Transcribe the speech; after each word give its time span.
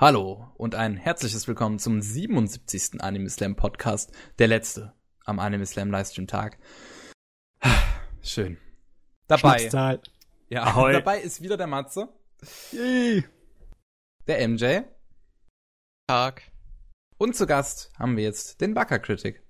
Hallo 0.00 0.46
und 0.56 0.76
ein 0.76 0.96
herzliches 0.96 1.48
Willkommen 1.48 1.80
zum 1.80 2.00
77. 2.00 3.00
Anime 3.02 3.28
Slam 3.28 3.56
Podcast, 3.56 4.12
der 4.38 4.46
letzte 4.46 4.94
am 5.24 5.40
Anime 5.40 5.66
Slam 5.66 5.90
Livestream 5.90 6.28
Tag. 6.28 6.56
Schön. 8.22 8.58
Dabei, 9.26 9.68
ja, 10.50 10.62
Ahoi. 10.62 10.92
dabei 11.02 11.18
ist 11.20 11.42
wieder 11.42 11.56
der 11.56 11.66
Matze, 11.66 12.10
Yay. 12.70 13.24
der 14.28 14.46
MJ 14.46 14.82
Tag. 16.06 16.42
und 17.16 17.34
zu 17.34 17.48
Gast 17.48 17.90
haben 17.98 18.16
wir 18.16 18.22
jetzt 18.22 18.60
den 18.60 18.74
Backer 18.74 19.00
Critic. 19.00 19.42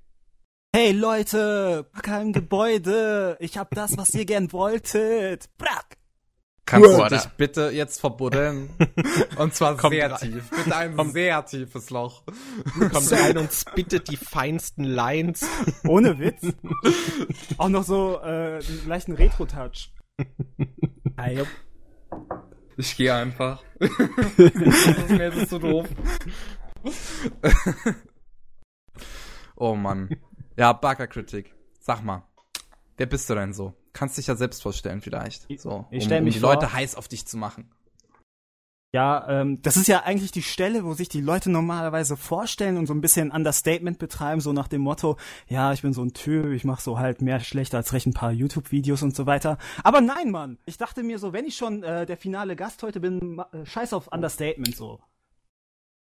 Hey 0.74 0.92
Leute, 0.92 1.90
Backer 1.92 2.22
im 2.22 2.32
Gebäude. 2.32 3.36
Ich 3.40 3.58
hab 3.58 3.74
das, 3.74 3.98
was 3.98 4.14
ihr 4.14 4.24
gern 4.24 4.50
wolltet. 4.50 5.50
Brack. 5.58 5.97
Kannst 6.68 6.98
du 6.98 7.08
dich 7.08 7.24
bitte 7.38 7.70
jetzt 7.70 7.98
verbuddeln? 7.98 8.68
Und 9.38 9.54
zwar 9.54 9.74
Kommt 9.76 9.94
sehr 9.94 10.10
rein. 10.12 10.18
tief. 10.18 10.50
Bitte 10.50 10.76
ein 10.76 10.96
Kommt. 10.96 11.12
sehr 11.14 11.44
tiefes 11.46 11.88
Loch. 11.88 12.24
Kommt 12.78 13.10
rein 13.12 13.38
und 13.38 13.50
spittet 13.52 14.10
die 14.10 14.18
feinsten 14.18 14.84
Lines. 14.84 15.46
Ohne 15.86 16.18
Witz. 16.18 16.42
Auch 17.58 17.70
noch 17.70 17.84
so 17.84 18.20
äh, 18.22 18.58
einen 18.58 18.82
leichten 18.86 19.12
Retro-Touch. 19.12 19.94
Ah. 21.16 21.28
Ich 22.76 22.96
gehe 22.96 23.14
einfach. 23.14 23.62
Mir 25.08 25.28
ist 25.28 25.42
es 25.44 25.50
so 25.50 25.58
doof. 25.58 25.88
oh 29.56 29.74
Mann. 29.74 30.10
Ja, 30.56 30.74
Barker-Kritik. 30.74 31.54
Sag 31.80 32.04
mal, 32.04 32.24
wer 32.98 33.06
bist 33.06 33.30
du 33.30 33.34
denn 33.34 33.54
so? 33.54 33.74
Kannst 33.92 34.18
dich 34.18 34.26
ja 34.26 34.36
selbst 34.36 34.62
vorstellen 34.62 35.00
vielleicht. 35.00 35.46
So, 35.60 35.86
Ich 35.90 36.02
um, 36.02 36.06
stell 36.06 36.18
um 36.18 36.24
mich 36.24 36.34
die 36.34 36.40
vor. 36.40 36.54
Leute 36.54 36.72
heiß 36.72 36.94
auf 36.94 37.08
dich 37.08 37.26
zu 37.26 37.36
machen. 37.36 37.70
Ja, 38.94 39.28
ähm, 39.28 39.60
das 39.60 39.76
ist 39.76 39.86
ja 39.86 40.04
eigentlich 40.04 40.32
die 40.32 40.42
Stelle, 40.42 40.82
wo 40.82 40.94
sich 40.94 41.10
die 41.10 41.20
Leute 41.20 41.50
normalerweise 41.50 42.16
vorstellen 42.16 42.78
und 42.78 42.86
so 42.86 42.94
ein 42.94 43.02
bisschen 43.02 43.30
Understatement 43.30 43.98
betreiben, 43.98 44.40
so 44.40 44.54
nach 44.54 44.66
dem 44.66 44.80
Motto, 44.80 45.18
ja, 45.46 45.74
ich 45.74 45.82
bin 45.82 45.92
so 45.92 46.02
ein 46.02 46.14
Typ, 46.14 46.52
ich 46.52 46.64
mache 46.64 46.80
so 46.80 46.98
halt 46.98 47.20
mehr 47.20 47.38
schlecht 47.40 47.74
als 47.74 47.92
recht 47.92 48.06
ein 48.06 48.14
paar 48.14 48.32
YouTube-Videos 48.32 49.02
und 49.02 49.14
so 49.14 49.26
weiter. 49.26 49.58
Aber 49.84 50.00
nein, 50.00 50.30
Mann, 50.30 50.56
ich 50.64 50.78
dachte 50.78 51.02
mir 51.02 51.18
so, 51.18 51.34
wenn 51.34 51.44
ich 51.44 51.54
schon 51.56 51.82
äh, 51.82 52.06
der 52.06 52.16
finale 52.16 52.56
Gast 52.56 52.82
heute 52.82 53.00
bin, 53.00 53.42
äh, 53.52 53.66
scheiß 53.66 53.92
auf 53.92 54.10
Understatement 54.10 54.74
so. 54.74 55.00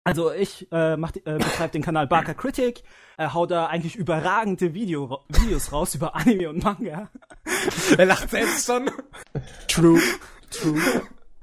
Also 0.08 0.32
ich 0.32 0.68
äh, 0.72 0.96
mach, 0.96 1.12
äh, 1.16 1.38
betreibe 1.38 1.72
den 1.74 1.82
Kanal 1.82 2.08
Barker 2.08 2.34
Critic, 2.34 2.84
äh, 3.18 3.28
hau 3.28 3.46
da 3.46 3.66
eigentlich 3.68 3.96
überragende 3.96 4.74
Video, 4.74 5.20
Videos 5.28 5.72
raus 5.72 5.96
über 5.96 6.16
Anime 6.16 6.50
und 6.50 6.64
Manga. 6.64 7.10
Er 7.98 8.06
lacht 8.06 8.30
selbst 8.30 8.66
schon. 8.66 8.90
True. 9.68 10.00
True. 10.50 10.80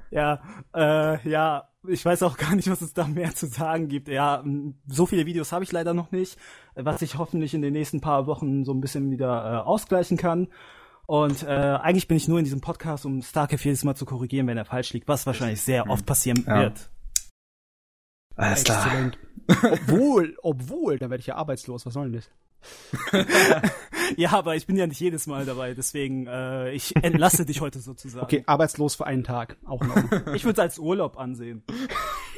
Ja, 0.09 0.41
äh, 0.75 1.29
ja, 1.29 1.67
ich 1.87 2.03
weiß 2.03 2.23
auch 2.23 2.37
gar 2.37 2.55
nicht, 2.55 2.69
was 2.71 2.81
es 2.81 2.93
da 2.93 3.05
mehr 3.05 3.35
zu 3.35 3.45
sagen 3.45 3.87
gibt. 3.87 4.07
Ja, 4.07 4.43
so 4.87 5.05
viele 5.05 5.25
Videos 5.27 5.51
habe 5.51 5.63
ich 5.63 5.71
leider 5.71 5.93
noch 5.93 6.11
nicht, 6.11 6.37
was 6.73 7.01
ich 7.03 7.17
hoffentlich 7.19 7.53
in 7.53 7.61
den 7.61 7.73
nächsten 7.73 8.01
paar 8.01 8.25
Wochen 8.25 8.65
so 8.65 8.73
ein 8.73 8.81
bisschen 8.81 9.11
wieder 9.11 9.27
äh, 9.27 9.57
ausgleichen 9.67 10.17
kann. 10.17 10.47
Und 11.05 11.43
äh, 11.43 11.47
eigentlich 11.49 12.07
bin 12.07 12.17
ich 12.17 12.27
nur 12.27 12.39
in 12.39 12.45
diesem 12.45 12.61
Podcast, 12.61 13.05
um 13.05 13.21
Starcave 13.21 13.61
jedes 13.63 13.83
Mal 13.83 13.93
zu 13.95 14.05
korrigieren, 14.05 14.47
wenn 14.47 14.57
er 14.57 14.65
falsch 14.65 14.91
liegt, 14.93 15.07
was 15.07 15.27
wahrscheinlich 15.27 15.61
sehr 15.61 15.87
oft 15.87 16.07
passieren 16.07 16.43
Ja. 16.47 16.61
wird. 16.63 16.89
Alles 18.35 18.61
Exzellent. 18.61 19.17
obwohl, 19.47 20.35
obwohl, 20.41 20.97
da 20.97 21.09
werde 21.09 21.21
ich 21.21 21.27
ja 21.27 21.35
arbeitslos. 21.35 21.85
Was 21.85 21.93
soll 21.93 22.11
denn 22.11 22.21
das? 22.21 22.29
Ja, 24.17 24.33
aber 24.33 24.55
ich 24.55 24.67
bin 24.67 24.77
ja 24.77 24.85
nicht 24.85 24.99
jedes 24.99 25.25
Mal 25.25 25.45
dabei, 25.45 25.73
deswegen 25.73 26.27
äh, 26.27 26.71
ich 26.71 26.95
entlasse 26.95 27.45
dich 27.45 27.59
heute 27.61 27.79
sozusagen. 27.79 28.23
Okay, 28.23 28.43
arbeitslos 28.45 28.95
für 28.95 29.07
einen 29.07 29.23
Tag. 29.23 29.57
Auch 29.65 29.81
Ordnung. 29.81 30.35
Ich 30.35 30.43
würde 30.45 30.53
es 30.53 30.59
als 30.59 30.79
Urlaub 30.79 31.17
ansehen. 31.17 31.63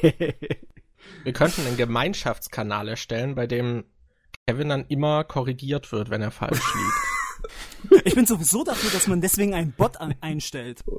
Wir 0.00 1.32
könnten 1.32 1.66
einen 1.66 1.76
Gemeinschaftskanal 1.76 2.88
erstellen, 2.88 3.34
bei 3.34 3.46
dem 3.46 3.84
Kevin 4.46 4.68
dann 4.70 4.86
immer 4.88 5.24
korrigiert 5.24 5.92
wird, 5.92 6.10
wenn 6.10 6.22
er 6.22 6.30
falsch 6.30 6.74
liegt. 6.74 7.17
Ich 8.04 8.14
bin 8.14 8.26
sowieso 8.26 8.64
dafür, 8.64 8.90
dass 8.90 9.06
man 9.06 9.20
deswegen 9.20 9.54
einen 9.54 9.72
Bot 9.72 9.96
an 10.00 10.14
einstellt. 10.20 10.84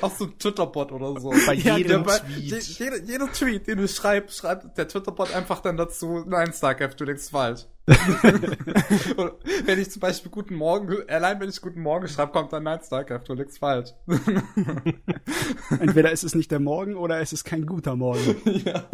Auch 0.00 0.14
so 0.14 0.26
ein 0.26 0.38
Twitter-Bot 0.38 0.92
oder 0.92 1.20
so. 1.20 1.30
Bei 1.46 1.54
Ja, 1.54 1.76
jedem 1.76 2.04
bei, 2.04 2.18
Tweet. 2.18 2.38
je, 2.44 2.58
jeder, 2.84 3.02
jeder 3.02 3.32
Tweet, 3.32 3.66
den 3.66 3.78
du 3.78 3.88
schreibst, 3.88 4.38
schreibt 4.38 4.78
der 4.78 4.86
Twitter-Bot 4.86 5.34
einfach 5.34 5.60
dann 5.60 5.76
dazu, 5.76 6.24
nein, 6.26 6.52
Starcraft, 6.52 6.94
du 6.98 7.04
legst 7.04 7.30
falsch. 7.30 7.62
Wenn 7.86 9.78
ich 9.80 9.90
zum 9.90 10.00
Beispiel 10.00 10.30
Guten 10.30 10.54
Morgen, 10.54 10.94
allein 11.08 11.40
wenn 11.40 11.48
ich 11.48 11.60
Guten 11.60 11.80
Morgen 11.80 12.06
schreibe, 12.06 12.32
kommt 12.32 12.52
dann 12.52 12.62
nein, 12.64 12.80
Starcraft, 12.84 13.24
du 13.26 13.34
legst 13.34 13.58
falsch. 13.58 13.90
Entweder 15.80 16.12
ist 16.12 16.22
es 16.22 16.34
nicht 16.34 16.50
der 16.50 16.60
Morgen 16.60 16.96
oder 16.96 17.20
es 17.20 17.32
ist 17.32 17.44
kein 17.44 17.64
guter 17.66 17.96
Morgen. 17.96 18.36
ja. 18.64 18.84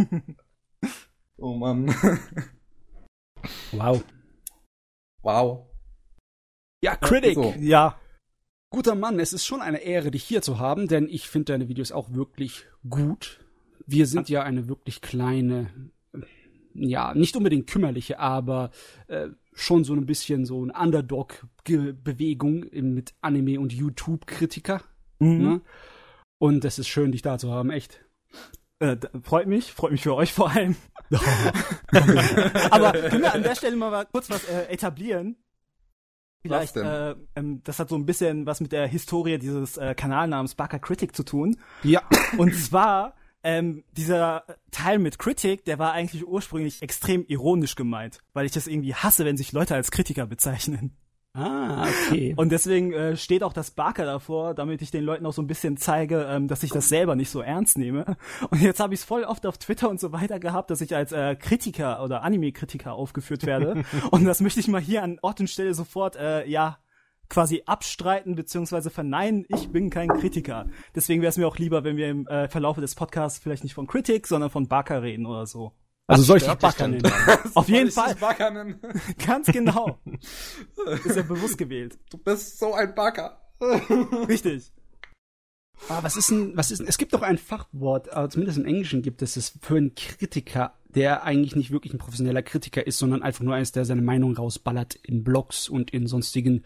Oh 1.38 1.54
Mann. 1.54 1.94
Wow. 3.72 4.02
Wow. 5.24 5.66
Ja, 6.80 6.96
Critic. 6.96 7.34
So. 7.34 7.54
Ja, 7.58 7.98
Guter 8.74 8.96
Mann, 8.96 9.20
es 9.20 9.32
ist 9.32 9.46
schon 9.46 9.62
eine 9.62 9.84
Ehre, 9.84 10.10
dich 10.10 10.24
hier 10.24 10.42
zu 10.42 10.58
haben, 10.58 10.88
denn 10.88 11.06
ich 11.08 11.28
finde 11.28 11.52
deine 11.52 11.68
Videos 11.68 11.92
auch 11.92 12.12
wirklich 12.12 12.66
gut. 12.90 13.38
Wir 13.86 14.08
sind 14.08 14.28
ja 14.28 14.42
eine 14.42 14.66
wirklich 14.66 15.00
kleine, 15.00 15.70
äh, 16.12 16.18
ja, 16.74 17.14
nicht 17.14 17.36
unbedingt 17.36 17.70
kümmerliche, 17.70 18.18
aber 18.18 18.72
äh, 19.06 19.28
schon 19.52 19.84
so 19.84 19.94
ein 19.94 20.06
bisschen 20.06 20.44
so 20.44 20.60
ein 20.64 20.72
Underdog-Bewegung 20.72 22.66
mit 22.72 23.14
Anime- 23.20 23.60
und 23.60 23.72
YouTube-Kritiker. 23.72 24.82
Mhm. 25.20 25.38
Ne? 25.38 25.60
Und 26.38 26.64
es 26.64 26.80
ist 26.80 26.88
schön, 26.88 27.12
dich 27.12 27.22
da 27.22 27.38
zu 27.38 27.52
haben, 27.52 27.70
echt. 27.70 28.04
Äh, 28.84 28.98
freut 29.22 29.46
mich, 29.46 29.72
freut 29.72 29.92
mich 29.92 30.02
für 30.02 30.14
euch 30.14 30.32
vor 30.32 30.50
allem. 30.50 30.76
Aber 32.70 32.92
können 32.92 33.22
wir 33.22 33.32
an 33.32 33.42
der 33.42 33.54
Stelle 33.54 33.76
mal 33.76 34.04
kurz 34.06 34.28
was 34.30 34.44
äh, 34.44 34.64
etablieren? 34.68 35.36
Vielleicht, 36.42 36.76
Was 36.76 36.82
denn? 36.82 36.86
äh, 36.86 37.14
ähm, 37.36 37.60
das 37.64 37.78
hat 37.78 37.88
so 37.88 37.96
ein 37.96 38.04
bisschen 38.04 38.44
was 38.44 38.60
mit 38.60 38.72
der 38.72 38.86
Historie 38.86 39.38
dieses 39.38 39.78
äh, 39.78 39.94
Kanalnamens 39.94 40.54
Barker 40.54 40.78
Critic 40.78 41.16
zu 41.16 41.22
tun. 41.22 41.56
Ja. 41.82 42.02
Und 42.36 42.54
zwar, 42.54 43.14
ähm, 43.42 43.82
dieser 43.92 44.44
Teil 44.70 44.98
mit 44.98 45.18
Critic, 45.18 45.64
der 45.64 45.78
war 45.78 45.92
eigentlich 45.92 46.26
ursprünglich 46.26 46.82
extrem 46.82 47.24
ironisch 47.28 47.76
gemeint, 47.76 48.18
weil 48.34 48.44
ich 48.44 48.52
das 48.52 48.66
irgendwie 48.66 48.94
hasse, 48.94 49.24
wenn 49.24 49.38
sich 49.38 49.52
Leute 49.52 49.74
als 49.74 49.90
Kritiker 49.90 50.26
bezeichnen. 50.26 50.94
Ah, 51.36 51.88
okay. 51.88 52.32
Und 52.36 52.52
deswegen 52.52 52.92
äh, 52.92 53.16
steht 53.16 53.42
auch 53.42 53.52
das 53.52 53.72
Barker 53.72 54.04
davor, 54.04 54.54
damit 54.54 54.82
ich 54.82 54.92
den 54.92 55.02
Leuten 55.02 55.26
auch 55.26 55.32
so 55.32 55.42
ein 55.42 55.48
bisschen 55.48 55.76
zeige, 55.76 56.26
ähm, 56.30 56.46
dass 56.46 56.62
ich 56.62 56.70
das 56.70 56.88
selber 56.88 57.16
nicht 57.16 57.30
so 57.30 57.40
ernst 57.40 57.76
nehme. 57.76 58.16
Und 58.50 58.62
jetzt 58.62 58.78
habe 58.78 58.94
ich 58.94 59.00
es 59.00 59.04
voll 59.04 59.24
oft 59.24 59.44
auf 59.44 59.58
Twitter 59.58 59.90
und 59.90 59.98
so 59.98 60.12
weiter 60.12 60.38
gehabt, 60.38 60.70
dass 60.70 60.80
ich 60.80 60.94
als 60.94 61.10
äh, 61.10 61.34
Kritiker 61.34 62.04
oder 62.04 62.22
Anime-Kritiker 62.22 62.92
aufgeführt 62.92 63.46
werde. 63.46 63.84
und 64.12 64.24
das 64.24 64.40
möchte 64.40 64.60
ich 64.60 64.68
mal 64.68 64.80
hier 64.80 65.02
an 65.02 65.18
Ort 65.22 65.40
und 65.40 65.50
Stelle 65.50 65.74
sofort, 65.74 66.14
äh, 66.14 66.46
ja, 66.48 66.78
quasi 67.28 67.62
abstreiten 67.66 68.36
beziehungsweise 68.36 68.90
verneinen, 68.90 69.44
ich 69.48 69.72
bin 69.72 69.90
kein 69.90 70.08
Kritiker. 70.08 70.66
Deswegen 70.94 71.20
wäre 71.20 71.30
es 71.30 71.36
mir 71.36 71.48
auch 71.48 71.58
lieber, 71.58 71.82
wenn 71.82 71.96
wir 71.96 72.10
im 72.10 72.28
äh, 72.28 72.48
Verlaufe 72.48 72.80
des 72.80 72.94
Podcasts 72.94 73.40
vielleicht 73.40 73.64
nicht 73.64 73.74
von 73.74 73.88
Kritik, 73.88 74.28
sondern 74.28 74.50
von 74.50 74.68
Barker 74.68 75.02
reden 75.02 75.26
oder 75.26 75.46
so. 75.46 75.72
Also 76.06 76.22
soll 76.22 76.36
ich 76.38 76.42
dich 76.44 76.52
stört 76.52 76.62
dich 76.62 76.70
Backer 76.70 76.88
denn 76.88 77.00
nennen? 77.00 77.50
Auf 77.54 77.68
jeden 77.68 77.90
Fall. 77.90 78.12
dich 78.12 78.20
Backer 78.20 78.50
nennen? 78.50 78.80
Ganz 79.26 79.46
genau. 79.46 79.98
Ist 81.04 81.16
ja 81.16 81.22
bewusst 81.22 81.58
gewählt. 81.58 81.98
Du 82.10 82.18
bist 82.18 82.58
so 82.58 82.74
ein 82.74 82.94
Backer. 82.94 83.40
Richtig. 84.28 84.72
Ah, 85.88 86.02
was 86.02 86.16
ist 86.16 86.30
denn, 86.30 86.56
was 86.56 86.70
ist 86.70 86.78
denn, 86.78 86.86
es 86.86 86.98
gibt 86.98 87.14
doch 87.14 87.22
ein 87.22 87.38
Fachwort, 87.38 88.08
äh, 88.12 88.28
zumindest 88.28 88.58
im 88.58 88.64
Englischen 88.64 89.02
gibt 89.02 89.22
es 89.22 89.36
es 89.36 89.58
für 89.60 89.76
einen 89.76 89.94
Kritiker, 89.94 90.74
der 90.88 91.24
eigentlich 91.24 91.56
nicht 91.56 91.72
wirklich 91.72 91.92
ein 91.92 91.98
professioneller 91.98 92.42
Kritiker 92.42 92.86
ist, 92.86 92.98
sondern 92.98 93.22
einfach 93.22 93.42
nur 93.42 93.54
eins, 93.54 93.72
der 93.72 93.84
seine 93.84 94.02
Meinung 94.02 94.36
rausballert 94.36 94.94
in 94.96 95.24
Blogs 95.24 95.68
und 95.68 95.92
in 95.92 96.06
sonstigen 96.06 96.64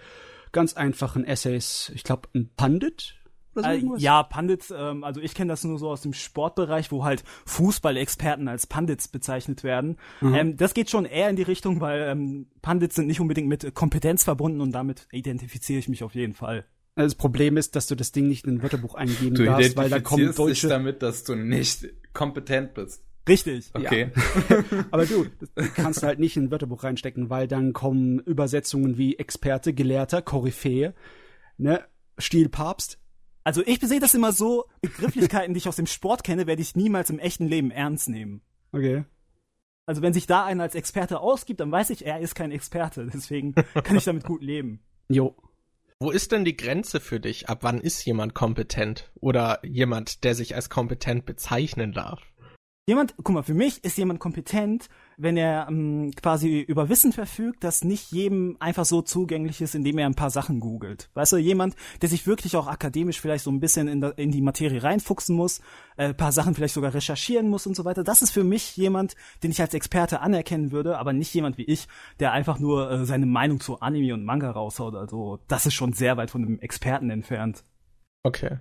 ganz 0.53 0.75
einfachen 0.75 1.25
Essays. 1.25 1.91
Ich 1.95 2.05
glaube, 2.05 2.29
ein 2.35 2.51
Pandit 2.57 3.18
oder 3.55 3.65
so 3.65 3.69
Äh, 3.71 3.75
irgendwas? 3.77 4.03
ja, 4.03 4.23
Pandits, 4.23 4.73
ähm, 4.77 5.05
also 5.05 5.21
ich 5.21 5.35
kenne 5.35 5.51
das 5.53 5.65
nur 5.65 5.79
so 5.79 5.89
aus 5.91 6.03
dem 6.03 6.13
Sportbereich, 6.13 6.91
wo 6.93 7.05
halt 7.05 7.25
Fußballexperten 7.47 8.49
als 8.49 8.67
Pandits 8.67 9.09
bezeichnet 9.09 9.65
werden. 9.65 9.97
Ähm, 10.23 10.57
das 10.57 10.75
geht 10.75 10.91
schon 10.91 11.05
eher 11.05 11.29
in 11.31 11.37
die 11.37 11.43
Richtung, 11.43 11.81
weil 11.81 12.03
ähm, 12.03 12.47
Pandits 12.63 12.95
sind 12.97 13.07
nicht 13.07 13.21
unbedingt 13.21 13.49
mit 13.49 13.75
Kompetenz 13.75 14.25
verbunden 14.25 14.61
und 14.61 14.73
damit 14.73 15.07
identifiziere 15.13 15.79
ich 15.79 15.89
mich 15.89 16.03
auf 16.03 16.15
jeden 16.15 16.35
Fall. 16.35 16.65
Das 16.95 17.15
Problem 17.15 17.57
ist, 17.57 17.77
dass 17.77 17.87
du 17.87 17.95
das 17.95 18.11
Ding 18.11 18.27
nicht 18.27 18.45
in 18.47 18.55
ein 18.57 18.63
Wörterbuch 18.63 18.95
eingeben 18.97 19.37
Du 19.37 19.45
darfst, 19.45 19.77
weil 19.77 19.89
da 19.89 20.01
kommen 20.01 20.23
identifizierst 20.23 20.39
dich 20.51 20.61
deutsche. 20.63 20.69
damit, 20.69 21.03
dass 21.03 21.23
du 21.25 21.37
nicht 21.37 21.87
kompetent 22.13 22.75
bist. 22.75 23.05
Richtig. 23.29 23.71
Okay. 23.75 24.11
Aber 24.91 25.05
du, 25.07 25.27
das 25.55 25.75
kannst 25.75 26.03
du 26.03 26.07
halt 26.07 26.19
nicht 26.19 26.37
in 26.37 26.45
ein 26.45 26.51
Wörterbuch 26.51 26.83
reinstecken, 26.83 27.29
weil 27.31 27.47
dann 27.47 27.73
kommen 27.75 28.19
Übersetzungen 28.21 28.97
wie 28.99 29.17
Experte, 29.19 29.75
Gelehrter, 29.75 30.23
Koryphäe, 30.23 30.95
ne, 31.59 31.85
Stilpapst. 32.17 32.99
Also 33.49 33.63
ich 33.65 33.81
sehe 33.81 33.99
das 33.99 34.13
immer 34.13 34.33
so, 34.33 34.67
Begrifflichkeiten, 34.83 35.55
die 35.55 35.59
ich 35.59 35.69
aus 35.69 35.77
dem 35.77 35.87
Sport 35.87 36.23
kenne, 36.23 36.47
werde 36.47 36.61
ich 36.61 36.77
niemals 36.77 37.09
im 37.09 37.19
echten 37.19 37.47
Leben 37.47 37.71
ernst 37.71 38.11
nehmen. 38.11 38.43
Okay. 38.73 39.07
Also 39.87 40.03
wenn 40.03 40.13
sich 40.13 40.27
da 40.27 40.45
einer 40.45 40.65
als 40.65 40.75
Experte 40.75 41.21
ausgibt, 41.21 41.61
dann 41.61 41.73
weiß 41.73 41.89
ich, 41.89 42.05
er 42.05 42.21
ist 42.21 42.35
kein 42.35 42.51
Experte. 42.51 43.09
Deswegen 43.11 43.55
kann 43.55 43.97
ich 43.97 44.05
damit 44.05 44.25
gut 44.25 44.43
leben. 44.43 44.81
Jo. 45.09 45.35
Wo 45.99 46.11
ist 46.11 46.31
denn 46.31 46.45
die 46.45 46.59
Grenze 46.59 47.01
für 47.01 47.21
dich? 47.21 47.49
Ab 47.49 47.61
wann 47.63 47.81
ist 47.81 48.05
jemand 48.05 48.35
kompetent? 48.35 49.11
Oder 49.19 49.65
jemand, 49.65 50.25
der 50.25 50.35
sich 50.35 50.55
als 50.55 50.69
kompetent 50.69 51.25
bezeichnen 51.25 51.95
darf? 51.95 52.21
Jemand, 52.89 53.15
guck 53.23 53.35
mal, 53.35 53.43
für 53.43 53.53
mich 53.53 53.85
ist 53.85 53.99
jemand 53.99 54.19
kompetent, 54.19 54.89
wenn 55.19 55.37
er 55.37 55.67
ähm, 55.69 56.11
quasi 56.17 56.61
über 56.61 56.89
Wissen 56.89 57.13
verfügt, 57.13 57.63
das 57.63 57.85
nicht 57.85 58.13
jedem 58.13 58.57
einfach 58.61 58.87
so 58.87 59.03
zugänglich 59.03 59.61
ist, 59.61 59.75
indem 59.75 59.99
er 59.99 60.07
ein 60.07 60.15
paar 60.15 60.31
Sachen 60.31 60.59
googelt. 60.59 61.11
Weißt 61.13 61.35
du, 61.35 61.37
jemand, 61.37 61.77
der 62.01 62.09
sich 62.09 62.27
wirklich 62.27 62.57
auch 62.57 62.67
akademisch 62.67 63.21
vielleicht 63.21 63.45
so 63.45 63.51
ein 63.51 63.61
bisschen 63.61 63.89
in, 63.89 64.03
in 64.03 64.31
die 64.31 64.41
Materie 64.41 64.83
reinfuchsen 64.83 65.37
muss, 65.37 65.61
äh, 65.99 66.15
paar 66.15 66.33
Sachen 66.33 66.55
vielleicht 66.55 66.73
sogar 66.73 66.95
recherchieren 66.95 67.51
muss 67.51 67.67
und 67.67 67.77
so 67.77 67.85
weiter. 67.85 68.05
Das 68.05 68.23
ist 68.23 68.31
für 68.31 68.43
mich 68.43 68.75
jemand, 68.79 69.17
den 69.43 69.51
ich 69.51 69.61
als 69.61 69.75
Experte 69.75 70.21
anerkennen 70.21 70.73
würde, 70.73 70.97
aber 70.97 71.13
nicht 71.13 71.35
jemand 71.35 71.59
wie 71.59 71.65
ich, 71.65 71.89
der 72.21 72.33
einfach 72.33 72.59
nur 72.59 72.91
äh, 72.91 73.05
seine 73.05 73.27
Meinung 73.27 73.61
zu 73.61 73.81
Anime 73.81 74.15
und 74.15 74.25
Manga 74.25 74.51
raushaut. 74.51 74.95
Also 74.95 75.41
das 75.47 75.67
ist 75.67 75.75
schon 75.75 75.93
sehr 75.93 76.17
weit 76.17 76.31
von 76.31 76.43
einem 76.43 76.59
Experten 76.61 77.11
entfernt. 77.11 77.65
Okay. 78.23 78.61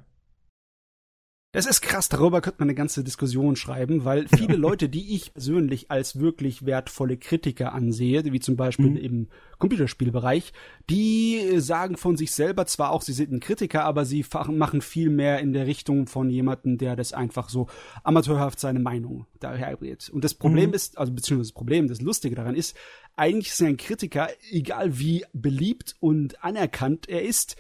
Das 1.58 1.66
ist 1.66 1.82
krass, 1.82 2.08
darüber 2.08 2.40
könnte 2.40 2.60
man 2.60 2.68
eine 2.68 2.76
ganze 2.76 3.04
Diskussion 3.04 3.56
schreiben, 3.56 4.06
weil 4.06 4.28
viele 4.28 4.56
Leute, 4.56 4.90
die 4.90 5.16
ich 5.16 5.34
persönlich 5.34 5.90
als 5.90 6.20
wirklich 6.20 6.68
wertvolle 6.68 7.18
Kritiker 7.18 7.74
ansehe, 7.74 8.24
wie 8.26 8.40
zum 8.40 8.56
Beispiel 8.56 8.92
mhm. 8.92 8.98
im 8.98 9.28
Computerspielbereich, 9.58 10.54
die 10.88 11.60
sagen 11.60 11.98
von 11.98 12.16
sich 12.16 12.32
selber 12.32 12.68
zwar 12.68 12.92
auch, 12.92 13.02
sie 13.02 13.14
sind 13.14 13.32
ein 13.32 13.40
Kritiker, 13.40 13.86
aber 13.86 14.06
sie 14.06 14.24
machen 14.50 14.82
viel 14.82 15.10
mehr 15.10 15.40
in 15.40 15.52
der 15.52 15.66
Richtung 15.66 16.06
von 16.06 16.30
jemandem, 16.30 16.78
der 16.78 16.96
das 16.96 17.12
einfach 17.12 17.50
so 17.50 17.66
amateurhaft 18.04 18.60
seine 18.60 18.80
Meinung 18.80 19.26
daherbringt. 19.40 20.12
Und 20.12 20.24
das 20.24 20.36
Problem 20.36 20.70
mhm. 20.70 20.76
ist, 20.76 21.00
also 21.00 21.12
beziehungsweise 21.12 21.50
das 21.50 21.58
Problem, 21.58 21.88
das 21.88 22.02
Lustige 22.02 22.36
daran 22.36 22.54
ist, 22.54 22.78
eigentlich 23.16 23.48
ist 23.48 23.64
ein 23.64 23.78
Kritiker, 23.78 24.30
egal 24.52 25.00
wie 25.00 25.26
beliebt 25.34 25.96
und 26.02 26.44
anerkannt 26.44 27.10
er 27.10 27.24
ist, 27.24 27.58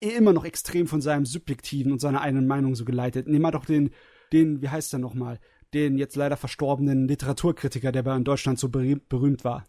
immer 0.00 0.32
noch 0.32 0.44
extrem 0.44 0.86
von 0.86 1.00
seinem 1.00 1.26
Subjektiven 1.26 1.92
und 1.92 2.00
seiner 2.00 2.22
eigenen 2.22 2.46
Meinung 2.46 2.74
so 2.74 2.84
geleitet. 2.84 3.28
Nehmen 3.28 3.42
wir 3.42 3.50
doch 3.50 3.64
den, 3.64 3.90
den, 4.32 4.62
wie 4.62 4.68
heißt 4.68 4.92
er 4.92 4.98
nochmal, 4.98 5.38
den 5.74 5.98
jetzt 5.98 6.16
leider 6.16 6.36
verstorbenen 6.36 7.06
Literaturkritiker, 7.06 7.92
der 7.92 8.02
bei 8.02 8.16
in 8.16 8.24
Deutschland 8.24 8.58
so 8.58 8.68
berühmt, 8.68 9.08
berühmt 9.08 9.44
war. 9.44 9.64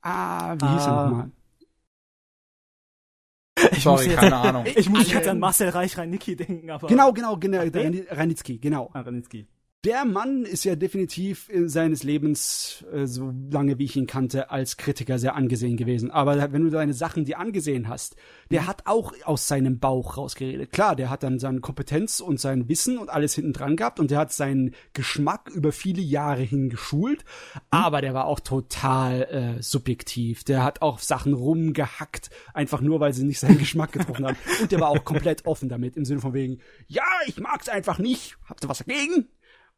Ah, 0.00 0.54
wie 0.54 0.66
hieß 0.66 0.86
er 0.86 0.92
ah. 0.92 1.04
nochmal? 1.04 1.30
Ich 3.72 3.82
Sorry, 3.82 4.06
muss 4.06 4.16
keine 4.16 4.36
Ahnung. 4.36 4.64
Ich 4.76 4.88
muss 4.88 5.10
jetzt 5.10 5.26
an 5.26 5.40
Marcel 5.40 5.70
Reich-Reinicki 5.70 6.36
denken, 6.36 6.70
aber. 6.70 6.86
Genau, 6.86 7.12
genau, 7.12 7.36
genau, 7.36 7.58
Reinitzky, 7.60 8.58
genau. 8.58 8.90
Ah, 8.92 9.00
Reinitzky 9.00 9.48
der 9.84 10.04
Mann 10.04 10.44
ist 10.44 10.64
ja 10.64 10.74
definitiv 10.74 11.48
in 11.48 11.68
seines 11.68 12.02
Lebens, 12.02 12.84
äh, 12.92 13.06
so 13.06 13.32
lange 13.50 13.78
wie 13.78 13.84
ich 13.84 13.94
ihn 13.94 14.08
kannte, 14.08 14.50
als 14.50 14.76
Kritiker 14.76 15.20
sehr 15.20 15.36
angesehen 15.36 15.76
gewesen. 15.76 16.10
Aber 16.10 16.52
wenn 16.52 16.64
du 16.64 16.70
deine 16.70 16.94
Sachen 16.94 17.24
dir 17.24 17.38
angesehen 17.38 17.88
hast, 17.88 18.16
der 18.50 18.66
hat 18.66 18.86
auch 18.86 19.12
aus 19.24 19.46
seinem 19.46 19.78
Bauch 19.78 20.16
rausgeredet. 20.16 20.72
Klar, 20.72 20.96
der 20.96 21.10
hat 21.10 21.22
dann 21.22 21.38
seine 21.38 21.60
Kompetenz 21.60 22.18
und 22.18 22.40
sein 22.40 22.68
Wissen 22.68 22.98
und 22.98 23.08
alles 23.08 23.34
hinten 23.36 23.52
dran 23.52 23.76
gehabt 23.76 24.00
und 24.00 24.10
der 24.10 24.18
hat 24.18 24.32
seinen 24.32 24.74
Geschmack 24.94 25.48
über 25.54 25.70
viele 25.70 26.02
Jahre 26.02 26.42
hin 26.42 26.70
geschult, 26.70 27.24
aber 27.70 28.00
der 28.00 28.14
war 28.14 28.24
auch 28.24 28.40
total 28.40 29.58
äh, 29.58 29.62
subjektiv. 29.62 30.42
Der 30.42 30.64
hat 30.64 30.82
auch 30.82 30.98
Sachen 30.98 31.34
rumgehackt, 31.34 32.30
einfach 32.52 32.80
nur, 32.80 32.98
weil 32.98 33.12
sie 33.12 33.24
nicht 33.24 33.38
seinen 33.38 33.58
Geschmack 33.58 33.92
getroffen 33.92 34.26
haben. 34.26 34.36
Und 34.60 34.72
der 34.72 34.80
war 34.80 34.88
auch 34.88 35.04
komplett 35.04 35.46
offen 35.46 35.68
damit, 35.68 35.96
im 35.96 36.04
Sinne 36.04 36.20
von 36.20 36.34
wegen, 36.34 36.58
ja, 36.88 37.04
ich 37.26 37.38
mag's 37.38 37.68
einfach 37.68 37.98
nicht. 37.98 38.36
Habt 38.48 38.64
ihr 38.64 38.68
was 38.68 38.78
dagegen? 38.78 39.28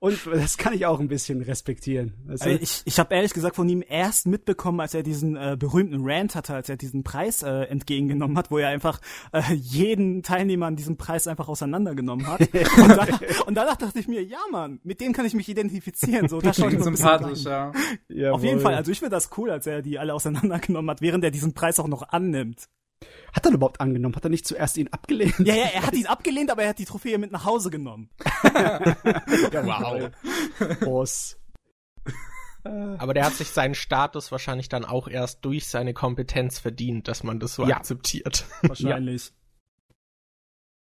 Und 0.01 0.19
das 0.33 0.57
kann 0.57 0.73
ich 0.73 0.87
auch 0.87 0.99
ein 0.99 1.09
bisschen 1.09 1.43
respektieren. 1.43 2.15
Also 2.27 2.49
ich 2.49 2.81
ich 2.87 2.99
habe 2.99 3.15
ehrlich 3.15 3.35
gesagt 3.35 3.57
von 3.57 3.69
ihm 3.69 3.85
erst 3.87 4.27
mitbekommen, 4.27 4.81
als 4.81 4.95
er 4.95 5.03
diesen 5.03 5.37
äh, 5.37 5.59
berühmten 5.59 5.99
Rant 6.01 6.35
hatte, 6.35 6.55
als 6.55 6.71
er 6.71 6.79
diesen 6.79 7.05
Preis 7.05 7.43
äh, 7.43 7.65
entgegengenommen 7.65 8.39
hat, 8.39 8.51
wo 8.51 8.57
er 8.57 8.69
einfach 8.69 8.99
äh, 9.33 9.43
jeden 9.53 10.23
Teilnehmer 10.23 10.67
an 10.67 10.77
diesem 10.77 10.97
Preis 10.97 11.27
einfach 11.27 11.49
auseinandergenommen 11.49 12.27
hat. 12.27 12.41
und, 12.53 12.89
danach, 12.89 13.21
und, 13.47 13.55
danach, 13.55 13.77
dachte 13.77 13.99
ich 13.99 14.09
mir, 14.09 14.25
ja 14.25 14.39
Mann, 14.51 14.81
mit 14.85 15.03
dem 15.03 15.13
kann 15.13 15.27
ich 15.27 15.35
mich 15.35 15.51
identifizieren. 15.51 16.29
So, 16.29 16.41
das 16.41 16.57
klingt 16.57 16.83
sympathisch, 16.83 17.45
ja. 17.45 17.71
Auf 18.33 18.43
jeden 18.43 18.61
Fall, 18.61 18.75
also 18.75 18.91
ich 18.91 19.01
finde 19.01 19.15
das 19.15 19.29
cool, 19.37 19.51
als 19.51 19.67
er 19.67 19.83
die 19.83 19.99
alle 19.99 20.15
auseinandergenommen 20.15 20.91
hat, 20.91 21.03
während 21.03 21.25
er 21.25 21.31
diesen 21.31 21.53
Preis 21.53 21.79
auch 21.79 21.89
noch 21.89 22.09
annimmt. 22.09 22.69
Hat 23.33 23.47
er 23.47 23.53
überhaupt 23.53 23.81
angenommen? 23.81 24.17
Hat 24.17 24.25
er 24.25 24.31
nicht 24.31 24.47
zuerst 24.47 24.77
ihn 24.77 24.89
abgelehnt? 24.89 25.39
Ja, 25.39 25.55
ja, 25.55 25.67
er 25.67 25.87
hat 25.87 25.95
ihn 25.95 26.07
abgelehnt, 26.07 26.51
aber 26.51 26.63
er 26.65 26.71
hat 26.71 26.79
die 26.79 26.85
Trophäe 26.85 27.19
mit 27.19 27.31
nach 27.33 27.45
Hause 27.45 27.71
genommen. 27.71 28.11
ja, 28.45 29.65
wow. 29.65 30.11
Boss. 30.81 31.39
Aber 32.63 33.15
der 33.15 33.25
hat 33.25 33.35
sich 33.35 33.49
seinen 33.49 33.75
Status 33.75 34.33
wahrscheinlich 34.33 34.69
dann 34.69 34.85
auch 34.85 35.09
erst 35.09 35.45
durch 35.45 35.67
seine 35.67 35.95
Kompetenz 35.95 36.59
verdient, 36.59 37.09
dass 37.09 37.23
man 37.23 37.41
das 37.41 37.55
so 37.55 37.67
ja. 37.67 37.77
akzeptiert. 37.77 38.45
Wahrscheinlich. 38.63 39.33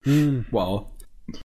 Ja. 0.05 0.13
Hm. 0.13 0.47
Wow. 0.51 0.87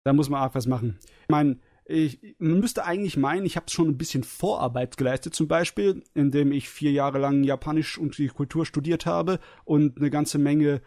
Da 0.04 0.12
muss 0.12 0.28
man 0.28 0.42
auch 0.42 0.54
was 0.54 0.66
machen. 0.66 0.98
Ich 1.22 1.28
meine, 1.28 1.58
ich, 1.90 2.36
man 2.38 2.60
müsste 2.60 2.84
eigentlich 2.84 3.16
meinen, 3.16 3.44
ich 3.44 3.56
habe 3.56 3.68
schon 3.68 3.88
ein 3.88 3.98
bisschen 3.98 4.22
Vorarbeit 4.22 4.96
geleistet, 4.96 5.34
zum 5.34 5.48
Beispiel, 5.48 6.04
indem 6.14 6.52
ich 6.52 6.68
vier 6.68 6.92
Jahre 6.92 7.18
lang 7.18 7.42
Japanisch 7.42 7.98
und 7.98 8.16
die 8.16 8.28
Kultur 8.28 8.64
studiert 8.64 9.06
habe 9.06 9.40
und 9.64 9.98
eine 9.98 10.10
ganze 10.10 10.38
Menge 10.38 10.82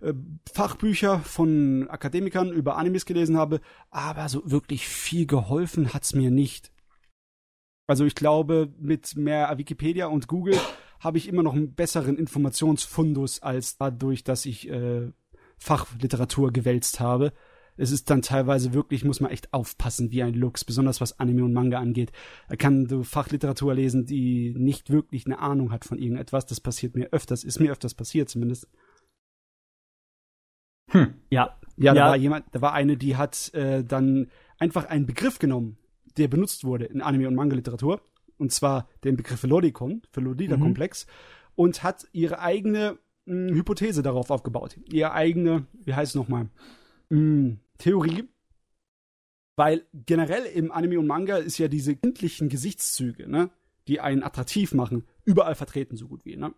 äh, 0.00 0.14
Fachbücher 0.50 1.20
von 1.20 1.88
Akademikern 1.88 2.52
über 2.52 2.76
Animes 2.76 3.04
gelesen 3.04 3.36
habe, 3.36 3.60
aber 3.90 4.28
so 4.28 4.50
wirklich 4.50 4.88
viel 4.88 5.26
geholfen 5.26 5.92
hat's 5.92 6.14
mir 6.14 6.30
nicht. 6.30 6.72
Also 7.86 8.04
ich 8.04 8.14
glaube, 8.14 8.72
mit 8.78 9.14
mehr 9.16 9.56
Wikipedia 9.58 10.06
und 10.06 10.26
Google 10.26 10.58
habe 11.00 11.18
ich 11.18 11.28
immer 11.28 11.42
noch 11.42 11.54
einen 11.54 11.74
besseren 11.74 12.16
Informationsfundus 12.16 13.42
als 13.42 13.76
dadurch, 13.76 14.24
dass 14.24 14.46
ich 14.46 14.70
äh, 14.70 15.12
Fachliteratur 15.58 16.52
gewälzt 16.52 17.00
habe 17.00 17.32
es 17.76 17.90
ist 17.90 18.10
dann 18.10 18.22
teilweise 18.22 18.72
wirklich, 18.72 19.04
muss 19.04 19.20
man 19.20 19.30
echt 19.30 19.52
aufpassen 19.52 20.10
wie 20.10 20.22
ein 20.22 20.34
Lux, 20.34 20.64
besonders 20.64 21.00
was 21.00 21.18
Anime 21.18 21.44
und 21.44 21.52
Manga 21.52 21.78
angeht. 21.78 22.12
Er 22.48 22.56
kann 22.56 22.86
du 22.86 23.02
Fachliteratur 23.02 23.74
lesen, 23.74 24.06
die 24.06 24.54
nicht 24.56 24.90
wirklich 24.90 25.26
eine 25.26 25.38
Ahnung 25.38 25.72
hat 25.72 25.84
von 25.84 25.98
irgendetwas. 25.98 26.46
Das 26.46 26.60
passiert 26.60 26.96
mir 26.96 27.12
öfters, 27.12 27.44
ist 27.44 27.60
mir 27.60 27.70
öfters 27.70 27.94
passiert 27.94 28.28
zumindest. 28.28 28.68
Hm. 30.90 31.14
Ja. 31.30 31.58
Ja, 31.78 31.92
da 31.92 32.00
ja. 32.00 32.08
war 32.08 32.16
jemand, 32.16 32.46
da 32.52 32.62
war 32.62 32.72
eine, 32.72 32.96
die 32.96 33.16
hat 33.16 33.52
äh, 33.52 33.84
dann 33.84 34.28
einfach 34.58 34.86
einen 34.86 35.04
Begriff 35.04 35.38
genommen, 35.38 35.76
der 36.16 36.28
benutzt 36.28 36.64
wurde 36.64 36.86
in 36.86 37.02
Anime- 37.02 37.28
und 37.28 37.34
Manga-Literatur, 37.34 38.00
und 38.38 38.50
zwar 38.50 38.88
den 39.04 39.16
Begriff 39.16 39.42
Lodikon, 39.42 40.00
für 40.10 40.20
Lodita-Komplex, 40.20 41.06
mhm. 41.06 41.10
und 41.56 41.82
hat 41.82 42.06
ihre 42.12 42.38
eigene 42.40 42.98
mh, 43.26 43.48
hm, 43.48 43.56
Hypothese 43.56 44.02
darauf 44.02 44.30
aufgebaut. 44.30 44.78
Ihre 44.90 45.12
eigene, 45.12 45.66
wie 45.84 45.94
heißt 45.94 46.12
es 46.12 46.14
nochmal? 46.14 46.48
Mh, 47.10 47.56
Theorie, 47.78 48.24
weil 49.56 49.86
generell 49.92 50.44
im 50.44 50.70
Anime 50.70 50.98
und 50.98 51.06
Manga 51.06 51.38
ist 51.38 51.58
ja 51.58 51.68
diese 51.68 51.96
kindlichen 51.96 52.48
Gesichtszüge, 52.48 53.28
ne, 53.28 53.50
die 53.88 54.00
einen 54.00 54.22
attraktiv 54.22 54.74
machen, 54.74 55.06
überall 55.24 55.54
vertreten 55.54 55.96
so 55.96 56.08
gut 56.08 56.24
wie, 56.24 56.36
ne? 56.36 56.54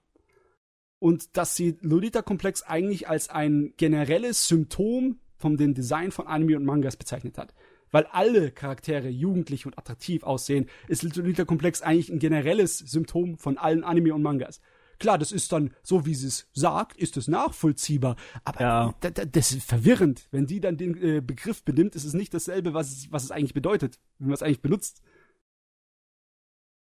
Und 1.01 1.37
dass 1.37 1.55
sie 1.55 1.79
Lolita-Komplex 1.81 2.63
eigentlich 2.63 3.09
als 3.09 3.29
ein 3.29 3.73
generelles 3.77 4.49
Symptom 4.49 5.21
von 5.37 5.57
dem 5.57 5.73
Design 5.73 6.11
von 6.11 6.27
Anime 6.27 6.57
und 6.57 6.65
Mangas 6.65 6.97
bezeichnet 6.97 7.39
hat. 7.39 7.55
Weil 7.93 8.07
alle 8.07 8.51
Charaktere 8.51 9.09
jugendlich 9.09 9.65
und 9.65 9.79
attraktiv 9.79 10.25
aussehen, 10.25 10.69
ist 10.89 11.05
Lolita-Komplex 11.05 11.83
eigentlich 11.83 12.11
ein 12.11 12.19
generelles 12.19 12.79
Symptom 12.79 13.39
von 13.39 13.59
allen 13.59 13.85
Anime 13.85 14.13
und 14.13 14.23
Mangas. 14.23 14.61
Klar, 14.99 15.19
das 15.19 15.31
ist 15.31 15.53
dann 15.53 15.75
so, 15.83 16.07
wie 16.07 16.15
sie 16.15 16.27
es 16.27 16.49
sagt, 16.53 16.97
ist 16.97 17.17
es 17.17 17.29
nachvollziehbar. 17.29 18.17
Aber 18.45 18.61
ja. 18.61 18.95
das 19.01 19.53
ist 19.53 19.63
verwirrend. 19.63 20.27
Wenn 20.31 20.47
die 20.47 20.61
dann 20.61 20.77
den 20.77 21.01
äh, 21.01 21.21
Begriff 21.21 21.63
benimmt, 21.63 21.95
ist 21.95 22.05
es 22.05 22.15
nicht 22.15 22.35
dasselbe, 22.35 22.75
was 22.75 22.91
es, 22.91 23.13
was 23.13 23.25
es 23.25 23.31
eigentlich 23.31 23.55
bedeutet, 23.55 24.01
wie 24.19 24.25
man 24.27 24.35
es 24.35 24.43
eigentlich 24.43 24.63
benutzt. 24.63 25.03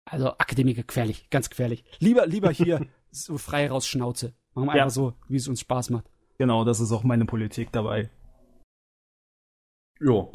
Also 0.04 0.28
Akademiker 0.36 0.82
gefährlich, 0.82 1.30
ganz 1.30 1.48
gefährlich. 1.48 1.84
Lieber, 1.98 2.26
lieber 2.26 2.50
hier 2.50 2.86
so 3.10 3.38
frei 3.38 3.68
raus 3.68 3.86
Schnauze. 3.86 4.34
Machen 4.54 4.66
wir 4.66 4.76
ja. 4.76 4.82
einfach 4.82 4.94
so, 4.94 5.14
wie 5.28 5.36
es 5.36 5.48
uns 5.48 5.60
Spaß 5.60 5.90
macht. 5.90 6.10
Genau, 6.38 6.64
das 6.64 6.80
ist 6.80 6.92
auch 6.92 7.04
meine 7.04 7.24
Politik 7.24 7.72
dabei. 7.72 8.10
Ja. 10.00 10.28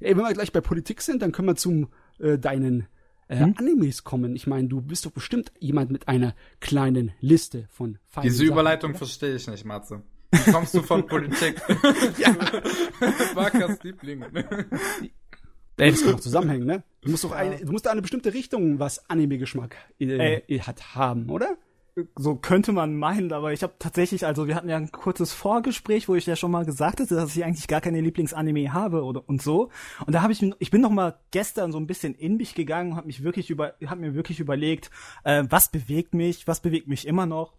Ey, 0.00 0.16
wenn 0.16 0.24
wir 0.24 0.32
gleich 0.32 0.52
bei 0.52 0.60
Politik 0.60 1.02
sind, 1.02 1.22
dann 1.22 1.30
können 1.30 1.48
wir 1.48 1.56
zum 1.56 1.88
äh, 2.18 2.38
deinen 2.38 2.88
äh, 3.32 3.38
hm? 3.38 3.54
Animes 3.56 4.04
kommen. 4.04 4.36
Ich 4.36 4.46
meine, 4.46 4.68
du 4.68 4.80
bist 4.80 5.06
doch 5.06 5.10
bestimmt 5.10 5.52
jemand 5.58 5.90
mit 5.90 6.08
einer 6.08 6.34
kleinen 6.60 7.12
Liste 7.20 7.66
von 7.70 7.98
feinen 8.08 8.24
Diese 8.24 8.38
Sachen, 8.38 8.52
Überleitung 8.52 8.94
verstehe 8.94 9.36
ich 9.36 9.46
nicht, 9.48 9.64
Matze. 9.64 10.02
Wie 10.30 10.50
kommst 10.50 10.74
du 10.74 10.82
von 10.82 11.06
Politik? 11.06 11.60
ja. 12.18 12.34
Markers 13.34 13.82
Liebling. 13.82 14.24
Ey, 15.76 15.90
das 15.90 16.02
kann 16.02 16.12
doch 16.12 16.20
zusammenhängen, 16.20 16.66
ne? 16.66 16.84
Du 17.00 17.10
musst 17.10 17.24
doch 17.24 17.32
eine, 17.32 17.56
du 17.56 17.72
musst 17.72 17.86
eine 17.88 18.02
bestimmte 18.02 18.32
Richtung, 18.34 18.78
was 18.78 19.08
Anime-Geschmack 19.10 19.76
äh, 19.98 20.58
hat, 20.60 20.94
haben, 20.94 21.28
oder? 21.30 21.56
So 22.16 22.36
könnte 22.36 22.72
man 22.72 22.96
meinen, 22.96 23.32
aber 23.32 23.52
ich 23.52 23.62
habe 23.62 23.74
tatsächlich, 23.78 24.24
also 24.24 24.48
wir 24.48 24.54
hatten 24.54 24.68
ja 24.68 24.76
ein 24.76 24.92
kurzes 24.92 25.32
Vorgespräch, 25.32 26.08
wo 26.08 26.14
ich 26.14 26.24
ja 26.24 26.36
schon 26.36 26.50
mal 26.50 26.64
gesagt 26.64 27.00
hatte, 27.00 27.14
dass 27.14 27.36
ich 27.36 27.44
eigentlich 27.44 27.68
gar 27.68 27.82
keine 27.82 28.00
Lieblingsanime 28.00 28.72
habe 28.72 29.04
oder 29.04 29.28
und 29.28 29.42
so. 29.42 29.70
Und 30.06 30.14
da 30.14 30.22
habe 30.22 30.32
ich, 30.32 30.42
ich 30.58 30.70
bin 30.70 30.80
noch 30.80 30.90
mal 30.90 31.18
gestern 31.30 31.70
so 31.70 31.78
ein 31.78 31.86
bisschen 31.86 32.14
in 32.14 32.36
mich 32.36 32.54
gegangen, 32.54 32.96
habe 32.96 33.06
mich 33.06 33.22
wirklich 33.22 33.50
über, 33.50 33.74
habe 33.86 34.00
mir 34.00 34.14
wirklich 34.14 34.40
überlegt, 34.40 34.90
äh, 35.24 35.44
was 35.48 35.70
bewegt 35.70 36.14
mich, 36.14 36.46
was 36.46 36.60
bewegt 36.60 36.88
mich 36.88 37.06
immer 37.06 37.26
noch. 37.26 37.54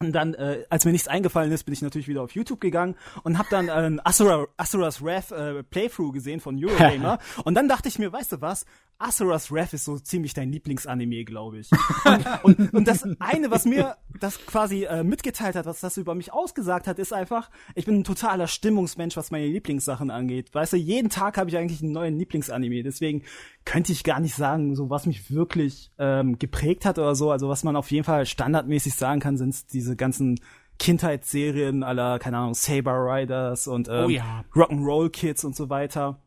Und 0.00 0.12
dann, 0.12 0.34
äh, 0.34 0.64
als 0.70 0.84
mir 0.84 0.92
nichts 0.92 1.08
eingefallen 1.08 1.50
ist, 1.50 1.64
bin 1.64 1.74
ich 1.74 1.82
natürlich 1.82 2.06
wieder 2.06 2.22
auf 2.22 2.30
YouTube 2.30 2.60
gegangen 2.60 2.94
und 3.24 3.36
habe 3.36 3.48
dann 3.50 3.68
äh, 3.68 3.72
ein 3.72 4.00
Asura, 4.06 4.46
Asuras 4.56 5.02
Wrath 5.02 5.32
äh, 5.32 5.64
Playthrough 5.64 6.12
gesehen 6.12 6.38
von 6.40 6.56
Eurogamer. 6.64 7.18
und 7.44 7.54
dann 7.54 7.68
dachte 7.68 7.88
ich 7.88 7.98
mir, 7.98 8.12
weißt 8.12 8.32
du 8.32 8.40
was? 8.40 8.64
Asuras 9.00 9.52
Wrath 9.52 9.72
ist 9.74 9.84
so 9.84 9.98
ziemlich 9.98 10.34
dein 10.34 10.50
Lieblingsanime, 10.50 11.24
glaube 11.24 11.60
ich. 11.60 11.70
Und, 12.42 12.58
und, 12.58 12.74
und, 12.74 12.88
das 12.88 13.06
eine, 13.20 13.50
was 13.50 13.64
mir 13.64 13.96
das 14.18 14.44
quasi 14.44 14.84
äh, 14.84 15.04
mitgeteilt 15.04 15.54
hat, 15.54 15.66
was 15.66 15.80
das 15.80 15.96
über 15.96 16.14
mich 16.14 16.32
ausgesagt 16.32 16.88
hat, 16.88 16.98
ist 16.98 17.12
einfach, 17.12 17.50
ich 17.74 17.84
bin 17.84 18.00
ein 18.00 18.04
totaler 18.04 18.48
Stimmungsmensch, 18.48 19.16
was 19.16 19.30
meine 19.30 19.46
Lieblingssachen 19.46 20.10
angeht. 20.10 20.52
Weißt 20.52 20.72
du, 20.72 20.76
jeden 20.76 21.10
Tag 21.10 21.38
habe 21.38 21.48
ich 21.48 21.56
eigentlich 21.56 21.82
einen 21.82 21.92
neuen 21.92 22.18
Lieblingsanime. 22.18 22.82
Deswegen 22.82 23.22
könnte 23.64 23.92
ich 23.92 24.02
gar 24.02 24.18
nicht 24.18 24.34
sagen, 24.34 24.74
so 24.74 24.90
was 24.90 25.06
mich 25.06 25.30
wirklich 25.30 25.92
ähm, 25.98 26.38
geprägt 26.38 26.84
hat 26.84 26.98
oder 26.98 27.14
so. 27.14 27.30
Also 27.30 27.48
was 27.48 27.62
man 27.62 27.76
auf 27.76 27.90
jeden 27.90 28.04
Fall 28.04 28.26
standardmäßig 28.26 28.94
sagen 28.94 29.20
kann, 29.20 29.36
sind 29.36 29.72
diese 29.72 29.94
ganzen 29.94 30.40
Kindheitsserien 30.78 31.82
aller, 31.82 32.18
keine 32.18 32.38
Ahnung, 32.38 32.54
Saber 32.54 32.94
Riders 32.94 33.68
und 33.68 33.88
ähm, 33.88 34.04
oh 34.06 34.08
ja. 34.08 34.44
Rock'n'Roll 34.54 35.10
Kids 35.10 35.44
und 35.44 35.54
so 35.54 35.70
weiter. 35.70 36.20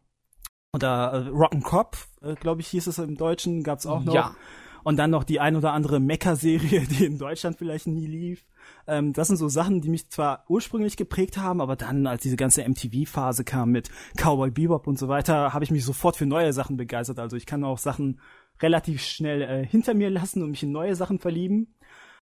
Oder 0.74 1.26
äh, 1.28 1.30
Rock'n'Cop, 1.30 1.98
äh, 2.22 2.36
glaube 2.36 2.62
ich, 2.62 2.68
hieß 2.68 2.88
es 2.88 2.98
im 2.98 3.18
Deutschen, 3.18 3.64
gab's 3.64 3.86
auch 3.86 4.04
noch. 4.04 4.14
Ja. 4.14 4.36
Und 4.84 4.98
dann 4.98 5.12
noch 5.12 5.24
die 5.24 5.40
ein 5.40 5.56
oder 5.56 5.74
andere 5.74 6.00
Mecha-Serie, 6.00 6.82
die 6.90 7.06
in 7.06 7.18
Deutschland 7.18 7.58
vielleicht 7.58 7.88
nie 7.88 8.08
lief. 8.08 8.46
Ähm, 8.88 9.14
das 9.14 9.28
sind 9.28 9.38
so 9.38 9.50
Sachen, 9.50 9.82
die 9.82 9.90
mich 9.90 10.10
zwar 10.10 10.46
ursprünglich 10.48 10.96
geprägt 10.96 11.38
haben, 11.38 11.62
aber 11.62 11.76
dann, 11.76 12.08
als 12.08 12.24
diese 12.24 12.38
ganze 12.38 12.68
MTV-Phase 12.68 13.44
kam 13.44 13.72
mit 13.72 13.90
Cowboy 14.16 14.50
Bebop 14.50 14.88
und 14.88 14.98
so 14.98 15.08
weiter, 15.08 15.54
habe 15.54 15.66
ich 15.66 15.72
mich 15.72 15.84
sofort 15.84 16.16
für 16.16 16.26
neue 16.26 16.54
Sachen 16.54 16.78
begeistert. 16.78 17.20
Also 17.20 17.36
ich 17.36 17.46
kann 17.46 17.64
auch 17.64 17.78
Sachen 17.78 18.22
relativ 18.62 19.02
schnell 19.02 19.42
äh, 19.42 19.66
hinter 19.66 19.94
mir 19.94 20.10
lassen 20.10 20.42
und 20.42 20.52
mich 20.52 20.64
in 20.64 20.72
neue 20.72 20.96
Sachen 20.96 21.20
verlieben. 21.20 21.76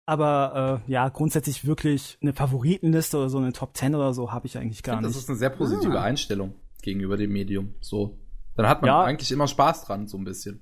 Aber 0.04 0.82
äh, 0.86 0.90
ja, 0.92 1.08
grundsätzlich 1.08 1.64
wirklich 1.64 2.18
eine 2.22 2.32
Favoritenliste 2.32 3.16
oder 3.16 3.28
so 3.28 3.38
eine 3.38 3.52
Top 3.52 3.76
10 3.76 3.94
oder 3.94 4.12
so 4.12 4.30
habe 4.30 4.46
ich 4.46 4.56
eigentlich 4.58 4.82
gar 4.82 4.94
ich 4.94 4.98
find, 4.98 5.06
nicht. 5.06 5.16
Das 5.16 5.22
ist 5.22 5.28
eine 5.30 5.38
sehr 5.38 5.50
positive 5.50 5.98
ah. 5.98 6.04
Einstellung 6.04 6.54
gegenüber 6.82 7.16
dem 7.16 7.32
Medium. 7.32 7.74
So. 7.80 8.16
Dann 8.56 8.68
hat 8.68 8.82
man 8.82 8.88
ja. 8.88 9.02
eigentlich 9.02 9.30
immer 9.32 9.46
Spaß 9.46 9.84
dran, 9.84 10.06
so 10.06 10.16
ein 10.16 10.24
bisschen. 10.24 10.60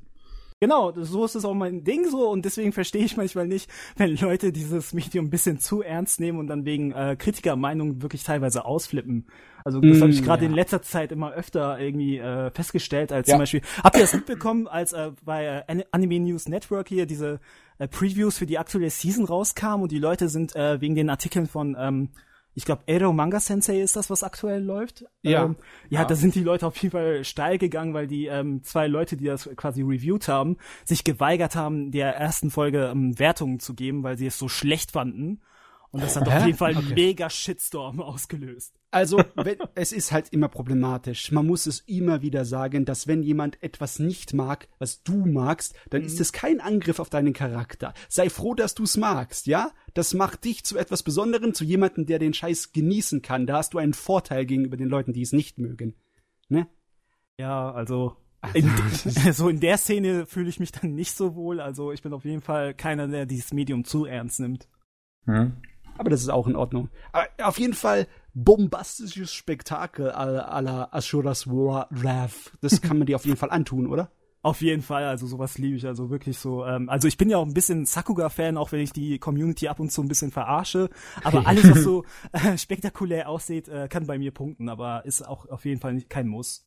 Genau, 0.61 0.93
so 0.97 1.25
ist 1.25 1.35
es 1.35 1.45
auch 1.45 1.53
mein 1.53 1.85
Ding 1.85 2.09
so 2.09 2.31
und 2.31 2.45
deswegen 2.45 2.73
verstehe 2.73 3.05
ich 3.05 3.19
manchmal 3.19 3.47
nicht, 3.47 3.69
wenn 3.97 4.17
Leute 4.17 4.51
dieses 4.51 4.95
Medium 4.95 5.27
ein 5.27 5.31
bisschen 5.31 5.59
zu 5.59 5.83
ernst 5.83 6.21
nehmen 6.21 6.39
und 6.39 6.47
dann 6.47 6.65
wegen 6.65 6.93
äh, 6.93 7.17
Kritikermeinungen 7.19 8.01
wirklich 8.01 8.23
teilweise 8.23 8.65
ausflippen. 8.65 9.27
Also 9.65 9.81
das 9.81 9.99
mm, 9.99 10.01
habe 10.01 10.13
ich 10.13 10.23
gerade 10.23 10.45
ja. 10.45 10.49
in 10.49 10.55
letzter 10.55 10.81
Zeit 10.81 11.13
immer 11.13 11.33
öfter 11.33 11.79
irgendwie 11.79 12.19
äh, 12.19 12.51
festgestellt, 12.51 13.13
als 13.13 13.29
ja. 13.29 13.33
zum 13.33 13.41
Beispiel, 13.41 13.61
habt 13.83 13.97
ihr 13.97 14.03
das 14.03 14.15
mitbekommen, 14.15 14.67
als 14.67 14.95
äh, 14.95 15.11
bei 15.23 15.65
äh, 15.67 15.85
Anime 15.91 16.21
News 16.21 16.49
Network 16.49 16.89
hier 16.89 17.05
diese 17.05 17.41
äh, 17.79 17.87
Previews 17.87 18.39
für 18.39 18.47
die 18.47 18.57
aktuelle 18.57 18.89
Season 18.89 19.27
rauskamen 19.27 19.83
und 19.83 19.93
die 19.93 19.99
Leute 19.99 20.31
sind 20.31 20.57
äh, 20.57 20.81
wegen 20.81 20.95
den 20.95 21.11
Artikeln 21.11 21.47
von 21.47 21.77
ähm, 21.79 22.09
ich 22.55 22.65
glaube, 22.65 22.83
Ero 22.87 23.13
Manga 23.13 23.41
Sensei 23.41 23.81
ist 23.81 23.97
das, 23.97 24.11
was 24.11 24.23
aktuell 24.23 24.63
läuft. 24.63 25.05
Ja. 25.23 25.45
Ähm, 25.45 25.57
ja, 25.89 26.01
ja, 26.01 26.05
da 26.07 26.15
sind 26.15 26.35
die 26.35 26.43
Leute 26.43 26.67
auf 26.67 26.77
jeden 26.77 26.93
Fall 26.93 27.25
steil 27.25 27.59
gegangen, 27.59 27.95
weil 27.95 28.07
die 28.07 28.27
ähm, 28.27 28.63
zwei 28.63 28.87
Leute, 28.87 29.17
die 29.17 29.25
das 29.25 29.51
quasi 29.57 29.83
reviewed 29.83 30.29
haben, 30.29 30.57
sich 30.85 31.03
geweigert 31.03 31.57
haben, 31.57 31.91
der 31.91 32.17
ersten 32.17 32.51
Folge 32.51 32.91
ähm, 32.93 33.19
Wertungen 33.19 33.59
zu 33.59 33.75
geben, 33.75 34.03
weil 34.05 34.17
sie 34.17 34.27
es 34.27 34.39
so 34.39 34.49
schlecht 34.49 34.93
fanden. 34.93 35.41
Und 35.95 36.03
das 36.03 36.17
hat 36.17 36.29
Hä? 36.29 36.39
auf 36.39 36.47
jeden 36.47 36.59
Fall 36.59 36.77
okay. 36.77 36.93
mega 36.93 37.31
Shitstorm 37.31 38.01
ausgelöst. 38.01 38.75
Also, 38.91 39.23
wenn, 39.37 39.59
es 39.77 39.93
ist 39.93 40.11
halt 40.11 40.31
immer 40.31 40.49
problematisch. 40.49 41.31
Man 41.31 41.47
muss 41.47 41.67
es 41.67 41.85
immer 41.87 42.21
wieder 42.21 42.45
sagen, 42.45 42.85
dass 42.85 43.07
wenn 43.07 43.23
jemand 43.23 43.63
etwas 43.63 44.01
nicht 44.01 44.35
mag, 44.35 44.67
was 44.81 45.05
du 45.05 45.25
magst, 45.25 45.77
dann 45.91 46.01
mhm. 46.01 46.09
ist 46.09 46.19
es 46.19 46.33
kein 46.33 46.61
Angriff 46.61 46.99
auf 46.99 47.11
deinen 47.11 47.33
Charakter. 47.33 47.95
Sei 48.09 48.29
froh, 48.29 48.55
dass 48.55 48.75
du 48.75 48.83
es 48.83 48.97
magst, 48.97 49.47
ja? 49.47 49.71
Das 49.95 50.15
macht 50.15 50.45
dich 50.45 50.65
zu 50.65 50.77
etwas 50.77 51.05
Besonderem, 51.05 51.55
zu 51.55 51.63
jemandem, 51.63 52.07
der 52.07 52.19
den 52.19 52.35
Scheiß 52.35 52.73
genießen 52.73 53.23
kann. 53.23 53.47
Da 53.47 53.59
hast 53.59 53.73
du 53.73 53.79
einen 53.79 53.95
Vorteil 53.95 54.47
gegenüber 54.47 54.77
den 54.77 54.89
Leuten, 54.89 55.13
die 55.13 55.23
es 55.23 55.33
nicht 55.33 55.59
mögen. 55.59 55.95
Ne? 56.49 56.67
Ja, 57.39 57.71
also 57.71 58.17
in, 58.53 58.69
so 59.33 59.49
in 59.49 59.61
der 59.61 59.79
Szene 59.79 60.27
fühle 60.27 60.49
ich 60.49 60.59
mich 60.59 60.73
dann 60.73 60.97
nicht 60.97 61.13
so 61.13 61.37
wohl. 61.37 61.61
Also 61.61 61.93
ich 61.93 62.03
bin 62.03 62.13
auf 62.13 62.25
jeden 62.25 62.43
Fall 62.43 62.75
keiner, 62.75 63.07
der 63.07 63.27
dieses 63.27 63.53
Medium 63.53 63.85
zu 63.85 64.07
ernst 64.07 64.41
nimmt. 64.41 64.69
Hm. 65.27 65.53
Aber 65.97 66.11
das 66.11 66.23
ist 66.23 66.29
auch 66.29 66.47
in 66.47 66.57
Ordnung. 66.57 66.89
Aber 67.13 67.27
auf 67.43 67.59
jeden 67.59 67.75
Fall 67.75 68.07
bombastisches 68.35 69.33
Spektakel 69.33 70.11
à 70.11 70.61
la 70.61 70.89
Ashuras 70.91 71.47
Wrath. 71.49 72.53
Das 72.61 72.83
kann 72.83 72.99
man 72.99 73.07
dir 73.07 73.17
auf 73.17 73.25
jeden 73.25 73.37
Fall 73.37 73.51
antun, 73.51 73.87
oder? 73.87 74.11
Auf 74.43 74.61
jeden 74.61 74.83
Fall, 74.83 75.05
also 75.05 75.27
sowas 75.27 75.57
liebe 75.57 75.77
ich, 75.77 75.87
also 75.87 76.11
wirklich 76.11 76.39
so. 76.39 76.67
Ähm, 76.67 76.91
also 76.91 77.09
ich 77.09 77.17
bin 77.17 77.31
ja 77.31 77.39
auch 77.39 77.47
ein 77.47 77.55
bisschen 77.55 77.87
Sakuga-Fan, 77.87 78.59
auch 78.59 78.73
wenn 78.73 78.81
ich 78.81 78.93
die 78.93 79.19
Community 79.19 79.69
ab 79.69 79.81
und 79.81 79.91
zu 79.91 80.03
ein 80.03 80.09
bisschen 80.09 80.33
verarsche. 80.33 80.91
Aber 81.23 81.47
alles, 81.47 81.71
was 81.71 81.83
so 81.83 82.05
äh, 82.33 82.59
spektakulär 82.59 83.31
aussieht, 83.31 83.69
äh, 83.69 83.89
kann 83.89 84.07
bei 84.07 84.19
mir 84.19 84.33
punkten, 84.33 84.69
aber 84.69 85.07
ist 85.07 85.27
auch 85.27 85.49
auf 85.49 85.65
jeden 85.65 85.81
Fall 85.81 85.95
nicht, 85.95 86.11
kein 86.11 86.29
Muss. 86.29 86.67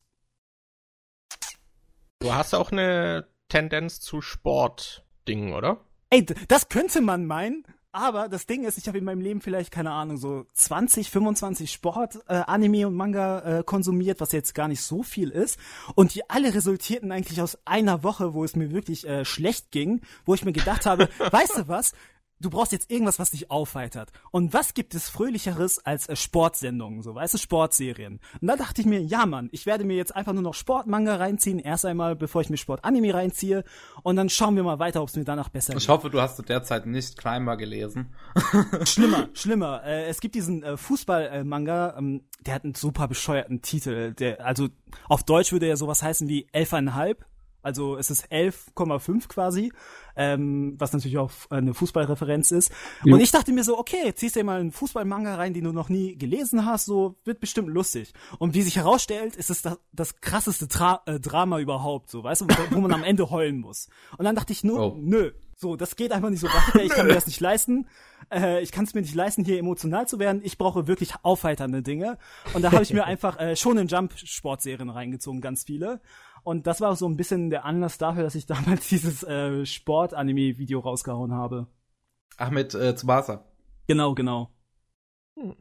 Du 2.19 2.33
hast 2.33 2.55
auch 2.55 2.71
eine 2.71 3.27
Tendenz 3.47 3.99
zu 3.99 4.21
Sportdingen, 4.21 5.53
oder? 5.53 5.77
Ey, 6.09 6.25
das 6.47 6.69
könnte 6.69 7.01
man 7.01 7.27
meinen, 7.27 7.63
aber 7.97 8.29
das 8.29 8.45
Ding 8.45 8.63
ist, 8.63 8.77
ich 8.77 8.87
habe 8.87 8.99
in 8.99 9.03
meinem 9.03 9.21
Leben 9.21 9.41
vielleicht, 9.41 9.71
keine 9.71 9.89
Ahnung, 9.89 10.17
so 10.17 10.45
20, 10.53 11.09
25 11.09 11.71
Sport, 11.71 12.19
äh, 12.27 12.35
Anime 12.45 12.85
und 12.85 12.93
Manga 12.93 13.39
äh, 13.59 13.63
konsumiert, 13.63 14.21
was 14.21 14.33
jetzt 14.33 14.53
gar 14.53 14.67
nicht 14.67 14.83
so 14.83 15.01
viel 15.01 15.31
ist. 15.31 15.59
Und 15.95 16.13
die 16.13 16.29
alle 16.29 16.53
resultierten 16.53 17.11
eigentlich 17.11 17.41
aus 17.41 17.57
einer 17.65 18.03
Woche, 18.03 18.35
wo 18.35 18.43
es 18.43 18.55
mir 18.55 18.71
wirklich 18.71 19.07
äh, 19.07 19.25
schlecht 19.25 19.71
ging, 19.71 20.01
wo 20.25 20.35
ich 20.35 20.45
mir 20.45 20.53
gedacht 20.53 20.85
habe, 20.85 21.09
weißt 21.31 21.57
du 21.57 21.67
was, 21.67 21.93
du 22.39 22.49
brauchst 22.49 22.71
jetzt 22.71 22.91
irgendwas, 22.91 23.19
was 23.19 23.31
dich 23.31 23.49
aufheitert. 23.51 24.11
Und 24.31 24.53
was 24.53 24.73
gibt 24.73 24.95
es 24.95 25.09
fröhlicheres 25.09 25.83
als 25.85 26.07
äh, 26.07 26.15
Sportsendungen, 26.15 27.01
so 27.01 27.15
weißt 27.15 27.33
du, 27.33 27.37
Sportserien? 27.37 28.19
Und 28.41 28.47
da 28.47 28.55
dachte 28.55 28.81
ich 28.81 28.87
mir, 28.87 29.01
ja 29.01 29.25
Mann, 29.25 29.49
ich 29.51 29.65
werde 29.65 29.83
mir 29.83 29.95
jetzt 29.95 30.15
einfach 30.15 30.33
nur 30.33 30.43
noch 30.43 30.53
Sportmanga 30.53 31.15
reinziehen, 31.15 31.59
erst 31.59 31.85
einmal, 31.85 32.15
bevor 32.15 32.41
ich 32.41 32.49
mir 32.49 32.57
Sportanime 32.57 33.13
reinziehe, 33.13 33.63
und 34.03 34.15
dann 34.15 34.29
schauen 34.29 34.55
wir 34.55 34.63
mal 34.63 34.79
weiter, 34.79 35.01
ob 35.01 35.09
es 35.09 35.15
mir 35.15 35.23
danach 35.23 35.49
besser 35.49 35.73
geht. 35.73 35.81
Ich 35.81 35.89
hoffe, 35.89 36.09
du 36.09 36.21
hast 36.21 36.37
zu 36.37 36.43
der 36.43 36.63
Zeit 36.63 36.85
nicht 36.85 37.17
Climber 37.17 37.57
gelesen. 37.57 38.13
schlimmer, 38.83 39.29
schlimmer. 39.33 39.83
Äh, 39.83 40.07
es 40.07 40.19
gibt 40.19 40.35
diesen 40.35 40.63
äh, 40.63 40.77
Fußball-Manga, 40.77 41.95
ähm, 41.97 42.23
der 42.45 42.53
hat 42.53 42.63
einen 42.63 42.75
super 42.75 43.07
bescheuerten 43.07 43.61
Titel. 43.61 44.13
Der, 44.13 44.45
also 44.45 44.69
auf 45.09 45.23
Deutsch 45.23 45.51
würde 45.51 45.67
er 45.67 45.77
sowas 45.77 46.03
heißen 46.03 46.27
wie 46.27 46.47
elfeinhalb 46.51 47.25
also 47.67 47.97
es 47.97 48.09
ist 48.09 48.31
11,5 48.31 49.27
quasi, 49.27 49.73
ähm, 50.17 50.75
was 50.77 50.93
natürlich 50.93 51.17
auch 51.17 51.31
eine 51.49 51.73
Fußballreferenz 51.73 52.51
ist. 52.51 52.71
Jo. 53.03 53.15
Und 53.15 53.21
ich 53.21 53.31
dachte 53.31 53.51
mir 53.51 53.63
so, 53.63 53.77
okay, 53.77 54.13
ziehst 54.13 54.35
dir 54.35 54.43
mal 54.43 54.59
einen 54.59 54.71
Fußballmanga 54.71 55.35
rein, 55.35 55.53
den 55.53 55.63
du 55.63 55.71
noch 55.71 55.89
nie 55.89 56.17
gelesen 56.17 56.65
hast, 56.65 56.85
so 56.85 57.15
wird 57.23 57.39
bestimmt 57.39 57.69
lustig. 57.69 58.13
Und 58.39 58.53
wie 58.53 58.61
sich 58.61 58.75
herausstellt, 58.75 59.35
ist 59.35 59.49
es 59.49 59.61
das, 59.61 59.79
das 59.93 60.19
krasseste 60.21 60.67
Tra 60.67 61.01
äh, 61.05 61.19
Drama 61.19 61.59
überhaupt, 61.59 62.09
so 62.09 62.23
weißt 62.23 62.41
du, 62.41 62.47
wo 62.71 62.79
man 62.81 62.91
am 62.91 63.03
Ende 63.03 63.29
heulen 63.29 63.59
muss. 63.59 63.87
Und 64.17 64.25
dann 64.25 64.35
dachte 64.35 64.53
ich 64.53 64.63
nur, 64.63 64.93
oh. 64.93 64.97
nö, 64.99 65.31
so, 65.59 65.75
das 65.75 65.95
geht 65.95 66.11
einfach 66.11 66.29
nicht 66.29 66.39
so 66.39 66.47
weiter. 66.47 66.83
Ich 66.83 66.91
kann 66.91 67.07
mir 67.07 67.15
das 67.15 67.25
nicht 67.25 67.39
leisten. 67.39 67.87
Äh, 68.31 68.61
ich 68.61 68.71
kann 68.71 68.85
es 68.85 68.93
mir 68.93 69.01
nicht 69.01 69.15
leisten, 69.15 69.43
hier 69.43 69.57
emotional 69.57 70.07
zu 70.07 70.19
werden. 70.19 70.41
Ich 70.43 70.59
brauche 70.59 70.87
wirklich 70.87 71.13
aufheiternde 71.23 71.81
Dinge. 71.81 72.19
Und 72.53 72.61
da 72.61 72.71
habe 72.71 72.83
ich 72.83 72.93
mir 72.93 73.05
einfach 73.05 73.39
äh, 73.39 73.55
schon 73.55 73.77
in 73.79 73.87
Jump-Sportserien 73.87 74.89
reingezogen, 74.89 75.41
ganz 75.41 75.63
viele. 75.63 75.99
Und 76.47 76.65
das 76.65 76.79
war 76.79 76.95
so 76.95 77.05
ein 77.09 77.17
bisschen 77.17 77.49
der 77.49 77.65
Anlass 77.65 77.97
dafür, 77.97 78.23
dass 78.23 78.33
ich 78.33 78.45
damals 78.45 78.87
dieses 78.87 79.21
äh, 79.23 79.65
Sport-Anime-Video 79.65 80.79
rausgehauen 80.79 81.33
habe. 81.33 81.67
Ach, 82.37 82.51
mit 82.51 82.73
äh, 82.73 82.95
Tsubasa. 82.95 83.43
Genau, 83.85 84.15
genau. 84.15 84.49
Hm. 85.37 85.57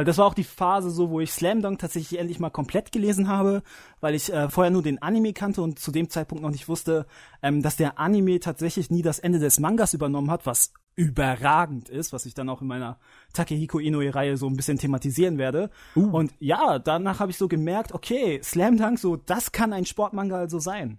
Weil 0.00 0.06
das 0.06 0.16
war 0.16 0.24
auch 0.24 0.32
die 0.32 0.44
Phase 0.44 0.90
so, 0.90 1.10
wo 1.10 1.20
ich 1.20 1.30
Slam 1.30 1.60
Dunk 1.60 1.78
tatsächlich 1.78 2.18
endlich 2.18 2.40
mal 2.40 2.48
komplett 2.48 2.90
gelesen 2.90 3.28
habe, 3.28 3.62
weil 4.00 4.14
ich 4.14 4.32
äh, 4.32 4.48
vorher 4.48 4.70
nur 4.70 4.82
den 4.82 5.02
Anime 5.02 5.34
kannte 5.34 5.60
und 5.60 5.78
zu 5.78 5.92
dem 5.92 6.08
Zeitpunkt 6.08 6.42
noch 6.42 6.50
nicht 6.50 6.70
wusste, 6.70 7.04
ähm, 7.42 7.60
dass 7.60 7.76
der 7.76 7.98
Anime 7.98 8.40
tatsächlich 8.40 8.88
nie 8.88 9.02
das 9.02 9.18
Ende 9.18 9.38
des 9.38 9.60
Mangas 9.60 9.92
übernommen 9.92 10.30
hat, 10.30 10.46
was 10.46 10.72
überragend 10.96 11.90
ist, 11.90 12.14
was 12.14 12.24
ich 12.24 12.32
dann 12.32 12.48
auch 12.48 12.62
in 12.62 12.68
meiner 12.68 12.98
Takehiko 13.34 13.78
Inoue-Reihe 13.78 14.38
so 14.38 14.46
ein 14.46 14.56
bisschen 14.56 14.78
thematisieren 14.78 15.36
werde. 15.36 15.68
Uh. 15.94 16.08
Und 16.16 16.32
ja, 16.38 16.78
danach 16.78 17.20
habe 17.20 17.30
ich 17.30 17.36
so 17.36 17.46
gemerkt, 17.46 17.92
okay, 17.92 18.40
Slam 18.42 18.78
Dunk, 18.78 18.98
so, 18.98 19.16
das 19.16 19.52
kann 19.52 19.74
ein 19.74 19.84
Sportmanga 19.84 20.38
also 20.38 20.60
sein. 20.60 20.98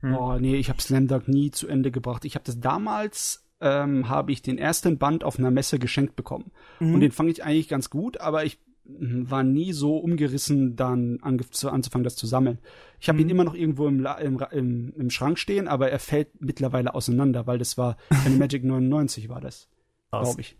Hm. 0.00 0.14
Oh, 0.14 0.38
nee, 0.38 0.56
ich 0.56 0.68
habe 0.68 0.82
Slam 0.82 1.08
Dunk 1.08 1.26
nie 1.26 1.52
zu 1.52 1.68
Ende 1.68 1.90
gebracht. 1.90 2.26
Ich 2.26 2.34
habe 2.34 2.44
das 2.44 2.60
damals, 2.60 3.47
ähm, 3.60 4.08
habe 4.08 4.32
ich 4.32 4.42
den 4.42 4.58
ersten 4.58 4.98
Band 4.98 5.24
auf 5.24 5.38
einer 5.38 5.50
Messe 5.50 5.78
geschenkt 5.78 6.16
bekommen. 6.16 6.52
Mhm. 6.80 6.94
Und 6.94 7.00
den 7.00 7.12
fand 7.12 7.30
ich 7.30 7.44
eigentlich 7.44 7.68
ganz 7.68 7.90
gut, 7.90 8.20
aber 8.20 8.44
ich 8.44 8.58
war 8.88 9.42
nie 9.42 9.72
so 9.72 9.98
umgerissen, 9.98 10.74
dann 10.74 11.18
anzufangen, 11.20 12.04
das 12.04 12.16
zu 12.16 12.26
sammeln. 12.26 12.58
Ich 12.98 13.08
habe 13.08 13.18
mhm. 13.18 13.24
ihn 13.24 13.30
immer 13.30 13.44
noch 13.44 13.54
irgendwo 13.54 13.86
im, 13.86 14.06
im, 14.20 14.42
im, 14.50 14.92
im, 14.96 15.10
Schrank 15.10 15.38
stehen, 15.38 15.68
aber 15.68 15.90
er 15.90 15.98
fällt 15.98 16.40
mittlerweile 16.40 16.94
auseinander, 16.94 17.46
weil 17.46 17.58
das 17.58 17.76
war 17.76 17.98
eine 18.24 18.36
Magic 18.36 18.64
99 18.64 19.28
war 19.28 19.40
das, 19.40 19.68
glaube 20.10 20.40
ich. 20.40 20.56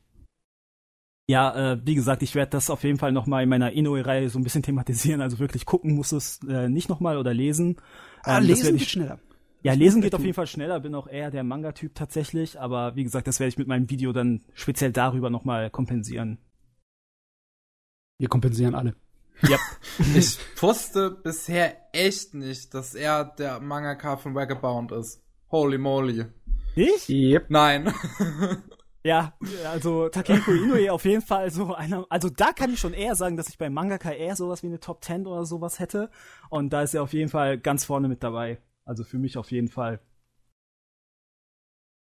Ja, 1.26 1.73
äh, 1.73 1.81
wie 1.85 1.95
gesagt, 1.95 2.23
ich 2.23 2.35
werde 2.35 2.50
das 2.50 2.71
auf 2.71 2.85
jeden 2.85 2.99
Fall 2.99 3.12
noch 3.12 3.26
mal 3.26 3.43
in 3.43 3.50
meiner 3.50 3.73
Inoue-Reihe 3.73 4.31
so 4.31 4.38
ein 4.38 4.45
bisschen 4.45 4.62
thematisieren. 4.62 5.21
Also 5.21 5.38
wirklich 5.38 5.67
gucken 5.67 5.95
muss 5.95 6.12
es 6.12 6.40
äh, 6.49 6.71
nicht 6.71 6.88
noch 6.88 7.00
mal 7.00 7.19
oder 7.19 7.35
lesen. 7.35 7.76
Ah, 8.25 8.38
ähm, 8.38 8.45
lesen 8.45 8.78
geht 8.78 8.88
schneller. 8.88 9.19
Ja, 9.62 9.72
lesen 9.72 10.00
geht 10.00 10.14
auf 10.14 10.22
jeden 10.22 10.34
Fall 10.34 10.46
schneller, 10.46 10.80
bin 10.80 10.94
auch 10.94 11.08
eher 11.08 11.30
der 11.30 11.42
Manga-Typ 11.42 11.94
tatsächlich, 11.94 12.60
aber 12.60 12.94
wie 12.94 13.02
gesagt, 13.02 13.26
das 13.26 13.40
werde 13.40 13.48
ich 13.48 13.58
mit 13.58 13.66
meinem 13.66 13.90
Video 13.90 14.12
dann 14.12 14.42
speziell 14.54 14.92
darüber 14.92 15.30
nochmal 15.30 15.70
kompensieren. 15.70 16.38
Wir 18.18 18.28
kompensieren 18.28 18.74
alle. 18.74 18.94
Ja. 19.42 19.58
ich 20.14 20.38
wusste 20.60 21.10
bisher 21.10 21.76
echt 21.92 22.34
nicht, 22.34 22.74
dass 22.74 22.94
er 22.94 23.24
der 23.24 23.60
Mangaka 23.60 24.16
von 24.16 24.34
Vagabond 24.34 24.92
ist. 24.92 25.22
Holy 25.50 25.78
moly. 25.78 26.26
Ich? 26.74 27.08
Yep. 27.08 27.46
Nein. 27.48 27.92
Ja, 29.04 29.32
also 29.70 30.08
Takehiko 30.08 30.50
Inoue 30.50 30.92
auf 30.92 31.04
jeden 31.04 31.22
Fall 31.22 31.50
so 31.50 31.72
einer, 31.72 32.04
also 32.10 32.28
da 32.28 32.52
kann 32.52 32.72
ich 32.72 32.80
schon 32.80 32.92
eher 32.92 33.14
sagen, 33.14 33.36
dass 33.36 33.48
ich 33.48 33.56
bei 33.56 33.70
Mangaka 33.70 34.10
eher 34.10 34.34
sowas 34.34 34.62
wie 34.62 34.66
eine 34.66 34.80
Top 34.80 35.04
10 35.04 35.26
oder 35.26 35.46
sowas 35.46 35.78
hätte 35.78 36.10
und 36.50 36.72
da 36.72 36.82
ist 36.82 36.94
er 36.94 37.04
auf 37.04 37.12
jeden 37.12 37.30
Fall 37.30 37.58
ganz 37.58 37.84
vorne 37.84 38.08
mit 38.08 38.24
dabei. 38.24 38.58
Also 38.88 39.04
für 39.04 39.18
mich 39.18 39.37
auf 39.37 39.52
jeden 39.52 39.68
Fall. 39.68 40.00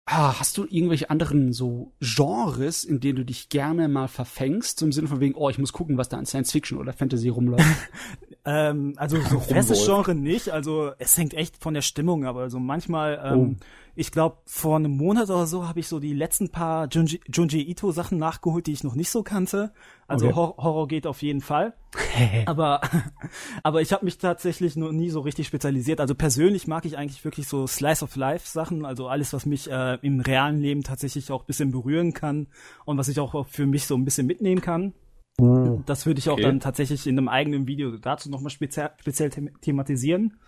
Ah, 0.06 0.40
hast 0.40 0.56
du 0.56 0.64
irgendwelche 0.64 1.10
anderen 1.10 1.52
so 1.52 1.92
Genres, 2.00 2.84
in 2.84 3.00
denen 3.00 3.16
du 3.16 3.24
dich 3.24 3.50
gerne 3.50 3.86
mal 3.86 4.08
verfängst, 4.08 4.78
zum 4.78 4.90
Sinne 4.90 5.06
von 5.06 5.20
wegen, 5.20 5.34
oh, 5.34 5.50
ich 5.50 5.58
muss 5.58 5.74
gucken, 5.74 5.98
was 5.98 6.08
da 6.08 6.16
an 6.16 6.24
Science 6.24 6.50
Fiction 6.50 6.78
oder 6.78 6.94
Fantasy 6.94 7.28
rumläuft? 7.28 7.66
ähm, 8.46 8.94
also 8.96 9.20
so 9.20 9.40
festes 9.40 9.84
Genre 9.84 10.14
nicht, 10.14 10.48
also 10.48 10.92
es 10.98 11.16
hängt 11.18 11.34
echt 11.34 11.62
von 11.62 11.74
der 11.74 11.82
Stimmung, 11.82 12.24
aber 12.24 12.48
so 12.48 12.58
manchmal 12.58 13.20
ähm, 13.22 13.56
oh 13.60 13.64
ich 13.94 14.12
glaube, 14.12 14.38
vor 14.46 14.76
einem 14.76 14.96
Monat 14.96 15.30
oder 15.30 15.46
so 15.46 15.66
habe 15.66 15.80
ich 15.80 15.88
so 15.88 16.00
die 16.00 16.14
letzten 16.14 16.50
paar 16.50 16.88
Junji, 16.90 17.20
Junji 17.32 17.62
Ito 17.62 17.92
Sachen 17.92 18.18
nachgeholt, 18.18 18.66
die 18.66 18.72
ich 18.72 18.84
noch 18.84 18.94
nicht 18.94 19.10
so 19.10 19.22
kannte. 19.22 19.72
Also 20.06 20.26
okay. 20.26 20.34
Hor 20.34 20.56
Horror 20.56 20.88
geht 20.88 21.06
auf 21.06 21.22
jeden 21.22 21.40
Fall. 21.40 21.74
aber, 22.46 22.80
aber 23.62 23.82
ich 23.82 23.92
habe 23.92 24.04
mich 24.04 24.18
tatsächlich 24.18 24.76
noch 24.76 24.92
nie 24.92 25.10
so 25.10 25.20
richtig 25.20 25.46
spezialisiert. 25.46 26.00
Also 26.00 26.14
persönlich 26.14 26.66
mag 26.66 26.84
ich 26.84 26.96
eigentlich 26.96 27.24
wirklich 27.24 27.48
so 27.48 27.66
Slice 27.66 28.04
of 28.04 28.16
Life 28.16 28.48
Sachen, 28.48 28.84
also 28.84 29.08
alles, 29.08 29.32
was 29.32 29.46
mich 29.46 29.70
äh, 29.70 29.98
im 30.02 30.20
realen 30.20 30.58
Leben 30.58 30.82
tatsächlich 30.82 31.30
auch 31.30 31.44
bisschen 31.44 31.70
berühren 31.70 32.12
kann 32.12 32.48
und 32.84 32.98
was 32.98 33.08
ich 33.08 33.20
auch 33.20 33.46
für 33.46 33.66
mich 33.66 33.86
so 33.86 33.96
ein 33.96 34.04
bisschen 34.04 34.26
mitnehmen 34.26 34.60
kann. 34.60 34.94
Mhm. 35.38 35.84
Das 35.86 36.06
würde 36.06 36.18
ich 36.18 36.28
auch 36.28 36.34
okay. 36.34 36.42
dann 36.42 36.60
tatsächlich 36.60 37.06
in 37.06 37.18
einem 37.18 37.28
eigenen 37.28 37.66
Video 37.66 37.96
dazu 37.96 38.30
nochmal 38.30 38.50
speziell, 38.50 38.90
speziell 39.00 39.30
thematisieren. 39.60 40.38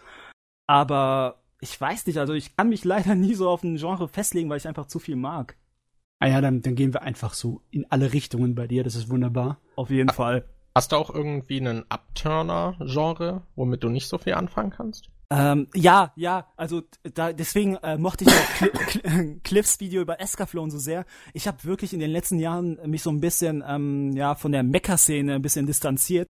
Aber 0.67 1.42
ich 1.63 1.81
weiß 1.81 2.07
nicht, 2.07 2.19
also 2.19 2.35
ich 2.35 2.57
kann 2.57 2.69
mich 2.69 2.85
leider 2.93 3.15
nie 3.15 3.35
so 3.35 3.49
auf 3.49 3.63
ein 3.63 3.77
Genre 3.77 4.09
festlegen, 4.09 4.51
weil 4.51 4.59
ich 4.59 4.69
einfach 4.69 4.87
zu 4.87 4.99
viel 4.99 5.17
mag. 5.17 5.57
Ah 6.19 6.29
ja, 6.29 6.41
dann, 6.41 6.61
dann 6.63 6.75
gehen 6.75 6.93
wir 6.93 7.03
einfach 7.03 7.35
so 7.35 7.63
in 7.71 7.87
alle 7.91 8.13
Richtungen 8.13 8.55
bei 8.55 8.67
dir, 8.67 8.85
das 8.85 8.95
ist 8.95 9.11
wunderbar. 9.11 9.59
Auf 9.77 9.91
jeden 9.91 10.11
ha 10.11 10.15
Fall. 10.15 10.49
Hast 10.75 10.93
du 10.93 10.97
auch 10.97 11.11
irgendwie 11.11 11.61
einen 11.61 11.85
Upturner-Genre, 11.89 13.43
womit 13.57 13.83
du 13.83 13.89
nicht 13.89 14.09
so 14.09 14.19
viel 14.19 14.35
anfangen 14.35 14.71
kannst? 14.71 15.11
Ähm, 15.35 15.69
ja, 15.75 16.13
ja, 16.15 16.47
also 16.57 16.83
da 17.15 17.33
deswegen 17.33 17.77
äh, 17.77 17.97
mochte 17.97 18.25
ich 18.25 18.31
auch 18.31 18.55
Cl 18.57 18.71
Cl 18.87 19.41
Cliffs 19.45 19.81
Video 19.81 20.03
über 20.03 20.21
Escaflown 20.21 20.71
so 20.71 20.79
sehr. 20.79 21.07
Ich 21.33 21.47
habe 21.47 21.65
wirklich 21.65 21.95
in 21.95 22.01
den 22.01 22.11
letzten 22.11 22.39
Jahren 22.39 22.79
mich 22.85 23.03
so 23.03 23.11
ein 23.11 23.21
bisschen 23.21 23.65
ähm, 23.67 24.13
ja 24.13 24.35
von 24.35 24.53
der 24.53 24.63
Mecha-Szene 24.63 25.35
ein 25.37 25.43
bisschen 25.43 25.65
distanziert, 25.67 26.29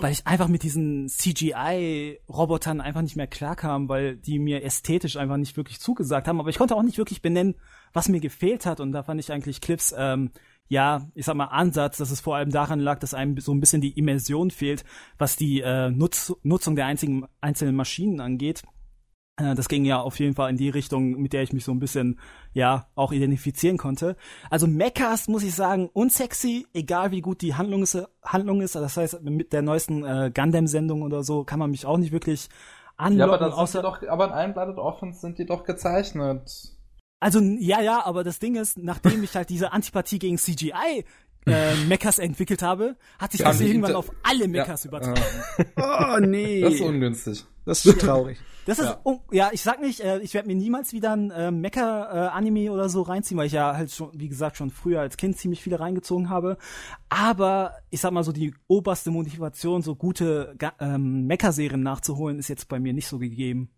weil 0.00 0.12
ich 0.12 0.26
einfach 0.26 0.48
mit 0.48 0.64
diesen 0.64 1.08
CGI-Robotern 1.08 2.82
einfach 2.82 3.00
nicht 3.00 3.16
mehr 3.16 3.26
klarkam, 3.26 3.88
weil 3.88 4.16
die 4.16 4.38
mir 4.38 4.62
ästhetisch 4.64 5.16
einfach 5.16 5.38
nicht 5.38 5.56
wirklich 5.56 5.80
zugesagt 5.80 6.28
haben. 6.28 6.38
Aber 6.38 6.50
ich 6.50 6.58
konnte 6.58 6.76
auch 6.76 6.82
nicht 6.82 6.98
wirklich 6.98 7.22
benennen, 7.22 7.54
was 7.94 8.10
mir 8.10 8.20
gefehlt 8.20 8.66
hat. 8.66 8.80
Und 8.80 8.92
da 8.92 9.02
fand 9.02 9.18
ich 9.18 9.32
eigentlich 9.32 9.62
Cliffs 9.62 9.94
ähm, 9.96 10.30
ja, 10.68 11.06
ich 11.14 11.26
sag 11.26 11.36
mal, 11.36 11.46
Ansatz, 11.46 11.98
dass 11.98 12.10
es 12.10 12.20
vor 12.20 12.36
allem 12.36 12.50
daran 12.50 12.80
lag, 12.80 12.98
dass 12.98 13.14
einem 13.14 13.38
so 13.38 13.52
ein 13.52 13.60
bisschen 13.60 13.80
die 13.80 13.98
Immersion 13.98 14.50
fehlt, 14.50 14.84
was 15.18 15.36
die 15.36 15.60
äh, 15.60 15.90
Nutz 15.90 16.32
Nutzung 16.42 16.76
der 16.76 16.86
einzigen, 16.86 17.26
einzelnen 17.40 17.76
Maschinen 17.76 18.20
angeht. 18.20 18.62
Äh, 19.36 19.54
das 19.54 19.68
ging 19.68 19.84
ja 19.84 20.00
auf 20.00 20.18
jeden 20.18 20.34
Fall 20.34 20.50
in 20.50 20.56
die 20.56 20.68
Richtung, 20.70 21.20
mit 21.20 21.32
der 21.32 21.42
ich 21.42 21.52
mich 21.52 21.64
so 21.64 21.72
ein 21.72 21.78
bisschen, 21.78 22.18
ja, 22.52 22.86
auch 22.94 23.12
identifizieren 23.12 23.78
konnte. 23.78 24.16
Also 24.50 24.66
Mechas, 24.66 25.28
muss 25.28 25.42
ich 25.42 25.54
sagen, 25.54 25.90
unsexy, 25.92 26.66
egal 26.72 27.10
wie 27.10 27.20
gut 27.20 27.42
die 27.42 27.54
Handlung 27.54 27.82
ist. 27.82 27.98
Handlung 28.22 28.60
ist. 28.60 28.74
Das 28.74 28.96
heißt, 28.96 29.22
mit 29.22 29.52
der 29.52 29.62
neuesten 29.62 30.04
äh, 30.04 30.30
Gundam-Sendung 30.34 31.02
oder 31.02 31.22
so 31.22 31.44
kann 31.44 31.58
man 31.58 31.70
mich 31.70 31.86
auch 31.86 31.98
nicht 31.98 32.12
wirklich 32.12 32.48
anlocken. 32.96 33.40
Ja, 33.40 33.46
aber, 33.46 33.58
außer 33.58 33.82
doch, 33.82 34.02
aber 34.06 34.26
in 34.26 34.32
allen 34.32 34.52
Blooded 34.54 34.78
Orphans 34.78 35.20
sind 35.20 35.38
die 35.38 35.46
doch 35.46 35.64
gezeichnet. 35.64 36.71
Also, 37.22 37.38
ja, 37.38 37.80
ja, 37.80 38.04
aber 38.04 38.24
das 38.24 38.40
Ding 38.40 38.56
ist, 38.56 38.78
nachdem 38.78 39.22
ich 39.22 39.36
halt 39.36 39.48
diese 39.48 39.72
Antipathie 39.72 40.18
gegen 40.18 40.38
CGI 40.38 41.04
äh, 41.46 41.74
Mechas 41.86 42.18
entwickelt 42.18 42.62
habe, 42.62 42.96
hat 43.16 43.30
sich 43.30 43.42
das 43.42 43.60
irgendwann 43.60 43.94
auf 43.94 44.10
alle 44.24 44.48
Mechas 44.48 44.82
ja, 44.82 44.88
übertragen. 44.88 45.20
oh 45.76 46.18
nee. 46.18 46.62
Das 46.62 46.74
ist 46.74 46.80
ungünstig. 46.80 47.44
Das 47.64 47.86
ist 47.86 48.00
traurig. 48.00 48.40
Das 48.66 48.80
ist, 48.80 48.86
ja, 48.86 49.00
oh, 49.04 49.20
ja 49.30 49.50
ich 49.52 49.62
sag 49.62 49.80
nicht, 49.80 50.00
äh, 50.00 50.18
ich 50.18 50.34
werde 50.34 50.48
mir 50.48 50.56
niemals 50.56 50.92
wieder 50.92 51.12
ein 51.12 51.30
äh, 51.30 51.52
Mecha-Anime 51.52 52.64
äh, 52.64 52.70
oder 52.70 52.88
so 52.88 53.02
reinziehen, 53.02 53.38
weil 53.38 53.46
ich 53.46 53.52
ja 53.52 53.76
halt 53.76 53.92
schon, 53.92 54.10
wie 54.14 54.28
gesagt, 54.28 54.56
schon 54.56 54.70
früher 54.70 55.00
als 55.00 55.16
Kind 55.16 55.36
ziemlich 55.36 55.62
viele 55.62 55.78
reingezogen 55.78 56.28
habe. 56.28 56.58
Aber 57.08 57.76
ich 57.90 58.00
sag 58.00 58.10
mal 58.10 58.24
so, 58.24 58.32
die 58.32 58.52
oberste 58.66 59.12
Motivation, 59.12 59.82
so 59.82 59.94
gute 59.94 60.56
ähm, 60.80 61.28
Mecha-Serien 61.28 61.84
nachzuholen, 61.84 62.40
ist 62.40 62.48
jetzt 62.48 62.66
bei 62.66 62.80
mir 62.80 62.92
nicht 62.92 63.06
so 63.06 63.20
gegeben. 63.20 63.70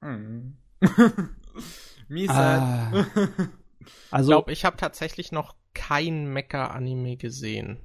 Mhm. 0.00 0.58
Mies 2.08 2.30
ah. 2.30 3.06
Also, 4.10 4.30
ich 4.30 4.34
glaube, 4.34 4.52
ich 4.52 4.64
habe 4.64 4.76
tatsächlich 4.76 5.32
noch 5.32 5.54
kein 5.74 6.32
Mecha-Anime 6.32 7.16
gesehen. 7.16 7.78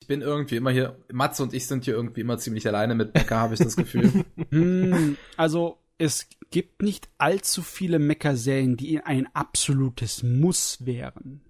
Ich 0.00 0.06
bin 0.06 0.22
irgendwie 0.22 0.56
immer 0.56 0.70
hier, 0.70 0.96
Matze 1.12 1.42
und 1.42 1.52
ich 1.54 1.66
sind 1.66 1.84
hier 1.84 1.94
irgendwie 1.94 2.20
immer 2.20 2.38
ziemlich 2.38 2.66
alleine 2.66 2.94
mit 2.94 3.14
Mecha, 3.14 3.36
habe 3.36 3.54
ich 3.54 3.60
das 3.60 3.76
Gefühl. 3.76 4.24
Hm, 4.50 5.16
also, 5.36 5.78
es 5.98 6.28
gibt 6.50 6.82
nicht 6.82 7.08
allzu 7.18 7.62
viele 7.62 7.98
Mecha-Serien, 7.98 8.76
die 8.76 9.00
ein 9.00 9.28
absolutes 9.34 10.22
Muss 10.22 10.84
wären. 10.84 11.40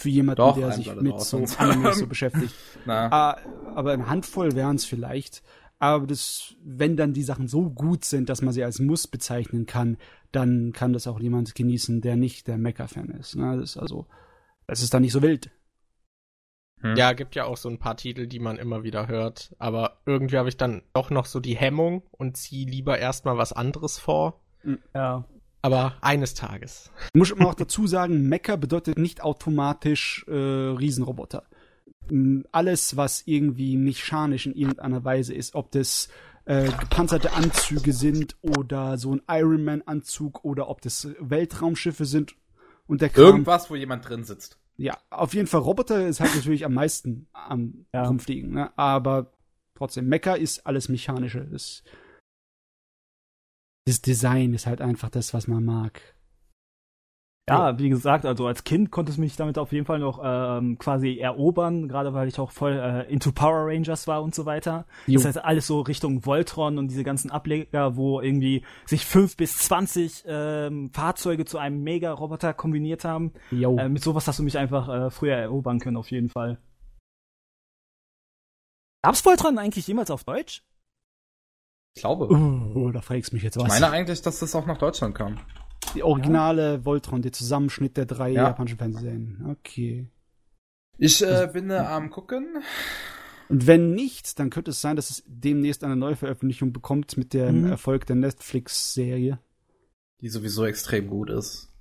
Für 0.00 0.08
jemanden, 0.08 0.38
Doch, 0.38 0.56
der 0.56 0.72
sich 0.72 0.94
mit 0.96 1.20
so 1.20 1.44
Anime 1.58 1.92
so 1.94 2.06
beschäftigt. 2.08 2.54
Na. 2.86 3.06
Uh, 3.06 3.68
aber 3.74 3.92
eine 3.92 4.08
Handvoll 4.08 4.54
wären 4.54 4.76
es 4.76 4.84
vielleicht. 4.84 5.42
Aber 5.80 6.06
das, 6.06 6.54
wenn 6.62 6.96
dann 6.98 7.14
die 7.14 7.22
Sachen 7.22 7.48
so 7.48 7.70
gut 7.70 8.04
sind, 8.04 8.28
dass 8.28 8.42
man 8.42 8.52
sie 8.52 8.62
als 8.62 8.80
Muss 8.80 9.08
bezeichnen 9.08 9.64
kann, 9.64 9.96
dann 10.30 10.72
kann 10.72 10.92
das 10.92 11.06
auch 11.06 11.18
jemand 11.18 11.54
genießen, 11.54 12.02
der 12.02 12.16
nicht 12.16 12.46
der 12.48 12.58
Mecha-Fan 12.58 13.08
ist. 13.08 13.34
Ne? 13.34 13.56
Das 13.56 13.70
ist 13.70 13.76
also, 13.78 14.06
es 14.66 14.82
ist 14.82 14.92
dann 14.92 15.00
nicht 15.00 15.12
so 15.12 15.22
wild. 15.22 15.50
Hm. 16.82 16.96
Ja, 16.96 17.14
gibt 17.14 17.34
ja 17.34 17.46
auch 17.46 17.56
so 17.56 17.70
ein 17.70 17.78
paar 17.78 17.96
Titel, 17.96 18.26
die 18.26 18.40
man 18.40 18.58
immer 18.58 18.82
wieder 18.82 19.08
hört. 19.08 19.54
Aber 19.58 20.02
irgendwie 20.04 20.36
habe 20.36 20.50
ich 20.50 20.58
dann 20.58 20.82
doch 20.92 21.08
noch 21.08 21.24
so 21.24 21.40
die 21.40 21.56
Hemmung 21.56 22.02
und 22.10 22.36
ziehe 22.36 22.68
lieber 22.68 22.98
erstmal 22.98 23.38
was 23.38 23.54
anderes 23.54 23.98
vor. 23.98 24.42
Hm. 24.60 24.80
Ja. 24.94 25.24
Aber 25.62 25.94
eines 26.02 26.34
Tages. 26.34 26.92
Muss 27.14 27.34
man 27.34 27.46
auch 27.46 27.54
dazu 27.54 27.86
sagen, 27.86 28.28
Mecha 28.28 28.56
bedeutet 28.56 28.98
nicht 28.98 29.22
automatisch 29.22 30.26
äh, 30.28 30.34
Riesenroboter 30.34 31.44
alles, 32.52 32.96
was 32.96 33.22
irgendwie 33.26 33.76
mechanisch 33.76 34.46
in 34.46 34.54
irgendeiner 34.54 35.04
Weise 35.04 35.34
ist, 35.34 35.54
ob 35.54 35.70
das 35.70 36.08
äh, 36.44 36.70
gepanzerte 36.70 37.32
Anzüge 37.32 37.92
sind 37.92 38.36
oder 38.40 38.98
so 38.98 39.12
ein 39.12 39.22
Ironman-Anzug 39.28 40.44
oder 40.44 40.68
ob 40.68 40.80
das 40.80 41.08
Weltraumschiffe 41.20 42.04
sind 42.04 42.34
und 42.86 43.00
der 43.00 43.10
Kram. 43.10 43.26
Irgendwas, 43.26 43.70
wo 43.70 43.76
jemand 43.76 44.08
drin 44.08 44.24
sitzt. 44.24 44.58
Ja, 44.76 44.98
auf 45.10 45.34
jeden 45.34 45.46
Fall 45.46 45.60
Roboter 45.60 46.08
ist 46.08 46.20
halt 46.20 46.34
natürlich 46.34 46.64
am 46.64 46.74
meisten 46.74 47.28
am 47.32 47.86
ja. 47.92 48.04
rumfliegen, 48.04 48.52
ne? 48.52 48.76
aber 48.78 49.32
trotzdem, 49.74 50.08
Mecha 50.08 50.34
ist 50.34 50.66
alles 50.66 50.88
Mechanische. 50.88 51.46
Das, 51.46 51.82
das 53.86 54.00
Design 54.00 54.54
ist 54.54 54.66
halt 54.66 54.80
einfach 54.80 55.10
das, 55.10 55.34
was 55.34 55.48
man 55.48 55.64
mag. 55.64 56.00
Ja, 57.50 57.78
wie 57.78 57.88
gesagt, 57.88 58.24
also 58.24 58.46
als 58.46 58.64
Kind 58.64 58.90
konnte 58.90 59.12
es 59.12 59.18
mich 59.18 59.36
damit 59.36 59.58
auf 59.58 59.72
jeden 59.72 59.86
Fall 59.86 59.98
noch 59.98 60.20
ähm, 60.22 60.78
quasi 60.78 61.18
erobern, 61.18 61.88
gerade 61.88 62.14
weil 62.14 62.28
ich 62.28 62.38
auch 62.38 62.50
voll 62.50 62.72
äh, 62.72 63.12
into 63.12 63.32
Power 63.32 63.66
Rangers 63.66 64.06
war 64.06 64.22
und 64.22 64.34
so 64.34 64.46
weiter. 64.46 64.86
Jo. 65.06 65.14
Das 65.14 65.24
heißt, 65.26 65.44
alles 65.44 65.66
so 65.66 65.80
Richtung 65.80 66.24
Voltron 66.24 66.78
und 66.78 66.88
diese 66.88 67.04
ganzen 67.04 67.30
Ableger, 67.30 67.96
wo 67.96 68.20
irgendwie 68.20 68.64
sich 68.86 69.04
fünf 69.04 69.36
bis 69.36 69.58
zwanzig 69.58 70.24
ähm, 70.26 70.90
Fahrzeuge 70.92 71.44
zu 71.44 71.58
einem 71.58 71.82
Mega-Roboter 71.82 72.54
kombiniert 72.54 73.04
haben. 73.04 73.32
Äh, 73.50 73.88
mit 73.88 74.02
sowas 74.02 74.26
hast 74.28 74.38
du 74.38 74.42
mich 74.42 74.56
einfach 74.56 74.88
äh, 74.88 75.10
früher 75.10 75.36
erobern 75.36 75.78
können, 75.80 75.96
auf 75.96 76.10
jeden 76.10 76.28
Fall. 76.28 76.58
Gab's 79.02 79.24
Voltron 79.24 79.58
eigentlich 79.58 79.86
jemals 79.86 80.10
auf 80.10 80.24
Deutsch? 80.24 80.62
Ich 81.96 82.02
glaube. 82.02 82.28
Oh, 82.28 82.90
da 82.92 83.00
fragst 83.00 83.32
du 83.32 83.36
mich 83.36 83.42
jetzt 83.42 83.56
was. 83.56 83.64
Ich 83.64 83.80
meine 83.80 83.90
eigentlich, 83.90 84.22
dass 84.22 84.38
das 84.38 84.54
auch 84.54 84.66
nach 84.66 84.78
Deutschland 84.78 85.14
kam. 85.14 85.40
Die 85.94 86.02
originale 86.02 86.72
ja. 86.74 86.84
Voltron, 86.84 87.22
der 87.22 87.32
Zusammenschnitt 87.32 87.96
der 87.96 88.06
drei 88.06 88.30
ja. 88.30 88.48
japanischen 88.48 88.78
Fernsehserien. 88.78 89.46
Okay. 89.50 90.08
Ich 90.98 91.22
äh, 91.22 91.48
bin 91.52 91.70
äh, 91.70 91.76
am 91.76 92.10
gucken. 92.10 92.62
Und 93.48 93.66
wenn 93.66 93.94
nicht, 93.94 94.38
dann 94.38 94.50
könnte 94.50 94.70
es 94.70 94.80
sein, 94.80 94.96
dass 94.96 95.10
es 95.10 95.24
demnächst 95.26 95.82
eine 95.82 95.96
Neuveröffentlichung 95.96 96.72
bekommt 96.72 97.16
mit 97.16 97.34
dem 97.34 97.62
mhm. 97.62 97.70
Erfolg 97.70 98.06
der 98.06 98.16
Netflix-Serie. 98.16 99.40
Die 100.20 100.28
sowieso 100.28 100.66
extrem 100.66 101.08
gut 101.08 101.30
ist. 101.30 101.72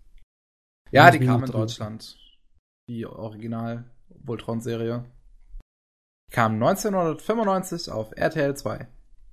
Ja, 0.91 1.11
die 1.11 1.19
kam 1.19 1.43
in 1.43 1.51
Deutschland. 1.51 2.17
Die 2.87 3.05
Original 3.05 3.91
Voltron-Serie. 4.23 5.05
Kam 6.31 6.53
1995 6.53 7.91
auf 7.91 8.11
RTL 8.15 8.55
2. 8.55 8.87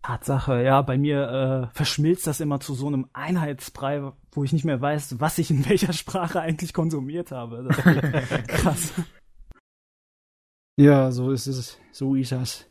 Tatsache, 0.07 0.63
ja, 0.63 0.83
bei 0.83 0.97
mir 0.99 1.71
äh, 1.73 1.75
verschmilzt 1.75 2.29
das 2.29 2.39
immer 2.39 2.61
zu 2.61 2.75
so 2.75 2.87
einem 2.87 3.09
Einheitsbrei, 3.13 4.13
wo 4.31 4.45
ich 4.45 4.53
nicht 4.53 4.65
mehr 4.65 4.81
weiß, 4.81 5.19
was 5.19 5.39
ich 5.39 5.51
in 5.51 5.65
welcher 5.69 5.93
Sprache 5.93 6.41
eigentlich 6.41 6.73
konsumiert 6.73 7.33
habe. 7.33 7.67
krass. 8.47 8.93
Ja, 10.79 11.11
so 11.11 11.33
ist 11.33 11.49
es. 11.49 11.81
So 11.91 12.15
ist 12.15 12.31
das. 12.31 12.67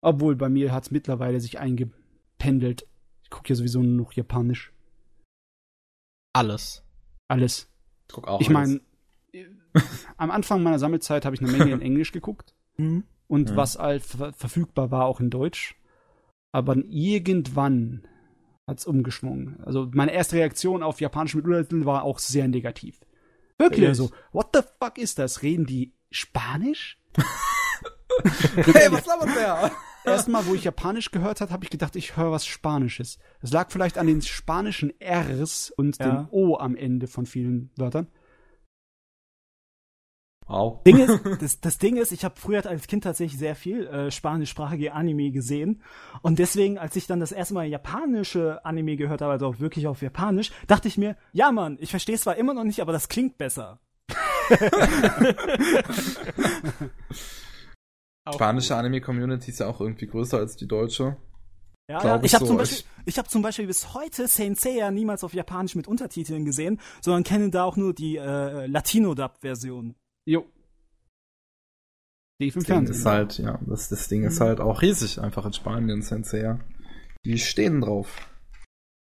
Obwohl 0.00 0.34
bei 0.34 0.48
mir 0.48 0.72
hat 0.72 0.84
es 0.84 0.90
mittlerweile 0.90 1.40
sich 1.40 1.58
eingependelt. 1.58 2.86
Ich 3.24 3.28
gucke 3.28 3.50
ja 3.50 3.54
sowieso 3.54 3.82
nur 3.82 4.06
noch 4.06 4.12
Japanisch. 4.12 4.72
Alles. 6.34 6.84
Alles. 7.28 7.70
Ich 8.08 8.14
guck 8.14 8.28
auch 8.28 8.40
Ich 8.40 8.48
meine, 8.48 8.80
am 10.16 10.30
Anfang 10.30 10.62
meiner 10.62 10.78
Sammelzeit 10.78 11.26
habe 11.26 11.36
ich 11.36 11.42
eine 11.42 11.52
Menge 11.52 11.72
in 11.72 11.82
Englisch 11.82 12.12
geguckt. 12.12 12.54
Mhm. 12.78 13.04
Und 13.26 13.50
Mhm. 13.50 13.56
was 13.56 13.78
halt 13.78 14.04
ver 14.04 14.32
verfügbar 14.32 14.90
war, 14.90 15.04
auch 15.04 15.20
in 15.20 15.28
Deutsch. 15.28 15.77
Aber 16.52 16.76
irgendwann 16.88 18.06
hat's 18.66 18.86
umgeschwungen. 18.86 19.60
Also 19.64 19.88
meine 19.92 20.12
erste 20.12 20.36
Reaktion 20.36 20.82
auf 20.82 21.00
Japanisch 21.00 21.34
mit 21.34 21.44
Untertiteln 21.44 21.84
war 21.86 22.04
auch 22.04 22.18
sehr 22.18 22.48
negativ. 22.48 23.00
Wirklich? 23.58 23.82
Eher 23.84 23.94
so, 23.94 24.10
what 24.32 24.50
the 24.54 24.60
fuck 24.80 24.98
ist 24.98 25.18
das? 25.18 25.42
Reden 25.42 25.66
die 25.66 25.94
Spanisch? 26.10 26.98
hey, 28.54 28.92
was 28.92 29.06
labert 29.06 29.36
der? 29.36 29.72
Erstmal, 30.04 30.46
wo 30.46 30.54
ich 30.54 30.64
Japanisch 30.64 31.10
gehört 31.10 31.40
habe, 31.40 31.52
habe 31.52 31.64
ich 31.64 31.70
gedacht, 31.70 31.96
ich 31.96 32.16
höre 32.16 32.30
was 32.30 32.46
Spanisches. 32.46 33.18
Das 33.42 33.52
lag 33.52 33.70
vielleicht 33.70 33.98
an 33.98 34.06
den 34.06 34.22
spanischen 34.22 34.92
Rs 35.02 35.70
und 35.76 35.98
Ja. 35.98 36.06
dem 36.06 36.28
O 36.30 36.56
am 36.56 36.76
Ende 36.76 37.06
von 37.08 37.26
vielen 37.26 37.70
Wörtern. 37.76 38.06
Wow. 40.48 40.82
Ding 40.84 40.98
ist, 40.98 41.20
das, 41.42 41.60
das 41.60 41.78
Ding 41.78 41.96
ist, 41.96 42.10
ich 42.10 42.24
habe 42.24 42.34
früher 42.36 42.64
als 42.66 42.86
Kind 42.86 43.04
tatsächlich 43.04 43.38
sehr 43.38 43.54
viel 43.54 43.86
äh, 43.86 44.10
spanischsprachige 44.10 44.94
Anime 44.94 45.30
gesehen 45.30 45.82
und 46.22 46.38
deswegen, 46.38 46.78
als 46.78 46.96
ich 46.96 47.06
dann 47.06 47.20
das 47.20 47.32
erste 47.32 47.52
Mal 47.54 47.66
japanische 47.66 48.64
Anime 48.64 48.96
gehört 48.96 49.20
habe, 49.20 49.32
also 49.32 49.46
auch 49.46 49.60
wirklich 49.60 49.86
auf 49.86 50.00
Japanisch, 50.00 50.50
dachte 50.66 50.88
ich 50.88 50.96
mir, 50.96 51.16
ja 51.32 51.52
Mann, 51.52 51.76
ich 51.80 51.90
verstehe 51.90 52.14
es 52.14 52.22
zwar 52.22 52.36
immer 52.36 52.54
noch 52.54 52.64
nicht, 52.64 52.80
aber 52.80 52.92
das 52.92 53.08
klingt 53.08 53.36
besser. 53.36 53.78
Spanische 58.32 58.74
Anime-Community 58.76 59.50
ist 59.50 59.60
ja 59.60 59.66
auch 59.66 59.80
irgendwie 59.80 60.06
größer 60.06 60.38
als 60.38 60.56
die 60.56 60.66
deutsche. 60.66 61.16
Ja, 61.90 62.04
ja. 62.04 62.16
ich 62.18 62.24
Ich 62.24 62.34
habe 62.34 62.44
so. 62.44 62.50
zum 62.50 62.58
Beispiel, 62.58 62.84
ich 63.06 63.18
habe 63.18 63.28
zum 63.28 63.42
Beispiel 63.42 63.66
bis 63.66 63.94
heute 63.94 64.28
Saint 64.28 64.60
Seiya 64.60 64.90
niemals 64.90 65.24
auf 65.24 65.32
Japanisch 65.32 65.74
mit 65.74 65.88
Untertiteln 65.88 66.44
gesehen, 66.44 66.80
sondern 67.00 67.24
kenne 67.24 67.50
da 67.50 67.64
auch 67.64 67.76
nur 67.76 67.94
die 67.94 68.16
äh, 68.16 68.66
Latino-Dub-Version. 68.66 69.94
Jo. 70.28 70.46
Lief 72.40 72.54
im 72.56 72.62
Das 72.62 72.68
Ding 72.68 72.86
ist 72.86 73.04
halt, 73.06 73.38
ja, 73.38 73.58
das, 73.66 73.88
das 73.88 74.06
Ding 74.08 74.22
ist 74.24 74.40
halt 74.40 74.60
auch 74.60 74.82
riesig, 74.82 75.20
einfach 75.20 75.44
in 75.46 75.52
Spanien, 75.54 76.02
Sensei. 76.02 76.58
Die 77.24 77.38
stehen 77.38 77.80
drauf. 77.80 78.28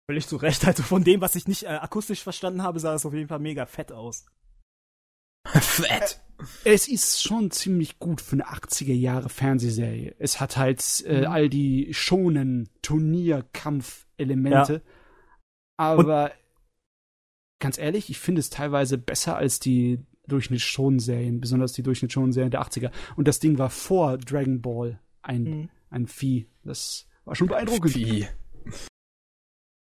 Völlig 0.09 0.27
zu 0.27 0.37
Recht. 0.37 0.65
Also 0.65 0.83
von 0.83 1.03
dem, 1.03 1.19
was 1.19 1.35
ich 1.35 1.45
nicht 1.47 1.63
äh, 1.63 1.67
akustisch 1.69 2.23
verstanden 2.23 2.61
habe, 2.63 2.79
sah 2.79 2.93
es 2.93 3.05
auf 3.05 3.13
jeden 3.13 3.27
Fall 3.27 3.39
mega 3.39 3.65
fett 3.65 3.91
aus. 3.91 4.25
Fett! 5.47 6.21
Es 6.63 6.87
ist 6.87 7.21
schon 7.23 7.49
ziemlich 7.51 7.97
gut 7.99 8.21
für 8.21 8.33
eine 8.33 8.47
80er 8.47 8.93
Jahre 8.93 9.27
Fernsehserie. 9.29 10.15
Es 10.19 10.39
hat 10.39 10.55
halt 10.55 11.03
äh, 11.07 11.21
Mhm. 11.21 11.27
all 11.27 11.49
die 11.49 11.93
schonen 11.95 12.69
Turnierkampfelemente. 12.83 14.83
Aber 15.77 16.31
ganz 17.59 17.77
ehrlich, 17.79 18.09
ich 18.11 18.19
finde 18.19 18.39
es 18.39 18.49
teilweise 18.51 18.97
besser 18.99 19.35
als 19.35 19.59
die 19.59 19.99
Durchschnittsschonserien, 20.27 21.39
besonders 21.41 21.73
die 21.73 21.83
Durchschnittsschonserien 21.83 22.51
der 22.51 22.61
80er. 22.61 22.91
Und 23.15 23.27
das 23.27 23.39
Ding 23.39 23.57
war 23.57 23.69
vor 23.69 24.17
Dragon 24.17 24.61
Ball 24.61 24.99
ein, 25.21 25.43
Mhm. 25.43 25.69
ein 25.89 26.07
Vieh. 26.07 26.47
Das 26.63 27.07
war 27.25 27.35
schon 27.35 27.47
beeindruckend. 27.47 27.95
Wie? 27.95 28.27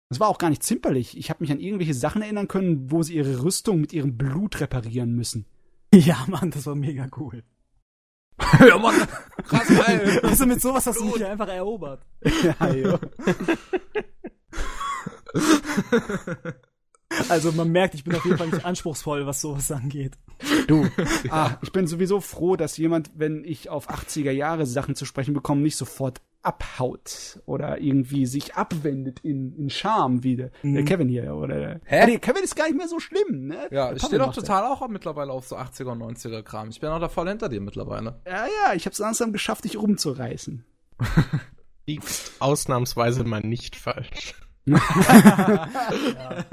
Das 0.08 0.18
war 0.18 0.28
auch 0.28 0.38
gar 0.38 0.50
nicht 0.50 0.62
zimperlich. 0.64 1.16
Ich 1.16 1.30
habe 1.30 1.42
mich 1.44 1.52
an 1.52 1.60
irgendwelche 1.60 1.94
Sachen 1.94 2.20
erinnern 2.22 2.48
können, 2.48 2.90
wo 2.90 3.02
sie 3.04 3.14
ihre 3.14 3.44
Rüstung 3.44 3.80
mit 3.80 3.92
ihrem 3.92 4.16
Blut 4.16 4.60
reparieren 4.60 5.12
müssen. 5.14 5.46
Ja, 5.92 6.24
Mann, 6.28 6.52
das 6.52 6.66
war 6.66 6.76
mega 6.76 7.08
cool. 7.16 7.42
ja, 8.60 8.78
Mann! 8.78 8.94
Krass 9.44 9.66
geil! 9.86 10.20
Also 10.22 10.46
mit 10.46 10.60
sowas 10.60 10.86
hast 10.86 11.00
du 11.00 11.04
mich 11.06 11.24
einfach 11.24 11.48
erobert. 11.48 12.06
ja, 12.60 12.72
jo. 12.72 12.98
Also 17.28 17.52
man 17.52 17.70
merkt, 17.70 17.94
ich 17.94 18.04
bin 18.04 18.14
auf 18.14 18.24
jeden 18.24 18.38
Fall 18.38 18.48
nicht 18.48 18.64
anspruchsvoll, 18.64 19.26
was 19.26 19.40
sowas 19.40 19.70
angeht. 19.72 20.12
Du, 20.68 20.86
ah, 21.30 21.58
ich 21.62 21.72
bin 21.72 21.86
sowieso 21.86 22.20
froh, 22.20 22.56
dass 22.56 22.76
jemand, 22.76 23.10
wenn 23.14 23.44
ich 23.44 23.68
auf 23.68 23.90
80er 23.90 24.30
Jahre 24.30 24.64
Sachen 24.66 24.94
zu 24.94 25.04
sprechen 25.04 25.34
bekomme, 25.34 25.60
nicht 25.62 25.76
sofort 25.76 26.20
abhaut 26.42 27.40
oder 27.44 27.80
irgendwie 27.80 28.24
sich 28.24 28.54
abwendet 28.54 29.20
in, 29.20 29.54
in 29.56 29.68
Scham 29.68 30.22
wie 30.22 30.36
der, 30.36 30.50
der 30.62 30.70
Mhm. 30.82 30.84
Kevin 30.86 31.08
hier 31.08 31.34
oder 31.34 31.58
der, 31.58 31.80
Hä? 31.84 32.06
Nee, 32.06 32.18
Kevin 32.18 32.42
ist 32.44 32.56
gar 32.56 32.64
nicht 32.66 32.76
mehr 32.78 32.88
so 32.88 32.98
schlimm, 32.98 33.46
ne? 33.48 33.68
Ja, 33.70 33.88
Der 33.88 33.96
ich 33.96 34.02
stehe 34.02 34.18
doch 34.22 34.32
total 34.32 34.64
auch 34.64 34.86
mittlerweile 34.88 35.32
auf 35.32 35.46
so 35.46 35.56
80er 35.56 35.92
und 35.92 36.02
90er 36.02 36.42
Kram. 36.42 36.70
Ich 36.70 36.80
bin 36.80 36.88
auch 36.88 37.00
da 37.00 37.08
voll 37.10 37.28
hinter 37.28 37.50
dir 37.50 37.60
mittlerweile. 37.60 38.20
Ja, 38.26 38.46
ja, 38.46 38.74
ich 38.74 38.86
hab's 38.86 38.98
langsam 39.00 39.32
geschafft, 39.32 39.64
dich 39.64 39.76
rumzureißen. 39.76 40.64
Liegt 41.86 42.32
ausnahmsweise 42.38 43.24
mal 43.24 43.40
nicht 43.40 43.76
falsch. 43.76 44.34
Ja, 44.66 46.44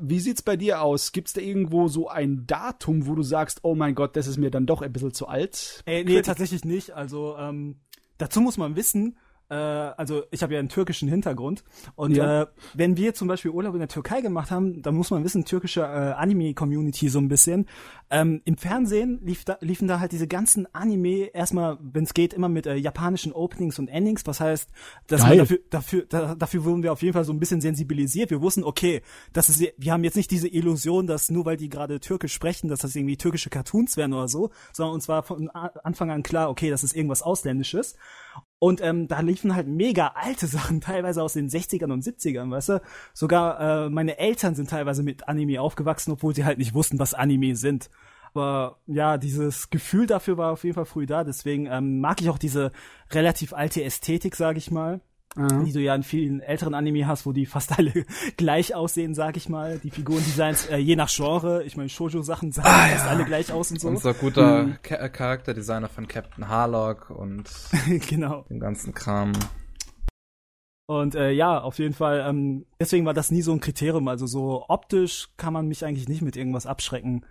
wie 0.00 0.20
sieht's 0.20 0.42
bei 0.42 0.56
dir 0.56 0.82
aus? 0.82 1.12
Gibt's 1.12 1.32
da 1.32 1.40
irgendwo 1.40 1.88
so 1.88 2.08
ein 2.08 2.46
Datum, 2.46 3.06
wo 3.06 3.14
du 3.14 3.22
sagst, 3.22 3.60
oh 3.62 3.74
mein 3.74 3.94
Gott, 3.94 4.16
das 4.16 4.26
ist 4.26 4.38
mir 4.38 4.50
dann 4.50 4.66
doch 4.66 4.82
ein 4.82 4.92
bisschen 4.92 5.12
zu 5.12 5.28
alt? 5.28 5.82
Ey, 5.86 6.04
nee, 6.04 6.22
tatsächlich 6.22 6.64
nicht. 6.64 6.92
Also 6.92 7.36
ähm, 7.38 7.80
dazu 8.18 8.40
muss 8.40 8.56
man 8.56 8.76
wissen, 8.76 9.16
äh, 9.50 9.54
also 9.54 10.22
ich 10.30 10.42
habe 10.42 10.54
ja 10.54 10.60
einen 10.60 10.68
türkischen 10.68 11.08
Hintergrund 11.08 11.64
und 11.96 12.16
Ja. 12.16 12.42
äh, 12.42 12.46
wenn 12.74 12.96
wir 12.96 13.14
zum 13.14 13.28
Beispiel 13.28 13.50
Urlaub 13.50 13.74
in 13.74 13.80
der 13.80 13.88
Türkei 13.88 14.20
gemacht 14.20 14.50
haben, 14.50 14.80
dann 14.82 14.94
muss 14.94 15.10
man 15.10 15.24
wissen, 15.24 15.44
türkische 15.44 15.80
äh, 15.80 15.84
Anime-Community 15.84 17.08
so 17.08 17.18
ein 17.18 17.28
bisschen. 17.28 17.66
Ähm, 18.10 18.40
Im 18.44 18.56
Fernsehen 18.56 19.20
lief 19.22 19.44
da, 19.44 19.58
liefen 19.60 19.88
da 19.88 20.00
halt 20.00 20.12
diese 20.12 20.26
ganzen 20.26 20.72
Anime 20.74 21.26
erstmal, 21.34 21.78
wenn 21.80 22.04
es 22.04 22.14
geht, 22.14 22.32
immer 22.32 22.48
mit 22.48 22.66
äh, 22.66 22.74
japanischen 22.76 23.32
Openings 23.32 23.78
und 23.78 23.88
Endings. 23.88 24.26
Was 24.26 24.40
heißt, 24.40 24.70
dass 25.08 25.20
Geil. 25.22 25.28
man 25.30 25.38
dafür, 25.38 25.58
dafür, 25.70 26.06
da, 26.08 26.34
dafür 26.34 26.64
wurden 26.64 26.82
wir 26.82 26.92
auf 26.92 27.02
jeden 27.02 27.14
Fall 27.14 27.24
so 27.24 27.32
ein 27.32 27.40
bisschen 27.40 27.60
sensibilisiert. 27.60 28.30
Wir 28.30 28.40
wussten, 28.40 28.64
okay, 28.64 29.02
das 29.32 29.48
ist, 29.48 29.60
wir 29.76 29.92
haben 29.92 30.04
jetzt 30.04 30.16
nicht 30.16 30.30
diese 30.30 30.48
Illusion, 30.48 31.06
dass 31.06 31.30
nur 31.30 31.44
weil 31.44 31.56
die 31.56 31.68
gerade 31.68 32.00
Türkisch 32.00 32.32
sprechen, 32.32 32.68
dass 32.68 32.80
das 32.80 32.94
irgendwie 32.94 33.16
türkische 33.16 33.50
Cartoons 33.50 33.96
wären 33.96 34.12
oder 34.12 34.28
so, 34.28 34.50
sondern 34.72 34.94
uns 34.94 35.08
war 35.08 35.22
von 35.22 35.50
Anfang 35.50 36.10
an 36.10 36.22
klar, 36.22 36.50
okay, 36.50 36.70
das 36.70 36.84
ist 36.84 36.94
irgendwas 36.94 37.22
Ausländisches. 37.22 37.96
Und 38.60 38.82
ähm, 38.82 39.08
da 39.08 39.20
liefen 39.20 39.56
halt 39.56 39.66
mega 39.66 40.12
alte 40.14 40.46
Sachen, 40.46 40.80
teilweise 40.80 41.22
aus 41.22 41.32
den 41.32 41.48
60ern 41.48 41.92
und 41.92 42.04
70ern, 42.04 42.50
weißt 42.50 42.68
du? 42.68 42.82
Sogar 43.14 43.86
äh, 43.86 43.90
meine 43.90 44.18
Eltern 44.18 44.54
sind 44.54 44.70
teilweise 44.70 45.02
mit 45.02 45.26
Anime 45.26 45.60
aufgewachsen, 45.60 46.12
obwohl 46.12 46.34
sie 46.34 46.44
halt 46.44 46.58
nicht 46.58 46.74
wussten, 46.74 46.98
was 46.98 47.14
Anime 47.14 47.56
sind. 47.56 47.90
Aber 48.32 48.78
ja, 48.86 49.16
dieses 49.18 49.70
Gefühl 49.70 50.06
dafür 50.06 50.36
war 50.36 50.52
auf 50.52 50.62
jeden 50.62 50.74
Fall 50.74 50.84
früh 50.84 51.06
da. 51.06 51.24
Deswegen 51.24 51.66
ähm, 51.66 52.00
mag 52.00 52.20
ich 52.20 52.28
auch 52.28 52.38
diese 52.38 52.70
relativ 53.10 53.54
alte 53.54 53.82
Ästhetik, 53.82 54.36
sag 54.36 54.56
ich 54.58 54.70
mal, 54.70 55.00
Aha. 55.36 55.62
die 55.62 55.72
du 55.72 55.80
ja 55.80 55.94
in 55.94 56.02
vielen 56.02 56.40
älteren 56.40 56.74
Anime 56.74 57.06
hast, 57.06 57.24
wo 57.24 57.32
die 57.32 57.46
fast 57.46 57.78
alle 57.78 58.04
gleich 58.36 58.74
aussehen, 58.74 59.14
sag 59.14 59.36
ich 59.36 59.48
mal. 59.48 59.78
Die 59.78 59.90
Figurendesigns, 59.90 60.66
äh, 60.66 60.78
je 60.78 60.96
nach 60.96 61.08
Genre, 61.08 61.62
ich 61.62 61.76
meine, 61.76 61.88
Shoujo-Sachen 61.88 62.50
sahen 62.50 62.64
fast 62.64 63.06
alle 63.06 63.24
gleich 63.24 63.52
aus 63.52 63.70
und 63.70 63.80
so. 63.80 63.88
Unser 63.88 64.14
guter 64.14 64.76
äh, 64.82 65.08
Charakterdesigner 65.08 65.88
von 65.88 66.08
Captain 66.08 66.48
Harlock 66.48 67.10
und 67.10 67.48
genau. 68.08 68.44
dem 68.50 68.58
ganzen 68.58 68.92
Kram. 68.92 69.32
Und 70.86 71.14
äh, 71.14 71.30
ja, 71.30 71.60
auf 71.60 71.78
jeden 71.78 71.94
Fall, 71.94 72.24
ähm, 72.28 72.66
deswegen 72.80 73.06
war 73.06 73.14
das 73.14 73.30
nie 73.30 73.42
so 73.42 73.52
ein 73.52 73.60
Kriterium. 73.60 74.08
Also 74.08 74.26
so 74.26 74.64
optisch 74.68 75.28
kann 75.36 75.52
man 75.52 75.68
mich 75.68 75.84
eigentlich 75.84 76.08
nicht 76.08 76.22
mit 76.22 76.36
irgendwas 76.36 76.66
abschrecken. 76.66 77.24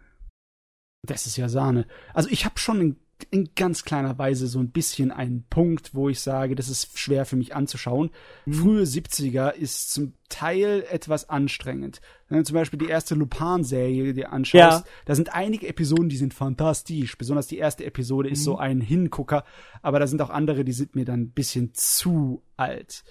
Das 1.05 1.25
ist 1.25 1.35
ja 1.35 1.49
Sahne. 1.49 1.85
Also 2.13 2.29
ich 2.29 2.45
habe 2.45 2.57
schon 2.57 2.79
in, 2.79 2.95
in 3.32 3.49
ganz 3.55 3.84
kleiner 3.84 4.17
Weise 4.17 4.47
so 4.47 4.60
ein 4.60 4.71
bisschen 4.71 5.12
einen 5.12 5.43
Punkt, 5.49 5.93
wo 5.93 6.10
ich 6.10 6.19
sage, 6.19 6.55
das 6.55 6.69
ist 6.69 6.97
schwer 6.97 7.25
für 7.25 7.36
mich 7.36 7.55
anzuschauen. 7.55 8.12
Mhm. 8.45 8.53
Frühe 8.53 8.84
70er 8.84 9.51
ist 9.53 9.91
zum 9.91 10.13
Teil 10.29 10.86
etwas 10.89 11.27
anstrengend. 11.29 12.01
Wenn 12.27 12.38
du 12.39 12.43
zum 12.45 12.53
Beispiel 12.55 12.79
die 12.79 12.88
erste 12.88 13.15
Lupin-Serie 13.15 14.03
die 14.05 14.13
dir 14.13 14.32
anschaust, 14.32 14.86
Ja. 14.86 14.91
da 15.05 15.15
sind 15.15 15.34
einige 15.34 15.67
Episoden, 15.67 16.10
die 16.10 16.17
sind 16.17 16.34
fantastisch. 16.34 17.17
Besonders 17.17 17.47
die 17.47 17.58
erste 17.58 17.86
Episode 17.86 18.29
ist 18.29 18.39
Mhm. 18.39 18.43
so 18.43 18.58
ein 18.58 18.82
Hingucker, 18.82 19.43
aber 19.82 19.99
da 19.99 20.08
sind 20.08 20.21
auch 20.21 20.29
andere, 20.29 20.63
die 20.63 20.73
sind 20.73 20.95
mir 20.95 21.05
dann 21.05 21.21
ein 21.21 21.32
bisschen 21.32 21.73
zu 21.73 22.43
alt. 22.58 23.03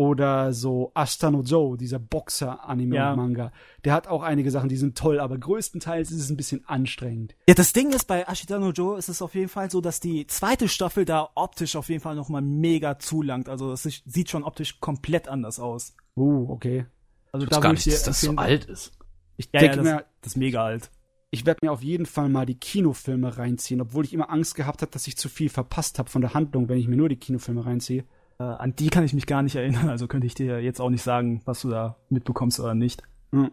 Oder 0.00 0.54
so 0.54 0.92
Asta 0.94 1.30
no 1.30 1.42
Joe, 1.42 1.76
dieser 1.76 1.98
Boxer-Anime 1.98 2.96
Ja. 2.96 3.50
Der 3.84 3.92
hat 3.92 4.08
auch 4.08 4.22
einige 4.22 4.50
Sachen, 4.50 4.70
die 4.70 4.78
sind 4.78 4.96
toll, 4.96 5.20
aber 5.20 5.36
größtenteils 5.36 6.10
ist 6.10 6.20
es 6.22 6.30
ein 6.30 6.38
bisschen 6.38 6.66
anstrengend. 6.66 7.34
Ja, 7.46 7.52
das 7.54 7.74
Ding 7.74 7.92
ist, 7.92 8.06
bei 8.06 8.22
Ashita 8.22 8.58
no 8.58 8.70
Joe 8.70 8.98
ist 8.98 9.10
es 9.10 9.20
auf 9.20 9.34
jeden 9.34 9.50
Fall 9.50 9.70
so, 9.70 9.82
dass 9.82 10.00
die 10.00 10.26
zweite 10.26 10.68
Staffel 10.68 11.04
da 11.04 11.28
optisch 11.34 11.76
auf 11.76 11.90
jeden 11.90 12.00
Fall 12.00 12.14
nochmal 12.14 12.40
mega 12.40 12.98
zulangt. 12.98 13.50
Also 13.50 13.72
ist- 13.74 14.02
sieht 14.06 14.30
schon 14.30 14.42
optisch 14.42 14.80
komplett 14.80 15.28
anders 15.28 15.60
aus. 15.60 15.94
Uh, 16.16 16.50
okay. 16.50 16.86
Also 17.32 17.46
Ich 17.46 17.52
weiß 17.52 17.60
gar 17.60 17.72
nicht, 17.74 17.86
dass 17.86 18.02
das 18.04 18.22
so 18.22 18.34
alt 18.36 18.64
ist. 18.64 18.92
Ich 19.36 19.50
Ja, 19.52 19.60
ja, 19.60 19.68
denke 19.68 19.76
das, 19.76 19.84
mir, 19.84 20.04
das 20.22 20.32
ist 20.32 20.36
mega 20.38 20.64
alt. 20.64 20.90
ich 21.30 21.44
werde 21.44 21.60
mir 21.62 21.72
auf 21.72 21.82
jeden 21.82 22.06
Fall 22.06 22.30
mal 22.30 22.46
die 22.46 22.58
Kinofilme 22.58 23.36
reinziehen, 23.36 23.82
obwohl 23.82 24.06
ich 24.06 24.14
immer 24.14 24.30
Angst 24.30 24.54
gehabt 24.54 24.80
habe, 24.80 24.90
dass 24.92 25.06
ich 25.06 25.18
zu 25.18 25.28
viel 25.28 25.50
verpasst 25.50 25.98
habe 25.98 26.08
von 26.08 26.22
der 26.22 26.32
Handlung, 26.32 26.70
wenn 26.70 26.78
ich 26.78 26.88
mir 26.88 26.96
nur 26.96 27.10
die 27.10 27.16
Kinofilme 27.16 27.66
reinziehe. 27.66 28.04
Äh, 28.40 28.44
an 28.44 28.74
die 28.74 28.88
kann 28.88 29.04
ich 29.04 29.12
mich 29.12 29.26
gar 29.26 29.42
nicht 29.42 29.56
erinnern, 29.56 29.90
also 29.90 30.08
könnte 30.08 30.26
ich 30.26 30.34
dir 30.34 30.62
jetzt 30.62 30.80
auch 30.80 30.88
nicht 30.88 31.02
sagen, 31.02 31.42
was 31.44 31.60
du 31.60 31.68
da 31.68 31.96
mitbekommst 32.08 32.58
oder 32.58 32.74
nicht. 32.74 33.02
Hm. 33.32 33.50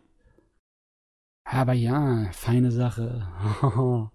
Aber 1.43 1.73
ja, 1.73 2.29
feine 2.31 2.71
Sache. 2.71 3.27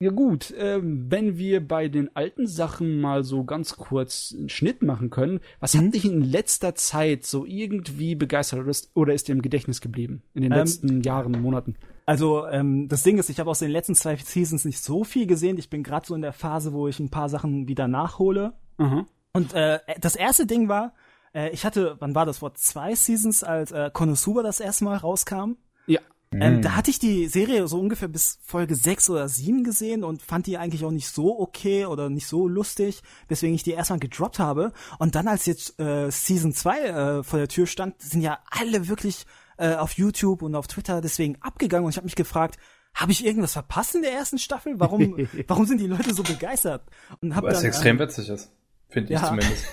ja 0.00 0.10
gut, 0.10 0.54
ähm, 0.56 1.10
wenn 1.10 1.36
wir 1.36 1.66
bei 1.66 1.88
den 1.88 2.14
alten 2.16 2.46
Sachen 2.46 3.02
mal 3.02 3.22
so 3.22 3.44
ganz 3.44 3.76
kurz 3.76 4.34
einen 4.36 4.48
Schnitt 4.48 4.82
machen 4.82 5.10
können, 5.10 5.40
was 5.60 5.74
hat 5.74 5.92
dich 5.92 6.06
in 6.06 6.22
letzter 6.22 6.74
Zeit 6.74 7.26
so 7.26 7.44
irgendwie 7.44 8.14
begeistert 8.14 8.60
oder 8.60 8.70
ist, 8.70 8.90
oder 8.94 9.12
ist 9.12 9.28
dir 9.28 9.32
im 9.32 9.42
Gedächtnis 9.42 9.82
geblieben 9.82 10.22
in 10.32 10.42
den 10.42 10.52
Ähm, 10.52 10.58
letzten 10.58 11.02
Jahren, 11.02 11.32
Monaten? 11.42 11.76
Also 12.06 12.46
ähm, 12.46 12.88
das 12.88 13.02
Ding 13.02 13.18
ist, 13.18 13.28
ich 13.28 13.40
habe 13.40 13.50
aus 13.50 13.60
den 13.60 13.70
letzten 13.70 13.94
zwei 13.94 14.16
Seasons 14.16 14.64
nicht 14.64 14.82
so 14.82 15.04
viel 15.04 15.26
gesehen. 15.26 15.58
Ich 15.58 15.70
bin 15.70 15.82
gerade 15.82 16.06
so 16.06 16.14
in 16.14 16.22
der 16.22 16.32
Phase, 16.32 16.72
wo 16.72 16.88
ich 16.88 16.98
ein 16.98 17.10
paar 17.10 17.28
Sachen 17.28 17.68
wieder 17.68 17.86
nachhole. 17.88 18.54
Aha. 18.80 19.06
Und 19.32 19.54
äh, 19.54 19.78
das 20.00 20.16
erste 20.16 20.46
Ding 20.46 20.68
war, 20.68 20.94
äh, 21.34 21.50
ich 21.50 21.64
hatte, 21.64 21.96
wann 22.00 22.14
war 22.14 22.26
das, 22.26 22.38
vor 22.38 22.54
zwei 22.54 22.94
Seasons, 22.94 23.44
als 23.44 23.70
äh, 23.72 23.90
Konosuba 23.92 24.42
das 24.42 24.60
erste 24.60 24.84
Mal 24.84 24.96
rauskam. 24.96 25.52
Ja. 25.86 26.00
Ähm, 26.32 26.62
da 26.62 26.76
hatte 26.76 26.90
ich 26.90 27.00
die 27.00 27.26
Serie 27.26 27.66
so 27.66 27.80
ungefähr 27.80 28.06
bis 28.06 28.38
Folge 28.42 28.76
6 28.76 29.10
oder 29.10 29.28
7 29.28 29.64
gesehen 29.64 30.04
und 30.04 30.22
fand 30.22 30.46
die 30.46 30.58
eigentlich 30.58 30.84
auch 30.84 30.92
nicht 30.92 31.08
so 31.08 31.40
okay 31.40 31.86
oder 31.86 32.08
nicht 32.08 32.28
so 32.28 32.46
lustig, 32.46 33.02
weswegen 33.26 33.54
ich 33.54 33.64
die 33.64 33.72
erstmal 33.72 33.98
gedroppt 33.98 34.38
habe. 34.38 34.72
Und 35.00 35.16
dann, 35.16 35.26
als 35.26 35.46
jetzt 35.46 35.80
äh, 35.80 36.08
Season 36.10 36.52
2 36.52 36.78
äh, 36.78 37.22
vor 37.24 37.40
der 37.40 37.48
Tür 37.48 37.66
stand, 37.66 38.00
sind 38.00 38.22
ja 38.22 38.38
alle 38.48 38.86
wirklich 38.86 39.26
äh, 39.58 39.74
auf 39.74 39.94
YouTube 39.94 40.42
und 40.42 40.54
auf 40.54 40.68
Twitter 40.68 41.00
deswegen 41.00 41.36
abgegangen 41.40 41.84
und 41.84 41.90
ich 41.90 41.96
habe 41.96 42.06
mich 42.06 42.16
gefragt, 42.16 42.58
habe 42.94 43.12
ich 43.12 43.24
irgendwas 43.24 43.52
verpasst 43.52 43.96
in 43.96 44.02
der 44.02 44.12
ersten 44.12 44.38
Staffel? 44.38 44.78
Warum, 44.78 45.16
warum 45.48 45.66
sind 45.66 45.80
die 45.80 45.86
Leute 45.88 46.14
so 46.14 46.22
begeistert? 46.22 46.82
Und 47.20 47.34
hab 47.34 47.42
Weil 47.42 47.52
es 47.52 47.58
dann, 47.58 47.66
extrem 47.66 47.98
witzig 47.98 48.28
ist. 48.28 48.52
Finde 48.90 49.14
ich 49.14 49.20
Ja. 49.20 49.26
zumindest. 49.28 49.66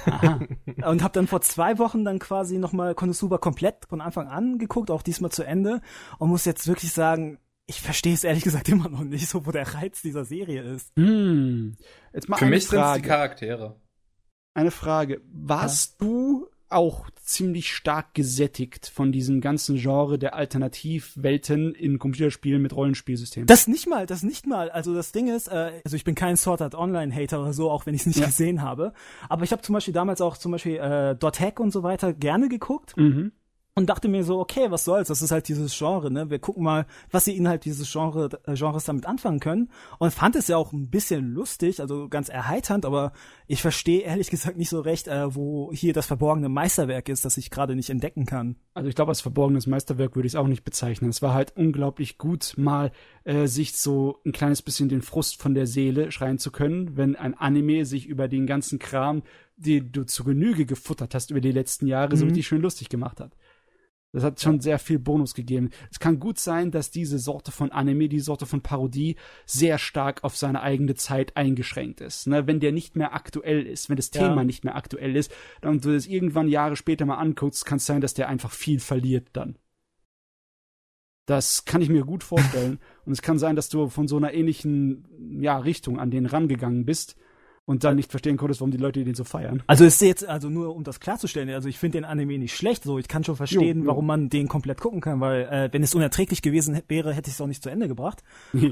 und 0.86 1.04
habe 1.04 1.14
dann 1.14 1.28
vor 1.28 1.42
zwei 1.42 1.78
Wochen 1.80 2.06
dann 2.06 2.20
quasi 2.20 2.58
nochmal 2.58 2.96
Konosuba 2.96 3.38
komplett 3.38 3.86
von 3.90 4.00
Anfang 4.00 4.28
an 4.28 4.58
geguckt, 4.60 4.92
auch 4.92 5.02
diesmal 5.02 5.32
zu 5.32 5.44
Ende 5.44 5.82
und 6.20 6.30
muss 6.30 6.46
jetzt 6.46 6.68
wirklich 6.68 6.94
sagen, 6.94 7.40
ich 7.66 7.82
verstehe 7.82 8.14
es 8.14 8.24
ehrlich 8.24 8.44
gesagt 8.44 8.70
immer 8.70 8.88
noch 8.90 9.04
nicht, 9.04 9.28
so 9.28 9.46
wo 9.46 9.52
der 9.52 9.74
Reiz 9.74 10.02
dieser 10.02 10.24
Serie 10.24 10.62
ist. 10.62 10.92
Hm. 10.96 11.76
Jetzt 12.14 12.30
mal 12.30 12.38
Für 12.38 12.46
mich 12.46 12.68
sind 12.68 12.80
es 12.80 12.94
die 12.94 13.02
Charaktere. 13.02 13.76
Eine 14.54 14.72
Frage. 14.72 15.22
Warst 15.32 16.02
du 16.02 16.48
auch 16.70 17.10
ziemlich 17.16 17.74
stark 17.74 18.14
gesättigt 18.14 18.88
von 18.94 19.12
diesem 19.12 19.42
ganzen 19.42 19.78
Genre 19.78 20.18
der 20.20 20.36
Alternativwelten 20.36 21.74
in 21.76 22.00
Computerspielen 22.00 22.62
mit 22.62 22.76
Rollenspielsystemen? 22.76 23.48
Das 23.48 23.68
nicht 23.68 23.88
mal, 23.88 24.06
das 24.06 24.24
nicht 24.24 24.48
mal. 24.48 24.70
Also 24.70 24.94
das 24.94 25.12
Ding 25.12 25.28
ist, 25.34 25.48
äh, 25.48 25.82
also 25.84 25.96
ich 25.96 26.04
bin 26.04 26.16
kein 26.16 26.38
Sword 26.38 26.62
Art 26.62 26.76
Online 26.76 27.14
Hater 27.14 27.42
oder 27.42 27.54
so, 27.54 27.70
auch 27.70 27.86
wenn 27.86 27.94
ich 27.96 28.02
es 28.02 28.08
nicht 28.08 28.20
Ja. 28.20 28.26
gesehen 28.28 28.62
habe. 28.62 28.94
Aber 29.30 29.44
ich 29.44 29.52
habe 29.52 29.62
zum 29.62 29.74
Beispiel 29.74 29.94
damals 29.94 30.22
auch 30.22 30.38
zum 30.38 30.52
Beispiel 30.52 30.78
äh, 30.78 31.16
Dot 31.16 31.40
Hack 31.40 31.60
und 31.60 31.72
so 31.72 31.84
weiter 31.84 32.14
gerne 32.14 32.50
geguckt. 32.50 32.96
mhm. 32.98 33.32
Und 33.78 33.86
dachte 33.92 34.08
mir 34.08 34.24
so, 34.24 34.40
okay, 34.40 34.72
was 34.72 34.86
soll's, 34.86 35.08
das 35.10 35.22
ist 35.22 35.30
halt 35.30 35.48
dieses 35.48 35.78
Genre, 35.78 36.10
ne? 36.10 36.32
Wir 36.32 36.40
gucken 36.40 36.64
mal, 36.64 36.88
was 37.12 37.26
sie 37.26 37.38
innerhalb 37.38 37.62
dieses 37.62 37.92
Genre, 37.92 38.28
äh, 38.46 38.56
Genres 38.56 38.86
damit 38.86 39.06
anfangen 39.06 39.40
können. 39.40 39.70
Und 40.00 40.12
fand 40.12 40.36
es 40.36 40.48
ja 40.48 40.58
auch 40.58 40.74
ein 40.74 40.90
bisschen 40.90 41.32
lustig, 41.32 41.80
also 41.80 42.10
ganz 42.10 42.28
erheiternd, 42.28 42.86
aber 42.88 43.12
ich 43.46 43.62
verstehe 43.62 44.02
ehrlich 44.02 44.32
gesagt 44.32 44.58
nicht 44.58 44.70
so 44.70 44.80
recht, 44.80 45.08
äh, 45.08 45.36
wo 45.36 45.72
hier 45.72 45.94
das 45.94 46.08
verborgene 46.08 46.50
Meisterwerk 46.50 47.08
ist, 47.08 47.24
das 47.24 47.38
ich 47.38 47.52
gerade 47.52 47.76
nicht 47.76 47.92
entdecken 47.92 48.26
kann. 48.26 48.56
Also 48.74 48.90
ich 48.90 48.96
glaube, 48.96 49.10
als 49.10 49.22
verborgenes 49.22 49.68
Meisterwerk 49.68 50.16
würde 50.16 50.26
ich 50.26 50.34
es 50.34 50.40
auch 50.40 50.48
nicht 50.48 50.64
bezeichnen. 50.64 51.12
Es 51.12 51.22
war 51.22 51.36
halt 51.36 51.56
unglaublich 51.56 52.18
gut, 52.18 52.56
mal 52.58 52.92
äh, 53.26 53.46
sich 53.46 53.78
so 53.78 54.18
ein 54.26 54.32
kleines 54.32 54.64
bisschen 54.64 54.90
den 54.90 55.04
Frust 55.04 55.40
von 55.40 55.54
der 55.54 55.68
Seele 55.68 56.12
schreien 56.12 56.40
zu 56.40 56.52
können, 56.52 56.98
wenn 56.98 57.16
ein 57.16 57.36
Anime 57.36 57.86
sich 57.86 58.08
über 58.08 58.28
den 58.28 58.48
ganzen 58.48 58.80
Kram, 58.80 59.22
den 59.56 59.92
du 59.92 60.04
zu 60.04 60.24
Genüge 60.24 60.66
gefuttert 60.66 61.14
hast 61.14 61.30
über 61.30 61.42
die 61.42 61.52
letzten 61.52 61.86
Jahre, 61.86 62.18
so 62.18 62.26
Mhm. 62.26 62.30
richtig 62.30 62.48
schön 62.48 62.62
lustig 62.62 62.90
gemacht 62.90 63.20
hat. 63.20 63.36
Das 64.14 64.24
hat 64.24 64.40
schon 64.42 64.62
sehr 64.62 64.80
viel 64.80 65.00
Bonus 65.00 65.34
gegeben. 65.34 65.70
Es 65.92 66.00
kann 66.00 66.20
gut 66.20 66.40
sein, 66.40 66.72
dass 66.72 66.92
diese 66.92 67.20
Sorte 67.20 67.52
von 67.52 67.72
Anime, 67.72 68.08
die 68.08 68.22
Sorte 68.22 68.46
von 68.46 68.62
Parodie, 68.62 69.18
sehr 69.46 69.78
stark 69.78 70.24
auf 70.24 70.38
seine 70.38 70.62
eigene 70.62 70.96
Zeit 70.96 71.36
eingeschränkt 71.36 72.00
ist. 72.00 72.26
Ne? 72.26 72.48
Wenn 72.48 72.60
der 72.60 72.72
nicht 72.72 72.96
mehr 72.96 73.14
aktuell 73.14 73.68
ist, 73.68 73.90
wenn 73.90 73.98
das 73.98 74.12
Ja. 74.14 74.30
Thema 74.30 74.44
nicht 74.44 74.64
mehr 74.64 74.76
aktuell 74.76 75.16
ist 75.16 75.32
und 75.62 75.84
du 75.84 75.94
es 75.94 76.08
irgendwann 76.08 76.48
Jahre 76.48 76.78
später 76.78 77.06
mal 77.06 77.18
anguckst, 77.18 77.66
kann 77.66 77.78
es 77.78 77.86
sein, 77.86 78.02
dass 78.02 78.14
der 78.14 78.30
einfach 78.30 78.52
viel 78.52 78.80
verliert 78.80 79.28
dann. 79.34 79.58
Das 81.26 81.66
kann 81.66 81.82
ich 81.82 81.90
mir 81.90 82.06
gut 82.06 82.24
vorstellen. 82.24 82.80
und 83.06 83.12
es 83.12 83.22
kann 83.22 83.38
sein, 83.38 83.58
dass 83.58 83.68
du 83.68 83.90
von 83.90 84.08
so 84.08 84.16
einer 84.16 84.34
ähnlichen 84.34 85.42
ja, 85.42 85.58
Richtung 85.58 86.00
an 86.00 86.12
den 86.12 86.26
rangegangen 86.26 86.86
bist 86.86 87.18
und 87.68 87.84
dann 87.84 87.98
nicht 87.98 88.12
verstehen 88.12 88.38
konntest, 88.38 88.62
warum 88.62 88.72
die 88.72 88.78
Leute 88.78 89.04
den 89.04 89.14
so 89.14 89.26
feiern. 89.26 89.62
Also 89.68 89.84
ist 89.84 90.02
jetzt, 90.02 90.26
also 90.26 90.50
nur 90.50 90.74
um 90.74 90.86
das 90.86 91.02
klarzustellen, 91.02 91.50
also 91.50 91.68
ich 91.68 91.78
finde 91.78 91.98
den 91.98 92.06
Anime 92.06 92.38
nicht 92.38 92.56
schlecht, 92.56 92.84
so 92.84 92.98
ich 92.98 93.10
kann 93.10 93.26
schon 93.26 93.36
verstehen, 93.36 93.80
Jo, 93.80 93.84
jo. 93.84 93.88
warum 93.90 94.06
man 94.06 94.30
den 94.30 94.48
komplett 94.48 94.80
gucken 94.80 95.02
kann, 95.02 95.20
weil 95.20 95.42
äh, 95.42 95.70
wenn 95.74 95.84
es 95.84 95.94
unerträglich 95.94 96.42
gewesen 96.42 96.82
wäre, 96.88 97.14
hätte 97.14 97.28
ich 97.28 97.36
es 97.36 97.42
auch 97.42 97.48
nicht 97.48 97.62
zu 97.62 97.70
Ende 97.70 97.90
gebracht. 97.90 98.24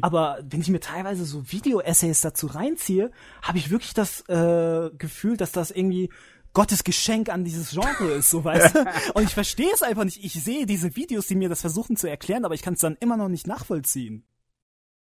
Aber 0.01 0.39
wenn 0.49 0.61
ich 0.61 0.69
mir 0.69 0.79
teilweise 0.79 1.25
so 1.25 1.43
Video-Essays 1.51 2.21
dazu 2.21 2.47
reinziehe, 2.47 3.11
habe 3.41 3.57
ich 3.57 3.69
wirklich 3.69 3.93
das 3.93 4.21
äh, 4.29 4.89
Gefühl, 4.97 5.35
dass 5.35 5.51
das 5.51 5.71
irgendwie 5.71 6.09
Gottes 6.53 6.85
Geschenk 6.85 7.27
an 7.27 7.43
dieses 7.43 7.71
Genre 7.71 8.13
ist, 8.13 8.29
so 8.29 8.45
weißt 8.45 8.75
du? 8.75 8.85
Und 9.13 9.23
ich 9.23 9.33
verstehe 9.33 9.71
es 9.73 9.83
einfach 9.83 10.05
nicht. 10.05 10.23
Ich 10.23 10.41
sehe 10.41 10.65
diese 10.65 10.95
Videos, 10.95 11.27
die 11.27 11.35
mir 11.35 11.49
das 11.49 11.59
versuchen 11.59 11.97
zu 11.97 12.09
erklären, 12.09 12.45
aber 12.45 12.55
ich 12.55 12.61
kann 12.61 12.75
es 12.75 12.79
dann 12.79 12.95
immer 13.01 13.17
noch 13.17 13.27
nicht 13.27 13.45
nachvollziehen. 13.45 14.23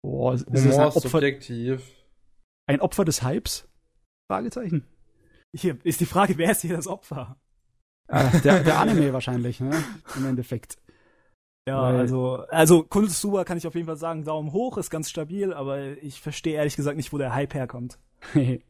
Boah, 0.01 0.33
ist 0.33 0.47
das 0.49 0.65
Humor 0.65 0.81
ein 0.81 0.89
ist 0.89 0.97
Opfer, 0.97 1.09
subjektiv. 1.11 1.83
Ein 2.66 2.81
Opfer 2.81 3.05
des 3.05 3.22
Hypes? 3.22 3.68
Fragezeichen. 4.31 4.85
Hier 5.55 5.79
ist 5.85 6.00
die 6.00 6.07
Frage, 6.07 6.37
wer 6.38 6.50
ist 6.50 6.62
hier 6.62 6.76
das 6.76 6.87
Opfer? 6.87 7.37
Äh, 8.09 8.40
der, 8.40 8.62
der 8.62 8.79
Anime 8.79 9.12
wahrscheinlich, 9.12 9.61
ne? 9.61 9.70
Im 10.16 10.26
Endeffekt. 10.26 10.76
Ja, 11.68 11.83
Weil- 11.83 11.96
also, 11.96 12.37
also 12.50 12.83
Konosuba 12.85 13.44
kann 13.44 13.59
ich 13.59 13.66
auf 13.66 13.74
jeden 13.74 13.87
Fall 13.87 13.96
sagen, 13.96 14.24
Daumen 14.24 14.52
hoch, 14.52 14.79
ist 14.79 14.90
ganz 14.90 15.11
stabil, 15.11 15.52
aber 15.52 15.96
ich 16.02 16.20
verstehe 16.20 16.55
ehrlich 16.55 16.76
gesagt 16.76 16.96
nicht, 16.96 17.12
wo 17.12 17.18
der 17.18 17.35
Hype 17.35 17.55
herkommt. 17.55 17.98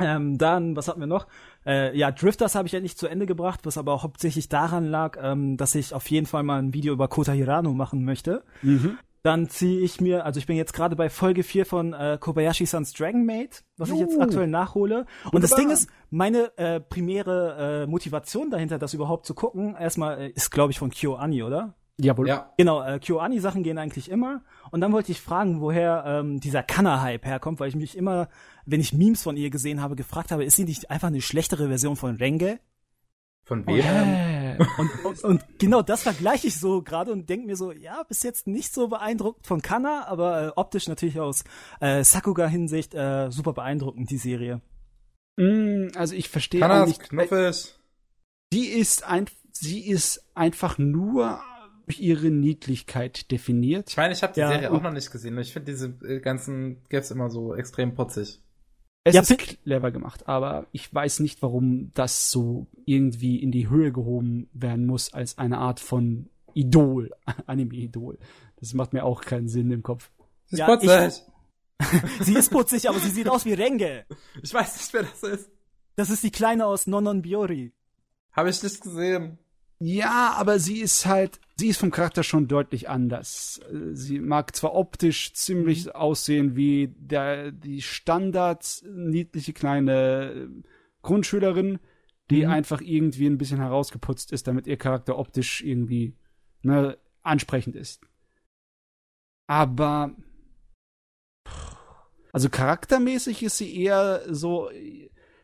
Ähm, 0.00 0.38
dann, 0.38 0.74
was 0.74 0.88
hatten 0.88 0.98
wir 0.98 1.06
noch? 1.06 1.28
Äh, 1.64 1.96
ja, 1.96 2.10
Drifters 2.10 2.56
habe 2.56 2.66
ich 2.66 2.72
ja 2.72 2.80
nicht 2.80 2.98
zu 2.98 3.06
Ende 3.06 3.26
gebracht, 3.26 3.60
was 3.62 3.78
aber 3.78 3.92
auch 3.92 4.02
hauptsächlich 4.02 4.48
daran 4.48 4.86
lag, 4.86 5.16
ähm, 5.22 5.56
dass 5.56 5.76
ich 5.76 5.94
auf 5.94 6.10
jeden 6.10 6.26
Fall 6.26 6.42
mal 6.42 6.60
ein 6.60 6.74
Video 6.74 6.92
über 6.92 7.06
Kota 7.06 7.30
Hirano 7.30 7.72
machen 7.74 8.04
möchte. 8.04 8.42
mhm. 8.62 8.98
Dann 9.24 9.48
ziehe 9.48 9.80
ich 9.80 10.02
mir, 10.02 10.26
also 10.26 10.38
ich 10.38 10.46
bin 10.46 10.54
jetzt 10.54 10.74
gerade 10.74 10.96
bei 10.96 11.08
Folge 11.08 11.44
4 11.44 11.64
von 11.64 11.94
äh, 11.94 12.18
Kobayashi-sans 12.20 12.92
Dragon 12.92 13.24
Maid, 13.24 13.64
was 13.78 13.88
ich 13.88 13.98
jetzt 13.98 14.12
Juhu. 14.12 14.22
aktuell 14.22 14.48
nachhole. 14.48 15.06
Und 15.32 15.42
das 15.42 15.52
Wunderbar. 15.52 15.58
Ding 15.58 15.70
ist, 15.70 15.88
meine 16.10 16.52
äh, 16.58 16.78
primäre 16.78 17.84
äh, 17.84 17.86
Motivation 17.86 18.50
dahinter, 18.50 18.78
das 18.78 18.92
überhaupt 18.92 19.24
zu 19.24 19.32
gucken, 19.32 19.76
erstmal 19.80 20.20
äh, 20.20 20.28
ist, 20.28 20.50
glaube 20.50 20.72
ich, 20.72 20.78
von 20.78 20.90
KyoAni, 20.90 21.42
oder? 21.42 21.72
Jawohl. 21.96 22.28
Ja. 22.28 22.52
Genau, 22.58 22.82
äh, 22.82 22.98
KyoAni-Sachen 22.98 23.62
gehen 23.62 23.78
eigentlich 23.78 24.10
immer. 24.10 24.42
Und 24.70 24.82
dann 24.82 24.92
wollte 24.92 25.10
ich 25.10 25.22
fragen, 25.22 25.62
woher 25.62 26.04
ähm, 26.06 26.38
dieser 26.40 26.62
Kanna-Hype 26.62 27.24
herkommt, 27.24 27.60
weil 27.60 27.70
ich 27.70 27.76
mich 27.76 27.96
immer, 27.96 28.28
wenn 28.66 28.80
ich 28.80 28.92
Memes 28.92 29.22
von 29.22 29.38
ihr 29.38 29.48
gesehen 29.48 29.80
habe, 29.80 29.96
gefragt 29.96 30.32
habe, 30.32 30.44
ist 30.44 30.56
sie 30.56 30.64
nicht 30.64 30.90
einfach 30.90 31.08
eine 31.08 31.22
schlechtere 31.22 31.68
Version 31.68 31.96
von 31.96 32.16
Renge? 32.16 32.60
Von 33.44 33.64
Oh, 33.66 33.72
wem? 33.74 33.82
Hä? 33.82 34.58
Und, 34.78 35.04
und, 35.04 35.24
und 35.24 35.44
genau 35.58 35.82
das 35.82 36.04
vergleiche 36.04 36.46
ich 36.46 36.60
so 36.60 36.80
gerade 36.80 37.10
und 37.10 37.28
denke 37.28 37.44
mir 37.46 37.56
so, 37.56 37.72
ja, 37.72 38.04
bis 38.04 38.22
jetzt 38.22 38.46
nicht 38.46 38.72
so 38.72 38.86
beeindruckt 38.86 39.48
von 39.48 39.60
Kanna, 39.62 40.06
aber 40.06 40.46
äh, 40.46 40.52
optisch 40.54 40.86
natürlich 40.86 41.18
aus 41.18 41.42
äh, 41.80 42.04
Sakuga-Hinsicht 42.04 42.94
äh, 42.94 43.30
super 43.32 43.52
beeindruckend, 43.52 44.10
die 44.10 44.16
Serie. 44.16 44.60
Mm, 45.36 45.88
also 45.96 46.14
ich 46.14 46.28
verstehe 46.28 46.60
nicht. 46.86 47.00
knuffig. 47.00 47.74
Die 48.52 48.66
ist 48.68 49.02
ein, 49.04 49.26
sie 49.50 49.80
ist 49.88 50.24
einfach 50.36 50.78
nur 50.78 51.40
durch 51.86 51.98
ihre 51.98 52.30
Niedlichkeit 52.30 53.32
definiert. 53.32 53.90
Ich 53.90 53.96
meine, 53.96 54.14
ich 54.14 54.22
habe 54.22 54.32
die 54.34 54.40
Ja, 54.40 54.48
Serie 54.50 54.70
auch 54.70 54.82
noch 54.82 54.92
nicht 54.92 55.10
gesehen. 55.10 55.36
Ich 55.38 55.52
finde 55.52 55.72
diese 55.72 55.88
äh, 56.06 56.20
ganzen 56.20 56.82
Gaps 56.90 57.10
immer 57.10 57.28
so 57.28 57.56
extrem 57.56 57.94
putzig. 57.96 58.40
Es 59.06 59.14
Ja, 59.14 59.20
ist 59.20 59.36
clever 59.36 59.90
gemacht, 59.90 60.28
aber 60.28 60.66
ich 60.72 60.92
weiß 60.92 61.20
nicht, 61.20 61.42
warum 61.42 61.90
das 61.92 62.30
so 62.30 62.66
irgendwie 62.86 63.36
in 63.36 63.52
die 63.52 63.68
Höhe 63.68 63.92
gehoben 63.92 64.48
werden 64.54 64.86
muss 64.86 65.12
als 65.12 65.36
eine 65.36 65.58
Art 65.58 65.78
von 65.78 66.30
Idol, 66.54 67.10
Anime-Idol. 67.46 68.18
Das 68.56 68.72
macht 68.72 68.94
mir 68.94 69.04
auch 69.04 69.20
keinen 69.20 69.48
Sinn 69.48 69.70
im 69.70 69.82
Kopf. 69.82 70.10
Sie 70.46 70.54
ist 70.54 70.60
Ja, 70.60 70.66
putzig. 70.66 71.22
Sie 72.20 72.34
ist 72.34 72.50
putzig, 72.50 72.88
aber 72.88 72.98
sie 73.00 73.10
sieht 73.10 73.28
aus 73.28 73.44
wie 73.44 73.52
Renge. 73.52 74.06
Ich, 74.42 74.54
weiß 74.54 74.76
nicht, 74.76 74.94
wer 74.94 75.02
das 75.02 75.22
ist. 75.24 75.50
Das 75.96 76.08
ist 76.08 76.22
die 76.22 76.30
Kleine 76.30 76.66
aus 76.66 76.86
Nonon 76.86 77.20
Biori. 77.20 77.72
Habe 78.32 78.48
ich 78.48 78.62
nicht 78.62 78.80
gesehen. 78.80 79.38
Ja, 79.80 80.32
aber 80.36 80.58
sie 80.58 80.80
ist 80.80 81.04
halt, 81.06 81.40
sie 81.56 81.68
ist 81.68 81.78
vom 81.78 81.90
Charakter 81.90 82.22
schon 82.22 82.48
deutlich 82.48 82.88
anders. 82.88 83.60
Äh, 83.70 83.94
Sie 83.94 84.18
mag 84.20 84.54
zwar 84.56 84.74
optisch 84.74 85.34
ziemlich 85.34 85.94
aussehen 85.94 86.56
wie 86.56 86.94
der, 86.96 87.52
die 87.52 87.82
Standard 87.82 88.82
niedliche 88.88 89.52
kleine 89.52 90.32
äh, 90.32 90.48
Grundschülerin, 91.02 91.80
die 92.30 92.44
Mhm. 92.46 92.50
einfach 92.52 92.80
irgendwie 92.80 93.26
ein 93.26 93.38
bisschen 93.38 93.58
herausgeputzt 93.58 94.32
ist, 94.32 94.46
damit 94.46 94.66
ihr 94.66 94.78
Charakter 94.78 95.18
optisch 95.18 95.62
irgendwie 95.62 96.16
ne, 96.62 96.96
ansprechend 97.22 97.76
ist. 97.76 98.00
Aber 99.46 100.14
also 102.32 102.48
charaktermäßig 102.48 103.42
ist 103.42 103.58
sie 103.58 103.76
eher 103.76 104.22
so, 104.34 104.70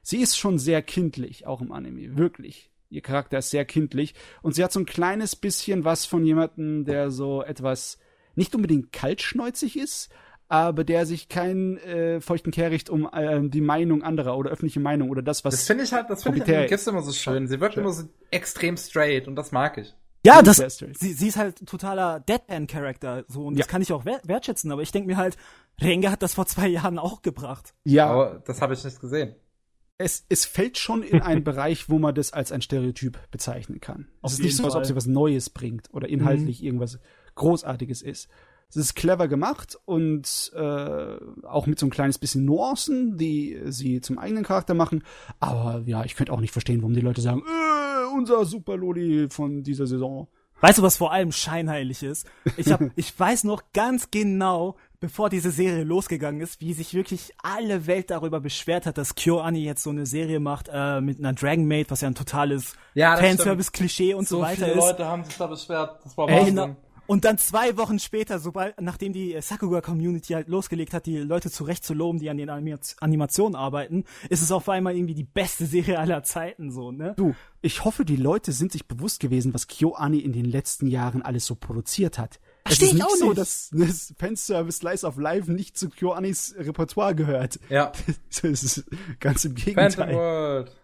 sie 0.03 0.19
ist 0.19 0.37
schon 0.37 0.59
sehr 0.59 0.83
kindlich, 0.83 1.47
auch 1.47 1.61
im 1.61 1.73
Anime, 1.73 2.17
wirklich. 2.17 2.70
Ihr 2.91 3.03
Charakter 3.03 3.39
ist 3.39 3.51
sehr 3.51 3.65
kindlich 3.65 4.15
und 4.43 4.55
sie 4.55 4.65
hat 4.65 4.73
so 4.73 4.81
ein 4.81 4.87
kleines 4.87 5.37
bisschen 5.37 5.85
was 5.85 6.07
von 6.07 6.25
jemandem, 6.25 6.85
der 6.85 7.11
so 7.11 7.43
etwas 7.43 7.99
nicht 8.35 8.55
unbedingt 8.55 8.93
kaltschneuzig 8.93 9.79
ist, 9.79 10.11
aber 10.49 10.83
der 10.83 11.07
sich 11.07 11.29
keinen 11.29 11.79
äh, 11.79 12.21
feuchten 12.21 12.51
Kehricht 12.51 12.91
um 12.91 13.09
äh, 13.13 13.49
die 13.49 13.61
Meinung 13.61 14.03
anderer 14.03 14.37
oder 14.37 14.51
öffentliche 14.51 14.81
Meinung 14.81 15.11
oder 15.11 15.23
das, 15.23 15.45
was. 15.45 15.55
Das 15.55 15.67
finde 15.67 15.85
ich 15.85 15.93
halt, 15.93 16.11
das 16.11 16.25
finde 16.25 16.43
ich 16.43 16.49
halt 16.49 16.87
immer 16.89 17.03
so 17.03 17.13
schön. 17.13 17.47
Sie 17.47 17.61
wirkt 17.61 17.75
schön. 17.75 17.85
immer 17.85 17.93
so 17.93 18.05
extrem 18.33 18.77
straight 18.77 19.29
und 19.29 19.37
das 19.37 19.53
mag 19.53 19.79
ich. 19.79 19.95
Ja, 20.27 20.43
das, 20.43 20.59
sie, 20.59 21.13
sie 21.15 21.29
ist 21.29 21.39
halt 21.39 21.65
totaler 21.67 22.21
Deadpan-Charakter, 22.21 23.25
so, 23.27 23.47
und 23.47 23.55
ja. 23.55 23.61
das 23.61 23.69
kann 23.69 23.81
ich 23.81 23.91
auch 23.93 24.05
wertschätzen, 24.05 24.71
aber 24.71 24.83
ich 24.83 24.93
denke 24.93 25.07
mir 25.07 25.17
halt, 25.17 25.39
Renge 25.81 26.11
hat 26.11 26.23
das 26.23 26.35
vor 26.35 26.45
zwei 26.45 26.69
Jahren 26.69 26.99
auch 26.99 27.23
gebracht. 27.23 27.73
Ja. 27.85 28.09
Aber 28.09 28.43
das 28.45 28.61
habe 28.61 28.75
ich 28.75 28.85
nicht 28.85 29.01
gesehen. 29.01 29.35
Es, 30.01 30.25
es 30.31 30.47
fällt 30.47 30.79
schon 30.79 31.03
in 31.03 31.21
einen 31.21 31.45
Bereich, 31.45 31.91
wo 31.91 31.99
man 31.99 32.15
das 32.15 32.33
als 32.33 32.53
ein 32.53 32.63
Stereotyp 32.63 33.19
bezeichnen 33.31 33.81
kann. 33.81 34.09
es 34.23 34.33
ist 34.33 34.43
nicht 34.43 34.57
so, 34.57 34.65
als 34.65 34.75
ob 34.75 34.87
sie 34.87 34.97
was 34.97 35.07
Neues 35.07 35.51
bringt 35.51 35.93
oder 35.93 36.09
inhaltlich 36.09 36.61
mhm. 36.61 36.67
irgendwas 36.67 36.99
Großartiges 37.35 38.01
ist. 38.01 38.29
Es 38.71 38.77
ist 38.77 38.95
clever 38.95 39.29
gemacht 39.29 39.77
und 39.85 40.53
äh, 40.55 41.17
auch 41.43 41.67
mit 41.67 41.79
so 41.79 41.87
ein 41.87 41.91
kleines 41.91 42.19
bisschen 42.19 42.45
Nuancen, 42.45 43.19
die 43.19 43.61
sie 43.67 44.01
zum 44.01 44.19
eigenen 44.19 44.45
Charakter 44.45 44.75
machen. 44.75 45.03
Aber 45.39 45.83
ja, 45.87 46.05
ich 46.05 46.15
könnte 46.15 46.33
auch 46.33 46.41
nicht 46.41 46.53
verstehen, 46.53 46.81
warum 46.81 46.95
die 46.95 47.01
Leute 47.01 47.21
sagen, 47.21 47.43
äh, 47.43 48.17
unser 48.17 48.45
Super 48.45 48.77
Loli 48.77 49.29
von 49.29 49.65
dieser 49.65 49.87
Saison. 49.87 50.29
Weißt 50.61 50.79
du, 50.79 50.83
was 50.83 50.97
vor 50.97 51.13
allem 51.13 51.33
scheinheilig 51.33 52.03
ist? 52.03 52.27
Ich 52.57 52.71
hab, 52.71 52.81
ich 52.97 53.19
weiß 53.19 53.45
noch 53.45 53.65
ganz 53.73 54.11
genau, 54.11 54.77
bevor 55.01 55.31
diese 55.31 55.51
Serie 55.51 55.83
losgegangen 55.83 56.41
ist, 56.43 56.61
wie 56.61 56.75
sich 56.75 56.93
wirklich 56.95 57.33
alle 57.43 57.87
Welt 57.87 58.11
darüber 58.11 58.41
beschwert 58.41 58.85
hat, 58.87 58.99
dass 58.99 59.15
KyoAni 59.15 59.65
jetzt 59.65 59.83
so 59.83 59.91
eine 59.91 60.05
Serie 60.07 60.41
macht 60.41 60.69
äh, 60.73 61.01
mit 61.01 61.19
einer 61.19 61.33
Dragon 61.33 61.67
Maid, 61.67 61.91
was 61.91 62.03
ja 62.03 62.09
ein 62.09 62.15
totales 62.15 62.75
ja, 62.95 63.17
Fanservice-Klischee 63.17 64.15
und 64.15 64.29
so, 64.29 64.37
so 64.37 64.43
weiter 64.43 64.67
viele 64.67 64.73
ist. 64.73 64.77
Leute 64.77 65.07
haben 65.07 65.25
sich 65.25 65.37
da 65.37 65.47
beschwert. 65.47 66.01
Das 66.05 66.17
war 66.17 66.29
Ey, 66.29 66.55
Wahnsinn. 66.55 66.77
Und 67.07 67.25
dann 67.25 67.39
zwei 67.39 67.77
Wochen 67.77 67.99
später, 67.99 68.39
sobald, 68.39 68.81
nachdem 68.81 69.13
die 69.13 69.37
Sakuga-Community 69.41 70.35
halt 70.35 70.49
losgelegt 70.49 70.95
hat, 70.95 71.07
die 71.07 71.17
Leute 71.17 71.51
zurecht 71.51 71.85
zu 71.85 71.93
loben, 71.93 72.21
die 72.21 72.31
an 72.31 72.37
den 72.37 72.49
Animationen 72.49 73.57
arbeiten, 73.57 74.05
ist 74.29 74.43
es 74.43 74.53
auf 74.53 74.69
einmal 74.69 74.95
irgendwie 74.95 75.15
die 75.15 75.25
beste 75.25 75.67
Serie 75.67 75.99
aller 75.99 76.23
Zeiten, 76.23 76.71
so, 76.71 76.93
ne? 76.93 77.15
Du, 77.17 77.35
ich 77.63 77.85
hoffe, 77.85 78.05
die 78.05 78.15
Leute 78.15 78.53
sind 78.53 78.71
sich 78.71 78.87
bewusst 78.87 79.19
gewesen, 79.19 79.53
was 79.55 79.67
KyoAni 79.67 80.21
in 80.21 80.33
den 80.33 80.45
letzten 80.45 80.87
Jahren 80.87 81.23
alles 81.23 81.47
so 81.47 81.57
produziert 81.57 82.17
hat. 82.17 82.39
Es 82.71 82.83
ist 82.83 82.95
nicht 82.95 83.19
so, 83.19 83.33
dass 83.33 83.71
das 83.73 84.15
Fanservice 84.19 84.79
Slice 84.79 85.05
of 85.07 85.19
Life 85.19 85.51
nicht 85.51 85.77
zu 85.77 85.89
KyoAnis 85.91 86.55
Repertoire 86.59 87.15
gehört. 87.15 87.59
Ja. 87.69 87.93
Das 88.43 88.63
ist 88.63 88.85
ganz 89.19 89.45
im 89.45 89.55
Gegenteil. 89.55 89.91
Phantom 89.91 90.15
World. 90.15 90.77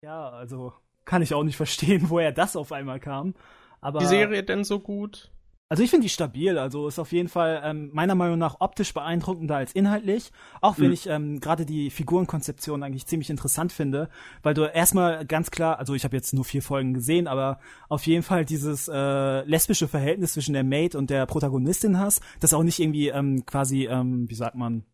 Ja, 0.00 0.30
also 0.30 0.72
kann 1.04 1.22
ich 1.22 1.34
auch 1.34 1.42
nicht 1.42 1.56
verstehen, 1.56 2.08
woher 2.08 2.32
das 2.32 2.56
auf 2.56 2.72
einmal 2.72 3.00
kam. 3.00 3.34
Aber 3.80 3.98
die 3.98 4.06
Serie 4.06 4.42
denn 4.42 4.64
so 4.64 4.80
gut? 4.80 5.30
Also 5.74 5.82
ich 5.82 5.90
finde 5.90 6.04
die 6.04 6.08
stabil, 6.08 6.56
also 6.56 6.86
ist 6.86 7.00
auf 7.00 7.10
jeden 7.10 7.28
Fall 7.28 7.60
ähm, 7.64 7.90
meiner 7.92 8.14
Meinung 8.14 8.38
nach 8.38 8.60
optisch 8.60 8.94
beeindruckender 8.94 9.56
als 9.56 9.72
inhaltlich, 9.72 10.30
auch 10.60 10.78
wenn 10.78 10.86
mhm. 10.86 10.92
ich 10.92 11.08
ähm, 11.08 11.40
gerade 11.40 11.66
die 11.66 11.90
Figurenkonzeption 11.90 12.84
eigentlich 12.84 13.06
ziemlich 13.06 13.28
interessant 13.28 13.72
finde, 13.72 14.08
weil 14.44 14.54
du 14.54 14.72
erstmal 14.72 15.26
ganz 15.26 15.50
klar, 15.50 15.80
also 15.80 15.94
ich 15.94 16.04
habe 16.04 16.14
jetzt 16.14 16.32
nur 16.32 16.44
vier 16.44 16.62
Folgen 16.62 16.94
gesehen, 16.94 17.26
aber 17.26 17.58
auf 17.88 18.06
jeden 18.06 18.22
Fall 18.22 18.44
dieses 18.44 18.86
äh, 18.86 19.40
lesbische 19.46 19.88
Verhältnis 19.88 20.34
zwischen 20.34 20.52
der 20.52 20.62
Maid 20.62 20.94
und 20.94 21.10
der 21.10 21.26
Protagonistin 21.26 21.98
hast, 21.98 22.22
das 22.38 22.54
auch 22.54 22.62
nicht 22.62 22.78
irgendwie 22.78 23.08
ähm, 23.08 23.44
quasi, 23.44 23.86
ähm, 23.86 24.30
wie 24.30 24.36
sagt 24.36 24.54
man, 24.54 24.84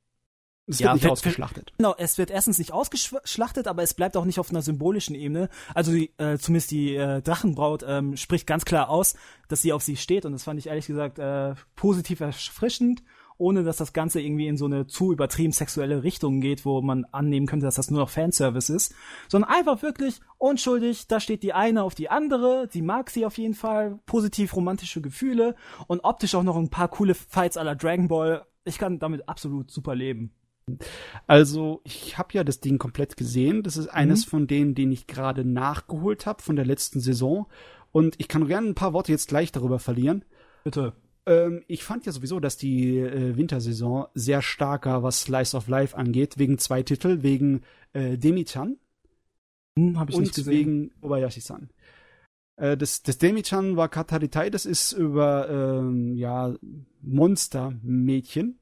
es 0.71 0.79
wird 0.79 0.87
ja, 0.87 0.95
nicht 0.95 1.09
ausgeschlachtet. 1.09 1.73
Genau, 1.79 1.95
es 1.99 2.19
wird 2.19 2.31
erstens 2.31 2.59
nicht 2.59 2.73
ausgeschlachtet, 2.73 3.67
aber 3.67 3.83
es 3.83 3.95
bleibt 3.95 4.17
auch 4.17 4.25
nicht 4.25 4.39
auf 4.39 4.51
einer 4.51 4.63
symbolischen 4.63 5.15
Ebene. 5.15 5.49
Also 5.75 5.93
die, 5.93 6.13
äh, 6.19 6.39
zumindest 6.39 6.71
die 6.71 6.95
äh, 6.95 7.23
Drachenbraut 7.23 7.85
ähm, 7.87 8.17
spricht 8.17 8.47
ganz 8.47 8.65
klar 8.65 8.89
aus, 8.89 9.15
dass 9.49 9.63
sie 9.63 9.73
auf 9.73 9.83
sie 9.83 9.97
steht 9.97 10.25
und 10.25 10.33
das 10.33 10.45
fand 10.45 10.59
ich 10.59 10.69
ehrlich 10.69 10.87
gesagt 10.87 11.19
äh, 11.19 11.55
positiv 11.75 12.21
erfrischend, 12.21 13.03
ohne 13.41 13.65
dass 13.65 13.79
das 13.79 13.93
Ganze 13.93 14.21
irgendwie 14.21 14.47
in 14.47 14.59
so 14.59 14.67
eine 14.67 14.87
zu 14.87 15.13
übertrieben 15.13 15.53
sexuelle 15.53 16.03
Richtung 16.03 16.41
geht, 16.41 16.65
wo 16.67 16.83
man 16.83 17.07
annehmen 17.07 17.47
könnte, 17.47 17.67
dass 17.67 17.77
das 17.77 17.91
nur 17.91 18.01
noch 18.01 18.11
Fanservice 18.11 18.71
ist, 18.71 18.95
sondern 19.29 19.51
einfach 19.51 19.83
wirklich 19.83 20.21
unschuldig, 20.37 21.09
da 21.09 21.21
steht 21.21 21.43
die 21.43 21.55
eine 21.55 21.83
auf 21.83 21.95
die 21.95 22.11
andere, 22.11 22.69
sie 22.71 22.83
mag 22.83 23.09
sie 23.11 23.25
auf 23.25 23.39
jeden 23.39 23.55
Fall, 23.55 23.99
positiv 24.05 24.55
romantische 24.55 25.01
Gefühle 25.01 25.55
und 25.87 26.01
optisch 26.01 26.35
auch 26.35 26.43
noch 26.43 26.57
ein 26.57 26.69
paar 26.69 26.89
coole 26.89 27.15
Fights 27.15 27.57
aller 27.57 27.75
Dragon 27.75 28.09
Ball. 28.09 28.47
Ich 28.65 28.77
kann 28.77 28.99
damit 28.99 29.27
absolut 29.29 29.71
super 29.71 29.95
leben. 29.95 30.35
Also, 31.27 31.81
ich 31.85 32.19
habe 32.19 32.35
ja 32.35 32.45
das 32.45 32.61
Ding 32.61 32.79
komplett 32.79 33.17
gesehen. 33.17 33.63
Das 33.63 33.77
ist 33.77 33.89
eines 33.89 34.27
mhm. 34.27 34.31
von 34.31 34.47
denen, 34.47 34.75
den 34.75 34.93
ich 34.93 35.07
gerade 35.07 35.45
nachgeholt 35.45 36.27
habe 36.27 36.43
von 36.43 36.57
der 36.57 36.67
letzten 36.67 37.01
Saison. 37.01 37.47
Und 37.93 38.15
ich 38.19 38.29
kann 38.29 38.47
gerne 38.47 38.69
ein 38.69 38.75
paar 38.75 38.93
Worte 38.93 39.13
jetzt 39.13 39.29
gleich 39.29 39.53
darüber 39.53 39.79
verlieren. 39.79 40.25
Bitte. 40.65 40.93
Ähm, 41.27 41.65
ich 41.67 41.85
fand 41.85 42.07
ja 42.07 42.13
sowieso, 42.13 42.41
dass 42.41 42.57
die 42.57 42.99
äh, 42.99 43.37
Wintersaison 43.37 44.07
sehr 44.15 44.43
starker, 44.43 45.03
was 45.03 45.23
Slice 45.23 45.57
of 45.57 45.69
Life 45.69 45.97
angeht, 45.97 46.39
wegen 46.39 46.59
zwei 46.59 46.83
Titel, 46.83 47.23
wegen 47.23 47.63
äh, 47.93 48.17
Demi-chan 48.17 48.79
hm, 49.79 49.99
hab 49.99 50.11
ich 50.11 50.17
und 50.17 50.23
nicht 50.23 50.35
gesehen. 50.35 50.53
wegen 50.53 50.91
Obayashi-san. 51.01 51.71
Äh, 52.57 52.77
das, 52.77 53.03
das 53.03 53.19
Demi-chan 53.19 53.77
war 53.77 53.89
Kataritai, 53.89 54.51
das 54.51 54.67
ist 54.67 54.93
über 54.93 55.49
ähm, 55.51 56.15
ja, 56.15 56.55
Monster-Mädchen 57.03 58.60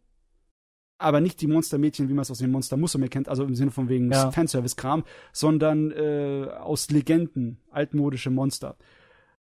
aber 0.99 1.21
nicht 1.21 1.41
die 1.41 1.47
Monstermädchen, 1.47 2.09
wie 2.09 2.15
man 2.15 2.23
es 2.23 2.31
aus 2.31 2.39
dem 2.39 2.51
Monster 2.51 2.77
Musume 2.77 3.09
kennt, 3.09 3.29
also 3.29 3.45
im 3.45 3.55
Sinne 3.55 3.71
von 3.71 3.89
wegen 3.89 4.11
ja. 4.11 4.31
Fanservice-Kram, 4.31 5.05
sondern 5.33 5.93
äh, 5.93 6.49
aus 6.61 6.91
Legenden, 6.91 7.59
altmodische 7.71 8.31
Monster. 8.31 8.77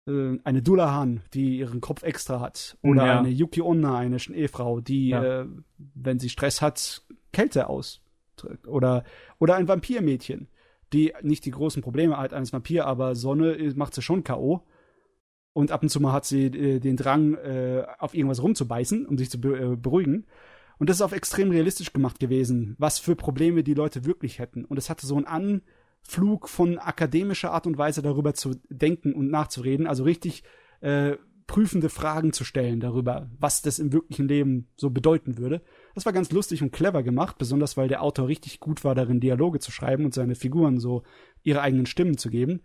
Äh, 0.06 0.38
eine 0.42 0.62
Dullahan, 0.62 1.22
die 1.35 1.59
ihren 1.59 1.80
Kopf 1.80 2.02
extra 2.02 2.40
hat. 2.40 2.76
Oder 2.82 3.06
ja. 3.06 3.18
eine 3.20 3.28
Yuki 3.28 3.62
Onna, 3.62 3.96
eine 3.96 4.18
Schneefrau, 4.18 4.80
die, 4.80 5.09
ja. 5.09 5.42
äh, 5.42 5.46
wenn 5.94 6.18
sie 6.18 6.28
Stress 6.28 6.61
hat, 6.61 7.02
Kälte 7.32 7.68
aus. 7.68 8.02
Oder, 8.66 9.04
oder 9.38 9.54
ein 9.54 9.68
Vampirmädchen, 9.68 10.48
die 10.92 11.14
nicht 11.22 11.44
die 11.44 11.52
großen 11.52 11.82
Probleme 11.82 12.18
hat 12.18 12.35
eines 12.35 12.52
Vampir, 12.52 12.87
aber 12.87 13.14
Sonne 13.14 13.72
macht 13.76 13.94
sie 13.94 14.02
schon 14.02 14.24
K.O. 14.24 14.62
Und 15.52 15.72
ab 15.72 15.82
und 15.82 15.88
zu 15.88 16.00
mal 16.00 16.12
hat 16.12 16.26
sie 16.26 16.46
äh, 16.46 16.80
den 16.80 16.96
Drang, 16.96 17.35
äh, 17.35 17.87
auf 17.98 18.14
irgendwas 18.14 18.42
rumzubeißen, 18.42 19.06
um 19.06 19.16
sich 19.16 19.30
zu 19.30 19.40
be 19.40 19.59
äh, 19.59 19.76
beruhigen. 19.76 20.26
Und 20.78 20.90
das 20.90 20.98
ist 20.98 21.02
auf 21.02 21.12
extrem 21.12 21.50
realistisch 21.50 21.92
gemacht 21.92 22.20
gewesen, 22.20 22.74
was 22.78 22.98
für 22.98 23.16
Probleme 23.16 23.62
die 23.62 23.74
Leute 23.74 24.04
wirklich 24.04 24.38
hätten. 24.38 24.64
Und 24.64 24.76
es 24.76 24.90
hatte 24.90 25.06
so 25.06 25.16
einen 25.16 25.62
Anflug 26.04 26.48
von 26.48 26.78
akademischer 26.78 27.52
Art 27.52 27.66
und 27.66 27.78
Weise 27.78 28.02
darüber 28.02 28.34
zu 28.34 28.56
denken 28.68 29.14
und 29.14 29.30
nachzureden, 29.30 29.86
also 29.86 30.04
richtig 30.04 30.42
äh, 30.80 31.16
prüfende 31.46 31.88
Fragen 31.88 32.32
zu 32.32 32.44
stellen 32.44 32.80
darüber, 32.80 33.30
was 33.38 33.62
das 33.62 33.78
im 33.78 33.92
wirklichen 33.92 34.26
Leben 34.26 34.68
so 34.76 34.90
bedeuten 34.90 35.38
würde. 35.38 35.62
Das 35.94 36.04
war 36.04 36.12
ganz 36.12 36.32
lustig 36.32 36.62
und 36.62 36.72
clever 36.72 37.02
gemacht, 37.02 37.38
besonders 37.38 37.76
weil 37.76 37.88
der 37.88 38.02
Autor 38.02 38.28
richtig 38.28 38.60
gut 38.60 38.84
war 38.84 38.94
darin, 38.94 39.20
Dialoge 39.20 39.60
zu 39.60 39.70
schreiben 39.70 40.04
und 40.04 40.12
seine 40.12 40.34
Figuren 40.34 40.78
so 40.80 41.04
ihre 41.42 41.60
eigenen 41.60 41.86
Stimmen 41.86 42.18
zu 42.18 42.30
geben. 42.30 42.62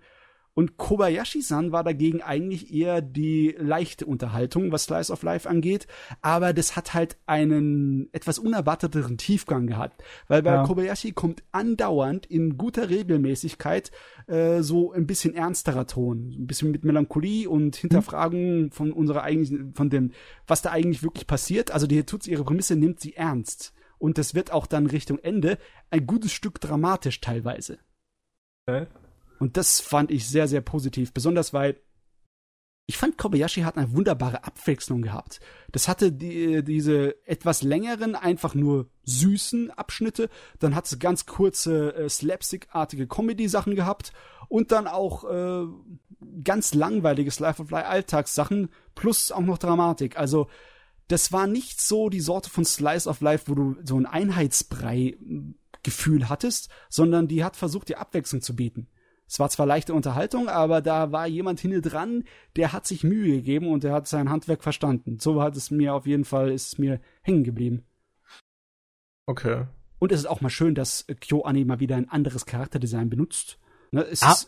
Und 0.53 0.77
Kobayashi-san 0.77 1.71
war 1.71 1.83
dagegen 1.83 2.21
eigentlich 2.21 2.73
eher 2.73 3.01
die 3.01 3.55
leichte 3.57 4.05
Unterhaltung, 4.05 4.71
was 4.71 4.83
Slice 4.83 5.11
of 5.11 5.23
Life 5.23 5.49
angeht. 5.49 5.87
Aber 6.21 6.51
das 6.53 6.75
hat 6.75 6.93
halt 6.93 7.17
einen 7.25 8.09
etwas 8.11 8.37
unerwarteteren 8.37 9.17
Tiefgang 9.17 9.67
gehabt. 9.67 10.03
Weil 10.27 10.43
bei 10.43 10.51
ja. 10.51 10.63
Kobayashi 10.63 11.13
kommt 11.13 11.43
andauernd 11.51 12.25
in 12.25 12.57
guter 12.57 12.89
Regelmäßigkeit 12.89 13.91
äh, 14.27 14.61
so 14.61 14.91
ein 14.91 15.07
bisschen 15.07 15.33
ernsterer 15.33 15.87
Ton. 15.87 16.35
Ein 16.37 16.47
bisschen 16.47 16.71
mit 16.71 16.83
Melancholie 16.83 17.49
und 17.49 17.77
Hinterfragen 17.77 18.63
mhm. 18.63 18.71
von 18.71 18.91
unserer 18.91 19.23
eigentlichen, 19.23 19.73
von 19.73 19.89
dem, 19.89 20.11
was 20.47 20.61
da 20.61 20.71
eigentlich 20.71 21.01
wirklich 21.01 21.27
passiert. 21.27 21.71
Also 21.71 21.87
die 21.87 22.03
Tutsi 22.03 22.31
ihre 22.31 22.43
Prämisse 22.43 22.75
nimmt 22.75 22.99
sie 22.99 23.15
ernst. 23.15 23.73
Und 23.99 24.17
das 24.17 24.35
wird 24.35 24.51
auch 24.51 24.65
dann 24.65 24.87
Richtung 24.87 25.19
Ende 25.19 25.59
ein 25.91 26.05
gutes 26.07 26.33
Stück 26.33 26.59
dramatisch 26.59 27.21
teilweise. 27.21 27.77
Okay. 28.65 28.87
Und 29.41 29.57
das 29.57 29.81
fand 29.81 30.11
ich 30.11 30.29
sehr, 30.29 30.47
sehr 30.47 30.61
positiv. 30.61 31.13
Besonders 31.13 31.51
weil 31.51 31.81
ich 32.85 32.97
fand, 32.97 33.17
Kobayashi 33.17 33.61
hat 33.61 33.75
eine 33.75 33.91
wunderbare 33.91 34.43
Abwechslung 34.43 35.01
gehabt. 35.01 35.39
Das 35.71 35.87
hatte 35.87 36.11
die, 36.11 36.63
diese 36.63 37.15
etwas 37.25 37.63
längeren, 37.63 38.13
einfach 38.13 38.53
nur 38.53 38.91
süßen 39.01 39.71
Abschnitte. 39.71 40.29
Dann 40.59 40.75
hat 40.75 40.85
es 40.85 40.99
ganz 40.99 41.25
kurze, 41.25 41.95
äh, 41.95 42.07
slapstick-artige 42.07 43.07
Comedy-Sachen 43.07 43.73
gehabt. 43.73 44.13
Und 44.47 44.71
dann 44.71 44.85
auch 44.85 45.23
äh, 45.23 45.65
ganz 46.43 46.75
langweilige 46.75 47.31
Life 47.39 47.63
of 47.63 47.71
Life 47.71 47.87
Alltagssachen. 47.87 48.69
Plus 48.93 49.31
auch 49.31 49.41
noch 49.41 49.57
Dramatik. 49.57 50.19
Also, 50.19 50.49
das 51.07 51.31
war 51.31 51.47
nicht 51.47 51.81
so 51.81 52.09
die 52.09 52.19
Sorte 52.19 52.51
von 52.51 52.63
Slice 52.63 53.09
of 53.09 53.21
Life, 53.21 53.45
wo 53.47 53.55
du 53.55 53.75
so 53.83 53.97
ein 53.97 54.05
Einheitsbrei-Gefühl 54.05 56.29
hattest, 56.29 56.69
sondern 56.89 57.27
die 57.27 57.43
hat 57.43 57.55
versucht, 57.55 57.89
dir 57.89 57.97
Abwechslung 57.97 58.43
zu 58.43 58.55
bieten. 58.55 58.87
Es 59.31 59.39
war 59.39 59.49
zwar 59.49 59.65
leichte 59.65 59.93
Unterhaltung, 59.93 60.49
aber 60.49 60.81
da 60.81 61.13
war 61.13 61.25
jemand 61.25 61.61
hinten 61.61 61.81
dran, 61.81 62.25
der 62.57 62.73
hat 62.73 62.85
sich 62.85 63.05
Mühe 63.05 63.37
gegeben 63.37 63.69
und 63.69 63.85
der 63.85 63.93
hat 63.93 64.05
sein 64.05 64.29
Handwerk 64.29 64.61
verstanden. 64.61 65.19
So 65.21 65.41
hat 65.41 65.55
es 65.55 65.71
mir 65.71 65.93
auf 65.93 66.05
jeden 66.05 66.25
Fall, 66.25 66.51
ist 66.51 66.67
es 66.73 66.77
mir 66.77 66.99
hängen 67.21 67.45
geblieben. 67.45 67.85
Okay. 69.27 69.67
Und 69.99 70.11
es 70.11 70.19
ist 70.19 70.25
auch 70.25 70.41
mal 70.41 70.49
schön, 70.49 70.75
dass 70.75 71.07
KyoAni 71.07 71.63
mal 71.63 71.79
wieder 71.79 71.95
ein 71.95 72.09
anderes 72.09 72.45
Charakterdesign 72.45 73.09
benutzt. 73.09 73.57
Ne, 73.91 74.01
es 74.03 74.21
Ah. 74.21 74.31
ist, 74.33 74.47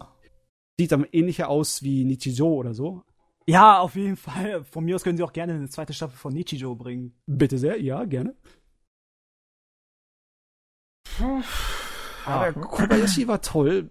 sieht 0.78 0.92
dann 0.92 1.08
ähnlicher 1.14 1.48
aus 1.48 1.82
wie 1.84 2.04
Nichijo 2.04 2.48
oder 2.54 2.74
so. 2.74 3.04
Ja, 3.48 3.80
auf 3.80 3.96
jeden 3.96 4.18
Fall. 4.18 4.66
Von 4.66 4.84
mir 4.84 4.96
aus 4.98 5.04
können 5.06 5.16
sie 5.16 5.24
auch 5.24 5.32
gerne 5.32 5.54
eine 5.54 5.70
zweite 5.70 5.94
Staffel 5.94 6.18
von 6.18 6.34
Nichijou 6.34 6.76
bringen. 6.76 7.14
Bitte 7.26 7.58
sehr, 7.58 7.82
ja, 7.82 8.04
gerne. 8.04 8.36
Aber 12.26 12.52
Kobayashi 12.52 13.30
war 13.30 13.42
toll. 13.42 13.90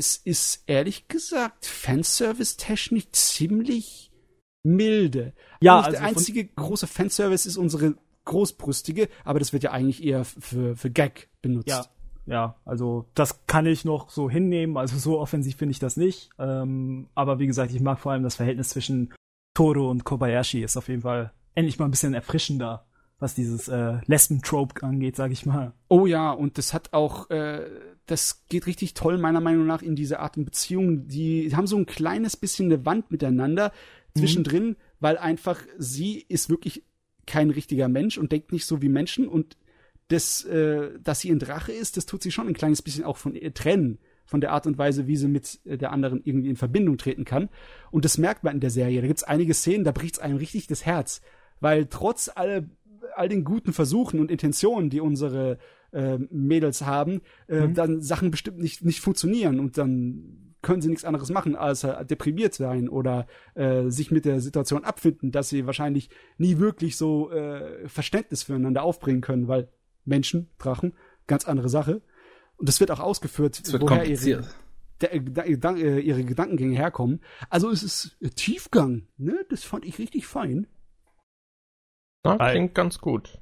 Es 0.00 0.16
ist 0.16 0.64
ehrlich 0.66 1.08
gesagt 1.08 1.66
Fanservice-technisch 1.66 3.10
ziemlich 3.12 4.10
milde. 4.62 5.34
Ja, 5.60 5.74
Eigentlich 5.74 5.84
also 5.84 5.98
der 5.98 6.08
einzige 6.08 6.44
große 6.46 6.86
Fanservice 6.86 7.44
ist 7.44 7.58
unsere 7.58 7.96
großbrüstige, 8.24 9.10
aber 9.24 9.40
das 9.40 9.52
wird 9.52 9.62
ja 9.62 9.72
eigentlich 9.72 10.02
eher 10.02 10.24
für, 10.24 10.74
für 10.74 10.90
Gag 10.90 11.28
benutzt. 11.42 11.68
Ja. 11.68 11.84
Ja, 12.24 12.56
also 12.64 13.10
das 13.14 13.46
kann 13.46 13.66
ich 13.66 13.84
noch 13.84 14.08
so 14.08 14.30
hinnehmen. 14.30 14.78
Also 14.78 14.96
so 14.96 15.20
offensiv 15.20 15.56
finde 15.56 15.72
ich 15.72 15.80
das 15.80 15.98
nicht. 15.98 16.30
Ähm, 16.38 17.08
aber 17.14 17.38
wie 17.38 17.46
gesagt, 17.46 17.70
ich 17.70 17.82
mag 17.82 18.00
vor 18.00 18.12
allem 18.12 18.22
das 18.22 18.36
Verhältnis 18.36 18.70
zwischen 18.70 19.12
Toro 19.52 19.90
und 19.90 20.04
Kobayashi. 20.04 20.62
Ist 20.62 20.78
auf 20.78 20.88
jeden 20.88 21.02
Fall 21.02 21.34
endlich 21.54 21.78
mal 21.78 21.84
ein 21.84 21.90
bisschen 21.90 22.14
erfrischender, 22.14 22.86
was 23.20 23.34
dieses 23.34 23.68
äh, 23.68 23.98
Lesben-Trope 24.06 24.82
angeht, 24.82 25.14
sag 25.14 25.30
ich 25.30 25.46
mal. 25.46 25.74
Oh 25.88 26.06
ja, 26.06 26.32
und 26.32 26.58
das 26.58 26.74
hat 26.74 26.92
auch, 26.92 27.30
äh, 27.30 27.68
das 28.06 28.46
geht 28.48 28.66
richtig 28.66 28.94
toll 28.94 29.18
meiner 29.18 29.40
Meinung 29.40 29.66
nach 29.66 29.82
in 29.82 29.94
diese 29.94 30.18
Art 30.18 30.34
von 30.34 30.44
Beziehung. 30.44 31.06
Die 31.06 31.54
haben 31.54 31.66
so 31.66 31.76
ein 31.76 31.86
kleines 31.86 32.36
bisschen 32.36 32.66
eine 32.66 32.84
Wand 32.84 33.10
miteinander 33.10 33.72
zwischendrin, 34.16 34.76
weil 34.98 35.18
einfach 35.18 35.60
sie 35.78 36.24
ist 36.28 36.50
wirklich 36.50 36.84
kein 37.26 37.50
richtiger 37.50 37.88
Mensch 37.88 38.18
und 38.18 38.32
denkt 38.32 38.52
nicht 38.52 38.66
so 38.66 38.82
wie 38.82 38.88
Menschen 38.88 39.28
und 39.28 39.56
das, 40.08 40.44
äh, 40.44 40.98
dass 41.02 41.20
sie 41.20 41.30
ein 41.30 41.38
Drache 41.38 41.72
ist, 41.72 41.96
das 41.96 42.06
tut 42.06 42.22
sie 42.22 42.32
schon 42.32 42.48
ein 42.48 42.54
kleines 42.54 42.82
bisschen 42.82 43.04
auch 43.04 43.16
von 43.16 43.34
ihr 43.34 43.54
trennen, 43.54 43.98
von 44.24 44.40
der 44.40 44.52
Art 44.52 44.66
und 44.66 44.76
Weise, 44.78 45.06
wie 45.06 45.16
sie 45.16 45.28
mit 45.28 45.60
äh, 45.64 45.78
der 45.78 45.92
anderen 45.92 46.20
irgendwie 46.24 46.50
in 46.50 46.56
Verbindung 46.56 46.98
treten 46.98 47.24
kann. 47.24 47.48
Und 47.92 48.04
das 48.04 48.18
merkt 48.18 48.42
man 48.42 48.54
in 48.54 48.60
der 48.60 48.70
Serie. 48.70 49.00
Da 49.00 49.06
gibt's 49.06 49.22
einige 49.22 49.54
Szenen, 49.54 49.84
da 49.84 49.92
bricht's 49.92 50.18
einem 50.18 50.36
richtig 50.36 50.66
das 50.66 50.84
Herz, 50.84 51.20
weil 51.60 51.86
trotz 51.86 52.30
all, 52.34 52.68
all 53.16 53.28
den 53.28 53.44
guten 53.44 53.72
Versuchen 53.72 54.20
und 54.20 54.30
Intentionen, 54.30 54.90
die 54.90 55.00
unsere 55.00 55.58
äh, 55.92 56.18
Mädels 56.30 56.82
haben, 56.82 57.20
äh, 57.46 57.68
dann 57.68 58.00
Sachen 58.00 58.30
bestimmt 58.30 58.58
nicht, 58.58 58.84
nicht 58.84 59.00
funktionieren 59.00 59.60
und 59.60 59.78
dann 59.78 60.50
können 60.62 60.82
sie 60.82 60.88
nichts 60.88 61.04
anderes 61.04 61.30
machen, 61.30 61.56
als 61.56 61.84
äh, 61.84 62.04
deprimiert 62.04 62.54
sein 62.54 62.88
oder 62.88 63.26
äh, 63.54 63.88
sich 63.88 64.10
mit 64.10 64.24
der 64.24 64.40
Situation 64.40 64.84
abfinden, 64.84 65.30
dass 65.30 65.48
sie 65.48 65.66
wahrscheinlich 65.66 66.10
nie 66.38 66.58
wirklich 66.58 66.96
so 66.96 67.30
äh, 67.30 67.88
Verständnis 67.88 68.42
füreinander 68.42 68.82
aufbringen 68.82 69.20
können, 69.22 69.48
weil 69.48 69.68
Menschen, 70.04 70.50
Drachen, 70.58 70.94
ganz 71.26 71.46
andere 71.46 71.68
Sache. 71.68 72.02
Und 72.56 72.68
das 72.68 72.80
wird 72.80 72.90
auch 72.90 73.00
ausgeführt, 73.00 73.60
Es 73.64 73.72
wird 73.72 73.82
woher 73.82 74.04
ihre, 74.04 74.44
der, 75.00 75.14
äh, 75.14 76.00
ihre 76.00 76.24
Gedankengänge 76.24 76.76
herkommen. 76.76 77.20
Also 77.48 77.70
es 77.70 77.82
ist 77.82 78.18
Tiefgang, 78.36 79.06
ne? 79.16 79.46
Das 79.48 79.64
fand 79.64 79.86
ich 79.86 79.98
richtig 79.98 80.26
fein. 80.26 80.66
Na, 82.24 82.38
Weil- 82.38 82.52
klingt 82.52 82.74
ganz 82.74 82.98
gut. 82.98 83.38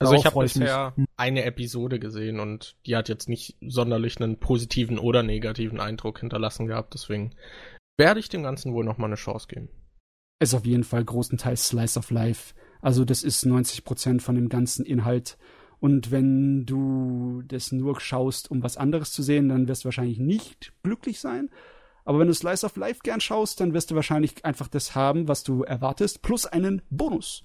Also 0.00 0.14
ich 0.14 0.26
habe 0.26 0.44
ich 0.44 0.54
mich. 0.56 0.64
bisher 0.64 0.94
eine 1.16 1.44
Episode 1.44 1.98
gesehen 1.98 2.40
und 2.40 2.76
die 2.84 2.96
hat 2.96 3.08
jetzt 3.08 3.28
nicht 3.28 3.56
sonderlich 3.66 4.20
einen 4.20 4.38
positiven 4.38 4.98
oder 4.98 5.22
negativen 5.22 5.80
Eindruck 5.80 6.20
hinterlassen 6.20 6.66
gehabt. 6.66 6.94
Deswegen 6.94 7.34
werde 7.96 8.20
ich 8.20 8.28
dem 8.28 8.42
Ganzen 8.42 8.74
wohl 8.74 8.84
noch 8.84 8.98
mal 8.98 9.06
eine 9.06 9.14
Chance 9.14 9.46
geben. 9.48 9.68
Ist 10.40 10.52
auf 10.52 10.66
jeden 10.66 10.84
Fall 10.84 11.04
großenteils 11.04 11.68
Slice 11.68 11.98
of 11.98 12.10
Life. 12.10 12.54
Also 12.82 13.04
das 13.04 13.22
ist 13.22 13.46
90 13.46 13.84
Prozent 13.84 14.22
von 14.22 14.34
dem 14.34 14.48
ganzen 14.48 14.84
Inhalt. 14.84 15.38
Und 15.80 16.10
wenn 16.10 16.66
du 16.66 17.42
das 17.46 17.72
nur 17.72 17.98
schaust, 18.00 18.50
um 18.50 18.62
was 18.62 18.76
anderes 18.76 19.12
zu 19.12 19.22
sehen, 19.22 19.48
dann 19.48 19.68
wirst 19.68 19.84
du 19.84 19.86
wahrscheinlich 19.86 20.18
nicht 20.18 20.72
glücklich 20.82 21.20
sein. 21.20 21.50
Aber 22.04 22.18
wenn 22.18 22.26
du 22.28 22.34
Slice 22.34 22.64
of 22.66 22.76
Life 22.76 23.00
gern 23.04 23.20
schaust, 23.20 23.60
dann 23.60 23.72
wirst 23.72 23.90
du 23.90 23.94
wahrscheinlich 23.94 24.44
einfach 24.44 24.68
das 24.68 24.94
haben, 24.94 25.28
was 25.28 25.44
du 25.44 25.62
erwartest, 25.62 26.20
plus 26.20 26.44
einen 26.46 26.82
Bonus. 26.90 27.44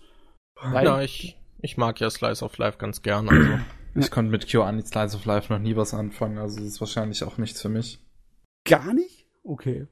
Weil- 0.62 0.86
ja, 0.86 1.01
ich, 1.01 1.38
ich 1.60 1.78
mag 1.78 1.99
ja 1.99 2.10
Slice 2.10 2.43
of 2.43 2.57
Life 2.57 2.78
ganz 2.78 3.01
gern. 3.01 3.30
Also 3.30 3.60
Ich 3.95 4.12
konnte 4.12 4.32
mit 4.32 4.47
KyoAni 4.47 4.84
Slice 4.84 5.16
of 5.16 5.26
Life 5.26 5.51
noch 5.51 5.60
nie 5.60 5.76
was 5.76 5.93
anfangen, 5.93 6.38
also 6.38 6.57
das 6.57 6.66
ist 6.66 6.80
wahrscheinlich 6.80 7.24
auch 7.24 7.38
nichts 7.38 7.62
für 7.62 7.70
mich. 7.70 7.99
Gar 8.66 8.93
nicht? 8.93 9.26
Okay. 9.43 9.88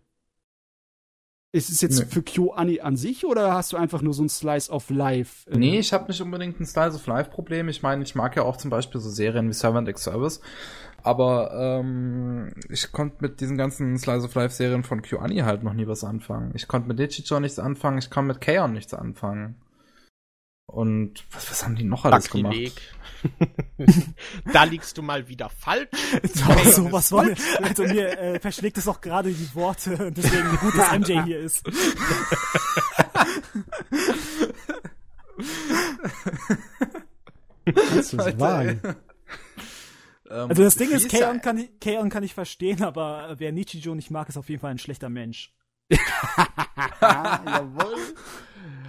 Ist 1.54 1.70
es 1.70 1.82
jetzt 1.82 1.98
Nee. 2.00 2.06
für 2.06 2.22
KyoAni 2.22 2.82
an 2.82 2.98
sich 2.98 3.26
oder 3.26 3.54
hast 3.54 3.72
du 3.74 3.78
einfach 3.78 4.02
nur 4.02 4.14
so 4.14 4.22
ein 4.22 4.30
Slice 4.30 4.70
of 4.70 4.90
Life? 4.90 5.50
Nee, 5.50 5.80
ich 5.80 5.94
habe 5.94 6.08
nicht 6.10 6.22
unbedingt 6.22 6.60
ein 6.60 6.66
Slice 6.66 6.96
of 6.96 7.08
Life 7.08 7.32
Problem. 7.32 7.70
Ich 7.70 7.82
meine, 7.82 8.04
ich 8.04 8.16
mag 8.16 8.36
ja 8.36 8.44
auch 8.44 8.58
zum 8.58 8.70
Beispiel 8.70 9.00
so 9.02 9.10
Serien 9.10 9.48
wie 9.50 9.54
Servant 9.54 9.88
X 9.88 10.04
Service. 10.04 10.42
Aber 11.04 11.80
ähm, 11.80 12.54
ich 12.70 12.92
konnte 12.92 13.18
mit 13.22 13.40
diesen 13.40 13.58
ganzen 13.58 13.98
Slice 13.98 14.26
of 14.26 14.36
Life 14.36 14.54
Serien 14.54 14.84
von 14.84 15.02
KyoAni 15.02 15.38
halt 15.38 15.64
noch 15.64 15.74
nie 15.74 15.88
was 15.88 16.04
anfangen. 16.04 16.52
Ich 16.54 16.68
konnte 16.68 16.90
mit 16.90 17.00
Ichijo 17.00 17.40
nichts 17.40 17.60
anfangen, 17.60 17.98
ich 17.98 18.10
konnte 18.10 18.34
mit 18.34 18.42
Kaon 18.42 18.74
nichts 18.74 18.94
anfangen. 18.94 19.56
Und 20.70 21.24
was, 21.32 21.50
was 21.50 21.64
haben 21.64 21.76
die 21.78 21.86
noch 21.86 22.04
alles 22.04 22.26
Sakrileg. 22.26 22.74
gemacht? 22.76 22.94
da 24.54 24.64
liegst 24.66 24.98
du 24.98 25.02
mal 25.02 25.28
wieder 25.30 25.50
falsch. 25.50 25.88
Doch, 26.46 26.64
so 26.66 26.92
was 26.92 27.08
von, 27.10 27.34
also 27.64 27.84
mir 27.84 28.20
äh, 28.20 28.40
verschlägt 28.40 28.78
es 28.78 28.88
auch 28.88 29.00
gerade 29.02 29.32
die 29.32 29.56
Worte 29.56 29.96
und 30.08 30.18
deswegen 30.18 30.56
gut, 30.58 30.78
dass 30.78 30.92
MJ 30.92 31.24
hier 31.24 31.40
ist. 31.40 31.64
Kannst 37.66 38.14
du 38.14 38.18
das 38.18 38.40
wagen? 38.40 38.82
Ähm, 40.30 40.50
Also 40.50 40.64
das 40.64 40.76
Ding 40.76 40.92
ist, 40.92 41.10
Kaon 41.10 41.42
kann, 41.42 41.58
ich- 41.58 41.80
kann 41.80 42.24
ich 42.24 42.34
verstehen, 42.34 42.84
aber 42.84 43.36
wer 43.38 43.52
Nichijou 43.52 43.96
nicht 43.96 44.12
mag, 44.12 44.30
ist 44.30 44.38
auf 44.38 44.50
jeden 44.50 44.62
Fall 44.62 44.72
ein 44.72 44.78
schlechter 44.80 45.10
Mensch. 45.10 45.54
Jawohl. 47.02 47.96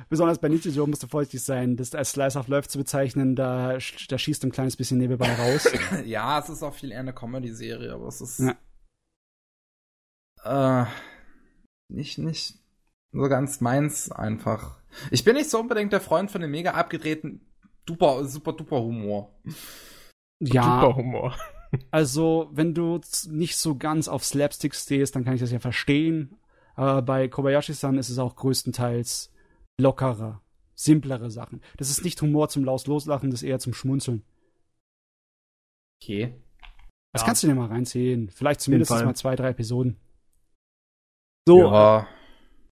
Besonders 0.08 0.38
bei 0.38 0.48
Nichijou 0.48 0.86
musst 0.86 1.02
du 1.02 1.06
vorsichtig 1.06 1.42
sein, 1.42 1.76
das 1.76 1.94
als 1.94 2.12
Slice 2.12 2.38
of 2.38 2.48
Life 2.48 2.68
zu 2.68 2.78
bezeichnen, 2.78 3.36
da, 3.36 3.76
da 4.08 4.18
schießt 4.18 4.42
ein 4.44 4.52
kleines 4.52 4.76
bisschen 4.76 4.96
nebenbei 4.98 5.32
raus. 5.34 5.68
Ja, 6.06 6.38
es 6.38 6.48
ist 6.48 6.62
auch 6.62 6.72
viel 6.74 6.92
eher 6.92 7.00
eine 7.00 7.12
Comedy-Serie, 7.12 7.92
aber 7.92 8.06
es 8.08 8.20
ist 8.22 8.40
Ja. 10.44 10.82
äh, 10.82 10.86
nicht, 11.90 12.16
nicht 12.18 12.56
so 13.12 13.28
ganz 13.28 13.60
meins 13.60 14.10
einfach. 14.10 14.78
Ich 15.10 15.24
bin 15.24 15.34
nicht 15.36 15.50
so 15.50 15.60
unbedingt 15.60 15.92
der 15.92 16.00
Freund 16.00 16.30
von 16.30 16.40
dem 16.40 16.50
mega 16.50 16.70
abgedrehten 16.72 17.42
duper, 17.84 18.24
super 18.24 18.52
duper 18.54 18.80
Humor. 18.80 19.38
ja, 20.40 20.80
Super 20.80 20.96
Humor. 20.96 21.36
also 21.90 22.48
wenn 22.52 22.72
du 22.72 23.00
nicht 23.28 23.56
so 23.58 23.76
ganz 23.76 24.08
auf 24.08 24.24
Slapstick 24.24 24.74
stehst, 24.74 25.14
dann 25.16 25.24
kann 25.24 25.34
ich 25.34 25.40
das 25.40 25.52
ja 25.52 25.58
verstehen. 25.58 26.34
Aber 26.78 27.02
bei 27.02 27.26
Kobayashi-san 27.28 27.98
ist 27.98 28.08
es 28.08 28.18
auch 28.18 28.36
größtenteils 28.36 29.32
lockerer, 29.80 30.40
simplere 30.76 31.28
Sachen. 31.30 31.60
Das 31.76 31.90
ist 31.90 32.04
nicht 32.04 32.22
Humor 32.22 32.48
zum 32.48 32.64
Laus 32.64 32.86
loslachen, 32.86 33.30
das 33.30 33.42
ist 33.42 33.48
eher 33.48 33.58
zum 33.58 33.74
Schmunzeln. 33.74 34.22
Okay. 36.00 36.34
Das 37.12 37.22
Ja. 37.22 37.26
kannst 37.26 37.42
du 37.42 37.48
dir 37.48 37.54
mal 37.54 37.66
reinziehen. 37.66 38.30
Vielleicht 38.30 38.60
zumindest 38.60 38.90
mal 38.92 39.16
zwei, 39.16 39.34
drei 39.34 39.48
Episoden. 39.50 39.96
So, 41.48 41.70
Ja. 41.70 42.06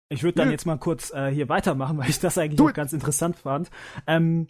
Ich 0.10 0.24
würde 0.24 0.36
dann 0.40 0.52
jetzt 0.52 0.66
mal 0.66 0.78
kurz 0.78 1.12
äh, 1.14 1.30
hier 1.32 1.48
weitermachen, 1.48 1.98
weil 2.00 2.10
ich 2.10 2.20
das 2.20 2.38
eigentlich 2.38 2.58
Do 2.58 2.68
auch 2.70 2.74
ganz 2.74 2.92
interessant 2.94 3.38
fand. 3.38 3.70
Ähm, 4.08 4.48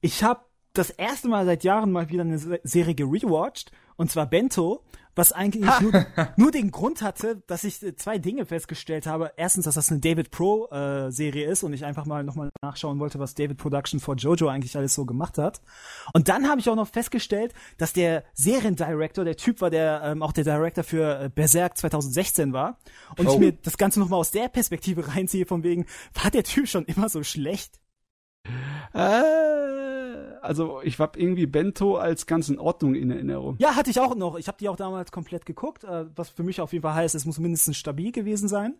ich 0.00 0.22
habe 0.22 0.44
das 0.74 0.90
erste 0.90 1.28
Mal 1.28 1.46
seit 1.46 1.64
Jahren 1.64 1.92
mal 1.92 2.10
wieder 2.10 2.22
eine 2.22 2.38
Se- 2.38 2.60
Serie 2.62 2.94
gerewatcht, 2.94 3.72
und 3.98 4.10
zwar 4.10 4.26
Bento, 4.26 4.82
was 5.16 5.32
eigentlich 5.32 5.68
nur, 5.80 5.92
nur 6.36 6.52
den 6.52 6.70
Grund 6.70 7.02
hatte, 7.02 7.42
dass 7.48 7.64
ich 7.64 7.82
äh, 7.82 7.96
zwei 7.96 8.18
Dinge 8.18 8.46
festgestellt 8.46 9.08
habe. 9.08 9.32
Erstens, 9.36 9.64
dass 9.64 9.74
das 9.74 9.90
eine 9.90 9.98
David 9.98 10.30
Pro 10.30 10.68
äh, 10.70 11.10
Serie 11.10 11.46
ist 11.50 11.64
und 11.64 11.72
ich 11.72 11.84
einfach 11.84 12.06
mal 12.06 12.22
nochmal 12.22 12.50
nachschauen 12.62 13.00
wollte, 13.00 13.18
was 13.18 13.34
David 13.34 13.58
Production 13.58 13.98
for 13.98 14.14
Jojo 14.14 14.46
eigentlich 14.46 14.76
alles 14.76 14.94
so 14.94 15.04
gemacht 15.04 15.36
hat. 15.36 15.60
Und 16.14 16.28
dann 16.28 16.48
habe 16.48 16.60
ich 16.60 16.68
auch 16.70 16.76
noch 16.76 16.86
festgestellt, 16.86 17.52
dass 17.78 17.92
der 17.92 18.22
Seriendirector, 18.34 19.24
der 19.24 19.36
Typ 19.36 19.60
war, 19.60 19.70
der 19.70 20.02
ähm, 20.04 20.22
auch 20.22 20.32
der 20.32 20.44
Director 20.44 20.84
für 20.84 21.20
äh, 21.24 21.28
Berserk 21.28 21.76
2016 21.76 22.52
war. 22.52 22.78
Und 23.16 23.28
Oh. 23.28 23.32
ich 23.32 23.38
mir 23.40 23.52
das 23.52 23.76
Ganze 23.76 23.98
nochmal 23.98 24.20
aus 24.20 24.30
der 24.30 24.48
Perspektive 24.48 25.08
reinziehe, 25.16 25.46
von 25.46 25.64
wegen, 25.64 25.84
war 26.22 26.30
der 26.30 26.44
Typ 26.44 26.68
schon 26.68 26.84
immer 26.84 27.08
so 27.08 27.24
schlecht? 27.24 27.80
Äh, 28.94 29.97
also 30.42 30.80
ich 30.82 30.98
hab 30.98 31.16
irgendwie 31.16 31.46
Bento 31.46 31.96
als 31.96 32.26
ganz 32.26 32.48
in 32.48 32.58
Ordnung 32.58 32.94
in 32.94 33.10
Erinnerung. 33.10 33.56
Ja, 33.58 33.76
hatte 33.76 33.90
ich 33.90 34.00
auch 34.00 34.14
noch. 34.14 34.36
Ich 34.36 34.48
habe 34.48 34.58
die 34.58 34.68
auch 34.68 34.76
damals 34.76 35.12
komplett 35.12 35.46
geguckt, 35.46 35.84
äh, 35.84 36.06
was 36.14 36.28
für 36.28 36.42
mich 36.42 36.60
auf 36.60 36.72
jeden 36.72 36.82
Fall 36.82 36.94
heißt, 36.94 37.14
es 37.14 37.24
muss 37.24 37.38
mindestens 37.38 37.76
stabil 37.76 38.12
gewesen 38.12 38.48
sein. 38.48 38.74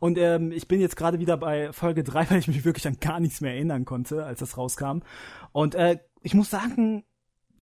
Und 0.00 0.18
ähm, 0.18 0.52
ich 0.52 0.68
bin 0.68 0.80
jetzt 0.80 0.96
gerade 0.96 1.18
wieder 1.18 1.36
bei 1.36 1.72
Folge 1.72 2.04
3, 2.04 2.30
weil 2.30 2.38
ich 2.38 2.48
mich 2.48 2.64
wirklich 2.64 2.86
an 2.86 2.98
gar 3.00 3.20
nichts 3.20 3.40
mehr 3.40 3.54
erinnern 3.54 3.84
konnte, 3.84 4.24
als 4.24 4.40
das 4.40 4.56
rauskam. 4.56 5.00
Und 5.52 5.74
äh, 5.74 5.98
ich 6.22 6.34
muss 6.34 6.50
sagen, 6.50 7.04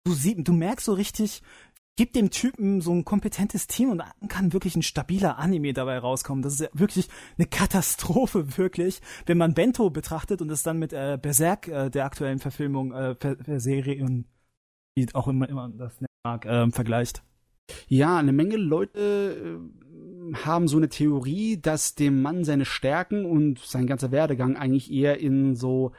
du, 0.03 0.13
sie 0.13 0.35
du 0.43 0.53
merkst 0.53 0.85
so 0.85 0.93
richtig, 0.93 1.41
gibt 1.95 2.15
dem 2.15 2.31
Typen 2.31 2.81
so 2.81 2.91
ein 2.91 3.05
kompetentes 3.05 3.67
Team 3.67 3.91
und 3.91 3.99
dann 3.99 4.27
kann 4.27 4.53
wirklich 4.53 4.75
ein 4.75 4.81
stabiler 4.81 5.37
Anime 5.37 5.73
dabei 5.73 5.99
rauskommen. 5.99 6.41
Das 6.41 6.53
ist 6.53 6.61
ja 6.61 6.67
wirklich 6.73 7.07
eine 7.37 7.47
Katastrophe, 7.47 8.57
wirklich, 8.57 9.01
wenn 9.25 9.37
man 9.37 9.53
Bento 9.53 9.89
betrachtet 9.89 10.41
und 10.41 10.49
es 10.49 10.63
dann 10.63 10.79
mit 10.79 10.93
äh, 10.93 11.17
Berserk, 11.21 11.67
äh, 11.67 11.89
der 11.89 12.05
aktuellen 12.05 12.39
Verfilmung, 12.39 12.93
äh, 12.93 13.15
der 13.19 13.59
Serie 13.59 14.03
und 14.03 14.25
wie 14.95 15.07
auch 15.13 15.27
immer, 15.27 15.49
immer 15.49 15.69
das 15.69 15.97
mag, 16.23 16.45
äh, 16.45 16.69
vergleicht. 16.71 17.23
Ja, 17.87 18.17
eine 18.17 18.33
Menge 18.33 18.57
Leute 18.57 19.59
äh, 19.59 20.35
haben 20.43 20.67
so 20.67 20.77
eine 20.77 20.89
Theorie, 20.89 21.59
dass 21.61 21.95
dem 21.95 22.21
Mann 22.21 22.43
seine 22.43 22.65
Stärken 22.65 23.25
und 23.25 23.59
sein 23.59 23.87
ganzer 23.87 24.11
Werdegang 24.11 24.57
eigentlich 24.57 24.91
eher 24.91 25.19
in 25.19 25.55
so 25.55 25.91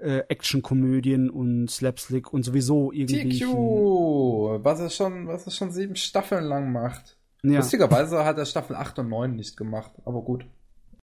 äh, 0.00 0.24
Actionkomödien 0.28 1.30
und 1.30 1.70
Slapstick 1.70 2.32
und 2.32 2.42
sowieso 2.42 2.92
irgendwie. 2.92 3.38
TQ, 3.38 4.64
was 4.64 4.80
es 4.80 4.94
schon, 4.94 5.26
was 5.26 5.46
es 5.46 5.56
schon 5.56 5.70
sieben 5.70 5.96
Staffeln 5.96 6.44
lang 6.44 6.72
macht. 6.72 7.16
Ja. 7.42 7.58
Lustigerweise 7.58 8.24
hat 8.24 8.38
er 8.38 8.44
Staffel 8.44 8.76
8 8.76 8.98
und 9.00 9.08
9 9.08 9.34
nicht 9.34 9.56
gemacht, 9.56 9.92
aber 10.04 10.22
gut. 10.22 10.44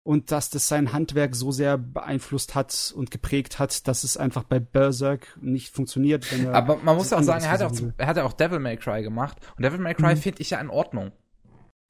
Und 0.04 0.32
dass 0.32 0.50
das 0.50 0.66
sein 0.66 0.92
Handwerk 0.92 1.36
so 1.36 1.52
sehr 1.52 1.78
beeinflusst 1.78 2.56
hat 2.56 2.92
und 2.96 3.12
geprägt 3.12 3.60
hat, 3.60 3.86
dass 3.86 4.02
es 4.02 4.16
einfach 4.16 4.42
bei 4.42 4.58
Berserk 4.58 5.38
nicht 5.40 5.72
funktioniert. 5.72 6.26
aber 6.50 6.78
man 6.78 6.96
muss 6.96 7.12
auch 7.12 7.22
sagen, 7.22 7.44
er 7.44 7.50
hat 7.52 7.62
auch, 7.62 7.72
er 7.96 8.06
hat 8.06 8.18
auch 8.18 8.32
Devil 8.32 8.58
May 8.58 8.76
Cry 8.76 9.02
gemacht. 9.02 9.38
Und 9.56 9.62
Devil 9.64 9.78
May 9.78 9.94
Cry 9.94 10.14
mhm. 10.14 10.18
finde 10.18 10.42
ich 10.42 10.50
ja 10.50 10.60
in 10.60 10.70
Ordnung. 10.70 11.12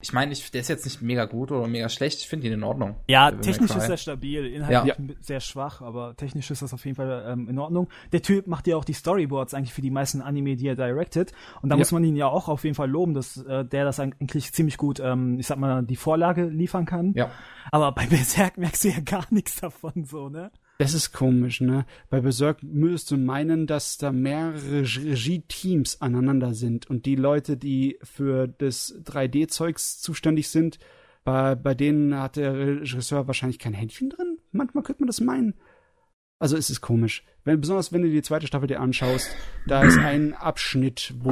Ich 0.03 0.13
meine, 0.13 0.35
der 0.35 0.61
ist 0.61 0.69
jetzt 0.69 0.85
nicht 0.85 1.01
mega 1.01 1.27
gut 1.27 1.53
oder 1.53 1.67
mega 1.69 1.89
schlecht. 1.89 2.19
Ich 2.19 2.29
finde 2.29 2.49
ihn 2.49 2.55
in 2.55 2.65
Ordnung. 2.65 2.97
Ja, 3.09 3.31
technisch 3.31 3.71
ist 3.71 3.89
er 3.89 3.97
stabil, 3.97 4.47
inhaltlich 4.47 4.97
ja. 4.99 5.15
sehr 5.21 5.41
schwach, 5.41 5.81
aber 5.81 6.17
technisch 6.17 6.51
ist 6.51 6.61
das 6.61 6.75
auf 6.75 6.85
jeden 6.85 6.97
Fall 6.97 7.25
ähm, 7.29 7.49
in 7.49 7.59
Ordnung. 7.59 7.89
Der 8.11 8.21
Typ 8.21 8.49
macht 8.49 8.67
ja 8.67 8.77
auch 8.77 8.85
die 8.85 8.95
Storyboards 8.95 9.55
eigentlich 9.55 9.73
für 9.73 9.81
die 9.81 9.91
meisten 9.91 10.21
Anime, 10.21 10.57
die 10.57 10.67
er 10.67 10.75
directed. 10.75 11.33
Und 11.63 11.69
da 11.69 11.77
ja. 11.77 11.79
muss 11.79 11.93
man 11.93 12.03
ihn 12.03 12.17
ja 12.17 12.27
auch 12.27 12.49
auf 12.49 12.65
jeden 12.65 12.75
Fall 12.75 12.91
loben, 12.91 13.15
dass 13.15 13.37
äh, 13.37 13.65
der 13.65 13.85
das 13.85 14.01
eigentlich 14.01 14.53
ziemlich 14.53 14.77
gut, 14.77 14.99
ähm, 14.99 15.39
ich 15.39 15.47
sag 15.47 15.59
mal, 15.59 15.85
die 15.85 15.97
Vorlage 15.97 16.47
liefern 16.47 16.85
kann. 16.85 17.13
Ja. 17.15 17.31
Aber 17.71 17.93
bei 17.93 18.07
Berserk 18.07 18.59
merkst 18.59 18.85
du 18.85 18.89
ja 18.89 19.01
gar 19.01 19.27
nichts 19.31 19.61
davon, 19.61 20.05
so, 20.05 20.29
ne? 20.29 20.51
Das 20.83 20.95
ist 20.95 21.13
komisch, 21.13 21.61
ne? 21.61 21.87
Bei 22.11 22.21
Berserk 22.23 22.61
müsstest 22.65 23.13
du 23.13 23.17
meinen, 23.17 23.69
dass 23.69 23.99
da 23.99 24.11
mehrere 24.11 24.81
Regie-Teams 24.81 26.01
aneinander 26.01 26.55
sind 26.55 26.91
und 26.91 27.07
die 27.07 27.15
Leute, 27.15 27.57
die 27.57 28.01
für 28.03 28.49
das 28.49 28.93
3D-Zeugs 29.05 30.01
zuständig 30.01 30.49
sind, 30.49 30.81
bei, 31.23 31.55
bei 31.55 31.75
denen 31.75 32.19
hat 32.19 32.35
der 32.35 32.81
Regisseur 32.81 33.29
wahrscheinlich 33.29 33.61
kein 33.61 33.75
Händchen 33.75 34.11
drin. 34.11 34.39
Manchmal 34.51 34.83
könnte 34.83 35.03
man 35.03 35.07
das 35.07 35.21
meinen. 35.21 35.55
Also 36.41 36.57
es 36.57 36.69
ist 36.69 36.81
komisch. 36.81 37.25
Wenn, 37.45 37.61
besonders 37.61 37.93
wenn 37.93 38.03
du 38.03 38.11
die 38.11 38.23
zweite 38.23 38.49
Staffel 38.49 38.67
dir 38.67 38.81
anschaust, 38.81 39.31
da 39.69 39.85
ist 39.85 39.99
ein 39.99 40.35
Abschnitt, 40.35 41.15
wo 41.21 41.31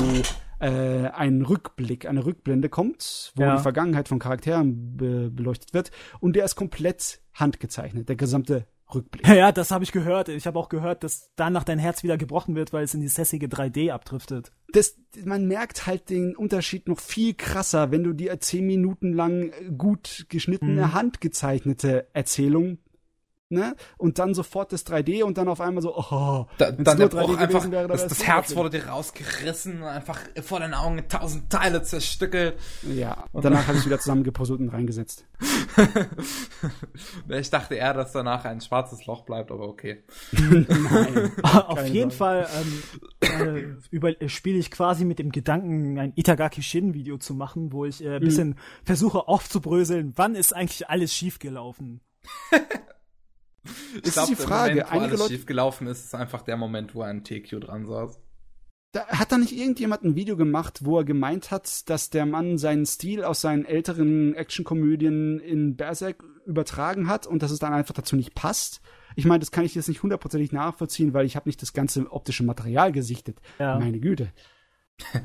äh, 0.61 1.09
ein 1.09 1.43
Rückblick, 1.43 2.07
eine 2.07 2.25
Rückblende 2.25 2.69
kommt, 2.69 3.33
wo 3.35 3.43
ja. 3.43 3.57
die 3.57 3.63
Vergangenheit 3.63 4.07
von 4.07 4.21
Charakteren 4.21 4.97
be 4.97 5.29
beleuchtet 5.29 5.75
wird 5.75 5.91
und 6.21 6.37
der 6.37 6.45
ist 6.45 6.55
komplett 6.55 7.21
handgezeichnet, 7.35 8.09
der 8.09 8.15
gesamte 8.15 8.69
Rückblick. 8.95 9.27
Ja, 9.27 9.35
ja 9.35 9.53
das 9.53 9.71
habe 9.71 9.85
ich 9.85 9.93
gehört. 9.93 10.29
Ich 10.29 10.47
habe 10.47 10.59
auch 10.59 10.69
gehört, 10.69 11.05
dass 11.05 11.31
danach 11.37 11.65
dein 11.65 11.79
Herz 11.79 12.03
wieder 12.03 12.17
gebrochen 12.17 12.55
wird, 12.55 12.73
weil 12.73 12.85
es 12.85 12.95
in 12.95 13.01
die 13.01 13.09
sessige 13.09 13.47
3D 13.47 13.93
abdriftet. 13.93 14.53
Das, 14.73 14.97
man 15.25 15.47
merkt 15.47 15.87
halt 15.87 16.11
den 16.11 16.37
Unterschied 16.37 16.89
noch 16.89 17.01
viel 17.01 17.35
krasser, 17.35 17.91
wenn 17.91 18.05
du 18.05 18.13
dir 18.13 18.39
zehn 18.41 18.67
Minuten 18.67 19.13
lang 19.13 19.53
gut 19.77 20.27
geschnittene, 20.29 20.87
mhm. 20.87 20.95
handgezeichnete 20.95 22.09
Erzählung 22.13 22.79
ne? 23.51 23.75
Und 23.99 24.19
dann 24.19 24.35
sofort 24.35 24.73
das 24.73 24.87
3D 24.87 25.25
und 25.25 25.37
dann 25.37 25.49
auf 25.49 25.61
einmal 25.61 25.83
so, 25.83 25.97
oh, 25.97 26.47
da, 26.59 26.71
dann 26.71 26.99
der 26.99 27.09
Bruch 27.09 27.37
einfach, 27.37 27.71
wäre, 27.71 27.89
das, 27.89 28.07
das 28.07 28.27
Herz 28.27 28.55
wurde 28.55 28.71
dir 28.71 28.87
rausgerissen, 28.87 29.83
einfach 29.83 30.21
vor 30.43 30.61
deinen 30.61 30.75
Augen 30.75 30.99
in 30.99 31.09
tausend 31.09 31.51
Teile 31.51 31.83
zerstückelt. 31.83 32.57
Ja, 32.83 33.25
und 33.33 33.45
danach 33.45 33.67
habe 33.67 33.79
ich 33.79 33.87
wieder 33.87 33.99
zusammengepuzzelt 34.01 34.61
und 34.61 34.69
reingesetzt. 34.69 35.27
ich 37.29 37.51
dachte 37.51 37.75
eher, 37.75 37.95
dass 37.95 38.13
danach 38.13 38.45
ein 38.45 38.61
schwarzes 38.61 39.07
Loch 39.07 39.25
bleibt, 39.25 39.51
aber 39.51 39.69
okay. 39.69 40.05
Nein. 40.33 41.33
auf 41.43 41.87
jeden. 41.87 42.11
Fall 42.11 42.47
ähm, 43.21 43.79
äh, 43.93 44.29
spiele 44.29 44.59
ich 44.59 44.71
quasi 44.71 45.05
mit 45.05 45.19
dem 45.19 45.33
Gedanken, 45.33 45.99
ein 45.99 46.13
Itagaki 46.17 46.63
Shin 46.63 46.95
Video 46.95 47.19
zu 47.19 47.35
machen, 47.35 47.73
wo 47.73 47.85
ich 47.85 48.05
äh, 48.05 48.17
ein 48.17 48.21
bisschen 48.21 48.49
mhm. 48.51 48.57
versuche 48.85 49.29
aufzubröseln, 49.29 50.13
wann 50.17 50.35
ist 50.35 50.55
eigentlich 50.55 50.89
alles 50.89 51.15
schiefgelaufen. 51.15 52.01
Ich 54.03 54.13
glaube, 54.13 54.29
die 54.29 54.37
Frage. 54.37 54.71
Moment, 54.71 54.87
wo 54.87 54.93
Einige 54.93 55.09
alles 55.09 55.21
Leute 55.21 55.35
schief 55.35 55.47
gelaufen 55.47 55.87
ist, 55.87 56.05
ist 56.05 56.15
einfach 56.15 56.43
der 56.43 56.57
Moment, 56.57 56.95
wo 56.95 57.03
ein 57.03 57.25
TQ 57.25 57.61
dran 57.61 57.87
saß. 57.87 58.21
Da 58.93 59.07
hat 59.07 59.31
da 59.31 59.39
nicht 59.39 59.53
irgendjemand 59.53 60.03
ein 60.03 60.17
Video 60.17 60.37
gemacht, 60.37 60.85
wo 60.85 60.99
er 60.99 61.05
gemeint 61.05 61.53
hat, 61.53 61.89
dass 61.89 62.11
der 62.11 62.27
Mann 62.27 62.59
seinen 62.59 62.87
Stil 62.87 63.23
aus 63.23 63.41
seinen 63.41 63.65
älteren 63.65 64.35
Actionkomödien 64.35 65.39
in 65.39 65.77
Berserk 65.77 66.25
übertragen 66.45 67.07
hat 67.09 67.27
und 67.27 67.43
dass 67.43 67.53
es 67.53 67.61
dann 67.61 67.73
einfach 67.73 67.95
dazu 67.95 68.17
nicht 68.17 68.35
passt? 68.35 68.81
Ich 69.15 69.27
meine, 69.27 69.41
das 69.41 69.53
kann 69.53 69.65
ich 69.65 69.75
jetzt 69.75 69.89
nicht 69.89 70.03
hundertprozentig 70.03 70.51
nachvollziehen, 70.51 71.15
weil 71.15 71.27
ich 71.27 71.37
habe 71.37 71.49
nicht 71.49 71.63
das 71.63 71.73
ganze 71.73 72.11
optische 72.11 72.43
Material 72.43 72.91
gesichtet. 72.91 73.41
Ja. 73.59 73.79
Meine 73.79 74.01
Güte. 74.01 74.33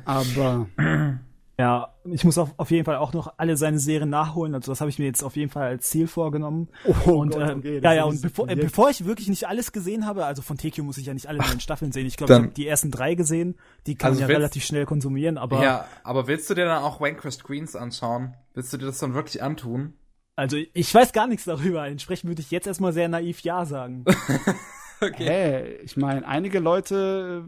Aber 0.05 0.67
Ja, 1.57 1.93
ich 2.03 2.25
muss 2.25 2.37
auf, 2.37 2.53
auf 2.57 2.69
jeden 2.69 2.83
Fall 2.83 2.97
auch 2.97 3.13
noch 3.13 3.33
alle 3.37 3.55
seine 3.55 3.79
Serien 3.79 4.09
nachholen. 4.09 4.53
Also 4.53 4.71
das 4.71 4.81
habe 4.81 4.89
ich 4.89 4.99
mir 4.99 5.05
jetzt 5.05 5.23
auf 5.23 5.37
jeden 5.37 5.49
Fall 5.49 5.67
als 5.67 5.89
Ziel 5.89 6.07
vorgenommen. 6.07 6.67
Oh, 7.05 7.11
und 7.11 7.29
Gott, 7.29 7.49
äh, 7.49 7.53
okay, 7.53 7.79
ja, 7.81 7.93
ja, 7.93 8.03
und 8.03 8.21
bevor, 8.21 8.49
äh, 8.49 8.55
bevor 8.55 8.89
ich 8.89 9.05
wirklich 9.05 9.29
nicht 9.29 9.47
alles 9.47 9.71
gesehen 9.71 10.05
habe, 10.05 10.25
also 10.25 10.41
von 10.41 10.57
TQ 10.57 10.79
muss 10.79 10.97
ich 10.97 11.05
ja 11.05 11.13
nicht 11.13 11.27
alle 11.27 11.39
neuen 11.39 11.61
Staffeln 11.61 11.93
sehen. 11.93 12.07
Ich 12.07 12.17
glaube, 12.17 12.33
ich 12.33 12.39
habe 12.39 12.49
die 12.49 12.67
ersten 12.67 12.91
drei 12.91 13.15
gesehen. 13.15 13.55
Die 13.87 13.95
kann 13.95 14.09
also 14.09 14.21
ich 14.21 14.27
ja 14.27 14.35
relativ 14.35 14.65
schnell 14.65 14.85
konsumieren. 14.85 15.37
Aber 15.37 15.63
ja, 15.63 15.87
aber 16.03 16.27
willst 16.27 16.49
du 16.49 16.55
dir 16.55 16.65
dann 16.65 16.83
auch 16.83 16.99
Wanquest 16.99 17.45
Queens 17.45 17.75
anschauen? 17.75 18.33
Willst 18.53 18.73
du 18.73 18.77
dir 18.77 18.87
das 18.87 18.99
dann 18.99 19.13
wirklich 19.13 19.41
antun? 19.41 19.93
Also 20.35 20.57
ich 20.73 20.93
weiß 20.93 21.13
gar 21.13 21.27
nichts 21.27 21.45
darüber. 21.45 21.87
Entsprechend 21.87 22.29
würde 22.29 22.41
ich 22.41 22.51
jetzt 22.51 22.67
erstmal 22.67 22.91
sehr 22.91 23.07
naiv 23.07 23.39
ja 23.41 23.65
sagen. 23.65 24.03
Okay. 25.05 25.25
Hey, 25.25 25.79
ich 25.83 25.97
meine, 25.97 26.27
einige 26.27 26.59
Leute 26.59 27.45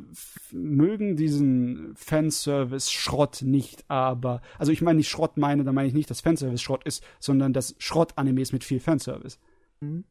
mögen 0.52 1.16
diesen 1.16 1.96
Fanservice-Schrott 1.96 3.42
nicht, 3.42 3.86
aber, 3.90 4.42
also 4.58 4.72
ich 4.72 4.82
meine 4.82 4.98
nicht 4.98 5.10
Schrott 5.10 5.38
meine, 5.38 5.64
da 5.64 5.72
meine 5.72 5.88
ich 5.88 5.94
nicht, 5.94 6.10
dass 6.10 6.22
Fanservice 6.22 6.62
Schrott 6.62 6.84
ist, 6.86 7.04
sondern 7.20 7.54
das 7.54 7.76
Schrott-Animes 7.80 8.54
mit 8.54 8.64
viel 8.64 8.80
Fanservice. 8.80 9.40
Mhm. 9.80 10.06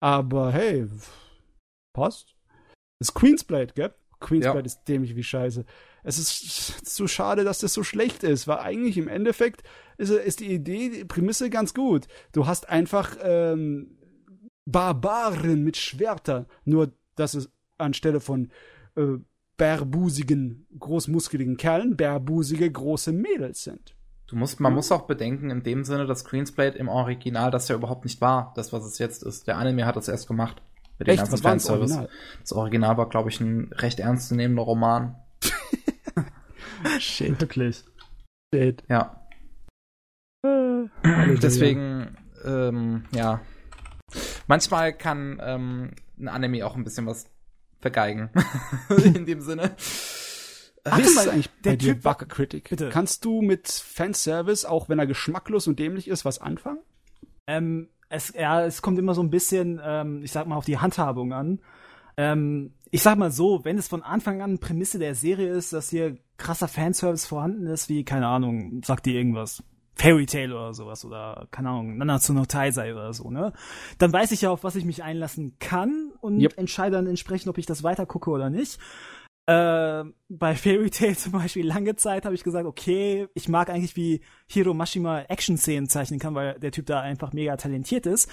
Aber 0.00 0.52
hey, 0.52 0.88
passt. 1.92 2.34
Das 2.98 3.08
ist 3.08 3.14
Queensblade, 3.14 3.72
gell? 3.74 3.94
Queensblade 4.20 4.60
ja. 4.60 4.66
ist 4.66 4.84
dämlich 4.84 5.16
wie 5.16 5.22
Scheiße. 5.22 5.64
Es 6.04 6.18
ist 6.18 6.86
zu 6.86 7.06
schade, 7.08 7.44
dass 7.44 7.58
das 7.58 7.74
so 7.74 7.82
schlecht 7.82 8.22
ist, 8.22 8.48
weil 8.48 8.58
eigentlich 8.58 8.96
im 8.96 9.08
Endeffekt 9.08 9.62
ist, 9.98 10.10
ist 10.10 10.40
die 10.40 10.52
Idee, 10.52 10.90
die 10.90 11.04
Prämisse 11.04 11.50
ganz 11.50 11.74
gut. 11.74 12.06
Du 12.32 12.46
hast 12.46 12.68
einfach 12.68 13.16
ähm, 13.22 13.98
Barbaren 14.64 15.64
mit 15.64 15.76
Schwertern, 15.76 16.46
nur 16.64 16.92
dass 17.16 17.34
es 17.34 17.50
anstelle 17.78 18.20
von 18.20 18.50
äh, 18.96 19.18
bärbusigen, 19.56 20.66
großmuskeligen 20.78 21.56
Kerlen 21.56 21.96
bärbusige 21.96 22.70
große 22.70 23.12
Mädels 23.12 23.64
sind. 23.64 23.94
Du 24.26 24.36
musst, 24.36 24.60
man 24.60 24.72
muss 24.74 24.90
auch 24.90 25.02
bedenken, 25.02 25.50
in 25.50 25.62
dem 25.62 25.84
Sinne, 25.84 26.06
dass 26.06 26.24
Queensblade 26.24 26.78
im 26.78 26.88
Original 26.88 27.50
das 27.50 27.68
ja 27.68 27.74
überhaupt 27.74 28.04
nicht 28.04 28.20
war, 28.20 28.52
das, 28.56 28.72
was 28.72 28.84
es 28.86 28.98
jetzt 28.98 29.22
ist. 29.22 29.46
Der 29.46 29.58
Anime 29.58 29.84
hat 29.84 29.96
das 29.96 30.08
erst 30.08 30.26
gemacht. 30.26 30.62
Mit 30.98 31.08
Echt? 31.08 31.30
Was 31.30 31.44
war 31.44 31.52
das 31.52 31.68
Original? 31.68 32.08
Das 32.40 32.52
Original 32.52 32.96
war, 32.96 33.08
glaube 33.08 33.28
ich, 33.28 33.40
ein 33.40 33.70
recht 33.74 34.00
ernstzunehmender 34.00 34.62
Roman. 34.62 35.16
Shit. 36.98 37.40
Wirklich. 37.40 37.84
Shit. 38.54 38.82
Ja. 38.88 39.20
Äh, 40.44 40.88
Deswegen, 41.42 42.16
ähm, 42.44 43.04
ja, 43.12 43.40
Manchmal 44.46 44.92
kann 44.92 45.40
ähm, 45.42 45.90
ein 46.18 46.28
Anime 46.28 46.66
auch 46.66 46.76
ein 46.76 46.84
bisschen 46.84 47.06
was 47.06 47.26
vergeigen. 47.80 48.30
In 49.04 49.26
dem 49.26 49.40
Sinne. 49.40 49.76
Wie 50.84 51.02
ist 51.02 51.18
eigentlich 51.18 51.50
der 51.64 51.72
bei 51.72 51.76
dir, 51.76 52.00
Typ 52.00 52.28
Critic? 52.28 52.70
Bitte. 52.70 52.88
Kannst 52.90 53.24
du 53.24 53.40
mit 53.40 53.68
Fanservice, 53.68 54.64
auch 54.64 54.88
wenn 54.88 54.98
er 54.98 55.06
geschmacklos 55.06 55.68
und 55.68 55.78
dämlich 55.78 56.08
ist, 56.08 56.24
was 56.24 56.40
anfangen? 56.40 56.80
Ähm, 57.46 57.88
es, 58.08 58.32
ja, 58.34 58.64
es 58.64 58.82
kommt 58.82 58.98
immer 58.98 59.14
so 59.14 59.22
ein 59.22 59.30
bisschen, 59.30 59.80
ähm, 59.82 60.22
ich 60.22 60.32
sag 60.32 60.46
mal, 60.46 60.56
auf 60.56 60.64
die 60.64 60.78
Handhabung 60.78 61.32
an. 61.32 61.60
Ähm, 62.16 62.74
ich 62.90 63.02
sag 63.02 63.16
mal 63.16 63.30
so, 63.30 63.64
wenn 63.64 63.78
es 63.78 63.88
von 63.88 64.02
Anfang 64.02 64.42
an 64.42 64.58
Prämisse 64.58 64.98
der 64.98 65.14
Serie 65.14 65.50
ist, 65.50 65.72
dass 65.72 65.90
hier 65.90 66.18
krasser 66.36 66.68
Fanservice 66.68 67.26
vorhanden 67.26 67.66
ist, 67.66 67.88
wie, 67.88 68.04
keine 68.04 68.26
Ahnung, 68.26 68.82
sagt 68.84 69.06
dir 69.06 69.14
irgendwas. 69.14 69.62
Fairy 69.94 70.26
Tale 70.26 70.54
oder 70.54 70.74
sowas 70.74 71.04
oder 71.04 71.46
keine 71.50 71.70
Ahnung, 71.70 71.98
Nanatsu 71.98 72.32
no 72.32 72.46
Taisai 72.46 72.92
oder 72.92 73.12
so, 73.12 73.30
ne? 73.30 73.52
Dann 73.98 74.12
weiß 74.12 74.32
ich 74.32 74.42
ja, 74.42 74.50
auf 74.50 74.64
was 74.64 74.76
ich 74.76 74.84
mich 74.84 75.02
einlassen 75.02 75.56
kann 75.58 76.12
und 76.20 76.40
yep. 76.40 76.56
entscheide 76.56 76.96
dann 76.96 77.06
entsprechend, 77.06 77.48
ob 77.48 77.58
ich 77.58 77.66
das 77.66 77.82
weiter 77.82 78.06
gucke 78.06 78.30
oder 78.30 78.50
nicht. 78.50 78.78
Äh, 79.46 80.04
bei 80.28 80.54
Fairy 80.54 80.90
Tail 80.90 81.16
zum 81.18 81.32
Beispiel 81.32 81.66
lange 81.66 81.96
Zeit 81.96 82.24
habe 82.24 82.34
ich 82.34 82.44
gesagt, 82.44 82.66
okay, 82.66 83.28
ich 83.34 83.48
mag 83.48 83.70
eigentlich, 83.70 83.96
wie 83.96 84.22
Hiro 84.46 84.72
Mashima 84.72 85.22
Action-Szenen 85.22 85.88
zeichnen 85.88 86.20
kann, 86.20 86.34
weil 86.34 86.58
der 86.58 86.72
Typ 86.72 86.86
da 86.86 87.00
einfach 87.00 87.32
mega 87.32 87.56
talentiert 87.56 88.06
ist. 88.06 88.30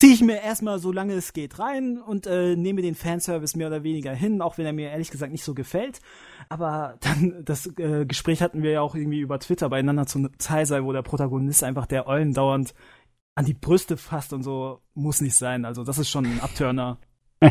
Ziehe 0.00 0.14
ich 0.14 0.22
mir 0.22 0.40
erstmal 0.40 0.78
so 0.78 0.92
lange 0.92 1.14
es 1.14 1.32
geht 1.32 1.58
rein 1.58 1.98
und 1.98 2.26
äh, 2.26 2.54
nehme 2.56 2.82
den 2.82 2.94
Fanservice 2.94 3.56
mehr 3.56 3.66
oder 3.66 3.82
weniger 3.82 4.12
hin, 4.12 4.40
auch 4.40 4.58
wenn 4.58 4.66
er 4.66 4.72
mir 4.72 4.90
ehrlich 4.90 5.10
gesagt 5.10 5.32
nicht 5.32 5.44
so 5.44 5.54
gefällt. 5.54 6.00
Aber 6.48 6.96
dann, 7.00 7.44
das 7.44 7.66
äh, 7.78 8.06
Gespräch 8.06 8.42
hatten 8.42 8.62
wir 8.62 8.70
ja 8.70 8.80
auch 8.80 8.94
irgendwie 8.94 9.20
über 9.20 9.38
Twitter 9.40 9.68
beieinander 9.68 10.06
zu 10.06 10.28
Zeisei, 10.38 10.82
wo 10.84 10.92
der 10.92 11.02
Protagonist 11.02 11.64
einfach 11.64 11.86
der 11.86 12.06
Eulen 12.06 12.32
dauernd 12.32 12.74
an 13.34 13.44
die 13.44 13.54
Brüste 13.54 13.96
fasst 13.96 14.32
und 14.32 14.42
so 14.42 14.80
muss 14.94 15.20
nicht 15.20 15.36
sein. 15.36 15.64
Also 15.64 15.84
das 15.84 15.98
ist 15.98 16.10
schon 16.10 16.26
ein 16.26 16.40
Abturner. 16.40 16.98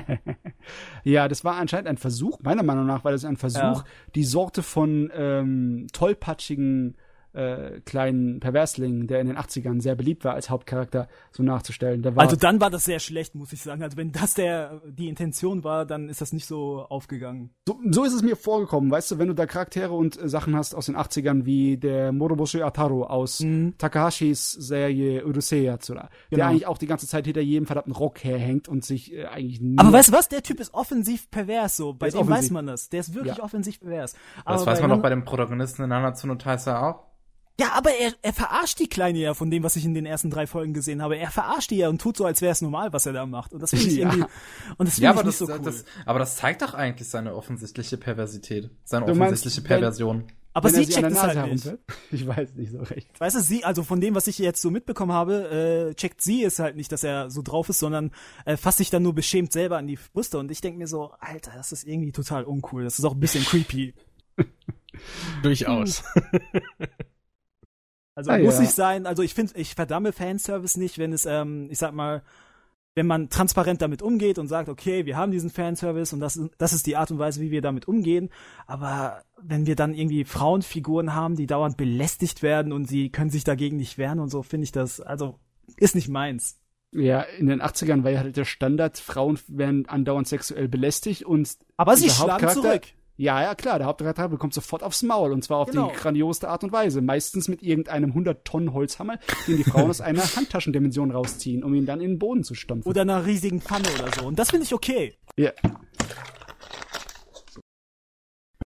ja, 1.03 1.27
das 1.27 1.45
war 1.45 1.55
anscheinend 1.55 1.87
ein 1.87 1.97
Versuch, 1.97 2.39
meiner 2.41 2.63
Meinung 2.63 2.85
nach 2.85 3.05
war 3.05 3.13
das 3.13 3.23
ein 3.23 3.37
Versuch, 3.37 3.59
ja. 3.61 3.83
die 4.15 4.25
Sorte 4.25 4.63
von 4.63 5.09
ähm, 5.13 5.87
tollpatschigen 5.93 6.97
äh, 7.37 7.81
kleinen 7.85 8.39
Perversling, 8.39 9.05
der 9.05 9.21
in 9.21 9.27
den 9.27 9.37
80ern 9.37 9.79
sehr 9.79 9.95
beliebt 9.95 10.25
war 10.25 10.33
als 10.33 10.49
Hauptcharakter, 10.49 11.07
so 11.31 11.43
nachzustellen. 11.43 12.03
War 12.03 12.17
also 12.23 12.35
dann 12.35 12.59
war 12.59 12.71
das 12.71 12.85
sehr 12.85 12.99
schlecht, 12.99 13.35
muss 13.35 13.53
ich 13.53 13.61
sagen. 13.61 13.83
Also 13.83 13.95
wenn 13.95 14.11
das 14.11 14.33
der 14.33 14.81
die 14.87 15.07
Intention 15.07 15.63
war, 15.63 15.85
dann 15.85 16.09
ist 16.09 16.19
das 16.19 16.33
nicht 16.33 16.47
so 16.47 16.81
aufgegangen. 16.89 17.51
So, 17.67 17.79
so 17.91 18.03
ist 18.03 18.13
es 18.13 18.23
mir 18.23 18.35
vorgekommen, 18.35 18.89
weißt 18.89 19.11
du, 19.11 19.19
wenn 19.19 19.27
du 19.27 19.35
da 19.35 19.45
Charaktere 19.45 19.93
und 19.93 20.19
äh, 20.19 20.27
Sachen 20.27 20.55
hast 20.55 20.73
aus 20.73 20.87
den 20.87 20.97
80ern 20.97 21.45
wie 21.45 21.77
der 21.77 22.11
Moroboshi 22.11 22.61
Ataru 22.63 23.03
aus 23.03 23.41
mhm. 23.41 23.75
Takahashis 23.77 24.53
Serie 24.53 25.25
Urusei 25.25 25.57
Yatsura, 25.57 26.09
genau. 26.29 26.37
der 26.37 26.47
eigentlich 26.47 26.67
auch 26.67 26.79
die 26.79 26.87
ganze 26.87 27.07
Zeit 27.07 27.25
hinter 27.25 27.41
jedem 27.41 27.67
verdammten 27.67 27.93
Rock 27.93 28.23
herhängt 28.23 28.67
und 28.67 28.83
sich 28.83 29.13
äh, 29.13 29.25
eigentlich 29.25 29.61
Aber 29.77 29.91
weißt 29.91 30.09
du 30.09 30.13
was, 30.13 30.27
der 30.27 30.41
Typ 30.41 30.59
ist 30.59 30.73
offensiv 30.73 31.29
pervers 31.29 31.77
so, 31.77 31.93
bei 31.93 32.09
dem 32.09 32.19
offensiv. 32.21 32.43
weiß 32.43 32.51
man 32.51 32.65
das. 32.65 32.89
Der 32.89 33.01
ist 33.01 33.13
wirklich 33.13 33.37
ja. 33.37 33.43
offensiv 33.43 33.79
pervers. 33.79 34.15
Aber 34.43 34.55
das 34.55 34.65
weiß 34.65 34.81
man 34.81 34.89
doch 34.89 35.01
bei 35.01 35.09
dem 35.09 35.23
Protagonisten 35.23 35.83
in 35.83 35.89
Nanatsu 35.89 36.25
no 36.25 36.35
Taisa 36.35 36.89
auch. 36.89 37.07
Ja, 37.59 37.73
aber 37.73 37.91
er, 37.91 38.13
er 38.21 38.33
verarscht 38.33 38.79
die 38.79 38.87
Kleine 38.87 39.17
ja 39.17 39.33
von 39.33 39.49
dem, 39.49 39.63
was 39.63 39.75
ich 39.75 39.85
in 39.85 39.95
den 39.95 40.05
ersten 40.05 40.29
drei 40.29 40.45
Folgen 40.45 40.73
gesehen 40.73 41.01
habe. 41.01 41.17
Er 41.17 41.31
verarscht 41.31 41.71
die 41.71 41.77
ja 41.77 41.89
und 41.89 41.99
tut 41.99 42.15
so, 42.15 42.25
als 42.25 42.41
wäre 42.41 42.51
es 42.51 42.61
normal, 42.61 42.93
was 42.93 43.07
er 43.07 43.13
da 43.13 43.25
macht. 43.25 43.53
Und 43.53 43.61
das 43.63 43.71
finde 43.71 43.87
ich 43.87 43.95
ja. 43.95 44.07
irgendwie. 44.07 44.25
Und 44.77 44.85
das 44.85 44.95
finde 44.95 45.05
ja, 45.05 45.11
ich 45.11 45.17
nicht 45.17 45.27
das, 45.27 45.37
so 45.39 45.47
cool. 45.47 45.59
Das, 45.63 45.85
aber 46.05 46.19
das 46.19 46.35
zeigt 46.35 46.61
doch 46.61 46.75
eigentlich 46.75 47.09
seine 47.09 47.33
offensichtliche 47.33 47.97
Perversität. 47.97 48.69
Seine 48.83 49.07
du 49.07 49.13
offensichtliche 49.13 49.61
meinst, 49.61 49.67
Perversion. 49.67 50.25
Aber 50.53 50.69
sie 50.69 50.87
checkt 50.87 51.11
es 51.11 51.21
halt 51.21 51.51
nicht. 51.51 51.71
Ich 52.11 52.25
weiß 52.25 52.55
nicht 52.55 52.71
so 52.71 52.79
recht. 52.79 53.07
Weißt 53.19 53.35
du, 53.35 53.41
sie, 53.41 53.63
also 53.63 53.83
von 53.83 54.01
dem, 54.01 54.15
was 54.15 54.25
ich 54.25 54.39
jetzt 54.39 54.59
so 54.59 54.71
mitbekommen 54.71 55.11
habe, 55.11 55.91
äh, 55.91 55.93
checkt 55.93 56.21
sie 56.21 56.43
es 56.43 56.57
halt 56.57 56.75
nicht, 56.75 56.91
dass 56.91 57.03
er 57.03 57.29
so 57.29 57.43
drauf 57.43 57.69
ist, 57.69 57.77
sondern 57.77 58.11
äh, 58.45 58.57
fasst 58.57 58.79
sich 58.79 58.89
dann 58.89 59.03
nur 59.03 59.13
beschämt 59.13 59.51
selber 59.51 59.77
an 59.77 59.85
die 59.85 59.99
Brüste. 60.13 60.39
Und 60.39 60.49
ich 60.49 60.61
denke 60.61 60.79
mir 60.79 60.87
so, 60.87 61.11
Alter, 61.19 61.51
das 61.55 61.71
ist 61.71 61.85
irgendwie 61.87 62.11
total 62.11 62.43
uncool. 62.43 62.83
Das 62.83 62.97
ist 62.97 63.05
auch 63.05 63.13
ein 63.13 63.19
bisschen 63.19 63.43
creepy. 63.43 63.93
Durchaus. 65.43 66.03
Also 68.17 68.31
ah, 68.31 68.39
muss 68.39 68.55
ja. 68.55 68.61
nicht 68.61 68.73
sein. 68.73 69.05
Also 69.05 69.21
ich 69.21 69.35
finde, 69.35 69.53
ich 69.57 69.75
verdamme 69.75 70.11
Fanservice 70.11 70.79
nicht, 70.79 70.97
wenn 70.97 71.13
es, 71.13 71.27
ähm, 71.27 71.67
ich 71.69 71.77
sag 71.77 71.93
mal, 71.93 72.23
wenn 72.95 73.05
man 73.05 73.29
transparent 73.29 73.79
damit 73.83 74.01
umgeht 74.01 74.39
und 74.39 74.47
sagt, 74.47 74.69
okay, 74.69 75.05
wir 75.05 75.15
haben 75.15 75.31
diesen 75.31 75.51
Fanservice 75.51 76.13
und 76.13 76.19
das, 76.19 76.41
das 76.57 76.73
ist 76.73 76.87
die 76.87 76.95
Art 76.95 77.11
und 77.11 77.19
Weise, 77.19 77.41
wie 77.41 77.51
wir 77.51 77.61
damit 77.61 77.87
umgehen. 77.87 78.31
Aber 78.65 79.21
wenn 79.39 79.67
wir 79.67 79.75
dann 79.75 79.93
irgendwie 79.93 80.25
Frauenfiguren 80.25 81.13
haben, 81.13 81.35
die 81.35 81.45
dauernd 81.45 81.77
belästigt 81.77 82.41
werden 82.41 82.73
und 82.73 82.85
sie 82.87 83.11
können 83.11 83.29
sich 83.29 83.43
dagegen 83.43 83.77
nicht 83.77 83.99
wehren 83.99 84.19
und 84.19 84.29
so, 84.29 84.41
finde 84.41 84.63
ich 84.63 84.71
das, 84.71 84.99
also 84.99 85.37
ist 85.75 85.93
nicht 85.93 86.09
meins. 86.09 86.59
Ja, 86.93 87.21
in 87.21 87.45
den 87.45 87.61
80ern 87.61 88.03
war 88.03 88.09
ja 88.09 88.21
halt 88.21 88.35
der 88.35 88.45
Standard, 88.45 88.97
Frauen 88.97 89.37
werden 89.47 89.87
andauernd 89.87 90.27
sexuell 90.27 90.67
belästigt 90.67 91.23
und 91.23 91.55
aber 91.75 91.95
sie 91.97 92.09
schlagen 92.09 92.49
zurück. 92.49 92.81
Ja, 93.19 93.41
ja, 93.41 93.55
klar, 93.55 93.79
der 93.79 93.87
Hauptcharakter 93.87 94.29
bekommt 94.29 94.53
sofort 94.53 94.83
aufs 94.83 95.01
Maul 95.01 95.31
und 95.31 95.43
zwar 95.43 95.57
auf 95.57 95.71
genau. 95.71 95.89
die 95.89 95.95
grandioseste 95.95 96.49
Art 96.49 96.63
und 96.63 96.71
Weise. 96.71 97.01
Meistens 97.01 97.47
mit 97.47 97.63
irgendeinem 97.63 98.11
100 98.11 98.45
Tonnen 98.45 98.73
Holzhammer, 98.73 99.17
den 99.47 99.57
die 99.57 99.63
Frauen 99.63 99.89
aus 99.89 100.01
einer 100.01 100.21
Handtaschendimension 100.35 101.09
rausziehen, 101.09 101.63
um 101.63 101.73
ihn 101.73 101.87
dann 101.87 101.99
in 101.99 102.11
den 102.11 102.19
Boden 102.19 102.43
zu 102.43 102.53
stampfen. 102.53 102.87
Oder 102.87 103.01
einer 103.01 103.25
riesigen 103.25 103.59
Pfanne 103.59 103.87
oder 103.99 104.11
so. 104.13 104.27
Und 104.27 104.37
das 104.37 104.51
finde 104.51 104.65
ich 104.65 104.73
okay. 104.73 105.15
Ja. 105.35 105.51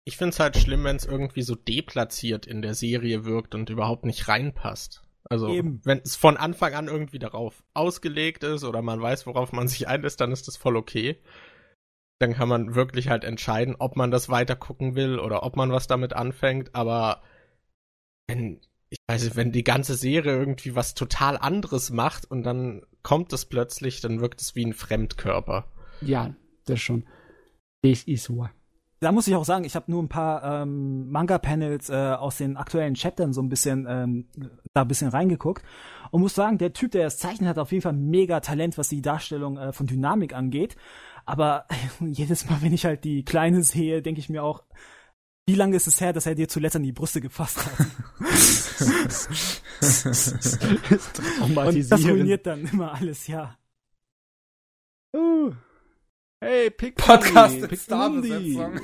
Ich 0.04 0.18
finde 0.18 0.32
es 0.32 0.40
halt 0.42 0.58
schlimm, 0.58 0.84
wenn 0.84 0.98
es 0.98 1.06
irgendwie 1.06 1.44
so 1.44 1.56
deplatziert 1.56 2.46
in 2.46 2.62
der 2.62 2.74
Serie 2.74 3.24
wirkt 3.24 3.56
und 3.56 3.70
überhaupt 3.70 4.06
nicht 4.06 4.28
reinpasst. 4.28 5.04
Also, 5.30 5.48
wenn 5.48 6.02
es 6.04 6.18
von 6.18 6.36
Anfang 6.36 6.74
an 6.74 6.90
irgendwie 6.90 7.18
darauf 7.18 7.64
ausgelegt 7.74 8.44
ist 8.44 8.66
oder 8.66 8.82
man 8.82 9.02
weiß, 9.02 9.26
worauf 9.26 9.54
man 9.54 9.70
sich 9.70 9.88
einlässt, 9.88 10.20
dann 10.20 10.34
ist 10.34 10.50
das 10.50 10.58
voll 10.58 10.76
okay 10.76 11.18
dann 12.24 12.34
kann 12.34 12.48
man 12.48 12.74
wirklich 12.74 13.10
halt 13.10 13.24
entscheiden, 13.24 13.76
ob 13.78 13.96
man 13.96 14.10
das 14.10 14.30
weiter 14.30 14.56
gucken 14.56 14.96
will 14.96 15.20
oder 15.20 15.44
ob 15.44 15.56
man 15.56 15.72
was 15.72 15.88
damit 15.88 16.14
anfängt. 16.14 16.74
Aber 16.74 17.22
wenn, 18.28 18.62
ich 18.90 19.00
weiß 19.08 19.26
nicht, 19.26 19.36
wenn 19.36 19.52
die 19.52 19.64
ganze 19.64 19.96
Serie 19.96 20.32
irgendwie 20.32 20.76
was 20.76 20.94
total 20.94 21.38
anderes 21.38 21.92
macht 21.92 22.30
und 22.30 22.44
dann 22.44 22.82
kommt 23.02 23.34
es 23.34 23.46
plötzlich, 23.46 24.00
dann 24.00 24.22
wirkt 24.22 24.42
es 24.42 24.56
wie 24.56 24.66
ein 24.66 24.74
Fremdkörper. 24.74 25.66
Ja, 26.02 26.34
das 26.66 26.80
schon. 26.80 27.06
Das 27.82 28.04
ist 28.04 28.24
so. 28.24 28.48
Da 29.02 29.12
muss 29.12 29.28
ich 29.28 29.36
auch 29.36 29.44
sagen, 29.44 29.66
ich 29.66 29.76
habe 29.76 29.92
nur 29.92 30.02
ein 30.02 30.08
paar 30.08 30.62
ähm, 30.64 31.12
Manga-Panels 31.12 31.90
äh, 31.90 31.94
aus 31.94 32.38
den 32.38 32.56
aktuellen 32.56 32.96
Chaptern 32.96 33.34
so 33.34 33.42
ein 33.42 33.50
bisschen 33.50 33.86
ähm, 33.90 34.30
da 34.74 34.84
ein 34.84 34.88
bisschen 34.88 35.10
reingeguckt 35.10 35.62
und 36.12 36.22
muss 36.22 36.36
sagen, 36.36 36.58
der 36.58 36.72
Typ, 36.72 36.92
der 36.92 37.04
das 37.04 37.18
zeichnet, 37.18 37.50
hat 37.50 37.60
auf 37.60 37.74
jeden 37.74 37.82
Fall 37.82 37.92
mega 37.92 38.40
Talent, 38.40 38.78
was 38.78 38.88
die 38.88 39.02
Darstellung 39.02 39.58
äh, 39.58 39.74
von 39.74 39.88
Dynamik 39.88 40.34
angeht. 40.34 40.78
Aber 41.26 41.66
jedes 42.00 42.50
Mal, 42.50 42.62
wenn 42.62 42.74
ich 42.74 42.86
halt 42.86 43.04
die 43.04 43.24
Kleine 43.24 43.64
sehe, 43.64 44.02
denke 44.02 44.20
ich 44.20 44.30
mir 44.30 44.44
auch, 44.44 44.64
wie 45.46 45.56
lange 45.56 45.76
ist 45.76 45.88
es 45.88 46.00
her, 46.00 46.14
dass 46.14 46.26
er 46.26 46.36
dir 46.36 46.48
zuletzt 46.48 46.78
an 46.78 46.84
die 46.84 46.94
Brüste 46.94 47.20
gefasst 47.20 47.66
hat? 47.66 47.74
Und 51.42 51.92
das 51.92 52.06
ruiniert 52.06 52.48
dann 52.48 52.66
immer 52.66 52.94
alles, 52.94 53.28
ja. 53.28 53.58
Uh. 55.16 55.52
Hey, 56.40 56.72
Pick 56.72 56.96
Podcast 56.96 57.70
Pick 57.70 57.80
Starbesetzung. 57.80 58.80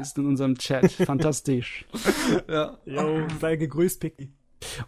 ist 0.00 0.18
in 0.18 0.26
unserem 0.26 0.56
Chat. 0.56 0.90
Fantastisch. 0.90 1.86
ja. 2.48 2.78
Jo, 2.84 3.26
sei 3.40 3.56
gegrüßt, 3.56 4.00
Picky. 4.00 4.32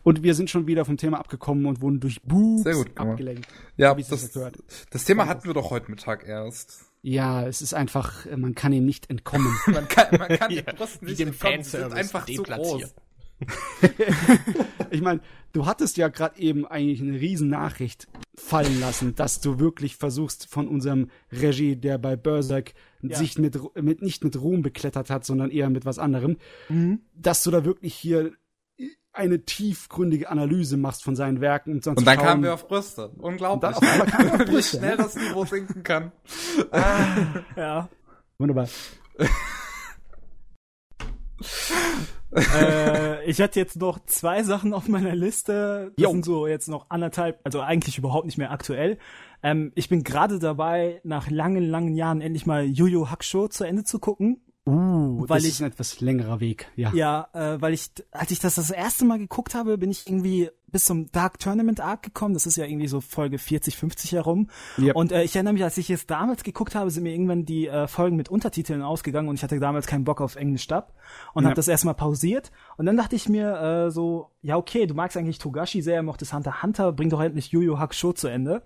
Und 0.03 0.23
wir 0.23 0.35
sind 0.35 0.51
schon 0.51 0.67
wieder 0.67 0.85
vom 0.85 0.97
Thema 0.97 1.19
abgekommen 1.19 1.67
und 1.67 1.83
wurden 1.83 2.01
durch 2.01 2.23
Boobs 2.23 2.63
Sehr 2.63 2.75
gut, 2.75 2.99
abgelenkt. 2.99 3.47
Ja, 3.77 3.95
das, 3.95 4.33
das, 4.33 4.53
das 4.91 5.05
Thema 5.05 5.27
hatten 5.27 5.47
wir 5.47 5.55
doch 5.55 5.71
heute 5.71 5.91
Mittag 5.91 6.27
erst. 6.27 6.86
Ja, 7.09 7.47
es 7.47 7.63
ist 7.63 7.73
einfach, 7.73 8.27
man 8.37 8.57
kann 8.57 8.73
ihm 8.73 8.85
nicht 8.85 9.09
entkommen. 9.11 9.57
man 9.69 9.87
kann, 9.87 10.19
man 10.19 10.27
kann 10.27 10.51
ja, 10.51 10.63
den 10.63 10.75
Brüsten 10.75 11.07
nicht 11.07 11.21
entkommen, 11.21 11.63
sie 11.63 11.71
sind 11.71 11.93
einfach 11.93 12.27
zu 12.27 12.43
groß. 12.43 12.95
ich 14.91 15.03
meine, 15.03 15.21
du 15.53 15.67
hattest 15.67 15.99
ja 15.99 16.09
gerade 16.09 16.41
eben 16.41 16.67
eigentlich 16.67 17.01
eine 17.01 17.21
riesen 17.21 17.49
Nachricht 17.49 18.09
fallen 18.35 18.81
lassen, 18.81 19.15
dass 19.15 19.41
du 19.41 19.61
wirklich 19.61 19.95
versuchst 19.95 20.49
von 20.49 20.67
unserem 20.67 21.09
Regie, 21.31 21.77
der 21.77 21.99
bei 21.99 22.17
Berserk 22.17 22.75
ja. 23.03 23.17
sich 23.17 23.39
mit, 23.39 23.57
mit 23.81 24.03
nicht 24.03 24.25
mit 24.25 24.41
Ruhm 24.41 24.63
beklettert 24.63 25.09
hat, 25.09 25.25
sondern 25.25 25.51
eher 25.51 25.71
mit 25.71 25.85
was 25.85 26.01
anderem, 26.01 26.39
mhm. 26.69 27.03
dass 27.15 27.45
du 27.45 27.53
da 27.53 27.65
wirklich 27.65 27.95
hier 27.95 28.33
eine 29.17 29.45
tiefgründige 29.45 30.29
Analyse 30.29 30.77
machst 30.77 31.03
von 31.03 31.17
seinen 31.17 31.41
Werken. 31.41 31.73
Und, 31.73 31.87
und 31.87 32.07
dann 32.07 32.17
schauen, 32.17 32.27
kamen 32.27 32.43
wir 32.43 32.55
auf 32.55 32.69
Brüste. 32.69 33.11
Unglaublich. 33.19 33.77
Auf 33.77 33.83
Brüste, 33.83 34.57
Wie 34.57 34.63
schnell 34.63 34.97
das 34.97 35.17
Niveau 35.17 35.45
sinken 35.45 35.83
kann. 35.83 36.13
Ah, 36.71 37.43
ja. 37.57 37.89
Wunderbar. 38.39 38.69
äh, 42.35 43.25
ich 43.25 43.41
hatte 43.41 43.59
jetzt 43.59 43.77
noch 43.77 43.99
zwei 44.07 44.43
Sachen 44.43 44.75
auf 44.75 44.89
meiner 44.89 45.15
Liste. 45.15 45.93
Jo. 45.99 46.11
sind 46.11 46.25
so 46.25 46.47
jetzt 46.47 46.69
noch 46.69 46.87
anderthalb, 46.91 47.41
also 47.45 47.61
eigentlich 47.61 47.99
überhaupt 47.99 48.27
nicht 48.27 48.39
mehr 48.39 48.51
aktuell. 48.51 48.99
Ähm, 49.43 49.73
ich 49.75 49.89
bin 49.89 50.03
gerade 50.05 50.39
dabei, 50.39 51.01
nach 51.05 51.31
langen, 51.31 51.69
langen 51.69 51.95
Jahren 51.95 52.21
endlich 52.21 52.47
mal 52.47 52.65
Yu 52.65 52.87
Yu 52.87 53.11
Hakusho 53.11 53.49
zu 53.49 53.65
Ende 53.65 53.85
zu 53.85 53.99
gucken. 53.99 54.41
Uh, 54.67 55.29
weil 55.29 55.39
das 55.39 55.45
ich, 55.45 55.51
ist 55.51 55.61
ein 55.63 55.69
etwas 55.69 56.01
längerer 56.01 56.41
Weg, 56.41 56.67
ja. 56.75 56.93
Ja, 56.93 57.29
äh, 57.35 57.61
weil 57.61 57.73
ich, 57.73 57.89
als 58.11 58.33
ich 58.33 58.41
das 58.41 58.57
das 58.57 58.71
erste 58.71 59.05
Mal 59.05 59.19
geguckt 59.19 59.55
habe, 59.55 59.79
bin 59.79 59.93
ich 59.93 60.09
irgendwie 60.09 60.51
bis 60.73 60.87
zum 60.87 61.11
Dark 61.13 61.39
Tournament 61.39 61.81
Arc 61.81 62.03
gekommen. 62.03 62.35
Das 62.35 62.47
ist 62.47 62.57
ja 62.57 62.65
irgendwie 62.65 62.89
so 62.89 63.01
Folge 63.01 63.39
40, 63.39 63.77
50 63.77 64.13
herum. 64.13 64.51
Yep. 64.77 64.97
Und 64.97 65.13
äh, 65.13 65.23
ich 65.23 65.37
erinnere 65.37 65.55
mich, 65.55 65.63
als 65.63 65.79
ich 65.79 65.89
es 65.91 66.07
damals 66.07 66.43
geguckt 66.43 66.75
habe, 66.75 66.91
sind 66.91 67.05
mir 67.05 67.13
irgendwann 67.13 67.45
die 67.45 67.69
äh, 67.69 67.87
Folgen 67.87 68.17
mit 68.17 68.29
Untertiteln 68.29 68.83
ausgegangen 68.83 69.29
und 69.29 69.37
ich 69.37 69.45
hatte 69.45 69.61
damals 69.61 69.87
keinen 69.87 70.05
Bock 70.05 70.21
auf 70.21 70.35
Englisch 70.35 70.67
Dub 70.67 70.93
und 71.33 71.45
yep. 71.45 71.51
habe 71.51 71.55
das 71.57 71.69
erstmal 71.69 71.95
pausiert. 71.95 72.51
Und 72.77 72.87
dann 72.87 72.97
dachte 72.97 73.15
ich 73.15 73.29
mir 73.29 73.87
äh, 73.87 73.91
so, 73.93 74.33
ja 74.43 74.57
okay, 74.57 74.87
du 74.87 74.95
magst 74.95 75.17
eigentlich 75.17 75.39
Togashi 75.39 75.81
sehr, 75.81 76.03
mochtest 76.03 76.33
Hunter 76.33 76.63
Hunter, 76.63 76.93
bring 76.93 77.09
doch 77.09 77.21
endlich 77.21 77.53
Yu 77.53 77.61
Yu 77.61 77.79
Hakusho 77.79 78.13
zu 78.13 78.27
Ende. 78.27 78.63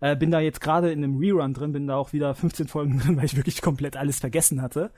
Äh, 0.00 0.16
bin 0.16 0.30
da 0.30 0.40
jetzt 0.40 0.60
gerade 0.62 0.92
in 0.92 1.04
einem 1.04 1.18
Rerun 1.18 1.52
drin, 1.52 1.72
bin 1.72 1.86
da 1.86 1.96
auch 1.96 2.12
wieder 2.12 2.34
15 2.34 2.68
Folgen 2.68 2.98
drin, 3.00 3.16
weil 3.16 3.26
ich 3.26 3.36
wirklich 3.36 3.60
komplett 3.60 3.96
alles 3.96 4.20
vergessen 4.20 4.62
hatte. 4.62 4.92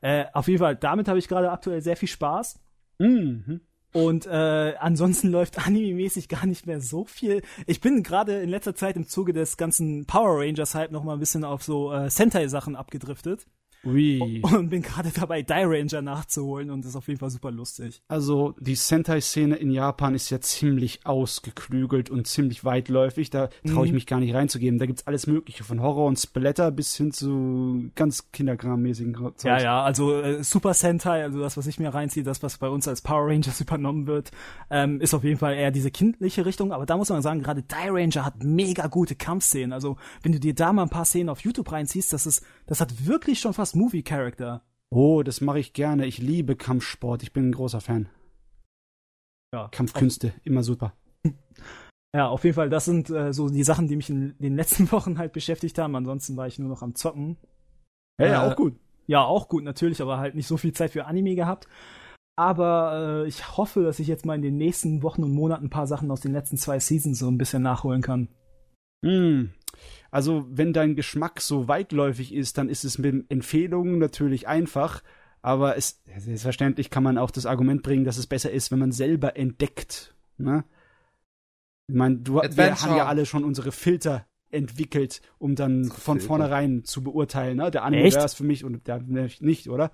Äh, 0.00 0.26
auf 0.32 0.48
jeden 0.48 0.60
Fall, 0.60 0.76
damit 0.76 1.08
habe 1.08 1.18
ich 1.18 1.28
gerade 1.28 1.50
aktuell 1.50 1.82
sehr 1.82 1.96
viel 1.96 2.08
Spaß. 2.08 2.60
Mhm. 2.98 3.60
Und 3.92 4.26
äh, 4.26 4.74
ansonsten 4.78 5.28
läuft 5.28 5.58
anime-mäßig 5.58 6.28
gar 6.28 6.46
nicht 6.46 6.66
mehr 6.66 6.80
so 6.80 7.04
viel. 7.04 7.42
Ich 7.66 7.80
bin 7.80 8.02
gerade 8.02 8.40
in 8.40 8.50
letzter 8.50 8.74
Zeit 8.74 8.96
im 8.96 9.08
Zuge 9.08 9.32
des 9.32 9.56
ganzen 9.56 10.04
Power 10.04 10.40
Rangers 10.40 10.74
halt 10.74 10.92
noch 10.92 11.04
mal 11.04 11.14
ein 11.14 11.20
bisschen 11.20 11.44
auf 11.44 11.62
so 11.62 11.92
äh, 11.92 12.10
Sentai-Sachen 12.10 12.76
abgedriftet. 12.76 13.46
Ui. 13.84 14.42
Und 14.42 14.70
bin 14.70 14.82
gerade 14.82 15.10
dabei, 15.14 15.42
Die 15.42 15.52
Ranger 15.52 16.02
nachzuholen 16.02 16.70
und 16.70 16.84
das 16.84 16.90
ist 16.90 16.96
auf 16.96 17.06
jeden 17.06 17.20
Fall 17.20 17.30
super 17.30 17.50
lustig. 17.50 18.02
Also 18.08 18.54
die 18.58 18.74
Sentai-Szene 18.74 19.56
in 19.56 19.70
Japan 19.70 20.14
ist 20.14 20.30
ja 20.30 20.40
ziemlich 20.40 21.00
ausgeklügelt 21.04 22.10
und 22.10 22.26
ziemlich 22.26 22.64
weitläufig. 22.64 23.30
Da 23.30 23.48
traue 23.66 23.86
ich 23.86 23.92
mhm. 23.92 23.96
mich 23.96 24.06
gar 24.06 24.20
nicht 24.20 24.34
reinzugeben. 24.34 24.78
Da 24.78 24.86
gibt's 24.86 25.06
alles 25.06 25.26
Mögliche, 25.26 25.64
von 25.64 25.80
Horror 25.80 26.06
und 26.06 26.18
Splatter 26.18 26.70
bis 26.70 26.96
hin 26.96 27.12
zu 27.12 27.90
ganz 27.94 28.32
kindergrammäßigen 28.32 29.14
Zeug. 29.36 29.44
Ja, 29.44 29.60
ja, 29.60 29.82
also 29.82 30.20
äh, 30.20 30.42
Super 30.42 30.74
Sentai, 30.74 31.22
also 31.22 31.40
das, 31.40 31.56
was 31.56 31.66
ich 31.66 31.78
mir 31.78 31.94
reinziehe, 31.94 32.24
das, 32.24 32.42
was 32.42 32.58
bei 32.58 32.68
uns 32.68 32.88
als 32.88 33.00
Power 33.00 33.28
Rangers 33.28 33.60
übernommen 33.60 34.06
wird, 34.06 34.32
ähm, 34.70 35.00
ist 35.00 35.14
auf 35.14 35.24
jeden 35.24 35.38
Fall 35.38 35.54
eher 35.54 35.70
diese 35.70 35.90
kindliche 35.90 36.44
Richtung. 36.44 36.72
Aber 36.72 36.86
da 36.86 36.96
muss 36.96 37.10
man 37.10 37.22
sagen, 37.22 37.42
gerade 37.42 37.62
Die 37.62 37.88
Ranger 37.88 38.24
hat 38.24 38.42
mega 38.42 38.88
gute 38.88 39.14
Kampfszenen. 39.14 39.72
Also 39.72 39.96
wenn 40.22 40.32
du 40.32 40.40
dir 40.40 40.54
da 40.54 40.72
mal 40.72 40.82
ein 40.82 40.90
paar 40.90 41.04
Szenen 41.04 41.28
auf 41.28 41.40
YouTube 41.40 41.70
reinziehst, 41.70 42.12
das 42.12 42.26
ist, 42.26 42.44
das 42.68 42.80
hat 42.80 43.06
wirklich 43.06 43.40
schon 43.40 43.54
fast 43.54 43.74
Movie-Character. 43.74 44.62
Oh, 44.90 45.22
das 45.22 45.40
mache 45.40 45.58
ich 45.58 45.72
gerne. 45.72 46.06
Ich 46.06 46.18
liebe 46.18 46.54
Kampfsport. 46.54 47.22
Ich 47.22 47.32
bin 47.32 47.48
ein 47.48 47.52
großer 47.52 47.80
Fan. 47.80 48.08
Ja. 49.52 49.68
Kampfkünste, 49.68 50.32
immer 50.44 50.62
super. 50.62 50.94
Ja, 52.16 52.28
auf 52.28 52.42
jeden 52.42 52.54
Fall, 52.54 52.70
das 52.70 52.86
sind 52.86 53.10
äh, 53.10 53.34
so 53.34 53.50
die 53.50 53.62
Sachen, 53.62 53.86
die 53.86 53.94
mich 53.94 54.08
in 54.08 54.34
den 54.38 54.56
letzten 54.56 54.90
Wochen 54.92 55.18
halt 55.18 55.34
beschäftigt 55.34 55.78
haben. 55.78 55.94
Ansonsten 55.94 56.38
war 56.38 56.46
ich 56.46 56.58
nur 56.58 56.70
noch 56.70 56.80
am 56.80 56.94
Zocken. 56.94 57.36
Ja, 58.18 58.26
äh, 58.26 58.30
ja, 58.30 58.50
auch 58.50 58.56
gut. 58.56 58.76
Ja, 59.06 59.24
auch 59.24 59.50
gut, 59.50 59.62
natürlich, 59.62 60.00
aber 60.00 60.16
halt 60.16 60.34
nicht 60.34 60.46
so 60.46 60.56
viel 60.56 60.72
Zeit 60.72 60.92
für 60.92 61.04
Anime 61.04 61.34
gehabt. 61.34 61.68
Aber 62.34 63.24
äh, 63.24 63.28
ich 63.28 63.58
hoffe, 63.58 63.82
dass 63.82 63.98
ich 63.98 64.06
jetzt 64.06 64.24
mal 64.24 64.36
in 64.36 64.42
den 64.42 64.56
nächsten 64.56 65.02
Wochen 65.02 65.22
und 65.22 65.32
Monaten 65.32 65.66
ein 65.66 65.70
paar 65.70 65.86
Sachen 65.86 66.10
aus 66.10 66.22
den 66.22 66.32
letzten 66.32 66.56
zwei 66.56 66.80
Seasons 66.80 67.18
so 67.18 67.28
ein 67.28 67.36
bisschen 67.36 67.62
nachholen 67.62 68.00
kann. 68.00 68.28
Hm. 69.04 69.52
Also, 70.10 70.46
wenn 70.50 70.72
dein 70.72 70.96
Geschmack 70.96 71.40
so 71.40 71.68
weitläufig 71.68 72.34
ist, 72.34 72.58
dann 72.58 72.68
ist 72.68 72.84
es 72.84 72.98
mit 72.98 73.30
Empfehlungen 73.30 73.98
natürlich 73.98 74.48
einfach. 74.48 75.02
Aber 75.42 75.76
es, 75.76 76.02
selbstverständlich 76.16 76.90
kann 76.90 77.02
man 77.02 77.18
auch 77.18 77.30
das 77.30 77.46
Argument 77.46 77.82
bringen, 77.82 78.04
dass 78.04 78.18
es 78.18 78.26
besser 78.26 78.50
ist, 78.50 78.70
wenn 78.70 78.78
man 78.78 78.92
selber 78.92 79.36
entdeckt. 79.36 80.14
Ne? 80.36 80.64
Ich 81.88 81.94
meine, 81.94 82.16
du, 82.16 82.34
wir 82.34 82.82
haben 82.82 82.96
ja 82.96 83.06
alle 83.06 83.24
schon 83.24 83.44
unsere 83.44 83.72
Filter 83.72 84.26
entwickelt, 84.50 85.20
um 85.38 85.54
dann 85.54 85.84
von 85.84 86.18
Filter. 86.18 86.26
vornherein 86.26 86.84
zu 86.84 87.02
beurteilen. 87.02 87.58
Ne? 87.58 87.70
Der 87.70 87.84
Anime 87.84 88.12
wäre 88.12 88.24
es 88.24 88.34
für 88.34 88.44
mich 88.44 88.64
und 88.64 88.86
der 88.86 89.02
nicht, 89.02 89.68
oder? 89.68 89.92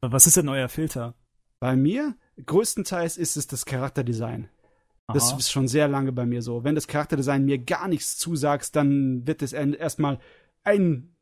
Was 0.00 0.26
ist 0.26 0.36
denn 0.36 0.48
euer 0.48 0.68
Filter? 0.68 1.14
Bei 1.58 1.74
mir, 1.74 2.16
größtenteils 2.44 3.16
ist 3.16 3.36
es 3.36 3.46
das 3.46 3.64
Charakterdesign. 3.64 4.48
Das 5.12 5.32
ist 5.32 5.52
schon 5.52 5.68
sehr 5.68 5.86
lange 5.86 6.12
bei 6.12 6.26
mir 6.26 6.42
so. 6.42 6.64
Wenn 6.64 6.74
das 6.74 6.88
Charakterdesign 6.88 7.44
mir 7.44 7.58
gar 7.58 7.86
nichts 7.86 8.18
zusagt, 8.18 8.74
dann 8.74 9.26
wird 9.26 9.40
es 9.42 9.52
erstmal 9.52 10.18
ein, 10.64 11.14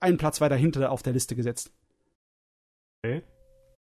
einen 0.00 0.18
Platz 0.18 0.40
weiter 0.40 0.56
hinter 0.56 0.90
auf 0.90 1.02
der 1.02 1.12
Liste 1.12 1.36
gesetzt. 1.36 1.72
Okay. 3.02 3.22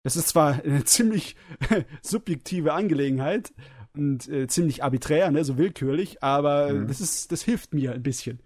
Das 0.04 0.16
ist 0.16 0.28
zwar 0.28 0.62
eine 0.62 0.84
ziemlich 0.84 1.34
subjektive 2.02 2.72
Angelegenheit 2.72 3.52
und 3.94 4.28
äh, 4.28 4.46
ziemlich 4.46 4.84
arbiträr, 4.84 5.30
ne, 5.30 5.44
so 5.44 5.58
willkürlich, 5.58 6.22
aber 6.22 6.72
mhm. 6.72 6.88
das 6.88 7.00
ist, 7.00 7.32
das 7.32 7.42
hilft 7.42 7.74
mir 7.74 7.92
ein 7.92 8.02
bisschen. 8.02 8.40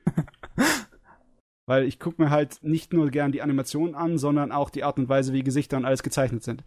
Weil 1.67 1.85
ich 1.85 2.01
gucke 2.01 2.23
mir 2.23 2.31
halt 2.31 2.63
nicht 2.63 2.95
nur 2.95 3.11
gern 3.11 3.33
die 3.33 3.43
Animationen 3.43 3.95
an, 3.95 4.17
sondern 4.17 4.53
auch 4.53 4.71
die 4.71 4.85
Art 4.85 4.99
und 4.99 5.11
Weise, 5.11 5.35
wie 5.35 5.43
Gesichter 5.43 5.77
und 5.77 5.85
alles 5.85 6.03
gezeichnet 6.03 6.43
sind. 6.43 6.65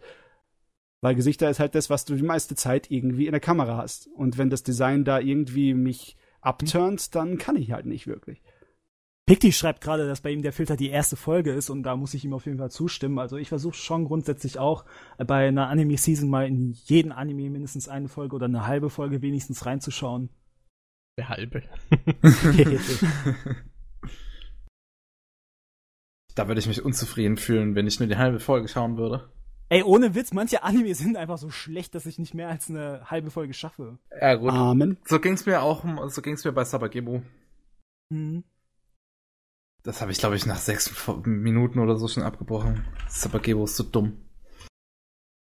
Weil 1.02 1.16
Gesichter 1.16 1.50
ist 1.50 1.60
halt 1.60 1.74
das, 1.74 1.90
was 1.90 2.04
du 2.04 2.14
die 2.14 2.22
meiste 2.22 2.54
Zeit 2.54 2.90
irgendwie 2.90 3.26
in 3.26 3.32
der 3.32 3.40
Kamera 3.40 3.76
hast. 3.76 4.06
Und 4.14 4.38
wenn 4.38 4.50
das 4.50 4.62
Design 4.62 5.04
da 5.04 5.18
irgendwie 5.18 5.74
mich 5.74 6.16
abturnt, 6.40 7.14
dann 7.14 7.38
kann 7.38 7.56
ich 7.56 7.72
halt 7.72 7.86
nicht 7.86 8.06
wirklich. 8.06 8.40
Picti 9.26 9.52
schreibt 9.52 9.80
gerade, 9.80 10.06
dass 10.06 10.20
bei 10.20 10.30
ihm 10.30 10.42
der 10.42 10.52
Filter 10.52 10.76
die 10.76 10.90
erste 10.90 11.16
Folge 11.16 11.52
ist 11.52 11.70
und 11.70 11.82
da 11.82 11.96
muss 11.96 12.14
ich 12.14 12.24
ihm 12.24 12.34
auf 12.34 12.46
jeden 12.46 12.58
Fall 12.58 12.70
zustimmen. 12.70 13.18
Also 13.18 13.36
ich 13.36 13.48
versuche 13.48 13.74
schon 13.74 14.04
grundsätzlich 14.04 14.58
auch 14.58 14.84
äh, 15.18 15.24
bei 15.24 15.48
einer 15.48 15.68
Anime-Season 15.68 16.28
mal 16.28 16.46
in 16.46 16.72
jeden 16.72 17.12
Anime 17.12 17.50
mindestens 17.50 17.88
eine 17.88 18.08
Folge 18.08 18.36
oder 18.36 18.46
eine 18.46 18.66
halbe 18.66 18.90
Folge 18.90 19.22
wenigstens 19.22 19.66
reinzuschauen. 19.66 20.30
Der 21.18 21.28
halbe. 21.28 21.62
da 26.34 26.48
würde 26.48 26.60
ich 26.60 26.66
mich 26.66 26.84
unzufrieden 26.84 27.36
fühlen, 27.36 27.74
wenn 27.74 27.86
ich 27.86 28.00
nur 28.00 28.08
die 28.08 28.16
halbe 28.16 28.40
Folge 28.40 28.66
schauen 28.68 28.96
würde. 28.96 29.30
Ey, 29.72 29.82
ohne 29.84 30.14
Witz, 30.14 30.34
manche 30.34 30.64
Anime 30.64 30.94
sind 30.94 31.16
einfach 31.16 31.38
so 31.38 31.48
schlecht, 31.48 31.94
dass 31.94 32.04
ich 32.04 32.18
nicht 32.18 32.34
mehr 32.34 32.50
als 32.50 32.68
eine 32.68 33.10
halbe 33.10 33.30
Folge 33.30 33.54
schaffe. 33.54 33.96
Ja, 34.20 34.34
gut. 34.34 34.52
Amen. 34.52 34.98
So 35.06 35.18
ging's 35.18 35.46
mir 35.46 35.62
auch, 35.62 35.82
so 36.10 36.20
ging's 36.20 36.44
mir 36.44 36.52
bei 36.52 36.62
Sabagebo. 36.62 37.22
Mhm. 38.10 38.44
Das 39.82 40.02
habe 40.02 40.12
ich, 40.12 40.18
glaube 40.18 40.36
ich, 40.36 40.44
nach 40.44 40.58
sechs 40.58 40.92
Minuten 41.24 41.78
oder 41.78 41.96
so 41.96 42.06
schon 42.06 42.22
abgebrochen. 42.22 42.84
Sabagebo 43.08 43.64
ist 43.64 43.76
so 43.76 43.84
dumm. 43.84 44.18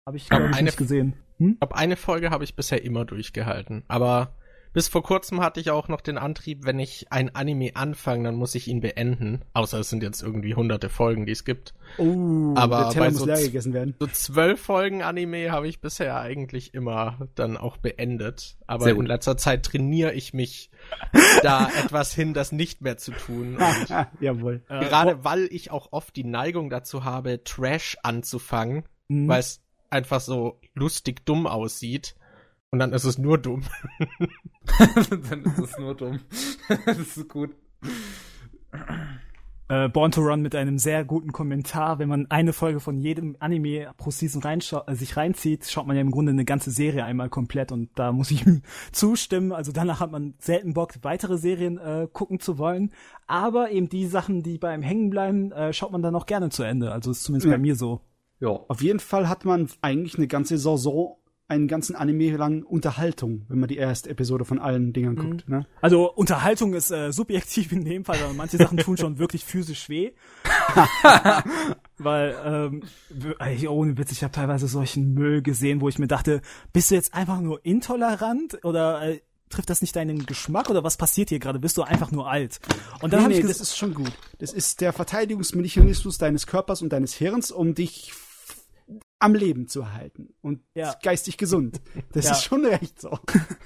Habe 0.07 0.17
ich, 0.17 0.29
glaube 0.29 0.51
ich, 0.51 0.61
nicht 0.61 0.77
gesehen. 0.77 1.15
Hm? 1.37 1.53
Ich 1.53 1.59
glaube, 1.59 1.75
eine 1.75 1.95
Folge 1.95 2.29
habe 2.29 2.43
ich 2.43 2.55
bisher 2.55 2.83
immer 2.83 3.05
durchgehalten. 3.05 3.83
Aber 3.87 4.35
bis 4.73 4.87
vor 4.87 5.03
kurzem 5.03 5.41
hatte 5.41 5.59
ich 5.59 5.69
auch 5.69 5.87
noch 5.87 6.01
den 6.01 6.17
Antrieb, 6.17 6.65
wenn 6.65 6.79
ich 6.79 7.07
ein 7.11 7.35
Anime 7.35 7.75
anfange, 7.75 8.23
dann 8.23 8.35
muss 8.35 8.55
ich 8.55 8.67
ihn 8.67 8.81
beenden. 8.81 9.41
Außer 9.53 9.79
es 9.79 9.89
sind 9.89 10.01
jetzt 10.01 10.21
irgendwie 10.21 10.55
hunderte 10.55 10.89
Folgen, 10.89 11.25
die 11.25 11.33
es 11.33 11.43
gibt. 11.43 11.73
Oh, 11.97 12.53
aber 12.55 12.89
der 12.93 12.99
bei 12.99 13.11
so, 13.11 13.25
gegessen 13.25 13.73
werden. 13.73 13.95
so 13.99 14.07
zwölf 14.07 14.61
Folgen 14.61 15.01
Anime 15.01 15.51
habe 15.51 15.67
ich 15.67 15.81
bisher 15.81 16.19
eigentlich 16.19 16.73
immer 16.73 17.27
dann 17.35 17.57
auch 17.57 17.77
beendet. 17.77 18.57
Aber 18.65 18.89
in 18.89 19.05
letzter 19.05 19.35
Zeit 19.35 19.63
trainiere 19.63 20.13
ich 20.13 20.33
mich 20.33 20.71
da 21.43 21.69
etwas 21.83 22.13
hin, 22.13 22.33
das 22.33 22.51
nicht 22.51 22.81
mehr 22.81 22.97
zu 22.97 23.11
tun. 23.11 23.57
Jawohl. 24.21 24.63
Gerade 24.67 25.23
weil 25.25 25.49
ich 25.51 25.71
auch 25.71 25.89
oft 25.91 26.15
die 26.15 26.23
Neigung 26.23 26.69
dazu 26.69 27.03
habe, 27.03 27.43
Trash 27.43 27.97
anzufangen, 28.03 28.83
mhm. 29.09 29.27
weil 29.27 29.41
es 29.41 29.61
einfach 29.89 30.21
so 30.21 30.61
lustig 30.73 31.25
dumm 31.25 31.45
aussieht 31.45 32.15
und 32.71 32.79
dann 32.79 32.93
ist 32.93 33.03
es 33.03 33.17
nur 33.17 33.37
dumm. 33.37 33.63
dann 35.29 35.43
ist 35.43 35.59
es 35.59 35.77
nur 35.77 35.95
dumm. 35.95 36.19
das 36.85 37.17
ist 37.17 37.29
gut. 37.29 37.51
Äh, 39.67 39.89
Born 39.89 40.11
to 40.11 40.21
Run 40.21 40.41
mit 40.41 40.55
einem 40.55 40.77
sehr 40.77 41.03
guten 41.03 41.33
Kommentar. 41.33 41.99
Wenn 41.99 42.07
man 42.07 42.31
eine 42.31 42.53
Folge 42.53 42.79
von 42.79 42.97
jedem 42.97 43.35
Anime 43.39 43.91
pro 43.97 44.09
Season 44.09 44.41
äh, 44.43 44.95
sich 44.95 45.17
reinzieht, 45.17 45.65
schaut 45.65 45.85
man 45.85 45.97
ja 45.97 46.01
im 46.01 46.11
Grunde 46.11 46.31
eine 46.31 46.45
ganze 46.45 46.71
Serie 46.71 47.03
einmal 47.03 47.29
komplett 47.29 47.73
und 47.73 47.89
da 47.95 48.13
muss 48.13 48.31
ich 48.31 48.45
ihm 48.47 48.63
zustimmen. 48.93 49.51
Also 49.51 49.73
danach 49.73 49.99
hat 49.99 50.11
man 50.11 50.33
selten 50.39 50.73
Bock, 50.73 50.93
weitere 51.01 51.37
Serien 51.37 51.77
äh, 51.77 52.07
gucken 52.11 52.39
zu 52.39 52.57
wollen. 52.57 52.91
Aber 53.27 53.71
eben 53.71 53.89
die 53.89 54.07
Sachen, 54.07 54.43
die 54.43 54.57
beim 54.57 54.81
Hängen 54.81 55.09
bleiben, 55.09 55.51
äh, 55.51 55.73
schaut 55.73 55.91
man 55.91 56.01
dann 56.01 56.15
auch 56.15 56.25
gerne 56.25 56.49
zu 56.49 56.63
Ende. 56.63 56.93
Also 56.93 57.11
ist 57.11 57.23
zumindest 57.23 57.47
ja. 57.47 57.51
bei 57.51 57.57
mir 57.57 57.75
so. 57.75 58.01
Ja, 58.39 58.49
auf 58.49 58.81
jeden 58.81 58.99
Fall 58.99 59.29
hat 59.29 59.45
man 59.45 59.69
eigentlich 59.81 60.17
eine 60.17 60.27
ganze 60.27 60.57
Saison 60.57 61.17
einen 61.51 61.67
ganzen 61.67 61.97
Anime 61.97 62.37
lang 62.37 62.63
Unterhaltung, 62.63 63.45
wenn 63.49 63.59
man 63.59 63.67
die 63.67 63.75
erste 63.75 64.09
Episode 64.09 64.45
von 64.45 64.57
allen 64.57 64.93
Dingern 64.93 65.15
mhm. 65.15 65.17
guckt. 65.17 65.49
Ne? 65.49 65.67
Also 65.81 66.09
Unterhaltung 66.09 66.73
ist 66.73 66.91
äh, 66.91 67.11
subjektiv 67.11 67.73
in 67.73 67.83
dem 67.83 68.05
Fall, 68.05 68.17
aber 68.23 68.33
manche 68.33 68.55
Sachen 68.57 68.77
tun 68.77 68.95
schon 68.97 69.19
wirklich 69.19 69.43
physisch 69.43 69.89
weh. 69.89 70.11
Weil, 71.97 72.35
ähm, 72.45 73.67
ohne 73.67 73.97
Witz, 73.97 74.13
ich 74.13 74.23
habe 74.23 74.31
teilweise 74.31 74.67
solchen 74.67 75.13
Müll 75.13 75.41
gesehen, 75.41 75.81
wo 75.81 75.89
ich 75.89 75.99
mir 75.99 76.07
dachte, 76.07 76.41
bist 76.71 76.89
du 76.89 76.95
jetzt 76.95 77.13
einfach 77.13 77.41
nur 77.41 77.63
intolerant 77.65 78.63
oder 78.63 79.01
äh, 79.03 79.19
trifft 79.49 79.69
das 79.69 79.81
nicht 79.81 79.95
deinen 79.97 80.25
Geschmack 80.25 80.69
oder 80.69 80.85
was 80.85 80.95
passiert 80.95 81.29
hier 81.29 81.39
gerade? 81.39 81.59
Bist 81.59 81.77
du 81.77 81.83
einfach 81.83 82.11
nur 82.11 82.29
alt? 82.29 82.59
Und 83.01 83.11
dann 83.11 83.27
nee, 83.27 83.41
nee, 83.41 83.41
das 83.41 83.59
ist 83.59 83.77
schon 83.77 83.93
gut. 83.93 84.13
Das 84.39 84.53
ist 84.53 84.79
der 84.79 84.93
Verteidigungsmechanismus 84.93 86.17
deines 86.17 86.47
Körpers 86.47 86.81
und 86.81 86.93
deines 86.93 87.13
Hirns, 87.13 87.51
um 87.51 87.75
dich 87.75 88.13
am 89.21 89.33
Leben 89.33 89.67
zu 89.67 89.81
erhalten 89.81 90.33
und 90.41 90.61
ja. 90.75 90.95
geistig 91.01 91.37
gesund. 91.37 91.81
Das 92.13 92.25
ja. 92.27 92.31
ist 92.31 92.43
schon 92.43 92.65
recht 92.65 92.99
so. 92.99 93.17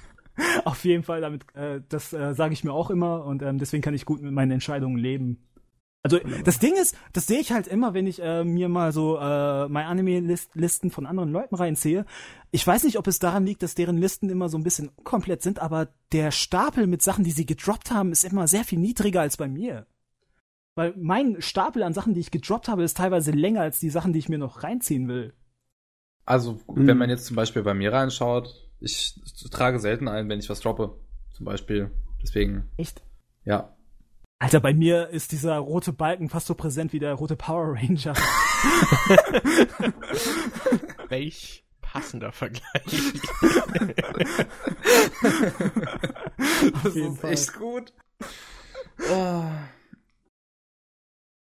Auf 0.64 0.84
jeden 0.84 1.02
Fall, 1.02 1.20
damit, 1.22 1.44
äh, 1.54 1.80
das 1.88 2.12
äh, 2.12 2.34
sage 2.34 2.52
ich 2.52 2.62
mir 2.62 2.72
auch 2.72 2.90
immer 2.90 3.24
und 3.24 3.42
ähm, 3.42 3.58
deswegen 3.58 3.82
kann 3.82 3.94
ich 3.94 4.04
gut 4.04 4.20
mit 4.20 4.32
meinen 4.32 4.50
Entscheidungen 4.50 4.98
leben. 4.98 5.46
Also 6.02 6.20
das 6.44 6.60
Ding 6.60 6.74
ist, 6.76 6.96
das 7.14 7.26
sehe 7.26 7.40
ich 7.40 7.50
halt 7.50 7.66
immer, 7.66 7.92
wenn 7.92 8.06
ich 8.06 8.22
äh, 8.22 8.44
mir 8.44 8.68
mal 8.68 8.92
so 8.92 9.16
äh, 9.16 9.66
meine 9.68 9.86
Anime-Listen 9.86 10.92
von 10.92 11.04
anderen 11.04 11.32
Leuten 11.32 11.56
reinziehe. 11.56 12.04
Ich 12.52 12.64
weiß 12.64 12.84
nicht, 12.84 12.96
ob 12.96 13.08
es 13.08 13.18
daran 13.18 13.44
liegt, 13.44 13.64
dass 13.64 13.74
deren 13.74 13.96
Listen 13.96 14.30
immer 14.30 14.48
so 14.48 14.56
ein 14.56 14.62
bisschen 14.62 14.92
komplett 15.02 15.42
sind, 15.42 15.58
aber 15.58 15.88
der 16.12 16.30
Stapel 16.30 16.86
mit 16.86 17.02
Sachen, 17.02 17.24
die 17.24 17.32
sie 17.32 17.44
gedroppt 17.44 17.90
haben, 17.90 18.12
ist 18.12 18.22
immer 18.22 18.46
sehr 18.46 18.62
viel 18.62 18.78
niedriger 18.78 19.22
als 19.22 19.36
bei 19.36 19.48
mir. 19.48 19.86
Weil 20.76 20.94
mein 20.96 21.42
Stapel 21.42 21.82
an 21.82 21.94
Sachen, 21.94 22.14
die 22.14 22.20
ich 22.20 22.30
gedroppt 22.30 22.68
habe, 22.68 22.84
ist 22.84 22.98
teilweise 22.98 23.32
länger 23.32 23.62
als 23.62 23.80
die 23.80 23.90
Sachen, 23.90 24.12
die 24.12 24.20
ich 24.20 24.28
mir 24.28 24.38
noch 24.38 24.62
reinziehen 24.62 25.08
will. 25.08 25.34
Also, 26.26 26.60
mhm. 26.74 26.86
wenn 26.86 26.98
man 26.98 27.08
jetzt 27.08 27.26
zum 27.26 27.36
Beispiel 27.36 27.62
bei 27.62 27.72
mir 27.72 27.92
reinschaut, 27.92 28.68
ich 28.80 29.18
trage 29.50 29.78
selten 29.78 30.08
ein, 30.08 30.28
wenn 30.28 30.38
ich 30.38 30.50
was 30.50 30.60
droppe. 30.60 30.98
Zum 31.32 31.46
Beispiel. 31.46 31.90
Deswegen. 32.22 32.68
Echt? 32.76 33.02
Ja. 33.44 33.74
Alter, 34.38 34.60
bei 34.60 34.74
mir 34.74 35.08
ist 35.08 35.32
dieser 35.32 35.56
rote 35.56 35.94
Balken 35.94 36.28
fast 36.28 36.46
so 36.46 36.54
präsent 36.54 36.92
wie 36.92 36.98
der 36.98 37.14
rote 37.14 37.36
Power 37.36 37.74
Ranger. 37.74 38.12
Welch 41.08 41.64
passender 41.80 42.32
Vergleich. 42.32 42.62
das 46.82 46.96
ist 46.96 47.18
Fall. 47.18 47.32
echt 47.32 47.54
gut. 47.54 47.94
Oh. 49.10 49.44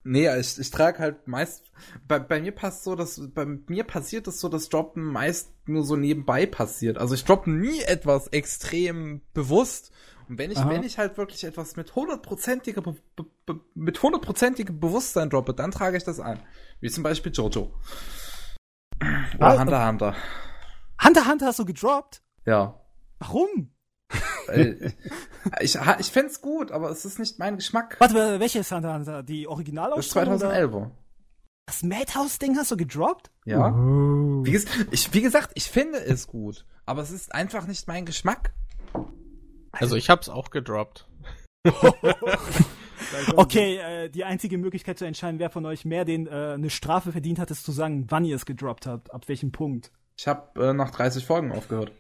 Nee, 0.02 0.34
ich, 0.38 0.58
ich 0.58 0.70
trage 0.70 0.98
halt 0.98 1.28
meist. 1.28 1.70
Bei, 2.08 2.18
bei 2.18 2.40
mir 2.40 2.52
passt 2.52 2.84
so, 2.84 2.94
dass 2.94 3.20
bei 3.34 3.44
mir 3.44 3.84
passiert 3.84 4.26
es 4.28 4.40
so, 4.40 4.48
dass 4.48 4.70
Droppen 4.70 5.04
meist 5.04 5.52
nur 5.66 5.84
so 5.84 5.96
nebenbei 5.96 6.46
passiert. 6.46 6.96
Also 6.96 7.14
ich 7.14 7.24
droppe 7.24 7.50
nie 7.50 7.82
etwas 7.82 8.28
extrem 8.28 9.20
bewusst. 9.34 9.92
Und 10.28 10.38
wenn 10.38 10.50
ich, 10.50 10.58
Aha. 10.58 10.70
wenn 10.70 10.84
ich 10.84 10.96
halt 10.96 11.18
wirklich 11.18 11.44
etwas 11.44 11.76
mit 11.76 11.94
hundertprozentiger 11.94 12.82
mit 13.74 14.02
hundertprozentigem 14.02 14.80
Bewusstsein 14.80 15.28
droppe, 15.28 15.52
dann 15.52 15.70
trage 15.70 15.96
ich 15.96 16.04
das 16.04 16.18
ein. 16.18 16.40
Wie 16.80 16.88
zum 16.88 17.02
Beispiel 17.02 17.32
Jojo. 17.32 17.74
Oder 19.36 19.60
Hunter 19.60 19.86
Hunter. 19.86 20.16
Hunter 21.04 21.26
Hunter 21.26 21.46
hast 21.46 21.58
du 21.58 21.64
gedroppt? 21.64 22.22
Ja. 22.46 22.80
Warum? 23.18 23.70
ich 25.60 25.78
ich 25.98 26.10
fände 26.10 26.32
gut, 26.40 26.72
aber 26.72 26.90
es 26.90 27.04
ist 27.04 27.18
nicht 27.18 27.38
mein 27.38 27.56
Geschmack. 27.56 27.96
Warte, 27.98 28.40
welche 28.40 28.60
ist 28.60 28.72
Hunter 28.72 28.94
Hunter? 28.94 29.22
Die 29.22 29.46
Originalausstrahlung? 29.46 30.32
Das 30.32 30.40
2011. 30.40 30.74
Oder? 30.74 30.90
Das 31.66 31.82
Madhouse-Ding 31.84 32.56
hast 32.56 32.72
du 32.72 32.76
gedroppt? 32.76 33.30
Ja. 33.44 33.68
Oh. 33.68 34.44
Wie, 34.44 34.60
ich, 34.90 35.14
wie, 35.14 35.22
gesagt, 35.22 35.52
ich 35.54 35.70
finde 35.70 35.98
es 35.98 36.26
gut, 36.26 36.66
aber 36.84 37.02
es 37.02 37.12
ist 37.12 37.32
einfach 37.32 37.66
nicht 37.68 37.86
mein 37.86 38.04
Geschmack. 38.06 38.52
Also 39.70 39.94
ich 39.94 40.10
hab's 40.10 40.28
auch 40.28 40.50
gedroppt. 40.50 41.06
okay, 43.36 43.76
äh, 43.76 44.08
die 44.08 44.24
einzige 44.24 44.58
Möglichkeit 44.58 44.98
zu 44.98 45.04
entscheiden, 45.04 45.38
wer 45.38 45.50
von 45.50 45.64
euch 45.64 45.84
mehr 45.84 46.04
den 46.04 46.26
äh, 46.26 46.54
eine 46.54 46.70
Strafe 46.70 47.12
verdient 47.12 47.38
hat, 47.38 47.50
ist 47.52 47.64
zu 47.64 47.70
sagen, 47.70 48.06
wann 48.08 48.24
ihr 48.24 48.34
es 48.34 48.46
gedroppt 48.46 48.86
habt, 48.86 49.14
ab 49.14 49.28
welchem 49.28 49.52
Punkt. 49.52 49.92
Ich 50.16 50.26
habe 50.26 50.60
äh, 50.60 50.72
nach 50.72 50.90
30 50.90 51.24
Folgen 51.24 51.52
aufgehört. 51.52 51.92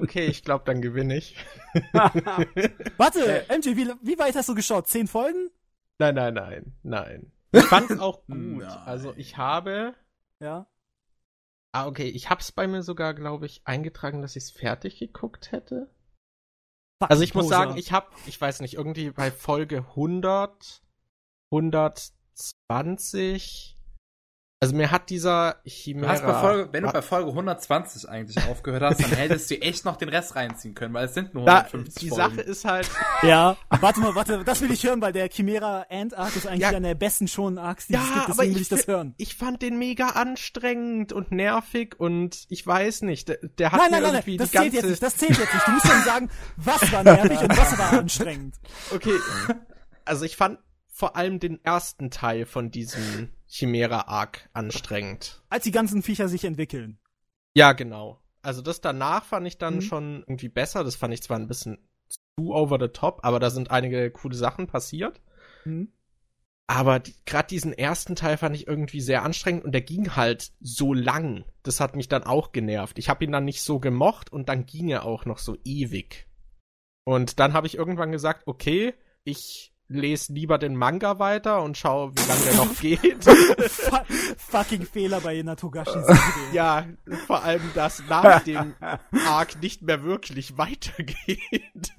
Okay, 0.00 0.26
ich 0.26 0.42
glaube, 0.42 0.64
dann 0.64 0.82
gewinne 0.82 1.16
ich. 1.16 1.36
Warte, 1.92 3.46
MJ, 3.48 3.76
wie, 3.76 3.92
wie, 4.02 4.18
weit 4.18 4.34
hast 4.34 4.48
du 4.48 4.54
geschaut? 4.54 4.86
Zehn 4.86 5.06
Folgen? 5.06 5.50
Nein, 5.98 6.14
nein, 6.14 6.34
nein, 6.34 6.72
nein. 6.82 7.32
Ich 7.52 7.64
fand's 7.64 7.98
auch 7.98 8.26
gut. 8.26 8.36
Nein. 8.36 8.62
Also 8.62 9.14
ich 9.16 9.36
habe. 9.36 9.94
Ja. 10.40 10.66
Ah, 11.72 11.86
okay. 11.86 12.08
Ich 12.08 12.30
hab's 12.30 12.52
bei 12.52 12.66
mir 12.66 12.82
sogar, 12.82 13.14
glaube 13.14 13.46
ich, 13.46 13.62
eingetragen, 13.64 14.22
dass 14.22 14.36
ich's 14.36 14.50
fertig 14.50 14.98
geguckt 14.98 15.52
hätte. 15.52 15.90
Fuck 17.00 17.10
also 17.10 17.22
ich 17.22 17.34
muss 17.34 17.48
sagen, 17.48 17.76
ich 17.76 17.92
hab, 17.92 18.12
ich 18.26 18.40
weiß 18.40 18.60
nicht, 18.60 18.74
irgendwie 18.74 19.10
bei 19.10 19.30
Folge 19.30 19.78
100, 19.78 20.82
120 21.50 23.73
also 24.64 24.76
mir 24.76 24.90
hat 24.90 25.10
dieser 25.10 25.56
Chimera... 25.64 26.14
Du 26.14 26.40
Folge, 26.40 26.68
wenn 26.72 26.84
du 26.84 26.92
bei 26.92 27.02
Folge 27.02 27.30
120 27.30 28.08
eigentlich 28.08 28.42
aufgehört 28.48 28.82
hast, 28.82 29.02
dann 29.02 29.10
hättest 29.10 29.50
du 29.50 29.60
echt 29.60 29.84
noch 29.84 29.96
den 29.96 30.08
Rest 30.08 30.34
reinziehen 30.36 30.74
können, 30.74 30.94
weil 30.94 31.06
es 31.06 31.14
sind 31.14 31.34
nur 31.34 31.46
150 31.46 31.94
da, 31.94 32.00
Die 32.00 32.08
Folgen. 32.08 32.36
Sache 32.36 32.40
ist 32.40 32.64
halt... 32.64 32.90
Ja, 33.22 33.56
warte 33.80 34.00
mal, 34.00 34.14
warte, 34.14 34.44
das 34.44 34.60
will 34.60 34.70
ich 34.70 34.84
hören, 34.84 35.00
weil 35.00 35.12
der 35.12 35.28
Chimera 35.28 35.86
End 35.88 36.16
Arc 36.16 36.36
ist 36.36 36.46
eigentlich 36.46 36.60
ja, 36.60 36.68
einer 36.68 36.80
der 36.80 36.94
besten 36.94 37.28
schon 37.28 37.58
Arcs, 37.58 37.86
die 37.86 37.94
ja, 37.94 38.00
es 38.00 38.06
gibt, 38.06 38.28
deswegen 38.28 38.40
aber 38.40 38.54
will 38.54 38.62
ich 38.62 38.68
das 38.68 38.86
hören. 38.86 39.14
Ich 39.16 39.36
fand 39.36 39.62
den 39.62 39.78
mega 39.78 40.08
anstrengend 40.10 41.12
und 41.12 41.30
nervig 41.30 41.98
und 41.98 42.46
ich 42.48 42.66
weiß 42.66 43.02
nicht, 43.02 43.28
der, 43.28 43.38
der 43.58 43.72
hat 43.72 43.80
nein, 43.80 43.90
nein, 43.90 44.02
mir 44.02 44.06
nein, 44.08 44.14
irgendwie 44.16 44.36
nein, 44.36 44.38
das 44.38 44.50
die 44.50 44.58
zählt 44.58 44.72
ganze... 44.72 44.76
Jetzt 44.76 44.90
nicht, 44.90 45.02
das 45.02 45.16
zählt 45.16 45.38
jetzt 45.38 45.54
nicht, 45.54 45.66
du 45.66 45.70
musst 45.70 45.88
dann 45.88 46.02
sagen, 46.02 46.30
was 46.56 46.92
war 46.92 47.04
nervig 47.04 47.38
und 47.38 47.56
was 47.56 47.78
war 47.78 47.92
anstrengend. 47.92 48.56
Okay, 48.94 49.18
also 50.04 50.24
ich 50.24 50.36
fand 50.36 50.58
vor 50.94 51.16
allem 51.16 51.40
den 51.40 51.64
ersten 51.64 52.10
Teil 52.10 52.46
von 52.46 52.70
diesem 52.70 53.30
Chimera-Arc 53.54 54.48
anstrengend. 54.52 55.40
Als 55.48 55.62
die 55.62 55.70
ganzen 55.70 56.02
Viecher 56.02 56.28
sich 56.28 56.44
entwickeln. 56.44 56.98
Ja, 57.54 57.72
genau. 57.72 58.20
Also 58.42 58.62
das 58.62 58.80
danach 58.80 59.24
fand 59.24 59.46
ich 59.46 59.58
dann 59.58 59.76
mhm. 59.76 59.82
schon 59.82 60.24
irgendwie 60.26 60.48
besser. 60.48 60.82
Das 60.82 60.96
fand 60.96 61.14
ich 61.14 61.22
zwar 61.22 61.38
ein 61.38 61.46
bisschen 61.46 61.78
zu 62.08 62.52
over 62.52 62.78
the 62.80 62.88
top, 62.88 63.20
aber 63.22 63.38
da 63.38 63.50
sind 63.50 63.70
einige 63.70 64.10
coole 64.10 64.34
Sachen 64.34 64.66
passiert. 64.66 65.20
Mhm. 65.64 65.92
Aber 66.66 66.98
die, 66.98 67.14
gerade 67.26 67.46
diesen 67.46 67.72
ersten 67.72 68.16
Teil 68.16 68.38
fand 68.38 68.56
ich 68.56 68.66
irgendwie 68.66 69.00
sehr 69.00 69.22
anstrengend 69.22 69.64
und 69.64 69.72
der 69.72 69.82
ging 69.82 70.16
halt 70.16 70.52
so 70.60 70.92
lang. 70.92 71.44
Das 71.62 71.78
hat 71.78 71.94
mich 71.94 72.08
dann 72.08 72.24
auch 72.24 72.50
genervt. 72.50 72.98
Ich 72.98 73.08
habe 73.08 73.24
ihn 73.24 73.32
dann 73.32 73.44
nicht 73.44 73.62
so 73.62 73.78
gemocht 73.78 74.32
und 74.32 74.48
dann 74.48 74.66
ging 74.66 74.88
er 74.88 75.04
auch 75.04 75.26
noch 75.26 75.38
so 75.38 75.56
ewig. 75.62 76.26
Und 77.04 77.38
dann 77.38 77.52
habe 77.52 77.68
ich 77.68 77.76
irgendwann 77.76 78.10
gesagt, 78.10 78.46
okay, 78.46 78.94
ich 79.22 79.73
lese 79.88 80.32
lieber 80.32 80.58
den 80.58 80.76
Manga 80.76 81.18
weiter 81.18 81.62
und 81.62 81.76
schau, 81.76 82.10
wie 82.10 82.28
lange 82.28 82.44
der 82.44 82.54
noch 82.54 82.76
geht. 82.80 83.24
Fucking 84.38 84.82
Fehler 84.82 85.20
bei 85.20 85.42
Togashi. 85.42 85.98
ja, 86.52 86.86
vor 87.26 87.42
allem, 87.42 87.62
dass 87.74 88.02
nach 88.08 88.42
dem 88.44 88.74
Arc 89.26 89.60
nicht 89.60 89.82
mehr 89.82 90.02
wirklich 90.02 90.56
weitergeht. 90.56 91.92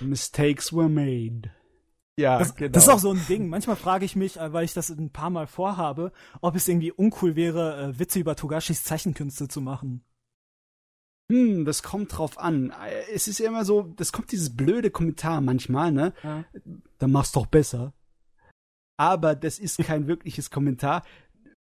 Mistakes 0.00 0.72
were 0.72 0.88
made. 0.88 1.50
Ja, 2.16 2.38
das, 2.38 2.56
genau. 2.56 2.72
das 2.72 2.84
ist 2.84 2.88
auch 2.88 2.98
so 2.98 3.12
ein 3.12 3.24
Ding. 3.28 3.48
Manchmal 3.48 3.76
frage 3.76 4.04
ich 4.04 4.16
mich, 4.16 4.38
äh, 4.38 4.52
weil 4.52 4.64
ich 4.64 4.74
das 4.74 4.90
ein 4.90 5.10
paar 5.10 5.30
Mal 5.30 5.46
vorhabe, 5.46 6.12
ob 6.40 6.56
es 6.56 6.66
irgendwie 6.66 6.90
uncool 6.90 7.36
wäre, 7.36 7.80
äh, 7.80 7.98
Witze 7.98 8.18
über 8.18 8.34
Togashis 8.34 8.82
Zeichenkünste 8.82 9.46
zu 9.46 9.60
machen 9.60 10.04
hm, 11.30 11.64
das 11.64 11.82
kommt 11.82 12.16
drauf 12.16 12.38
an. 12.38 12.72
Es 13.12 13.28
ist 13.28 13.38
ja 13.38 13.48
immer 13.48 13.64
so, 13.64 13.82
das 13.96 14.12
kommt 14.12 14.32
dieses 14.32 14.56
blöde 14.56 14.90
Kommentar 14.90 15.40
manchmal, 15.40 15.92
ne? 15.92 16.14
Ja. 16.22 16.44
Dann 16.98 17.12
mach's 17.12 17.32
doch 17.32 17.46
besser. 17.46 17.92
Aber 18.96 19.34
das 19.34 19.58
ist 19.58 19.78
kein 19.84 20.06
wirkliches 20.06 20.50
Kommentar. 20.50 21.04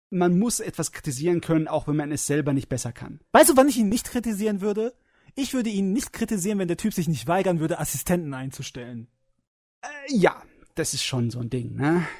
Man 0.09 0.39
muss 0.39 0.61
etwas 0.61 0.93
kritisieren 0.93 1.41
können, 1.41 1.67
auch 1.67 1.87
wenn 1.87 1.97
man 1.97 2.13
es 2.13 2.25
selber 2.25 2.53
nicht 2.53 2.69
besser 2.69 2.93
kann. 2.93 3.19
Weißt 3.33 3.49
du, 3.49 3.57
wann 3.57 3.67
ich 3.67 3.77
ihn 3.77 3.89
nicht 3.89 4.09
kritisieren 4.09 4.61
würde? 4.61 4.93
Ich 5.35 5.53
würde 5.53 5.69
ihn 5.69 5.91
nicht 5.91 6.13
kritisieren, 6.13 6.59
wenn 6.59 6.69
der 6.69 6.77
Typ 6.77 6.93
sich 6.93 7.09
nicht 7.09 7.27
weigern 7.27 7.59
würde, 7.59 7.79
Assistenten 7.79 8.33
einzustellen. 8.33 9.09
Äh, 9.81 9.87
ja, 10.15 10.41
das 10.75 10.93
ist 10.93 11.03
schon 11.03 11.29
so 11.29 11.39
ein 11.39 11.49
Ding, 11.49 11.75
ne? 11.75 12.07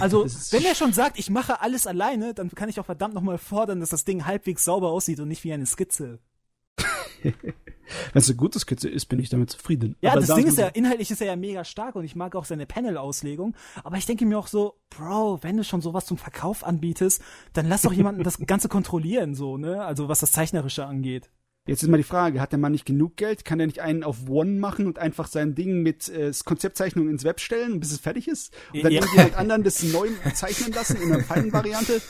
Also, 0.00 0.26
wenn 0.50 0.66
er 0.66 0.74
schon 0.74 0.92
sagt, 0.92 1.18
ich 1.18 1.30
mache 1.30 1.62
alles 1.62 1.86
alleine, 1.86 2.34
dann 2.34 2.50
kann 2.50 2.68
ich 2.68 2.78
auch 2.78 2.84
verdammt 2.84 3.14
nochmal 3.14 3.38
fordern, 3.38 3.80
dass 3.80 3.88
das 3.88 4.04
Ding 4.04 4.26
halbwegs 4.26 4.62
sauber 4.62 4.90
aussieht 4.90 5.18
und 5.18 5.28
nicht 5.28 5.44
wie 5.44 5.52
eine 5.54 5.64
Skizze. 5.64 6.18
Wenn 8.12 8.20
es 8.20 8.28
eine 8.28 8.36
gute 8.36 8.58
Skizze 8.58 8.88
ist, 8.88 9.06
bin 9.06 9.18
ich 9.18 9.30
damit 9.30 9.50
zufrieden. 9.50 9.96
Ja, 10.00 10.12
aber 10.12 10.20
das 10.20 10.34
Ding 10.34 10.46
ist 10.46 10.58
ja, 10.58 10.68
inhaltlich 10.68 11.10
ist 11.10 11.20
er 11.20 11.28
ja 11.28 11.36
mega 11.36 11.64
stark 11.64 11.94
und 11.96 12.04
ich 12.04 12.14
mag 12.14 12.36
auch 12.36 12.44
seine 12.44 12.66
Panel-Auslegung. 12.66 13.54
Aber 13.82 13.96
ich 13.96 14.06
denke 14.06 14.26
mir 14.26 14.38
auch 14.38 14.46
so, 14.46 14.74
Bro, 14.90 15.42
wenn 15.42 15.56
du 15.56 15.64
schon 15.64 15.80
sowas 15.80 16.06
zum 16.06 16.18
Verkauf 16.18 16.64
anbietest, 16.64 17.22
dann 17.54 17.66
lass 17.66 17.82
doch 17.82 17.92
jemanden 17.92 18.22
das 18.22 18.38
Ganze 18.38 18.68
kontrollieren, 18.68 19.34
so, 19.34 19.56
ne? 19.56 19.84
Also 19.84 20.08
was 20.08 20.20
das 20.20 20.32
Zeichnerische 20.32 20.84
angeht. 20.84 21.30
Jetzt 21.66 21.82
ist 21.82 21.90
mal 21.90 21.98
die 21.98 22.02
Frage, 22.02 22.40
hat 22.40 22.52
der 22.52 22.58
Mann 22.58 22.72
nicht 22.72 22.86
genug 22.86 23.16
Geld? 23.16 23.44
Kann 23.44 23.60
er 23.60 23.66
nicht 23.66 23.80
einen 23.80 24.02
auf 24.02 24.26
One 24.26 24.52
machen 24.52 24.86
und 24.86 24.98
einfach 24.98 25.26
sein 25.26 25.54
Ding 25.54 25.82
mit 25.82 26.08
äh, 26.08 26.32
Konzeptzeichnung 26.42 27.10
ins 27.10 27.24
Web 27.24 27.40
stellen, 27.40 27.78
bis 27.78 27.92
es 27.92 28.00
fertig 28.00 28.26
ist? 28.26 28.54
Und 28.72 28.84
dann 28.84 28.92
ja. 28.92 29.02
irgendwie 29.02 29.20
halt 29.20 29.36
anderen 29.36 29.64
das 29.64 29.82
neu 29.82 30.08
zeichnen 30.34 30.72
lassen 30.72 30.96
in 30.96 31.12
einer 31.12 31.22
feinen 31.22 31.52
Variante? 31.52 32.00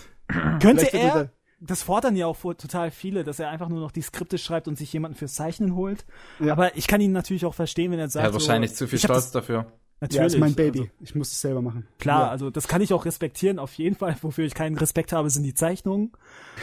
Könnte 0.61 0.93
er, 0.93 1.33
das 1.61 1.83
fordern 1.83 2.17
ja 2.17 2.27
auch 2.27 2.39
total 2.41 2.91
viele, 2.91 3.25
dass 3.25 3.39
er 3.39 3.51
einfach 3.51 3.69
nur 3.69 3.81
noch 3.81 3.91
die 3.91 4.03
Skripte 4.03 4.39
schreibt 4.39 4.69
und 4.69 4.79
sich 4.79 4.93
jemanden 4.93 5.17
fürs 5.17 5.35
Zeichnen 5.35 5.75
holt. 5.75 6.07
Ja. 6.39 6.53
Aber 6.53 6.77
ich 6.77 6.87
kann 6.87 7.01
ihn 7.01 7.13
natürlich 7.13 7.45
auch 7.45 7.55
verstehen, 7.55 7.91
wenn 7.91 7.99
er 7.99 8.09
sagt. 8.09 8.25
Er 8.25 8.29
hat 8.29 8.33
wahrscheinlich 8.35 8.71
so, 8.71 8.85
zu 8.85 8.89
viel 8.89 8.99
Stolz 8.99 9.31
dafür. 9.31 9.67
Natürlich. 10.01 10.21
Ja, 10.21 10.27
ist 10.27 10.39
mein 10.39 10.55
Baby. 10.55 10.81
Also, 10.81 10.93
ich 11.01 11.15
muss 11.17 11.33
es 11.33 11.41
selber 11.41 11.61
machen. 11.61 11.89
Klar, 11.99 12.27
ja. 12.27 12.31
also 12.31 12.51
das 12.51 12.69
kann 12.69 12.81
ich 12.81 12.93
auch 12.93 13.05
respektieren, 13.05 13.59
auf 13.59 13.75
jeden 13.75 13.97
Fall. 13.97 14.17
Wofür 14.23 14.45
ich 14.45 14.55
keinen 14.55 14.79
Respekt 14.79 15.13
habe, 15.13 15.29
sind 15.31 15.43
die 15.43 15.55
Zeichnungen. 15.55 16.13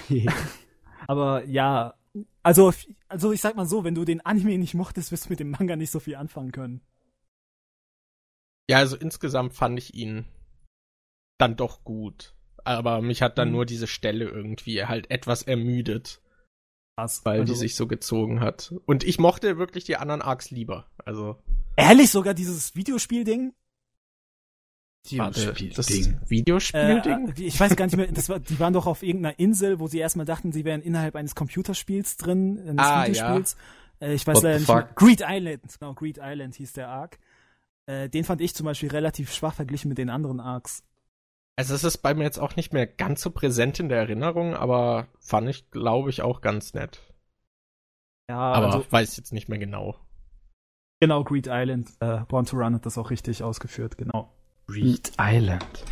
Aber 1.07 1.43
ja, 1.45 1.95
also, 2.43 2.71
also 3.09 3.33
ich 3.33 3.41
sag 3.41 3.55
mal 3.55 3.65
so, 3.65 3.83
wenn 3.83 3.95
du 3.95 4.05
den 4.05 4.21
Anime 4.21 4.57
nicht 4.57 4.73
mochtest, 4.73 5.11
wirst 5.11 5.25
du 5.25 5.29
mit 5.29 5.41
dem 5.41 5.51
Manga 5.51 5.75
nicht 5.75 5.91
so 5.91 5.99
viel 5.99 6.15
anfangen 6.15 6.53
können. 6.53 6.81
Ja, 8.69 8.77
also 8.77 8.95
insgesamt 8.95 9.53
fand 9.53 9.77
ich 9.77 9.93
ihn 9.93 10.25
dann 11.37 11.57
doch 11.57 11.83
gut 11.83 12.34
aber 12.65 13.01
mich 13.01 13.21
hat 13.21 13.37
dann 13.37 13.49
mhm. 13.49 13.55
nur 13.55 13.65
diese 13.65 13.87
Stelle 13.87 14.25
irgendwie 14.25 14.83
halt 14.83 15.09
etwas 15.11 15.43
ermüdet. 15.43 16.21
Krass, 16.97 17.21
weil 17.25 17.41
also, 17.41 17.53
die 17.53 17.59
sich 17.59 17.75
so 17.75 17.87
gezogen 17.87 18.39
hat. 18.39 18.73
Und 18.85 19.03
ich 19.03 19.19
mochte 19.19 19.57
wirklich 19.57 19.83
die 19.83 19.97
anderen 19.97 20.21
Arcs 20.21 20.51
lieber. 20.51 20.89
Also. 21.03 21.37
Ehrlich, 21.75 22.09
sogar 22.09 22.33
dieses 22.33 22.75
Videospiel-Ding? 22.75 23.53
Videospiel-Ding. 25.09 26.19
Videospiel-Ding? 26.27 27.33
Äh, 27.37 27.43
ich 27.43 27.59
weiß 27.59 27.75
gar 27.75 27.85
nicht 27.85 27.97
mehr, 27.97 28.11
das 28.11 28.29
war, 28.29 28.39
die 28.39 28.59
waren 28.59 28.73
doch 28.73 28.87
auf 28.87 29.03
irgendeiner 29.03 29.37
Insel, 29.37 29.79
wo 29.79 29.87
sie 29.87 29.99
erstmal 29.99 30.25
dachten, 30.25 30.51
sie 30.51 30.65
wären 30.65 30.81
innerhalb 30.81 31.15
eines 31.15 31.35
Computerspiels 31.35 32.17
drin, 32.17 32.59
eines 32.59 32.85
ah, 32.85 33.03
Videospiels. 33.03 33.57
Ja. 33.99 34.07
Äh, 34.07 34.13
ich 34.13 34.25
weiß 34.25 34.37
What 34.37 34.43
leider 34.43 34.59
nicht 34.59 34.67
mehr. 34.67 34.89
Greed 34.95 35.23
Island, 35.27 35.61
genau, 35.79 35.93
Greed 35.93 36.19
Island 36.21 36.55
hieß 36.55 36.73
der 36.73 36.87
Arc. 36.89 37.19
Äh, 37.87 38.09
den 38.09 38.23
fand 38.23 38.41
ich 38.41 38.55
zum 38.55 38.65
Beispiel 38.65 38.89
relativ 38.89 39.33
schwach 39.33 39.53
verglichen 39.53 39.89
mit 39.89 39.97
den 39.97 40.09
anderen 40.09 40.39
Arcs. 40.39 40.83
Also 41.57 41.73
es 41.73 41.83
ist 41.83 41.99
bei 41.99 42.13
mir 42.13 42.23
jetzt 42.23 42.39
auch 42.39 42.55
nicht 42.55 42.73
mehr 42.73 42.85
ganz 42.85 43.21
so 43.21 43.31
präsent 43.31 43.79
in 43.79 43.87
der 43.87 43.99
Erinnerung, 43.99 44.55
aber 44.55 45.07
fand 45.19 45.49
ich, 45.49 45.71
glaube 45.71 46.09
ich, 46.09 46.21
auch 46.21 46.41
ganz 46.41 46.73
nett. 46.73 46.99
Ja, 48.29 48.37
aber 48.37 48.67
also, 48.67 48.85
weiß 48.91 49.11
ich 49.11 49.17
jetzt 49.17 49.33
nicht 49.33 49.47
mehr 49.47 49.59
genau. 49.59 49.95
Genau, 50.99 51.23
Greed 51.23 51.47
Island. 51.49 51.91
Äh, 51.99 52.21
Born 52.27 52.45
to 52.45 52.57
Run 52.57 52.75
hat 52.75 52.85
das 52.85 52.97
auch 52.97 53.09
richtig 53.09 53.43
ausgeführt, 53.43 53.97
genau. 53.97 54.33
Greed 54.67 55.11
Island. 55.19 55.85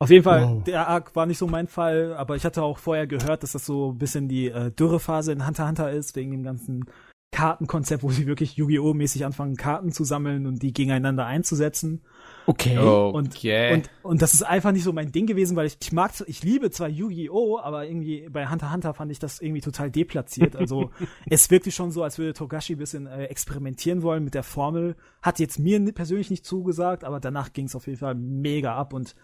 Auf 0.00 0.10
jeden 0.10 0.22
Fall, 0.22 0.48
wow. 0.48 0.64
der 0.64 0.88
Arc 0.88 1.16
war 1.16 1.26
nicht 1.26 1.38
so 1.38 1.48
mein 1.48 1.66
Fall, 1.66 2.14
aber 2.14 2.36
ich 2.36 2.44
hatte 2.44 2.62
auch 2.62 2.78
vorher 2.78 3.06
gehört, 3.06 3.42
dass 3.42 3.52
das 3.52 3.66
so 3.66 3.92
ein 3.92 3.98
bisschen 3.98 4.28
die 4.28 4.46
äh, 4.48 4.70
Dürrephase 4.70 5.32
in 5.32 5.44
Hunter 5.44 5.66
Hunter 5.66 5.90
ist, 5.90 6.14
wegen 6.14 6.30
dem 6.30 6.44
ganzen 6.44 6.84
Kartenkonzept, 7.32 8.02
wo 8.02 8.10
sie 8.10 8.26
wirklich 8.26 8.56
Yu-Gi-Oh! 8.56 8.94
mäßig 8.94 9.24
anfangen, 9.24 9.56
Karten 9.56 9.92
zu 9.92 10.04
sammeln 10.04 10.46
und 10.46 10.62
die 10.62 10.72
gegeneinander 10.72 11.26
einzusetzen. 11.26 12.02
Okay. 12.48 12.78
okay. 12.78 13.12
Und, 13.12 13.36
und, 13.74 13.90
und 14.02 14.22
das 14.22 14.32
ist 14.32 14.42
einfach 14.42 14.72
nicht 14.72 14.82
so 14.82 14.94
mein 14.94 15.12
Ding 15.12 15.26
gewesen, 15.26 15.54
weil 15.54 15.66
ich, 15.66 15.76
ich 15.82 15.92
mag, 15.92 16.12
ich 16.26 16.42
liebe 16.42 16.70
zwar 16.70 16.88
Yu-Gi-Oh!, 16.88 17.58
aber 17.58 17.86
irgendwie 17.86 18.26
bei 18.30 18.48
Hunter 18.48 18.72
Hunter 18.72 18.94
fand 18.94 19.12
ich 19.12 19.18
das 19.18 19.42
irgendwie 19.42 19.60
total 19.60 19.90
deplatziert. 19.90 20.56
Also 20.56 20.90
es 21.28 21.50
wirkte 21.50 21.70
schon 21.70 21.90
so, 21.90 22.02
als 22.02 22.16
würde 22.16 22.32
Togashi 22.32 22.72
ein 22.72 22.78
bisschen 22.78 23.06
äh, 23.06 23.24
experimentieren 23.24 24.02
wollen 24.02 24.24
mit 24.24 24.32
der 24.32 24.44
Formel. 24.44 24.96
Hat 25.20 25.40
jetzt 25.40 25.58
mir 25.58 25.78
persönlich 25.92 26.30
nicht 26.30 26.46
zugesagt, 26.46 27.04
aber 27.04 27.20
danach 27.20 27.52
ging 27.52 27.66
es 27.66 27.76
auf 27.76 27.86
jeden 27.86 27.98
Fall 27.98 28.14
mega 28.14 28.74
ab 28.74 28.94
und 28.94 29.14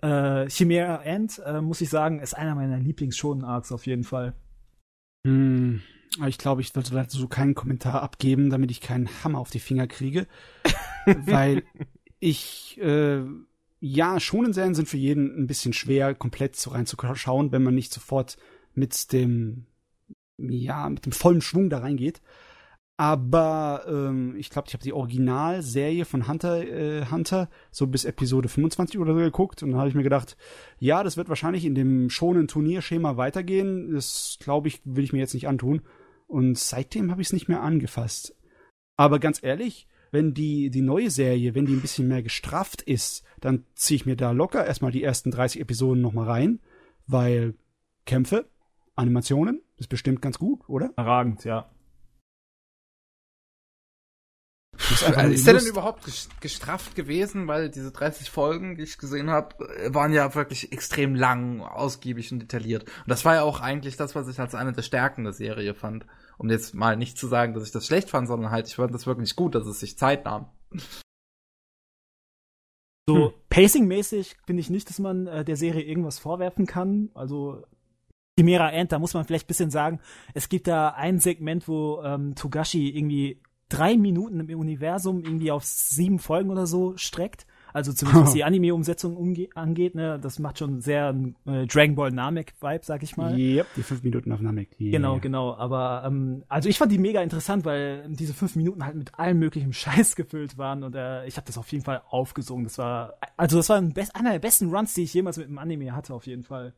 äh, 0.00 0.48
Chimera 0.48 1.02
End, 1.02 1.42
äh, 1.44 1.60
muss 1.60 1.82
ich 1.82 1.90
sagen, 1.90 2.18
ist 2.18 2.32
einer 2.32 2.54
meiner 2.54 2.78
Lieblings-Shonen-Arcs 2.78 3.72
auf 3.72 3.84
jeden 3.84 4.04
Fall. 4.04 4.32
Hm, 5.26 5.82
ich 6.26 6.38
glaube, 6.38 6.62
ich 6.62 6.72
sollte 6.72 6.94
dazu 6.94 7.28
keinen 7.28 7.54
Kommentar 7.54 8.02
abgeben, 8.02 8.48
damit 8.48 8.70
ich 8.70 8.80
keinen 8.80 9.10
Hammer 9.22 9.38
auf 9.38 9.50
die 9.50 9.60
Finger 9.60 9.86
kriege. 9.86 10.26
weil 11.06 11.62
ich, 12.24 12.80
äh, 12.80 13.22
ja, 13.80 14.18
Shonen-Serien 14.18 14.74
sind 14.74 14.88
für 14.88 14.96
jeden 14.96 15.42
ein 15.42 15.46
bisschen 15.46 15.74
schwer, 15.74 16.14
komplett 16.14 16.56
so 16.56 16.70
reinzuschauen, 16.70 17.52
wenn 17.52 17.62
man 17.62 17.74
nicht 17.74 17.92
sofort 17.92 18.38
mit 18.72 19.12
dem, 19.12 19.66
ja, 20.38 20.88
mit 20.88 21.04
dem 21.04 21.12
vollen 21.12 21.42
Schwung 21.42 21.68
da 21.68 21.78
reingeht. 21.78 22.22
Aber 22.96 23.84
ähm, 23.88 24.36
ich 24.38 24.48
glaube, 24.48 24.68
ich 24.68 24.74
habe 24.74 24.84
die 24.84 24.92
Originalserie 24.94 26.06
von 26.06 26.26
Hunter 26.26 26.62
äh, 26.62 27.06
Hunter 27.10 27.50
so 27.70 27.88
bis 27.88 28.04
Episode 28.04 28.48
25 28.48 28.98
oder 29.00 29.12
so 29.14 29.20
geguckt 29.20 29.62
und 29.62 29.72
dann 29.72 29.80
habe 29.80 29.88
ich 29.88 29.96
mir 29.96 30.04
gedacht, 30.04 30.36
ja, 30.78 31.02
das 31.02 31.16
wird 31.16 31.28
wahrscheinlich 31.28 31.64
in 31.64 31.74
dem 31.74 32.08
schonen 32.08 32.48
Turnierschema 32.48 33.16
weitergehen. 33.18 33.92
Das 33.92 34.38
glaube 34.40 34.68
ich, 34.68 34.80
will 34.84 35.04
ich 35.04 35.12
mir 35.12 35.18
jetzt 35.18 35.34
nicht 35.34 35.48
antun. 35.48 35.82
Und 36.26 36.56
seitdem 36.56 37.10
habe 37.10 37.20
ich 37.20 37.28
es 37.28 37.32
nicht 37.32 37.48
mehr 37.48 37.62
angefasst. 37.62 38.34
Aber 38.96 39.18
ganz 39.18 39.42
ehrlich, 39.42 39.88
wenn 40.14 40.32
die, 40.32 40.70
die 40.70 40.80
neue 40.80 41.10
Serie, 41.10 41.54
wenn 41.54 41.66
die 41.66 41.74
ein 41.74 41.82
bisschen 41.82 42.08
mehr 42.08 42.22
gestrafft 42.22 42.80
ist, 42.80 43.24
dann 43.40 43.66
ziehe 43.74 43.96
ich 43.96 44.06
mir 44.06 44.16
da 44.16 44.30
locker 44.30 44.64
erstmal 44.64 44.92
die 44.92 45.02
ersten 45.02 45.30
30 45.30 45.60
Episoden 45.60 46.00
nochmal 46.00 46.26
rein, 46.26 46.60
weil 47.06 47.54
Kämpfe, 48.06 48.48
Animationen, 48.94 49.60
ist 49.76 49.88
bestimmt 49.88 50.22
ganz 50.22 50.38
gut, 50.38 50.66
oder? 50.68 50.92
Erragend, 50.96 51.44
ja. 51.44 51.68
Ist, 54.78 55.02
ist 55.02 55.46
der 55.46 55.54
denn 55.54 55.66
überhaupt 55.66 56.04
gestrafft 56.40 56.94
gewesen? 56.94 57.48
Weil 57.48 57.70
diese 57.70 57.90
30 57.90 58.30
Folgen, 58.30 58.76
die 58.76 58.84
ich 58.84 58.98
gesehen 58.98 59.30
habe, 59.30 59.56
waren 59.88 60.12
ja 60.12 60.34
wirklich 60.34 60.72
extrem 60.72 61.14
lang, 61.14 61.60
ausgiebig 61.60 62.30
und 62.32 62.40
detailliert. 62.40 62.84
Und 62.84 63.08
das 63.08 63.24
war 63.24 63.34
ja 63.34 63.42
auch 63.42 63.60
eigentlich 63.60 63.96
das, 63.96 64.14
was 64.14 64.28
ich 64.28 64.38
als 64.38 64.54
eine 64.54 64.72
der 64.72 64.82
Stärken 64.82 65.24
der 65.24 65.32
Serie 65.32 65.74
fand. 65.74 66.06
Um 66.38 66.50
jetzt 66.50 66.74
mal 66.74 66.96
nicht 66.96 67.18
zu 67.18 67.28
sagen, 67.28 67.54
dass 67.54 67.64
ich 67.64 67.72
das 67.72 67.86
schlecht 67.86 68.10
fand, 68.10 68.28
sondern 68.28 68.50
halt, 68.50 68.68
ich 68.68 68.76
fand 68.76 68.94
das 68.94 69.06
wirklich 69.06 69.36
gut, 69.36 69.54
dass 69.54 69.66
es 69.66 69.80
sich 69.80 69.98
Zeit 69.98 70.24
nahm. 70.24 70.46
So, 73.06 73.26
hm. 73.26 73.32
pacing-mäßig 73.50 74.36
finde 74.46 74.60
ich 74.60 74.70
nicht, 74.70 74.88
dass 74.88 74.98
man 74.98 75.26
äh, 75.26 75.44
der 75.44 75.56
Serie 75.56 75.82
irgendwas 75.82 76.18
vorwerfen 76.18 76.66
kann. 76.66 77.10
Also, 77.14 77.62
Chimera 78.38 78.68
Ant, 78.68 78.92
da 78.92 78.98
muss 78.98 79.14
man 79.14 79.24
vielleicht 79.24 79.44
ein 79.44 79.48
bisschen 79.48 79.70
sagen, 79.70 80.00
es 80.32 80.48
gibt 80.48 80.66
da 80.66 80.88
ein 80.88 81.20
Segment, 81.20 81.68
wo 81.68 82.02
ähm, 82.02 82.34
Togashi 82.34 82.88
irgendwie 82.88 83.42
drei 83.68 83.96
Minuten 83.96 84.40
im 84.40 84.58
Universum 84.58 85.22
irgendwie 85.22 85.50
auf 85.50 85.64
sieben 85.64 86.18
Folgen 86.18 86.50
oder 86.50 86.66
so 86.66 86.96
streckt. 86.96 87.46
Also 87.74 87.92
zumindest 87.92 88.26
was 88.26 88.32
die 88.34 88.44
Anime-Umsetzung 88.44 89.36
angeht, 89.56 89.96
ne, 89.96 90.20
das 90.20 90.38
macht 90.38 90.60
schon 90.60 90.80
sehr 90.80 91.12
äh, 91.44 91.66
Dragon 91.66 91.96
Ball 91.96 92.12
Namek-Vibe, 92.12 92.84
sag 92.84 93.02
ich 93.02 93.16
mal. 93.16 93.36
Yep, 93.36 93.66
die 93.76 93.82
fünf 93.82 94.04
Minuten 94.04 94.30
auf 94.30 94.40
Namek. 94.40 94.80
Yeah. 94.80 94.92
Genau, 94.92 95.18
genau. 95.18 95.56
Aber 95.56 96.04
ähm, 96.06 96.44
also 96.48 96.68
ich 96.68 96.78
fand 96.78 96.92
die 96.92 96.98
mega 96.98 97.20
interessant, 97.20 97.64
weil 97.64 98.08
diese 98.08 98.32
fünf 98.32 98.54
Minuten 98.54 98.84
halt 98.84 98.94
mit 98.94 99.18
allem 99.18 99.40
möglichen 99.40 99.72
Scheiß 99.74 100.14
gefüllt 100.14 100.56
waren 100.56 100.84
und 100.84 100.94
äh, 100.94 101.26
ich 101.26 101.36
habe 101.36 101.48
das 101.48 101.58
auf 101.58 101.70
jeden 101.72 101.84
Fall 101.84 102.00
aufgesungen. 102.08 102.62
Das 102.62 102.78
war 102.78 103.14
also 103.36 103.56
das 103.56 103.68
war 103.68 103.78
ein 103.78 103.92
einer 104.14 104.30
der 104.30 104.38
besten 104.38 104.72
Runs, 104.72 104.94
die 104.94 105.02
ich 105.02 105.12
jemals 105.12 105.36
mit 105.36 105.48
einem 105.48 105.58
Anime 105.58 105.96
hatte, 105.96 106.14
auf 106.14 106.28
jeden 106.28 106.44
Fall. 106.44 106.74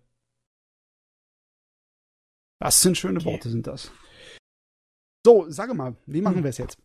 Das 2.59 2.80
sind 2.80 2.97
schöne 2.97 3.18
okay. 3.18 3.32
Worte, 3.32 3.51
sind 3.51 3.66
das. 3.66 3.92
So, 5.26 5.44
sage 5.51 5.74
mal, 5.74 5.94
wie 6.07 6.22
machen 6.22 6.36
hm. 6.36 6.44
wir 6.44 6.51
es 6.51 6.59
jetzt? 6.59 6.78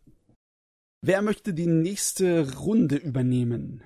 Wer 1.01 1.22
möchte 1.22 1.53
die 1.53 1.68
nächste 1.68 2.57
Runde 2.57 2.97
übernehmen? 2.97 3.82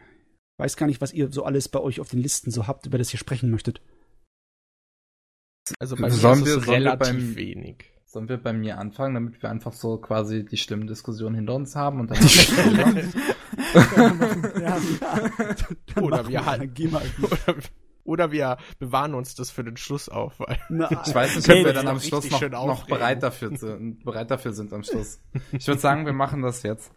Weiß 0.57 0.77
gar 0.77 0.87
nicht, 0.87 1.01
was 1.01 1.13
ihr 1.13 1.31
so 1.31 1.43
alles 1.43 1.67
bei 1.67 1.79
euch 1.79 1.99
auf 1.99 2.09
den 2.09 2.21
Listen 2.21 2.51
so 2.51 2.67
habt, 2.67 2.85
über 2.85 2.97
das 2.97 3.13
ihr 3.13 3.19
sprechen 3.19 3.51
möchtet. 3.51 3.81
Also 5.79 5.95
bei 5.95 6.09
sollen 6.09 6.41
mir 6.41 6.57
ist 6.57 6.67
wir, 6.67 6.73
relativ 6.73 7.13
wir 7.13 7.21
beim, 7.21 7.35
wenig. 7.35 7.85
Sollen 8.05 8.29
wir 8.29 8.37
bei 8.37 8.53
mir 8.53 8.77
anfangen, 8.77 9.15
damit 9.15 9.41
wir 9.41 9.49
einfach 9.49 9.73
so 9.73 9.97
quasi 9.97 10.45
die 10.45 10.57
schlimmen 10.57 10.87
Diskussionen 10.87 11.35
hinter 11.35 11.55
uns 11.55 11.75
haben 11.75 11.99
und 11.99 12.11
dann 12.11 12.17
ja, 14.61 14.77
ja. 15.95 16.01
Oder 16.01 16.27
wir 16.27 16.45
halt. 16.45 16.71
Oder, 16.77 17.55
oder 18.05 18.31
wir 18.31 18.57
bewahren 18.79 19.15
uns 19.15 19.35
das 19.35 19.49
für 19.49 19.63
den 19.63 19.75
Schluss 19.75 20.07
auf. 20.07 20.39
Weil 20.39 20.59
ich 20.69 21.15
weiß 21.15 21.35
nicht, 21.35 21.49
ob 21.49 21.65
wir 21.65 21.73
dann 21.73 21.87
am 21.87 21.99
Schluss 21.99 22.29
noch, 22.29 22.41
noch 22.41 22.87
bereit, 22.87 23.23
dafür 23.23 23.57
sind, 23.57 24.05
bereit 24.05 24.31
dafür 24.31 24.53
sind 24.53 24.71
am 24.71 24.83
Schluss. 24.83 25.19
Ich 25.51 25.67
würde 25.67 25.81
sagen, 25.81 26.05
wir 26.05 26.13
machen 26.13 26.43
das 26.43 26.63
jetzt. 26.63 26.91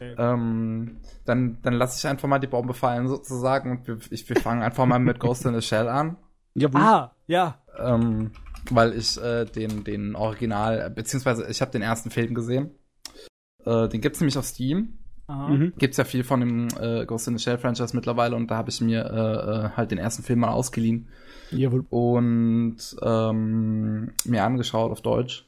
Ähm, 0.00 0.98
dann 1.24 1.58
dann 1.62 1.74
lasse 1.74 1.98
ich 1.98 2.10
einfach 2.10 2.28
mal 2.28 2.38
die 2.38 2.46
Bombe 2.46 2.74
fallen 2.74 3.08
sozusagen 3.08 3.70
und 3.70 3.86
wir, 3.86 3.98
ich, 4.10 4.28
wir 4.28 4.36
fangen 4.36 4.62
einfach 4.62 4.86
mal 4.86 4.98
mit 4.98 5.20
Ghost 5.20 5.44
in 5.46 5.54
the 5.54 5.62
Shell 5.62 5.88
an. 5.88 6.16
Jawohl. 6.54 6.80
Ah, 6.80 7.12
ja. 7.26 7.58
Ähm, 7.78 8.32
weil 8.70 8.94
ich 8.94 9.20
äh, 9.20 9.44
den, 9.44 9.84
den 9.84 10.16
Original, 10.16 10.90
beziehungsweise 10.90 11.46
ich 11.48 11.60
habe 11.60 11.70
den 11.70 11.82
ersten 11.82 12.10
Film 12.10 12.34
gesehen. 12.34 12.70
Äh, 13.64 13.88
den 13.88 14.00
gibt's 14.00 14.20
nämlich 14.20 14.38
auf 14.38 14.44
Steam. 14.44 14.98
Mhm. 15.28 15.72
Gibt's 15.76 15.96
ja 15.96 16.04
viel 16.04 16.22
von 16.22 16.40
dem 16.40 16.68
äh, 16.80 17.04
Ghost 17.04 17.26
in 17.26 17.36
the 17.36 17.42
Shell 17.42 17.58
Franchise 17.58 17.94
mittlerweile 17.96 18.36
und 18.36 18.50
da 18.50 18.56
habe 18.56 18.70
ich 18.70 18.80
mir 18.80 19.04
äh, 19.04 19.66
äh, 19.66 19.70
halt 19.76 19.90
den 19.90 19.98
ersten 19.98 20.22
Film 20.22 20.40
mal 20.40 20.52
ausgeliehen. 20.52 21.08
Jawohl. 21.50 21.84
Und 21.90 22.78
ähm, 23.02 24.12
mir 24.24 24.44
angeschaut 24.44 24.92
auf 24.92 25.00
Deutsch. 25.00 25.46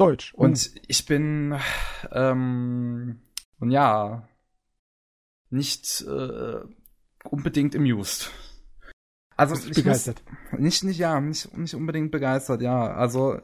Deutsch. 0.00 0.32
Und 0.34 0.74
mhm. 0.74 0.80
ich 0.88 1.04
bin 1.04 1.58
ähm, 2.10 3.20
und 3.58 3.70
ja 3.70 4.26
nicht 5.50 6.00
äh, 6.02 6.60
unbedingt 7.24 7.76
amused. 7.76 8.30
Also 9.36 9.54
ich 9.68 9.74
begeistert. 9.74 10.22
Muss, 10.50 10.60
nicht 10.60 10.84
nicht 10.84 10.98
ja 10.98 11.20
nicht 11.20 11.56
nicht 11.56 11.74
unbedingt 11.74 12.10
begeistert 12.10 12.62
ja 12.62 12.92
also 12.94 13.40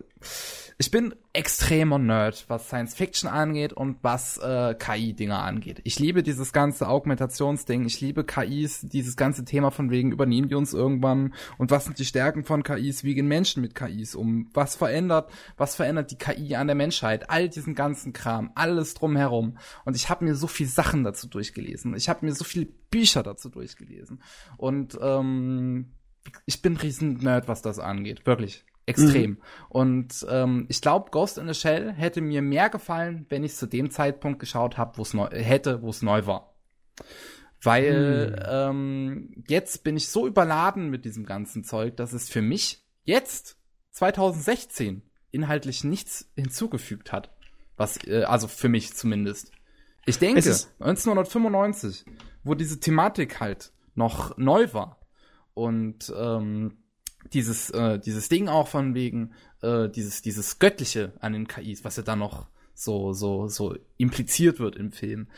ich 0.78 0.90
bin 0.90 1.14
extremer 1.32 1.98
Nerd, 1.98 2.44
was 2.48 2.66
Science 2.66 2.94
Fiction 2.94 3.30
angeht 3.30 3.72
und 3.72 3.96
was 4.02 4.36
äh, 4.36 4.74
KI-Dinger 4.74 5.42
angeht. 5.42 5.80
Ich 5.84 5.98
liebe 5.98 6.22
dieses 6.22 6.52
ganze 6.52 6.88
Augmentationsding, 6.88 7.86
ich 7.86 8.02
liebe 8.02 8.24
KIs, 8.24 8.82
dieses 8.82 9.16
ganze 9.16 9.46
Thema 9.46 9.70
von 9.70 9.90
wegen 9.90 10.12
übernehmen 10.12 10.50
die 10.50 10.54
uns 10.54 10.74
irgendwann? 10.74 11.32
Und 11.56 11.70
was 11.70 11.86
sind 11.86 11.98
die 11.98 12.04
Stärken 12.04 12.44
von 12.44 12.62
KIs, 12.62 13.04
wie 13.04 13.14
gehen 13.14 13.26
Menschen 13.26 13.62
mit 13.62 13.74
KIs 13.74 14.14
um, 14.14 14.50
was 14.52 14.76
verändert, 14.76 15.30
was 15.56 15.76
verändert 15.76 16.10
die 16.10 16.18
KI 16.18 16.56
an 16.56 16.66
der 16.66 16.76
Menschheit, 16.76 17.30
all 17.30 17.48
diesen 17.48 17.74
ganzen 17.74 18.12
Kram, 18.12 18.52
alles 18.54 18.92
drumherum. 18.92 19.56
Und 19.86 19.96
ich 19.96 20.10
habe 20.10 20.26
mir 20.26 20.34
so 20.34 20.46
viel 20.46 20.66
Sachen 20.66 21.04
dazu 21.04 21.26
durchgelesen, 21.26 21.94
ich 21.96 22.10
habe 22.10 22.26
mir 22.26 22.34
so 22.34 22.44
viele 22.44 22.66
Bücher 22.90 23.22
dazu 23.22 23.48
durchgelesen. 23.48 24.22
Und 24.58 24.98
ähm, 25.00 25.92
ich 26.44 26.60
bin 26.60 26.76
riesen 26.76 27.14
Nerd, 27.14 27.48
was 27.48 27.62
das 27.62 27.78
angeht, 27.78 28.26
wirklich. 28.26 28.66
Extrem. 28.86 29.30
Mhm. 29.30 29.38
Und 29.68 30.26
ähm, 30.30 30.66
ich 30.68 30.80
glaube, 30.80 31.10
Ghost 31.10 31.38
in 31.38 31.48
the 31.48 31.54
Shell 31.54 31.92
hätte 31.92 32.20
mir 32.20 32.40
mehr 32.40 32.70
gefallen, 32.70 33.26
wenn 33.28 33.42
ich 33.42 33.56
zu 33.56 33.66
dem 33.66 33.90
Zeitpunkt 33.90 34.38
geschaut 34.38 34.78
habe, 34.78 34.96
wo 34.96 35.02
es 35.02 35.12
neu 35.12 35.28
hätte, 35.28 35.82
wo 35.82 35.90
es 35.90 36.02
neu 36.02 36.26
war. 36.26 36.54
Weil 37.62 38.30
mhm. 38.30 38.42
ähm, 38.48 39.44
jetzt 39.48 39.82
bin 39.82 39.96
ich 39.96 40.08
so 40.08 40.26
überladen 40.26 40.88
mit 40.88 41.04
diesem 41.04 41.26
ganzen 41.26 41.64
Zeug, 41.64 41.96
dass 41.96 42.12
es 42.12 42.28
für 42.28 42.42
mich 42.42 42.84
jetzt 43.02 43.58
2016 43.90 45.02
inhaltlich 45.32 45.82
nichts 45.82 46.30
hinzugefügt 46.36 47.12
hat. 47.12 47.30
Was, 47.76 47.98
äh, 48.06 48.22
also 48.22 48.46
für 48.46 48.68
mich 48.68 48.94
zumindest. 48.94 49.50
Ich 50.06 50.18
denke, 50.18 50.38
1995, 50.38 52.04
wo 52.44 52.54
diese 52.54 52.78
Thematik 52.78 53.40
halt 53.40 53.72
noch 53.96 54.38
neu 54.38 54.72
war 54.72 55.00
und 55.54 56.12
ähm, 56.16 56.78
dieses, 57.32 57.70
äh, 57.70 57.98
dieses 57.98 58.28
Ding 58.28 58.48
auch 58.48 58.68
von 58.68 58.94
wegen, 58.94 59.32
äh, 59.62 59.88
dieses, 59.88 60.22
dieses 60.22 60.58
Göttliche 60.58 61.12
an 61.20 61.32
den 61.32 61.48
KIs, 61.48 61.84
was 61.84 61.96
ja 61.96 62.02
dann 62.02 62.18
noch 62.18 62.46
so, 62.74 63.12
so, 63.12 63.48
so 63.48 63.74
impliziert 63.96 64.58
wird 64.58 64.76
im 64.76 64.92
Film. 64.92 65.28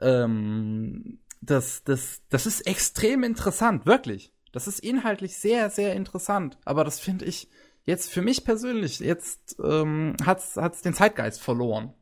Ähm, 0.00 1.18
das, 1.40 1.84
das, 1.84 2.22
das 2.28 2.46
ist 2.46 2.62
extrem 2.62 3.22
interessant, 3.22 3.86
wirklich. 3.86 4.32
Das 4.52 4.66
ist 4.66 4.80
inhaltlich 4.80 5.36
sehr, 5.36 5.70
sehr 5.70 5.94
interessant. 5.94 6.58
Aber 6.64 6.84
das 6.84 6.98
finde 6.98 7.24
ich 7.24 7.48
jetzt 7.86 8.10
für 8.10 8.22
mich 8.22 8.44
persönlich, 8.44 9.00
jetzt 9.00 9.56
ähm, 9.62 10.16
hat's, 10.24 10.56
hat's 10.56 10.82
den 10.82 10.94
Zeitgeist 10.94 11.40
verloren. 11.40 11.94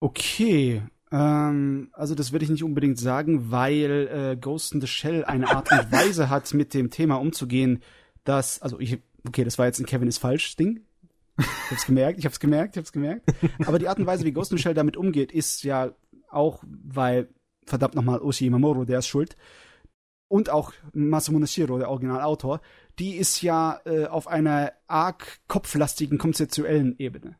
Okay, 0.00 0.82
ähm, 1.10 1.90
also 1.92 2.14
das 2.14 2.32
würde 2.32 2.44
ich 2.44 2.50
nicht 2.50 2.64
unbedingt 2.64 2.98
sagen, 2.98 3.50
weil 3.50 4.08
äh, 4.08 4.36
Ghost 4.36 4.72
in 4.72 4.80
the 4.80 4.86
Shell 4.86 5.24
eine 5.24 5.48
Art 5.48 5.70
und 5.70 5.92
Weise 5.92 6.30
hat, 6.30 6.52
mit 6.54 6.74
dem 6.74 6.90
Thema 6.90 7.16
umzugehen, 7.16 7.82
dass, 8.28 8.60
also 8.60 8.78
ich, 8.80 8.98
okay, 9.26 9.44
das 9.44 9.58
war 9.58 9.66
jetzt 9.66 9.80
ein 9.80 9.86
Kevin 9.86 10.08
ist 10.08 10.18
falsch 10.18 10.56
Ding. 10.56 10.80
Ich 11.38 11.70
hab's 11.70 11.86
gemerkt, 11.86 12.18
ich 12.18 12.24
hab's 12.24 12.40
gemerkt, 12.40 12.76
ich 12.76 12.80
hab's 12.80 12.92
gemerkt. 12.92 13.32
Aber 13.66 13.78
die 13.78 13.88
Art 13.88 13.98
und 13.98 14.06
Weise, 14.06 14.24
wie 14.24 14.32
Ghost 14.32 14.52
in 14.52 14.58
Shell 14.58 14.74
damit 14.74 14.96
umgeht, 14.96 15.32
ist 15.32 15.64
ja 15.64 15.92
auch, 16.30 16.62
weil 16.66 17.28
verdammt 17.64 17.94
nochmal 17.94 18.20
Oshi 18.20 18.46
Imamuro, 18.46 18.84
der 18.84 19.00
ist 19.00 19.06
schuld. 19.06 19.36
Und 20.28 20.50
auch 20.50 20.72
Masamune 20.92 21.46
Shiro, 21.46 21.78
der 21.78 21.90
Originalautor, 21.90 22.60
die 22.98 23.14
ist 23.16 23.42
ja 23.42 23.80
äh, 23.84 24.06
auf 24.06 24.26
einer 24.26 24.72
arg 24.88 25.38
kopflastigen 25.46 26.18
konzeptuellen 26.18 26.98
Ebene. 26.98 27.36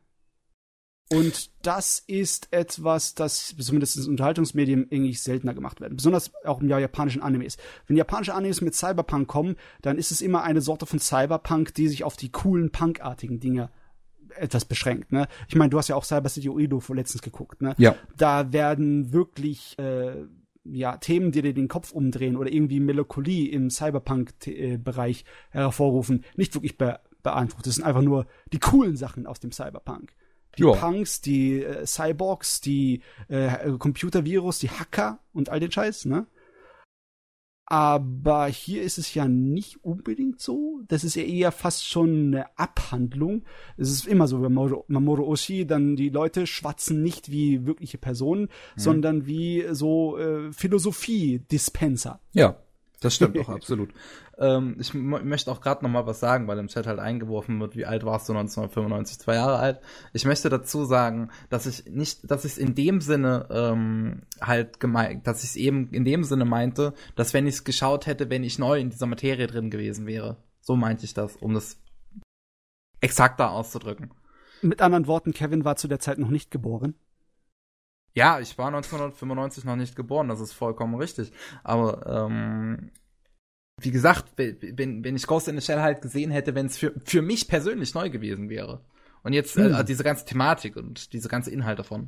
Und 1.09 1.51
das 1.65 2.03
ist 2.05 2.49
etwas, 2.51 3.15
das 3.15 3.55
zumindest 3.57 3.97
in 3.97 4.09
Unterhaltungsmedien 4.09 4.87
eigentlich 4.91 5.21
seltener 5.21 5.53
gemacht 5.53 5.79
wird. 5.79 5.95
Besonders 5.95 6.31
auch 6.43 6.61
im 6.61 6.67
japanischen 6.67 7.21
Animes. 7.21 7.57
Wenn 7.87 7.95
japanische 7.95 8.33
Animes 8.33 8.59
mit 8.59 8.75
Cyberpunk 8.75 9.27
kommen, 9.27 9.55
dann 9.81 9.97
ist 9.97 10.11
es 10.11 10.21
immer 10.21 10.43
eine 10.43 10.61
Sorte 10.61 10.85
von 10.85 10.99
Cyberpunk, 10.99 11.73
die 11.75 11.87
sich 11.87 12.03
auf 12.03 12.17
die 12.17 12.31
coolen 12.31 12.71
Punkartigen 12.71 13.39
Dinge 13.39 13.69
etwas 14.35 14.65
beschränkt. 14.65 15.13
Ne? 15.13 15.27
Ich 15.47 15.55
meine, 15.55 15.69
du 15.69 15.77
hast 15.77 15.87
ja 15.87 15.95
auch 15.95 16.03
Cyber 16.03 16.29
City 16.29 16.49
Oedo 16.49 16.81
vorletztens 16.81 17.21
geguckt. 17.21 17.61
Ne? 17.61 17.73
Ja. 17.77 17.95
Da 18.17 18.51
werden 18.51 19.13
wirklich 19.13 19.79
äh, 19.79 20.25
ja, 20.65 20.97
Themen, 20.97 21.31
die 21.31 21.41
dir 21.41 21.53
den 21.53 21.69
Kopf 21.69 21.93
umdrehen 21.93 22.35
oder 22.35 22.51
irgendwie 22.51 22.81
Melancholie 22.81 23.49
im 23.49 23.69
Cyberpunk-Bereich 23.69 25.23
hervorrufen, 25.51 26.25
nicht 26.35 26.53
wirklich 26.53 26.77
be 26.77 26.99
beeinflusst. 27.23 27.65
Das 27.65 27.75
sind 27.75 27.83
einfach 27.83 28.03
nur 28.03 28.27
die 28.53 28.59
coolen 28.59 28.95
Sachen 28.95 29.25
aus 29.25 29.39
dem 29.39 29.51
Cyberpunk 29.51 30.13
die 30.57 30.63
jo. 30.63 30.73
Punks, 30.73 31.21
die 31.21 31.63
äh, 31.63 31.85
Cyborgs, 31.85 32.61
die 32.61 33.01
äh, 33.27 33.71
Computervirus, 33.77 34.59
die 34.59 34.69
Hacker 34.69 35.19
und 35.33 35.49
all 35.49 35.59
den 35.59 35.71
Scheiß, 35.71 36.05
ne? 36.05 36.27
Aber 37.69 38.47
hier 38.47 38.81
ist 38.81 38.97
es 38.97 39.13
ja 39.13 39.27
nicht 39.27 39.83
unbedingt 39.83 40.39
so. 40.39 40.79
Das 40.87 41.03
ist 41.03 41.15
ja 41.15 41.23
eher 41.23 41.51
fast 41.51 41.85
schon 41.85 42.27
eine 42.27 42.57
Abhandlung. 42.57 43.43
Es 43.75 43.91
ist 43.91 44.07
immer 44.07 44.29
so 44.29 44.39
bei 44.39 44.47
Mamoru 44.47 45.23
Oshii, 45.25 45.67
dann 45.67 45.97
die 45.97 46.07
Leute 46.07 46.47
schwatzen 46.47 47.03
nicht 47.03 47.29
wie 47.29 47.65
wirkliche 47.65 47.97
Personen, 47.97 48.43
mhm. 48.43 48.47
sondern 48.77 49.27
wie 49.27 49.65
so 49.71 50.17
äh, 50.17 50.53
Philosophie-Dispenser. 50.53 52.21
Ja. 52.31 52.57
Das 52.99 53.13
stimmt 53.13 53.37
doch, 53.37 53.49
absolut. 53.53 53.93
Ähm, 54.37 54.77
ich 54.79 54.93
möchte 54.93 55.51
auch 55.51 55.61
gerade 55.61 55.83
noch 55.83 55.91
mal 55.91 56.07
was 56.07 56.19
sagen, 56.19 56.47
weil 56.47 56.57
im 56.57 56.67
Chat 56.67 56.87
halt 56.87 56.99
eingeworfen 56.99 57.59
wird, 57.59 57.75
wie 57.75 57.85
alt 57.85 58.05
warst 58.05 58.27
du 58.27 58.33
1995? 58.33 59.19
Zwei 59.19 59.35
Jahre 59.35 59.59
alt. 59.59 59.81
Ich 60.13 60.25
möchte 60.25 60.49
dazu 60.49 60.85
sagen, 60.85 61.29
dass 61.49 61.65
ich 61.65 61.85
nicht, 61.85 62.29
dass 62.29 62.45
ich 62.45 62.53
es 62.53 62.57
in 62.57 62.73
dem 62.73 63.01
Sinne 63.01 63.47
ähm, 63.51 64.23
halt 64.41 64.79
gemeint, 64.79 65.27
dass 65.27 65.43
ich 65.43 65.51
es 65.51 65.55
eben 65.55 65.91
in 65.91 66.05
dem 66.05 66.23
Sinne 66.23 66.45
meinte, 66.45 66.93
dass 67.15 67.33
wenn 67.33 67.45
ich 67.45 67.55
es 67.55 67.63
geschaut 67.63 68.07
hätte, 68.07 68.29
wenn 68.29 68.43
ich 68.43 68.57
neu 68.57 68.79
in 68.79 68.89
dieser 68.89 69.05
Materie 69.05 69.47
drin 69.47 69.69
gewesen 69.69 70.07
wäre. 70.07 70.37
So 70.61 70.75
meinte 70.75 71.05
ich 71.05 71.13
das, 71.13 71.35
um 71.37 71.53
das 71.53 71.77
exakter 72.99 73.51
auszudrücken. 73.51 74.11
Mit 74.61 74.81
anderen 74.81 75.05
Worten, 75.05 75.33
Kevin 75.33 75.65
war 75.65 75.75
zu 75.75 75.87
der 75.87 75.99
Zeit 75.99 76.17
noch 76.17 76.29
nicht 76.29 76.49
geboren. 76.49 76.95
Ja, 78.17 78.39
ich 78.39 78.57
war 78.57 78.65
1995 78.65 79.63
noch 79.63 79.75
nicht 79.75 79.95
geboren, 79.95 80.27
das 80.27 80.39
ist 80.39 80.51
vollkommen 80.51 80.95
richtig. 80.95 81.31
Aber 81.63 82.03
ähm, 82.07 82.89
wie 83.79 83.91
gesagt, 83.91 84.31
wenn, 84.37 85.03
wenn 85.03 85.15
ich 85.15 85.27
Ghost 85.27 85.47
in 85.47 85.55
the 85.55 85.63
Shell 85.63 85.81
halt 85.81 86.01
gesehen 86.01 86.31
hätte, 86.31 86.55
wenn 86.55 86.65
es 86.65 86.79
für, 86.79 86.95
für 87.05 87.21
mich 87.21 87.47
persönlich 87.47 87.93
neu 87.93 88.09
gewesen 88.09 88.49
wäre. 88.49 88.81
Und 89.21 89.33
jetzt 89.33 89.55
äh, 89.55 89.65
hm. 89.65 89.75
äh, 89.75 89.85
diese 89.85 90.03
ganze 90.03 90.25
Thematik 90.25 90.77
und 90.77 91.13
diese 91.13 91.29
ganze 91.29 91.51
Inhalt 91.51 91.77
davon. 91.77 92.07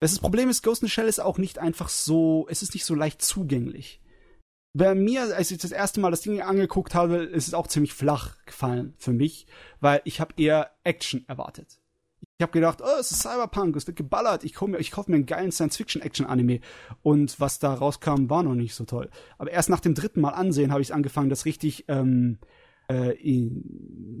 Das 0.00 0.18
Problem 0.18 0.50
ist, 0.50 0.62
Ghost 0.62 0.82
in 0.82 0.88
the 0.88 0.92
Shell 0.92 1.08
ist 1.08 1.20
auch 1.20 1.38
nicht 1.38 1.58
einfach 1.58 1.88
so, 1.88 2.46
es 2.50 2.60
ist 2.60 2.74
nicht 2.74 2.84
so 2.84 2.94
leicht 2.94 3.22
zugänglich. 3.22 4.02
Bei 4.74 4.94
mir, 4.94 5.34
als 5.34 5.50
ich 5.50 5.56
das 5.56 5.72
erste 5.72 6.00
Mal 6.00 6.10
das 6.10 6.20
Ding 6.20 6.42
angeguckt 6.42 6.94
habe, 6.94 7.16
ist 7.16 7.48
es 7.48 7.54
auch 7.54 7.66
ziemlich 7.66 7.94
flach 7.94 8.36
gefallen 8.44 8.92
für 8.98 9.14
mich, 9.14 9.46
weil 9.80 10.02
ich 10.04 10.20
habe 10.20 10.34
eher 10.36 10.72
Action 10.84 11.24
erwartet. 11.28 11.79
Ich 12.40 12.42
habe 12.42 12.52
gedacht, 12.52 12.80
oh, 12.82 12.98
es 12.98 13.10
ist 13.10 13.20
Cyberpunk, 13.20 13.76
es 13.76 13.86
wird 13.86 13.98
geballert, 13.98 14.44
ich, 14.44 14.58
mir, 14.62 14.78
ich 14.78 14.90
kaufe 14.90 15.10
mir 15.10 15.16
einen 15.16 15.26
geilen 15.26 15.52
Science-Fiction-Action-Anime. 15.52 16.60
Und 17.02 17.38
was 17.38 17.58
da 17.58 17.74
rauskam, 17.74 18.30
war 18.30 18.42
noch 18.42 18.54
nicht 18.54 18.74
so 18.74 18.84
toll. 18.84 19.10
Aber 19.36 19.50
erst 19.50 19.68
nach 19.68 19.80
dem 19.80 19.94
dritten 19.94 20.22
Mal 20.22 20.30
ansehen 20.30 20.72
habe 20.72 20.80
ich 20.80 20.94
angefangen, 20.94 21.28
das 21.28 21.44
richtig 21.44 21.84
ähm, 21.88 22.38
äh, 22.88 23.12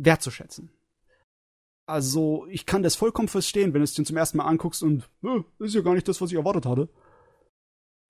wertzuschätzen. 0.02 0.70
Also, 1.86 2.46
ich 2.50 2.66
kann 2.66 2.82
das 2.82 2.94
vollkommen 2.94 3.28
verstehen, 3.28 3.72
wenn 3.72 3.80
du 3.80 3.84
es 3.84 3.94
dir 3.94 4.04
zum 4.04 4.18
ersten 4.18 4.36
Mal 4.36 4.44
anguckst 4.44 4.82
und 4.82 5.08
äh, 5.24 5.64
ist 5.64 5.74
ja 5.74 5.80
gar 5.80 5.94
nicht 5.94 6.06
das, 6.06 6.20
was 6.20 6.30
ich 6.30 6.36
erwartet 6.36 6.66
hatte. 6.66 6.90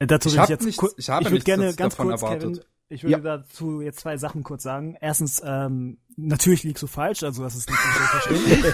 Äh, 0.00 0.08
dazu 0.08 0.28
ich, 0.28 0.34
ich 0.34 0.48
jetzt 0.48 0.66
nicht, 0.66 0.82
ich, 0.96 1.08
habe 1.08 1.22
ich 1.22 1.30
würde 1.30 1.44
gerne 1.44 1.72
ganz 1.76 1.96
kurz, 1.96 2.20
erwartet. 2.20 2.40
Kevin, 2.40 2.64
ich 2.90 3.04
würde 3.04 3.28
ja. 3.28 3.36
dazu 3.38 3.80
jetzt 3.80 4.00
zwei 4.00 4.16
Sachen 4.16 4.42
kurz 4.42 4.64
sagen. 4.64 4.96
Erstens, 5.00 5.40
ähm, 5.44 5.98
natürlich 6.16 6.64
liegst 6.64 6.82
du 6.82 6.88
falsch, 6.88 7.22
also 7.22 7.44
das 7.44 7.54
ist 7.54 7.70
nicht 7.70 7.78
so 7.80 8.34
verstehen. 8.34 8.64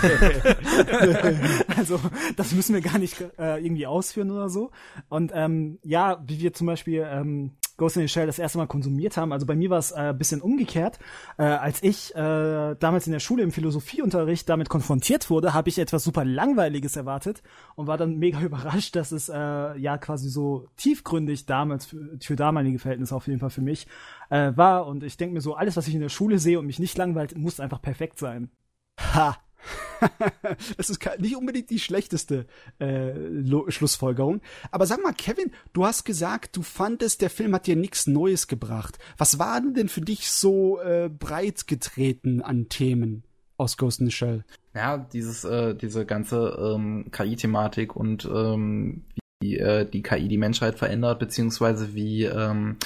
also 1.76 2.00
das 2.34 2.52
müssen 2.52 2.74
wir 2.74 2.80
gar 2.80 2.98
nicht 2.98 3.20
äh, 3.38 3.62
irgendwie 3.62 3.86
ausführen 3.86 4.30
oder 4.30 4.48
so. 4.48 4.70
Und 5.10 5.32
ähm, 5.34 5.78
ja, 5.82 6.22
wie 6.26 6.40
wir 6.40 6.54
zum 6.54 6.66
Beispiel 6.66 7.06
ähm, 7.06 7.52
Ghost 7.76 7.96
in 7.96 8.02
the 8.02 8.08
Shell 8.08 8.26
das 8.26 8.38
erste 8.38 8.58
Mal 8.58 8.66
konsumiert 8.66 9.16
haben. 9.16 9.32
Also 9.32 9.46
bei 9.46 9.54
mir 9.54 9.70
war 9.70 9.78
es 9.78 9.92
äh, 9.92 10.14
bisschen 10.16 10.40
umgekehrt. 10.40 10.98
Äh, 11.38 11.44
als 11.44 11.82
ich 11.82 12.14
äh, 12.14 12.74
damals 12.78 13.06
in 13.06 13.12
der 13.12 13.20
Schule 13.20 13.42
im 13.42 13.52
Philosophieunterricht 13.52 14.48
damit 14.48 14.68
konfrontiert 14.68 15.30
wurde, 15.30 15.54
habe 15.54 15.68
ich 15.68 15.78
etwas 15.78 16.04
super 16.04 16.24
Langweiliges 16.24 16.96
erwartet 16.96 17.42
und 17.74 17.86
war 17.86 17.98
dann 17.98 18.16
mega 18.16 18.40
überrascht, 18.42 18.96
dass 18.96 19.12
es 19.12 19.28
äh, 19.28 19.34
ja 19.78 19.98
quasi 19.98 20.28
so 20.28 20.68
tiefgründig 20.76 21.46
damals 21.46 21.86
für, 21.86 22.18
für 22.20 22.36
damalige 22.36 22.78
Verhältnisse 22.78 23.14
auf 23.14 23.26
jeden 23.26 23.40
Fall 23.40 23.50
für 23.50 23.62
mich 23.62 23.86
äh, 24.30 24.52
war. 24.56 24.86
Und 24.86 25.02
ich 25.02 25.16
denke 25.16 25.34
mir 25.34 25.40
so, 25.40 25.54
alles, 25.54 25.76
was 25.76 25.88
ich 25.88 25.94
in 25.94 26.00
der 26.00 26.08
Schule 26.08 26.38
sehe 26.38 26.58
und 26.58 26.66
mich 26.66 26.78
nicht 26.78 26.96
langweilt, 26.96 27.36
muss 27.36 27.60
einfach 27.60 27.82
perfekt 27.82 28.18
sein. 28.18 28.50
Ha! 29.14 29.36
das 30.76 30.90
ist 30.90 31.00
nicht 31.18 31.36
unbedingt 31.36 31.70
die 31.70 31.78
schlechteste 31.78 32.46
äh, 32.78 33.12
Schlussfolgerung. 33.68 34.40
Aber 34.70 34.86
sag 34.86 35.02
mal, 35.02 35.12
Kevin, 35.12 35.52
du 35.72 35.84
hast 35.84 36.04
gesagt, 36.04 36.56
du 36.56 36.62
fandest, 36.62 37.22
der 37.22 37.30
Film 37.30 37.54
hat 37.54 37.66
dir 37.66 37.76
nichts 37.76 38.06
Neues 38.06 38.46
gebracht. 38.46 38.98
Was 39.16 39.38
war 39.38 39.60
denn 39.60 39.88
für 39.88 40.00
dich 40.00 40.30
so 40.30 40.80
äh, 40.80 41.08
breit 41.08 41.66
getreten 41.66 42.42
an 42.42 42.68
Themen 42.68 43.24
aus 43.56 43.76
Ghost 43.76 44.00
in 44.00 44.06
the 44.06 44.12
Shell? 44.12 44.44
Ja, 44.74 44.98
dieses, 44.98 45.44
äh, 45.44 45.74
diese 45.74 46.04
ganze 46.04 46.74
ähm, 46.74 47.10
KI-Thematik 47.10 47.96
und 47.96 48.26
ähm, 48.26 49.04
wie 49.40 49.58
äh, 49.58 49.88
die 49.88 50.02
KI 50.02 50.28
die 50.28 50.38
Menschheit 50.38 50.78
verändert, 50.78 51.18
beziehungsweise 51.18 51.94
wie 51.94 52.24
ähm, 52.24 52.76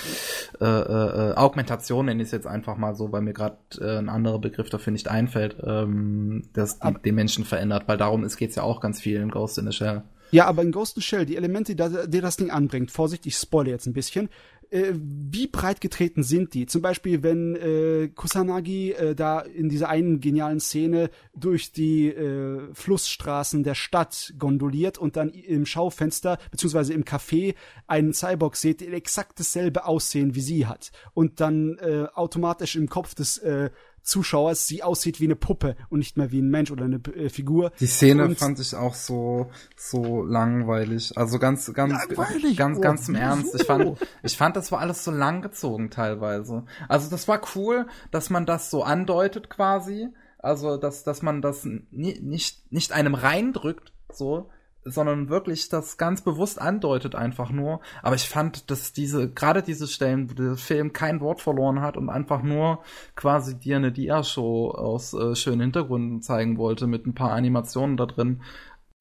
äh, 0.61 0.65
äh, 0.65 1.35
Augmentation, 1.35 2.07
nenne 2.07 2.23
ich 2.23 2.27
es 2.27 2.33
jetzt 2.33 2.47
einfach 2.47 2.77
mal 2.77 2.95
so, 2.95 3.13
weil 3.13 3.23
mir 3.23 3.33
gerade 3.33 3.59
äh, 3.81 3.99
ein 3.99 4.09
anderer 4.09 4.41
Begriff 4.41 4.69
dafür 4.69 4.93
nicht 4.93 5.09
einfällt, 5.09 5.57
ähm, 5.65 6.49
dass 6.53 6.81
die, 6.81 6.95
den 7.05 7.15
Menschen 7.15 7.45
verändert, 7.45 7.85
weil 7.87 7.99
darum 7.99 8.27
geht 8.27 8.51
es 8.51 8.57
ja 8.57 8.65
auch 8.65 8.81
ganz 8.81 9.01
viel 9.01 9.21
in 9.21 9.31
Ghost 9.31 9.59
in 9.59 9.67
the 9.67 9.73
Shell. 9.73 10.03
Ja, 10.33 10.47
aber 10.47 10.63
in 10.63 10.73
Ghost 10.73 10.97
in 10.97 11.03
the 11.03 11.07
Shell, 11.07 11.27
die 11.27 11.37
Elemente, 11.37 11.77
die, 11.77 12.09
die 12.09 12.21
das 12.21 12.37
Ding 12.37 12.51
anbringt, 12.51 12.91
Vorsicht, 12.91 13.27
ich 13.27 13.37
spoilere 13.37 13.75
jetzt 13.75 13.87
ein 13.87 13.93
bisschen, 13.93 14.29
äh, 14.71 14.93
wie 14.95 15.47
breit 15.47 15.81
getreten 15.81 16.23
sind 16.23 16.55
die? 16.55 16.67
Zum 16.67 16.83
Beispiel, 16.83 17.23
wenn 17.23 17.57
äh, 17.57 18.09
Kusanagi 18.09 18.93
äh, 18.93 19.15
da 19.15 19.41
in 19.41 19.69
dieser 19.69 19.89
einen 19.89 20.21
genialen 20.21 20.61
Szene 20.61 21.11
durch 21.35 21.73
die 21.73 22.09
äh, 22.09 22.61
Flussstraßen 22.73 23.63
der 23.63 23.75
Stadt 23.75 24.35
gondoliert 24.39 24.99
und 24.99 25.17
dann 25.17 25.31
im 25.31 25.67
Schaufenster 25.67 26.39
beziehungsweise 26.51 26.93
im 26.95 27.05
Café 27.05 27.55
einen 27.87 28.13
Cyborg 28.13 28.57
sieht, 28.57 28.81
der 28.81 28.93
exakt 28.93 29.41
dasselbe 29.41 29.85
Aussehen 29.87 30.35
wie 30.35 30.41
sie 30.41 30.67
hat 30.67 30.93
und 31.15 31.41
dann 31.41 31.79
äh, 31.79 32.07
automatisch 32.15 32.77
im 32.77 32.89
Kopf 32.89 33.15
des 33.15 33.39
äh, 33.39 33.71
Zuschauers 34.03 34.67
sie 34.67 34.83
aussieht 34.83 35.21
wie 35.21 35.25
eine 35.25 35.37
Puppe 35.37 35.77
und 35.89 35.99
nicht 35.99 36.17
mehr 36.17 36.31
wie 36.31 36.41
ein 36.41 36.51
Mensch 36.51 36.71
oder 36.71 36.85
eine 36.85 37.01
äh, 37.15 37.29
Figur. 37.29 37.73
Die 37.81 37.87
Szene 37.87 38.25
und 38.25 38.39
fand 38.39 38.59
ich 38.59 38.75
auch 38.75 38.95
so 38.95 39.51
so 39.77 40.23
langweilig. 40.25 41.17
Also 41.17 41.39
ganz 41.39 41.73
ganz 41.73 41.93
langweilig? 41.93 42.57
ganz 42.57 42.79
oh, 42.79 42.81
ganz 42.81 43.09
im 43.09 43.15
Ernst. 43.15 43.55
Ich 43.55 43.65
fand 43.65 43.99
ich 44.23 44.37
fand 44.37 44.57
das 44.57 44.73
war 44.73 44.81
alles 44.81 45.05
so 45.05 45.11
langgezogen 45.11 45.91
teilweise. 45.91 46.65
Also 46.89 47.11
das 47.11 47.29
war 47.29 47.41
cool, 47.55 47.87
dass 48.11 48.31
man 48.31 48.47
das 48.47 48.71
so 48.71 48.83
andeutet 48.83 49.51
quasi. 49.51 50.09
Also 50.39 50.77
dass 50.77 51.05
dass 51.05 51.23
man 51.23 51.43
das 51.43 51.65
nicht 51.65 52.73
nicht 52.73 52.93
einem 52.93 53.15
reindrückt 53.15 53.93
so 54.13 54.51
sondern 54.85 55.29
wirklich 55.29 55.69
das 55.69 55.99
ganz 55.99 56.23
bewusst 56.23 56.61
andeutet 56.61 57.15
einfach 57.15 57.51
nur. 57.51 57.81
Aber 58.03 58.15
ich 58.15 58.29
fand, 58.29 58.71
dass 58.71 58.93
diese, 58.93 59.31
gerade 59.31 59.63
diese 59.63 59.87
Stellen, 59.87 60.31
wo 60.31 60.35
der 60.35 60.57
Film 60.57 60.93
kein 60.93 61.21
Wort 61.21 61.41
verloren 61.41 61.81
hat 61.81 61.97
und 61.97 62.09
einfach 62.09 62.43
nur 62.43 62.83
quasi 63.15 63.59
dir 63.59 63.77
eine 63.77 63.93
Dia-Show 63.93 64.71
aus 64.71 65.13
äh, 65.13 65.35
schönen 65.35 65.61
Hintergründen 65.61 66.23
zeigen 66.23 66.57
wollte 66.57 66.87
mit 66.87 67.07
ein 67.07 67.15
paar 67.15 67.33
Animationen 67.33 67.97
da 67.97 68.07
drin, 68.07 68.43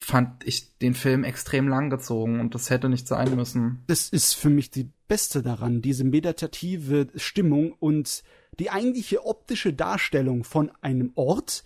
fand 0.00 0.46
ich 0.46 0.76
den 0.78 0.94
Film 0.94 1.24
extrem 1.24 1.68
langgezogen 1.68 2.40
und 2.40 2.54
das 2.54 2.70
hätte 2.70 2.88
nicht 2.88 3.06
sein 3.06 3.34
müssen. 3.36 3.82
Das 3.86 4.08
ist 4.08 4.34
für 4.34 4.50
mich 4.50 4.70
die 4.70 4.90
beste 5.08 5.42
daran, 5.42 5.82
diese 5.82 6.04
meditative 6.04 7.08
Stimmung 7.16 7.72
und 7.72 8.22
die 8.58 8.70
eigentliche 8.70 9.24
optische 9.24 9.72
Darstellung 9.72 10.44
von 10.44 10.72
einem 10.80 11.12
Ort, 11.14 11.64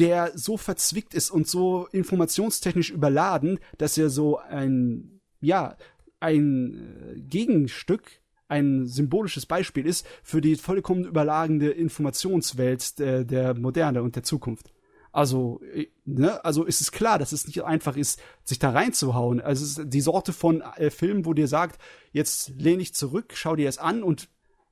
der 0.00 0.32
so 0.36 0.56
verzwickt 0.56 1.14
ist 1.14 1.30
und 1.30 1.46
so 1.46 1.86
informationstechnisch 1.92 2.90
überladen, 2.90 3.60
dass 3.78 3.98
er 3.98 4.08
so 4.08 4.38
ein, 4.38 5.20
ja, 5.40 5.76
ein 6.20 7.16
äh, 7.16 7.20
Gegenstück, 7.20 8.20
ein 8.48 8.86
symbolisches 8.86 9.46
Beispiel 9.46 9.86
ist 9.86 10.06
für 10.22 10.40
die 10.40 10.56
vollkommen 10.56 11.04
überlagende 11.04 11.70
Informationswelt 11.70 12.98
der, 12.98 13.24
der 13.24 13.54
Moderne 13.54 14.02
und 14.02 14.16
der 14.16 14.22
Zukunft. 14.24 14.72
Also, 15.12 15.60
äh, 15.74 15.88
ne, 16.04 16.44
also 16.44 16.64
ist 16.64 16.80
es 16.80 16.92
klar, 16.92 17.18
dass 17.18 17.32
es 17.32 17.46
nicht 17.46 17.62
einfach 17.62 17.96
ist, 17.96 18.20
sich 18.44 18.58
da 18.58 18.70
reinzuhauen. 18.70 19.40
Also 19.40 19.64
es 19.64 19.78
ist 19.78 19.92
die 19.92 20.00
Sorte 20.00 20.32
von 20.32 20.62
äh, 20.62 20.90
Film, 20.90 21.26
wo 21.26 21.34
dir 21.34 21.46
sagt, 21.46 21.80
jetzt 22.12 22.52
lehne 22.56 22.82
ich 22.82 22.94
zurück, 22.94 23.32
schau 23.34 23.54
dir 23.54 23.66
das 23.66 23.78
an 23.78 24.02
und 24.02 24.28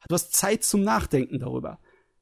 du 0.09 0.15
hast 0.15 0.33
Zeit 0.33 0.65
zum 0.65 0.83
Nachdenken 0.83 1.39
darüber. 1.39 1.79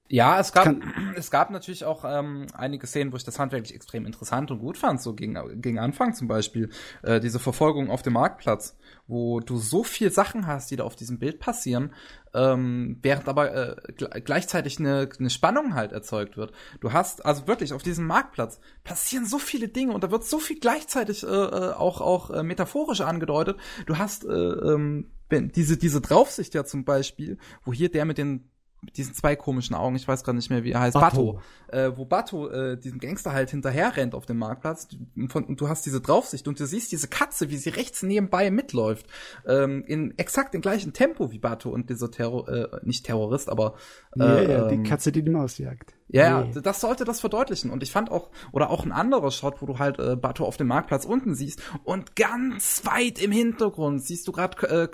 Ja, 0.08 0.38
es 0.38 0.52
gab, 0.52 0.76
es 1.16 1.30
gab 1.30 1.50
natürlich 1.50 1.84
auch 1.84 2.04
ähm, 2.06 2.46
einige 2.54 2.86
Szenen, 2.86 3.12
wo 3.12 3.16
ich 3.16 3.24
das 3.24 3.38
handwerklich 3.38 3.74
extrem 3.74 4.06
interessant 4.06 4.50
und 4.50 4.60
gut 4.60 4.78
fand, 4.78 5.00
so 5.00 5.14
gegen, 5.14 5.60
gegen 5.60 5.78
Anfang 5.78 6.14
zum 6.14 6.28
Beispiel. 6.28 6.70
Äh, 7.02 7.18
diese 7.18 7.40
Verfolgung 7.40 7.90
auf 7.90 8.02
dem 8.02 8.12
Marktplatz, 8.12 8.76
wo 9.08 9.40
du 9.40 9.58
so 9.58 9.82
viel 9.82 10.12
Sachen 10.12 10.46
hast, 10.46 10.70
die 10.70 10.76
da 10.76 10.84
auf 10.84 10.94
diesem 10.94 11.18
Bild 11.18 11.40
passieren, 11.40 11.92
ähm, 12.34 12.98
während 13.02 13.28
aber 13.28 13.52
äh, 13.54 14.20
gleichzeitig 14.20 14.78
eine, 14.78 15.08
eine 15.18 15.30
Spannung 15.30 15.74
halt 15.74 15.90
erzeugt 15.90 16.36
wird. 16.36 16.52
Du 16.80 16.92
hast, 16.92 17.24
also 17.26 17.48
wirklich, 17.48 17.72
auf 17.72 17.82
diesem 17.82 18.06
Marktplatz 18.06 18.60
passieren 18.84 19.26
so 19.26 19.38
viele 19.38 19.68
Dinge 19.68 19.92
und 19.92 20.04
da 20.04 20.12
wird 20.12 20.24
so 20.24 20.38
viel 20.38 20.60
gleichzeitig 20.60 21.24
äh, 21.24 21.26
äh 21.26 21.72
auch, 21.72 22.00
auch 22.00 22.30
äh, 22.30 22.42
metaphorisch 22.44 23.00
angedeutet. 23.00 23.58
Du 23.86 23.98
hast 23.98 24.24
äh, 24.24 24.28
ähm, 24.28 25.10
diese, 25.30 25.76
diese 25.76 26.00
Draufsicht 26.00 26.54
ja 26.54 26.64
zum 26.64 26.84
Beispiel, 26.84 27.38
wo 27.64 27.72
hier 27.72 27.90
der 27.90 28.04
mit 28.04 28.18
den 28.18 28.48
diesen 28.94 29.14
zwei 29.14 29.36
komischen 29.36 29.74
Augen, 29.74 29.96
ich 29.96 30.06
weiß 30.06 30.22
gerade 30.22 30.36
nicht 30.36 30.50
mehr, 30.50 30.64
wie 30.64 30.72
er 30.72 30.80
heißt, 30.80 30.94
Bato, 30.94 31.34
Bato. 31.34 31.76
Äh, 31.76 31.96
wo 31.96 32.04
Bato 32.04 32.48
äh, 32.48 32.78
diesem 32.78 32.98
Gangster 32.98 33.32
halt 33.32 33.50
hinterher 33.50 33.96
rennt 33.96 34.14
auf 34.14 34.26
dem 34.26 34.38
Marktplatz 34.38 34.88
von, 35.28 35.44
und 35.44 35.60
du 35.60 35.68
hast 35.68 35.86
diese 35.86 36.00
Draufsicht 36.00 36.46
und 36.46 36.60
du 36.60 36.66
siehst 36.66 36.92
diese 36.92 37.08
Katze, 37.08 37.50
wie 37.50 37.56
sie 37.56 37.70
rechts 37.70 38.02
nebenbei 38.02 38.50
mitläuft, 38.50 39.06
ähm, 39.46 39.84
in 39.86 40.16
exakt 40.18 40.54
dem 40.54 40.60
gleichen 40.60 40.92
Tempo 40.92 41.32
wie 41.32 41.38
Bato 41.38 41.70
und 41.70 41.90
dieser 41.90 42.10
Terror, 42.10 42.48
äh, 42.48 42.68
nicht 42.82 43.06
Terrorist, 43.06 43.48
aber 43.48 43.74
äh, 44.18 44.22
ja, 44.22 44.42
ja, 44.42 44.68
die 44.68 44.76
ähm, 44.76 44.84
Katze, 44.84 45.10
die 45.10 45.22
die 45.22 45.30
Maus 45.30 45.58
jagt. 45.58 45.95
Ja, 46.08 46.44
nee. 46.44 46.60
das 46.62 46.80
sollte 46.80 47.04
das 47.04 47.20
verdeutlichen. 47.20 47.70
Und 47.70 47.82
ich 47.82 47.90
fand 47.90 48.10
auch, 48.10 48.30
oder 48.52 48.70
auch 48.70 48.84
ein 48.84 48.92
anderer 48.92 49.30
Shot, 49.30 49.60
wo 49.60 49.66
du 49.66 49.78
halt 49.78 49.98
äh, 49.98 50.16
Bato 50.16 50.44
auf 50.44 50.56
dem 50.56 50.68
Marktplatz 50.68 51.04
unten 51.04 51.34
siehst 51.34 51.60
und 51.84 52.14
ganz 52.14 52.82
weit 52.84 53.20
im 53.20 53.32
Hintergrund 53.32 54.02
siehst 54.02 54.28
du 54.28 54.32
gerade 54.32 54.68
äh, 54.68 54.88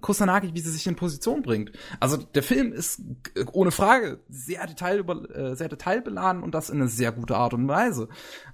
Kusanagi, 0.00 0.54
wie 0.54 0.60
sie 0.60 0.70
sich 0.70 0.86
in 0.86 0.96
Position 0.96 1.42
bringt. 1.42 1.72
Also 1.98 2.18
der 2.18 2.42
Film 2.42 2.72
ist 2.72 3.00
äh, 3.34 3.44
ohne 3.52 3.70
Frage 3.70 4.20
sehr, 4.28 4.66
detailüber, 4.66 5.28
äh, 5.34 5.56
sehr 5.56 5.68
detailbeladen 5.68 6.42
und 6.42 6.54
das 6.54 6.68
in 6.68 6.80
eine 6.80 6.88
sehr 6.88 7.12
gute 7.12 7.36
Art 7.36 7.54
und 7.54 7.66
Weise. 7.66 8.08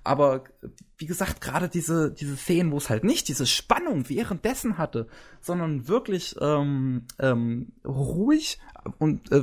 Aber 0.04 0.44
wie 1.00 1.06
gesagt, 1.06 1.40
gerade 1.40 1.70
diese, 1.70 2.12
diese 2.12 2.36
Szenen, 2.36 2.72
wo 2.72 2.76
es 2.76 2.90
halt 2.90 3.04
nicht 3.04 3.28
diese 3.28 3.46
Spannung 3.46 4.10
währenddessen 4.10 4.76
hatte, 4.76 5.08
sondern 5.40 5.88
wirklich 5.88 6.36
ähm, 6.42 7.06
ähm, 7.18 7.72
ruhig 7.86 8.58
und 8.98 9.32
äh, 9.32 9.42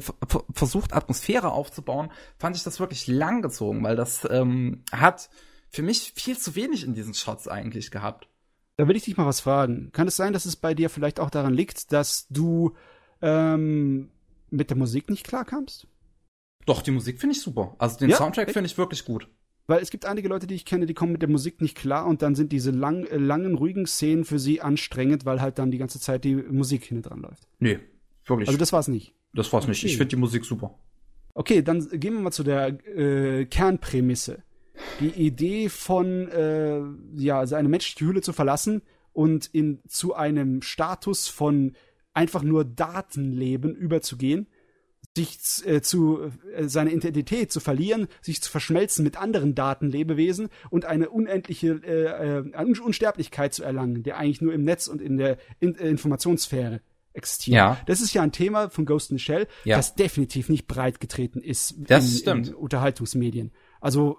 versucht, 0.53 0.93
Atmosphäre 0.93 1.51
aufzubauen, 1.51 2.11
fand 2.37 2.55
ich 2.55 2.63
das 2.63 2.79
wirklich 2.79 3.07
langgezogen, 3.07 3.83
weil 3.83 3.95
das 3.95 4.27
ähm, 4.29 4.83
hat 4.91 5.31
für 5.69 5.81
mich 5.81 6.13
viel 6.15 6.37
zu 6.37 6.55
wenig 6.55 6.83
in 6.83 6.93
diesen 6.93 7.15
Shots 7.15 7.47
eigentlich 7.47 7.89
gehabt. 7.89 8.29
Da 8.77 8.87
will 8.87 8.95
ich 8.95 9.05
dich 9.05 9.17
mal 9.17 9.25
was 9.25 9.39
fragen. 9.39 9.91
Kann 9.93 10.07
es 10.07 10.15
sein, 10.15 10.33
dass 10.33 10.45
es 10.45 10.57
bei 10.57 10.75
dir 10.75 10.91
vielleicht 10.91 11.19
auch 11.19 11.31
daran 11.31 11.55
liegt, 11.55 11.91
dass 11.91 12.27
du 12.29 12.75
ähm, 13.23 14.11
mit 14.51 14.69
der 14.69 14.77
Musik 14.77 15.09
nicht 15.09 15.25
klarkamst? 15.25 15.87
Doch, 16.67 16.83
die 16.83 16.91
Musik 16.91 17.19
finde 17.19 17.35
ich 17.35 17.41
super. 17.41 17.75
Also 17.79 17.97
den 17.97 18.11
ja? 18.11 18.17
Soundtrack 18.17 18.51
finde 18.51 18.67
ich 18.67 18.77
wirklich 18.77 19.05
gut. 19.05 19.27
Weil 19.67 19.81
es 19.81 19.91
gibt 19.91 20.05
einige 20.05 20.29
Leute, 20.29 20.47
die 20.47 20.55
ich 20.55 20.63
kenne, 20.63 20.85
die 20.85 20.93
kommen 20.93 21.11
mit 21.11 21.21
der 21.21 21.29
Musik 21.29 21.61
nicht 21.61 21.77
klar 21.77 22.07
und 22.07 22.21
dann 22.21 22.35
sind 22.35 22.53
diese 22.53 22.71
lang, 22.71 23.03
äh, 23.05 23.17
langen, 23.17 23.55
ruhigen 23.55 23.85
Szenen 23.85 24.23
für 24.23 24.39
sie 24.39 24.61
anstrengend, 24.61 25.25
weil 25.25 25.41
halt 25.41 25.59
dann 25.59 25.71
die 25.71 25.77
ganze 25.77 25.99
Zeit 25.99 26.23
die 26.23 26.35
Musik 26.35 26.85
hinten 26.85 27.03
dran 27.03 27.21
läuft. 27.21 27.47
Nee, 27.59 27.79
wirklich. 28.25 28.47
Also 28.47 28.57
das 28.57 28.71
war's 28.71 28.87
nicht. 28.87 29.13
Das 29.33 29.51
war's 29.51 29.65
okay. 29.65 29.71
nicht. 29.71 29.83
Ich 29.83 29.97
finde 29.97 30.09
die 30.09 30.15
Musik 30.15 30.45
super. 30.45 30.73
Okay, 31.33 31.61
dann 31.61 31.87
gehen 31.89 32.13
wir 32.13 32.21
mal 32.21 32.31
zu 32.31 32.43
der 32.43 32.67
äh, 32.87 33.45
Kernprämisse. 33.45 34.43
Die 34.99 35.09
Idee 35.09 35.69
von, 35.69 36.29
äh, 36.29 36.81
ja, 37.15 37.39
also 37.39 37.55
eine 37.55 37.67
menschliche 37.67 38.05
Hülle 38.05 38.21
zu 38.21 38.31
verlassen 38.31 38.81
und 39.11 39.47
in, 39.47 39.79
zu 39.87 40.13
einem 40.13 40.61
Status 40.61 41.27
von 41.27 41.75
einfach 42.13 42.41
nur 42.41 42.63
Datenleben 42.63 43.75
überzugehen, 43.75 44.47
sich 45.17 45.65
äh, 45.65 45.81
zu 45.81 46.31
äh, 46.55 46.67
seine 46.67 46.91
Identität 46.91 47.51
zu 47.51 47.59
verlieren, 47.59 48.07
sich 48.21 48.41
zu 48.41 48.49
verschmelzen 48.49 49.03
mit 49.03 49.17
anderen 49.17 49.55
Datenlebewesen 49.55 50.49
und 50.69 50.85
eine 50.85 51.09
unendliche 51.09 51.81
äh, 51.83 52.39
äh, 52.39 52.79
Unsterblichkeit 52.79 53.53
zu 53.53 53.63
erlangen, 53.63 54.03
der 54.03 54.17
eigentlich 54.17 54.41
nur 54.41 54.53
im 54.53 54.63
Netz 54.63 54.87
und 54.87 55.01
in 55.01 55.17
der 55.17 55.37
in 55.59 55.75
äh, 55.75 55.89
Informationssphäre 55.89 56.81
existiert. 57.13 57.55
Ja. 57.55 57.77
Das 57.87 58.01
ist 58.01 58.13
ja 58.13 58.21
ein 58.21 58.31
Thema 58.31 58.69
von 58.69 58.85
Ghost 58.85 59.11
in 59.11 59.17
the 59.17 59.23
Shell, 59.23 59.47
ja. 59.65 59.75
das 59.75 59.95
definitiv 59.95 60.49
nicht 60.49 60.67
breit 60.67 60.99
getreten 60.99 61.41
ist 61.41 61.75
das 61.77 62.21
in, 62.21 62.45
in 62.45 62.53
Unterhaltungsmedien. 62.53 63.51
Also 63.81 64.17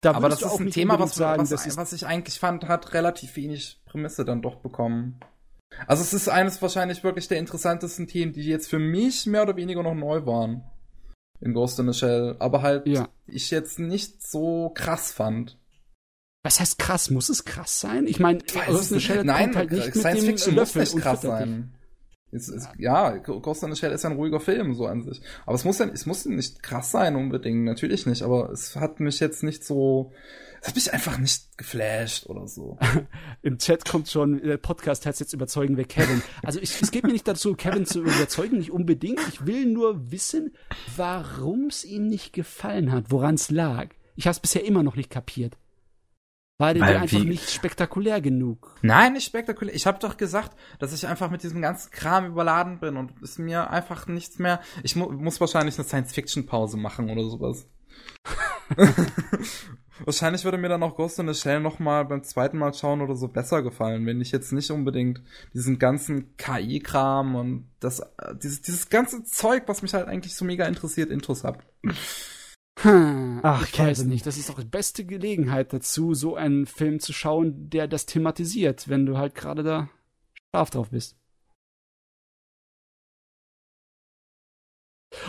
da 0.00 0.12
Aber 0.12 0.28
das 0.28 0.42
ist 0.42 0.60
ein 0.60 0.70
Thema, 0.70 0.98
was, 0.98 1.14
sagen, 1.14 1.48
was, 1.50 1.76
was 1.76 1.92
ich 1.92 2.06
eigentlich 2.06 2.38
fand, 2.38 2.68
hat 2.68 2.94
relativ 2.94 3.36
wenig 3.36 3.80
Prämisse 3.86 4.24
dann 4.24 4.42
doch 4.42 4.56
bekommen. 4.56 5.18
Also 5.86 6.02
es 6.02 6.12
ist 6.12 6.28
eines 6.28 6.60
wahrscheinlich 6.60 7.04
wirklich 7.04 7.28
der 7.28 7.38
interessantesten 7.38 8.06
Themen, 8.06 8.32
die 8.32 8.42
jetzt 8.42 8.68
für 8.68 8.78
mich 8.78 9.26
mehr 9.26 9.42
oder 9.42 9.56
weniger 9.56 9.82
noch 9.82 9.94
neu 9.94 10.26
waren. 10.26 10.64
In 11.40 11.54
Ghost 11.54 11.78
in 11.78 11.90
the 11.90 11.96
Shell. 11.96 12.36
Aber 12.38 12.62
halt, 12.62 12.86
ja. 12.86 13.08
ich 13.26 13.50
jetzt 13.50 13.78
nicht 13.78 14.26
so 14.26 14.70
krass 14.74 15.12
fand. 15.12 15.56
Was 16.42 16.60
heißt 16.60 16.78
krass? 16.78 17.10
Muss 17.10 17.28
es 17.28 17.44
krass 17.44 17.80
sein? 17.80 18.06
Ich 18.06 18.18
meine, 18.18 18.38
Ghost 18.38 18.90
in 18.90 18.98
the 18.98 19.04
Shell 19.04 19.24
Nein, 19.24 19.54
halt 19.54 19.70
nicht 19.70 19.94
Science 19.94 20.22
mit 20.22 20.30
Fiction 20.30 20.54
Löffel 20.54 20.82
muss 20.82 20.94
nicht 20.94 21.02
krass 21.02 21.22
sein. 21.22 21.74
Es, 22.30 22.48
es, 22.48 22.68
ja, 22.78 23.16
Ghost 23.16 23.62
in 23.62 23.72
the 23.72 23.78
Shell 23.78 23.92
ist 23.92 24.04
ja 24.04 24.10
ein 24.10 24.16
ruhiger 24.16 24.40
Film, 24.40 24.74
so 24.74 24.86
an 24.86 25.02
sich. 25.02 25.20
Aber 25.46 25.54
es 25.54 25.64
muss 25.64 25.78
ja, 25.78 25.86
es 25.86 26.06
muss 26.06 26.26
nicht 26.26 26.62
krass 26.62 26.90
sein 26.90 27.16
unbedingt, 27.16 27.64
natürlich 27.64 28.04
nicht, 28.06 28.22
aber 28.22 28.50
es 28.50 28.76
hat 28.76 29.00
mich 29.00 29.18
jetzt 29.20 29.42
nicht 29.42 29.64
so, 29.64 30.12
es 30.60 30.68
hat 30.68 30.74
mich 30.74 30.92
einfach 30.92 31.18
nicht 31.18 31.56
geflasht 31.56 32.26
oder 32.26 32.46
so. 32.46 32.78
Im 33.42 33.58
Chat 33.58 33.84
kommt 33.84 34.08
schon, 34.08 34.40
der 34.42 34.56
Podcast 34.56 35.06
heißt 35.06 35.20
jetzt 35.20 35.32
überzeugen 35.32 35.76
wir 35.76 35.84
Kevin. 35.84 36.22
Also 36.42 36.60
ich, 36.60 36.80
es 36.80 36.90
geht 36.90 37.04
mir 37.04 37.12
nicht 37.12 37.28
dazu, 37.28 37.54
Kevin 37.54 37.86
zu 37.86 38.00
überzeugen, 38.02 38.58
nicht 38.58 38.72
unbedingt. 38.72 39.20
Ich 39.28 39.46
will 39.46 39.66
nur 39.66 40.10
wissen, 40.10 40.54
warum 40.96 41.66
es 41.66 41.84
ihm 41.84 42.06
nicht 42.08 42.32
gefallen 42.32 42.92
hat, 42.92 43.10
woran 43.10 43.36
es 43.36 43.50
lag. 43.50 43.88
Ich 44.16 44.26
habe 44.26 44.32
es 44.32 44.40
bisher 44.40 44.64
immer 44.64 44.82
noch 44.82 44.96
nicht 44.96 45.10
kapiert. 45.10 45.56
War 46.60 46.74
der 46.74 46.84
einfach 46.84 47.20
wie? 47.20 47.24
nicht 47.24 47.50
spektakulär 47.50 48.20
genug? 48.20 48.74
Nein, 48.82 49.12
nicht 49.12 49.26
spektakulär. 49.26 49.72
Ich 49.76 49.86
habe 49.86 50.00
doch 50.00 50.16
gesagt, 50.16 50.58
dass 50.80 50.92
ich 50.92 51.06
einfach 51.06 51.30
mit 51.30 51.44
diesem 51.44 51.62
ganzen 51.62 51.92
Kram 51.92 52.26
überladen 52.26 52.80
bin 52.80 52.96
und 52.96 53.12
es 53.22 53.38
mir 53.38 53.70
einfach 53.70 54.08
nichts 54.08 54.40
mehr. 54.40 54.60
Ich 54.82 54.96
mu 54.96 55.08
muss 55.08 55.40
wahrscheinlich 55.40 55.78
eine 55.78 55.86
Science-Fiction-Pause 55.86 56.76
machen 56.76 57.10
oder 57.10 57.22
sowas. 57.22 57.68
wahrscheinlich 60.04 60.44
würde 60.44 60.58
mir 60.58 60.68
dann 60.68 60.82
auch 60.82 60.96
Ghost 60.96 61.18
in 61.18 61.32
the 61.32 61.34
Shell 61.34 61.60
noch 61.60 61.78
mal 61.78 62.04
beim 62.04 62.22
zweiten 62.22 62.58
Mal 62.58 62.74
schauen 62.74 63.00
oder 63.00 63.16
so 63.16 63.28
besser 63.28 63.62
gefallen, 63.62 64.06
wenn 64.06 64.20
ich 64.20 64.32
jetzt 64.32 64.52
nicht 64.52 64.70
unbedingt 64.70 65.22
diesen 65.54 65.78
ganzen 65.78 66.36
KI-Kram 66.36 67.34
und 67.34 67.70
das 67.80 68.02
dieses, 68.42 68.62
dieses 68.62 68.88
ganze 68.88 69.24
Zeug, 69.24 69.64
was 69.66 69.82
mich 69.82 69.94
halt 69.94 70.08
eigentlich 70.08 70.34
so 70.34 70.44
mega 70.44 70.66
interessiert, 70.66 71.10
Intros 71.10 71.44
hab. 71.44 71.64
Hm, 72.80 73.40
Ach, 73.42 73.66
ich 73.66 73.78
weiß 73.78 74.04
nicht. 74.04 74.24
Das 74.24 74.38
ist 74.38 74.48
doch 74.48 74.60
die 74.60 74.64
beste 74.64 75.04
Gelegenheit 75.04 75.72
dazu, 75.72 76.14
so 76.14 76.36
einen 76.36 76.66
Film 76.66 77.00
zu 77.00 77.12
schauen, 77.12 77.70
der 77.70 77.88
das 77.88 78.06
thematisiert, 78.06 78.88
wenn 78.88 79.04
du 79.04 79.18
halt 79.18 79.34
gerade 79.34 79.62
da 79.64 79.88
scharf 80.54 80.70
drauf 80.70 80.90
bist. 80.90 81.16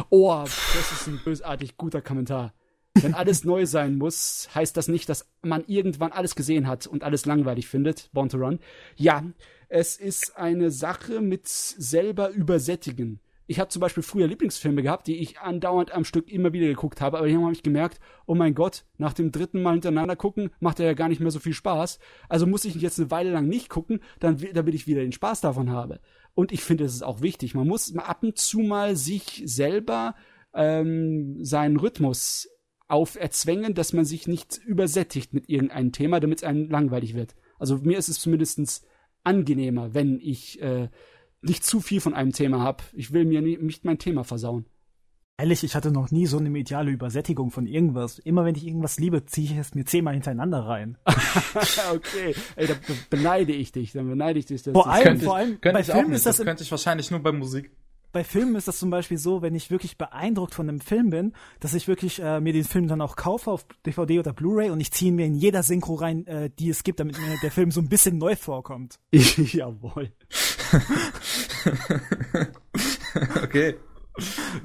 Oh, 0.09 0.43
das 0.43 0.91
ist 0.91 1.07
ein 1.07 1.19
bösartig 1.23 1.77
guter 1.77 2.01
Kommentar. 2.01 2.53
Wenn 3.01 3.13
alles 3.13 3.43
neu 3.43 3.65
sein 3.65 3.97
muss, 3.97 4.49
heißt 4.53 4.75
das 4.77 4.87
nicht, 4.87 5.09
dass 5.09 5.29
man 5.41 5.63
irgendwann 5.67 6.11
alles 6.11 6.35
gesehen 6.35 6.67
hat 6.67 6.87
und 6.87 7.03
alles 7.03 7.25
langweilig 7.25 7.67
findet. 7.67 8.09
Born 8.13 8.29
to 8.29 8.37
Run. 8.37 8.59
Ja, 8.95 9.23
es 9.67 9.97
ist 9.97 10.37
eine 10.37 10.71
Sache 10.71 11.21
mit 11.21 11.47
selber 11.47 12.29
übersättigen 12.29 13.19
ich 13.49 13.59
habe 13.59 13.69
zum 13.69 13.79
Beispiel 13.79 14.03
früher 14.03 14.27
Lieblingsfilme 14.27 14.83
gehabt, 14.83 15.07
die 15.07 15.17
ich 15.17 15.39
andauernd 15.39 15.91
am 15.91 16.05
Stück 16.05 16.31
immer 16.31 16.53
wieder 16.53 16.67
geguckt 16.67 17.01
habe, 17.01 17.17
aber 17.17 17.25
irgendwann 17.25 17.47
habe 17.47 17.55
ich 17.55 17.63
gemerkt, 17.63 17.99
oh 18.27 18.35
mein 18.35 18.53
Gott, 18.53 18.85
nach 18.99 19.13
dem 19.13 19.31
dritten 19.31 19.63
Mal 19.63 19.71
hintereinander 19.71 20.15
gucken, 20.15 20.51
macht 20.59 20.79
er 20.79 20.85
ja 20.85 20.93
gar 20.93 21.09
nicht 21.09 21.19
mehr 21.19 21.31
so 21.31 21.39
viel 21.39 21.55
Spaß. 21.55 21.97
Also 22.29 22.45
muss 22.45 22.63
ich 22.63 22.75
jetzt 22.75 22.99
eine 22.99 23.09
Weile 23.09 23.31
lang 23.31 23.47
nicht 23.47 23.69
gucken, 23.69 24.01
dann, 24.19 24.37
damit 24.53 24.75
ich 24.75 24.85
wieder 24.85 25.01
den 25.01 25.13
Spaß 25.13 25.41
davon 25.41 25.71
habe. 25.71 25.99
Und 26.35 26.51
ich 26.51 26.61
finde, 26.61 26.83
es 26.83 26.93
ist 26.93 27.01
auch 27.01 27.21
wichtig. 27.21 27.55
Man 27.55 27.67
muss 27.67 27.91
ab 27.97 28.21
und 28.21 28.37
zu 28.37 28.59
mal 28.59 28.95
sich 28.95 29.41
selber 29.45 30.13
ähm, 30.53 31.43
seinen 31.43 31.77
Rhythmus 31.77 32.47
auferzwängen, 32.89 33.73
dass 33.73 33.93
man 33.93 34.05
sich 34.05 34.27
nicht 34.27 34.57
übersättigt 34.65 35.33
mit 35.33 35.47
irgendeinem 35.49 35.91
Thema, 35.91 36.19
damit 36.19 36.39
es 36.39 36.43
einem 36.43 36.69
langweilig 36.69 37.13
wird. 37.13 37.35
Also 37.57 37.77
mir 37.77 37.97
ist 37.97 38.09
es 38.09 38.19
zumindest 38.19 38.85
angenehmer, 39.23 39.93
wenn 39.93 40.19
ich 40.19 40.61
äh, 40.61 40.89
nicht 41.41 41.65
zu 41.65 41.81
viel 41.81 42.01
von 42.01 42.13
einem 42.13 42.33
Thema 42.33 42.61
habe. 42.61 42.83
Ich 42.93 43.13
will 43.13 43.25
mir 43.25 43.41
nicht 43.41 43.85
mein 43.85 43.99
Thema 43.99 44.23
versauen. 44.23 44.65
Ehrlich, 45.37 45.63
ich 45.63 45.73
hatte 45.73 45.89
noch 45.89 46.11
nie 46.11 46.25
so 46.25 46.37
eine 46.37 46.49
mediale 46.49 46.91
Übersättigung 46.91 47.49
von 47.49 47.65
irgendwas. 47.65 48.19
Immer 48.19 48.43
wenn 48.43 48.55
ich 48.55 48.67
irgendwas 48.67 48.99
liebe, 48.99 49.25
ziehe 49.25 49.53
ich 49.53 49.57
es 49.57 49.73
mir 49.73 49.85
zehnmal 49.85 50.13
hintereinander 50.13 50.65
rein. 50.65 50.97
okay, 51.93 52.35
ey, 52.57 52.67
da 52.67 52.73
beneide 53.09 53.53
ich 53.53 53.71
dich, 53.71 53.93
dann 53.93 54.09
beneide 54.09 54.37
ich 54.37 54.47
dich. 54.47 54.63
Vor 54.63 54.89
allem, 54.89 55.21
vor 55.21 55.37
allem, 55.37 55.57
bei 55.61 55.81
Filmen 55.81 56.11
ist 56.11 56.25
das, 56.25 56.37
das 56.37 56.45
könnte 56.45 56.63
ich 56.63 56.71
wahrscheinlich 56.71 57.09
nur 57.09 57.21
bei 57.21 57.31
Musik. 57.31 57.71
Bei 58.11 58.23
Filmen 58.23 58.55
ist 58.55 58.67
das 58.67 58.79
zum 58.79 58.89
Beispiel 58.89 59.17
so, 59.17 59.41
wenn 59.41 59.55
ich 59.55 59.71
wirklich 59.71 59.97
beeindruckt 59.97 60.55
von 60.55 60.67
einem 60.67 60.81
Film 60.81 61.09
bin, 61.09 61.33
dass 61.59 61.73
ich 61.73 61.87
wirklich 61.87 62.21
äh, 62.21 62.39
mir 62.39 62.53
den 62.53 62.63
Film 62.63 62.87
dann 62.87 63.01
auch 63.01 63.15
kaufe 63.15 63.51
auf 63.51 63.65
DVD 63.85 64.19
oder 64.19 64.33
Blu-ray 64.33 64.71
und 64.71 64.79
ich 64.79 64.91
ziehe 64.91 65.11
ihn 65.11 65.15
mir 65.15 65.25
in 65.25 65.35
jeder 65.35 65.63
Synchro 65.63 65.95
rein, 65.95 66.25
äh, 66.27 66.49
die 66.49 66.69
es 66.69 66.83
gibt, 66.83 66.99
damit 66.99 67.19
mir 67.19 67.37
der 67.41 67.51
Film 67.51 67.71
so 67.71 67.81
ein 67.81 67.89
bisschen 67.89 68.17
neu 68.17 68.35
vorkommt. 68.35 68.99
Jawohl. 69.11 70.11
okay. 73.43 73.75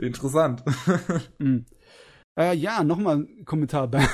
Interessant. 0.00 0.62
mm. 1.38 1.58
Äh, 2.36 2.56
ja, 2.56 2.82
nochmal 2.82 3.18
ein 3.18 3.44
Kommentar 3.44 3.88
bei, 3.88 4.08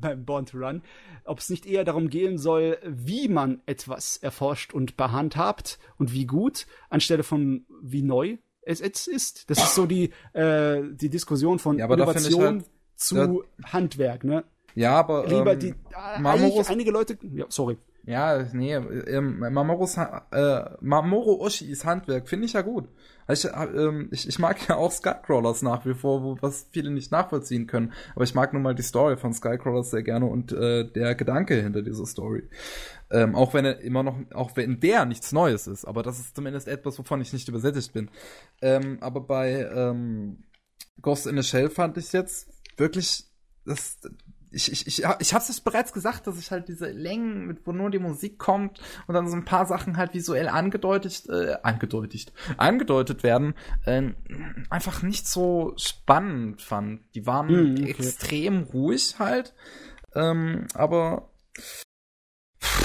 beim 0.00 0.24
Born 0.24 0.46
to 0.46 0.58
Run. 0.58 0.82
Ob 1.24 1.38
es 1.38 1.50
nicht 1.50 1.66
eher 1.66 1.84
darum 1.84 2.08
gehen 2.08 2.36
soll, 2.36 2.78
wie 2.84 3.28
man 3.28 3.62
etwas 3.66 4.16
erforscht 4.16 4.74
und 4.74 4.96
behandhabt 4.96 5.78
und 5.96 6.12
wie 6.12 6.26
gut, 6.26 6.66
anstelle 6.88 7.22
von 7.22 7.66
wie 7.82 8.02
neu 8.02 8.38
es 8.62 8.80
jetzt 8.80 9.08
ist. 9.08 9.48
Das 9.50 9.58
ist 9.58 9.74
so 9.74 9.86
die, 9.86 10.10
äh, 10.32 10.82
die 10.92 11.08
Diskussion 11.08 11.58
von 11.58 11.78
ja, 11.78 11.86
Innovation 11.86 12.42
halt, 12.42 12.64
zu 12.96 13.16
ja, 13.16 13.72
Handwerk, 13.72 14.24
ne? 14.24 14.44
Ja, 14.74 14.94
aber 14.94 15.26
lieber 15.26 15.52
ähm, 15.54 15.58
die 15.58 15.68
äh, 15.68 16.64
einige 16.68 16.90
Leute, 16.90 17.18
ja, 17.22 17.46
sorry. 17.48 17.76
Ja, 18.10 18.42
nee, 18.52 18.74
ähm, 18.74 19.38
Mamoros, 19.38 19.96
äh, 19.96 20.64
Mamoro 20.80 21.40
Oshis 21.40 21.84
Handwerk 21.84 22.28
finde 22.28 22.46
ich 22.46 22.54
ja 22.54 22.62
gut. 22.62 22.88
Ich, 23.28 23.44
äh, 23.44 24.04
ich, 24.10 24.26
ich 24.26 24.38
mag 24.40 24.68
ja 24.68 24.74
auch 24.74 24.90
Skycrawlers 24.90 25.62
nach 25.62 25.86
wie 25.86 25.94
vor, 25.94 26.24
wo, 26.24 26.36
was 26.40 26.66
viele 26.72 26.90
nicht 26.90 27.12
nachvollziehen 27.12 27.68
können. 27.68 27.92
Aber 28.16 28.24
ich 28.24 28.34
mag 28.34 28.52
nun 28.52 28.62
mal 28.62 28.74
die 28.74 28.82
Story 28.82 29.16
von 29.16 29.32
Skycrawlers 29.32 29.92
sehr 29.92 30.02
gerne 30.02 30.26
und 30.26 30.50
äh, 30.50 30.90
der 30.90 31.14
Gedanke 31.14 31.62
hinter 31.62 31.82
dieser 31.82 32.04
Story. 32.04 32.48
Ähm, 33.12 33.36
auch 33.36 33.54
wenn 33.54 33.64
er 33.64 33.78
immer 33.78 34.02
noch, 34.02 34.16
auch 34.34 34.56
wenn 34.56 34.80
der 34.80 35.04
nichts 35.04 35.30
Neues 35.30 35.68
ist. 35.68 35.84
Aber 35.84 36.02
das 36.02 36.18
ist 36.18 36.34
zumindest 36.34 36.66
etwas, 36.66 36.98
wovon 36.98 37.20
ich 37.20 37.32
nicht 37.32 37.48
übersättigt 37.48 37.92
bin. 37.92 38.10
Ähm, 38.60 38.98
aber 39.00 39.20
bei 39.20 39.70
ähm, 39.72 40.42
Ghost 41.00 41.28
in 41.28 41.36
the 41.36 41.44
Shell 41.44 41.70
fand 41.70 41.96
ich 41.96 42.12
jetzt 42.12 42.48
wirklich, 42.76 43.24
das, 43.64 44.00
ich, 44.52 44.72
ich, 44.72 44.86
ich, 44.86 45.04
ich 45.18 45.34
habe 45.34 45.44
es 45.48 45.60
bereits 45.60 45.92
gesagt, 45.92 46.26
dass 46.26 46.38
ich 46.38 46.50
halt 46.50 46.68
diese 46.68 46.90
Längen, 46.90 47.46
mit, 47.46 47.66
wo 47.66 47.72
nur 47.72 47.90
die 47.90 47.98
Musik 47.98 48.38
kommt 48.38 48.80
und 49.06 49.14
dann 49.14 49.28
so 49.28 49.36
ein 49.36 49.44
paar 49.44 49.66
Sachen 49.66 49.96
halt 49.96 50.14
visuell 50.14 50.48
angedeutet, 50.48 51.28
äh, 51.28 51.56
angedeutet, 51.62 52.32
angedeutet 52.56 53.22
werden, 53.22 53.54
äh, 53.84 54.10
einfach 54.68 55.02
nicht 55.02 55.28
so 55.28 55.72
spannend 55.76 56.62
fand. 56.62 57.00
Die 57.14 57.26
waren 57.26 57.46
mhm, 57.46 57.82
okay. 57.82 57.90
extrem 57.90 58.64
ruhig 58.64 59.16
halt, 59.18 59.54
ähm, 60.14 60.66
aber 60.74 61.30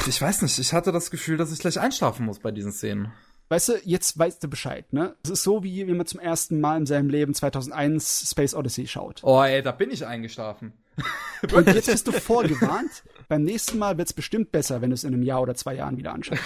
ich 0.08 0.22
weiß 0.22 0.44
nicht, 0.44 0.60
ich 0.60 0.74
hatte 0.74 0.92
das 0.92 1.10
Gefühl, 1.10 1.38
dass 1.38 1.52
ich 1.52 1.60
gleich 1.60 1.80
einschlafen 1.80 2.26
muss 2.26 2.40
bei 2.40 2.52
diesen 2.52 2.72
Szenen. 2.72 3.12
Weißt 3.50 3.70
du, 3.70 3.74
jetzt 3.84 4.18
weißt 4.18 4.44
du 4.44 4.48
Bescheid, 4.48 4.92
ne? 4.92 5.16
Es 5.24 5.30
ist 5.30 5.44
so, 5.44 5.64
wie 5.64 5.88
wenn 5.88 5.98
man 5.98 6.08
zum 6.08 6.20
ersten 6.20 6.60
Mal 6.60 6.78
in 6.78 6.86
seinem 6.88 7.10
Leben 7.10 7.34
2001 7.36 8.32
Space 8.32 8.56
Odyssey 8.56 8.88
schaut. 8.88 9.22
Oh, 9.24 9.42
ey, 9.44 9.62
da 9.62 9.72
bin 9.72 9.92
ich 9.92 10.06
eingeschlafen. 10.06 10.74
Und 11.54 11.68
jetzt 11.68 11.88
bist 11.88 12.08
du 12.08 12.12
vorgewarnt. 12.12 13.04
Beim 13.28 13.44
nächsten 13.44 13.78
Mal 13.78 13.98
wird's 13.98 14.14
bestimmt 14.14 14.52
besser, 14.52 14.82
wenn 14.82 14.90
du 14.90 14.94
es 14.94 15.04
in 15.04 15.14
einem 15.14 15.24
Jahr 15.24 15.42
oder 15.42 15.56
zwei 15.56 15.76
Jahren 15.76 15.98
wieder 15.98 16.14
anschaust. 16.14 16.42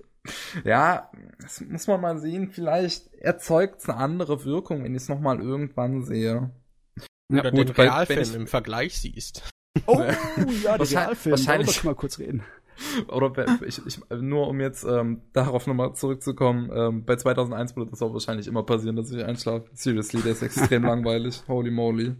ja, 0.64 1.10
das 1.40 1.60
muss 1.60 1.86
man 1.86 2.00
mal 2.00 2.18
sehen. 2.18 2.50
Vielleicht 2.50 3.12
erzeugt 3.14 3.80
es 3.80 3.88
eine 3.88 3.98
andere 3.98 4.44
Wirkung, 4.44 4.84
wenn 4.84 4.94
ich 4.94 5.02
es 5.02 5.08
nochmal 5.08 5.40
irgendwann 5.40 6.02
sehe. 6.02 6.50
Ja, 7.30 7.40
oder 7.40 7.50
gut, 7.50 7.68
den 7.68 7.74
Realfilm 7.76 8.34
im 8.34 8.46
Vergleich 8.46 8.98
siehst. 8.98 9.48
Oh, 9.86 10.00
ja, 10.00 10.78
der 10.78 10.90
Realfilm. 10.90 11.32
Wahrscheinlich. 11.32 11.74
Darüber 11.74 11.90
mal 11.90 11.94
kurz 11.94 12.18
reden. 12.18 12.42
Oder 13.08 13.32
ich, 13.64 13.80
ich, 13.86 14.00
nur 14.10 14.48
um 14.48 14.60
jetzt 14.60 14.84
ähm, 14.84 15.22
darauf 15.32 15.66
nochmal 15.66 15.94
zurückzukommen, 15.94 16.70
ähm, 16.74 17.04
bei 17.04 17.16
2001 17.16 17.76
würde 17.76 17.90
das 17.90 18.02
auch 18.02 18.12
wahrscheinlich 18.12 18.48
immer 18.48 18.64
passieren, 18.64 18.96
dass 18.96 19.10
ich 19.10 19.24
einschlafe. 19.24 19.68
Seriously, 19.74 20.22
der 20.22 20.32
ist 20.32 20.42
extrem 20.42 20.82
langweilig. 20.82 21.42
Holy 21.46 21.70
moly. 21.70 22.16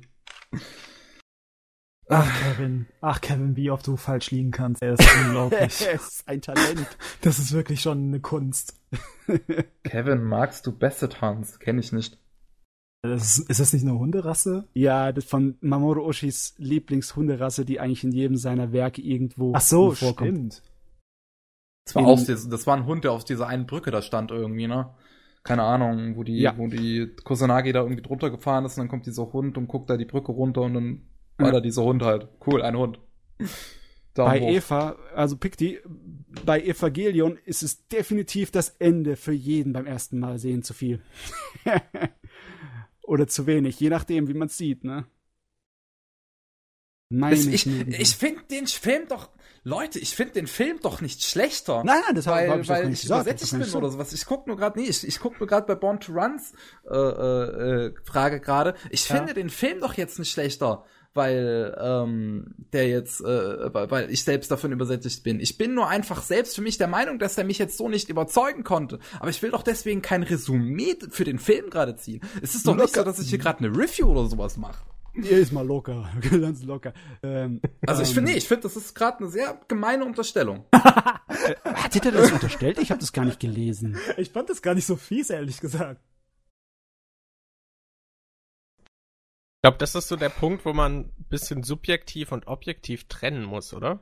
Ach, 2.09 2.43
Kevin. 2.43 2.87
Ach, 3.01 3.21
Kevin, 3.21 3.57
wie 3.57 3.71
oft 3.71 3.87
du 3.87 3.97
falsch 3.97 4.31
liegen 4.31 4.51
kannst. 4.51 4.83
Er 4.83 4.93
ist 4.93 5.09
unglaublich. 5.25 5.87
er 5.87 5.95
ist 5.95 6.29
ein 6.29 6.41
Talent. 6.43 6.87
Das 7.23 7.39
ist 7.39 7.53
wirklich 7.53 7.81
schon 7.81 8.09
eine 8.09 8.21
Kunst. 8.21 8.79
Kevin, 9.85 10.23
magst 10.23 10.67
du 10.67 10.73
Basset 10.73 11.21
Hans? 11.21 11.59
Kenn 11.59 11.79
ich 11.79 11.93
nicht. 11.93 12.19
Das 13.03 13.39
ist, 13.39 13.51
ist, 13.51 13.61
das 13.61 13.73
nicht 13.73 13.83
eine 13.83 13.99
Hunderasse? 13.99 14.67
Ja, 14.73 15.13
das 15.13 15.25
von 15.25 15.57
Mamoru 15.61 16.01
Oshis 16.01 16.55
Lieblingshunderasse, 16.57 17.65
die 17.67 17.79
eigentlich 17.79 18.05
in 18.05 18.13
jedem 18.13 18.37
seiner 18.37 18.73
Werke 18.73 19.03
irgendwo 19.03 19.53
Ach 19.55 19.61
so, 19.61 19.91
vorkommt. 19.91 20.55
stimmt. 20.55 20.63
Das 21.85 21.95
war, 21.95 22.07
aus, 22.07 22.25
das 22.25 22.67
war 22.67 22.77
ein 22.77 22.87
Hund, 22.87 23.05
der 23.05 23.13
auf 23.13 23.25
dieser 23.25 23.47
einen 23.47 23.67
Brücke 23.67 23.91
da 23.91 24.01
stand 24.01 24.31
irgendwie, 24.31 24.67
ne? 24.67 24.95
Keine 25.43 25.65
Ahnung, 25.65 26.17
wo 26.17 26.23
die, 26.25 26.39
ja. 26.39 26.57
wo 26.57 26.67
die 26.67 27.15
Kusanagi 27.25 27.73
da 27.75 27.83
irgendwie 27.83 28.01
drunter 28.01 28.31
gefahren 28.31 28.65
ist 28.65 28.79
und 28.79 28.85
dann 28.85 28.89
kommt 28.89 29.05
dieser 29.05 29.31
Hund 29.35 29.59
und 29.59 29.69
guckt 29.69 29.91
da 29.91 29.99
die 29.99 30.07
Brücke 30.07 30.33
runter 30.33 30.63
und 30.63 30.73
dann 30.73 31.03
war 31.39 31.47
ja. 31.47 31.53
da 31.53 31.61
dieser 31.61 31.83
Hund 31.83 32.03
halt. 32.03 32.29
Cool, 32.47 32.63
ein 32.63 32.77
Hund. 32.77 32.99
Daumen 34.15 34.31
bei 34.31 34.41
hoch. 34.41 34.49
Eva, 34.49 34.97
also 35.15 35.37
Pikti, 35.37 35.81
bei 36.45 36.61
Evangelion 36.61 37.37
ist 37.45 37.63
es 37.65 37.89
definitiv 37.89 38.53
das 38.53 38.69
Ende 38.79 39.17
für 39.17 39.33
jeden 39.33 39.73
beim 39.73 39.87
ersten 39.87 40.21
Mal 40.21 40.39
sehen 40.39 40.63
zu 40.63 40.73
viel. 40.73 41.03
Oder 43.03 43.27
zu 43.27 43.47
wenig, 43.47 43.79
je 43.81 43.91
nachdem, 43.91 44.29
wie 44.29 44.35
man 44.35 44.47
es 44.47 44.57
sieht, 44.57 44.85
ne? 44.85 45.07
Meine 47.11 47.35
ich 47.35 47.67
ich 47.67 48.17
finde 48.17 48.43
den 48.51 48.67
Film 48.67 49.09
doch, 49.09 49.29
Leute, 49.63 49.99
ich 49.99 50.17
finde 50.17 50.35
den 50.35 50.47
Film 50.47 50.79
doch 50.83 51.01
nicht 51.01 51.23
schlechter. 51.23 51.85
Nein, 51.85 52.01
nein, 52.07 52.15
das 52.15 52.27
weil, 52.27 52.49
hab 52.49 52.61
ich 52.61 52.69
weil 52.69 52.93
ich 52.93 53.05
übersättigt 53.05 53.53
bin 53.53 53.75
oder 53.75 53.91
sowas. 53.91 54.13
Ich 54.13 54.25
guck 54.27 54.47
nur 54.47 54.57
gerade, 54.57 54.79
nee, 54.79 54.87
ich, 54.87 55.07
ich 55.07 55.21
guck 55.21 55.39
nur 55.39 55.47
gerade 55.47 55.67
bei 55.67 55.75
Born 55.75 56.01
to 56.01 56.13
Runs 56.13 56.55
äh, 56.89 56.95
äh, 56.95 57.87
äh 57.87 57.95
Frage 58.05 58.41
gerade. 58.41 58.75
Ich 58.91 59.09
ja. 59.09 59.17
finde 59.17 59.35
den 59.35 59.51
Film 59.51 59.81
doch 59.81 59.95
jetzt 59.95 60.19
nicht 60.19 60.33
schlechter 60.33 60.85
weil 61.15 61.77
ähm, 61.81 62.55
der 62.73 62.89
jetzt, 62.89 63.21
äh, 63.21 63.73
weil 63.73 64.11
ich 64.11 64.25
selbst 64.25 64.51
davon 64.51 64.73
übersättigt 64.73 65.23
bin. 65.23 65.41
Ich 65.41 65.57
bin 65.57 65.75
nur 65.75 65.89
einfach 65.89 66.23
selbst 66.23 66.57
für 66.57 66.63
mich 66.63 66.77
der 66.77 66.89
Meinung, 66.89 67.19
dass 67.19 67.39
er 67.39 67.45
mich 67.45 67.59
jetzt 67.59 67.77
so 67.77 67.89
nicht 67.89 68.09
überzeugen 68.09 68.65
konnte. 68.65 68.99
Aber 69.21 69.31
ich 69.31 69.41
will 69.43 69.53
doch 69.53 69.63
deswegen 69.63 70.03
kein 70.03 70.23
Resümee 70.23 70.97
für 71.11 71.25
den 71.25 71.39
Film 71.39 71.71
gerade 71.71 71.97
ziehen. 71.97 72.21
Es 72.43 72.55
ist 72.55 72.67
doch 72.67 72.73
locker. 72.73 72.83
nicht 72.83 72.95
so, 72.97 73.05
dass 73.05 73.19
ich 73.21 73.31
hier 73.31 73.39
gerade 73.39 73.61
eine 73.61 73.69
Review 73.69 74.07
oder 74.07 74.27
sowas 74.27 74.57
mache. 74.57 74.85
Hier 75.15 75.39
ist 75.39 75.53
mal 75.53 75.65
locker, 75.65 76.11
ganz 76.31 76.65
locker. 76.65 76.93
Ähm, 77.23 77.61
also 77.87 78.03
ich 78.03 78.13
finde, 78.13 78.33
nee, 78.33 78.39
ich 78.39 78.49
finde, 78.49 78.65
das 78.65 78.77
ist 78.77 78.95
gerade 78.95 79.19
eine 79.19 79.29
sehr 79.29 79.61
gemeine 79.69 80.05
Unterstellung. 80.05 80.65
Hat 80.73 81.95
dir 81.95 82.11
das 82.11 82.33
unterstellt? 82.33 82.79
Ich 82.81 82.91
habe 82.91 83.01
das 83.01 83.13
gar 83.13 83.25
nicht 83.25 83.39
gelesen. 83.39 83.97
Ich 84.17 84.31
fand 84.31 84.51
das 84.51 84.61
gar 84.61 84.75
nicht 84.75 84.87
so 84.87 84.97
fies, 84.97 85.31
ehrlich 85.31 85.61
gesagt. 85.61 86.01
Ich 89.65 89.67
glaube, 89.67 89.79
das 89.79 89.95
ist 89.95 90.09
so 90.09 90.17
der 90.17 90.29
Punkt, 90.29 90.67
wo 90.67 90.75
man 90.75 91.07
ein 91.07 91.27
bisschen 91.31 91.63
subjektiv 91.63 92.33
und 92.33 92.49
objektiv 92.49 93.09
trennen 93.09 93.45
muss, 93.45 93.73
oder? 93.73 94.01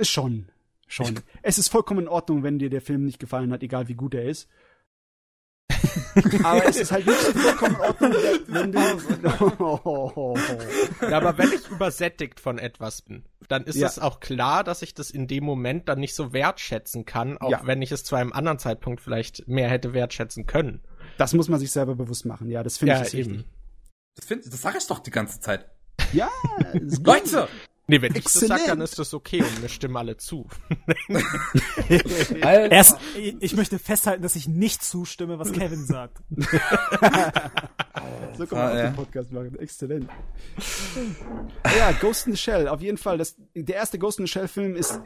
Schon. 0.00 0.48
Schon. 0.86 1.16
Ich, 1.16 1.22
es 1.42 1.58
ist 1.58 1.68
vollkommen 1.68 2.00
in 2.00 2.08
Ordnung, 2.08 2.42
wenn 2.42 2.58
dir 2.58 2.70
der 2.70 2.80
Film 2.80 3.04
nicht 3.04 3.18
gefallen 3.18 3.52
hat, 3.52 3.62
egal 3.62 3.88
wie 3.88 3.94
gut 3.94 4.14
er 4.14 4.24
ist. 4.24 4.48
aber 6.44 6.66
es 6.66 6.78
ist 6.78 6.92
halt 6.92 7.06
nicht 7.06 7.18
vollkommen 7.18 7.74
in 7.74 7.80
Ordnung, 7.82 8.14
wenn 8.46 8.72
du. 8.72 8.78
ja, 11.10 11.18
aber 11.18 11.36
wenn 11.36 11.52
ich 11.52 11.68
übersättigt 11.68 12.40
von 12.40 12.58
etwas 12.58 13.02
bin, 13.02 13.26
dann 13.48 13.64
ist 13.64 13.76
ja. 13.76 13.86
es 13.86 13.98
auch 13.98 14.18
klar, 14.18 14.64
dass 14.64 14.80
ich 14.80 14.94
das 14.94 15.10
in 15.10 15.26
dem 15.26 15.44
Moment 15.44 15.90
dann 15.90 16.00
nicht 16.00 16.14
so 16.14 16.32
wertschätzen 16.32 17.04
kann, 17.04 17.36
auch 17.36 17.50
ja. 17.50 17.60
wenn 17.64 17.82
ich 17.82 17.92
es 17.92 18.02
zu 18.02 18.16
einem 18.16 18.32
anderen 18.32 18.58
Zeitpunkt 18.58 19.02
vielleicht 19.02 19.46
mehr 19.46 19.68
hätte 19.68 19.92
wertschätzen 19.92 20.46
können. 20.46 20.80
Das 21.18 21.34
muss 21.34 21.48
man 21.48 21.60
sich 21.60 21.70
selber 21.70 21.96
bewusst 21.96 22.24
machen, 22.24 22.48
ja, 22.48 22.62
das 22.62 22.78
finde 22.78 22.94
ja, 22.94 23.02
ich 23.02 23.12
eben. 23.12 23.44
Das, 24.14 24.24
find, 24.26 24.46
das 24.46 24.60
sage 24.62 24.78
ich 24.78 24.86
doch 24.86 25.00
die 25.00 25.10
ganze 25.10 25.40
Zeit. 25.40 25.66
Ja, 26.12 26.30
Leute! 27.04 27.48
Nee, 27.86 28.00
wenn 28.00 28.16
ich 28.16 28.24
das 28.24 28.32
sag, 28.32 28.64
dann 28.64 28.80
ist 28.80 28.98
das 28.98 29.12
okay 29.12 29.42
und 29.42 29.60
wir 29.60 29.68
stimmen 29.68 29.98
alle 29.98 30.16
zu. 30.16 30.48
Erst, 32.40 32.98
ich 33.14 33.54
möchte 33.54 33.78
festhalten, 33.78 34.22
dass 34.22 34.36
ich 34.36 34.48
nicht 34.48 34.82
zustimme, 34.82 35.38
was 35.38 35.52
Kevin 35.52 35.84
sagt. 35.84 36.22
so 38.38 38.46
kann 38.46 38.58
man 38.58 38.68
ah, 38.68 38.76
ja. 38.76 38.82
den 38.84 38.94
Podcast 38.94 39.32
machen. 39.32 39.58
Exzellent. 39.58 40.08
Ja, 41.76 41.92
Ghost 41.92 42.26
in 42.26 42.32
the 42.32 42.38
Shell, 42.38 42.68
auf 42.68 42.80
jeden 42.80 42.96
Fall. 42.96 43.18
Das, 43.18 43.36
der 43.54 43.76
erste 43.76 43.98
Ghost 43.98 44.18
in 44.18 44.24
the 44.24 44.32
Shell 44.32 44.48
Film 44.48 44.76
ist 44.76 45.02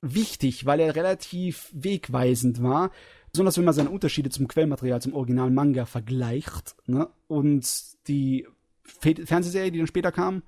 wichtig, 0.00 0.64
weil 0.64 0.78
er 0.78 0.94
relativ 0.94 1.70
wegweisend 1.72 2.62
war. 2.62 2.92
Besonders 3.32 3.56
wenn 3.56 3.64
man 3.64 3.74
seine 3.74 3.90
Unterschiede 3.90 4.30
zum 4.30 4.46
Quellmaterial, 4.46 5.00
zum 5.00 5.14
originalen 5.14 5.54
Manga 5.54 5.86
vergleicht. 5.86 6.76
Ne? 6.86 7.08
Und 7.28 7.66
die 8.06 8.46
Fernsehserie, 8.84 9.70
die 9.70 9.78
dann 9.78 9.86
später 9.86 10.12
kam, 10.12 10.42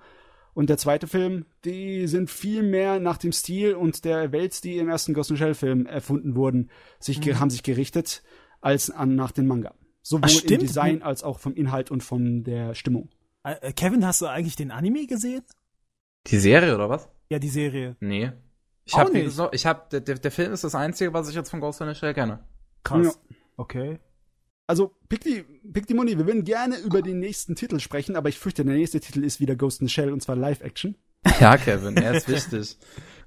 und 0.55 0.71
der 0.71 0.79
zweite 0.79 1.09
Film, 1.09 1.47
die 1.65 2.07
sind 2.07 2.31
viel 2.31 2.63
mehr 2.63 3.01
nach 3.01 3.19
dem 3.19 3.33
Stil 3.33 3.75
und 3.75 4.05
der 4.05 4.31
Welt, 4.31 4.63
die 4.63 4.79
im 4.79 4.89
ersten 4.89 5.13
Ghost 5.13 5.31
in 5.31 5.37
Shell 5.37 5.55
Film 5.55 5.85
erfunden 5.87 6.37
wurden, 6.37 6.71
sich 7.01 7.25
mhm. 7.25 7.41
haben 7.41 7.51
sich 7.51 7.65
gerichtet 7.65 8.23
als 8.61 8.91
an 8.91 9.17
nach 9.17 9.33
den 9.33 9.47
Manga. 9.47 9.75
Sowohl 10.03 10.31
Ach, 10.31 10.45
im 10.45 10.59
Design 10.61 11.03
als 11.03 11.25
auch 11.25 11.41
vom 11.41 11.55
Inhalt 11.55 11.91
und 11.91 12.03
von 12.03 12.45
der 12.45 12.75
Stimmung. 12.75 13.09
Äh, 13.43 13.73
Kevin, 13.73 14.07
hast 14.07 14.23
du 14.23 14.27
eigentlich 14.27 14.55
den 14.55 14.71
Anime 14.71 15.07
gesehen? 15.07 15.43
Die 16.29 16.39
Serie 16.39 16.75
oder 16.75 16.89
was? 16.89 17.09
Ja, 17.31 17.39
die 17.39 17.49
Serie. 17.49 17.97
Nee. 18.01 18.33
Ich 18.85 18.95
habe 18.97 19.19
ich 19.53 19.67
habe 19.67 20.01
der, 20.01 20.15
der 20.17 20.31
Film 20.31 20.53
ist 20.53 20.63
das 20.63 20.75
einzige, 20.75 21.13
was 21.13 21.29
ich 21.29 21.35
jetzt 21.35 21.51
von 21.51 21.61
Ghost 21.61 21.81
in 21.81 21.89
the 21.89 21.95
Shell 21.95 22.15
kenne. 22.15 22.45
Krass. 22.85 23.07
Ja. 23.07 23.37
Okay. 23.57 23.99
Also, 24.67 24.95
Pictimoni, 25.09 26.17
wir 26.17 26.27
würden 26.27 26.45
gerne 26.45 26.79
über 26.79 27.03
den 27.03 27.19
nächsten 27.19 27.55
Titel 27.55 27.81
sprechen, 27.81 28.17
aber 28.17 28.31
ich 28.31 28.39
fürchte, 28.39 28.65
der 28.65 28.75
nächste 28.75 29.01
Titel 29.01 29.23
ist 29.23 29.41
wieder 29.41 29.57
Ghost 29.57 29.81
in 29.81 29.89
the 29.89 29.93
Shell 29.93 30.11
und 30.13 30.23
zwar 30.23 30.37
Live-Action. 30.37 30.97
Ja, 31.41 31.57
Kevin, 31.57 31.97
er 31.97 32.15
ist 32.15 32.29
wichtig. 32.29 32.77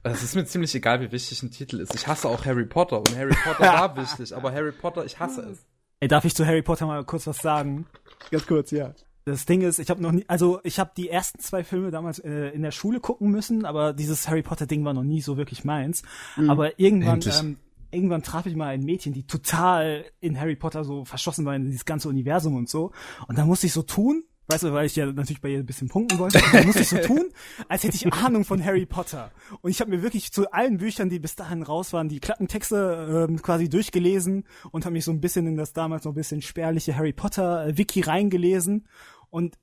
Es 0.04 0.24
ist 0.24 0.36
mir 0.36 0.46
ziemlich 0.46 0.74
egal, 0.76 1.02
wie 1.02 1.12
wichtig 1.12 1.42
ein 1.42 1.50
Titel 1.50 1.80
ist. 1.80 1.96
Ich 1.96 2.08
hasse 2.08 2.30
auch 2.30 2.46
Harry 2.46 2.66
Potter 2.66 3.00
und 3.00 3.18
Harry 3.18 3.36
Potter 3.44 3.60
war 3.74 3.98
wichtig, 3.98 4.36
aber 4.36 4.52
Harry 4.52 4.72
Potter, 4.72 5.04
ich 5.04 5.20
hasse 5.20 5.42
es. 5.42 5.66
Ey, 6.00 6.08
darf 6.08 6.24
ich 6.24 6.36
zu 6.36 6.46
Harry 6.46 6.62
Potter 6.62 6.86
mal 6.86 7.04
kurz 7.04 7.26
was 7.26 7.40
sagen? 7.40 7.88
Ganz 8.30 8.46
kurz, 8.46 8.70
ja. 8.72 8.94
Das 9.26 9.46
Ding 9.46 9.62
ist, 9.62 9.80
ich 9.80 9.90
habe 9.90 10.02
noch 10.02 10.12
nie, 10.12 10.24
also 10.28 10.62
ich 10.64 10.80
habe 10.80 10.92
die 10.96 11.10
ersten 11.10 11.40
zwei 11.40 11.64
Filme 11.64 11.92
damals 11.92 12.20
äh, 12.20 12.50
in 12.50 12.62
der 12.62 12.72
Schule 12.72 13.00
gucken 13.00 13.30
müssen, 13.30 13.66
aber 13.66 13.94
dieses 13.94 14.30
Harry 14.30 14.44
Potter 14.44 14.68
Ding 14.68 14.86
war 14.86 14.94
noch 14.94 15.04
nie 15.04 15.22
so 15.22 15.36
wirklich 15.38 15.66
meins. 15.66 16.04
Mhm. 16.38 16.50
Aber 16.50 16.80
irgendwann, 16.80 17.20
ähm, 17.40 17.58
irgendwann 17.92 18.24
traf 18.24 18.46
ich 18.46 18.56
mal 18.56 18.68
ein 18.68 18.84
Mädchen, 18.84 19.14
die 19.14 19.26
total 19.26 20.06
in 20.20 20.40
Harry 20.40 20.56
Potter 20.56 20.84
so 20.84 21.06
verschossen 21.06 21.46
war 21.46 21.56
in 21.56 21.66
dieses 21.66 21.86
ganze 21.86 22.10
Universum 22.10 22.56
und 22.56 22.70
so. 22.70 22.92
Und 23.28 23.38
da 23.38 23.46
musste 23.46 23.68
ich 23.68 23.74
so 23.74 23.84
tun, 23.84 24.24
Weißt 24.50 24.64
du, 24.64 24.72
weil 24.72 24.86
ich 24.86 24.96
ja 24.96 25.06
natürlich 25.08 25.42
bei 25.42 25.50
ihr 25.50 25.60
ein 25.60 25.66
bisschen 25.66 25.90
punkten 25.90 26.20
wollte. 26.20 26.40
Da 26.54 26.64
musste 26.64 26.82
ich 26.82 26.88
so 26.88 27.00
tun, 27.00 27.30
als 27.68 27.84
hätte 27.84 27.98
ich 27.98 28.14
Ahnung 28.14 28.46
von 28.46 28.64
Harry 28.64 28.86
Potter. 28.86 29.32
Und 29.60 29.72
ich 29.72 29.82
habe 29.82 29.92
mir 29.92 30.02
wirklich 30.02 30.32
zu 30.32 30.50
allen 30.52 30.78
Büchern, 30.78 31.10
die 31.10 31.20
bis 31.20 31.36
dahin 31.36 31.64
raus 31.64 31.92
waren, 31.92 32.08
die 32.08 32.22
Klappentexte 32.22 33.28
ähm, 33.30 33.42
quasi 33.42 33.68
durchgelesen 33.68 34.46
und 34.72 34.86
habe 34.86 34.94
mich 34.94 35.04
so 35.04 35.12
ein 35.12 35.20
bisschen 35.20 35.48
in 35.48 35.58
das 35.58 35.74
damals 35.74 36.06
noch 36.06 36.14
ein 36.14 36.16
bisschen 36.16 36.42
spärliche 36.42 36.96
Harry 36.96 37.12
Potter 37.12 37.68
äh, 37.68 37.78
Wiki 37.78 38.00
reingelesen. 38.00 38.88
Und 39.30 39.58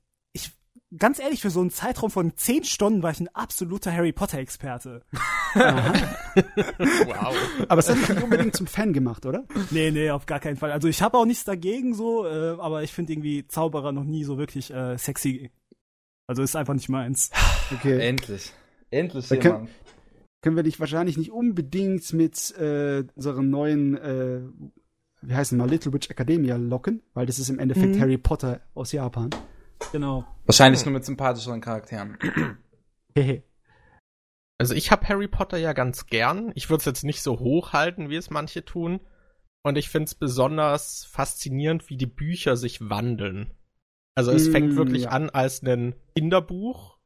ganz 0.97 1.19
ehrlich, 1.19 1.41
für 1.41 1.49
so 1.49 1.61
einen 1.61 1.71
Zeitraum 1.71 2.11
von 2.11 2.35
zehn 2.35 2.63
Stunden 2.63 3.03
war 3.03 3.11
ich 3.11 3.19
ein 3.19 3.27
absoluter 3.33 3.91
Harry 3.91 4.11
Potter-Experte. 4.11 5.03
wow. 5.55 7.35
Aber 7.67 7.79
es 7.79 7.89
hat 7.89 7.97
dich 7.97 8.09
nicht 8.09 8.23
unbedingt 8.23 8.55
zum 8.55 8.67
Fan 8.67 8.93
gemacht, 8.93 9.25
oder? 9.25 9.45
Nee, 9.71 9.91
nee, 9.91 10.09
auf 10.09 10.25
gar 10.25 10.39
keinen 10.39 10.57
Fall. 10.57 10.71
Also 10.71 10.87
ich 10.87 11.01
habe 11.01 11.17
auch 11.17 11.25
nichts 11.25 11.43
dagegen 11.43 11.93
so, 11.93 12.25
äh, 12.25 12.55
aber 12.59 12.83
ich 12.83 12.93
finde 12.93 13.13
irgendwie 13.13 13.47
Zauberer 13.47 13.91
noch 13.91 14.03
nie 14.03 14.23
so 14.23 14.37
wirklich 14.37 14.71
äh, 14.73 14.97
sexy. 14.97 15.51
Also 16.27 16.41
ist 16.41 16.55
einfach 16.55 16.73
nicht 16.73 16.89
meins. 16.89 17.31
Okay. 17.71 17.99
Endlich. 17.99 18.51
Endlich 18.91 19.29
jemand. 19.29 19.43
Können, 19.43 19.67
können 20.41 20.55
wir 20.55 20.63
dich 20.63 20.79
wahrscheinlich 20.79 21.17
nicht 21.17 21.31
unbedingt 21.31 22.13
mit 22.13 22.55
äh, 22.57 23.03
unserem 23.15 23.49
neuen 23.49 23.97
äh, 23.97 24.41
wie 25.27 25.33
heißen 25.33 25.57
mal 25.57 25.69
Little 25.69 25.91
Witch 25.93 26.09
Academia 26.09 26.55
locken, 26.55 27.01
weil 27.13 27.25
das 27.25 27.39
ist 27.39 27.49
im 27.49 27.59
Endeffekt 27.59 27.95
mhm. 27.95 27.99
Harry 27.99 28.17
Potter 28.17 28.61
aus 28.73 28.91
Japan. 28.91 29.29
Genau. 29.91 30.25
Wahrscheinlich 30.45 30.81
hm. 30.81 30.91
nur 30.91 30.99
mit 30.99 31.05
sympathischeren 31.05 31.61
Charakteren. 31.61 32.17
also 34.57 34.73
ich 34.73 34.91
habe 34.91 35.07
Harry 35.07 35.27
Potter 35.27 35.57
ja 35.57 35.73
ganz 35.73 36.07
gern. 36.07 36.51
Ich 36.55 36.69
würde 36.69 36.79
es 36.79 36.85
jetzt 36.85 37.03
nicht 37.03 37.21
so 37.21 37.39
hochhalten, 37.39 38.09
wie 38.09 38.15
es 38.15 38.29
manche 38.29 38.63
tun. 38.63 38.99
Und 39.63 39.77
ich 39.77 39.89
finde 39.89 40.05
es 40.05 40.15
besonders 40.15 41.05
faszinierend, 41.05 41.89
wie 41.89 41.97
die 41.97 42.05
Bücher 42.05 42.55
sich 42.55 42.87
wandeln. 42.89 43.51
Also 44.13 44.31
es 44.31 44.47
mm, 44.47 44.51
fängt 44.51 44.75
wirklich 44.75 45.03
ja. 45.03 45.09
an 45.09 45.29
als 45.29 45.63
ein 45.63 45.95
Kinderbuch 46.15 46.99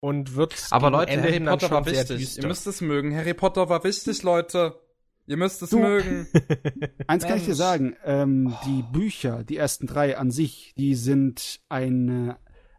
und 0.00 0.34
wird 0.34 0.54
Aber 0.70 0.90
Leute, 0.90 1.12
Ende 1.12 1.28
Harry 1.28 1.40
Potter 1.40 1.70
war 1.70 1.86
wichtig. 1.86 2.38
Ihr 2.38 2.46
müsst 2.46 2.66
es 2.66 2.80
mögen. 2.80 3.14
Harry 3.14 3.34
Potter 3.34 3.68
war 3.68 3.84
wichtig, 3.84 4.22
Leute. 4.22 4.80
Ihr 5.28 5.36
müsst 5.36 5.62
es 5.62 5.70
du. 5.70 5.78
mögen. 5.78 6.26
Eins 7.06 7.24
kann 7.24 7.36
ich 7.36 7.44
dir 7.44 7.54
sagen, 7.54 7.94
ähm, 8.04 8.54
die 8.64 8.82
Bücher, 8.82 9.44
die 9.44 9.58
ersten 9.58 9.86
drei 9.86 10.16
an 10.16 10.30
sich, 10.30 10.72
die 10.78 10.94
sind 10.94 11.60
eine 11.68 12.38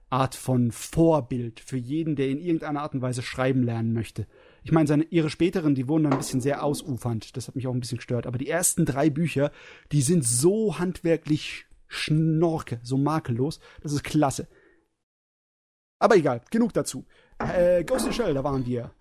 Art 0.10 0.34
von 0.34 0.72
Vorbild 0.72 1.60
für 1.60 1.78
jeden, 1.78 2.16
der 2.16 2.30
in 2.30 2.40
irgendeiner 2.40 2.82
Art 2.82 2.96
und 2.96 3.04
Weise 3.04 3.22
schreiben 3.22 3.62
lernen 3.62 3.94
möchte. 3.94 4.26
Ich 4.64 4.72
meine, 4.72 4.88
seine, 4.88 5.04
ihre 5.04 5.30
späteren, 5.30 5.76
die 5.76 5.88
wurden 5.88 6.06
dann 6.06 6.14
ein 6.14 6.20
bisschen 6.20 6.42
sehr 6.42 6.64
ausufernd. 6.64 7.38
Das 7.38 7.48
hat 7.48 7.56
mich 7.56 7.68
auch 7.68 7.74
ein 7.74 7.80
bisschen 7.80 8.00
gestört. 8.00 8.26
Aber 8.26 8.40
die 8.40 8.50
ersten 8.50 8.86
drei 8.86 9.12
Bücher, 9.12 9.52
die 9.92 10.02
sind 10.02 10.26
so 10.26 10.80
handwerklich 10.80 11.68
schnorke, 11.88 12.80
so 12.82 12.98
makellos. 12.98 13.60
Das 13.82 13.94
ist 13.94 14.04
klasse. 14.04 14.48
Aber 16.00 16.16
egal, 16.16 16.42
genug 16.50 16.74
dazu. 16.74 17.06
Äh, 17.38 17.84
Ghost 17.84 18.08
in 18.08 18.14
Shell, 18.14 18.34
da 18.34 18.44
waren 18.44 18.66
wir. 18.66 18.92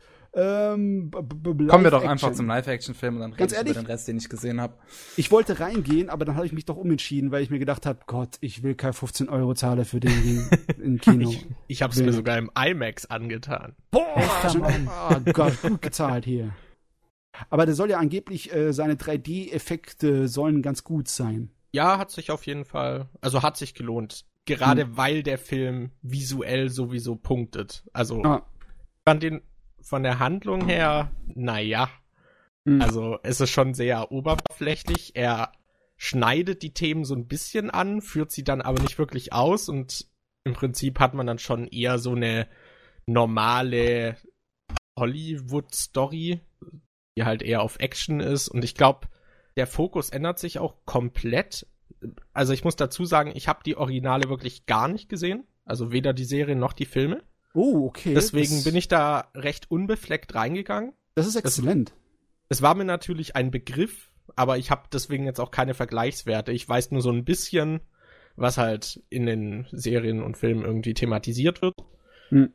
Ähm, 0.41 1.11
Kommen 1.11 1.83
wir 1.83 1.91
doch 1.91 2.05
einfach 2.05 2.31
zum 2.31 2.47
Live-Action-Film 2.47 3.17
und 3.17 3.21
dann 3.23 3.33
reden 3.33 3.51
wir 3.51 3.61
über 3.61 3.73
den 3.73 3.87
Rest, 3.87 4.07
den 4.07 4.19
ich 4.19 4.29
gesehen 4.29 4.61
habe. 4.61 4.75
Ich 5.17 5.33
wollte 5.33 5.59
reingehen, 5.59 6.11
aber 6.11 6.25
dann 6.25 6.37
habe 6.37 6.47
ich 6.47 6.53
mich 6.53 6.65
doch 6.65 6.77
umentschieden, 6.77 7.33
weil 7.33 7.43
ich 7.43 7.51
mir 7.51 7.59
gedacht 7.59 7.87
habe, 7.87 7.99
Gott, 8.07 8.37
ich 8.41 8.63
will 8.63 8.77
keine 8.77 8.93
15 8.93 9.29
Euro 9.29 9.55
zahlen 9.55 9.85
für 9.85 9.99
den 9.99 10.49
im 10.81 10.99
Kino. 11.01 11.29
ich 11.29 11.47
ich 11.67 11.83
habe 11.83 11.93
es 11.93 12.01
mir 12.01 12.13
sogar 12.13 12.39
im 12.39 12.53
IMAX 12.57 13.07
angetan. 13.07 13.75
Boah, 13.91 14.49
schon, 14.49 14.89
oh 15.11 15.33
Gott, 15.33 15.61
gut 15.61 15.83
gezahlt 15.83 16.25
hier. 16.25 16.55
Aber 17.51 17.67
der 17.67 17.75
soll 17.75 17.91
ja 17.91 17.99
angeblich, 17.99 18.55
äh, 18.55 18.73
seine 18.73 18.95
3D-Effekte 18.95 20.29
sollen 20.29 20.63
ganz 20.63 20.85
gut 20.85 21.09
sein. 21.09 21.51
Ja, 21.73 21.99
hat 21.99 22.13
sich 22.13 22.31
auf 22.31 22.47
jeden 22.47 22.65
Fall, 22.65 23.09
also 23.21 23.43
hat 23.43 23.57
sich 23.57 23.75
gelohnt. 23.75 24.25
Gerade 24.45 24.83
hm. 24.85 24.97
weil 24.97 25.23
der 25.25 25.39
Film 25.39 25.91
visuell 26.01 26.69
sowieso 26.69 27.17
punktet. 27.17 27.83
Also, 27.93 28.23
ah. 28.23 28.47
fand 29.05 29.25
den 29.25 29.43
von 29.89 30.03
der 30.03 30.19
Handlung 30.19 30.67
her, 30.67 31.11
naja. 31.35 31.89
Mhm. 32.65 32.83
Also 32.83 33.19
es 33.23 33.41
ist 33.41 33.51
schon 33.51 33.75
sehr 33.75 34.13
oberflächlich. 34.13 35.13
Er 35.15 35.53
schneidet 35.97 36.63
die 36.63 36.75
Themen 36.75 37.05
so 37.05 37.15
ein 37.15 37.27
bisschen 37.27 37.71
an, 37.71 38.03
führt 38.03 38.31
sie 38.31 38.45
dann 38.45 38.61
aber 38.61 38.81
nicht 38.83 38.99
wirklich 38.99 39.33
aus 39.33 39.69
und 39.69 40.07
im 40.45 40.53
Prinzip 40.53 41.01
hat 41.01 41.15
man 41.15 41.27
dann 41.27 41.39
schon 41.39 41.67
eher 41.67 41.99
so 41.99 42.13
eine 42.13 42.47
normale 43.07 44.17
Hollywood-Story, 44.99 46.41
die 47.17 47.25
halt 47.25 47.43
eher 47.43 47.63
auf 47.63 47.81
Action 47.81 48.21
ist. 48.21 48.49
Und 48.49 48.65
ich 48.65 48.75
glaube, 48.75 49.09
der 49.57 49.67
Fokus 49.67 50.11
ändert 50.11 50.39
sich 50.39 50.59
auch 50.59 50.85
komplett. 50.85 51.67
Also 52.33 52.53
ich 52.53 52.65
muss 52.65 52.77
dazu 52.77 53.05
sagen, 53.05 53.33
ich 53.35 53.49
habe 53.49 53.61
die 53.65 53.77
Originale 53.77 54.29
wirklich 54.29 54.67
gar 54.67 54.89
nicht 54.89 55.09
gesehen. 55.09 55.47
Also 55.65 55.93
weder 55.93 56.13
die 56.13 56.25
Serie 56.25 56.57
noch 56.57 56.73
die 56.73 56.87
Filme. 56.87 57.23
Oh, 57.55 57.87
okay. 57.87 58.15
Deswegen 58.15 58.57
das, 58.57 58.65
bin 58.65 58.77
ich 58.77 58.89
da 58.89 59.31
recht 59.35 59.71
unbefleckt 59.71 60.35
reingegangen. 60.35 60.93
Das 61.15 61.27
ist 61.27 61.37
exzellent. 61.37 61.93
Es 62.49 62.63
war 62.63 62.75
mir 62.75 62.85
natürlich 62.85 63.37
ein 63.37 63.51
Begriff, 63.51 64.11
aber 64.37 64.59
ich 64.59 64.71
habe 64.71 64.89
deswegen 64.93 65.25
jetzt 65.25 65.41
auch 65.41 65.51
keine 65.51 65.75
Vergleichswerte. 65.75 66.53
Ich 66.53 66.69
weiß 66.69 66.91
nur 66.91 67.03
so 67.03 67.11
ein 67.11 67.25
bisschen, 67.25 67.81
was 68.37 68.59
halt 68.59 69.03
in 69.09 69.27
den 69.27 69.67
Serien 69.73 70.23
und 70.23 70.37
Filmen 70.37 70.65
irgendwie 70.65 70.95
thematisiert 70.95 71.63
wird. 71.63 71.75
Hm. 72.29 72.53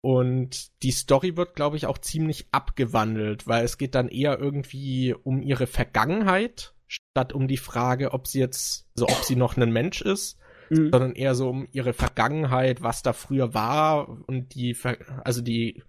Und 0.00 0.82
die 0.82 0.90
Story 0.90 1.36
wird, 1.36 1.54
glaube 1.54 1.76
ich, 1.76 1.86
auch 1.86 1.98
ziemlich 1.98 2.48
abgewandelt, 2.50 3.46
weil 3.46 3.64
es 3.64 3.78
geht 3.78 3.94
dann 3.94 4.08
eher 4.08 4.38
irgendwie 4.38 5.14
um 5.14 5.42
ihre 5.42 5.68
Vergangenheit, 5.68 6.74
statt 6.88 7.32
um 7.32 7.46
die 7.46 7.56
Frage, 7.56 8.12
ob 8.12 8.26
sie 8.26 8.40
jetzt, 8.40 8.88
so 8.94 9.06
ob 9.06 9.22
sie 9.24 9.36
noch 9.36 9.56
ein 9.56 9.72
Mensch 9.72 10.02
ist 10.02 10.38
mhm. 10.72 10.90
sondern 10.90 11.12
eher 11.12 11.34
so 11.34 11.50
um 11.50 11.68
ihre 11.72 11.92
Vergangenheit, 11.92 12.82
was 12.82 13.02
da 13.02 13.12
früher 13.12 13.54
war 13.54 14.08
und 14.26 14.54
die, 14.54 14.76
also 15.24 15.42
die 15.42 15.82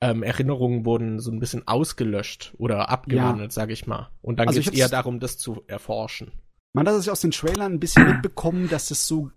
ähm, 0.00 0.22
Erinnerungen 0.22 0.84
wurden 0.84 1.20
so 1.20 1.30
ein 1.30 1.40
bisschen 1.40 1.66
ausgelöscht 1.68 2.54
oder 2.58 2.88
abgewandelt, 2.88 3.50
ja. 3.50 3.54
sag 3.54 3.70
ich 3.70 3.86
mal. 3.86 4.10
Und 4.22 4.38
dann 4.38 4.48
also 4.48 4.60
geht 4.60 4.72
es 4.72 4.78
eher 4.78 4.88
darum, 4.88 5.20
das 5.20 5.38
zu 5.38 5.62
erforschen. 5.66 6.32
Man 6.72 6.88
hat 6.88 6.96
sich 6.96 7.10
aus 7.10 7.20
den 7.20 7.32
Trailern 7.32 7.74
ein 7.74 7.80
bisschen 7.80 8.06
mitbekommen, 8.06 8.68
dass 8.68 8.90
es 8.90 9.06
so 9.06 9.30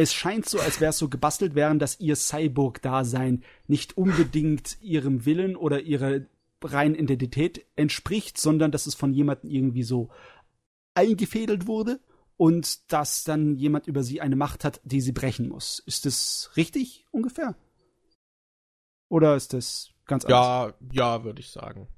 es 0.00 0.14
scheint 0.14 0.48
so, 0.48 0.60
als 0.60 0.80
wäre 0.80 0.90
es 0.90 0.98
so 0.98 1.08
gebastelt 1.08 1.56
wären, 1.56 1.80
dass 1.80 1.98
ihr 1.98 2.14
Cyborg-Dasein 2.14 3.42
nicht 3.66 3.96
unbedingt 3.96 4.80
ihrem 4.80 5.26
Willen 5.26 5.56
oder 5.56 5.80
ihrer 5.80 6.20
reinen 6.62 6.94
Identität 6.94 7.66
entspricht, 7.74 8.38
sondern 8.38 8.70
dass 8.70 8.86
es 8.86 8.94
von 8.94 9.12
jemandem 9.12 9.50
irgendwie 9.50 9.82
so 9.82 10.08
eingefädelt 10.94 11.66
wurde 11.66 11.98
und 12.38 12.92
dass 12.92 13.24
dann 13.24 13.56
jemand 13.56 13.88
über 13.88 14.02
sie 14.02 14.22
eine 14.22 14.36
Macht 14.36 14.64
hat, 14.64 14.80
die 14.84 15.02
sie 15.02 15.12
brechen 15.12 15.48
muss. 15.48 15.80
Ist 15.80 16.06
das 16.06 16.50
richtig 16.56 17.04
ungefähr? 17.10 17.56
Oder 19.10 19.34
ist 19.34 19.52
das 19.52 19.90
ganz 20.06 20.24
anders? 20.24 20.74
Ja, 20.90 21.18
ja, 21.18 21.24
würde 21.24 21.40
ich 21.40 21.50
sagen. 21.50 21.88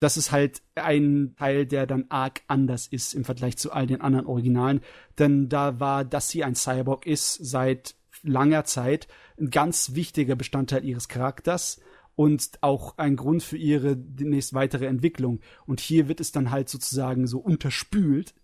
Das 0.00 0.18
ist 0.18 0.32
halt 0.32 0.60
ein 0.74 1.34
Teil, 1.38 1.64
der 1.64 1.86
dann 1.86 2.04
arg 2.10 2.42
anders 2.46 2.86
ist 2.86 3.14
im 3.14 3.24
Vergleich 3.24 3.56
zu 3.56 3.72
all 3.72 3.86
den 3.86 4.02
anderen 4.02 4.26
Originalen. 4.26 4.82
Denn 5.18 5.48
da 5.48 5.80
war, 5.80 6.04
dass 6.04 6.28
sie 6.28 6.44
ein 6.44 6.54
Cyborg 6.54 7.06
ist, 7.06 7.32
seit 7.34 7.94
langer 8.22 8.64
Zeit 8.64 9.08
ein 9.40 9.48
ganz 9.48 9.94
wichtiger 9.94 10.36
Bestandteil 10.36 10.84
ihres 10.84 11.08
Charakters 11.08 11.80
und 12.16 12.50
auch 12.60 12.98
ein 12.98 13.16
Grund 13.16 13.42
für 13.42 13.56
ihre 13.56 13.96
demnächst 13.96 14.52
weitere 14.52 14.86
Entwicklung. 14.86 15.40
Und 15.64 15.80
hier 15.80 16.06
wird 16.06 16.20
es 16.20 16.32
dann 16.32 16.50
halt 16.50 16.68
sozusagen 16.68 17.26
so 17.26 17.38
unterspült 17.38 18.34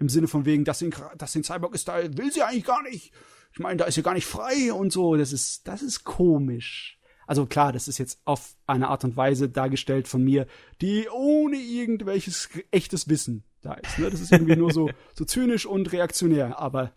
im 0.00 0.08
Sinne 0.08 0.26
von 0.26 0.46
wegen, 0.46 0.64
dass 0.64 0.80
den, 0.80 0.92
dass 1.16 1.32
den 1.32 1.44
Cyborg 1.44 1.74
ist, 1.74 1.86
da 1.86 2.02
will 2.16 2.32
sie 2.32 2.42
eigentlich 2.42 2.64
gar 2.64 2.82
nicht. 2.82 3.12
Ich 3.52 3.58
meine, 3.58 3.76
da 3.76 3.84
ist 3.84 3.94
sie 3.94 4.02
gar 4.02 4.14
nicht 4.14 4.26
frei 4.26 4.72
und 4.72 4.92
so. 4.92 5.16
Das 5.16 5.32
ist, 5.32 5.68
das 5.68 5.82
ist 5.82 6.04
komisch. 6.04 6.98
Also 7.26 7.46
klar, 7.46 7.72
das 7.72 7.86
ist 7.86 7.98
jetzt 7.98 8.20
auf 8.24 8.56
eine 8.66 8.88
Art 8.88 9.04
und 9.04 9.16
Weise 9.16 9.48
dargestellt 9.48 10.08
von 10.08 10.24
mir, 10.24 10.46
die 10.80 11.06
ohne 11.12 11.56
irgendwelches 11.56 12.48
echtes 12.72 13.08
Wissen 13.08 13.44
da 13.60 13.74
ist. 13.74 13.98
Ne? 13.98 14.10
Das 14.10 14.20
ist 14.20 14.32
irgendwie 14.32 14.56
nur 14.56 14.72
so, 14.72 14.90
so 15.14 15.24
zynisch 15.24 15.66
und 15.66 15.92
reaktionär. 15.92 16.58
Aber 16.58 16.92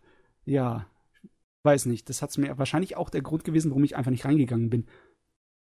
ja, 0.46 0.88
weiß 1.64 1.86
nicht. 1.88 2.10
Das 2.10 2.22
hat's 2.22 2.38
mir 2.38 2.58
wahrscheinlich 2.58 2.96
auch 2.96 3.10
der 3.10 3.22
Grund 3.22 3.44
gewesen, 3.44 3.72
warum 3.72 3.84
ich 3.84 3.96
einfach 3.96 4.12
nicht 4.12 4.26
reingegangen 4.26 4.70
bin. 4.70 4.88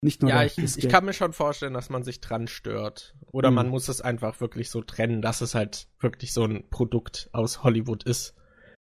Nicht 0.04 0.20
nur 0.20 0.30
ja, 0.30 0.44
ich, 0.44 0.58
ich 0.58 0.88
kann 0.90 1.06
mir 1.06 1.14
schon 1.14 1.32
vorstellen, 1.32 1.72
dass 1.72 1.88
man 1.88 2.02
sich 2.02 2.20
dran 2.20 2.46
stört. 2.46 3.14
Oder 3.32 3.50
mhm. 3.50 3.54
man 3.54 3.68
muss 3.70 3.88
es 3.88 4.02
einfach 4.02 4.38
wirklich 4.38 4.68
so 4.68 4.82
trennen, 4.82 5.22
dass 5.22 5.40
es 5.40 5.54
halt 5.54 5.88
wirklich 5.98 6.34
so 6.34 6.44
ein 6.44 6.68
Produkt 6.68 7.30
aus 7.32 7.62
Hollywood 7.62 8.02
ist. 8.02 8.34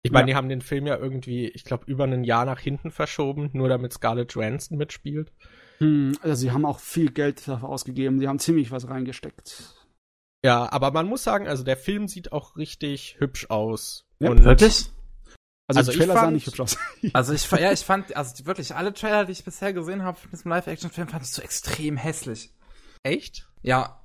Ich 0.02 0.12
meine, 0.12 0.24
ja. 0.24 0.34
die 0.34 0.36
haben 0.36 0.50
den 0.50 0.60
Film 0.60 0.86
ja 0.86 0.98
irgendwie, 0.98 1.48
ich 1.48 1.64
glaube, 1.64 1.86
über 1.88 2.04
ein 2.04 2.26
Jahr 2.26 2.44
nach 2.44 2.60
hinten 2.60 2.92
verschoben, 2.92 3.50
nur 3.54 3.70
damit 3.70 3.94
Scarlett 3.94 4.34
Johansson 4.34 4.78
mitspielt. 4.78 5.32
Hm, 5.78 6.18
also 6.22 6.36
sie 6.36 6.52
haben 6.52 6.66
auch 6.66 6.80
viel 6.80 7.10
Geld 7.14 7.48
dafür 7.48 7.70
ausgegeben, 7.70 8.20
sie 8.20 8.28
haben 8.28 8.40
ziemlich 8.40 8.72
was 8.72 8.90
reingesteckt. 8.90 9.74
Ja, 10.44 10.70
aber 10.70 10.92
man 10.92 11.08
muss 11.08 11.24
sagen, 11.24 11.48
also 11.48 11.64
der 11.64 11.78
Film 11.78 12.10
sieht 12.10 12.34
auch 12.34 12.58
richtig 12.58 13.16
hübsch 13.20 13.50
aus. 13.50 14.06
Ja, 14.20 14.32
und 14.32 14.44
wirklich? 14.44 14.90
Also, 15.68 15.80
also 15.80 15.92
die 15.92 15.98
Trailer 15.98 16.14
sahen 16.14 16.34
nicht 16.34 16.46
hübsch 16.46 16.60
aus. 16.60 16.78
Also 17.14 17.34
ich, 17.34 17.50
ja, 17.52 17.72
ich 17.72 17.82
fand, 17.82 18.16
also 18.16 18.46
wirklich 18.46 18.76
alle 18.76 18.94
Trailer, 18.94 19.26
die 19.26 19.32
ich 19.32 19.44
bisher 19.44 19.74
gesehen 19.74 20.04
habe 20.04 20.18
von 20.18 20.30
diesem 20.30 20.50
Live-Action-Film, 20.52 21.08
fand 21.08 21.24
ich 21.24 21.32
so 21.32 21.42
extrem 21.42 21.98
hässlich. 21.98 22.52
Echt? 23.04 23.48
Ja. 23.62 24.02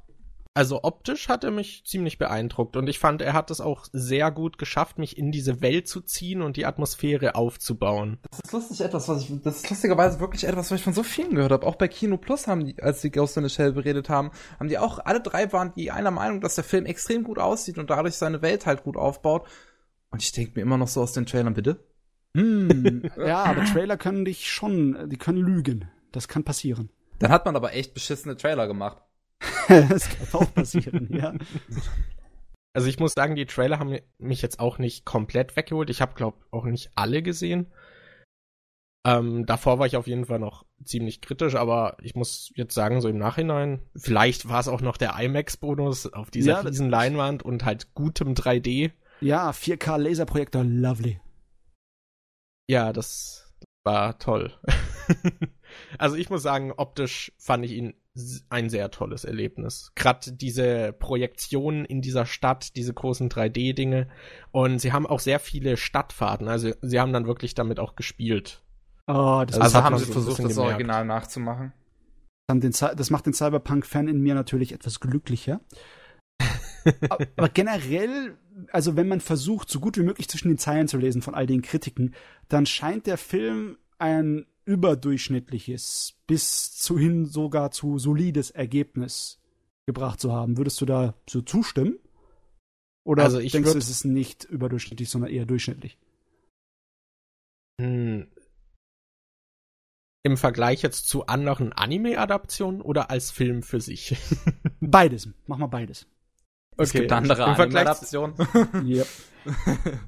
Also 0.52 0.82
optisch 0.82 1.28
hat 1.28 1.44
er 1.44 1.52
mich 1.52 1.84
ziemlich 1.86 2.18
beeindruckt 2.18 2.76
und 2.76 2.88
ich 2.88 2.98
fand, 2.98 3.22
er 3.22 3.34
hat 3.34 3.52
es 3.52 3.60
auch 3.60 3.84
sehr 3.92 4.32
gut 4.32 4.58
geschafft, 4.58 4.98
mich 4.98 5.16
in 5.16 5.30
diese 5.30 5.60
Welt 5.60 5.86
zu 5.86 6.00
ziehen 6.00 6.42
und 6.42 6.56
die 6.56 6.66
Atmosphäre 6.66 7.36
aufzubauen. 7.36 8.18
Das 8.30 8.40
ist 8.44 8.52
lustig 8.52 8.80
etwas, 8.80 9.08
was 9.08 9.22
ich, 9.22 9.42
das 9.42 9.58
ist 9.58 9.70
lustigerweise 9.70 10.18
wirklich 10.18 10.44
etwas, 10.44 10.70
was 10.70 10.78
ich 10.80 10.84
von 10.84 10.92
so 10.92 11.04
vielen 11.04 11.36
gehört 11.36 11.52
habe. 11.52 11.66
Auch 11.66 11.76
bei 11.76 11.86
Kino 11.86 12.16
Plus 12.16 12.48
haben 12.48 12.66
die, 12.66 12.82
als 12.82 13.00
die 13.00 13.12
Ghost 13.12 13.36
in 13.36 13.44
the 13.44 13.54
Shell 13.54 13.72
beredet 13.72 14.08
haben, 14.08 14.32
haben 14.58 14.68
die 14.68 14.78
auch, 14.78 14.98
alle 15.04 15.20
drei 15.20 15.52
waren 15.52 15.72
die 15.76 15.92
einer 15.92 16.10
Meinung, 16.10 16.40
dass 16.40 16.56
der 16.56 16.64
Film 16.64 16.84
extrem 16.84 17.22
gut 17.22 17.38
aussieht 17.38 17.78
und 17.78 17.88
dadurch 17.88 18.16
seine 18.16 18.42
Welt 18.42 18.66
halt 18.66 18.82
gut 18.82 18.96
aufbaut. 18.96 19.46
Und 20.10 20.22
ich 20.22 20.32
denke 20.32 20.52
mir 20.56 20.62
immer 20.62 20.78
noch 20.78 20.88
so 20.88 21.00
aus 21.02 21.12
den 21.12 21.26
Trailern, 21.26 21.54
bitte? 21.54 21.84
Hm, 22.36 23.10
ja, 23.16 23.44
aber 23.44 23.64
Trailer 23.64 23.96
können 23.96 24.24
dich 24.24 24.50
schon, 24.50 25.08
die 25.08 25.18
können 25.18 25.38
lügen. 25.38 25.88
Das 26.12 26.28
kann 26.28 26.44
passieren. 26.44 26.90
Dann 27.18 27.30
hat 27.30 27.44
man 27.44 27.56
aber 27.56 27.74
echt 27.74 27.94
beschissene 27.94 28.36
Trailer 28.36 28.66
gemacht. 28.66 29.02
das 29.68 30.08
kann 30.08 30.40
auch 30.40 30.54
passieren, 30.54 31.08
ja. 31.12 31.34
Also 32.72 32.88
ich 32.88 32.98
muss 32.98 33.12
sagen, 33.12 33.36
die 33.36 33.46
Trailer 33.46 33.78
haben 33.78 33.98
mich 34.18 34.42
jetzt 34.42 34.60
auch 34.60 34.78
nicht 34.78 35.04
komplett 35.04 35.56
weggeholt. 35.56 35.90
Ich 35.90 36.00
habe, 36.00 36.14
glaube 36.14 36.38
auch 36.50 36.64
nicht 36.64 36.90
alle 36.94 37.22
gesehen. 37.22 37.72
Ähm, 39.06 39.46
davor 39.46 39.78
war 39.78 39.86
ich 39.86 39.96
auf 39.96 40.06
jeden 40.06 40.26
Fall 40.26 40.38
noch 40.38 40.66
ziemlich 40.84 41.22
kritisch, 41.22 41.54
aber 41.54 41.96
ich 42.02 42.14
muss 42.14 42.52
jetzt 42.54 42.74
sagen, 42.74 43.00
so 43.00 43.08
im 43.08 43.16
Nachhinein, 43.16 43.80
vielleicht 43.96 44.48
war 44.48 44.60
es 44.60 44.68
auch 44.68 44.82
noch 44.82 44.98
der 44.98 45.18
IMAX-Bonus 45.18 46.12
auf 46.12 46.30
dieser 46.30 46.52
ja, 46.52 46.60
riesen 46.60 46.90
Leinwand 46.90 47.42
und 47.42 47.64
halt 47.64 47.94
gutem 47.94 48.34
3D. 48.34 48.92
Ja, 49.20 49.50
4K 49.50 49.98
Laserprojektor, 49.98 50.64
lovely. 50.64 51.20
Ja, 52.68 52.92
das 52.92 53.52
war 53.84 54.18
toll. 54.18 54.52
also 55.98 56.16
ich 56.16 56.30
muss 56.30 56.42
sagen, 56.42 56.72
optisch 56.76 57.32
fand 57.38 57.64
ich 57.64 57.72
ihn 57.72 57.94
ein 58.48 58.70
sehr 58.70 58.90
tolles 58.90 59.24
Erlebnis. 59.24 59.92
Gerade 59.94 60.32
diese 60.32 60.92
Projektionen 60.92 61.84
in 61.84 62.00
dieser 62.00 62.26
Stadt, 62.26 62.76
diese 62.76 62.92
großen 62.92 63.28
3D-Dinge. 63.28 64.08
Und 64.52 64.80
sie 64.80 64.92
haben 64.92 65.06
auch 65.06 65.20
sehr 65.20 65.38
viele 65.38 65.76
Stadtfahrten. 65.76 66.48
Also 66.48 66.72
sie 66.80 67.00
haben 67.00 67.12
dann 67.12 67.26
wirklich 67.26 67.54
damit 67.54 67.78
auch 67.78 67.96
gespielt. 67.96 68.62
Oh, 69.06 69.44
das 69.46 69.60
also 69.60 69.82
haben 69.82 69.98
sie 69.98 70.04
so 70.04 70.12
versucht, 70.12 70.44
das 70.44 70.58
Original 70.58 71.04
nachzumachen. 71.04 71.72
Das 72.46 73.10
macht 73.10 73.26
den 73.26 73.32
Cyberpunk-Fan 73.32 74.08
in 74.08 74.20
mir 74.20 74.34
natürlich 74.34 74.72
etwas 74.72 75.00
glücklicher. 75.00 75.60
Aber 77.36 77.48
generell, 77.48 78.36
also 78.72 78.96
wenn 78.96 79.08
man 79.08 79.20
versucht, 79.20 79.70
so 79.70 79.80
gut 79.80 79.96
wie 79.96 80.02
möglich 80.02 80.28
zwischen 80.28 80.48
den 80.48 80.58
Zeilen 80.58 80.88
zu 80.88 80.98
lesen 80.98 81.22
von 81.22 81.34
all 81.34 81.46
den 81.46 81.62
Kritiken, 81.62 82.14
dann 82.48 82.66
scheint 82.66 83.06
der 83.06 83.18
Film 83.18 83.78
ein 83.98 84.46
überdurchschnittliches 84.64 86.14
bis 86.26 86.76
zuhin 86.76 87.26
sogar 87.26 87.70
zu 87.70 87.98
solides 87.98 88.50
Ergebnis 88.50 89.40
gebracht 89.86 90.20
zu 90.20 90.32
haben. 90.32 90.56
Würdest 90.56 90.80
du 90.80 90.86
da 90.86 91.14
so 91.28 91.42
zustimmen? 91.42 91.98
Oder 93.04 93.24
also 93.24 93.38
ich 93.38 93.52
denkst 93.52 93.72
du, 93.72 93.78
es 93.78 93.88
ist 93.88 94.04
nicht 94.04 94.44
überdurchschnittlich, 94.44 95.08
sondern 95.08 95.30
eher 95.30 95.46
durchschnittlich? 95.46 95.98
Hm. 97.80 98.28
Im 100.22 100.36
Vergleich 100.36 100.82
jetzt 100.82 101.08
zu 101.08 101.26
anderen 101.26 101.72
Anime-Adaptionen 101.72 102.82
oder 102.82 103.10
als 103.10 103.30
Film 103.30 103.62
für 103.62 103.80
sich? 103.80 104.16
beides. 104.80 105.30
Mach 105.46 105.56
mal 105.56 105.66
beides. 105.66 106.06
Okay. 106.80 106.86
Es 106.86 106.92
gibt 106.92 107.12
andere 107.12 107.44
Anime-Adaptionen. 107.44 108.34
yep. 108.86 109.06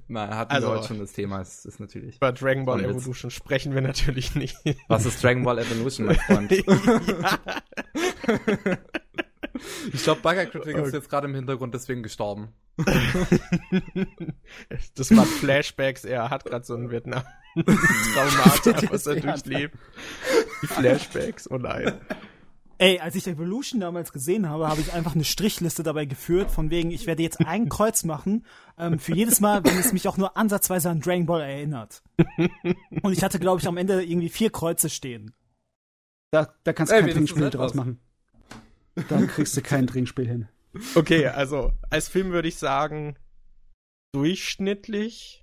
Nein, 0.09 0.31
hatten 0.31 0.53
also, 0.53 0.69
wir 0.69 0.75
heute 0.77 0.89
schon 0.89 1.01
das 1.01 1.13
Thema, 1.13 1.43
ist, 1.43 1.67
ist 1.67 1.81
natürlich. 1.81 2.17
Über 2.17 2.33
Dragon 2.33 2.65
Ball 2.65 2.83
Evolution 2.83 3.31
sprechen 3.31 3.75
wir 3.75 3.83
natürlich 3.83 4.35
nicht. 4.35 4.57
Was 4.89 5.05
ist 5.05 5.23
Dragon 5.23 5.45
Ball 5.45 5.59
Evolution, 5.59 6.07
mein 6.07 6.17
Freund? 6.17 6.51
ich 9.93 10.03
glaube, 10.03 10.23
Bugger 10.23 10.47
Critic 10.47 10.79
ist 10.79 10.95
jetzt 10.95 11.11
gerade 11.11 11.29
im 11.29 11.35
Hintergrund 11.35 11.75
deswegen 11.75 12.03
gestorben. 12.03 12.55
das 14.95 15.15
waren 15.15 15.27
Flashbacks, 15.27 16.07
er 16.07 16.31
hat 16.31 16.47
gerade 16.47 16.65
so 16.65 16.75
ein 16.75 16.91
Vietnam 16.91 17.23
Traumata, 17.55 18.91
was 18.91 19.07
er 19.07 19.17
durchlebt. 19.17 19.77
Die 20.63 20.67
Flashbacks, 20.69 21.51
oh 21.51 21.59
nein. 21.59 22.01
Ey, 22.83 22.99
als 22.99 23.15
ich 23.15 23.29
Evolution 23.29 23.79
damals 23.79 24.13
gesehen 24.13 24.49
habe, 24.49 24.67
habe 24.67 24.81
ich 24.81 24.93
einfach 24.93 25.15
eine 25.15 25.23
Strichliste 25.23 25.85
dabei 25.85 26.05
geführt, 26.05 26.51
von 26.51 26.71
wegen, 26.71 26.91
ich 26.91 27.07
werde 27.07 27.23
jetzt 27.23 27.39
ein 27.39 27.69
Kreuz 27.69 28.03
machen, 28.03 28.45
ähm, 28.77 28.99
für 28.99 29.15
jedes 29.15 29.39
Mal, 29.39 29.63
wenn 29.63 29.79
es 29.79 29.93
mich 29.93 30.09
auch 30.09 30.17
nur 30.17 30.37
ansatzweise 30.37 30.91
an 30.91 30.99
Dragon 30.99 31.25
Ball 31.25 31.43
erinnert. 31.43 32.03
Und 33.03 33.13
ich 33.13 33.23
hatte, 33.23 33.39
glaube 33.39 33.61
ich, 33.61 33.69
am 33.69 33.77
Ende 33.77 34.03
irgendwie 34.03 34.31
vier 34.31 34.51
Kreuze 34.51 34.91
stehen. 34.91 35.33
Da, 36.33 36.53
da 36.65 36.73
kannst 36.73 36.93
du 36.93 36.99
kein 36.99 37.09
Trinkspiel 37.09 37.51
draus 37.51 37.75
machen. 37.75 38.01
Da 39.09 39.27
kriegst 39.27 39.57
du 39.57 39.63
kein 39.63 39.87
Trinkspiel 39.87 40.27
hin. 40.27 40.49
Okay, 40.97 41.29
also 41.29 41.75
als 41.89 42.09
Film 42.09 42.33
würde 42.33 42.49
ich 42.49 42.57
sagen, 42.57 43.15
durchschnittlich 44.13 45.42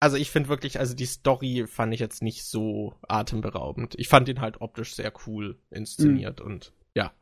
also 0.00 0.16
ich 0.16 0.30
finde 0.30 0.48
wirklich, 0.48 0.78
also 0.78 0.94
die 0.94 1.06
Story 1.06 1.66
fand 1.66 1.94
ich 1.94 2.00
jetzt 2.00 2.22
nicht 2.22 2.44
so 2.44 2.94
atemberaubend. 3.08 3.94
Ich 3.98 4.08
fand 4.08 4.28
ihn 4.28 4.40
halt 4.40 4.60
optisch 4.60 4.94
sehr 4.94 5.12
cool 5.26 5.58
inszeniert 5.70 6.40
mhm. 6.40 6.46
und 6.46 6.72
ja, 6.94 7.12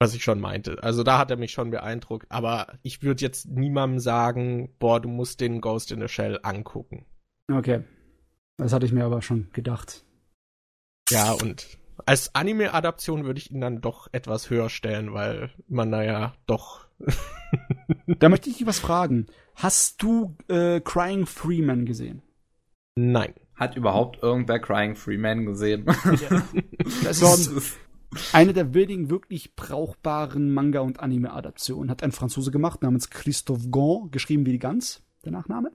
was 0.00 0.14
ich 0.14 0.24
schon 0.24 0.40
meinte. 0.40 0.82
Also 0.82 1.02
da 1.02 1.18
hat 1.18 1.30
er 1.30 1.36
mich 1.36 1.52
schon 1.52 1.70
beeindruckt, 1.70 2.26
aber 2.30 2.78
ich 2.82 3.02
würde 3.02 3.22
jetzt 3.22 3.46
niemandem 3.46 4.00
sagen, 4.00 4.74
boah, 4.78 5.00
du 5.00 5.08
musst 5.08 5.40
den 5.40 5.60
Ghost 5.60 5.92
in 5.92 6.00
the 6.00 6.08
Shell 6.08 6.40
angucken. 6.42 7.06
Okay. 7.50 7.84
Das 8.56 8.72
hatte 8.72 8.86
ich 8.86 8.92
mir 8.92 9.04
aber 9.04 9.22
schon 9.22 9.50
gedacht. 9.52 10.04
Ja, 11.10 11.32
und 11.32 11.78
als 12.06 12.34
Anime-Adaption 12.34 13.24
würde 13.24 13.38
ich 13.38 13.50
ihn 13.50 13.60
dann 13.60 13.80
doch 13.80 14.08
etwas 14.12 14.50
höher 14.50 14.70
stellen, 14.70 15.12
weil 15.12 15.50
man 15.68 15.90
naja 15.90 16.34
doch. 16.46 16.86
da 18.06 18.28
möchte 18.28 18.50
ich 18.50 18.58
dich 18.58 18.66
was 18.66 18.78
fragen. 18.78 19.26
Hast 19.54 20.02
du 20.02 20.36
äh, 20.48 20.80
Crying 20.80 21.26
Freeman 21.26 21.86
gesehen? 21.86 22.22
Nein. 22.96 23.34
Hat 23.54 23.76
überhaupt 23.76 24.22
irgendwer 24.22 24.58
Crying 24.58 24.96
Freeman 24.96 25.46
gesehen? 25.46 25.86
Ja. 25.86 26.42
Das 27.02 27.22
ist 27.22 27.78
eine 28.32 28.52
der 28.52 28.74
wenigen 28.74 29.10
wirklich 29.10 29.56
brauchbaren 29.56 30.52
Manga- 30.52 30.80
und 30.80 31.00
Anime-Adaptionen. 31.00 31.90
Hat 31.90 32.02
ein 32.02 32.12
Franzose 32.12 32.50
gemacht 32.50 32.82
namens 32.82 33.10
Christophe 33.10 33.68
Gant, 33.70 34.12
geschrieben 34.12 34.46
wie 34.46 34.52
die 34.52 34.58
Gans, 34.58 35.02
der 35.24 35.32
Nachname. 35.32 35.72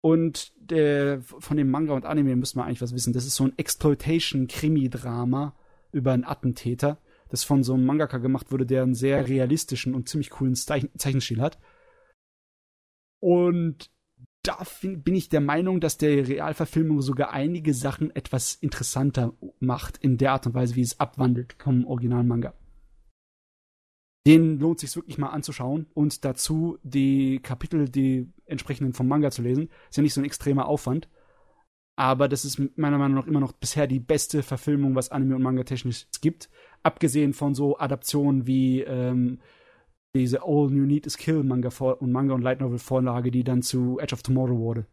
Und 0.00 0.52
der, 0.56 1.20
von 1.22 1.56
dem 1.56 1.70
Manga 1.70 1.94
und 1.94 2.04
Anime 2.06 2.36
müssen 2.36 2.58
wir 2.58 2.64
eigentlich 2.64 2.82
was 2.82 2.94
wissen. 2.94 3.12
Das 3.12 3.26
ist 3.26 3.36
so 3.36 3.44
ein 3.44 3.56
Exploitation-Krimi-Drama 3.56 5.54
über 5.92 6.12
einen 6.12 6.24
Attentäter, 6.24 6.98
das 7.28 7.44
von 7.44 7.62
so 7.64 7.74
einem 7.74 7.86
Mangaka 7.86 8.18
gemacht 8.18 8.52
wurde, 8.52 8.66
der 8.66 8.82
einen 8.82 8.94
sehr 8.94 9.28
realistischen 9.28 9.94
und 9.94 10.08
ziemlich 10.08 10.30
coolen 10.30 10.54
Zeichenstil 10.54 11.40
hat. 11.40 11.58
Und 13.26 13.90
da 14.44 14.62
bin 14.80 15.16
ich 15.16 15.28
der 15.28 15.40
Meinung, 15.40 15.80
dass 15.80 15.98
der 15.98 16.28
Realverfilmung 16.28 17.02
sogar 17.02 17.32
einige 17.32 17.74
Sachen 17.74 18.14
etwas 18.14 18.54
interessanter 18.54 19.32
macht 19.58 19.96
in 19.96 20.16
der 20.16 20.30
Art 20.30 20.46
und 20.46 20.54
Weise, 20.54 20.76
wie 20.76 20.82
es 20.82 21.00
abwandelt 21.00 21.56
vom 21.58 21.84
originalen 21.88 22.28
Manga. 22.28 22.54
Den 24.28 24.60
lohnt 24.60 24.78
sich 24.78 24.94
wirklich 24.94 25.18
mal 25.18 25.30
anzuschauen 25.30 25.86
und 25.92 26.24
dazu 26.24 26.78
die 26.84 27.40
Kapitel, 27.40 27.88
die 27.88 28.32
entsprechenden 28.44 28.92
vom 28.92 29.08
Manga 29.08 29.32
zu 29.32 29.42
lesen. 29.42 29.70
Ist 29.90 29.96
ja 29.96 30.04
nicht 30.04 30.14
so 30.14 30.20
ein 30.20 30.24
extremer 30.24 30.68
Aufwand. 30.68 31.08
Aber 31.96 32.28
das 32.28 32.44
ist 32.44 32.60
meiner 32.76 32.98
Meinung 32.98 33.16
nach 33.16 33.26
immer 33.26 33.40
noch 33.40 33.52
bisher 33.52 33.88
die 33.88 33.98
beste 33.98 34.44
Verfilmung, 34.44 34.94
was 34.94 35.10
Anime 35.10 35.34
und 35.34 35.42
Manga 35.42 35.64
technisch 35.64 36.06
gibt. 36.20 36.48
Abgesehen 36.84 37.32
von 37.32 37.56
so 37.56 37.76
Adaptionen 37.76 38.46
wie 38.46 38.82
ähm, 38.82 39.40
diese 40.18 40.42
All 40.42 40.70
You 40.70 40.84
Need 40.84 41.06
Is 41.06 41.16
Kill 41.16 41.42
Manga 41.42 41.70
und 41.78 42.12
Manga 42.12 42.34
und 42.34 42.42
Light 42.42 42.60
Novel 42.60 42.78
Vorlage, 42.78 43.30
die 43.30 43.44
dann 43.44 43.62
zu 43.62 43.98
Edge 43.98 44.14
of 44.14 44.22
Tomorrow 44.22 44.58
wurde. 44.58 44.86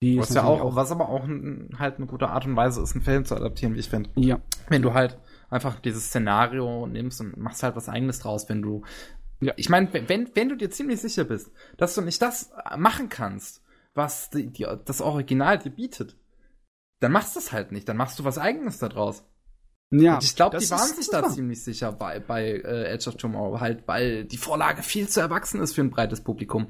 Die 0.00 0.18
was 0.18 0.32
ja 0.32 0.44
auch, 0.44 0.60
auch, 0.60 0.76
was 0.76 0.92
aber 0.92 1.08
auch 1.08 1.24
ein, 1.24 1.70
halt 1.78 1.96
eine 1.96 2.06
gute 2.06 2.28
Art 2.28 2.46
und 2.46 2.54
Weise 2.54 2.80
ist, 2.80 2.94
einen 2.94 3.02
Film 3.02 3.24
zu 3.24 3.34
adaptieren, 3.34 3.74
wie 3.74 3.80
ich 3.80 3.88
finde. 3.88 4.10
Ja. 4.14 4.40
Wenn 4.68 4.82
du 4.82 4.94
halt 4.94 5.18
einfach 5.50 5.80
dieses 5.80 6.06
Szenario 6.06 6.86
nimmst 6.86 7.20
und 7.20 7.36
machst 7.36 7.62
halt 7.62 7.74
was 7.74 7.88
eigenes 7.88 8.20
draus, 8.20 8.48
wenn 8.48 8.62
du 8.62 8.84
ja. 9.40 9.52
Ich 9.56 9.68
meine, 9.68 9.88
wenn, 9.92 10.30
wenn 10.34 10.48
du 10.48 10.56
dir 10.56 10.70
ziemlich 10.70 11.00
sicher 11.00 11.24
bist, 11.24 11.52
dass 11.76 11.94
du 11.94 12.00
nicht 12.00 12.20
das 12.20 12.50
machen 12.76 13.08
kannst, 13.08 13.62
was 13.94 14.30
die, 14.30 14.48
die, 14.48 14.66
das 14.84 15.00
Original 15.00 15.58
dir 15.58 15.70
bietet, 15.70 16.16
dann 17.00 17.12
machst 17.12 17.36
du 17.36 17.40
es 17.40 17.52
halt 17.52 17.72
nicht. 17.72 17.88
Dann 17.88 17.96
machst 17.96 18.18
du 18.18 18.24
was 18.24 18.38
eigenes 18.38 18.78
daraus. 18.78 19.24
Ja, 19.90 20.16
und 20.16 20.24
ich 20.24 20.36
glaube, 20.36 20.58
die 20.58 20.70
waren 20.70 20.94
sich 20.94 21.08
da 21.08 21.28
ziemlich 21.28 21.62
sicher 21.62 21.92
bei, 21.92 22.20
bei 22.20 22.44
äh, 22.44 22.92
Edge 22.92 23.08
of 23.08 23.16
Tomorrow, 23.16 23.60
halt, 23.60 23.84
weil 23.86 24.24
die 24.24 24.36
Vorlage 24.36 24.82
viel 24.82 25.08
zu 25.08 25.20
erwachsen 25.20 25.60
ist 25.62 25.74
für 25.74 25.80
ein 25.80 25.90
breites 25.90 26.20
Publikum. 26.20 26.66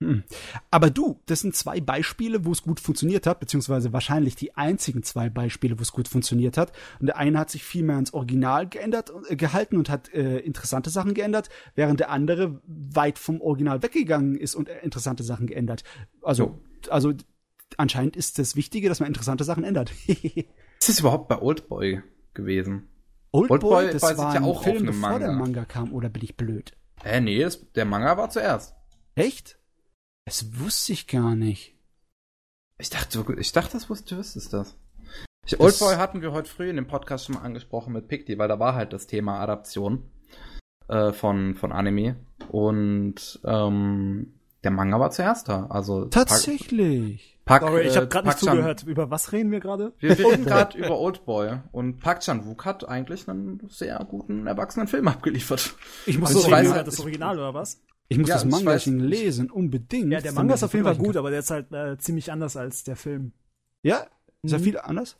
Hm. 0.00 0.22
Aber 0.70 0.90
du, 0.90 1.20
das 1.26 1.40
sind 1.40 1.56
zwei 1.56 1.80
Beispiele, 1.80 2.44
wo 2.44 2.52
es 2.52 2.62
gut 2.62 2.78
funktioniert 2.78 3.26
hat, 3.26 3.40
beziehungsweise 3.40 3.92
wahrscheinlich 3.92 4.36
die 4.36 4.56
einzigen 4.56 5.02
zwei 5.02 5.28
Beispiele, 5.28 5.78
wo 5.78 5.82
es 5.82 5.90
gut 5.90 6.06
funktioniert 6.06 6.56
hat. 6.56 6.72
Und 7.00 7.06
der 7.06 7.16
eine 7.16 7.38
hat 7.38 7.50
sich 7.50 7.64
viel 7.64 7.82
mehr 7.82 7.96
ans 7.96 8.12
Original 8.14 8.68
geändert, 8.68 9.12
äh, 9.28 9.34
gehalten 9.34 9.76
und 9.76 9.88
hat 9.88 10.12
äh, 10.12 10.38
interessante 10.38 10.90
Sachen 10.90 11.14
geändert, 11.14 11.48
während 11.74 11.98
der 11.98 12.10
andere 12.10 12.60
weit 12.66 13.18
vom 13.18 13.40
Original 13.40 13.82
weggegangen 13.82 14.36
ist 14.36 14.54
und 14.54 14.68
äh, 14.68 14.80
interessante 14.80 15.24
Sachen 15.24 15.48
geändert. 15.48 15.82
Also, 16.22 16.60
also 16.90 17.12
anscheinend 17.76 18.16
ist 18.16 18.38
das 18.38 18.54
Wichtige, 18.54 18.88
dass 18.88 19.00
man 19.00 19.08
interessante 19.08 19.42
Sachen 19.44 19.64
ändert. 19.64 19.92
ist 20.06 20.88
das 20.88 21.00
überhaupt 21.00 21.26
bei 21.28 21.40
Oldboy 21.40 22.02
gewesen? 22.38 22.88
Oldboy, 23.32 23.84
Old 23.84 23.94
das 23.94 24.16
war 24.16 24.34
ja 24.34 24.40
auch 24.42 24.62
Film, 24.62 24.86
bevor 24.86 25.00
Manga. 25.10 25.18
der 25.18 25.32
Manga 25.32 25.64
kam, 25.66 25.92
oder 25.92 26.08
bin 26.08 26.24
ich 26.24 26.36
blöd? 26.36 26.72
Äh, 27.04 27.20
nee, 27.20 27.42
das, 27.42 27.70
der 27.72 27.84
Manga 27.84 28.16
war 28.16 28.30
zuerst. 28.30 28.74
Echt? 29.14 29.58
Das 30.24 30.58
wusste 30.58 30.92
ich 30.92 31.06
gar 31.06 31.34
nicht. 31.34 31.74
Ich 32.78 32.90
dachte, 32.90 33.24
ich 33.38 33.52
dachte, 33.52 33.72
das 33.72 33.90
wusste, 33.90 34.14
du 34.14 34.20
wüsstest 34.20 34.52
das. 34.52 34.78
Ich, 35.44 35.58
Oldboy 35.58 35.96
hatten 35.96 36.22
wir 36.22 36.32
heute 36.32 36.48
früh 36.48 36.70
in 36.70 36.76
dem 36.76 36.86
Podcast 36.86 37.26
schon 37.26 37.34
mal 37.34 37.42
angesprochen 37.42 37.92
mit 37.92 38.08
Picti, 38.08 38.38
weil 38.38 38.48
da 38.48 38.58
war 38.58 38.74
halt 38.74 38.92
das 38.92 39.06
Thema 39.06 39.40
Adaption 39.40 40.10
äh, 40.88 41.12
von, 41.12 41.54
von 41.54 41.72
Anime. 41.72 42.16
Und 42.50 43.40
ähm, 43.44 44.37
der 44.64 44.70
Manga 44.70 44.98
war 44.98 45.10
zuerst 45.10 45.48
da. 45.48 45.66
Also 45.66 46.06
Tatsächlich. 46.06 47.38
Pack, 47.44 47.62
Sorry, 47.62 47.86
ich 47.86 47.96
habe 47.96 48.08
gerade 48.08 48.28
nicht 48.28 48.38
zugehört. 48.38 48.82
Über 48.82 49.10
was 49.10 49.32
reden 49.32 49.50
wir 49.50 49.60
gerade? 49.60 49.94
Wir 50.00 50.18
reden 50.18 50.44
gerade 50.44 50.76
über 50.76 50.98
Oldboy. 50.98 51.60
Und 51.72 52.00
Park 52.00 52.20
Chan-wook 52.20 52.64
hat 52.66 52.86
eigentlich 52.86 53.26
einen 53.28 53.62
sehr 53.70 53.98
guten 54.08 54.46
erwachsenen 54.46 54.86
Film 54.86 55.08
abgeliefert. 55.08 55.74
Ich 56.04 56.18
muss 56.18 56.30
also 56.30 56.40
so 56.40 56.50
weiß, 56.50 56.84
das 56.84 57.00
Original 57.00 57.38
oder 57.38 57.54
was? 57.54 57.80
Ich 58.08 58.18
muss 58.18 58.28
ja, 58.28 58.34
das 58.34 58.44
Manga 58.44 58.74
lesen, 58.84 59.50
unbedingt. 59.50 60.12
Ja, 60.12 60.20
der 60.20 60.32
Manga 60.32 60.54
ist 60.54 60.62
auf 60.62 60.72
jeden 60.72 60.84
Fall 60.84 60.96
gut, 60.96 61.16
aber 61.16 61.30
der 61.30 61.40
ist 61.40 61.50
halt 61.50 61.72
äh, 61.72 61.96
ziemlich 61.98 62.32
anders 62.32 62.56
als 62.56 62.84
der 62.84 62.96
Film. 62.96 63.32
Ja? 63.82 64.06
Ist 64.42 64.52
er 64.52 64.58
mhm. 64.58 64.64
viel 64.64 64.78
anders? 64.78 65.16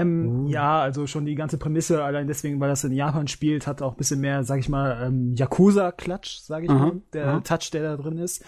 Ähm, 0.00 0.44
uh. 0.44 0.48
Ja, 0.48 0.80
also 0.80 1.06
schon 1.06 1.26
die 1.26 1.34
ganze 1.34 1.58
Prämisse, 1.58 2.02
allein 2.02 2.26
deswegen, 2.26 2.60
weil 2.60 2.68
das 2.68 2.84
in 2.84 2.92
Japan 2.92 3.28
spielt, 3.28 3.66
hat 3.66 3.82
auch 3.82 3.92
ein 3.92 3.96
bisschen 3.96 4.20
mehr, 4.20 4.44
sag 4.44 4.60
ich 4.60 4.68
mal, 4.68 5.06
ähm, 5.06 5.34
Yakuza-Klatsch, 5.34 6.40
sag 6.40 6.64
ich 6.64 6.70
aha, 6.70 6.86
mal, 6.86 7.02
der 7.12 7.26
aha. 7.26 7.40
Touch, 7.40 7.70
der 7.72 7.82
da 7.82 7.96
drin 7.96 8.18
ist. 8.18 8.44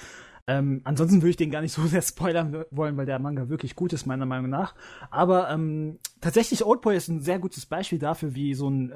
Ähm, 0.47 0.81
ansonsten 0.83 1.23
würde 1.23 1.31
ich 1.31 1.37
den 1.37 1.51
gar 1.51 1.61
nicht 1.61 1.73
so 1.73 1.83
sehr 1.87 2.03
spoilern 2.03 2.65
wollen, 2.71 2.97
weil 2.97 3.07
der 3.07 3.19
Manga 3.19 3.49
wirklich 3.49 3.77
gut 3.77 3.93
ist, 3.93 4.07
meiner 4.07 4.27
Meinung 4.27 4.51
nach. 4.51 4.75
Aber 5.11 5.51
ähm, 5.51 5.99
tatsächlich, 6.21 6.65
Oldboy 6.65 6.97
ist 6.97 7.09
ein 7.09 7.21
sehr 7.21 7.39
gutes 7.39 7.67
Beispiel 7.67 7.99
dafür, 7.99 8.35
wie 8.35 8.55
so 8.55 8.69
ein, 8.69 8.91
äh, 8.91 8.95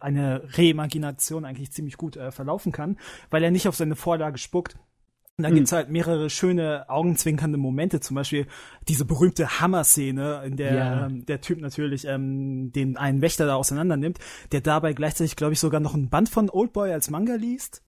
eine 0.00 0.42
Reimagination 0.56 1.44
eigentlich 1.44 1.72
ziemlich 1.72 1.96
gut 1.96 2.16
äh, 2.16 2.30
verlaufen 2.30 2.72
kann, 2.72 2.96
weil 3.30 3.44
er 3.44 3.50
nicht 3.50 3.68
auf 3.68 3.76
seine 3.76 3.96
Vorlage 3.96 4.38
spuckt. 4.38 4.76
Und 5.36 5.42
dann 5.42 5.52
mhm. 5.52 5.56
gibt's 5.56 5.72
halt 5.72 5.90
mehrere 5.90 6.30
schöne, 6.30 6.88
augenzwinkernde 6.88 7.58
Momente, 7.58 7.98
zum 7.98 8.14
Beispiel 8.14 8.46
diese 8.86 9.04
berühmte 9.04 9.60
Hammer-Szene, 9.60 10.42
in 10.46 10.56
der 10.56 10.74
ja. 10.74 11.06
ähm, 11.06 11.26
der 11.26 11.40
Typ 11.40 11.60
natürlich 11.60 12.06
ähm, 12.06 12.70
den 12.70 12.96
einen 12.96 13.20
Wächter 13.20 13.44
da 13.44 13.56
auseinander 13.56 13.96
nimmt, 13.96 14.18
der 14.52 14.60
dabei 14.60 14.92
gleichzeitig, 14.92 15.34
glaube 15.34 15.54
ich, 15.54 15.60
sogar 15.60 15.80
noch 15.80 15.94
ein 15.94 16.08
Band 16.08 16.28
von 16.28 16.50
Oldboy 16.50 16.92
als 16.92 17.10
Manga 17.10 17.34
liest. 17.34 17.82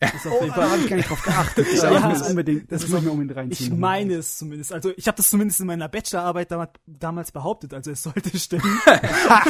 Das 0.00 0.14
ist 0.14 0.26
auf 0.26 0.34
oh, 0.38 0.42
jeden 0.42 0.54
Fall, 0.54 0.70
habe 0.70 0.80
ich 0.82 0.88
gar 0.88 0.96
nicht 0.96 1.10
drauf 1.10 1.22
geachtet. 1.22 1.66
Ich 1.72 1.82
ja, 1.82 2.08
muss 2.08 2.22
unbedingt, 2.22 2.72
das, 2.72 2.82
das 2.82 2.90
muss 2.90 3.00
ich 3.00 3.04
mir 3.04 3.12
unbedingt 3.12 3.36
reinziehen. 3.36 3.72
Ich 3.72 3.78
meine 3.78 4.14
es 4.14 4.38
zumindest. 4.38 4.72
Also 4.72 4.92
ich 4.96 5.06
habe 5.06 5.16
das 5.16 5.28
zumindest 5.28 5.60
in 5.60 5.66
meiner 5.66 5.88
Bachelorarbeit 5.88 6.50
damals, 6.50 6.70
damals 6.86 7.32
behauptet, 7.32 7.74
also 7.74 7.90
es 7.90 8.02
sollte 8.02 8.38
stimmen. 8.38 8.80
ja, 8.86 9.44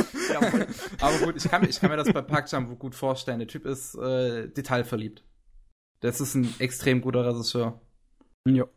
aber 1.01 1.19
gut, 1.24 1.37
ich 1.37 1.49
kann, 1.49 1.69
ich 1.69 1.81
kann 1.81 1.91
mir 1.91 1.97
das 1.97 2.12
bei 2.12 2.23
Park 2.23 2.47
Chan 2.47 2.78
gut 2.78 2.95
vorstellen. 2.97 3.39
Der 3.39 3.49
Typ 3.49 3.65
ist 3.65 3.97
äh, 3.97 4.49
detailverliebt. 4.49 5.24
Das 6.01 6.20
ist 6.20 6.35
ein 6.35 6.52
extrem 6.59 7.01
guter 7.01 7.24
Regisseur. 7.24 7.81
Jo. 8.47 8.68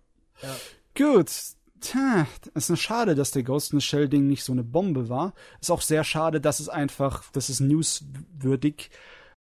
Ja. 0.42 0.56
Gut. 0.96 1.32
Tja, 1.80 2.28
es 2.54 2.70
ist 2.70 2.80
schade, 2.80 3.14
dass 3.14 3.32
der 3.32 3.44
Ghost 3.44 3.74
in 3.74 3.80
the 3.80 3.86
Shell 3.86 4.08
Ding 4.08 4.28
nicht 4.28 4.44
so 4.46 4.54
eine 4.54 4.64
Bombe 4.64 5.10
war. 5.10 5.34
Ist 5.60 5.70
auch 5.70 5.82
sehr 5.82 6.06
schade, 6.06 6.40
dass 6.40 6.62
es 6.62 6.70
einfach, 6.70 7.30
das 7.34 7.50
ist 7.50 7.60
newswürdig 7.60 8.90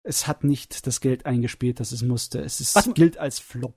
es 0.05 0.27
hat 0.27 0.45
nicht 0.45 0.87
das 0.87 1.01
Geld 1.01 1.27
eingespielt, 1.27 1.81
das 1.81 1.91
es 1.91 2.03
musste. 2.03 2.41
Es 2.41 2.61
ist, 2.61 2.95
gilt 2.95 3.19
als 3.19 3.39
Flop. 3.41 3.75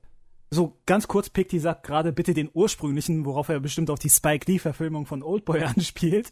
So, 0.49 0.77
ganz 0.85 1.09
kurz, 1.09 1.29
Pikti 1.29 1.59
sagt 1.59 1.85
gerade 1.85 2.13
bitte 2.13 2.33
den 2.33 2.49
ursprünglichen, 2.53 3.25
worauf 3.25 3.49
er 3.49 3.59
bestimmt 3.59 3.89
auf 3.89 3.99
die 3.99 4.09
Spike 4.09 4.49
Lee-Verfilmung 4.49 5.05
von 5.05 5.21
Oldboy 5.21 5.61
anspielt. 5.75 6.31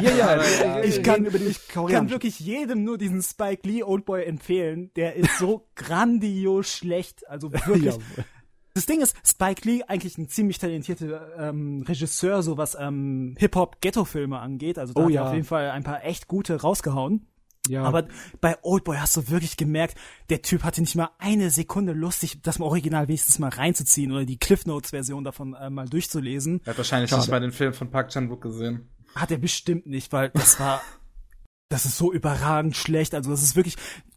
ja, 0.00 0.10
ja, 0.10 0.42
ja, 0.42 0.82
ich 0.82 1.02
kann, 1.02 1.26
ich 1.26 1.68
kann 1.68 2.08
wirklich 2.08 2.40
jedem 2.40 2.84
nur 2.84 2.96
diesen 2.96 3.22
Spike 3.22 3.68
Lee 3.68 3.82
Oldboy 3.82 4.24
empfehlen. 4.24 4.90
Der 4.96 5.14
ist 5.16 5.38
so 5.38 5.66
grandios 5.74 6.70
schlecht. 6.70 7.28
Also 7.28 7.52
wirklich. 7.52 7.96
Das 8.72 8.86
Ding 8.86 9.02
ist, 9.02 9.14
Spike 9.26 9.68
Lee 9.68 9.82
eigentlich 9.86 10.16
ein 10.16 10.28
ziemlich 10.28 10.58
talentierter 10.58 11.50
ähm, 11.50 11.84
Regisseur, 11.86 12.42
so 12.42 12.56
was 12.56 12.76
ähm, 12.80 13.34
Hip-Hop-Ghetto-Filme 13.38 14.38
angeht. 14.38 14.78
Also 14.78 14.94
da 14.94 15.02
oh, 15.02 15.04
hat 15.06 15.12
er 15.12 15.26
auf 15.26 15.34
jeden 15.34 15.46
Fall 15.46 15.70
ein 15.70 15.82
paar 15.82 16.04
echt 16.04 16.28
gute 16.28 16.62
rausgehauen. 16.62 17.26
Ja. 17.68 17.82
Aber 17.82 18.08
bei 18.40 18.56
Oldboy 18.62 18.96
hast 18.96 19.16
du 19.16 19.28
wirklich 19.28 19.56
gemerkt, 19.56 19.96
der 20.30 20.42
Typ 20.42 20.64
hatte 20.64 20.80
nicht 20.80 20.96
mal 20.96 21.10
eine 21.18 21.50
Sekunde 21.50 21.92
Lust, 21.92 22.20
sich 22.20 22.40
das 22.40 22.58
mal 22.58 22.66
Original 22.66 23.08
wenigstens 23.08 23.38
mal 23.38 23.50
reinzuziehen 23.50 24.12
oder 24.12 24.24
die 24.24 24.38
Cliff 24.38 24.66
Notes 24.66 24.90
Version 24.90 25.24
davon 25.24 25.54
äh, 25.54 25.70
mal 25.70 25.88
durchzulesen. 25.88 26.60
Er 26.64 26.70
hat 26.70 26.78
wahrscheinlich 26.78 27.10
Schade. 27.10 27.22
nicht 27.22 27.30
mal 27.30 27.40
den 27.40 27.52
Film 27.52 27.72
von 27.74 27.90
Park 27.90 28.10
Chan-wook 28.10 28.40
gesehen. 28.40 28.88
Hat 29.14 29.30
er 29.30 29.38
bestimmt 29.38 29.86
nicht, 29.86 30.12
weil 30.12 30.30
das 30.30 30.58
war 30.58 30.80
das 31.70 31.86
ist 31.86 31.96
so 31.96 32.12
überragend 32.12 32.76
schlecht. 32.76 33.14
Also 33.14 33.30
das 33.30 33.42
ist 33.42 33.56
wirklich 33.56 33.76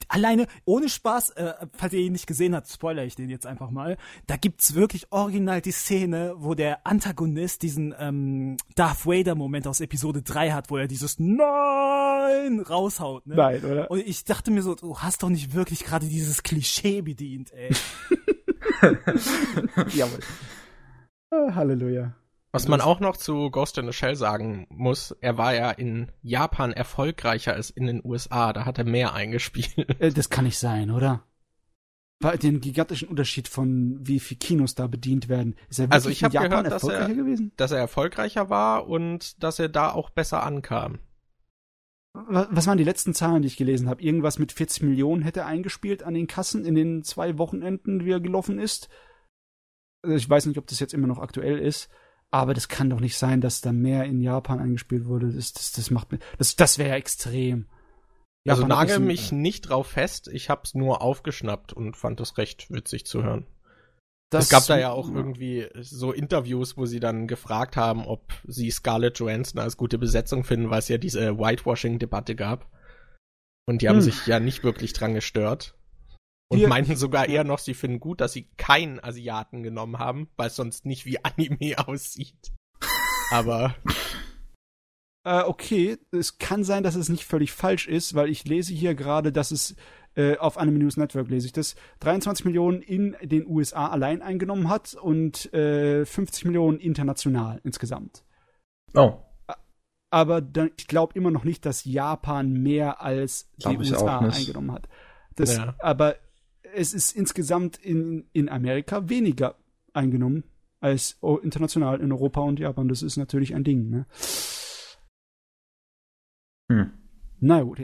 alleine 0.10 0.48
ohne 0.66 0.90
Spaß. 0.90 1.30
Äh, 1.32 1.54
falls 1.72 1.94
ihr 1.94 2.02
ihn 2.02 2.12
nicht 2.12 2.28
gesehen 2.28 2.56
habt, 2.56 2.68
spoiler 2.68 3.06
ich 3.06 3.16
den 3.16 3.30
jetzt 3.30 3.46
einfach 3.46 3.70
mal. 3.70 3.98
Da 4.28 4.38
gibt's 4.38 4.74
wirklich 4.74 5.12
original 5.12 5.62
die 5.62 5.72
Szene, 5.72 6.34
wo 6.38 6.56
der 6.56 6.86
Antagonist 6.86 7.62
diesen 7.62 7.94
ähm, 7.98 8.58
Darth 8.76 9.06
Vader 9.06 9.36
Moment 9.36 9.68
aus 9.68 9.82
Episode 9.82 10.24
3 10.24 10.52
hat, 10.52 10.72
wo 10.72 10.78
er 10.78 10.88
dieses 10.88 11.20
Nein 11.20 12.60
raushaut. 12.60 13.28
Ne? 13.28 13.36
Nein, 13.36 13.64
oder? 13.64 13.90
Und 13.92 14.00
ich 14.00 14.24
dachte 14.26 14.50
mir 14.50 14.64
so, 14.64 14.74
du 14.74 14.98
hast 14.98 15.22
doch 15.22 15.30
nicht 15.30 15.54
wirklich 15.54 15.86
gerade 15.86 16.08
dieses 16.08 16.42
Klischee 16.42 17.02
bedient, 17.04 17.54
ey. 17.54 17.70
Jawohl. 19.94 20.20
Oh, 21.30 21.54
Halleluja. 21.54 22.16
Was 22.54 22.68
man 22.68 22.82
auch 22.82 23.00
noch 23.00 23.18
zu 23.18 23.50
Ghost 23.50 23.80
in 23.80 23.88
the 23.88 23.94
Shell 23.94 24.16
sagen 24.16 24.68
muss, 24.70 25.10
er 25.22 25.40
war 25.40 25.56
ja 25.56 25.72
in 25.72 26.12
Japan 26.22 26.72
erfolgreicher 26.72 27.54
als 27.54 27.72
in 27.72 27.88
den 27.88 28.06
USA. 28.06 28.54
Da 28.54 28.66
hat 28.66 28.78
er 28.78 28.84
mehr 28.84 29.14
eingespielt. 29.14 30.00
Äh, 30.00 30.12
das 30.12 30.30
kann 30.30 30.46
nicht 30.46 30.60
sein, 30.60 30.92
oder? 30.92 31.24
War 32.20 32.38
den 32.38 32.62
gigantischen 32.62 33.08
Unterschied 33.08 33.48
von 33.48 33.98
wie 34.02 34.20
viel 34.20 34.38
Kinos 34.38 34.76
da 34.76 34.86
bedient 34.86 35.30
werden. 35.30 35.56
Ist 35.68 35.80
er 35.80 35.92
also 35.92 36.10
ich 36.10 36.24
habe 36.24 36.38
gehört, 36.38 36.72
dass 36.72 36.84
er, 36.84 37.10
gewesen? 37.10 37.52
dass 37.58 37.72
er 37.72 37.80
erfolgreicher 37.80 38.52
war 38.52 38.88
und 38.88 39.42
dass 39.42 39.58
er 39.58 39.68
da 39.68 39.92
auch 39.92 40.12
besser 40.12 40.44
ankam. 40.44 41.00
Was 42.14 42.68
waren 42.68 42.78
die 42.78 42.84
letzten 42.84 43.16
Zahlen, 43.16 43.42
die 43.42 43.48
ich 43.48 43.58
gelesen 43.58 43.90
habe? 43.90 44.04
Irgendwas 44.04 44.38
mit 44.38 44.52
40 44.52 44.84
Millionen 44.84 45.24
hätte 45.24 45.40
er 45.40 45.48
eingespielt 45.48 46.04
an 46.04 46.14
den 46.14 46.28
Kassen 46.28 46.66
in 46.66 46.76
den 46.76 47.04
zwei 47.04 47.40
Wochenenden, 47.40 48.06
wie 48.06 48.12
er 48.12 48.20
gelaufen 48.20 48.60
ist. 48.60 48.90
Also 50.04 50.16
ich 50.16 50.30
weiß 50.30 50.46
nicht, 50.46 50.60
ob 50.60 50.68
das 50.68 50.80
jetzt 50.80 50.94
immer 50.94 51.08
noch 51.08 51.18
aktuell 51.18 51.58
ist. 51.58 51.90
Aber 52.34 52.56
das 52.56 52.68
kann 52.68 52.90
doch 52.90 53.00
nicht 53.00 53.16
sein, 53.16 53.42
dass 53.42 53.62
da 53.62 53.72
mehr 53.72 54.06
in 54.06 54.20
Japan 54.20 54.60
eingespielt 54.60 55.06
wurde. 55.06 55.32
Das, 55.32 55.54
das, 55.54 55.72
das 55.72 55.92
macht 55.92 56.12
mir, 56.12 56.18
das, 56.40 56.56
das 56.56 56.80
wäre 56.80 56.90
ja 56.90 56.96
extrem. 56.96 57.68
Also 58.48 58.64
Japan 58.64 58.72
also 58.72 58.94
nagel 58.94 59.06
mich 59.06 59.32
äh, 59.32 59.36
nicht 59.36 59.70
drauf 59.70 59.86
fest. 59.86 60.30
Ich 60.34 60.50
hab's 60.50 60.74
nur 60.74 61.04
aufgeschnappt 61.04 61.74
und 61.74 61.96
fand 61.96 62.20
das 62.20 62.40
recht 62.40 62.72
witzig 62.72 63.06
zu 63.06 63.22
hören. 63.22 63.46
Das 64.32 64.46
es 64.46 64.50
gab 64.50 64.66
da 64.66 64.80
ja 64.80 64.90
auch 64.92 65.12
irgendwie 65.12 65.68
so 65.80 66.12
Interviews, 66.12 66.76
wo 66.76 66.88
sie 66.88 67.00
dann 67.00 67.28
gefragt 67.28 67.78
haben, 67.78 68.04
ob 68.04 68.34
sie 68.48 68.72
Scarlett 68.72 69.20
Johansson 69.20 69.62
als 69.62 69.78
gute 69.78 70.00
Besetzung 70.00 70.44
finden, 70.44 70.72
weil 70.72 70.80
es 70.80 70.88
ja 70.88 70.98
diese 70.98 71.38
Whitewashing-Debatte 71.38 72.36
gab. 72.36 72.68
Und 73.68 73.84
die 73.84 73.90
haben 73.90 73.98
hm. 73.98 74.02
sich 74.02 74.26
ja 74.26 74.40
nicht 74.40 74.64
wirklich 74.64 74.94
dran 74.94 75.14
gestört. 75.14 75.76
Und 76.54 76.60
wir, 76.60 76.68
meinten 76.68 76.96
sogar 76.96 77.28
eher 77.28 77.44
noch, 77.44 77.60
sie 77.60 77.74
finden 77.74 78.00
gut, 78.00 78.22
dass 78.22 78.34
sie 78.34 78.48
keinen 78.58 79.04
Asiaten 79.04 79.64
genommen 79.64 80.00
haben, 80.00 80.30
weil 80.36 80.48
es 80.48 80.56
sonst 80.56 80.86
nicht 80.86 81.06
wie 81.06 81.18
Anime 81.24 81.88
aussieht. 81.88 82.54
Aber. 83.32 83.76
Äh, 85.26 85.44
okay, 85.44 85.98
es 86.12 86.38
kann 86.38 86.66
sein, 86.66 86.84
dass 86.84 86.96
es 86.96 87.08
nicht 87.08 87.24
völlig 87.24 87.54
falsch 87.54 87.88
ist, 87.88 88.14
weil 88.14 88.28
ich 88.28 88.44
lese 88.44 88.74
hier 88.74 88.94
gerade, 88.94 89.32
dass 89.32 89.52
es 89.52 89.74
äh, 90.16 90.38
auf 90.38 90.58
Anime 90.58 90.80
News 90.80 90.98
Network 90.98 91.30
lese 91.30 91.48
ich 91.48 91.54
das, 91.54 91.76
23 92.02 92.44
Millionen 92.44 92.82
in 92.82 93.16
den 93.22 93.48
USA 93.48 93.88
allein 93.88 94.22
eingenommen 94.22 94.70
hat 94.70 94.96
und 94.96 95.54
äh, 95.54 96.06
50 96.06 96.44
Millionen 96.44 96.80
international 96.80 97.62
insgesamt. 97.64 98.26
Oh. 98.94 99.14
Aber 100.12 100.42
dann, 100.42 100.72
ich 100.78 100.88
glaube 100.88 101.14
immer 101.16 101.32
noch 101.32 101.44
nicht, 101.44 101.66
dass 101.66 101.86
Japan 101.86 102.52
mehr 102.52 103.02
als 103.02 103.50
die 103.58 103.78
USA 103.78 104.20
eingenommen 104.20 104.72
hat. 104.72 104.88
Das, 105.36 105.58
ja. 105.58 105.74
Aber 105.80 106.18
es 106.76 106.94
ist 106.94 107.16
insgesamt 107.16 107.78
in, 107.78 108.28
in 108.34 108.50
Amerika 108.50 109.10
weniger 109.10 109.56
eingenommen 109.94 110.44
als 110.80 111.18
international 111.44 112.02
in 112.02 112.12
Europa 112.12 112.42
und 112.42 112.60
Japan. 112.60 112.88
Das 112.88 113.02
ist 113.02 113.18
natürlich 113.18 113.56
ein 113.56 113.64
Ding. 113.64 113.90
Ne? 113.90 114.06
Hm. 116.70 116.92
Na 117.40 117.62
gut. 117.62 117.80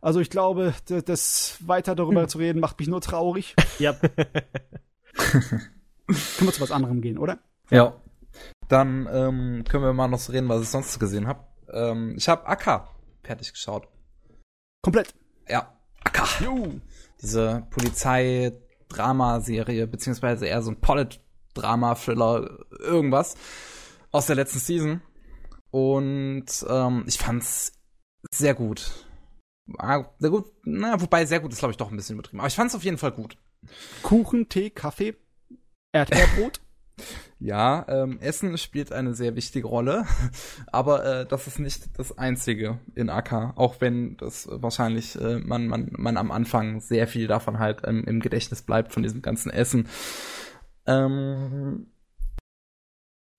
Also 0.00 0.20
ich 0.20 0.30
glaube, 0.30 0.74
das 0.86 1.58
weiter 1.66 1.94
darüber 1.94 2.22
hm. 2.22 2.28
zu 2.28 2.38
reden 2.38 2.60
macht 2.60 2.78
mich 2.78 2.88
nur 2.88 3.00
traurig. 3.00 3.54
Ja. 3.78 3.92
können 5.14 5.70
wir 6.40 6.52
zu 6.52 6.60
was 6.60 6.70
anderem 6.70 7.00
gehen, 7.00 7.18
oder? 7.18 7.38
Ja. 7.70 8.00
Dann 8.68 9.08
ähm, 9.10 9.64
können 9.68 9.84
wir 9.84 9.92
mal 9.92 10.08
noch 10.08 10.18
so 10.18 10.32
reden, 10.32 10.48
was 10.48 10.62
ich 10.62 10.68
sonst 10.68 10.98
gesehen 10.98 11.26
habe. 11.26 11.44
Ähm, 11.72 12.14
ich 12.16 12.28
habe 12.28 12.46
Akka 12.46 12.88
fertig 13.22 13.52
geschaut. 13.52 13.88
Komplett. 14.82 15.14
Ja. 15.48 15.74
Akka. 16.04 16.24
Juhu. 16.44 16.80
Diese 17.24 17.66
Polizei-Drama-Serie, 17.70 19.86
beziehungsweise 19.86 20.46
eher 20.46 20.62
so 20.62 20.70
ein 20.70 20.80
Polit-Drama-Thriller, 20.80 22.64
irgendwas 22.78 23.34
aus 24.12 24.26
der 24.26 24.36
letzten 24.36 24.60
Season. 24.60 25.02
Und 25.70 26.64
ähm, 26.68 27.04
ich 27.08 27.18
fand's 27.18 27.72
sehr 28.30 28.54
gut. 28.54 29.06
Ah, 29.78 30.04
sehr 30.18 30.30
gut. 30.30 30.52
Na, 30.62 31.00
wobei 31.00 31.26
sehr 31.26 31.40
gut 31.40 31.52
ist, 31.52 31.58
glaube 31.58 31.72
ich, 31.72 31.78
doch 31.78 31.90
ein 31.90 31.96
bisschen 31.96 32.14
übertrieben. 32.14 32.40
Aber 32.40 32.48
ich 32.48 32.54
fand's 32.54 32.74
auf 32.74 32.84
jeden 32.84 32.98
Fall 32.98 33.12
gut. 33.12 33.36
Kuchen, 34.02 34.48
Tee, 34.48 34.70
Kaffee, 34.70 35.16
Erdbeerbrot. 35.92 36.60
Ja, 37.38 37.84
ähm, 37.88 38.18
Essen 38.20 38.56
spielt 38.56 38.92
eine 38.92 39.14
sehr 39.14 39.36
wichtige 39.36 39.66
Rolle, 39.66 40.06
aber 40.66 41.04
äh, 41.04 41.26
das 41.26 41.46
ist 41.46 41.58
nicht 41.58 41.98
das 41.98 42.16
Einzige 42.16 42.78
in 42.94 43.10
AK, 43.10 43.54
auch 43.56 43.80
wenn 43.80 44.16
das 44.16 44.48
wahrscheinlich 44.50 45.20
äh, 45.20 45.38
man, 45.38 45.66
man, 45.66 45.90
man 45.96 46.16
am 46.16 46.30
Anfang 46.30 46.80
sehr 46.80 47.06
viel 47.06 47.26
davon 47.26 47.58
halt 47.58 47.82
ähm, 47.84 48.04
im 48.04 48.20
Gedächtnis 48.20 48.62
bleibt, 48.62 48.92
von 48.92 49.02
diesem 49.02 49.22
ganzen 49.22 49.50
Essen. 49.50 49.88
Ähm, 50.86 51.86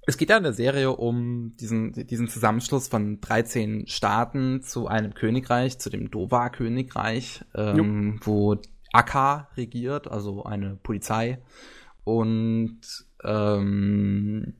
es 0.08 0.18
geht 0.18 0.30
ja 0.30 0.38
in 0.38 0.44
der 0.44 0.54
Serie 0.54 0.92
um 0.92 1.56
diesen, 1.60 1.94
diesen 1.94 2.28
Zusammenschluss 2.28 2.88
von 2.88 3.22
13 3.22 3.88
Staaten 3.88 4.62
zu 4.62 4.88
einem 4.88 5.16
Königreich, 5.16 5.80
zu 5.80 5.90
dem 5.90 6.12
Dova-Königreich, 6.12 7.44
ähm, 7.56 8.20
wo 8.24 8.58
Akka 8.94 9.50
regiert, 9.58 10.08
also 10.08 10.44
eine 10.44 10.76
Polizei. 10.76 11.40
Und 12.04 13.05
ähm, 13.26 14.54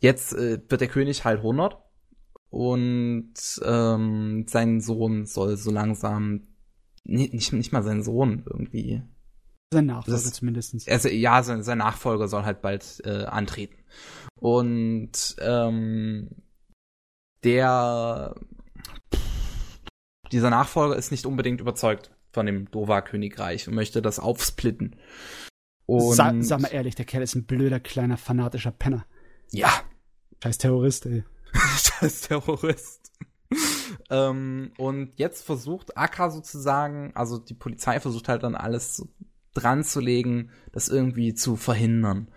jetzt 0.00 0.32
äh, 0.34 0.60
wird 0.68 0.80
der 0.80 0.88
König 0.88 1.24
halt 1.24 1.38
100 1.38 1.78
und 2.50 3.34
ähm, 3.64 4.46
sein 4.48 4.80
Sohn 4.80 5.26
soll 5.26 5.56
so 5.56 5.70
langsam 5.70 6.42
nicht, 7.04 7.34
nicht, 7.34 7.52
nicht 7.52 7.72
mal 7.72 7.82
sein 7.82 8.02
Sohn 8.02 8.44
irgendwie. 8.46 9.02
Sein 9.72 9.86
Nachfolger 9.86 10.18
das, 10.18 10.32
zumindest. 10.32 10.88
Also, 10.88 11.08
ja, 11.08 11.42
sein, 11.42 11.62
sein 11.62 11.78
Nachfolger 11.78 12.28
soll 12.28 12.44
halt 12.44 12.62
bald 12.62 13.02
äh, 13.04 13.24
antreten. 13.24 13.76
Und 14.38 15.36
ähm, 15.40 16.30
der 17.42 18.34
dieser 20.32 20.50
Nachfolger 20.50 20.96
ist 20.96 21.10
nicht 21.10 21.26
unbedingt 21.26 21.60
überzeugt 21.60 22.10
von 22.32 22.46
dem 22.46 22.70
Dova-Königreich 22.70 23.68
und 23.68 23.74
möchte 23.74 24.02
das 24.02 24.18
aufsplitten. 24.18 24.96
Und 25.86 26.14
Sa 26.14 26.32
sag 26.40 26.60
mal 26.60 26.68
ehrlich, 26.68 26.94
der 26.94 27.04
Kerl 27.04 27.22
ist 27.22 27.34
ein 27.34 27.44
blöder, 27.44 27.80
kleiner, 27.80 28.16
fanatischer 28.16 28.70
Penner. 28.70 29.04
Ja. 29.50 29.70
Scheiß 30.42 30.58
Terrorist, 30.58 31.06
ey. 31.06 31.24
Scheiß 31.54 32.22
Terrorist. 32.22 33.12
ähm, 34.10 34.72
und 34.78 35.12
jetzt 35.16 35.44
versucht 35.44 35.96
Akka 35.96 36.30
sozusagen, 36.30 37.12
also 37.14 37.38
die 37.38 37.54
Polizei 37.54 38.00
versucht 38.00 38.28
halt 38.28 38.42
dann 38.42 38.54
alles 38.54 39.06
dran 39.52 39.84
zu 39.84 40.00
legen, 40.00 40.50
das 40.72 40.88
irgendwie 40.88 41.34
zu 41.34 41.56
verhindern. 41.56 42.28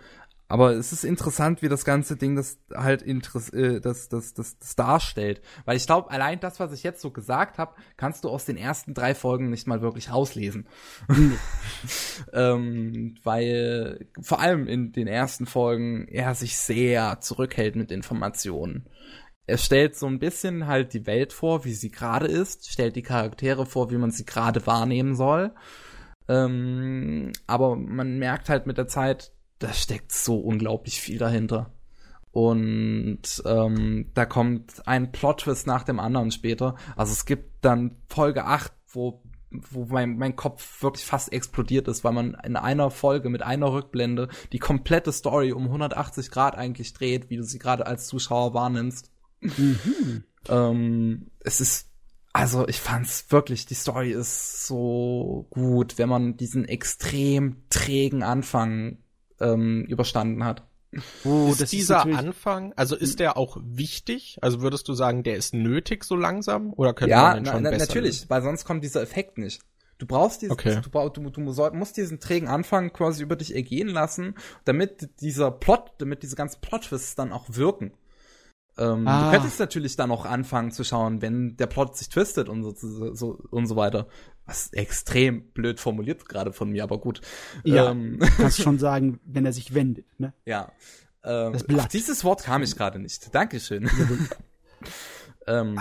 Aber 0.50 0.72
es 0.72 0.94
ist 0.94 1.04
interessant, 1.04 1.62
wie 1.62 1.68
das 1.68 1.84
ganze 1.84 2.16
Ding 2.16 2.36
das 2.36 2.58
halt 2.74 3.02
interess 3.02 3.50
äh, 3.50 3.82
das, 3.82 4.08
das, 4.08 4.34
das, 4.34 4.58
das 4.58 4.76
darstellt. 4.76 5.42
Weil 5.66 5.76
ich 5.76 5.86
glaube, 5.86 6.10
allein 6.10 6.40
das, 6.40 6.60
was 6.60 6.72
ich 6.72 6.84
jetzt 6.84 7.02
so 7.02 7.12
gesagt 7.12 7.58
habe, 7.58 7.76
kannst 7.98 8.24
du 8.24 8.30
aus 8.30 8.46
den 8.46 8.56
ersten 8.56 8.94
drei 8.94 9.14
Folgen 9.14 9.50
nicht 9.50 9.68
mal 9.68 9.82
wirklich 9.82 10.12
rauslesen. 10.12 10.68
ähm, 12.34 13.16
weil 13.24 14.08
vor 14.22 14.40
allem 14.40 14.68
in 14.68 14.94
den 14.94 15.08
ersten 15.08 15.46
Folgen 15.46 16.08
er 16.08 16.34
sich 16.34 16.58
sehr 16.58 17.20
zurückhält 17.20 17.76
mit 17.76 17.92
Informationen. 17.92 18.88
Er 19.48 19.58
stellt 19.58 19.96
so 19.96 20.08
ein 20.08 20.20
bisschen 20.20 20.68
halt 20.68 20.94
die 20.94 21.06
Welt 21.08 21.34
vor, 21.34 21.66
wie 21.66 21.74
sie 21.74 21.92
gerade 21.92 22.28
ist, 22.28 22.70
stellt 22.70 22.96
die 22.96 23.02
Charaktere 23.02 23.66
vor, 23.66 23.92
wie 23.92 23.98
man 23.98 24.12
sie 24.12 24.26
gerade 24.26 24.66
wahrnehmen 24.66 25.16
soll. 25.16 25.54
Ähm, 26.30 27.32
aber 27.48 27.76
man 27.76 28.18
merkt 28.18 28.50
halt 28.50 28.68
mit 28.68 28.78
der 28.78 28.88
Zeit, 28.88 29.32
da 29.60 29.74
steckt 29.74 30.12
so 30.12 30.40
unglaublich 30.40 31.02
viel 31.02 31.18
dahinter. 31.18 31.72
Und 32.32 33.42
ähm, 33.46 34.12
da 34.14 34.26
kommt 34.26 34.88
ein 34.88 35.12
Plot-Twist 35.12 35.66
nach 35.66 35.84
dem 35.84 36.00
anderen 36.00 36.32
später. 36.32 36.76
Also 36.96 37.14
es 37.14 37.26
gibt 37.26 37.66
dann 37.66 37.96
Folge 38.10 38.46
8, 38.46 38.72
wo, 38.90 39.24
wo 39.50 39.86
mein, 39.86 40.18
mein 40.18 40.36
Kopf 40.36 40.84
wirklich 40.84 41.04
fast 41.04 41.34
explodiert 41.34 41.88
ist, 41.88 42.04
weil 42.04 42.14
man 42.14 42.38
in 42.44 42.56
einer 42.56 42.92
Folge 42.92 43.30
mit 43.30 43.42
einer 43.42 43.74
Rückblende 43.74 44.28
die 44.52 44.60
komplette 44.60 45.12
Story 45.12 45.52
um 45.52 45.64
180 45.64 46.30
Grad 46.30 46.56
eigentlich 46.56 46.94
dreht, 46.94 47.32
wie 47.32 47.38
du 47.38 47.44
sie 47.44 47.58
gerade 47.58 47.88
als 47.88 48.06
Zuschauer 48.06 48.54
wahrnimmst. 48.54 49.10
Mhm. 49.40 50.24
ähm, 50.50 51.32
es 51.40 51.62
ist 51.62 51.88
also 52.34 52.68
ich 52.68 52.80
fand's 52.80 53.26
wirklich, 53.30 53.66
die 53.66 53.74
Story 53.74 54.12
ist 54.12 54.68
so 54.68 55.48
gut, 55.50 55.98
wenn 55.98 56.08
man 56.08 56.38
diesen 56.38 56.66
extrem 56.66 57.64
trägen 57.72 58.22
Anfang 58.22 59.00
ähm, 59.40 59.86
überstanden 59.86 60.44
hat. 60.44 60.64
Oh, 61.26 61.52
ist 61.52 61.72
dieser 61.72 62.08
ist 62.08 62.18
Anfang, 62.18 62.74
also 62.76 62.96
ist 62.96 63.20
der 63.20 63.38
auch 63.38 63.58
wichtig? 63.62 64.38
Also 64.42 64.62
würdest 64.62 64.88
du 64.88 64.94
sagen, 64.94 65.24
der 65.24 65.36
ist 65.36 65.54
nötig 65.54 66.04
so 66.04 66.16
langsam? 66.16 66.74
Oder 66.74 66.94
könnte 66.94 67.12
ja, 67.12 67.24
man 67.24 67.44
den 67.44 67.46
schon 67.46 67.64
na, 67.64 67.70
besser 67.72 67.86
natürlich, 67.88 68.16
lösen? 68.20 68.30
weil 68.30 68.42
sonst 68.42 68.66
kommt 68.66 68.84
dieser 68.84 69.02
Effekt 69.02 69.38
nicht. 69.38 69.62
Du 69.98 70.06
brauchst 70.06 70.44
diesen, 70.44 70.54
okay. 70.54 70.80
du, 70.82 71.10
du, 71.10 71.30
du, 71.30 71.42
musst 71.42 71.98
diesen 71.98 72.20
trägen 72.20 72.48
Anfang 72.48 72.94
quasi 72.94 73.24
über 73.24 73.36
dich 73.36 73.56
ergehen 73.56 73.88
lassen, 73.88 74.36
damit 74.64 75.22
dieser 75.22 75.50
Plot, 75.52 75.94
damit 75.98 76.22
diese 76.22 76.36
ganzen 76.36 76.62
Plot-Twists 76.62 77.16
dann 77.16 77.32
auch 77.32 77.46
wirken. 77.50 77.94
Ähm, 78.78 79.08
ah. 79.08 79.26
Du 79.26 79.38
könntest 79.38 79.60
natürlich 79.60 79.96
dann 79.96 80.12
auch 80.12 80.26
anfangen 80.26 80.72
zu 80.72 80.84
schauen, 80.84 81.24
wenn 81.24 81.58
der 81.58 81.66
Plot 81.66 81.98
sich 81.98 82.10
twistet 82.10 82.48
und 82.48 82.64
so, 82.64 82.74
so, 83.14 83.40
und 83.50 83.66
so 83.66 83.76
weiter. 83.76 84.08
Was 84.48 84.72
extrem 84.74 85.44
blöd 85.52 85.80
formuliert 85.80 86.28
gerade 86.28 86.54
von 86.54 86.72
mir, 86.72 86.84
aber 86.84 87.00
gut. 87.00 87.22
Ja, 87.64 87.92
ähm. 87.92 88.20
kannst 88.38 88.62
schon 88.62 88.80
sagen, 88.80 89.20
wenn 89.26 89.46
er 89.46 89.54
sich 89.54 89.74
wendet, 89.74 90.06
ne? 90.20 90.34
Ja. 90.46 90.72
Ähm, 91.24 91.54
das 91.54 91.64
Blatt. 91.64 91.94
dieses 91.94 92.24
Wort 92.24 92.44
kam 92.44 92.64
ich 92.64 92.76
gerade 92.76 92.98
nicht. 92.98 93.34
Dankeschön. 93.36 93.90
ähm, 95.48 95.78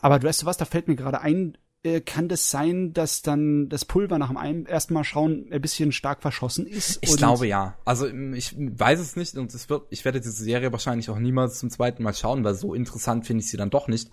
aber 0.00 0.18
du 0.18 0.28
weißt 0.28 0.42
du 0.42 0.46
was, 0.46 0.56
da 0.56 0.64
fällt 0.64 0.86
mir 0.86 0.94
gerade 0.94 1.20
ein, 1.20 1.58
äh, 1.84 2.00
kann 2.00 2.28
das 2.28 2.50
sein, 2.50 2.94
dass 2.94 3.22
dann 3.22 3.68
das 3.68 3.84
Pulver 3.84 4.18
nach 4.18 4.28
dem 4.30 4.66
ersten 4.66 4.94
Mal 4.94 5.04
schauen 5.04 5.48
ein 5.50 5.60
bisschen 5.60 5.92
stark 5.92 6.22
verschossen 6.22 6.66
ist? 6.66 6.98
Ich 7.02 7.16
glaube 7.16 7.46
ja. 7.46 7.76
Also 7.84 8.06
ich 8.06 8.54
weiß 8.56 9.00
es 9.00 9.16
nicht 9.16 9.36
und 9.36 9.52
es 9.52 9.68
wird, 9.68 9.86
ich 9.90 10.04
werde 10.04 10.20
diese 10.20 10.42
Serie 10.42 10.72
wahrscheinlich 10.72 11.10
auch 11.10 11.18
niemals 11.18 11.58
zum 11.58 11.70
zweiten 11.70 12.02
Mal 12.02 12.14
schauen, 12.14 12.42
weil 12.42 12.54
so 12.54 12.74
interessant 12.74 13.26
finde 13.26 13.42
ich 13.42 13.50
sie 13.50 13.58
dann 13.58 13.70
doch 13.70 13.86
nicht. 13.86 14.10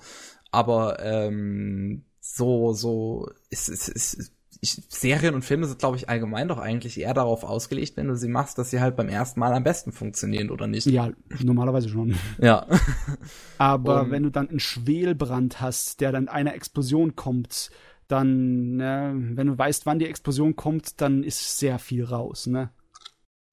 Aber 0.52 0.99
ähm, 1.02 2.03
so, 2.36 2.74
so, 2.74 3.30
ist, 3.49 3.70
ist, 3.70 3.88
ist, 3.90 4.32
ich, 4.62 4.82
Serien 4.90 5.34
und 5.34 5.44
Filme 5.44 5.66
sind, 5.66 5.80
glaube 5.80 5.98
ich, 5.98 6.08
allgemein 6.08 6.48
doch 6.48 6.60
eigentlich 6.60 6.99
eher 6.99 7.14
darauf 7.14 7.44
ausgelegt, 7.44 7.98
wenn 7.98 8.08
du 8.08 8.16
sie 8.16 8.28
machst, 8.28 8.58
dass 8.58 8.70
sie 8.70 8.80
halt 8.80 8.95
beim 8.95 9.10
ersten 9.10 9.40
Mal 9.40 9.53
am 9.53 9.64
besten 9.64 9.91
funktionieren, 9.91 10.52
oder 10.52 10.68
nicht? 10.68 10.86
Ja, 10.86 11.10
normalerweise 11.41 11.90
schon. 11.90 12.16
Ja. 12.40 12.68
Aber 13.58 14.03
um, 14.03 14.12
wenn 14.12 14.24
du 14.24 14.30
dann 14.30 14.49
einen 14.49 14.60
Schwelbrand 14.60 15.62
hast, 15.62 15.99
der 15.99 16.12
dann 16.12 16.28
einer 16.28 16.53
Explosion 16.53 17.16
kommt, 17.16 17.72
dann, 18.08 18.76
ne, 18.76 19.14
wenn 19.16 19.48
du 19.48 19.58
weißt, 19.58 19.86
wann 19.86 19.99
die 19.99 20.08
Explosion 20.08 20.56
kommt, 20.56 21.02
dann 21.02 21.24
ist 21.24 21.58
sehr 21.58 21.80
viel 21.80 22.03
raus, 22.03 22.45
ne? 22.45 22.70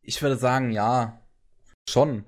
Ich 0.03 0.21
würde 0.21 0.37
sagen, 0.37 0.73
ja, 0.73 1.21
schon. 1.89 2.25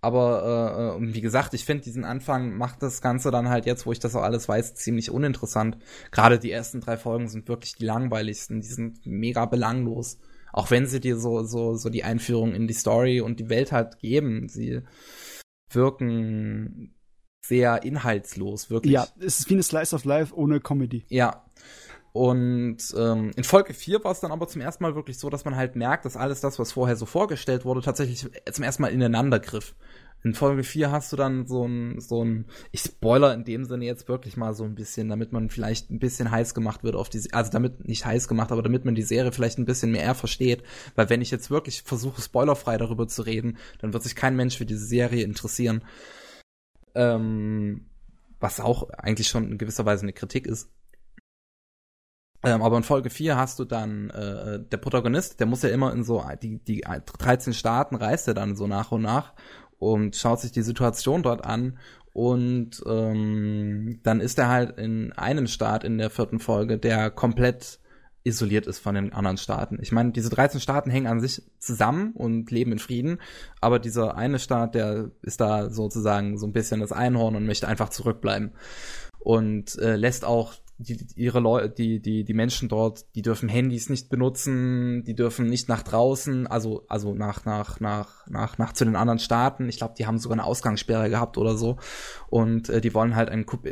Aber 0.00 0.98
äh, 1.00 1.04
äh 1.04 1.14
wie 1.14 1.20
gesagt, 1.20 1.54
ich 1.54 1.64
finde, 1.64 1.84
diesen 1.84 2.04
Anfang 2.04 2.56
macht 2.56 2.82
das 2.82 3.00
Ganze 3.00 3.30
dann 3.30 3.48
halt 3.48 3.66
jetzt, 3.66 3.86
wo 3.86 3.92
ich 3.92 3.98
das 3.98 4.14
auch 4.14 4.22
alles 4.22 4.48
weiß, 4.48 4.74
ziemlich 4.74 5.10
uninteressant. 5.10 5.78
Gerade 6.10 6.38
die 6.38 6.50
ersten 6.50 6.80
drei 6.80 6.96
Folgen 6.96 7.28
sind 7.28 7.48
wirklich 7.48 7.74
die 7.74 7.84
langweiligsten. 7.84 8.60
Die 8.60 8.68
sind 8.68 9.04
mega 9.04 9.46
belanglos. 9.46 10.18
Auch 10.52 10.70
wenn 10.70 10.86
sie 10.86 11.00
dir 11.00 11.18
so, 11.18 11.42
so, 11.42 11.74
so 11.74 11.90
die 11.90 12.04
Einführung 12.04 12.54
in 12.54 12.66
die 12.66 12.74
Story 12.74 13.20
und 13.20 13.40
die 13.40 13.48
Welt 13.48 13.72
halt 13.72 13.98
geben. 13.98 14.48
Sie 14.48 14.82
wirken 15.70 16.94
sehr 17.44 17.82
inhaltslos, 17.82 18.70
wirklich. 18.70 18.94
Ja, 18.94 19.06
es 19.18 19.40
ist 19.40 19.50
wie 19.50 19.54
eine 19.54 19.62
Slice 19.62 19.94
of 19.94 20.04
Life 20.04 20.34
ohne 20.34 20.60
Comedy. 20.60 21.04
Ja. 21.08 21.45
Und 22.16 22.78
ähm, 22.96 23.30
in 23.36 23.44
Folge 23.44 23.74
4 23.74 24.02
war 24.02 24.10
es 24.10 24.20
dann 24.20 24.32
aber 24.32 24.48
zum 24.48 24.62
ersten 24.62 24.82
Mal 24.82 24.94
wirklich 24.94 25.18
so, 25.18 25.28
dass 25.28 25.44
man 25.44 25.54
halt 25.54 25.76
merkt, 25.76 26.06
dass 26.06 26.16
alles 26.16 26.40
das, 26.40 26.58
was 26.58 26.72
vorher 26.72 26.96
so 26.96 27.04
vorgestellt 27.04 27.66
wurde, 27.66 27.82
tatsächlich 27.82 28.26
zum 28.50 28.64
ersten 28.64 28.80
Mal 28.80 28.88
ineinander 28.88 29.38
griff. 29.38 29.74
In 30.24 30.32
Folge 30.32 30.64
4 30.64 30.90
hast 30.90 31.12
du 31.12 31.16
dann 31.16 31.46
so 31.46 31.66
ein, 31.68 32.00
so 32.00 32.24
ein, 32.24 32.46
ich 32.72 32.80
spoiler 32.80 33.34
in 33.34 33.44
dem 33.44 33.66
Sinne 33.66 33.84
jetzt 33.84 34.08
wirklich 34.08 34.38
mal 34.38 34.54
so 34.54 34.64
ein 34.64 34.74
bisschen, 34.74 35.10
damit 35.10 35.32
man 35.32 35.50
vielleicht 35.50 35.90
ein 35.90 35.98
bisschen 35.98 36.30
heiß 36.30 36.54
gemacht 36.54 36.84
wird 36.84 36.96
auf 36.96 37.10
die, 37.10 37.20
also 37.34 37.52
damit 37.52 37.86
nicht 37.86 38.06
heiß 38.06 38.28
gemacht, 38.28 38.50
aber 38.50 38.62
damit 38.62 38.86
man 38.86 38.94
die 38.94 39.02
Serie 39.02 39.30
vielleicht 39.30 39.58
ein 39.58 39.66
bisschen 39.66 39.92
mehr 39.92 40.14
versteht. 40.14 40.62
Weil 40.94 41.10
wenn 41.10 41.20
ich 41.20 41.30
jetzt 41.30 41.50
wirklich 41.50 41.82
versuche, 41.82 42.22
spoilerfrei 42.22 42.78
darüber 42.78 43.06
zu 43.08 43.26
reden, 43.26 43.58
dann 43.80 43.92
wird 43.92 44.04
sich 44.04 44.16
kein 44.16 44.36
Mensch 44.36 44.56
für 44.56 44.64
diese 44.64 44.86
Serie 44.86 45.22
interessieren. 45.22 45.84
Ähm, 46.94 47.90
was 48.40 48.58
auch 48.58 48.88
eigentlich 48.88 49.28
schon 49.28 49.50
in 49.50 49.58
gewisser 49.58 49.84
Weise 49.84 50.04
eine 50.04 50.14
Kritik 50.14 50.46
ist. 50.46 50.70
Ähm, 52.46 52.62
aber 52.62 52.76
in 52.76 52.84
Folge 52.84 53.10
4 53.10 53.36
hast 53.36 53.58
du 53.58 53.64
dann 53.64 54.10
äh, 54.10 54.60
der 54.60 54.76
Protagonist, 54.76 55.40
der 55.40 55.48
muss 55.48 55.62
ja 55.62 55.68
immer 55.68 55.92
in 55.92 56.04
so 56.04 56.24
die 56.40 56.58
die 56.58 56.82
13 56.82 57.52
Staaten 57.52 57.96
reist 57.96 58.28
er 58.28 58.34
dann 58.34 58.54
so 58.54 58.68
nach 58.68 58.92
und 58.92 59.02
nach 59.02 59.32
und 59.80 60.14
schaut 60.14 60.40
sich 60.40 60.52
die 60.52 60.62
Situation 60.62 61.24
dort 61.24 61.44
an 61.44 61.76
und 62.12 62.84
ähm, 62.86 63.98
dann 64.04 64.20
ist 64.20 64.38
er 64.38 64.48
halt 64.48 64.78
in 64.78 65.12
einem 65.14 65.48
Staat 65.48 65.82
in 65.82 65.98
der 65.98 66.08
vierten 66.08 66.38
Folge, 66.38 66.78
der 66.78 67.10
komplett 67.10 67.80
isoliert 68.22 68.68
ist 68.68 68.78
von 68.78 68.94
den 68.94 69.12
anderen 69.12 69.38
Staaten. 69.38 69.78
Ich 69.82 69.90
meine, 69.90 70.12
diese 70.12 70.30
13 70.30 70.60
Staaten 70.60 70.90
hängen 70.90 71.08
an 71.08 71.20
sich 71.20 71.42
zusammen 71.58 72.12
und 72.12 72.52
leben 72.52 72.70
in 72.70 72.78
Frieden, 72.78 73.18
aber 73.60 73.80
dieser 73.80 74.16
eine 74.16 74.38
Staat, 74.38 74.76
der 74.76 75.10
ist 75.22 75.40
da 75.40 75.68
sozusagen 75.68 76.38
so 76.38 76.46
ein 76.46 76.52
bisschen 76.52 76.78
das 76.78 76.92
Einhorn 76.92 77.34
und 77.34 77.44
möchte 77.44 77.66
einfach 77.66 77.88
zurückbleiben 77.88 78.52
und 79.18 79.76
äh, 79.80 79.96
lässt 79.96 80.24
auch 80.24 80.54
die, 80.78 80.98
ihre 81.16 81.40
Leute, 81.40 81.70
die, 81.70 82.00
die, 82.00 82.24
die 82.24 82.34
Menschen 82.34 82.68
dort, 82.68 83.06
die 83.14 83.22
dürfen 83.22 83.48
Handys 83.48 83.88
nicht 83.88 84.08
benutzen, 84.08 85.04
die 85.04 85.14
dürfen 85.14 85.46
nicht 85.46 85.68
nach 85.68 85.82
draußen, 85.82 86.46
also, 86.46 86.84
also 86.88 87.14
nach, 87.14 87.44
nach, 87.44 87.80
nach, 87.80 88.26
nach, 88.28 88.58
nach 88.58 88.72
zu 88.72 88.84
den 88.84 88.96
anderen 88.96 89.18
Staaten. 89.18 89.68
Ich 89.68 89.78
glaube, 89.78 89.94
die 89.96 90.06
haben 90.06 90.18
sogar 90.18 90.34
eine 90.36 90.44
Ausgangssperre 90.44 91.08
gehabt 91.08 91.38
oder 91.38 91.56
so. 91.56 91.78
Und 92.28 92.68
äh, 92.68 92.80
die 92.80 92.94
wollen 92.94 93.16
halt 93.16 93.30
ein 93.30 93.46
Coup, 93.46 93.64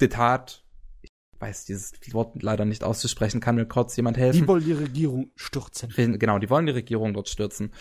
d'etat 0.00 0.62
ich 1.02 1.10
weiß 1.38 1.64
dieses 1.64 1.92
Wort 2.12 2.42
leider 2.42 2.66
nicht 2.66 2.84
auszusprechen, 2.84 3.40
kann 3.40 3.54
mir 3.54 3.64
kurz 3.64 3.96
jemand 3.96 4.18
helfen? 4.18 4.42
Die 4.42 4.48
wollen 4.48 4.64
die 4.64 4.72
Regierung 4.72 5.30
stürzen. 5.36 6.18
Genau, 6.18 6.38
die 6.38 6.50
wollen 6.50 6.66
die 6.66 6.72
Regierung 6.72 7.14
dort 7.14 7.30
stürzen. 7.30 7.72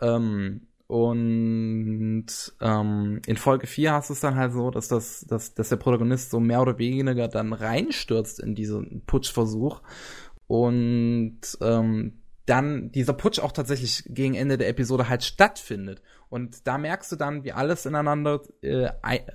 Ähm, 0.00 0.66
und 0.94 2.26
ähm, 2.60 3.20
in 3.26 3.36
Folge 3.36 3.66
4 3.66 3.94
hast 3.94 4.10
du 4.10 4.12
es 4.12 4.20
dann 4.20 4.36
halt 4.36 4.52
so, 4.52 4.70
dass, 4.70 4.86
das, 4.86 5.26
dass, 5.28 5.52
dass 5.52 5.68
der 5.68 5.74
Protagonist 5.74 6.30
so 6.30 6.38
mehr 6.38 6.62
oder 6.62 6.78
weniger 6.78 7.26
dann 7.26 7.52
reinstürzt 7.52 8.38
in 8.38 8.54
diesen 8.54 9.02
Putschversuch. 9.04 9.82
Und 10.46 11.40
ähm, 11.60 12.20
dann 12.46 12.92
dieser 12.92 13.14
Putsch 13.14 13.38
auch 13.38 13.52
tatsächlich 13.52 14.04
gegen 14.06 14.34
Ende 14.34 14.58
der 14.58 14.68
Episode 14.68 15.08
halt 15.08 15.24
stattfindet. 15.24 16.02
Und 16.28 16.66
da 16.66 16.78
merkst 16.78 17.12
du 17.12 17.16
dann, 17.16 17.44
wie 17.44 17.52
alles 17.52 17.86
ineinander 17.86 18.40
äh, 18.60 18.88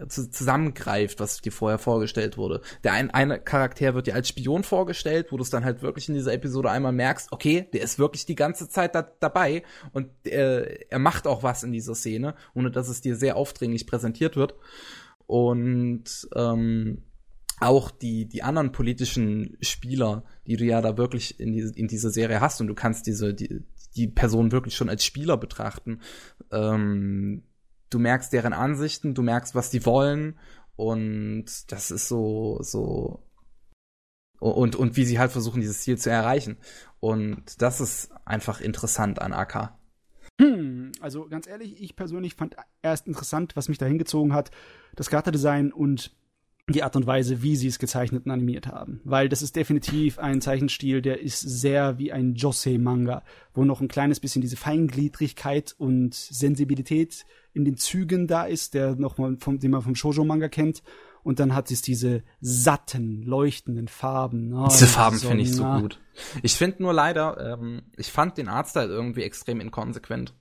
zusammengreift, 0.08 1.20
was 1.20 1.42
dir 1.42 1.52
vorher 1.52 1.80
vorgestellt 1.80 2.38
wurde. 2.38 2.62
Der 2.84 2.94
ein, 2.94 3.10
eine 3.10 3.40
Charakter 3.40 3.96
wird 3.96 4.08
dir 4.08 4.16
als 4.16 4.28
Spion 4.28 4.64
vorgestellt, 4.64 5.32
wo 5.32 5.38
du 5.38 5.44
es 5.44 5.50
dann 5.50 5.64
halt 5.64 5.82
wirklich 5.82 6.10
in 6.10 6.16
dieser 6.16 6.34
Episode 6.34 6.70
einmal 6.70 6.92
merkst, 6.92 7.32
okay, 7.32 7.68
der 7.74 7.82
ist 7.82 8.00
wirklich 8.00 8.26
die 8.26 8.36
ganze 8.36 8.68
Zeit 8.70 8.96
da, 8.96 9.10
dabei 9.20 9.64
und 9.94 10.10
äh, 10.26 10.86
er 10.90 11.00
macht 11.00 11.26
auch 11.26 11.42
was 11.42 11.64
in 11.64 11.72
dieser 11.72 11.96
Szene, 11.96 12.36
ohne 12.54 12.70
dass 12.70 12.90
es 12.90 13.02
dir 13.02 13.16
sehr 13.16 13.38
aufdringlich 13.38 13.88
präsentiert 13.88 14.36
wird. 14.36 14.56
Und 15.26 16.28
ähm, 16.36 17.04
auch 17.60 17.92
die, 17.92 18.26
die 18.26 18.44
anderen 18.44 18.72
politischen 18.72 19.58
Spieler, 19.62 20.24
die 20.48 20.58
du 20.58 20.66
ja 20.66 20.82
da 20.82 20.98
wirklich 20.98 21.40
in, 21.40 21.54
die, 21.54 21.72
in 21.76 21.88
dieser 21.88 22.10
Serie 22.10 22.42
hast 22.42 22.62
und 22.62 22.68
du 22.68 22.76
kannst 22.76 23.08
diese, 23.08 23.34
die, 23.34 23.64
die 23.96 24.08
Person 24.08 24.52
wirklich 24.52 24.76
schon 24.76 24.90
als 24.90 25.04
Spieler 25.04 25.38
betrachten. 25.38 26.02
Ähm, 26.52 27.44
du 27.90 28.00
merkst 28.00 28.32
deren 28.32 28.54
Ansichten, 28.54 29.14
du 29.14 29.22
merkst, 29.22 29.56
was 29.56 29.70
die 29.70 29.86
wollen 29.86 30.38
und 30.76 31.72
das 31.72 31.92
ist 31.92 32.08
so, 32.08 32.60
so, 32.62 33.24
und, 34.40 34.76
und 34.76 34.96
wie 34.96 35.06
sie 35.06 35.20
halt 35.20 35.32
versuchen, 35.32 35.60
dieses 35.60 35.82
Ziel 35.82 35.98
zu 35.98 36.10
erreichen. 36.10 36.58
Und 37.00 37.62
das 37.62 37.82
ist 37.82 38.12
einfach 38.26 38.62
interessant 38.62 39.22
an 39.22 39.34
AK. 39.34 39.74
Hm, 40.40 40.94
also 41.02 41.28
ganz 41.28 41.48
ehrlich, 41.48 41.82
ich 41.82 41.96
persönlich 41.96 42.36
fand 42.36 42.56
erst 42.82 43.08
interessant, 43.08 43.56
was 43.56 43.68
mich 43.68 43.78
da 43.78 43.86
hingezogen 43.86 44.34
hat, 44.34 44.52
das 44.96 45.10
Charakterdesign 45.10 45.74
und 45.74 46.16
die 46.74 46.84
Art 46.84 46.96
und 46.96 47.08
Weise, 47.08 47.42
wie 47.42 47.56
sie 47.56 47.68
es 47.68 47.80
gezeichnet 47.80 48.26
und 48.26 48.32
animiert 48.32 48.68
haben. 48.68 49.02
Weil 49.04 49.30
das 49.30 49.42
ist 49.42 49.56
definitiv 49.56 50.20
ein 50.20 50.42
Zeichenstil, 50.42 51.02
der 51.02 51.22
ist 51.22 51.42
sehr 51.42 51.98
wie 51.98 52.12
ein 52.12 52.36
Josei-Manga, 52.36 53.24
wo 53.54 53.66
noch 53.66 53.82
ein 53.82 53.88
kleines 53.88 54.20
bisschen 54.20 54.42
diese 54.42 54.58
Feingliedrigkeit 54.58 55.76
und 55.78 56.14
Sensibilität 56.14 57.26
in 57.54 57.66
den 57.66 57.78
Zügen 57.78 58.28
da 58.28 58.44
ist, 58.44 58.74
der 58.74 58.96
noch 58.96 59.18
mal 59.18 59.38
vom, 59.40 59.60
den 59.60 59.72
man 59.72 59.82
vom 59.82 59.96
Shoujo-Manga 59.96 60.50
kennt. 60.50 60.84
Und 61.22 61.40
dann 61.40 61.54
hat 61.54 61.70
es 61.70 61.82
diese 61.82 62.24
satten, 62.40 63.24
leuchtenden 63.24 63.88
Farben. 63.88 64.54
Oh, 64.54 64.68
diese 64.70 64.88
Farben 64.88 65.18
so, 65.18 65.28
finde 65.28 65.44
ich 65.44 65.54
so 65.54 65.64
gut. 65.64 66.00
Ich 66.44 66.56
finde 66.56 66.82
nur 66.82 66.94
leider, 66.94 67.56
ähm, 67.60 67.82
ich 67.98 68.12
fand 68.12 68.38
den 68.38 68.48
Artstyle 68.48 68.88
irgendwie 68.88 69.24
extrem 69.24 69.60
inkonsequent. 69.60 70.34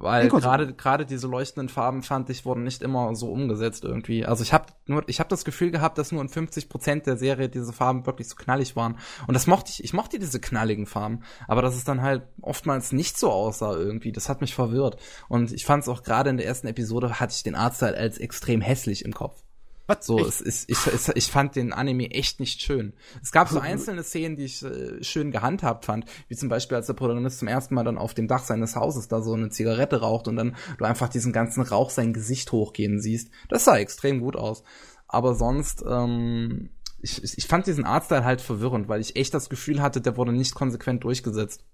Weil 0.00 0.28
gerade 0.28 0.72
gerade 0.74 1.04
diese 1.04 1.26
leuchtenden 1.26 1.68
Farben 1.68 2.02
fand 2.02 2.30
ich 2.30 2.44
wurden 2.44 2.62
nicht 2.62 2.82
immer 2.82 3.14
so 3.16 3.32
umgesetzt 3.32 3.84
irgendwie. 3.84 4.24
Also 4.24 4.44
ich 4.44 4.52
habe 4.52 4.66
nur 4.86 5.02
ich 5.08 5.18
habe 5.18 5.28
das 5.28 5.44
Gefühl 5.44 5.72
gehabt, 5.72 5.98
dass 5.98 6.12
nur 6.12 6.22
in 6.22 6.28
50 6.28 6.68
Prozent 6.68 7.06
der 7.06 7.16
Serie 7.16 7.48
diese 7.48 7.72
Farben 7.72 8.06
wirklich 8.06 8.28
so 8.28 8.36
knallig 8.36 8.76
waren. 8.76 8.98
Und 9.26 9.34
das 9.34 9.48
mochte 9.48 9.72
ich. 9.72 9.82
Ich 9.82 9.92
mochte 9.92 10.20
diese 10.20 10.40
knalligen 10.40 10.86
Farben, 10.86 11.22
aber 11.48 11.62
dass 11.62 11.74
es 11.74 11.84
dann 11.84 12.02
halt 12.02 12.22
oftmals 12.40 12.92
nicht 12.92 13.18
so 13.18 13.30
aussah 13.30 13.74
irgendwie. 13.74 14.12
Das 14.12 14.28
hat 14.28 14.40
mich 14.40 14.54
verwirrt. 14.54 14.98
Und 15.28 15.52
ich 15.52 15.64
fand 15.64 15.82
es 15.82 15.88
auch 15.88 16.04
gerade 16.04 16.30
in 16.30 16.36
der 16.36 16.46
ersten 16.46 16.68
Episode 16.68 17.18
hatte 17.18 17.34
ich 17.34 17.42
den 17.42 17.56
Artstyle 17.56 17.96
als 17.96 18.18
extrem 18.18 18.60
hässlich 18.60 19.04
im 19.04 19.12
Kopf. 19.12 19.42
Was? 19.88 20.04
So, 20.04 20.18
es 20.18 20.42
ist, 20.42 20.68
ich, 20.68 20.86
ich, 20.86 21.08
ich 21.16 21.30
fand 21.30 21.56
den 21.56 21.72
Anime 21.72 22.10
echt 22.10 22.40
nicht 22.40 22.60
schön. 22.60 22.92
Es 23.22 23.32
gab 23.32 23.48
so 23.48 23.58
einzelne 23.60 24.02
Szenen, 24.02 24.36
die 24.36 24.44
ich 24.44 24.62
äh, 24.62 25.02
schön 25.02 25.30
gehandhabt 25.30 25.86
fand, 25.86 26.04
wie 26.28 26.36
zum 26.36 26.50
Beispiel, 26.50 26.76
als 26.76 26.86
der 26.86 26.92
Protagonist 26.92 27.38
zum 27.38 27.48
ersten 27.48 27.74
Mal 27.74 27.84
dann 27.84 27.96
auf 27.96 28.12
dem 28.12 28.28
Dach 28.28 28.44
seines 28.44 28.76
Hauses 28.76 29.08
da 29.08 29.22
so 29.22 29.32
eine 29.32 29.48
Zigarette 29.48 30.00
raucht 30.00 30.28
und 30.28 30.36
dann 30.36 30.56
du 30.76 30.84
einfach 30.84 31.08
diesen 31.08 31.32
ganzen 31.32 31.62
Rauch 31.62 31.88
sein 31.88 32.12
Gesicht 32.12 32.52
hochgehen 32.52 33.00
siehst. 33.00 33.30
Das 33.48 33.64
sah 33.64 33.78
extrem 33.78 34.20
gut 34.20 34.36
aus. 34.36 34.62
Aber 35.06 35.34
sonst, 35.34 35.82
ähm, 35.88 36.68
ich, 37.00 37.22
ich 37.22 37.46
fand 37.46 37.66
diesen 37.66 37.86
Artstyle 37.86 38.24
halt 38.24 38.42
verwirrend, 38.42 38.88
weil 38.88 39.00
ich 39.00 39.16
echt 39.16 39.32
das 39.32 39.48
Gefühl 39.48 39.80
hatte, 39.80 40.02
der 40.02 40.18
wurde 40.18 40.32
nicht 40.32 40.54
konsequent 40.54 41.02
durchgesetzt. 41.02 41.64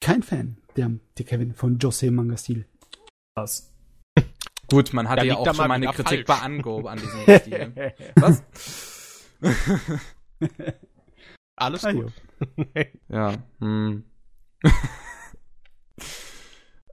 Kein 0.00 0.22
Fan, 0.22 0.58
der, 0.76 0.92
der 1.18 1.24
Kevin 1.24 1.52
von 1.52 1.78
Jose 1.78 2.12
Manga-Stil. 2.12 2.64
Was? 3.34 3.72
Gut, 4.68 4.92
man 4.92 5.08
hatte 5.08 5.26
ja, 5.26 5.36
auch 5.36 5.46
schon 5.46 5.68
mal 5.68 5.74
eine 5.74 5.86
Kritik 5.86 6.26
falsch. 6.26 6.40
bei 6.40 6.44
Ango 6.44 6.86
an 6.86 6.98
diesem 6.98 7.20
Stil. 7.40 7.94
Was? 8.16 8.42
Alles 11.56 11.82
gut. 11.82 12.12
ja. 13.08 13.34
Hm. 13.60 14.04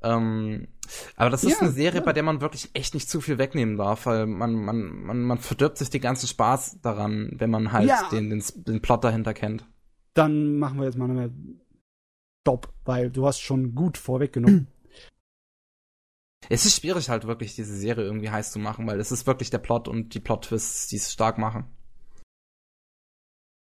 ähm, 0.02 0.68
aber 1.18 1.30
das 1.30 1.43
ist 1.43 1.52
ja, 1.52 1.60
eine 1.60 1.72
Serie, 1.72 1.99
ja. 1.99 2.06
bei 2.06 2.14
der 2.14 2.23
man 2.23 2.41
wirklich 2.41 2.69
echt 2.73 2.93
nicht 2.93 3.10
zu 3.10 3.19
viel 3.22 3.38
wegnehmen 3.38 3.77
darf, 3.77 4.06
weil 4.06 4.26
man, 4.26 4.53
man, 4.53 5.03
man, 5.03 5.22
man 5.22 5.38
verdirbt 5.38 5.77
sich 5.77 5.89
den 5.89 6.02
ganzen 6.02 6.27
Spaß 6.27 6.80
daran, 6.81 7.31
wenn 7.34 7.49
man 7.49 7.72
halt 7.72 7.89
ja. 7.89 8.07
den, 8.10 8.30
den, 8.30 8.43
den 8.56 8.81
Plot 8.81 9.03
dahinter 9.03 9.34
kennt. 9.34 9.65
Dann 10.14 10.57
machen 10.57 10.80
wir 10.80 10.85
jetzt 10.85 10.97
mal 10.97 11.10
eine 11.10 11.31
Stopp, 12.41 12.73
weil 12.85 13.11
du 13.11 13.27
hast 13.27 13.41
schon 13.41 13.76
gut 13.76 13.97
vorweggenommen. 13.97 14.68
Es 16.49 16.65
ist 16.65 16.80
schwierig 16.80 17.09
halt 17.09 17.26
wirklich, 17.27 17.55
diese 17.55 17.76
Serie 17.76 18.05
irgendwie 18.05 18.30
heiß 18.30 18.51
zu 18.51 18.59
machen, 18.59 18.88
weil 18.88 18.99
es 18.99 19.11
ist 19.11 19.27
wirklich 19.27 19.49
der 19.49 19.57
Plot 19.59 19.88
und 19.88 20.13
die 20.13 20.19
Plot-Twists, 20.19 20.88
die 20.88 20.97
es 20.97 21.11
stark 21.11 21.38
machen. 21.38 21.65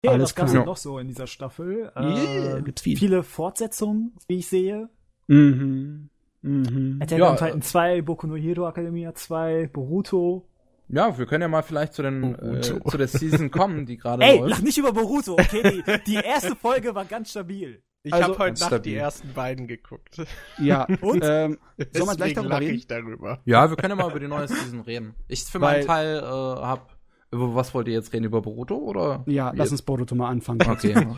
Ja, 0.03 0.11
Alles 0.11 0.29
was 0.29 0.35
gab's 0.35 0.51
denn 0.51 0.65
noch 0.65 0.77
so 0.77 0.97
in 0.97 1.07
dieser 1.07 1.27
Staffel? 1.27 1.91
Yeah, 1.95 2.57
äh, 2.57 2.61
gibt's 2.63 2.81
viel. 2.81 2.97
Viele 2.97 3.21
Fortsetzungen, 3.21 4.15
wie 4.27 4.39
ich 4.39 4.47
sehe. 4.47 4.89
Mhm. 5.27 6.09
Mhm. 6.41 6.99
Attack 7.01 7.19
ja, 7.19 7.29
on 7.29 7.37
Titan 7.37 7.61
2, 7.61 8.01
Boku 8.01 8.25
no 8.25 8.35
Hero 8.35 8.67
Academia 8.67 9.13
2, 9.13 9.69
Boruto. 9.71 10.47
Ja, 10.87 11.17
wir 11.17 11.25
können 11.27 11.43
ja 11.43 11.47
mal 11.47 11.61
vielleicht 11.61 11.93
zu, 11.93 12.01
den, 12.01 12.35
äh, 12.35 12.61
zu 12.61 12.97
der 12.97 13.07
Season 13.07 13.51
kommen, 13.51 13.85
die 13.85 13.97
gerade 13.97 14.23
Ey, 14.23 14.39
läuft. 14.39 14.49
lach 14.49 14.61
nicht 14.61 14.77
über 14.77 14.91
Boruto, 14.91 15.33
okay? 15.33 15.83
Die, 15.87 16.03
die 16.05 16.15
erste 16.15 16.55
Folge 16.55 16.93
war 16.95 17.05
ganz 17.05 17.29
stabil. 17.29 17.81
Ich 18.03 18.13
also, 18.13 18.29
habe 18.29 18.39
heute 18.39 18.59
Nacht 18.59 18.69
stabil. 18.69 18.93
die 18.93 18.97
ersten 18.97 19.33
beiden 19.33 19.67
geguckt. 19.67 20.21
Ja, 20.57 20.87
und? 21.01 21.23
Ähm, 21.23 21.59
soll 21.93 22.05
man 22.07 22.17
gleich 22.17 22.33
darüber 22.33 22.59
reden? 22.59 22.75
Ich 22.75 22.87
darüber. 22.87 23.41
Ja, 23.45 23.69
wir 23.69 23.77
können 23.77 23.97
ja 23.97 24.03
mal 24.03 24.09
über 24.09 24.19
die 24.19 24.27
neue 24.27 24.47
Season 24.47 24.81
reden. 24.81 25.13
Ich 25.27 25.43
für 25.43 25.61
Weil, 25.61 25.79
meinen 25.79 25.87
Teil 25.87 26.17
äh, 26.17 26.21
hab 26.23 26.97
über 27.31 27.55
was 27.55 27.73
wollt 27.73 27.87
ihr 27.87 27.93
jetzt 27.93 28.11
reden? 28.11 28.25
Über 28.25 28.41
Boruto 28.41 28.75
oder? 28.75 29.23
Ja, 29.25 29.53
lass 29.55 29.71
uns 29.71 29.81
Boruto 29.83 30.15
mal 30.15 30.29
anfangen. 30.29 30.61
Okay. 30.69 30.93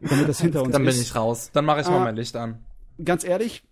Damit 0.00 0.28
das 0.28 0.40
hinter 0.40 0.62
uns 0.62 0.72
Dann 0.72 0.84
bin 0.84 0.94
ich 0.94 1.14
raus. 1.14 1.50
Dann 1.52 1.64
mache 1.64 1.82
ich 1.82 1.86
mal 1.86 1.98
ah, 1.98 2.04
mein 2.04 2.16
Licht 2.16 2.34
an. 2.34 2.64
Ganz 3.04 3.22
ehrlich, 3.22 3.62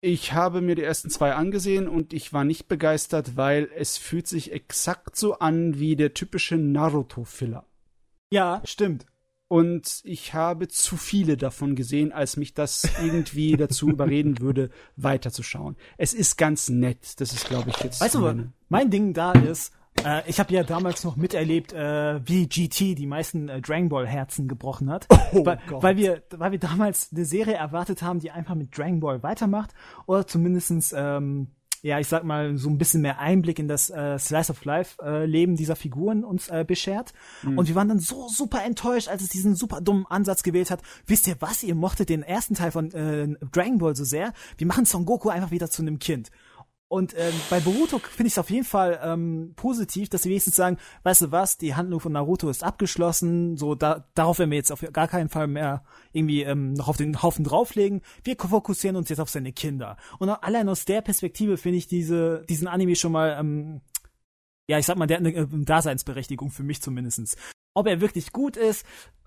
ich 0.00 0.32
habe 0.32 0.60
mir 0.60 0.76
die 0.76 0.84
ersten 0.84 1.10
zwei 1.10 1.34
angesehen 1.34 1.88
und 1.88 2.12
ich 2.12 2.32
war 2.32 2.44
nicht 2.44 2.68
begeistert, 2.68 3.36
weil 3.36 3.68
es 3.74 3.98
fühlt 3.98 4.28
sich 4.28 4.52
exakt 4.52 5.16
so 5.16 5.38
an 5.38 5.80
wie 5.80 5.96
der 5.96 6.14
typische 6.14 6.56
Naruto-Filler. 6.56 7.64
Ja, 8.30 8.60
stimmt. 8.64 9.06
Und 9.48 10.00
ich 10.02 10.34
habe 10.34 10.66
zu 10.66 10.96
viele 10.96 11.36
davon 11.36 11.76
gesehen, 11.76 12.12
als 12.12 12.36
mich 12.36 12.54
das 12.54 12.88
irgendwie 13.00 13.52
dazu 13.56 13.88
überreden 13.88 14.40
würde, 14.40 14.70
weiterzuschauen. 14.96 15.76
Es 15.98 16.14
ist 16.14 16.36
ganz 16.36 16.68
nett. 16.68 17.20
Das 17.20 17.32
ist, 17.32 17.48
glaube 17.48 17.70
ich, 17.70 17.76
jetzt. 17.78 18.00
Weißt 18.00 18.16
meine... 18.16 18.42
du, 18.42 18.52
mein 18.68 18.90
Ding 18.90 19.12
da 19.12 19.32
ist, 19.32 19.72
äh, 20.04 20.28
ich 20.28 20.40
habe 20.40 20.52
ja 20.52 20.62
damals 20.62 21.04
noch 21.04 21.16
miterlebt, 21.16 21.72
äh, 21.72 22.20
wie 22.26 22.48
GT 22.48 22.98
die 22.98 23.06
meisten 23.06 23.48
äh, 23.48 23.60
Dragon 23.60 23.88
Ball 23.88 24.06
Herzen 24.06 24.48
gebrochen 24.48 24.90
hat, 24.90 25.06
oh 25.32 25.46
weil, 25.46 25.58
Gott. 25.68 25.82
weil 25.82 25.96
wir, 25.96 26.22
weil 26.30 26.52
wir 26.52 26.58
damals 26.58 27.10
eine 27.14 27.24
Serie 27.24 27.54
erwartet 27.54 28.02
haben, 28.02 28.18
die 28.20 28.30
einfach 28.30 28.54
mit 28.54 28.76
Dragon 28.76 29.00
Ball 29.00 29.22
weitermacht 29.22 29.70
oder 30.06 30.26
zumindestens 30.26 30.92
ähm, 30.96 31.48
ja, 31.82 31.98
ich 31.98 32.08
sag 32.08 32.24
mal, 32.24 32.56
so 32.56 32.68
ein 32.68 32.78
bisschen 32.78 33.02
mehr 33.02 33.18
Einblick 33.18 33.58
in 33.58 33.68
das 33.68 33.90
äh, 33.90 34.18
Slice 34.18 34.50
of 34.50 34.64
Life 34.64 35.02
äh, 35.02 35.26
Leben 35.26 35.56
dieser 35.56 35.76
Figuren 35.76 36.24
uns 36.24 36.48
äh, 36.48 36.64
beschert. 36.66 37.12
Mhm. 37.42 37.58
Und 37.58 37.68
wir 37.68 37.74
waren 37.74 37.88
dann 37.88 37.98
so 37.98 38.28
super 38.28 38.64
enttäuscht, 38.64 39.08
als 39.08 39.22
es 39.22 39.28
diesen 39.28 39.54
super 39.54 39.80
dummen 39.80 40.06
Ansatz 40.06 40.42
gewählt 40.42 40.70
hat. 40.70 40.80
Wisst 41.06 41.26
ihr 41.26 41.36
was? 41.40 41.62
Ihr 41.62 41.74
mochtet 41.74 42.08
den 42.08 42.22
ersten 42.22 42.54
Teil 42.54 42.70
von 42.70 42.92
äh, 42.92 43.28
Dragon 43.52 43.78
Ball 43.78 43.96
so 43.96 44.04
sehr. 44.04 44.32
Wir 44.58 44.66
machen 44.66 44.84
Son 44.84 45.04
Goku 45.04 45.28
einfach 45.28 45.50
wieder 45.50 45.70
zu 45.70 45.82
einem 45.82 45.98
Kind. 45.98 46.30
Und 46.88 47.14
ähm, 47.18 47.34
bei 47.50 47.58
Boruto 47.58 47.98
finde 47.98 48.28
ich 48.28 48.34
es 48.34 48.38
auf 48.38 48.48
jeden 48.48 48.64
Fall 48.64 49.00
ähm, 49.02 49.54
positiv, 49.56 50.08
dass 50.08 50.22
sie 50.22 50.28
wenigstens 50.28 50.54
sagen, 50.54 50.78
weißt 51.02 51.22
du 51.22 51.32
was, 51.32 51.58
die 51.58 51.74
Handlung 51.74 51.98
von 51.98 52.12
Naruto 52.12 52.48
ist 52.48 52.62
abgeschlossen, 52.62 53.56
so 53.56 53.74
da, 53.74 54.04
darauf 54.14 54.38
werden 54.38 54.50
wir 54.50 54.58
jetzt 54.58 54.70
auf 54.70 54.84
gar 54.92 55.08
keinen 55.08 55.28
Fall 55.28 55.48
mehr 55.48 55.82
irgendwie 56.12 56.42
ähm, 56.42 56.74
noch 56.74 56.86
auf 56.86 56.96
den 56.96 57.22
Haufen 57.22 57.44
drauflegen. 57.44 58.02
Wir 58.22 58.36
fokussieren 58.36 58.94
uns 58.94 59.08
jetzt 59.08 59.18
auf 59.18 59.30
seine 59.30 59.52
Kinder. 59.52 59.96
Und 60.20 60.28
allein 60.28 60.68
aus 60.68 60.84
der 60.84 61.00
Perspektive 61.00 61.56
finde 61.56 61.78
ich 61.78 61.88
diese, 61.88 62.44
diesen 62.48 62.68
Anime 62.68 62.94
schon 62.94 63.12
mal, 63.12 63.36
ähm, 63.38 63.80
ja, 64.68 64.78
ich 64.78 64.86
sag 64.86 64.96
mal, 64.96 65.06
der 65.06 65.18
hat 65.18 65.26
eine 65.26 65.34
äh, 65.34 65.46
Daseinsberechtigung 65.50 66.50
für 66.50 66.62
mich 66.62 66.80
zumindestens. 66.82 67.36
Ob 67.74 67.88
er 67.88 68.00
wirklich 68.00 68.32
gut 68.32 68.56
ist, 68.56 68.86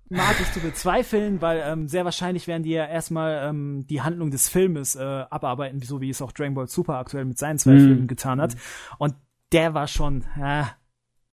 mag 0.10 0.36
ich 0.41 0.52
zu 0.52 0.60
bezweifeln, 0.60 1.41
weil 1.41 1.61
ähm, 1.64 1.88
sehr 1.88 2.06
wahrscheinlich 2.06 2.48
werden 2.48 2.64
die 2.64 2.72
ja 2.72 2.86
erstmal 2.86 3.48
ähm, 3.48 3.86
die 3.88 4.02
Handlung 4.02 4.31
des 4.31 4.49
Filmes 4.49 4.95
äh, 4.95 5.03
abarbeiten, 5.03 5.81
so 5.81 6.02
wie 6.02 6.10
es 6.10 6.22
auch 6.22 6.31
Dragon 6.31 6.56
Ball 6.56 6.68
Super 6.68 6.95
aktuell 6.95 7.26
mit 7.26 7.38
seinen 7.38 7.60
zwei 7.60 7.73
mm. 7.73 7.80
Filmen 7.80 8.07
getan 8.07 8.41
hat. 8.41 8.56
Und 8.98 9.15
der 9.52 9.73
war 9.73 9.88
schon, 9.88 10.23
äh, 10.41 10.64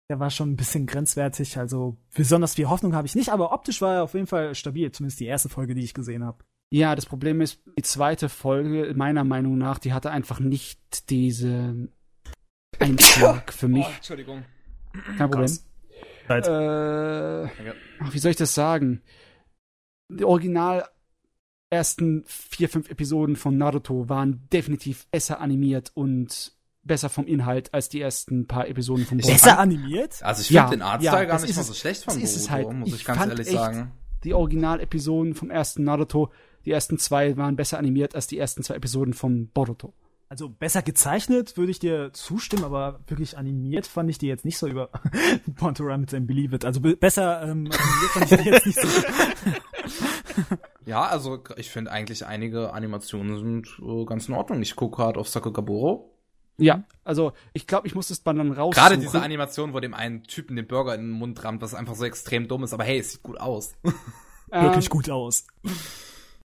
der 0.09 0.19
war 0.19 0.29
schon 0.29 0.51
ein 0.51 0.55
bisschen 0.55 0.87
grenzwertig. 0.87 1.57
Also 1.57 1.97
besonders 2.15 2.55
viel 2.55 2.69
Hoffnung 2.69 2.95
habe 2.95 3.07
ich 3.07 3.15
nicht, 3.15 3.29
aber 3.29 3.51
optisch 3.51 3.81
war 3.81 3.95
er 3.95 4.03
auf 4.03 4.13
jeden 4.13 4.27
Fall 4.27 4.55
stabil, 4.55 4.91
zumindest 4.91 5.19
die 5.19 5.25
erste 5.25 5.49
Folge, 5.49 5.75
die 5.75 5.83
ich 5.83 5.93
gesehen 5.93 6.23
habe. 6.23 6.43
Ja, 6.73 6.95
das 6.95 7.05
Problem 7.05 7.41
ist, 7.41 7.61
die 7.77 7.83
zweite 7.83 8.29
Folge, 8.29 8.93
meiner 8.95 9.25
Meinung 9.25 9.57
nach, 9.57 9.77
die 9.77 9.91
hatte 9.91 10.09
einfach 10.09 10.39
nicht 10.39 11.09
diese 11.09 11.89
Einschlag 12.79 13.51
für 13.51 13.67
mich. 13.67 13.85
Oh, 13.85 13.95
Entschuldigung. 13.97 14.45
Kein 15.17 15.29
Problem. 15.29 15.47
Krass. 15.47 15.70
Äh, 16.39 17.49
wie 18.11 18.19
soll 18.19 18.31
ich 18.31 18.37
das 18.37 18.53
sagen? 18.53 19.01
Die 20.09 20.25
original 20.25 20.85
ersten 21.69 22.23
vier, 22.25 22.69
fünf 22.69 22.89
Episoden 22.89 23.35
von 23.35 23.57
Naruto 23.57 24.09
waren 24.09 24.47
definitiv 24.51 25.07
besser 25.07 25.39
animiert 25.39 25.91
und 25.93 26.53
besser 26.83 27.09
vom 27.09 27.27
Inhalt 27.27 27.73
als 27.73 27.89
die 27.89 28.01
ersten 28.01 28.47
paar 28.47 28.67
Episoden 28.67 29.05
von 29.05 29.17
Boruto. 29.17 29.33
Besser 29.33 29.59
animiert? 29.59 30.21
Also 30.21 30.41
ich 30.41 30.47
finde 30.47 30.63
ja, 30.63 30.69
den 30.69 30.81
Artstyle 30.81 31.15
ja, 31.15 31.25
gar 31.25 31.41
nicht 31.41 31.55
mal 31.55 31.63
so 31.63 31.73
schlecht 31.73 32.03
von 32.03 32.19
Boruto, 32.19 32.49
halt. 32.49 32.73
muss 32.73 32.89
ich, 32.89 32.95
ich 32.95 33.05
ganz 33.05 33.25
ehrlich 33.25 33.49
sagen. 33.49 33.91
Die 34.23 34.33
Original-Episoden 34.33 35.33
vom 35.33 35.49
ersten 35.49 35.83
Naruto, 35.83 36.31
die 36.65 36.71
ersten 36.71 36.97
zwei 36.97 37.37
waren 37.37 37.55
besser 37.55 37.79
animiert 37.79 38.15
als 38.15 38.27
die 38.27 38.37
ersten 38.37 38.63
zwei 38.63 38.75
Episoden 38.75 39.13
von 39.13 39.47
Boruto. 39.47 39.93
Also 40.31 40.47
besser 40.47 40.81
gezeichnet 40.81 41.57
würde 41.57 41.71
ich 41.71 41.79
dir 41.79 42.13
zustimmen, 42.13 42.63
aber 42.63 43.01
wirklich 43.05 43.37
animiert 43.37 43.85
fand 43.85 44.09
ich 44.09 44.17
die 44.17 44.27
jetzt 44.27 44.45
nicht 44.45 44.57
so 44.57 44.65
über 44.65 44.89
Born 45.59 45.75
to 45.75 45.83
Run 45.83 45.99
mit 45.99 46.09
seinem 46.09 46.25
Believe 46.25 46.55
It. 46.55 46.63
Also 46.63 46.79
besser 46.79 47.41
ähm, 47.41 47.69
animiert 47.69 48.11
fand 48.13 48.31
ich 48.31 48.37
die 48.37 48.49
jetzt 48.49 48.65
nicht 48.65 48.79
so. 48.79 48.87
ja, 50.85 51.01
also 51.01 51.43
ich 51.57 51.69
finde 51.69 51.91
eigentlich 51.91 52.25
einige 52.25 52.71
Animationen 52.71 53.39
sind 53.39 53.77
äh, 53.85 54.05
ganz 54.05 54.29
in 54.29 54.35
Ordnung. 54.35 54.61
Ich 54.61 54.77
gucke 54.77 54.95
gerade 54.95 55.19
auf 55.19 55.27
Sakugaburo. 55.27 56.17
Ja, 56.55 56.85
also 57.03 57.33
ich 57.51 57.67
glaube, 57.67 57.87
ich 57.87 57.95
muss 57.95 58.09
es 58.09 58.23
dann 58.23 58.53
raus. 58.53 58.73
Gerade 58.73 58.97
diese 58.97 59.21
Animation, 59.21 59.73
wo 59.73 59.81
dem 59.81 59.93
einen 59.93 60.23
Typen 60.23 60.55
den 60.55 60.65
Burger 60.65 60.95
in 60.95 61.01
den 61.01 61.11
Mund 61.11 61.43
rammt, 61.43 61.61
was 61.61 61.73
einfach 61.73 61.95
so 61.95 62.05
extrem 62.05 62.47
dumm 62.47 62.63
ist, 62.63 62.71
aber 62.73 62.85
hey, 62.85 62.99
es 62.99 63.11
sieht 63.11 63.23
gut 63.23 63.37
aus. 63.37 63.75
Wirklich 64.49 64.89
gut 64.89 65.09
aus. 65.09 65.45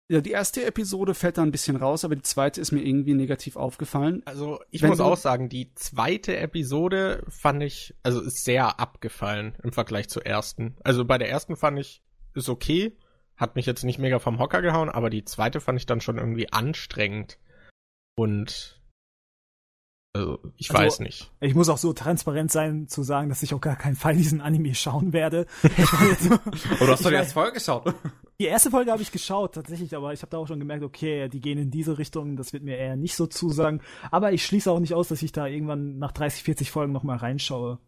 Ja, 0.09 0.21
die 0.21 0.31
erste 0.31 0.65
Episode 0.65 1.13
fällt 1.13 1.37
da 1.37 1.41
ein 1.41 1.51
bisschen 1.51 1.75
raus, 1.75 2.05
aber 2.05 2.15
die 2.15 2.21
zweite 2.21 2.61
ist 2.61 2.71
mir 2.71 2.81
irgendwie 2.81 3.13
negativ 3.13 3.57
aufgefallen. 3.57 4.21
Also 4.25 4.61
ich 4.71 4.81
Wenn 4.81 4.89
muss 4.89 5.01
auch 5.01 5.17
sagen, 5.17 5.49
die 5.49 5.73
zweite 5.75 6.37
Episode 6.37 7.25
fand 7.27 7.61
ich, 7.61 7.93
also 8.03 8.21
ist 8.21 8.45
sehr 8.45 8.79
abgefallen 8.79 9.57
im 9.63 9.73
Vergleich 9.73 10.07
zur 10.07 10.25
ersten. 10.25 10.77
Also 10.81 11.03
bei 11.03 11.17
der 11.17 11.29
ersten 11.29 11.57
fand 11.57 11.77
ich, 11.77 12.03
ist 12.33 12.47
okay, 12.47 12.97
hat 13.35 13.57
mich 13.57 13.65
jetzt 13.65 13.83
nicht 13.83 13.99
mega 13.99 14.19
vom 14.19 14.39
Hocker 14.39 14.61
gehauen, 14.61 14.89
aber 14.89 15.09
die 15.09 15.25
zweite 15.25 15.59
fand 15.59 15.77
ich 15.77 15.85
dann 15.85 15.99
schon 15.99 16.17
irgendwie 16.17 16.53
anstrengend. 16.53 17.37
Und 18.15 18.76
also, 20.17 20.39
ich 20.57 20.71
also, 20.71 20.83
weiß 20.83 20.99
nicht. 20.99 21.31
Ich 21.39 21.55
muss 21.55 21.69
auch 21.69 21.77
so 21.77 21.93
transparent 21.93 22.51
sein, 22.51 22.87
zu 22.87 23.03
sagen, 23.03 23.29
dass 23.29 23.43
ich 23.43 23.53
auf 23.53 23.61
gar 23.61 23.75
keinen 23.75 23.95
Fall 23.95 24.15
diesen 24.15 24.41
Anime 24.41 24.75
schauen 24.75 25.13
werde. 25.13 25.45
Oder 26.81 26.93
hast 26.93 27.05
du 27.05 27.09
die 27.09 27.15
erste 27.15 27.33
Folge 27.33 27.53
geschaut? 27.53 27.93
Die 28.39 28.45
erste 28.45 28.69
Folge 28.69 28.91
habe 28.91 29.01
ich 29.01 29.11
geschaut, 29.11 29.55
tatsächlich, 29.55 29.95
aber 29.95 30.13
ich 30.13 30.21
habe 30.21 30.29
da 30.29 30.37
auch 30.37 30.47
schon 30.47 30.59
gemerkt, 30.59 30.83
okay, 30.83 31.27
die 31.27 31.39
gehen 31.39 31.57
in 31.57 31.71
diese 31.71 31.97
Richtung, 31.97 32.35
das 32.35 32.53
wird 32.53 32.63
mir 32.63 32.77
eher 32.77 32.95
nicht 32.95 33.15
so 33.15 33.25
zusagen. 33.25 33.81
Aber 34.11 34.31
ich 34.31 34.45
schließe 34.45 34.71
auch 34.71 34.79
nicht 34.79 34.93
aus, 34.93 35.07
dass 35.07 35.23
ich 35.23 35.31
da 35.31 35.47
irgendwann 35.47 35.97
nach 35.97 36.11
30, 36.11 36.43
40 36.43 36.69
Folgen 36.69 36.93
nochmal 36.93 37.17
reinschaue. 37.17 37.79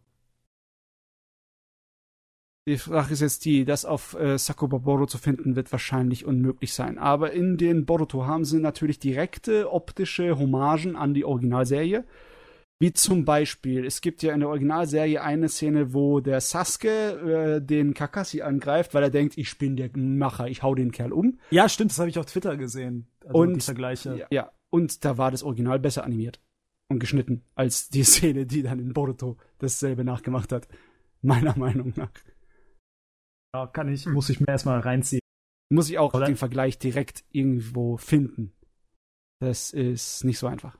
Die 2.70 2.78
Frage 2.78 3.14
ist 3.14 3.20
jetzt 3.20 3.44
die, 3.46 3.64
das 3.64 3.84
auf 3.84 4.14
äh, 4.14 4.38
Sakubaboro 4.38 5.06
zu 5.06 5.18
finden, 5.18 5.56
wird 5.56 5.72
wahrscheinlich 5.72 6.24
unmöglich 6.24 6.72
sein. 6.72 6.98
Aber 6.98 7.32
in 7.32 7.56
den 7.56 7.84
Boruto 7.84 8.26
haben 8.26 8.44
sie 8.44 8.60
natürlich 8.60 9.00
direkte 9.00 9.72
optische 9.72 10.38
Hommagen 10.38 10.94
an 10.94 11.12
die 11.12 11.24
Originalserie. 11.24 12.04
Wie 12.78 12.92
zum 12.92 13.24
Beispiel, 13.24 13.84
es 13.84 14.00
gibt 14.02 14.22
ja 14.22 14.32
in 14.32 14.38
der 14.38 14.48
Originalserie 14.50 15.20
eine 15.20 15.48
Szene, 15.48 15.94
wo 15.94 16.20
der 16.20 16.40
Sasuke 16.40 17.56
äh, 17.56 17.60
den 17.60 17.92
Kakashi 17.92 18.42
angreift, 18.42 18.94
weil 18.94 19.02
er 19.02 19.10
denkt, 19.10 19.36
ich 19.36 19.58
bin 19.58 19.74
der 19.74 19.90
Macher, 19.96 20.46
ich 20.46 20.62
hau 20.62 20.76
den 20.76 20.92
Kerl 20.92 21.12
um. 21.12 21.40
Ja, 21.50 21.68
stimmt, 21.68 21.90
das 21.90 21.98
habe 21.98 22.08
ich 22.08 22.20
auf 22.20 22.26
Twitter 22.26 22.56
gesehen. 22.56 23.08
Also 23.24 23.36
und 23.36 23.54
dieser 23.54 23.74
gleiche. 23.74 24.16
Ja, 24.16 24.26
ja, 24.30 24.50
und 24.70 25.04
da 25.04 25.18
war 25.18 25.32
das 25.32 25.42
Original 25.42 25.80
besser 25.80 26.04
animiert 26.04 26.38
und 26.86 27.00
geschnitten 27.00 27.42
als 27.56 27.88
die 27.88 28.04
Szene, 28.04 28.46
die 28.46 28.62
dann 28.62 28.78
in 28.78 28.92
Boruto 28.92 29.38
dasselbe 29.58 30.04
nachgemacht 30.04 30.52
hat. 30.52 30.68
Meiner 31.20 31.58
Meinung 31.58 31.94
nach. 31.96 32.12
Ja, 33.54 33.66
kann 33.66 33.92
ich, 33.92 34.06
muss 34.06 34.28
ich 34.28 34.40
mir 34.40 34.48
erstmal 34.48 34.80
reinziehen. 34.80 35.20
Muss 35.72 35.90
ich 35.90 35.98
auch 35.98 36.14
Oder? 36.14 36.26
den 36.26 36.36
Vergleich 36.36 36.78
direkt 36.78 37.24
irgendwo 37.30 37.96
finden. 37.96 38.52
Das 39.40 39.70
ist 39.72 40.24
nicht 40.24 40.38
so 40.38 40.46
einfach. 40.46 40.76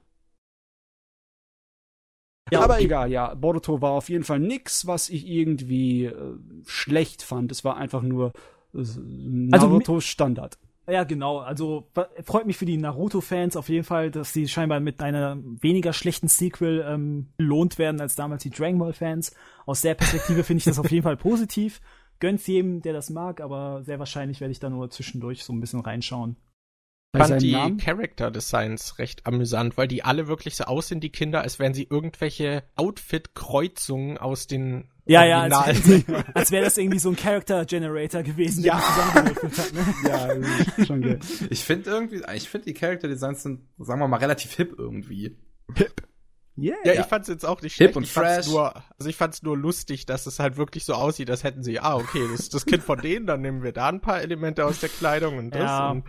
Ja, 2.50 2.62
aber 2.62 2.74
okay. 2.74 2.84
egal, 2.84 3.10
ja. 3.10 3.34
Boruto 3.34 3.80
war 3.80 3.92
auf 3.92 4.08
jeden 4.08 4.24
Fall 4.24 4.40
nix, 4.40 4.86
was 4.86 5.08
ich 5.08 5.26
irgendwie 5.26 6.06
äh, 6.06 6.36
schlecht 6.66 7.22
fand. 7.22 7.52
Es 7.52 7.64
war 7.64 7.76
einfach 7.76 8.02
nur 8.02 8.32
äh, 8.74 8.78
also 8.78 9.00
Naruto 9.00 9.94
also, 9.94 10.00
Standard. 10.00 10.58
Ja, 10.88 11.04
genau. 11.04 11.38
Also 11.38 11.88
freut 12.24 12.46
mich 12.46 12.56
für 12.56 12.64
die 12.64 12.76
Naruto-Fans 12.76 13.56
auf 13.56 13.68
jeden 13.68 13.84
Fall, 13.84 14.10
dass 14.10 14.32
sie 14.32 14.48
scheinbar 14.48 14.80
mit 14.80 15.00
einer 15.00 15.38
weniger 15.60 15.92
schlechten 15.92 16.26
Sequel 16.26 16.84
ähm, 16.86 17.28
belohnt 17.36 17.78
werden 17.78 18.00
als 18.00 18.16
damals 18.16 18.42
die 18.42 18.50
Dragon 18.50 18.78
Ball-Fans. 18.78 19.32
Aus 19.66 19.82
der 19.82 19.94
Perspektive 19.94 20.42
finde 20.42 20.58
ich 20.58 20.64
das 20.64 20.80
auf 20.80 20.90
jeden 20.90 21.04
Fall 21.04 21.16
positiv 21.16 21.80
gönn's 22.20 22.46
jedem, 22.46 22.82
der 22.82 22.92
das 22.92 23.10
mag, 23.10 23.40
aber 23.40 23.82
sehr 23.82 23.98
wahrscheinlich 23.98 24.40
werde 24.40 24.52
ich 24.52 24.60
da 24.60 24.70
nur 24.70 24.90
zwischendurch 24.90 25.44
so 25.44 25.52
ein 25.52 25.60
bisschen 25.60 25.80
reinschauen. 25.80 26.36
Ich 27.12 27.18
fand 27.18 27.42
die 27.42 27.52
Namen? 27.52 27.78
Character 27.78 28.30
Designs 28.30 28.98
recht 29.00 29.26
amüsant, 29.26 29.76
weil 29.76 29.88
die 29.88 30.04
alle 30.04 30.28
wirklich 30.28 30.54
so 30.54 30.64
aussehen, 30.64 31.00
die 31.00 31.10
Kinder, 31.10 31.40
als 31.40 31.58
wären 31.58 31.74
sie 31.74 31.88
irgendwelche 31.90 32.62
Outfit-Kreuzungen 32.76 34.16
aus 34.16 34.46
den 34.46 34.88
ja, 35.06 35.24
ja, 35.24 35.40
als, 35.40 35.76
als 36.34 36.52
wäre 36.52 36.64
das 36.64 36.78
irgendwie 36.78 37.00
so 37.00 37.08
ein 37.08 37.16
Character 37.16 37.64
Generator 37.64 38.22
gewesen, 38.22 38.62
der 38.62 38.74
ja. 38.74 38.80
zusammengewürfelt 38.80 39.58
hat. 39.58 39.72
Ne? 39.72 40.78
Ja, 40.78 40.84
schon 40.84 41.02
geil. 41.02 41.18
Ich 41.50 41.64
finde 41.64 41.90
irgendwie, 41.90 42.22
ich 42.36 42.48
finde 42.48 42.66
die 42.66 42.74
Character 42.74 43.08
Designs 43.08 43.42
sind, 43.42 43.62
sagen 43.78 43.98
wir 43.98 44.06
mal, 44.06 44.18
relativ 44.18 44.54
hip 44.54 44.76
irgendwie. 44.78 45.36
Hip. 45.74 46.06
Yeah. 46.60 46.76
Ja, 46.84 47.00
ich 47.00 47.06
fand's 47.06 47.28
jetzt 47.28 47.46
auch 47.46 47.62
nicht 47.62 47.74
schlecht. 47.74 47.90
Hip 47.90 47.96
und 47.96 48.02
ich 48.04 48.12
fresh. 48.12 48.46
Nur, 48.48 48.74
also 48.98 49.08
ich 49.08 49.16
fand's 49.16 49.42
nur 49.42 49.56
lustig, 49.56 50.06
dass 50.06 50.26
es 50.26 50.38
halt 50.38 50.56
wirklich 50.56 50.84
so 50.84 50.94
aussieht, 50.94 51.30
als 51.30 51.42
hätten 51.42 51.62
sie, 51.62 51.80
ah, 51.80 51.96
okay, 51.96 52.26
das 52.30 52.40
ist 52.40 52.54
das 52.54 52.66
Kind 52.66 52.82
von 52.82 53.00
denen, 53.00 53.26
dann 53.26 53.40
nehmen 53.40 53.62
wir 53.62 53.72
da 53.72 53.88
ein 53.88 54.00
paar 54.00 54.20
Elemente 54.20 54.64
aus 54.66 54.80
der 54.80 54.88
Kleidung 54.90 55.38
und 55.38 55.54
das. 55.54 55.62
Ja. 55.62 55.90
Und 55.90 56.04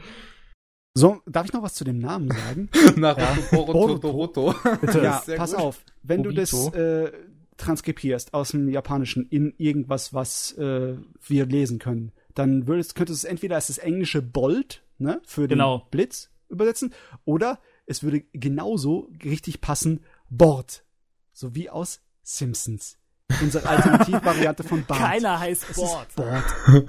so, 0.94 1.22
darf 1.26 1.45
ich 1.45 1.53
noch 1.53 1.64
was 1.64 1.73
zu 1.73 1.86
dem 1.86 1.99
Namen 1.99 2.30
sagen? 2.30 2.69
Naruto, 2.99 3.88
ja. 3.88 3.98
Boruto, 3.98 4.56
Ja, 5.02 5.23
pass 5.38 5.52
gut. 5.53 5.61
auf, 5.61 5.84
wenn 6.03 6.19
Obito. 6.19 6.34
du 6.34 6.41
das 6.41 6.73
äh, 6.73 7.11
transkribierst 7.57 8.34
aus 8.34 8.52
dem 8.52 8.68
Japanischen 8.68 9.26
in 9.30 9.53
irgendwas, 9.57 10.14
was 10.14 10.52
äh, 10.57 10.95
wir 11.26 11.45
lesen 11.45 11.80
können, 11.80 12.11
dann 12.36 12.68
würdest, 12.68 12.95
könntest 12.95 13.23
du 13.23 13.28
es 13.28 13.32
entweder 13.32 13.56
als 13.56 13.68
das 13.68 13.78
englische 13.78 14.22
Bolt, 14.22 14.84
ne, 14.98 15.22
für 15.26 15.41
den 15.41 15.60
genau. 15.60 15.88
Blitz 15.91 16.30
übersetzen, 16.49 16.94
oder 17.23 17.60
es 17.86 18.03
würde 18.03 18.22
genauso 18.34 19.10
richtig 19.23 19.61
passen 19.61 20.02
Bord. 20.31 20.85
So 21.33 21.53
wie 21.55 21.69
aus 21.69 22.01
Simpsons. 22.23 22.97
Unsere 23.41 23.67
Alternativvariante 23.67 24.63
von 24.63 24.85
Bart. 24.85 24.99
Keiner 24.99 25.39
heißt 25.39 25.75
Bord. 25.75 26.15
Bord. 26.15 26.43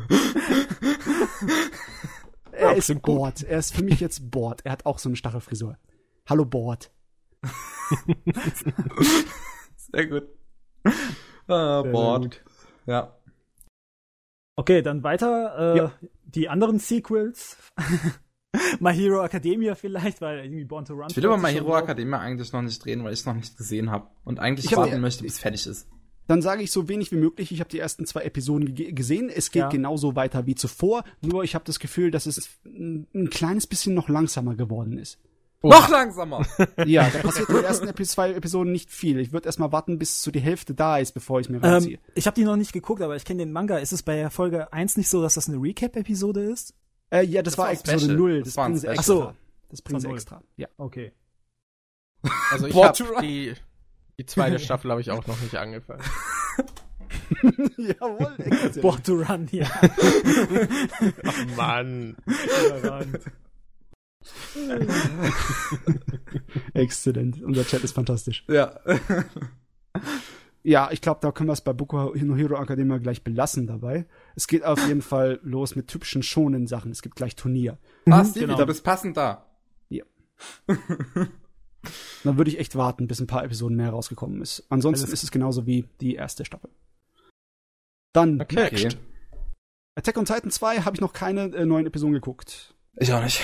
er 2.53 2.77
ist 2.77 3.03
Bord. 3.03 3.43
Er 3.43 3.59
ist 3.59 3.75
für 3.75 3.83
mich 3.83 4.01
jetzt 4.01 4.31
Bord. 4.31 4.65
Er 4.65 4.73
hat 4.73 4.87
auch 4.87 4.99
so 4.99 5.09
eine 5.09 5.17
Stachelfrisur. 5.17 5.77
Hallo 6.29 6.45
Bord. 6.45 6.93
Sehr 9.77 10.07
gut. 10.07 10.29
Ah, 11.49 11.83
Bord. 11.83 12.45
Ja. 12.87 13.17
Okay, 14.57 14.83
dann 14.83 15.03
weiter. 15.03 15.75
Äh, 15.75 15.79
ja. 15.79 15.93
Die 16.25 16.49
anderen 16.49 16.79
Sequels. 16.79 17.57
My 18.81 18.93
Hero 18.95 19.25
Academia 19.25 19.75
vielleicht, 19.75 20.21
weil 20.21 20.45
irgendwie 20.45 20.65
Born 20.65 20.85
to 20.85 20.95
Run. 20.95 21.07
Ich 21.09 21.17
will 21.17 21.27
aber 21.27 21.39
My 21.39 21.53
Hero 21.53 21.77
Academia 21.77 22.19
eigentlich 22.19 22.53
noch 22.53 22.63
nicht 22.63 22.85
drehen, 22.85 23.03
weil 23.05 23.13
ich 23.13 23.21
es 23.21 23.27
noch 23.27 23.35
nicht 23.35 23.57
gesehen 23.57 23.91
habe 23.91 24.09
und 24.25 24.39
eigentlich 24.39 24.67
ich 24.67 24.77
warten 24.77 25.01
möchte, 25.01 25.23
bis 25.23 25.35
es 25.35 25.39
fertig 25.39 25.67
ist. 25.67 25.89
Dann 26.29 26.41
sage 26.41 26.63
ich 26.63 26.71
so 26.71 26.89
wenig 26.89 27.11
wie 27.11 27.17
möglich. 27.17 27.51
Ich 27.51 27.61
habe 27.61 27.71
die 27.71 27.79
ersten 27.79 28.07
zwei 28.07 28.23
Episoden 28.23 28.75
gesehen. 28.75 29.29
Es 29.29 29.51
geht 29.51 29.63
ja. 29.63 29.69
genauso 29.69 30.15
weiter 30.15 30.47
wie 30.47 30.55
zuvor. 30.55 31.05
Nur 31.21 31.43
ich 31.43 31.55
habe 31.55 31.65
das 31.65 31.81
Gefühl, 31.81 32.11
dass 32.11 32.27
es 32.27 32.49
ein 32.65 33.29
kleines 33.31 33.67
bisschen 33.67 33.95
noch 33.95 34.09
langsamer 34.09 34.55
geworden 34.55 34.99
ist. 34.99 35.19
Oh. 35.63 35.69
Noch 35.69 35.89
langsamer! 35.89 36.45
ja, 36.87 37.09
da 37.09 37.21
passiert 37.21 37.49
in 37.49 37.55
den 37.57 37.65
ersten 37.65 37.87
Epi 37.87 38.05
zwei 38.05 38.33
Episoden 38.33 38.73
nicht 38.73 38.91
viel. 38.91 39.21
Ich 39.21 39.33
würde 39.33 39.47
erstmal 39.47 39.71
warten, 39.71 39.97
bis 39.97 40.21
so 40.21 40.33
die 40.33 40.41
Hälfte 40.41 40.75
da 40.75 40.99
ist, 40.99 41.13
bevor 41.13 41.39
ich 41.39 41.49
mir 41.49 41.63
reinziehe. 41.63 41.95
Ähm, 41.95 42.01
ich 42.17 42.27
habe 42.27 42.35
die 42.35 42.45
noch 42.45 42.57
nicht 42.57 42.73
geguckt, 42.73 43.01
aber 43.01 43.15
ich 43.15 43.25
kenne 43.25 43.45
den 43.45 43.53
Manga. 43.53 43.79
Ist 43.79 43.93
es 43.93 44.03
bei 44.03 44.29
Folge 44.31 44.73
1 44.73 44.97
nicht 44.97 45.09
so, 45.09 45.23
dass 45.23 45.35
das 45.35 45.49
eine 45.49 45.63
Recap-Episode 45.63 46.43
ist? 46.43 46.75
Äh, 47.13 47.25
ja, 47.25 47.43
das, 47.43 47.53
das 47.53 47.59
war, 47.59 47.67
war 47.67 47.73
Episode 47.73 47.99
Special. 48.01 48.17
0. 48.17 48.39
Das, 48.39 48.55
das 48.55 48.65
bringen 48.65 48.79
sie 48.79 48.87
extra. 48.89 49.01
Ach 49.01 49.05
so. 49.05 49.35
Das 49.69 49.83
bringen 49.83 50.01
sie 50.01 50.09
extra. 50.09 50.43
Ja. 50.57 50.69
Okay. 50.79 51.13
Also 52.51 52.67
ich 52.69 52.75
habe 52.75 53.21
die, 53.21 53.55
die 54.19 54.27
zweite 54.27 54.59
Staffel 54.59 54.91
habe 54.91 55.01
ich 55.01 55.11
auch 55.11 55.27
noch 55.27 55.41
nicht 55.41 55.57
angefangen. 55.57 56.03
Jawohl, 57.77 58.37
Born 58.81 59.03
to 59.03 59.15
Run, 59.15 59.49
ja. 59.51 59.67
Ach 61.25 61.47
Mann. 61.57 62.17
Exzellent. 66.75 67.43
Unser 67.43 67.67
Chat 67.67 67.83
ist 67.83 67.93
fantastisch. 67.93 68.45
Ja. 68.49 68.79
Ja, 70.63 70.91
ich 70.93 71.01
glaube, 71.01 71.21
da 71.21 71.33
können 71.33 71.49
wir 71.49 71.55
es 71.55 71.61
bei 71.61 71.73
Boku 71.73 72.15
no 72.15 72.37
Hero 72.37 72.61
Academia 72.61 72.99
gleich 72.99 73.25
belassen 73.25 73.67
dabei. 73.67 74.07
Es 74.37 74.47
geht 74.47 74.65
auf 74.65 74.87
jeden 74.87 75.03
Fall 75.03 75.41
los 75.43 75.75
mit 75.75 75.89
typischen 75.89 76.23
schonen 76.23 76.67
Sachen. 76.67 76.93
Es 76.93 77.03
gibt 77.03 77.17
gleich 77.17 77.35
Turnier. 77.35 77.79
Was? 78.07 78.35
Mhm, 78.35 78.41
genau. 78.41 78.57
Du 78.57 78.67
bist 78.67 78.85
passend 78.85 79.17
da. 79.17 79.47
Ja. 79.89 80.05
Dann 80.69 82.37
würde 82.37 82.51
ich 82.51 82.61
echt 82.61 82.77
warten, 82.77 83.09
bis 83.09 83.21
ein 83.21 83.27
paar 83.27 83.45
Episoden 83.45 83.77
mehr 83.77 83.91
rausgekommen 83.91 84.41
ist. 84.41 84.65
Ansonsten 84.69 85.05
also 85.05 85.13
ist 85.13 85.25
es 85.25 85.33
genauso 85.33 85.67
wie 85.67 85.89
die 86.01 86.15
erste 86.15 86.45
Staffel. 86.45 86.71
Dann 88.13 88.41
okay. 88.41 88.71
Next. 88.71 88.99
Attack 89.97 90.17
on 90.17 90.25
Titan 90.25 90.51
2 90.51 90.83
habe 90.83 90.97
ich 90.97 91.01
noch 91.01 91.13
keine 91.13 91.55
äh, 91.55 91.67
neuen 91.67 91.87
Episoden 91.87 92.15
geguckt. 92.15 92.75
Ich 92.97 93.13
auch 93.13 93.23
nicht. 93.23 93.43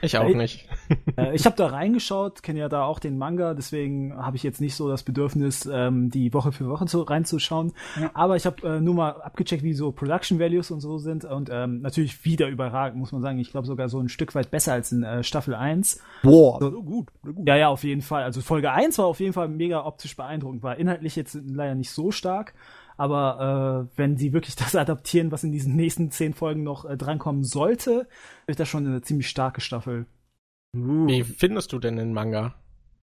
Ich 0.00 0.16
auch 0.16 0.28
nicht. 0.28 0.68
äh, 1.16 1.34
ich 1.34 1.44
habe 1.44 1.56
da 1.56 1.66
reingeschaut, 1.66 2.42
kenne 2.42 2.60
ja 2.60 2.68
da 2.68 2.84
auch 2.84 2.98
den 2.98 3.18
Manga, 3.18 3.54
deswegen 3.54 4.16
habe 4.16 4.36
ich 4.36 4.42
jetzt 4.42 4.60
nicht 4.60 4.74
so 4.74 4.88
das 4.88 5.02
Bedürfnis, 5.02 5.68
ähm, 5.70 6.10
die 6.10 6.32
Woche 6.32 6.52
für 6.52 6.68
Woche 6.68 6.86
zu, 6.86 7.02
reinzuschauen. 7.02 7.72
Ja. 8.00 8.10
Aber 8.14 8.36
ich 8.36 8.46
habe 8.46 8.66
äh, 8.66 8.80
nur 8.80 8.94
mal 8.94 9.10
abgecheckt, 9.10 9.62
wie 9.62 9.74
so 9.74 9.92
Production 9.92 10.38
Values 10.38 10.70
und 10.70 10.80
so 10.80 10.98
sind 10.98 11.24
und 11.24 11.50
ähm, 11.52 11.80
natürlich 11.80 12.24
wieder 12.24 12.48
überragend, 12.48 12.98
muss 12.98 13.12
man 13.12 13.22
sagen. 13.22 13.38
Ich 13.38 13.50
glaube 13.50 13.66
sogar 13.66 13.88
so 13.88 13.98
ein 13.98 14.08
Stück 14.08 14.34
weit 14.34 14.50
besser 14.50 14.72
als 14.72 14.92
in 14.92 15.02
äh, 15.02 15.22
Staffel 15.22 15.54
1. 15.54 16.00
Boah, 16.22 16.58
so, 16.60 16.70
gut, 16.82 17.08
gut. 17.22 17.46
Ja, 17.46 17.56
ja, 17.56 17.68
auf 17.68 17.84
jeden 17.84 18.02
Fall. 18.02 18.22
Also 18.22 18.40
Folge 18.40 18.70
1 18.70 18.98
war 18.98 19.06
auf 19.06 19.20
jeden 19.20 19.32
Fall 19.32 19.48
mega 19.48 19.84
optisch 19.84 20.16
beeindruckend, 20.16 20.62
war 20.62 20.76
inhaltlich 20.76 21.16
jetzt 21.16 21.38
leider 21.44 21.74
nicht 21.74 21.90
so 21.90 22.10
stark. 22.10 22.54
Aber 22.98 23.88
äh, 23.90 23.96
wenn 23.96 24.18
sie 24.18 24.34
wirklich 24.34 24.56
das 24.56 24.76
adaptieren, 24.76 25.32
was 25.32 25.44
in 25.44 25.52
diesen 25.52 25.74
nächsten 25.74 26.10
zehn 26.10 26.34
Folgen 26.34 26.62
noch 26.62 26.84
äh, 26.84 26.98
drankommen 26.98 27.44
sollte, 27.44 28.06
ist 28.46 28.60
das 28.60 28.68
schon 28.68 28.86
eine 28.86 29.00
ziemlich 29.00 29.30
starke 29.30 29.62
Staffel. 29.62 30.06
Uh. 30.76 31.06
Wie 31.06 31.24
findest 31.24 31.72
du 31.72 31.78
denn 31.78 31.96
den 31.96 32.12
Manga? 32.12 32.54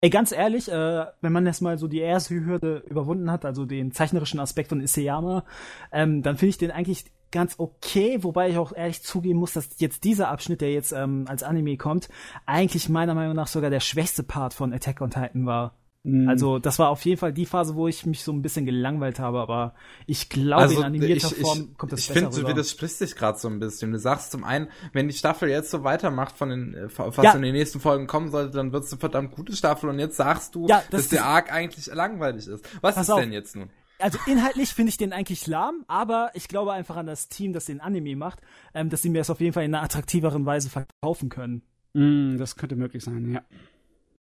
Ey, 0.00 0.10
ganz 0.10 0.32
ehrlich, 0.32 0.68
äh, 0.68 1.06
wenn 1.20 1.32
man 1.32 1.46
erstmal 1.46 1.78
so 1.78 1.86
die 1.86 2.00
erste 2.00 2.34
Hürde 2.34 2.82
überwunden 2.88 3.30
hat, 3.30 3.44
also 3.44 3.64
den 3.66 3.92
zeichnerischen 3.92 4.40
Aspekt 4.40 4.70
von 4.70 4.80
Iseyama, 4.80 5.44
ähm, 5.92 6.22
dann 6.22 6.36
finde 6.36 6.50
ich 6.50 6.58
den 6.58 6.72
eigentlich 6.72 7.04
ganz 7.30 7.54
okay, 7.58 8.18
wobei 8.22 8.50
ich 8.50 8.58
auch 8.58 8.72
ehrlich 8.72 9.02
zugeben 9.02 9.38
muss, 9.38 9.52
dass 9.52 9.78
jetzt 9.78 10.02
dieser 10.02 10.28
Abschnitt, 10.28 10.60
der 10.60 10.72
jetzt 10.72 10.92
ähm, 10.92 11.26
als 11.28 11.44
Anime 11.44 11.76
kommt, 11.76 12.08
eigentlich 12.46 12.88
meiner 12.88 13.14
Meinung 13.14 13.36
nach 13.36 13.46
sogar 13.46 13.70
der 13.70 13.78
schwächste 13.78 14.24
Part 14.24 14.54
von 14.54 14.72
Attack 14.72 15.00
on 15.00 15.10
Titan 15.10 15.46
war. 15.46 15.74
Mhm. 16.04 16.28
Also, 16.28 16.58
das 16.58 16.78
war 16.80 16.88
auf 16.88 17.04
jeden 17.04 17.18
Fall 17.18 17.32
die 17.32 17.46
Phase, 17.46 17.76
wo 17.76 17.86
ich 17.86 18.04
mich 18.06 18.24
so 18.24 18.32
ein 18.32 18.42
bisschen 18.42 18.66
gelangweilt 18.66 19.20
habe, 19.20 19.40
aber 19.40 19.74
ich 20.06 20.28
glaube, 20.28 20.62
also, 20.62 20.80
in 20.80 20.84
animierter 20.84 21.28
ich, 21.28 21.40
Form 21.40 21.68
ich, 21.70 21.78
kommt 21.78 21.92
das 21.92 22.00
ich 22.00 22.08
besser 22.08 22.20
Ich 22.20 22.34
finde, 22.34 22.42
du 22.42 22.48
widersprichst 22.48 23.00
dich 23.00 23.14
gerade 23.14 23.38
so 23.38 23.48
ein 23.48 23.60
bisschen. 23.60 23.92
Du 23.92 23.98
sagst 23.98 24.32
zum 24.32 24.42
einen, 24.42 24.68
wenn 24.92 25.06
die 25.06 25.14
Staffel 25.14 25.48
jetzt 25.48 25.70
so 25.70 25.84
weitermacht 25.84 26.36
von 26.36 26.48
den, 26.48 26.74
äh, 26.74 26.88
was 26.96 27.16
ja. 27.16 27.32
in 27.34 27.42
den 27.42 27.52
nächsten 27.54 27.78
Folgen 27.78 28.08
kommen 28.08 28.30
sollte, 28.30 28.56
dann 28.56 28.72
wird 28.72 28.84
es 28.84 28.92
eine 28.92 28.98
verdammt 28.98 29.30
gute 29.30 29.54
Staffel 29.54 29.88
und 29.90 30.00
jetzt 30.00 30.16
sagst 30.16 30.56
du, 30.56 30.66
ja, 30.66 30.82
das 30.90 31.02
dass 31.02 31.08
der 31.08 31.24
Arc 31.24 31.52
eigentlich 31.52 31.86
langweilig 31.86 32.48
ist. 32.48 32.64
Was 32.80 32.96
ist 32.96 33.10
auf. 33.10 33.20
denn 33.20 33.32
jetzt 33.32 33.54
nun? 33.54 33.70
also 34.02 34.18
inhaltlich 34.26 34.70
finde 34.70 34.90
ich 34.90 34.96
den 34.96 35.12
eigentlich 35.12 35.46
lahm, 35.46 35.84
aber 35.86 36.32
ich 36.34 36.48
glaube 36.48 36.72
einfach 36.72 36.96
an 36.96 37.06
das 37.06 37.28
Team, 37.28 37.52
das 37.52 37.66
den 37.66 37.80
Anime 37.80 38.16
macht, 38.16 38.40
ähm, 38.74 38.90
dass 38.90 39.02
sie 39.02 39.10
mir 39.10 39.18
das 39.18 39.30
auf 39.30 39.40
jeden 39.40 39.52
Fall 39.52 39.64
in 39.64 39.74
einer 39.74 39.84
attraktiveren 39.84 40.44
Weise 40.44 40.68
verkaufen 40.68 41.28
können. 41.28 41.62
Mm, 41.94 42.38
das 42.38 42.56
könnte 42.56 42.76
möglich 42.76 43.04
sein, 43.04 43.32
ja. 43.32 43.42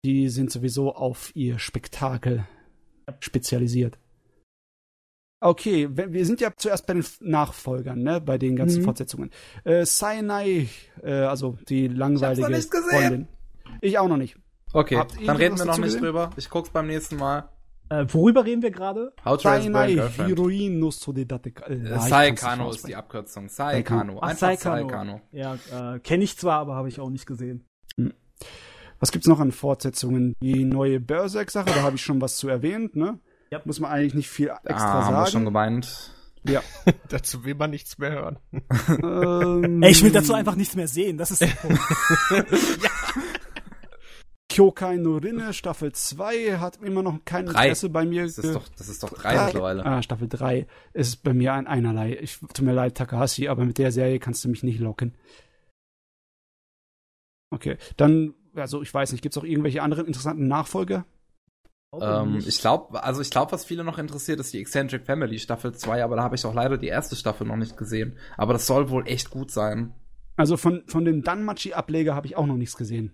Die 0.05 0.29
sind 0.29 0.51
sowieso 0.51 0.95
auf 0.95 1.35
ihr 1.35 1.59
Spektakel 1.59 2.47
spezialisiert. 3.21 3.99
Okay, 5.41 5.89
wir 5.93 6.27
sind 6.27 6.41
ja 6.41 6.51
zuerst 6.57 6.87
bei 6.87 6.95
den 6.95 7.05
Nachfolgern, 7.21 8.03
ne, 8.03 8.21
bei 8.21 8.39
den 8.39 8.57
ganzen 8.57 8.81
mhm. 8.81 8.87
Fortsetzungen. 8.87 9.31
Äh, 9.63 9.85
Sainai, 9.87 10.69
äh, 11.03 11.13
also 11.13 11.57
die 11.69 11.87
langweilige 11.87 12.57
ich 12.57 12.67
Freundin. 12.67 13.29
Ich 13.81 13.99
auch 13.99 14.09
noch 14.09 14.17
nicht. 14.17 14.37
Okay, 14.73 15.01
dann 15.25 15.37
reden 15.37 15.57
wir 15.57 15.65
noch 15.65 15.79
nicht 15.79 15.87
gesehen? 15.87 16.03
drüber. 16.03 16.31
Ich 16.37 16.51
guck's 16.51 16.71
beim 16.71 16.89
nächsten 16.89 17.17
Mal. 17.17 17.49
Äh, 17.89 18.05
worüber 18.09 18.45
reden 18.45 18.63
wir 18.63 18.71
gerade? 18.71 19.13
Sainai 19.25 19.97
Heroin 19.97 20.79
no 20.79 20.91
Sodedate. 20.91 21.51
Äh, 21.67 21.99
Saikano 22.01 22.71
ist 22.71 22.87
die 22.87 22.97
Abkürzung. 22.97 23.49
Saikano. 23.49 24.19
Einfach 24.21 24.39
Saikano. 24.39 24.89
Saikano. 24.89 25.21
Ja, 25.33 25.55
äh, 25.55 26.01
kenne 26.01 26.25
ich 26.25 26.37
zwar, 26.37 26.59
aber 26.59 26.75
habe 26.75 26.89
ich 26.89 27.01
auch 27.01 27.11
nicht 27.11 27.27
gesehen. 27.27 27.65
Hm. 27.97 28.13
Was 29.01 29.13
gibt's 29.13 29.29
noch 29.29 29.41
an 29.41 29.53
Fortsetzungen? 29.53 30.35
Die 30.41 30.65
neue 30.65 31.01
Berserk-Sache, 31.01 31.67
da 31.67 31.83
habe 31.83 31.97
ich 31.97 32.03
schon 32.03 32.21
was 32.21 32.37
zu 32.37 32.49
erwähnt, 32.49 32.97
ne? 32.97 33.21
Ja. 33.51 33.61
Muss 33.65 33.81
man 33.81 33.91
eigentlich 33.91 34.15
nicht 34.15 34.29
viel 34.29 34.49
extra 34.65 34.75
ah, 34.75 35.03
sagen. 35.03 35.17
Haben 35.17 35.25
wir 35.25 35.31
schon 35.31 35.45
gemeint. 35.45 36.13
Ja. 36.45 36.63
dazu 37.09 37.45
will 37.45 37.55
man 37.55 37.71
nichts 37.71 37.99
mehr 37.99 38.11
hören. 38.11 38.39
ähm, 39.03 39.83
Ey, 39.83 39.91
ich 39.91 40.03
will 40.03 40.13
dazu 40.13 40.35
einfach 40.35 40.57
nichts 40.57 40.77
mehr 40.77 40.89
sehen. 40.89 41.17
Das 41.17 41.31
ist 41.31 41.43
der 41.43 41.47
Punkt. 41.49 41.81
ja. 42.31 42.91
Kyokai 44.49 44.97
no 44.97 45.19
Rinne 45.19 45.53
Staffel 45.53 45.93
2 45.93 46.59
hat 46.59 46.79
immer 46.83 47.03
noch 47.03 47.25
kein 47.25 47.47
Interesse 47.47 47.91
bei 47.91 48.05
mir. 48.05 48.25
Das 48.25 48.39
ist 48.39 48.55
doch, 48.55 48.69
das 48.69 48.89
ist 48.89 49.03
doch 49.03 49.13
drei 49.13 49.45
mittlerweile. 49.45 49.85
Ah, 49.85 50.03
Staffel 50.03 50.29
3 50.29 50.67
ist 50.95 51.23
bei 51.23 51.33
mir 51.33 51.53
ein 51.53 51.67
einerlei. 51.67 52.19
Ich, 52.21 52.39
tut 52.39 52.63
mir 52.63 52.73
leid, 52.73 52.97
Takahashi, 52.97 53.49
aber 53.49 53.65
mit 53.65 53.79
der 53.79 53.93
Serie 53.93 54.19
kannst 54.19 54.45
du 54.45 54.49
mich 54.49 54.63
nicht 54.63 54.81
locken. 54.81 55.15
Okay, 57.51 57.77
dann 57.97 58.35
also 58.59 58.83
ich 58.83 58.93
weiß 58.93 59.13
nicht, 59.13 59.23
gibt 59.23 59.35
es 59.35 59.39
auch 59.39 59.45
irgendwelche 59.45 59.83
anderen 59.83 60.07
interessanten 60.07 60.49
Nachfolger? 60.49 61.05
Ähm, 62.01 62.39
ich 62.47 62.61
glaube, 62.61 63.03
also 63.03 63.23
ich 63.23 63.31
glaube, 63.31 63.53
was 63.53 63.65
viele 63.65 63.83
noch 63.85 63.99
interessiert, 63.99 64.41
ist 64.41 64.53
die 64.53 64.61
Eccentric 64.61 65.07
Family 65.07 65.39
Staffel 65.39 65.75
2, 65.75 66.05
aber 66.05 66.17
da 66.17 66.23
habe 66.23 66.37
ich 66.37 66.45
auch 66.45 66.55
leider 66.55 66.77
die 66.77 66.89
erste 66.89 67.17
Staffel 67.17 67.47
noch 67.47 67.57
nicht 67.57 67.77
gesehen. 67.77 68.17
Aber 68.37 68.53
das 68.53 68.67
soll 68.67 68.91
wohl 68.91 69.07
echt 69.07 69.31
gut 69.31 69.51
sein. 69.51 69.95
Also 70.37 70.57
von, 70.57 70.85
von 70.87 71.05
dem 71.05 71.23
Danmachi-Ableger 71.23 72.15
habe 72.15 72.27
ich 72.27 72.37
auch 72.37 72.47
noch 72.47 72.57
nichts 72.57 72.77
gesehen. 72.77 73.13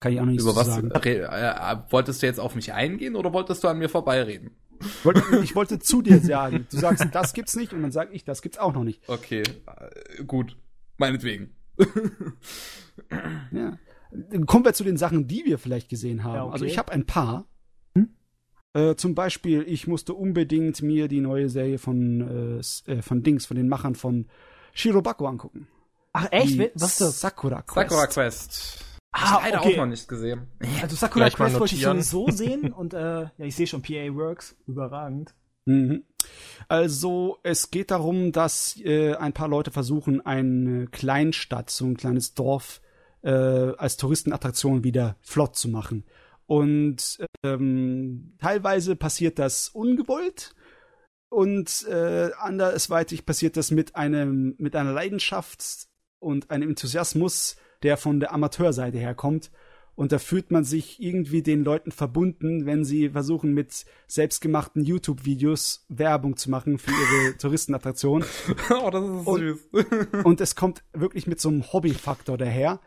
Kann 0.00 0.12
ich 0.12 0.20
auch 0.20 0.24
noch 0.24 0.32
nichts 0.32 0.44
Über 0.44 0.56
was 0.56 0.66
sagen. 0.66 0.90
Äh, 0.90 1.20
äh, 1.20 1.76
wolltest 1.90 2.22
du 2.22 2.26
jetzt 2.26 2.38
auf 2.38 2.54
mich 2.54 2.74
eingehen 2.74 3.16
oder 3.16 3.32
wolltest 3.32 3.64
du 3.64 3.68
an 3.68 3.78
mir 3.78 3.88
vorbeireden? 3.88 4.50
Ich 5.42 5.54
wollte 5.54 5.78
zu 5.78 6.02
dir 6.02 6.20
sagen. 6.20 6.66
Du 6.70 6.76
sagst, 6.76 7.06
das 7.12 7.32
gibt's 7.32 7.56
nicht 7.56 7.72
und 7.72 7.80
dann 7.80 7.92
sage 7.92 8.12
ich, 8.12 8.24
das 8.24 8.42
gibt's 8.42 8.58
auch 8.58 8.74
noch 8.74 8.84
nicht. 8.84 9.08
Okay, 9.08 9.42
äh, 9.42 10.22
gut. 10.24 10.58
Meinetwegen. 10.98 11.54
ja. 13.52 13.78
Kommen 14.46 14.64
wir 14.64 14.72
zu 14.72 14.84
den 14.84 14.96
Sachen, 14.96 15.26
die 15.26 15.44
wir 15.44 15.58
vielleicht 15.58 15.88
gesehen 15.88 16.24
haben. 16.24 16.34
Ja, 16.34 16.44
okay. 16.44 16.52
Also 16.52 16.64
ich 16.64 16.78
habe 16.78 16.92
ein 16.92 17.06
paar. 17.06 17.46
Hm? 17.94 18.10
Äh, 18.74 18.94
zum 18.96 19.14
Beispiel, 19.14 19.62
ich 19.66 19.86
musste 19.86 20.14
unbedingt 20.14 20.82
mir 20.82 21.08
die 21.08 21.20
neue 21.20 21.48
Serie 21.48 21.78
von, 21.78 22.60
äh, 22.88 22.92
äh 22.92 23.02
von 23.02 23.22
Dings, 23.22 23.46
von 23.46 23.56
den 23.56 23.68
Machern 23.68 23.94
von 23.94 24.26
Shirobako 24.72 25.26
angucken. 25.26 25.68
Ach 26.12 26.28
echt? 26.30 26.54
Die 26.54 26.70
Was 26.74 26.92
ist 26.92 27.00
das? 27.00 27.20
Sakura 27.20 27.62
Quest. 27.62 27.90
Sakura 27.90 28.06
Quest. 28.06 28.84
Ah, 29.12 29.38
ich 29.38 29.44
leider 29.44 29.60
okay. 29.60 29.72
auch 29.74 29.76
noch 29.78 29.86
nicht 29.86 30.08
gesehen. 30.08 30.46
Also 30.82 30.96
Sakura 30.96 31.30
Quest 31.30 31.58
wollte 31.58 31.74
ich 31.74 31.82
sowieso 31.82 32.26
sehen 32.30 32.72
und 32.72 32.94
äh, 32.94 33.22
ja, 33.22 33.30
ich 33.38 33.56
sehe 33.56 33.66
schon 33.66 33.82
PA 33.82 34.14
Works, 34.14 34.56
überragend. 34.66 35.34
Mhm. 35.66 36.04
Also 36.68 37.38
es 37.42 37.70
geht 37.70 37.90
darum, 37.90 38.32
dass 38.32 38.78
äh, 38.78 39.14
ein 39.14 39.32
paar 39.32 39.48
Leute 39.48 39.70
versuchen, 39.70 40.24
eine 40.24 40.86
Kleinstadt, 40.86 41.70
so 41.70 41.86
ein 41.86 41.96
kleines 41.96 42.34
Dorf 42.34 42.80
äh, 43.26 43.74
als 43.76 43.96
Touristenattraktion 43.96 44.84
wieder 44.84 45.16
flott 45.20 45.56
zu 45.56 45.68
machen. 45.68 46.04
Und 46.46 47.18
ähm, 47.42 48.34
teilweise 48.38 48.94
passiert 48.94 49.40
das 49.40 49.68
ungewollt 49.68 50.54
und 51.28 51.86
äh, 51.88 52.30
andersweitig 52.38 53.26
passiert 53.26 53.56
das 53.56 53.72
mit 53.72 53.96
einem 53.96 54.54
mit 54.58 54.76
einer 54.76 54.92
Leidenschaft 54.92 55.88
und 56.20 56.52
einem 56.52 56.68
Enthusiasmus, 56.70 57.56
der 57.82 57.96
von 57.96 58.20
der 58.20 58.32
Amateurseite 58.32 58.98
herkommt. 58.98 59.50
Und 59.96 60.12
da 60.12 60.18
fühlt 60.18 60.50
man 60.50 60.62
sich 60.62 61.02
irgendwie 61.02 61.42
den 61.42 61.64
Leuten 61.64 61.90
verbunden, 61.90 62.66
wenn 62.66 62.84
sie 62.84 63.10
versuchen, 63.10 63.54
mit 63.54 63.86
selbstgemachten 64.06 64.84
YouTube-Videos 64.84 65.86
Werbung 65.88 66.36
zu 66.36 66.50
machen 66.50 66.78
für 66.78 66.90
ihre 66.90 67.36
Touristenattraktion. 67.38 68.22
oh, 68.70 68.90
das 68.90 69.04
ist 69.04 69.26
und, 69.26 69.40
süß. 69.40 69.58
und 70.22 70.40
es 70.42 70.54
kommt 70.54 70.84
wirklich 70.92 71.26
mit 71.26 71.40
so 71.40 71.48
einem 71.48 71.72
Hobbyfaktor 71.72 72.36
daher. 72.36 72.78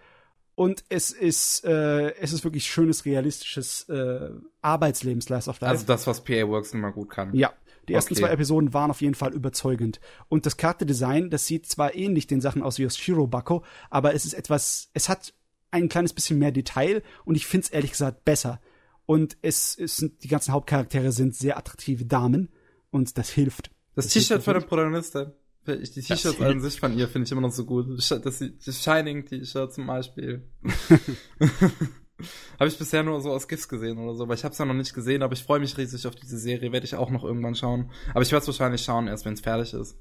Und 0.60 0.84
es 0.90 1.12
ist, 1.12 1.64
äh, 1.64 2.14
es 2.16 2.34
ist 2.34 2.44
wirklich 2.44 2.66
schönes, 2.66 3.06
realistisches 3.06 3.88
äh, 3.88 4.30
Arbeitsleben 4.62 5.22
Slice 5.22 5.50
of 5.50 5.62
Life. 5.62 5.72
Also 5.72 5.86
das, 5.86 6.06
was 6.06 6.22
PA 6.22 6.50
Works 6.50 6.74
immer 6.74 6.92
gut 6.92 7.10
kann. 7.10 7.34
Ja. 7.34 7.54
Die 7.88 7.94
ersten 7.94 8.14
okay. 8.14 8.24
zwei 8.24 8.30
Episoden 8.32 8.74
waren 8.74 8.92
auf 8.92 9.00
jeden 9.00 9.16
Fall 9.16 9.32
überzeugend. 9.32 10.02
Und 10.28 10.46
das 10.46 10.58
Charakterdesign, 10.58 11.30
das 11.30 11.46
sieht 11.46 11.66
zwar 11.66 11.96
ähnlich 11.96 12.28
den 12.28 12.42
Sachen 12.42 12.62
aus 12.62 12.78
wie 12.78 12.86
aus 12.86 12.98
Shirobako, 12.98 13.64
aber 13.90 14.14
es 14.14 14.26
ist 14.26 14.34
etwas, 14.34 14.90
es 14.94 15.08
hat 15.08 15.34
ein 15.72 15.88
kleines 15.88 16.12
bisschen 16.12 16.38
mehr 16.38 16.52
Detail 16.52 17.04
und 17.24 17.36
ich 17.36 17.48
finde 17.48 17.64
es 17.68 17.72
ehrlich 17.72 17.92
gesagt 17.92 18.26
besser. 18.26 18.60
Und 19.06 19.38
es, 19.42 19.78
es 19.80 19.96
sind, 19.96 20.26
die 20.26 20.28
ganzen 20.28 20.52
Hauptcharaktere 20.52 21.14
sind 21.14 21.38
sehr 21.38 21.58
attraktive 21.58 22.04
Damen 22.04 22.50
und 22.92 23.18
das 23.18 23.30
hilft. 23.30 23.72
Das, 23.96 24.08
das 24.08 24.14
T-Shirt 24.14 24.44
von 24.44 24.56
der 24.56 25.32
Protagonistin. 25.70 26.04
Die 26.04 26.08
T-Shirts 26.08 26.42
an 26.42 26.62
sich 26.62 26.80
von 26.80 26.98
ihr 26.98 27.08
finde 27.08 27.26
ich 27.26 27.32
immer 27.32 27.42
noch 27.42 27.52
so 27.52 27.66
gut. 27.66 27.88
Das, 27.98 28.10
das 28.20 28.84
Shining-T-Shirt 28.84 29.74
zum 29.74 29.88
Beispiel. 29.88 30.48
habe 32.60 32.68
ich 32.68 32.78
bisher 32.78 33.04
nur 33.04 33.22
so 33.22 33.32
aus 33.32 33.48
GIFs 33.48 33.68
gesehen 33.68 33.98
oder 33.98 34.14
so, 34.16 34.24
aber 34.24 34.34
ich 34.34 34.44
habe 34.44 34.52
es 34.52 34.58
ja 34.58 34.66
noch 34.66 34.74
nicht 34.74 34.94
gesehen, 34.94 35.24
aber 35.24 35.34
ich 35.34 35.44
freue 35.44 35.60
mich 35.60 35.78
riesig 35.78 36.06
auf 36.08 36.16
diese 36.16 36.38
Serie, 36.38 36.72
werde 36.72 36.86
ich 36.86 36.96
auch 36.96 37.10
noch 37.10 37.24
irgendwann 37.24 37.56
schauen. 37.56 37.92
Aber 38.12 38.22
ich 38.22 38.32
werde 38.32 38.42
es 38.42 38.48
wahrscheinlich 38.48 38.82
schauen, 38.82 39.08
erst 39.08 39.26
wenn 39.26 39.34
es 39.34 39.42
fertig 39.42 39.74
ist. 39.74 39.98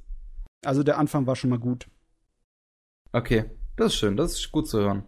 Also 0.65 0.83
der 0.83 0.99
Anfang 0.99 1.27
war 1.27 1.37
schon 1.37 1.51
mal 1.51 1.59
gut. 1.59 1.89
Okay, 3.13 3.45
das 3.77 3.89
ist 3.89 3.99
schön, 3.99 4.17
das 4.17 4.33
ist 4.33 4.53
gut 4.53 4.69
zu 4.69 4.79
hören. 4.81 5.05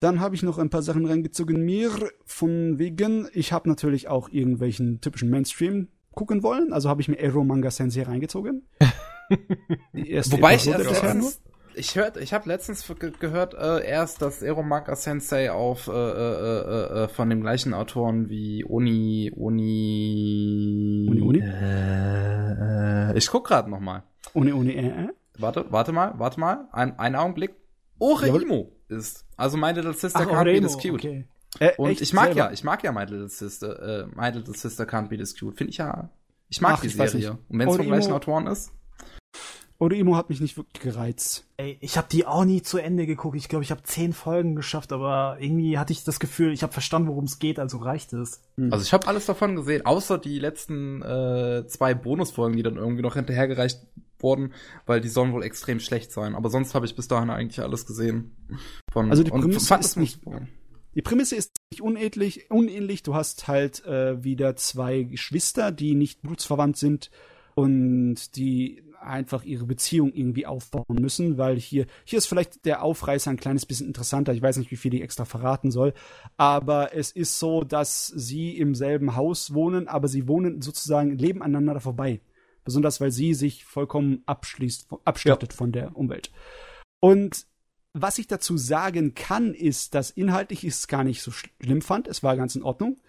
Dann 0.00 0.20
habe 0.20 0.34
ich 0.34 0.42
noch 0.42 0.58
ein 0.58 0.70
paar 0.70 0.82
Sachen 0.82 1.04
reingezogen. 1.04 1.62
Mir 1.64 1.90
von 2.24 2.78
wegen, 2.78 3.28
ich 3.32 3.52
habe 3.52 3.68
natürlich 3.68 4.08
auch 4.08 4.30
irgendwelchen 4.30 5.00
typischen 5.00 5.30
Mainstream 5.30 5.88
gucken 6.12 6.42
wollen, 6.42 6.72
also 6.72 6.88
habe 6.88 7.02
ich 7.02 7.08
mir 7.08 7.18
Aero 7.18 7.44
Manga 7.44 7.70
Sensei 7.70 8.02
reingezogen. 8.02 8.66
Wobei 9.92 10.54
ich 10.56 10.66
erst 10.66 10.84
letztens, 10.84 11.40
ich 11.74 11.96
hört, 11.96 12.16
ich 12.16 12.32
habe 12.32 12.48
letztens 12.48 12.86
ge 12.98 13.12
gehört 13.18 13.54
äh, 13.54 13.86
erst, 13.86 14.22
dass 14.22 14.42
Eromaka 14.42 14.96
Sensei 14.96 15.50
auf 15.52 15.88
äh, 15.88 15.92
äh, 15.92 15.94
äh, 15.94 17.04
äh, 17.04 17.08
von 17.08 17.30
dem 17.30 17.40
gleichen 17.40 17.74
Autoren 17.74 18.28
wie 18.28 18.64
Uni 18.64 19.32
Uni 19.34 21.06
Uni 21.08 21.20
Uni. 21.20 21.38
Äh, 21.40 23.12
äh, 23.12 23.18
ich 23.18 23.28
guck 23.28 23.46
gerade 23.46 23.70
noch 23.70 23.80
mal. 23.80 24.02
Uni 24.34 24.52
Uni. 24.52 24.72
Äh, 24.72 24.86
äh? 24.86 25.08
Warte, 25.38 25.66
warte 25.70 25.92
mal, 25.92 26.14
warte 26.18 26.38
mal, 26.38 26.68
ein, 26.72 26.98
ein 26.98 27.14
Augenblick. 27.14 27.54
Oreimo 27.98 28.72
ist 28.88 29.26
also 29.36 29.56
My 29.56 29.72
Little 29.72 29.94
Sister 29.94 30.20
Ach, 30.20 30.30
Can't 30.30 30.44
Be 30.44 30.60
This 30.60 30.76
Cute. 30.76 30.94
Okay. 30.94 31.26
Äh, 31.58 31.72
und 31.76 32.00
ich 32.00 32.12
mag 32.12 32.26
selber? 32.26 32.38
ja, 32.38 32.52
ich 32.52 32.64
mag 32.64 32.82
ja 32.82 32.92
My 32.92 33.04
Little 33.04 33.28
Sister, 33.28 34.02
äh, 34.02 34.06
My 34.14 34.30
Little 34.30 34.54
Sister 34.54 34.84
Can't 34.84 35.08
Be 35.08 35.16
This 35.16 35.38
Cute. 35.38 35.56
Finde 35.56 35.70
ich 35.70 35.78
ja. 35.78 36.10
Ich 36.48 36.60
mag 36.60 36.74
Ach, 36.74 36.80
die 36.80 36.88
Serie. 36.88 37.38
Und 37.48 37.58
wenn 37.58 37.68
es 37.68 37.76
vom 37.76 37.86
gleichen 37.86 38.12
Autoren 38.12 38.46
ist. 38.46 38.72
Oreimo 39.80 40.14
hat 40.14 40.28
mich 40.28 40.42
nicht 40.42 40.58
wirklich 40.58 40.82
gereizt. 40.82 41.46
Ey, 41.56 41.78
ich 41.80 41.96
habe 41.96 42.06
die 42.12 42.26
auch 42.26 42.44
nie 42.44 42.60
zu 42.60 42.76
Ende 42.76 43.06
geguckt. 43.06 43.36
Ich 43.36 43.48
glaube, 43.48 43.64
ich 43.64 43.70
habe 43.70 43.82
zehn 43.82 44.12
Folgen 44.12 44.54
geschafft, 44.54 44.92
aber 44.92 45.38
irgendwie 45.40 45.78
hatte 45.78 45.94
ich 45.94 46.04
das 46.04 46.20
Gefühl, 46.20 46.52
ich 46.52 46.62
habe 46.62 46.72
verstanden, 46.72 47.08
worum 47.08 47.24
es 47.24 47.38
geht, 47.38 47.58
also 47.58 47.78
reicht 47.78 48.12
es. 48.12 48.42
Hm. 48.56 48.70
Also 48.72 48.84
ich 48.84 48.92
habe 48.92 49.06
alles 49.06 49.24
davon 49.24 49.56
gesehen, 49.56 49.86
außer 49.86 50.18
die 50.18 50.38
letzten 50.38 51.00
äh, 51.00 51.66
zwei 51.66 51.94
Bonusfolgen, 51.94 52.58
die 52.58 52.62
dann 52.62 52.76
irgendwie 52.76 53.00
noch 53.00 53.14
hinterhergereicht 53.14 53.80
wurden, 54.18 54.52
weil 54.84 55.00
die 55.00 55.08
sollen 55.08 55.32
wohl 55.32 55.42
extrem 55.42 55.80
schlecht 55.80 56.12
sein. 56.12 56.34
Aber 56.34 56.50
sonst 56.50 56.74
habe 56.74 56.84
ich 56.84 56.94
bis 56.94 57.08
dahin 57.08 57.30
eigentlich 57.30 57.60
alles 57.60 57.86
gesehen. 57.86 58.36
Von, 58.92 59.08
also 59.10 59.22
die 59.22 59.30
Prämisse 59.30 59.74
ist 59.76 59.96
nicht. 59.96 60.20
Die 60.94 61.02
Prämisse 61.02 61.36
ist 61.36 61.52
nicht 61.70 61.80
unähnlich, 61.80 62.50
unähnlich. 62.50 63.02
Du 63.02 63.14
hast 63.14 63.48
halt 63.48 63.82
äh, 63.86 64.22
wieder 64.22 64.56
zwei 64.56 65.04
Geschwister, 65.04 65.72
die 65.72 65.94
nicht 65.94 66.20
blutsverwandt 66.20 66.76
sind 66.76 67.10
und 67.54 68.36
die 68.36 68.82
einfach 69.00 69.44
ihre 69.44 69.66
Beziehung 69.66 70.12
irgendwie 70.12 70.46
aufbauen 70.46 70.84
müssen, 71.00 71.38
weil 71.38 71.58
hier, 71.58 71.86
hier 72.04 72.18
ist 72.18 72.26
vielleicht 72.26 72.64
der 72.64 72.82
Aufreißer 72.82 73.30
ein 73.30 73.36
kleines 73.36 73.66
bisschen 73.66 73.86
interessanter. 73.86 74.32
Ich 74.32 74.42
weiß 74.42 74.56
nicht, 74.58 74.70
wie 74.70 74.76
viel 74.76 74.94
ich 74.94 75.02
extra 75.02 75.24
verraten 75.24 75.70
soll, 75.70 75.94
aber 76.36 76.94
es 76.94 77.10
ist 77.10 77.38
so, 77.38 77.64
dass 77.64 78.06
sie 78.08 78.56
im 78.56 78.74
selben 78.74 79.16
Haus 79.16 79.54
wohnen, 79.54 79.88
aber 79.88 80.08
sie 80.08 80.28
wohnen 80.28 80.62
sozusagen, 80.62 81.16
leben 81.18 81.42
aneinander 81.42 81.80
vorbei. 81.80 82.20
Besonders 82.64 83.00
weil 83.00 83.10
sie 83.10 83.34
sich 83.34 83.64
vollkommen 83.64 84.22
abschließt, 84.26 84.88
abstattet 85.04 85.52
ja. 85.52 85.56
von 85.56 85.72
der 85.72 85.96
Umwelt. 85.96 86.30
Und 87.00 87.46
was 87.92 88.18
ich 88.18 88.26
dazu 88.26 88.56
sagen 88.56 89.14
kann, 89.14 89.54
ist, 89.54 89.94
dass 89.94 90.10
inhaltlich 90.10 90.64
ich 90.64 90.74
es 90.74 90.88
gar 90.88 91.02
nicht 91.02 91.22
so 91.22 91.30
schlimm 91.30 91.82
fand. 91.82 92.06
Es 92.06 92.22
war 92.22 92.36
ganz 92.36 92.54
in 92.54 92.62
Ordnung. 92.62 93.00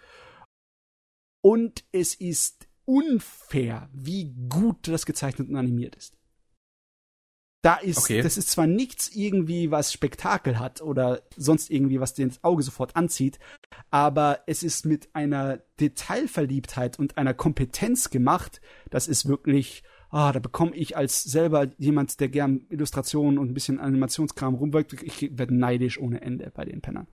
Und 1.44 1.84
es 1.92 2.16
ist 2.16 2.68
unfair, 2.92 3.90
wie 3.94 4.34
gut 4.50 4.88
das 4.88 5.06
gezeichnet 5.06 5.48
und 5.50 5.56
animiert 5.56 5.96
ist. 5.96 6.18
Da 7.64 7.76
ist, 7.76 8.00
okay. 8.00 8.24
das 8.24 8.38
ist 8.38 8.50
zwar 8.50 8.66
nichts 8.66 9.16
irgendwie, 9.16 9.70
was 9.70 9.94
Spektakel 9.94 10.58
hat 10.58 10.82
oder 10.82 11.22
sonst 11.38 11.70
irgendwie, 11.70 12.00
was 12.00 12.16
dir 12.16 12.24
ins 12.24 12.44
Auge 12.44 12.64
sofort 12.64 12.96
anzieht, 12.96 13.38
aber 13.92 14.40
es 14.48 14.64
ist 14.64 14.86
mit 14.86 15.10
einer 15.14 15.60
Detailverliebtheit 15.80 16.98
und 16.98 17.18
einer 17.18 17.36
Kompetenz 17.36 18.10
gemacht, 18.10 18.62
das 18.90 19.08
ist 19.08 19.28
wirklich, 19.28 19.84
ah, 20.10 20.32
da 20.32 20.40
bekomme 20.40 20.76
ich 20.76 20.98
als 20.98 21.24
selber 21.24 21.68
jemand, 21.78 22.20
der 22.20 22.30
gern 22.30 22.66
Illustrationen 22.70 23.38
und 23.38 23.52
ein 23.52 23.54
bisschen 23.54 23.80
Animationskram 23.80 24.56
rumwirkt, 24.56 24.94
ich 25.04 25.38
werde 25.38 25.54
neidisch 25.54 26.00
ohne 26.00 26.22
Ende 26.22 26.52
bei 26.56 26.66
den 26.66 26.82
Pennern. 26.82 27.08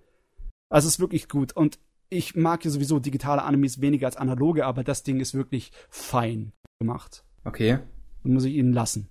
Also 0.71 0.89
es 0.89 0.95
ist 0.95 1.01
wirklich 1.01 1.29
gut 1.29 1.55
und 1.55 1.79
ich 2.11 2.37
mag 2.37 2.65
ja 2.65 2.71
sowieso 2.71 2.99
digitale 2.99 3.43
Animes 3.43 3.81
weniger 3.81 4.07
als 4.07 4.17
analoge, 4.17 4.67
aber 4.67 4.85
das 4.85 5.03
Ding 5.03 5.21
ist 5.21 5.35
wirklich 5.35 5.73
fein 5.91 6.53
gemacht. 6.81 7.25
Okay. 7.45 7.79
Und 8.25 8.35
muss 8.35 8.45
ich 8.45 8.55
ihnen 8.55 8.73
lassen. 8.73 9.09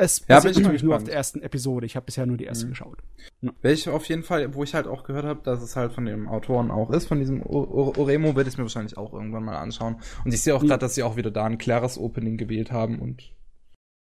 Es 0.00 0.20
ja, 0.28 0.36
basiert 0.36 0.56
natürlich 0.56 0.84
nur 0.84 0.94
auf 0.94 1.04
der 1.04 1.14
ersten 1.14 1.42
Episode. 1.42 1.84
Ich 1.84 1.96
habe 1.96 2.06
bisher 2.06 2.24
nur 2.24 2.36
die 2.36 2.44
erste 2.44 2.66
mhm. 2.66 2.70
geschaut. 2.70 2.98
Ja. 3.40 3.52
Welche 3.62 3.92
auf 3.92 4.04
jeden 4.04 4.22
Fall, 4.22 4.54
wo 4.54 4.62
ich 4.62 4.74
halt 4.74 4.86
auch 4.86 5.02
gehört 5.02 5.24
habe, 5.24 5.42
dass 5.42 5.60
es 5.60 5.74
halt 5.74 5.92
von 5.92 6.04
dem 6.04 6.28
Autoren 6.28 6.70
auch 6.70 6.90
ist, 6.90 7.06
von 7.06 7.18
diesem 7.18 7.42
Oremo, 7.42 8.36
werde 8.36 8.48
ich 8.48 8.56
mir 8.56 8.64
wahrscheinlich 8.64 8.96
auch 8.96 9.12
irgendwann 9.12 9.44
mal 9.44 9.56
anschauen. 9.56 10.00
Und 10.24 10.32
ich 10.32 10.40
sehe 10.40 10.54
auch 10.54 10.62
gerade, 10.62 10.78
dass 10.78 10.94
sie 10.94 11.02
auch 11.02 11.16
wieder 11.16 11.32
da 11.32 11.44
ein 11.44 11.58
klares 11.58 11.98
Opening 11.98 12.36
gewählt 12.36 12.70
haben 12.70 13.00
und 13.00 13.32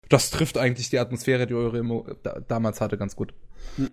das 0.09 0.29
trifft 0.29 0.57
eigentlich 0.57 0.89
die 0.89 0.99
Atmosphäre, 0.99 1.47
die 1.47 1.53
Oremo 1.53 2.07
da 2.23 2.39
damals 2.39 2.81
hatte, 2.81 2.97
ganz 2.97 3.15
gut. 3.15 3.33
Mhm. 3.77 3.89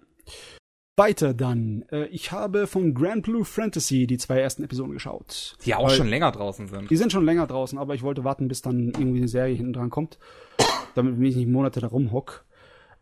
Weiter 0.97 1.35
dann. 1.35 1.85
Äh, 1.91 2.07
ich 2.07 2.31
habe 2.33 2.67
von 2.67 2.95
Grand 2.95 3.25
Blue 3.25 3.45
Fantasy 3.45 4.07
die 4.07 4.19
zwei 4.19 4.39
ersten 4.39 4.63
Episoden 4.63 4.93
geschaut. 4.93 5.57
Die 5.65 5.75
auch 5.75 5.91
schon 5.91 6.09
länger 6.09 6.31
draußen 6.31 6.69
sind. 6.69 6.91
Die 6.91 6.97
sind 6.97 7.11
schon 7.11 7.25
länger 7.25 7.47
draußen, 7.47 7.79
aber 7.79 7.95
ich 7.95 8.03
wollte 8.03 8.25
warten, 8.25 8.49
bis 8.49 8.63
dann 8.63 8.89
irgendwie 8.89 9.19
eine 9.19 9.29
Serie 9.29 9.55
hinten 9.55 9.73
dran 9.73 9.91
kommt, 9.91 10.19
damit 10.95 11.21
ich 11.21 11.37
nicht 11.37 11.49
Monate 11.49 11.81
da 11.81 11.89
rumhock. 11.89 12.45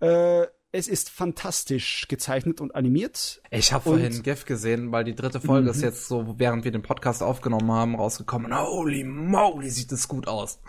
Äh, 0.00 0.46
es 0.74 0.88
ist 0.88 1.10
fantastisch 1.10 2.08
gezeichnet 2.08 2.62
und 2.62 2.74
animiert. 2.74 3.42
Ich 3.50 3.74
habe 3.74 3.84
vorhin 3.84 4.22
GIF 4.22 4.46
gesehen, 4.46 4.90
weil 4.90 5.04
die 5.04 5.14
dritte 5.14 5.38
Folge 5.38 5.68
ist 5.68 5.78
mhm. 5.78 5.84
jetzt 5.84 6.08
so, 6.08 6.34
während 6.38 6.64
wir 6.64 6.72
den 6.72 6.80
Podcast 6.80 7.22
aufgenommen 7.22 7.70
haben, 7.70 7.94
rausgekommen. 7.94 8.56
Holy 8.58 9.04
moly, 9.04 9.68
sieht 9.68 9.92
das 9.92 10.08
gut 10.08 10.26
aus. 10.28 10.60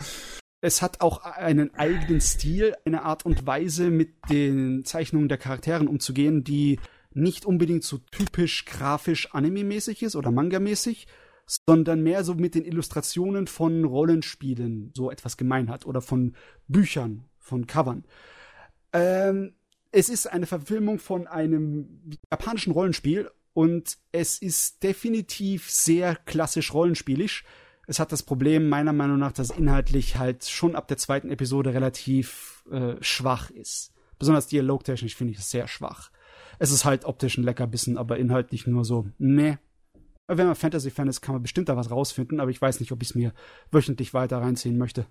Es 0.59 0.81
hat 0.81 0.99
auch 0.99 1.23
einen 1.23 1.73
eigenen 1.75 2.19
Stil, 2.19 2.75
eine 2.85 3.03
Art 3.03 3.25
und 3.25 3.47
Weise, 3.47 3.89
mit 3.89 4.13
den 4.29 4.83
Zeichnungen 4.83 5.29
der 5.29 5.37
Charakteren 5.37 5.87
umzugehen, 5.87 6.43
die 6.43 6.79
nicht 7.15 7.45
unbedingt 7.45 7.83
so 7.83 7.99
typisch 8.11 8.65
grafisch 8.65 9.33
anime-mäßig 9.33 10.03
ist 10.03 10.15
oder 10.15 10.31
manga-mäßig, 10.31 11.07
sondern 11.45 12.01
mehr 12.01 12.23
so 12.23 12.35
mit 12.35 12.55
den 12.55 12.65
Illustrationen 12.65 13.47
von 13.47 13.83
Rollenspielen 13.83 14.91
so 14.95 15.11
etwas 15.11 15.37
gemein 15.37 15.69
hat 15.69 15.85
oder 15.85 16.01
von 16.01 16.35
Büchern, 16.67 17.25
von 17.39 17.67
Covern. 17.67 18.05
Ähm, 18.93 19.53
es 19.91 20.09
ist 20.09 20.27
eine 20.27 20.47
Verfilmung 20.47 20.99
von 20.99 21.27
einem 21.27 22.01
japanischen 22.31 22.73
Rollenspiel 22.73 23.29
und 23.53 23.97
es 24.11 24.41
ist 24.41 24.81
definitiv 24.83 25.69
sehr 25.69 26.15
klassisch 26.15 26.73
rollenspielisch. 26.73 27.43
Es 27.85 27.99
hat 27.99 28.11
das 28.11 28.23
Problem 28.23 28.69
meiner 28.69 28.93
Meinung 28.93 29.19
nach, 29.19 29.33
dass 29.33 29.49
inhaltlich 29.49 30.17
halt 30.17 30.45
schon 30.45 30.75
ab 30.75 30.87
der 30.87 30.97
zweiten 30.97 31.29
Episode 31.29 31.73
relativ 31.73 32.63
äh, 32.71 32.95
schwach 33.01 33.51
ist. 33.51 33.91
Besonders 34.17 34.47
dialogtechnisch 34.47 35.15
finde 35.15 35.33
ich 35.33 35.39
es 35.39 35.51
sehr 35.51 35.67
schwach. 35.67 36.09
Es 36.59 36.71
ist 36.71 36.85
halt 36.85 37.05
optisch 37.05 37.37
ein 37.37 37.43
Leckerbissen, 37.43 37.97
aber 37.97 38.17
inhaltlich 38.17 38.67
nur 38.67 38.85
so, 38.85 39.07
ne. 39.17 39.59
Wenn 40.27 40.47
man 40.47 40.55
Fantasy-Fan 40.55 41.07
ist, 41.09 41.21
kann 41.21 41.35
man 41.35 41.41
bestimmt 41.41 41.67
da 41.69 41.75
was 41.75 41.91
rausfinden, 41.91 42.39
aber 42.39 42.49
ich 42.49 42.61
weiß 42.61 42.79
nicht, 42.79 42.91
ob 42.91 43.01
ich 43.01 43.09
es 43.09 43.15
mir 43.15 43.33
wöchentlich 43.71 44.13
weiter 44.13 44.37
reinziehen 44.37 44.77
möchte. 44.77 45.05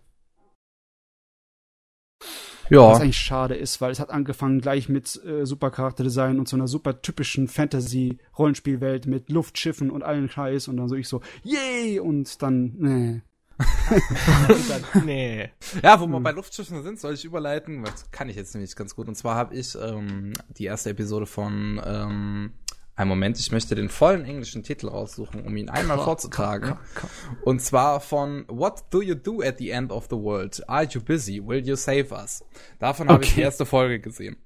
Ja. 2.71 2.89
Was 2.89 3.01
eigentlich 3.01 3.19
schade 3.19 3.55
ist, 3.55 3.83
weil 3.83 3.91
es 3.91 4.01
hat 4.01 4.09
angefangen 4.09 4.61
gleich 4.61 4.89
mit 4.89 5.23
äh, 5.25 5.45
super 5.45 5.71
Charakterdesign 5.71 6.39
und 6.39 6.49
so 6.49 6.57
einer 6.57 6.69
super 6.69 7.03
typischen 7.03 7.47
Fantasy-Rollenspielwelt 7.47 9.07
mit 9.07 9.29
Luftschiffen 9.29 9.91
und 9.91 10.03
allen 10.03 10.31
Scheiß 10.31 10.69
und 10.69 10.79
dann 10.79 10.89
so 10.89 10.95
ich 10.95 11.09
so, 11.09 11.21
yay! 11.45 12.01
Und 12.01 12.41
dann, 12.41 12.75
ne. 12.79 13.23
nee. 15.05 15.51
Ja, 15.83 16.01
wo 16.01 16.07
wir 16.07 16.21
bei 16.21 16.33
Luftschiffen 16.33 16.83
sind, 16.83 17.01
soll 17.01 17.15
ich 17.15 17.25
überleiten? 17.25 17.85
Das 17.85 18.11
kann 18.11 18.29
ich 18.29 18.37
jetzt 18.37 18.55
nämlich 18.55 18.75
ganz 18.77 18.95
gut. 18.95 19.09
Und 19.09 19.15
zwar 19.15 19.35
habe 19.35 19.55
ich 19.55 19.75
ähm, 19.75 20.33
die 20.57 20.65
erste 20.65 20.91
Episode 20.91 21.27
von 21.27 21.81
ähm, 21.85 22.53
Ein 22.95 23.09
Moment, 23.09 23.39
ich 23.39 23.51
möchte 23.53 23.75
den 23.75 23.89
vollen 23.89 24.25
englischen 24.25 24.63
Titel 24.63 24.89
raussuchen, 24.89 25.43
um 25.43 25.57
ihn 25.57 25.69
einmal 25.71 25.97
komm, 25.97 26.05
vorzutragen. 26.05 26.77
Und 27.45 27.61
zwar 27.61 28.01
von 28.01 28.45
What 28.49 28.85
do 28.91 29.03
you 29.03 29.15
do 29.15 29.41
at 29.43 29.59
the 29.59 29.71
end 29.71 29.91
of 29.91 30.07
the 30.11 30.17
world? 30.17 30.63
Are 30.69 30.85
you 30.85 31.01
busy? 31.01 31.41
Will 31.45 31.67
you 31.67 31.77
save 31.77 32.13
us? 32.13 32.45
Davon 32.79 33.07
okay. 33.07 33.15
habe 33.15 33.25
ich 33.25 33.35
die 33.35 33.41
erste 33.41 33.67
Folge 33.67 34.01
gesehen. 34.01 34.37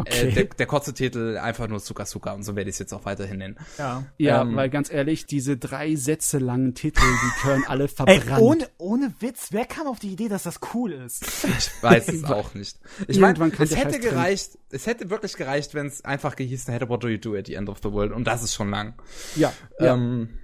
Okay. 0.00 0.28
Äh, 0.28 0.32
der, 0.32 0.44
der 0.44 0.66
kurze 0.66 0.94
Titel 0.94 1.38
einfach 1.38 1.66
nur 1.66 1.80
Suka 1.80 2.06
Suka 2.06 2.32
und 2.32 2.44
so 2.44 2.54
werde 2.54 2.70
ich 2.70 2.74
es 2.74 2.78
jetzt 2.78 2.92
auch 2.92 3.04
weiterhin 3.04 3.38
nennen. 3.38 3.56
Ja, 3.78 4.04
ja 4.16 4.42
ähm, 4.42 4.54
weil 4.54 4.70
ganz 4.70 4.92
ehrlich, 4.92 5.26
diese 5.26 5.56
drei 5.56 5.96
Sätze 5.96 6.38
langen 6.38 6.74
Titel, 6.76 7.02
die 7.02 7.40
können 7.40 7.64
alle 7.66 7.88
verbrannt. 7.88 8.28
Ey, 8.28 8.38
ohne, 8.38 8.68
ohne 8.78 9.14
Witz, 9.18 9.48
wer 9.50 9.64
kam 9.64 9.88
auf 9.88 9.98
die 9.98 10.12
Idee, 10.12 10.28
dass 10.28 10.44
das 10.44 10.60
cool 10.72 10.92
ist? 10.92 11.26
Ich 11.58 11.82
weiß 11.82 12.08
es 12.08 12.24
auch 12.24 12.54
nicht. 12.54 12.78
Ich 13.08 13.18
meine, 13.18 13.52
es 13.58 13.74
hätte 13.74 13.98
gereicht, 13.98 14.54
drin. 14.54 14.60
es 14.70 14.86
hätte 14.86 15.10
wirklich 15.10 15.34
gereicht, 15.34 15.74
wenn 15.74 15.86
es 15.86 16.04
einfach 16.04 16.36
gehießen 16.36 16.72
hätte, 16.72 16.88
What 16.88 17.02
do 17.02 17.08
you 17.08 17.18
do 17.18 17.34
at 17.34 17.46
the 17.46 17.54
end 17.54 17.68
of 17.68 17.78
the 17.82 17.90
world? 17.90 18.12
Und 18.12 18.24
das 18.24 18.42
ist 18.42 18.54
schon 18.54 18.70
lang. 18.70 18.94
Ja. 19.34 19.52
Ähm, 19.80 20.38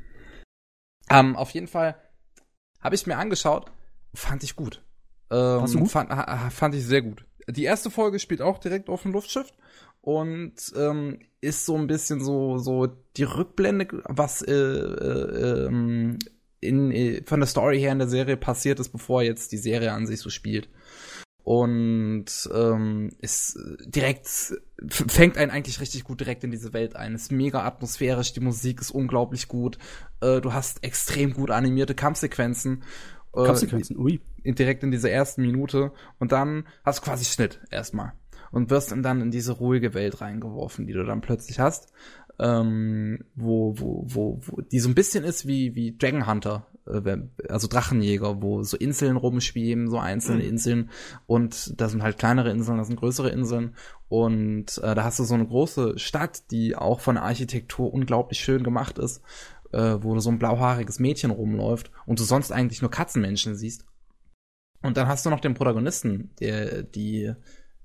ja. 1.09 1.21
Ähm, 1.21 1.37
auf 1.37 1.51
jeden 1.51 1.69
Fall 1.69 1.97
habe 2.81 2.95
ich 2.95 3.07
mir 3.07 3.17
angeschaut, 3.19 3.71
fand 4.15 4.43
ich 4.43 4.57
gut. 4.57 4.83
Ähm, 5.31 5.65
gut? 5.67 5.91
Fand, 5.91 6.11
fand 6.53 6.75
ich 6.75 6.85
sehr 6.85 7.03
gut 7.03 7.25
die 7.49 7.65
erste 7.65 7.91
Folge 7.91 8.19
spielt 8.19 8.43
auch 8.43 8.59
direkt 8.59 8.89
auf 8.89 9.03
dem 9.03 9.13
Luftschiff 9.13 9.53
und 10.01 10.55
ähm, 10.77 11.19
ist 11.41 11.67
so 11.67 11.77
ein 11.77 11.87
bisschen 11.87 12.23
so 12.23 12.59
so 12.59 12.89
die 13.17 13.25
Rückblende, 13.25 14.03
was 14.05 14.43
äh, 14.43 14.53
äh, 14.53 15.67
ähm, 15.67 16.19
in, 16.61 16.91
äh, 16.93 17.23
von 17.25 17.41
der 17.41 17.47
Story 17.47 17.79
her 17.79 17.93
in 17.93 17.99
der 17.99 18.09
Serie 18.09 18.37
passiert 18.37 18.81
ist, 18.81 18.91
bevor 18.91 19.23
jetzt 19.23 19.53
die 19.53 19.59
Serie 19.59 19.93
an 19.93 20.07
sich 20.07 20.21
so 20.21 20.31
spielt. 20.31 20.69
Und 21.43 22.49
ähm, 22.55 23.11
ist 23.21 23.59
direkt 23.85 24.27
fängt 24.89 25.37
einen 25.37 25.51
eigentlich 25.51 25.79
richtig 25.79 26.05
gut 26.05 26.21
direkt 26.21 26.43
in 26.43 26.51
diese 26.51 26.73
Welt 26.73 26.97
ein. 26.97 27.15
Ist 27.15 27.31
mega 27.31 27.67
atmosphärisch, 27.67 28.33
die 28.33 28.41
Musik 28.41 28.81
ist 28.81 28.91
unglaublich 28.91 29.47
gut. 29.47 29.77
Äh, 30.23 30.41
du 30.41 30.55
hast 30.55 30.83
extrem 30.83 31.35
gut 31.35 31.51
animierte 31.51 31.95
Kampfsequenzen 31.95 32.83
äh, 33.35 33.45
Kampfsequenzen, 33.45 33.99
ui. 33.99 34.21
Direkt 34.45 34.83
in 34.83 34.91
dieser 34.91 35.11
ersten 35.11 35.43
Minute. 35.43 35.93
Und 36.19 36.33
dann 36.33 36.67
hast 36.85 37.01
du 37.01 37.05
quasi 37.05 37.25
Schnitt 37.25 37.61
erstmal. 37.71 38.13
Und 38.51 38.71
wirst 38.71 38.95
dann 38.97 39.21
in 39.21 39.31
diese 39.31 39.53
ruhige 39.53 39.95
Welt 39.95 40.21
reingeworfen, 40.21 40.87
die 40.87 40.93
du 40.93 41.05
dann 41.05 41.21
plötzlich 41.21 41.59
hast. 41.59 41.93
Ähm, 42.39 43.25
wo, 43.37 43.79
wo, 43.79 44.05
wo, 44.07 44.41
wo, 44.43 44.61
die 44.61 44.81
so 44.81 44.89
ein 44.89 44.95
bisschen 44.97 45.23
ist 45.23 45.47
wie, 45.47 45.77
wie 45.77 45.97
Dragon 45.97 46.27
Hunter, 46.27 46.67
äh, 46.85 47.17
also 47.49 47.69
Drachenjäger, 47.69 48.43
wo 48.43 48.65
so 48.65 48.77
Inseln 48.77 49.17
rumspielen, 49.17 49.89
so 49.89 49.99
einzelne 49.99 50.43
mhm. 50.43 50.49
Inseln 50.49 50.91
und 51.27 51.81
da 51.81 51.89
sind 51.89 52.03
halt 52.03 52.19
kleinere 52.19 52.51
Inseln, 52.51 52.79
da 52.79 52.85
sind 52.85 52.97
größere 52.97 53.31
Inseln 53.31 53.77
und 54.09 54.79
äh, 54.79 54.97
da 54.97 55.05
hast 55.05 55.21
du 55.21 55.23
so 55.23 55.35
eine 55.35 55.47
große 55.47 55.97
Stadt, 56.01 56.51
die 56.51 56.75
auch 56.75 56.99
von 56.99 57.15
der 57.15 57.23
Architektur 57.23 57.95
unglaublich 57.95 58.41
schön 58.41 58.65
gemacht 58.65 58.99
ist 58.99 59.23
äh, 59.75 60.03
wo 60.03 60.19
so 60.21 60.31
ein 60.31 60.39
blauhaariges 60.39 61.01
Mädchen 61.01 61.31
rumläuft 61.31 61.91
und 62.07 62.21
du 62.21 62.25
sonst 62.25 62.53
eigentlich 62.53 62.81
nur 62.81 62.91
Katzenmenschen 62.91 63.57
siehst. 63.57 63.85
Und 64.85 64.99
dann 64.99 65.09
hast 65.09 65.25
du 65.25 65.31
noch 65.31 65.41
den 65.41 65.55
Protagonisten, 65.55 66.31
der 66.41 66.83
die 66.83 67.33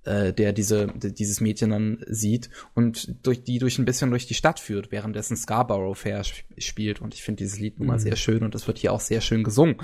äh, 0.04 0.34
der 0.34 0.52
diese 0.52 0.88
dieses 0.88 1.40
Mädchen 1.40 1.70
dann 1.70 2.04
sieht 2.08 2.50
und 2.74 3.26
durch 3.26 3.42
die 3.46 3.58
durch 3.58 3.80
ein 3.80 3.86
bisschen 3.86 4.10
durch 4.10 4.28
die 4.28 4.34
Stadt 4.34 4.60
führt, 4.60 4.92
währenddessen 4.92 5.38
Scarborough 5.38 5.98
Fair 5.98 6.20
sp 6.28 6.44
spielt 6.58 7.00
und 7.00 7.14
ich 7.14 7.24
finde 7.24 7.38
dieses 7.44 7.58
Lied 7.58 7.80
nun 7.80 7.88
mal 7.88 7.94
mhm. 7.94 8.02
sehr 8.02 8.18
schön 8.18 8.44
und 8.44 8.54
es 8.54 8.68
wird 8.68 8.80
hier 8.80 8.92
auch 8.92 9.00
sehr 9.00 9.22
schön 9.22 9.46
gesungen. 9.46 9.78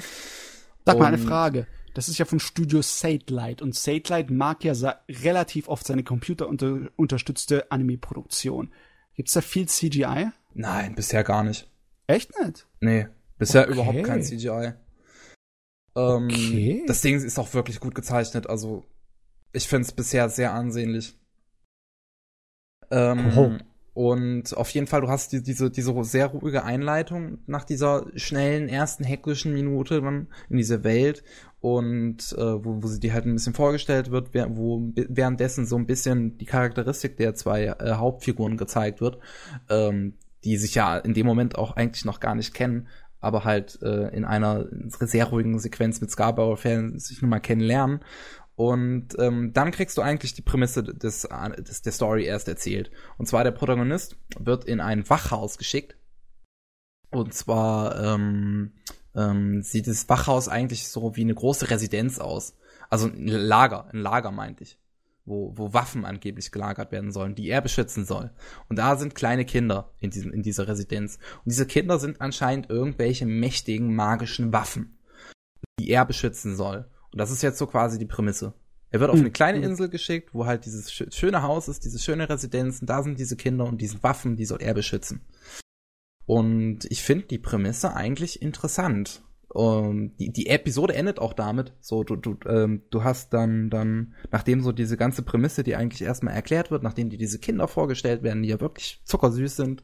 Sag 0.86 1.00
mal 1.00 1.06
eine 1.06 1.18
Frage. 1.18 1.68
Das 1.94 2.10
ist 2.10 2.18
ja 2.18 2.26
von 2.26 2.42
Studio 2.42 2.82
Satelight 2.82 3.62
und 3.62 3.74
Satelight 3.74 4.30
mag 4.30 4.66
ja 4.66 4.74
relativ 5.08 5.70
oft 5.70 5.88
seine 5.88 6.04
computerunterstützte 6.04 7.72
Anime-Produktion. 7.72 8.74
Gibt's 9.16 9.32
da 9.32 9.40
viel 9.40 9.70
CGI? 9.70 10.32
Nein, 10.54 10.96
bisher 10.96 11.24
gar 11.24 11.46
nicht. 11.46 11.70
Echt 12.08 12.38
nicht? 12.38 12.68
Nee, 12.82 13.08
bisher 13.38 13.64
okay. 13.64 13.72
überhaupt 13.72 14.04
kein 14.04 14.22
CGI. 14.22 14.74
Ähm, 15.96 16.28
okay. 16.30 16.84
Das 16.88 17.02
Ding 17.02 17.16
ist 17.16 17.40
auch 17.40 17.54
wirklich 17.54 17.80
gut 17.80 17.96
gezeichnet, 17.96 18.48
also 18.48 18.84
ich 19.54 19.68
finde 19.68 19.86
es 19.86 19.92
bisher 19.92 20.30
sehr 20.30 20.54
ansehnlich. 20.54 21.18
Ähm, 22.92 23.32
oh. 23.38 23.58
Und 23.94 24.58
auf 24.58 24.70
jeden 24.72 24.88
Fall, 24.88 25.00
du 25.00 25.08
hast 25.08 25.32
die, 25.32 25.42
diese, 25.42 25.72
diese 25.72 26.04
sehr 26.04 26.28
ruhige 26.28 26.66
Einleitung 26.66 27.38
nach 27.48 27.64
dieser 27.64 28.08
schnellen 28.16 28.68
ersten 28.68 29.06
hektischen 29.06 29.54
Minute 29.54 30.02
dann 30.02 30.28
in 30.50 30.58
diese 30.58 30.84
Welt 30.84 31.24
und 31.62 32.36
äh, 32.38 32.66
wo, 32.66 32.84
wo 32.84 32.88
sie 32.88 33.00
dir 33.00 33.14
halt 33.14 33.26
ein 33.26 33.34
bisschen 33.34 33.54
vorgestellt 33.54 34.12
wird, 34.12 34.34
wo 34.34 34.92
währenddessen 34.94 35.66
so 35.66 35.78
ein 35.78 35.88
bisschen 35.88 36.38
die 36.38 36.46
Charakteristik 36.46 37.16
der 37.16 37.36
zwei 37.36 37.68
äh, 37.68 37.94
Hauptfiguren 37.94 38.58
gezeigt 38.58 39.00
wird. 39.00 39.18
Ähm, 39.70 40.16
die 40.44 40.58
sich 40.58 40.76
ja 40.76 40.98
in 40.98 41.16
dem 41.16 41.26
Moment 41.26 41.58
auch 41.58 41.76
eigentlich 41.76 42.06
noch 42.06 42.20
gar 42.20 42.36
nicht 42.36 42.54
kennen, 42.54 42.88
aber 43.26 43.44
halt 43.44 43.82
äh, 43.82 44.08
in 44.16 44.24
einer 44.24 44.68
sehr 44.72 45.26
ruhigen 45.26 45.58
Sequenz 45.58 46.00
mit 46.00 46.12
Scarborough-Fans 46.12 47.08
sich 47.08 47.22
nun 47.22 47.32
mal 47.32 47.40
kennenlernen. 47.40 48.02
Und 48.56 49.18
ähm, 49.20 49.52
dann 49.52 49.72
kriegst 49.72 49.98
du 49.98 50.02
eigentlich 50.02 50.34
die 50.34 50.44
Prämisse 50.44 50.84
des, 50.84 51.28
des, 51.58 51.82
der 51.82 51.92
Story 51.92 52.26
erst 52.26 52.48
erzählt. 52.48 52.92
Und 53.18 53.26
zwar 53.26 53.44
der 53.44 53.52
Protagonist 53.52 54.16
wird 54.40 54.66
in 54.66 54.80
ein 54.80 55.10
Wachhaus 55.10 55.58
geschickt. 55.58 55.98
Und 57.10 57.34
zwar 57.34 58.00
ähm, 58.00 58.74
ähm, 59.16 59.64
sieht 59.64 59.88
das 59.88 60.08
Wachhaus 60.08 60.48
eigentlich 60.48 60.88
so 60.88 61.16
wie 61.16 61.22
eine 61.22 61.34
große 61.34 61.70
Residenz 61.70 62.20
aus. 62.20 62.56
Also 62.90 63.08
ein 63.08 63.28
Lager, 63.28 63.90
ein 63.92 64.00
Lager 64.00 64.32
meinte 64.32 64.64
ich 64.64 64.80
wo, 65.26 65.54
wo 65.58 65.74
Waffen 65.74 66.06
angeblich 66.06 66.52
gelagert 66.52 66.92
werden 66.92 67.12
sollen, 67.12 67.36
die 67.36 67.50
er 67.50 67.62
beschützen 67.62 68.06
soll. 68.06 68.32
Und 68.70 68.78
da 68.78 68.96
sind 68.96 69.16
kleine 69.16 69.46
Kinder 69.46 69.92
in, 70.00 70.12
diesem, 70.12 70.32
in 70.32 70.44
dieser 70.44 70.68
Residenz. 70.68 71.18
Und 71.38 71.52
diese 71.52 71.66
Kinder 71.66 72.00
sind 72.00 72.22
anscheinend 72.22 72.70
irgendwelche 72.70 73.26
mächtigen 73.26 73.96
magischen 73.96 74.54
Waffen, 74.54 74.98
die 75.80 75.90
er 75.90 76.06
beschützen 76.06 76.56
soll. 76.56 76.90
Und 77.12 77.20
das 77.20 77.32
ist 77.32 77.42
jetzt 77.42 77.58
so 77.58 77.68
quasi 77.68 77.98
die 77.98 78.06
Prämisse. 78.06 78.54
Er 78.92 79.00
wird 79.00 79.12
auf 79.12 79.20
eine 79.20 79.32
kleine 79.32 79.58
hm. 79.58 79.72
Insel 79.72 79.90
geschickt, 79.90 80.34
wo 80.34 80.46
halt 80.46 80.66
dieses 80.66 80.92
schöne 80.92 81.42
Haus 81.42 81.68
ist, 81.68 81.84
diese 81.84 82.00
schöne 82.00 82.30
Residenz, 82.30 82.80
und 82.80 82.90
da 82.90 83.04
sind 83.04 83.20
diese 83.20 83.36
Kinder 83.36 83.66
und 83.66 83.82
diese 83.82 84.02
Waffen, 84.04 84.38
die 84.38 84.46
soll 84.46 84.62
er 84.62 84.74
beschützen. 84.74 85.22
Und 86.26 86.86
ich 86.90 87.04
finde 87.04 87.26
die 87.26 87.38
Prämisse 87.38 87.94
eigentlich 87.94 88.42
interessant. 88.42 89.24
Um, 89.50 89.86
ähm, 89.86 90.18
die, 90.18 90.34
die 90.34 90.48
Episode 90.48 90.96
endet 90.96 91.20
auch 91.20 91.34
damit. 91.34 91.74
So, 91.80 92.04
du, 92.04 92.16
du, 92.16 92.38
ähm, 92.48 92.84
du 92.90 93.04
hast 93.04 93.34
dann, 93.34 93.70
dann, 93.70 94.14
nachdem 94.32 94.62
so 94.62 94.72
diese 94.72 94.98
ganze 94.98 95.22
Prämisse, 95.22 95.64
die 95.64 95.76
eigentlich 95.76 96.02
erstmal 96.02 96.34
erklärt 96.34 96.72
wird, 96.72 96.84
nachdem 96.84 97.10
dir 97.10 97.18
diese 97.18 97.40
Kinder 97.40 97.68
vorgestellt 97.68 98.24
werden, 98.24 98.44
die 98.44 98.50
ja 98.50 98.60
wirklich 98.60 99.02
zuckersüß 99.06 99.56
sind, 99.56 99.84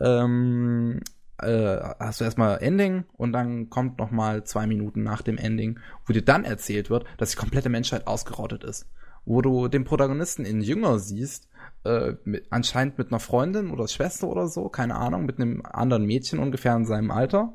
ähm, 0.00 1.00
äh, 1.38 1.78
hast 1.98 2.20
du 2.20 2.24
erstmal 2.24 2.62
Ending 2.62 3.04
und 3.16 3.32
dann 3.32 3.68
kommt 3.70 3.98
noch 3.98 4.10
mal 4.10 4.44
zwei 4.44 4.66
Minuten 4.66 5.02
nach 5.02 5.22
dem 5.22 5.38
Ending, 5.38 5.80
wo 6.06 6.12
dir 6.12 6.22
dann 6.22 6.44
erzählt 6.44 6.90
wird, 6.90 7.04
dass 7.18 7.30
die 7.30 7.36
komplette 7.36 7.68
Menschheit 7.68 8.06
ausgerottet 8.06 8.64
ist. 8.64 8.88
Wo 9.24 9.40
du 9.40 9.68
den 9.68 9.84
Protagonisten 9.84 10.44
in 10.44 10.60
Jünger 10.60 10.98
siehst, 10.98 11.48
äh, 11.84 12.14
mit, 12.24 12.46
anscheinend 12.50 12.98
mit 12.98 13.08
einer 13.08 13.20
Freundin 13.20 13.70
oder 13.70 13.88
Schwester 13.88 14.28
oder 14.28 14.46
so, 14.48 14.68
keine 14.68 14.96
Ahnung, 14.96 15.24
mit 15.24 15.40
einem 15.40 15.62
anderen 15.64 16.04
Mädchen 16.04 16.38
ungefähr 16.38 16.76
in 16.76 16.84
seinem 16.84 17.10
Alter 17.10 17.54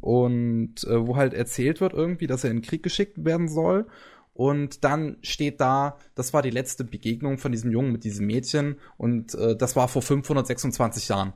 und 0.00 0.84
äh, 0.84 1.06
wo 1.06 1.16
halt 1.16 1.34
erzählt 1.34 1.80
wird 1.80 1.92
irgendwie, 1.92 2.26
dass 2.26 2.44
er 2.44 2.50
in 2.50 2.58
den 2.58 2.62
Krieg 2.62 2.82
geschickt 2.82 3.24
werden 3.24 3.48
soll. 3.48 3.86
Und 4.32 4.84
dann 4.84 5.16
steht 5.22 5.60
da, 5.60 5.96
das 6.14 6.32
war 6.32 6.42
die 6.42 6.50
letzte 6.50 6.84
Begegnung 6.84 7.38
von 7.38 7.50
diesem 7.50 7.72
Jungen 7.72 7.90
mit 7.90 8.04
diesem 8.04 8.26
Mädchen 8.26 8.78
und 8.96 9.34
äh, 9.34 9.56
das 9.56 9.74
war 9.74 9.88
vor 9.88 10.02
526 10.02 11.08
Jahren. 11.08 11.32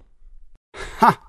Ha! 1.00 1.18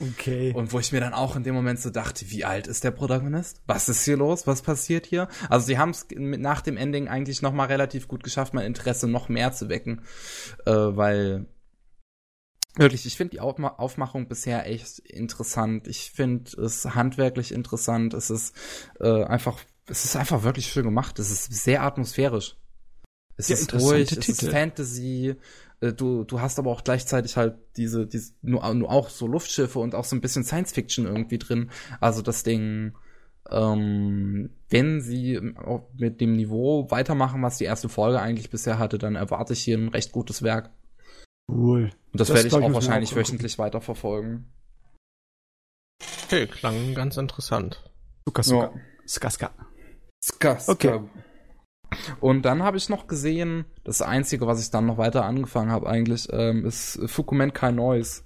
Okay. 0.00 0.52
Und 0.52 0.72
wo 0.72 0.80
ich 0.80 0.90
mir 0.90 1.00
dann 1.00 1.14
auch 1.14 1.36
in 1.36 1.44
dem 1.44 1.54
Moment 1.54 1.78
so 1.78 1.90
dachte, 1.90 2.28
wie 2.30 2.44
alt 2.44 2.66
ist 2.66 2.82
der 2.82 2.90
Protagonist? 2.90 3.62
Was 3.66 3.88
ist 3.88 4.04
hier 4.04 4.16
los? 4.16 4.46
Was 4.46 4.62
passiert 4.62 5.06
hier? 5.06 5.28
Also 5.48 5.66
sie 5.66 5.78
haben 5.78 5.90
es 5.90 6.06
nach 6.10 6.60
dem 6.60 6.76
Ending 6.76 7.08
eigentlich 7.08 7.40
noch 7.40 7.52
mal 7.52 7.66
relativ 7.66 8.08
gut 8.08 8.24
geschafft, 8.24 8.52
mein 8.52 8.66
Interesse 8.66 9.06
noch 9.06 9.28
mehr 9.28 9.52
zu 9.52 9.68
wecken, 9.68 10.02
äh, 10.66 10.72
weil 10.72 11.46
Wirklich, 12.76 13.04
ich 13.04 13.16
finde 13.16 13.32
die 13.32 13.40
Aufmachung 13.40 14.28
bisher 14.28 14.66
echt 14.66 14.98
interessant. 15.00 15.86
Ich 15.88 16.10
finde 16.10 16.50
es 16.62 16.84
handwerklich 16.94 17.52
interessant. 17.52 18.14
Es 18.14 18.30
ist 18.30 18.54
äh, 18.98 19.24
einfach, 19.24 19.58
es 19.86 20.06
ist 20.06 20.16
einfach 20.16 20.42
wirklich 20.42 20.66
schön 20.68 20.84
gemacht. 20.84 21.18
Es 21.18 21.30
ist 21.30 21.52
sehr 21.52 21.82
atmosphärisch. 21.82 22.56
Es 23.36 23.48
ja, 23.48 23.56
ist 23.56 23.74
ruhig, 23.74 24.08
Titel. 24.08 24.20
es 24.20 24.28
ist 24.28 24.50
Fantasy. 24.50 25.34
Äh, 25.80 25.92
du, 25.92 26.24
du 26.24 26.40
hast 26.40 26.58
aber 26.58 26.70
auch 26.70 26.82
gleichzeitig 26.82 27.36
halt 27.36 27.56
diese, 27.76 28.06
diese 28.06 28.32
nur, 28.40 28.72
nur 28.72 28.90
auch 28.90 29.10
so 29.10 29.26
Luftschiffe 29.26 29.78
und 29.78 29.94
auch 29.94 30.04
so 30.04 30.16
ein 30.16 30.22
bisschen 30.22 30.44
Science 30.44 30.72
Fiction 30.72 31.04
irgendwie 31.04 31.38
drin. 31.38 31.70
Also 32.00 32.22
das 32.22 32.42
Ding, 32.42 32.94
ähm, 33.50 34.48
wenn 34.70 35.02
sie 35.02 35.40
mit 35.94 36.22
dem 36.22 36.36
Niveau 36.36 36.90
weitermachen, 36.90 37.42
was 37.42 37.58
die 37.58 37.64
erste 37.64 37.90
Folge 37.90 38.20
eigentlich 38.20 38.48
bisher 38.48 38.78
hatte, 38.78 38.96
dann 38.96 39.16
erwarte 39.16 39.52
ich 39.52 39.62
hier 39.62 39.76
ein 39.76 39.88
recht 39.88 40.12
gutes 40.12 40.42
Werk. 40.42 40.70
Cool. 41.48 41.90
Und 42.12 42.20
das, 42.20 42.28
das 42.28 42.36
werde 42.36 42.48
ich 42.48 42.54
auch 42.54 42.74
wahrscheinlich 42.74 43.12
auch 43.12 43.16
wöchentlich 43.16 43.58
weiterverfolgen. 43.58 44.46
Okay, 46.24 46.46
klang 46.46 46.94
ganz 46.94 47.16
interessant. 47.16 47.82
Suka, 48.26 48.42
suka. 48.42 48.64
Ja. 48.64 48.80
Ska, 49.06 49.30
ska. 49.30 49.50
Ska, 50.24 50.58
ska. 50.58 50.72
Okay. 50.72 51.00
Und 52.20 52.42
dann 52.42 52.62
habe 52.62 52.76
ich 52.76 52.88
noch 52.88 53.06
gesehen, 53.06 53.66
das 53.84 54.02
Einzige, 54.02 54.46
was 54.46 54.62
ich 54.62 54.70
dann 54.70 54.86
noch 54.86 54.98
weiter 54.98 55.24
angefangen 55.24 55.70
habe 55.70 55.88
eigentlich, 55.88 56.28
ähm, 56.30 56.64
ist 56.64 56.98
Fukumen 57.06 57.52
Kai 57.52 57.72
Noise. 57.72 58.22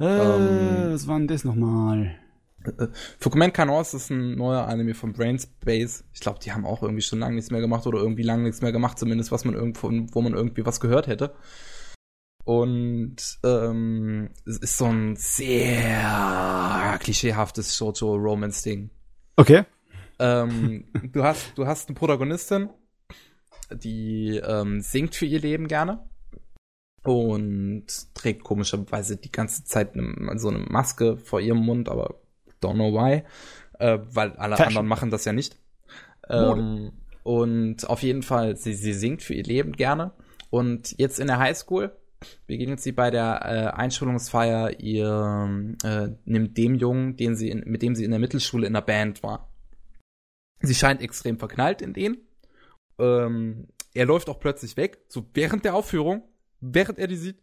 Äh, 0.00 0.04
ähm, 0.06 0.92
was 0.92 1.08
war 1.08 1.18
denn 1.18 1.26
das 1.26 1.44
nochmal? 1.44 2.16
Äh, 2.64 2.88
Fukumen 3.18 3.52
Kai 3.52 3.64
Noise 3.64 3.96
ist 3.96 4.10
ein 4.10 4.36
neuer 4.36 4.66
Anime 4.68 4.94
von 4.94 5.12
Brainspace. 5.12 6.04
Ich 6.12 6.20
glaube, 6.20 6.38
die 6.40 6.52
haben 6.52 6.66
auch 6.66 6.82
irgendwie 6.82 7.02
schon 7.02 7.18
lange 7.18 7.34
nichts 7.36 7.50
mehr 7.50 7.60
gemacht 7.60 7.86
oder 7.86 7.98
irgendwie 7.98 8.22
lange 8.22 8.44
nichts 8.44 8.62
mehr 8.62 8.72
gemacht, 8.72 8.98
zumindest 8.98 9.32
was 9.32 9.44
man 9.44 9.54
irgendwo, 9.54 9.90
wo 10.12 10.20
man 10.20 10.34
irgendwie 10.34 10.66
was 10.66 10.80
gehört 10.80 11.06
hätte. 11.06 11.34
Und 12.46 13.40
ähm, 13.42 14.30
es 14.46 14.58
ist 14.58 14.78
so 14.78 14.84
ein 14.84 15.16
sehr 15.16 16.96
klischeehaftes 17.00 17.76
Shoujo-Romance-Ding. 17.76 18.90
Okay. 19.34 19.64
Ähm, 20.20 20.84
du 21.12 21.24
hast, 21.24 21.58
du 21.58 21.66
hast 21.66 21.88
eine 21.88 21.98
Protagonistin, 21.98 22.70
die 23.72 24.36
ähm, 24.36 24.80
singt 24.80 25.16
für 25.16 25.26
ihr 25.26 25.40
Leben 25.40 25.66
gerne 25.66 26.08
und 27.02 27.86
trägt 28.14 28.44
komischerweise 28.44 29.16
die 29.16 29.32
ganze 29.32 29.64
Zeit 29.64 29.94
eine, 29.94 30.38
so 30.38 30.48
eine 30.48 30.60
Maske 30.60 31.16
vor 31.16 31.40
ihrem 31.40 31.66
Mund, 31.66 31.88
aber 31.88 32.20
don't 32.62 32.74
know 32.74 32.92
why, 32.92 33.24
äh, 33.80 33.98
weil 34.12 34.36
alle 34.36 34.56
Fashion. 34.56 34.68
anderen 34.68 34.86
machen 34.86 35.10
das 35.10 35.24
ja 35.24 35.32
nicht. 35.32 35.58
Ähm, 36.30 36.92
und 37.24 37.90
auf 37.90 38.04
jeden 38.04 38.22
Fall, 38.22 38.56
sie, 38.56 38.74
sie 38.74 38.92
singt 38.92 39.24
für 39.24 39.34
ihr 39.34 39.42
Leben 39.42 39.72
gerne 39.72 40.12
und 40.50 40.96
jetzt 40.96 41.18
in 41.18 41.26
der 41.26 41.40
Highschool 41.40 41.90
begegnet 42.46 42.80
sie 42.80 42.92
bei 42.92 43.10
der 43.10 43.40
äh, 43.44 43.76
Einschulungsfeier 43.76 44.80
ihr 44.80 45.74
äh, 45.82 46.08
nimmt 46.24 46.56
dem 46.56 46.74
Jungen, 46.74 47.16
den 47.16 47.36
sie 47.36 47.50
in, 47.50 47.60
mit 47.66 47.82
dem 47.82 47.94
sie 47.94 48.04
in 48.04 48.10
der 48.10 48.20
Mittelschule 48.20 48.66
in 48.66 48.72
der 48.72 48.80
Band 48.80 49.22
war. 49.22 49.50
Sie 50.60 50.74
scheint 50.74 51.02
extrem 51.02 51.38
verknallt 51.38 51.82
in 51.82 51.92
den. 51.92 52.18
Ähm, 52.98 53.68
er 53.94 54.06
läuft 54.06 54.28
auch 54.28 54.40
plötzlich 54.40 54.76
weg, 54.76 54.98
so 55.08 55.26
während 55.34 55.64
der 55.64 55.74
Aufführung, 55.74 56.22
während 56.60 56.98
er 56.98 57.06
die 57.06 57.16
sieht, 57.16 57.42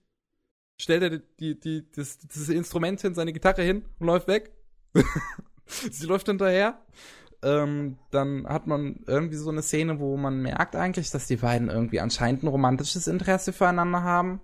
stellt 0.79 1.03
er 1.03 1.09
die, 1.39 1.59
die, 1.59 1.91
das, 1.91 2.19
das 2.19 2.49
Instrument 2.49 3.01
hin, 3.01 3.13
seine 3.13 3.33
Gitarre 3.33 3.61
hin 3.61 3.85
und 3.99 4.07
läuft 4.07 4.27
weg. 4.27 4.51
Sie 5.65 6.05
läuft 6.05 6.27
hinterher. 6.27 6.79
Ähm, 7.41 7.97
dann 8.11 8.47
hat 8.47 8.67
man 8.67 9.03
irgendwie 9.05 9.35
so 9.35 9.49
eine 9.49 9.61
Szene, 9.61 9.99
wo 9.99 10.15
man 10.17 10.41
merkt 10.41 10.75
eigentlich, 10.75 11.09
dass 11.09 11.27
die 11.27 11.37
beiden 11.37 11.69
irgendwie 11.69 11.99
anscheinend 11.99 12.43
ein 12.43 12.47
romantisches 12.47 13.07
Interesse 13.07 13.51
füreinander 13.51 14.03
haben. 14.03 14.39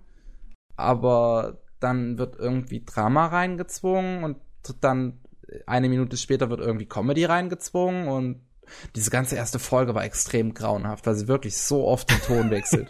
Aber 0.80 1.60
dann 1.78 2.18
wird 2.18 2.36
irgendwie 2.38 2.84
Drama 2.84 3.26
reingezwungen 3.26 4.24
und 4.24 4.36
dann 4.80 5.20
eine 5.66 5.88
Minute 5.88 6.16
später 6.16 6.50
wird 6.50 6.60
irgendwie 6.60 6.86
Comedy 6.86 7.24
reingezwungen 7.24 8.08
und 8.08 8.40
diese 8.94 9.10
ganze 9.10 9.36
erste 9.36 9.58
Folge 9.58 9.94
war 9.94 10.04
extrem 10.04 10.54
grauenhaft, 10.54 11.06
weil 11.06 11.14
sie 11.14 11.28
wirklich 11.28 11.56
so 11.56 11.86
oft 11.86 12.10
den 12.10 12.20
Ton 12.20 12.50
wechselt. 12.50 12.88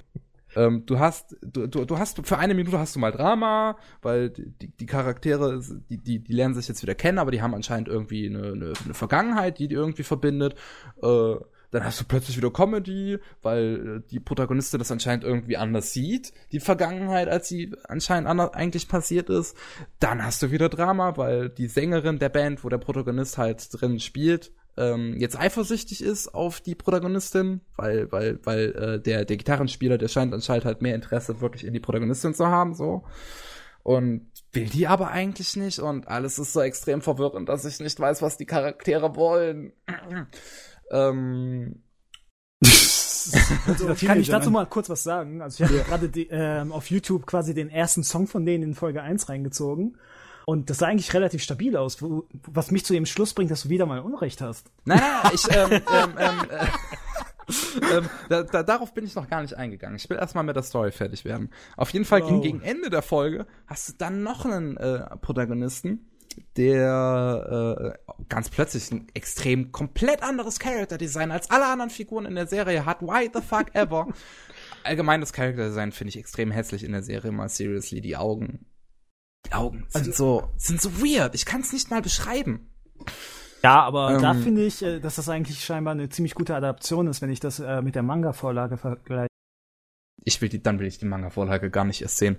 ähm, 0.56 0.84
du 0.86 0.98
hast, 0.98 1.36
du, 1.40 1.66
du, 1.66 1.84
du 1.84 1.98
hast, 1.98 2.26
für 2.26 2.38
eine 2.38 2.54
Minute 2.54 2.78
hast 2.78 2.94
du 2.94 3.00
mal 3.00 3.12
Drama, 3.12 3.78
weil 4.02 4.30
die, 4.30 4.68
die 4.68 4.86
Charaktere, 4.86 5.62
die, 5.88 5.98
die, 5.98 6.18
die 6.22 6.32
lernen 6.32 6.54
sich 6.54 6.68
jetzt 6.68 6.82
wieder 6.82 6.94
kennen, 6.94 7.18
aber 7.18 7.30
die 7.30 7.40
haben 7.40 7.54
anscheinend 7.54 7.88
irgendwie 7.88 8.28
eine, 8.28 8.52
eine, 8.52 8.72
eine 8.84 8.94
Vergangenheit, 8.94 9.58
die 9.58 9.68
die 9.68 9.74
irgendwie 9.74 10.02
verbindet. 10.02 10.56
Äh, 11.02 11.36
dann 11.74 11.84
hast 11.84 12.00
du 12.00 12.04
plötzlich 12.04 12.36
wieder 12.36 12.52
Comedy, 12.52 13.18
weil 13.42 13.96
äh, 14.04 14.08
die 14.10 14.20
Protagonistin 14.20 14.78
das 14.78 14.92
anscheinend 14.92 15.24
irgendwie 15.24 15.56
anders 15.56 15.92
sieht, 15.92 16.32
die 16.52 16.60
Vergangenheit, 16.60 17.28
als 17.28 17.48
sie 17.48 17.74
anscheinend 17.88 18.28
anders 18.28 18.54
eigentlich 18.54 18.88
passiert 18.88 19.28
ist. 19.28 19.56
Dann 19.98 20.24
hast 20.24 20.42
du 20.42 20.52
wieder 20.52 20.68
Drama, 20.68 21.16
weil 21.16 21.48
die 21.48 21.66
Sängerin 21.66 22.18
der 22.18 22.28
Band, 22.28 22.62
wo 22.62 22.68
der 22.68 22.78
Protagonist 22.78 23.38
halt 23.38 23.68
drin 23.72 23.98
spielt, 23.98 24.52
ähm, 24.76 25.16
jetzt 25.18 25.38
eifersüchtig 25.38 26.02
ist 26.02 26.34
auf 26.34 26.60
die 26.60 26.76
Protagonistin, 26.76 27.60
weil, 27.76 28.10
weil, 28.12 28.38
weil 28.44 28.72
äh, 28.72 29.00
der, 29.00 29.24
der 29.24 29.36
Gitarrenspieler, 29.36 29.98
der 29.98 30.08
scheint 30.08 30.32
anscheinend 30.32 30.64
halt 30.64 30.80
mehr 30.80 30.94
Interesse 30.94 31.40
wirklich 31.40 31.64
in 31.64 31.72
die 31.72 31.80
Protagonistin 31.80 32.34
zu 32.34 32.46
haben, 32.46 32.74
so. 32.74 33.04
Und 33.82 34.30
will 34.52 34.66
die 34.66 34.86
aber 34.86 35.10
eigentlich 35.10 35.56
nicht 35.56 35.78
und 35.78 36.08
alles 36.08 36.38
ist 36.38 36.52
so 36.52 36.60
extrem 36.60 37.02
verwirrend, 37.02 37.48
dass 37.48 37.64
ich 37.64 37.80
nicht 37.80 38.00
weiß, 38.00 38.22
was 38.22 38.36
die 38.36 38.46
Charaktere 38.46 39.14
wollen. 39.16 39.72
Ähm, 40.90 41.82
also, 43.66 43.94
kann 44.06 44.20
ich 44.20 44.28
dazu 44.28 44.50
mal 44.50 44.66
kurz 44.66 44.90
was 44.90 45.02
sagen? 45.02 45.40
Also 45.40 45.64
ich 45.64 45.70
habe 45.70 45.78
ja. 45.78 45.84
gerade 45.84 46.06
ähm, 46.30 46.72
auf 46.72 46.90
YouTube 46.90 47.26
quasi 47.26 47.54
den 47.54 47.70
ersten 47.70 48.04
Song 48.04 48.26
von 48.26 48.44
denen 48.44 48.62
in 48.62 48.74
Folge 48.74 49.02
1 49.02 49.28
reingezogen. 49.28 49.98
Und 50.46 50.68
das 50.68 50.78
sah 50.78 50.88
eigentlich 50.88 51.14
relativ 51.14 51.42
stabil 51.42 51.76
aus, 51.76 52.02
wo, 52.02 52.24
was 52.46 52.70
mich 52.70 52.84
zu 52.84 52.92
dem 52.92 53.06
Schluss 53.06 53.32
bringt, 53.32 53.50
dass 53.50 53.62
du 53.62 53.70
wieder 53.70 53.86
mal 53.86 54.00
Unrecht 54.00 54.42
hast. 54.42 54.70
Nein, 54.84 55.00
nein, 55.00 55.32
ich, 55.34 55.50
ähm, 55.50 55.70
ähm, 55.72 56.14
ähm, 56.18 56.50
äh, 56.50 56.66
ähm, 57.96 58.10
da, 58.28 58.42
da, 58.42 58.62
darauf 58.62 58.92
bin 58.92 59.04
ich 59.04 59.14
noch 59.14 59.28
gar 59.28 59.40
nicht 59.40 59.56
eingegangen. 59.56 59.96
Ich 59.96 60.08
will 60.10 60.18
erstmal 60.18 60.44
mit 60.44 60.56
der 60.56 60.62
Story 60.62 60.92
fertig 60.92 61.24
werden. 61.24 61.50
Auf 61.76 61.90
jeden 61.90 62.04
Fall 62.04 62.22
wow. 62.22 62.42
gegen 62.42 62.60
Ende 62.60 62.90
der 62.90 63.02
Folge 63.02 63.46
hast 63.66 63.88
du 63.88 63.92
dann 63.96 64.22
noch 64.22 64.44
einen 64.44 64.76
äh, 64.76 65.16
Protagonisten, 65.16 66.10
der 66.56 67.96
äh, 67.98 68.14
ganz 68.28 68.48
plötzlich 68.50 68.90
ein 68.90 69.08
extrem 69.14 69.72
komplett 69.72 70.22
anderes 70.22 70.58
Character-Design 70.58 71.30
als 71.30 71.50
alle 71.50 71.66
anderen 71.66 71.90
Figuren 71.90 72.26
in 72.26 72.34
der 72.34 72.46
Serie 72.46 72.84
hat. 72.86 73.02
Why 73.02 73.30
the 73.32 73.40
fuck 73.40 73.74
ever? 73.74 74.08
Allgemein 74.84 75.20
das 75.20 75.32
Character-Design 75.32 75.92
finde 75.92 76.10
ich 76.10 76.18
extrem 76.18 76.50
hässlich 76.50 76.84
in 76.84 76.92
der 76.92 77.02
Serie, 77.02 77.32
mal 77.32 77.48
seriously. 77.48 78.00
Die 78.00 78.16
Augen 78.16 78.66
die 79.46 79.52
Augen 79.52 79.86
sind 79.88 80.08
also, 80.08 80.12
so, 80.12 80.50
sind 80.56 80.80
so 80.80 81.00
weird. 81.00 81.34
Ich 81.34 81.44
kann 81.44 81.60
es 81.60 81.72
nicht 81.72 81.90
mal 81.90 82.02
beschreiben. 82.02 82.70
Ja, 83.62 83.82
aber 83.82 84.14
ähm, 84.14 84.22
da 84.22 84.34
finde 84.34 84.64
ich, 84.64 84.82
äh, 84.82 85.00
dass 85.00 85.16
das 85.16 85.28
eigentlich 85.28 85.64
scheinbar 85.64 85.92
eine 85.92 86.08
ziemlich 86.08 86.34
gute 86.34 86.54
Adaption 86.54 87.06
ist, 87.06 87.22
wenn 87.22 87.30
ich 87.30 87.40
das 87.40 87.60
äh, 87.60 87.82
mit 87.82 87.94
der 87.94 88.02
Manga-Vorlage 88.02 88.76
vergleiche. 88.76 89.28
Ich 90.24 90.40
will 90.40 90.48
die, 90.48 90.62
dann 90.62 90.78
will 90.80 90.86
ich 90.86 90.98
die 90.98 91.04
Manga-Vorlage 91.04 91.70
gar 91.70 91.84
nicht 91.84 92.02
erst 92.02 92.16
sehen. 92.16 92.36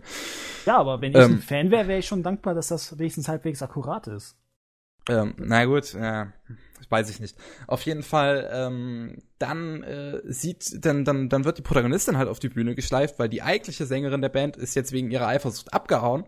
Ja, 0.66 0.78
aber 0.78 1.02
wenn 1.02 1.12
ich 1.12 1.18
ähm, 1.18 1.34
ein 1.34 1.42
Fan 1.42 1.72
wäre, 1.72 1.88
wäre 1.88 2.00
ich 2.00 2.08
schon 2.08 2.24
dankbar, 2.24 2.56
dass 2.56 2.68
das 2.68 2.98
wenigstens 2.98 3.28
halbwegs 3.28 3.62
akkurat 3.62 4.08
ist. 4.08 4.38
Ähm, 5.08 5.36
na 5.38 5.66
gut, 5.66 5.94
äh, 5.94 6.26
weiß 6.90 7.10
ich 7.10 7.20
nicht. 7.20 7.38
Auf 7.68 7.84
jeden 7.84 8.02
Fall, 8.02 8.50
ähm, 8.52 9.22
dann 9.38 9.84
äh, 9.84 10.22
sieht, 10.26 10.84
dann, 10.84 11.06
dann, 11.06 11.30
dann 11.30 11.46
wird 11.46 11.60
die 11.60 11.62
Protagonistin 11.62 12.18
halt 12.18 12.28
auf 12.28 12.40
die 12.40 12.50
Bühne 12.50 12.74
geschleift, 12.74 13.20
weil 13.20 13.30
die 13.30 13.44
eigentliche 13.44 13.86
Sängerin 13.86 14.22
der 14.22 14.30
Band 14.30 14.58
ist 14.58 14.76
jetzt 14.76 14.92
wegen 14.92 15.12
ihrer 15.12 15.28
Eifersucht 15.28 15.74
abgehauen. 15.74 16.26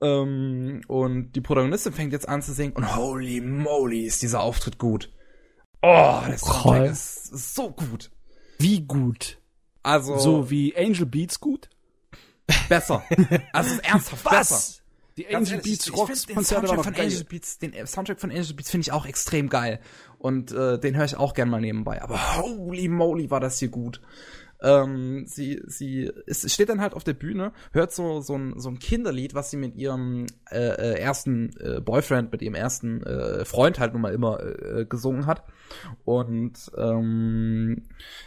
Ähm, 0.00 0.82
und 0.88 1.32
die 1.32 1.40
Protagonistin 1.40 1.92
fängt 1.92 2.12
jetzt 2.12 2.28
an 2.28 2.42
zu 2.42 2.52
singen 2.52 2.72
und 2.74 2.96
holy 2.96 3.40
moly 3.40 4.00
ist 4.00 4.22
dieser 4.22 4.40
Auftritt 4.40 4.78
gut. 4.78 5.12
Oh, 5.82 6.20
das 6.26 6.40
Soundtrack 6.40 6.90
ist, 6.90 7.32
ist 7.32 7.54
so 7.54 7.70
gut. 7.70 8.10
Wie 8.58 8.80
gut? 8.80 9.38
Also. 9.84 10.18
So 10.18 10.50
wie 10.50 10.76
Angel 10.76 11.06
Beats 11.06 11.38
gut? 11.38 11.70
Besser. 12.68 13.04
Also 13.52 13.80
ernsthaft 13.82 14.24
Was? 14.24 14.32
besser. 14.32 14.80
Die 15.16 15.28
Angel 15.28 15.58
ehrlich, 15.58 15.62
Beats 15.62 15.86
ich, 15.86 15.96
Rocks 15.96 16.20
ich 16.20 16.26
den 16.26 16.44
Soundtrack 16.44 16.84
von 16.84 16.94
Angel 16.96 17.24
Beats, 17.24 17.58
den 17.58 17.86
Soundtrack 17.86 18.20
von 18.20 18.30
Angel 18.30 18.54
Beats 18.54 18.70
finde 18.70 18.82
ich 18.82 18.92
auch 18.92 19.06
extrem 19.06 19.48
geil 19.48 19.78
und 20.18 20.50
äh, 20.50 20.78
den 20.78 20.96
höre 20.96 21.04
ich 21.04 21.16
auch 21.16 21.34
gern 21.34 21.48
mal 21.48 21.60
nebenbei. 21.60 22.02
Aber 22.02 22.18
holy 22.38 22.88
moly 22.88 23.30
war 23.30 23.38
das 23.38 23.60
hier 23.60 23.68
gut. 23.68 24.00
Ähm, 24.60 25.24
sie, 25.26 25.62
sie 25.66 26.10
es 26.26 26.50
steht 26.52 26.68
dann 26.68 26.80
halt 26.80 26.94
auf 26.94 27.04
der 27.04 27.12
Bühne, 27.12 27.52
hört 27.72 27.92
so, 27.92 28.22
so, 28.22 28.34
ein, 28.34 28.58
so 28.58 28.70
ein 28.70 28.78
Kinderlied, 28.78 29.34
was 29.34 29.50
sie 29.50 29.56
mit 29.56 29.76
ihrem 29.76 30.26
äh, 30.50 30.58
äh, 30.58 30.98
ersten 30.98 31.50
äh, 31.60 31.80
Boyfriend, 31.80 32.32
mit 32.32 32.40
ihrem 32.40 32.54
ersten 32.54 33.02
äh, 33.02 33.44
Freund 33.44 33.78
halt 33.78 33.92
nun 33.92 34.02
mal 34.02 34.14
immer 34.14 34.40
äh, 34.40 34.86
gesungen 34.86 35.26
hat. 35.26 35.44
Und 36.04 36.72
ähm, 36.76 37.82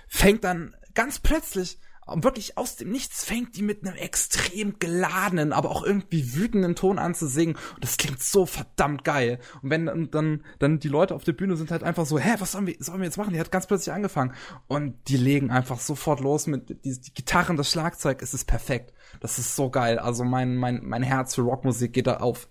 fängt 0.08 0.44
dann 0.44 0.76
ganz 0.98 1.20
plötzlich 1.20 1.80
und 2.08 2.24
wirklich 2.24 2.58
aus 2.58 2.76
dem 2.78 2.90
Nichts 2.90 3.24
fängt 3.24 3.56
die 3.56 3.62
mit 3.62 3.86
einem 3.86 3.96
extrem 3.98 4.80
geladenen, 4.80 5.54
aber 5.54 5.70
auch 5.70 5.84
irgendwie 5.84 6.34
wütenden 6.36 6.74
Ton 6.74 6.98
an 7.00 7.14
zu 7.14 7.28
singen. 7.28 7.56
Und 7.76 7.84
das 7.84 7.98
klingt 7.98 8.24
so 8.24 8.46
verdammt 8.46 9.04
geil. 9.04 9.40
Und 9.62 9.70
wenn 9.70 9.86
dann, 9.86 10.10
dann, 10.10 10.44
dann 10.58 10.80
die 10.80 10.88
Leute 10.88 11.14
auf 11.14 11.26
der 11.26 11.34
Bühne 11.34 11.56
sind 11.58 11.70
halt 11.70 11.84
einfach 11.84 12.06
so, 12.06 12.18
hä, 12.18 12.36
was 12.40 12.54
sollen 12.54 12.66
wir, 12.66 12.78
sollen 12.80 13.00
wir 13.00 13.06
jetzt 13.06 13.18
machen? 13.18 13.34
Die 13.34 13.40
hat 13.40 13.52
ganz 13.52 13.68
plötzlich 13.68 13.94
angefangen. 13.94 14.34
Und 14.68 14.96
die 15.10 15.18
legen 15.18 15.52
einfach 15.52 15.80
sofort 15.80 16.22
los 16.22 16.48
mit 16.48 16.84
die, 16.86 17.00
die 17.00 17.14
Gitarren, 17.14 17.58
das 17.58 17.70
Schlagzeug, 17.70 18.22
es 18.22 18.34
ist 18.34 18.46
perfekt. 18.46 18.94
Das 19.20 19.38
ist 19.38 19.56
so 19.56 19.70
geil. 19.70 20.00
Also 20.00 20.24
mein, 20.24 20.56
mein, 20.56 20.82
mein 20.84 21.04
Herz 21.04 21.36
für 21.36 21.42
Rockmusik 21.42 21.92
geht 21.92 22.08
da 22.08 22.18
auf. 22.18 22.50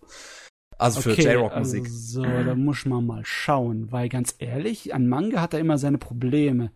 Also 0.78 1.01
für 1.01 1.12
okay, 1.12 1.32
J-Rock-Musik. 1.32 1.86
Also, 1.86 2.23
da 2.23 2.55
muss 2.55 2.85
man 2.85 3.06
mal 3.06 3.24
schauen, 3.24 3.90
weil 3.90 4.10
ganz 4.10 4.35
ehrlich, 4.39 4.94
an 4.94 5.09
Manga 5.09 5.40
hat 5.40 5.55
er 5.55 5.60
immer 5.60 5.78
seine 5.78 5.97
Probleme 5.97 6.70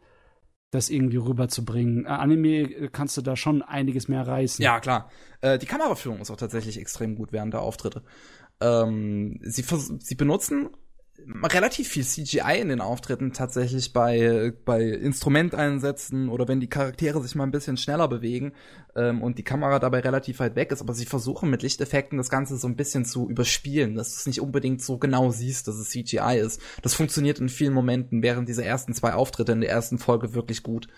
das 0.70 0.88
irgendwie 0.88 1.16
rüberzubringen. 1.16 2.06
Äh, 2.06 2.08
Anime 2.08 2.62
äh, 2.62 2.88
kannst 2.92 3.16
du 3.16 3.22
da 3.22 3.36
schon 3.36 3.62
einiges 3.62 4.08
mehr 4.08 4.26
reißen. 4.26 4.62
Ja, 4.62 4.80
klar. 4.80 5.10
Äh, 5.40 5.58
die 5.58 5.66
Kameraführung 5.66 6.20
ist 6.20 6.30
auch 6.30 6.36
tatsächlich 6.36 6.78
extrem 6.78 7.16
gut 7.16 7.32
während 7.32 7.54
der 7.54 7.62
Auftritte. 7.62 8.02
Ähm, 8.60 9.38
sie, 9.42 9.64
sie 9.98 10.14
benutzen 10.14 10.70
relativ 11.42 11.88
viel 11.88 12.04
CGI 12.04 12.60
in 12.60 12.68
den 12.68 12.80
Auftritten 12.80 13.32
tatsächlich 13.32 13.92
bei, 13.92 14.52
bei 14.64 14.82
Instrumenteinsätzen 14.82 16.28
oder 16.28 16.48
wenn 16.48 16.60
die 16.60 16.68
Charaktere 16.68 17.22
sich 17.22 17.34
mal 17.34 17.44
ein 17.44 17.50
bisschen 17.50 17.76
schneller 17.76 18.08
bewegen 18.08 18.52
ähm, 18.96 19.22
und 19.22 19.38
die 19.38 19.44
Kamera 19.44 19.78
dabei 19.78 20.00
relativ 20.00 20.40
weit 20.40 20.56
weg 20.56 20.72
ist, 20.72 20.80
aber 20.80 20.94
sie 20.94 21.06
versuchen 21.06 21.50
mit 21.50 21.62
Lichteffekten 21.62 22.18
das 22.18 22.30
Ganze 22.30 22.56
so 22.56 22.68
ein 22.68 22.76
bisschen 22.76 23.04
zu 23.04 23.28
überspielen, 23.28 23.94
dass 23.94 24.10
du 24.10 24.20
es 24.20 24.26
nicht 24.26 24.40
unbedingt 24.40 24.82
so 24.82 24.98
genau 24.98 25.30
siehst, 25.30 25.68
dass 25.68 25.76
es 25.76 25.90
CGI 25.90 26.38
ist. 26.38 26.60
Das 26.82 26.94
funktioniert 26.94 27.38
in 27.38 27.48
vielen 27.48 27.74
Momenten 27.74 28.22
während 28.22 28.48
dieser 28.48 28.64
ersten 28.64 28.94
zwei 28.94 29.14
Auftritte 29.14 29.52
in 29.52 29.60
der 29.60 29.70
ersten 29.70 29.98
Folge 29.98 30.34
wirklich 30.34 30.62
gut. 30.62 30.88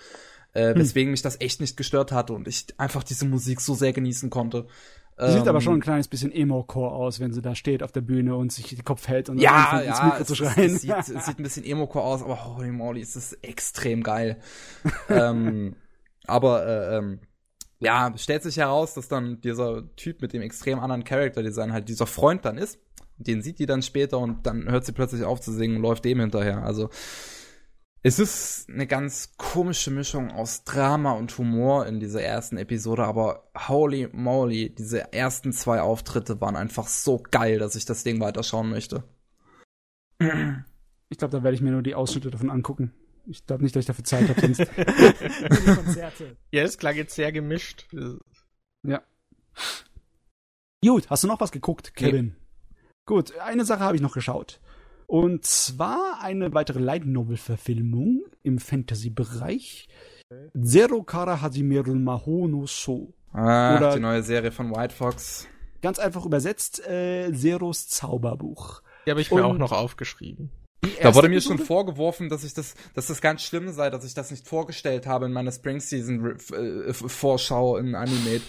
Äh, 0.55 0.75
hm. 0.75 0.81
weswegen 0.81 1.11
mich 1.11 1.23
das 1.23 1.41
echt 1.41 1.63
nicht 1.63 1.79
gestört 1.79 2.13
hatte 2.13 2.35
und 2.35 2.47
ich 2.47 2.67
einfach 2.77 3.03
diese 3.03 3.25
Musik 3.25 3.63
so 3.63 3.75
sehr 3.75 3.95
genießen 3.95 4.29
konnte. 4.29 4.67
Sie 5.19 5.33
sieht 5.33 5.47
aber 5.47 5.59
ähm, 5.59 5.61
schon 5.61 5.75
ein 5.75 5.81
kleines 5.81 6.09
bisschen 6.09 6.33
Emo-Core 6.33 6.91
aus, 6.93 7.21
wenn 7.21 7.33
sie 7.33 7.43
da 7.43 7.55
steht 7.55 7.83
auf 7.83 7.93
der 7.93 8.01
Bühne 8.01 8.35
und 8.35 8.51
sich 8.51 8.69
den 8.69 8.85
Kopf 8.85 9.09
hält 9.09 9.29
und 9.29 9.39
ja, 9.39 9.51
anfängt 9.51 9.85
ja, 9.85 9.91
ins 9.91 10.03
Mikro 10.03 10.25
zu 10.25 10.35
schreien. 10.35 10.67
Es, 10.67 10.73
es, 10.75 10.81
sieht, 10.83 10.91
es 11.17 11.27
sieht 11.27 11.39
ein 11.39 11.43
bisschen 11.43 11.65
Emo-Core 11.65 12.05
aus, 12.05 12.23
aber 12.23 12.57
holy 12.57 12.71
moly, 12.71 13.01
es 13.03 13.15
ist 13.15 13.35
extrem 13.43 14.03
geil. 14.03 14.39
ähm, 15.09 15.77
aber 16.27 16.67
äh, 16.67 16.97
ähm, 16.97 17.21
ja, 17.79 18.13
stellt 18.17 18.43
sich 18.43 18.57
heraus, 18.57 18.95
dass 18.95 19.09
dann 19.09 19.41
dieser 19.41 19.95
Typ 19.97 20.23
mit 20.23 20.33
dem 20.33 20.41
extrem 20.41 20.79
anderen 20.79 21.05
Character-Design 21.05 21.73
halt 21.73 21.89
dieser 21.89 22.07
Freund 22.07 22.45
dann 22.45 22.57
ist. 22.57 22.79
Den 23.19 23.43
sieht 23.43 23.59
die 23.59 23.67
dann 23.67 23.83
später 23.83 24.19
und 24.19 24.47
dann 24.47 24.71
hört 24.71 24.87
sie 24.87 24.93
plötzlich 24.93 25.25
auf 25.25 25.41
zu 25.41 25.53
singen 25.53 25.77
und 25.77 25.83
läuft 25.83 26.05
dem 26.05 26.21
hinterher. 26.21 26.63
Also 26.63 26.91
es 28.05 28.19
ist 28.19 28.69
eine 28.69 28.87
ganz 28.87 29.37
komische 29.37 29.91
Mischung 29.91 30.33
aus 30.33 30.65
Drama 30.65 31.13
und 31.13 31.37
Humor 31.39 31.87
in 31.87 32.01
dieser 32.01 32.23
ersten 32.23 32.57
Episode, 32.57 33.05
aber 33.05 33.49
holy 33.69 34.09
moly, 34.13 34.75
diese 34.75 35.13
ersten 35.13 35.53
zwei 35.53 35.81
Auftritte 35.81 36.41
waren 36.41 36.57
einfach 36.57 36.89
so 36.89 37.23
geil, 37.31 37.59
dass 37.59 37.77
ich 37.77 37.85
das 37.85 38.03
Ding 38.03 38.21
weiterschauen 38.21 38.71
möchte. 38.71 39.05
Ich 40.19 41.19
glaube, 41.19 41.37
da 41.37 41.43
werde 41.45 41.55
ich 41.55 41.61
mir 41.61 41.71
nur 41.71 41.83
die 41.83 41.95
Ausschnitte 41.95 42.31
davon 42.31 42.51
angucken. 42.51 42.93
Ich 43.27 43.47
glaube 43.47 43.63
nicht, 43.63 43.77
dass 43.77 43.81
ich 43.83 43.87
dafür 43.87 44.05
Zeit 44.05 44.29
habe, 44.29 44.41
sonst. 44.41 44.67
Konzerte. 45.77 46.37
Ja, 46.51 46.63
es 46.65 46.79
klang 46.79 46.97
jetzt 46.97 47.15
sehr 47.15 47.31
gemischt. 47.31 47.87
Ja. 48.83 49.03
Gut, 50.85 51.09
hast 51.09 51.23
du 51.23 51.29
noch 51.29 51.41
was 51.41 51.53
geguckt, 51.53 51.95
Kevin? 51.95 52.27
Nee. 52.27 52.77
Gut, 53.07 53.39
eine 53.39 53.65
Sache 53.65 53.81
habe 53.81 53.95
ich 53.95 54.03
noch 54.03 54.15
geschaut. 54.15 54.61
Und 55.13 55.45
zwar 55.45 56.23
eine 56.23 56.55
weitere 56.55 56.79
Light 56.79 57.05
Novel 57.05 57.37
Verfilmung 57.37 58.23
im 58.43 58.59
Fantasy-Bereich. 58.59 59.87
Zero 60.59 61.03
Kara 61.03 61.43
Hajimeru 61.43 61.95
Mahono 61.97 62.67
So. 62.67 63.13
Ah, 63.31 63.77
Oder 63.77 63.93
die 63.93 64.01
neue 64.01 64.23
Serie 64.23 64.53
von 64.53 64.75
White 64.75 64.95
Fox. 64.95 65.47
Ganz 65.83 65.99
einfach 65.99 66.25
übersetzt, 66.25 66.81
äh, 66.89 67.31
Zeros 67.35 67.89
Zauberbuch. 67.89 68.81
Die 69.05 69.11
habe 69.11 69.21
ich 69.21 69.31
mir 69.31 69.45
auch 69.45 69.59
noch 69.59 69.73
aufgeschrieben. 69.73 70.49
Da 71.03 71.15
wurde 71.15 71.29
mir 71.29 71.43
schon 71.43 71.59
vorgeworfen, 71.59 72.31
dass 72.31 72.43
ich 72.43 72.55
das, 72.55 72.75
dass 72.95 73.09
das 73.09 73.21
ganz 73.21 73.43
schlimm 73.43 73.69
sei, 73.69 73.91
dass 73.91 74.07
ich 74.07 74.15
das 74.15 74.31
nicht 74.31 74.49
vorgestellt 74.49 75.07
habe 75.07 75.27
in 75.27 75.33
meiner 75.33 75.53
Spring 75.53 75.81
Season 75.81 76.39
äh, 76.55 76.93
Vorschau 76.95 77.77
in 77.77 77.95
Animate. 77.95 78.41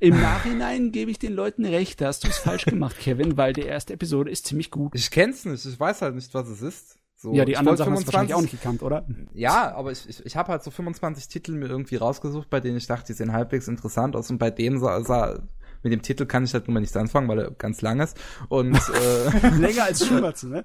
Im 0.00 0.20
Nachhinein 0.20 0.92
gebe 0.92 1.10
ich 1.10 1.18
den 1.18 1.34
Leuten 1.34 1.64
recht, 1.64 2.00
da 2.00 2.06
hast 2.06 2.24
du 2.24 2.28
es 2.28 2.38
falsch 2.38 2.64
gemacht, 2.64 2.98
Kevin, 2.98 3.36
weil 3.36 3.52
die 3.52 3.62
erste 3.62 3.92
Episode 3.92 4.30
ist 4.30 4.46
ziemlich 4.46 4.70
gut. 4.70 4.94
Ich 4.94 5.10
kenn's 5.10 5.44
nicht, 5.44 5.64
ich 5.64 5.78
weiß 5.78 6.02
halt 6.02 6.14
nicht, 6.14 6.32
was 6.32 6.48
es 6.48 6.62
ist. 6.62 6.96
So, 7.16 7.34
ja, 7.34 7.44
die 7.44 7.58
anderen 7.58 7.76
Sachen 7.76 7.92
25, 7.92 7.98
hast 7.98 8.08
du 8.08 8.12
wahrscheinlich 8.14 8.34
auch 8.34 8.40
nicht 8.40 8.62
gekannt, 8.62 8.82
oder? 8.82 9.06
Ja, 9.34 9.74
aber 9.74 9.92
ich, 9.92 10.08
ich, 10.08 10.24
ich 10.24 10.36
habe 10.36 10.52
halt 10.52 10.62
so 10.62 10.70
25 10.70 11.28
Titel 11.28 11.52
mir 11.52 11.66
irgendwie 11.66 11.96
rausgesucht, 11.96 12.48
bei 12.48 12.60
denen 12.60 12.78
ich 12.78 12.86
dachte, 12.86 13.08
die 13.08 13.12
sehen 13.12 13.34
halbwegs 13.34 13.68
interessant 13.68 14.16
aus 14.16 14.30
und 14.30 14.38
bei 14.38 14.50
dem 14.50 14.78
sah, 14.78 15.02
sah 15.02 15.38
mit 15.82 15.92
dem 15.92 16.02
Titel 16.02 16.26
kann 16.26 16.44
ich 16.44 16.54
halt 16.54 16.66
nun 16.66 16.74
mal 16.74 16.80
nichts 16.80 16.96
anfangen, 16.96 17.28
weil 17.28 17.38
er 17.38 17.50
ganz 17.50 17.82
lang 17.82 18.00
ist. 18.00 18.18
Und 18.48 18.74
äh, 18.94 19.48
länger 19.58 19.84
als 19.84 20.06
Schumatze, 20.06 20.48
ne? 20.48 20.64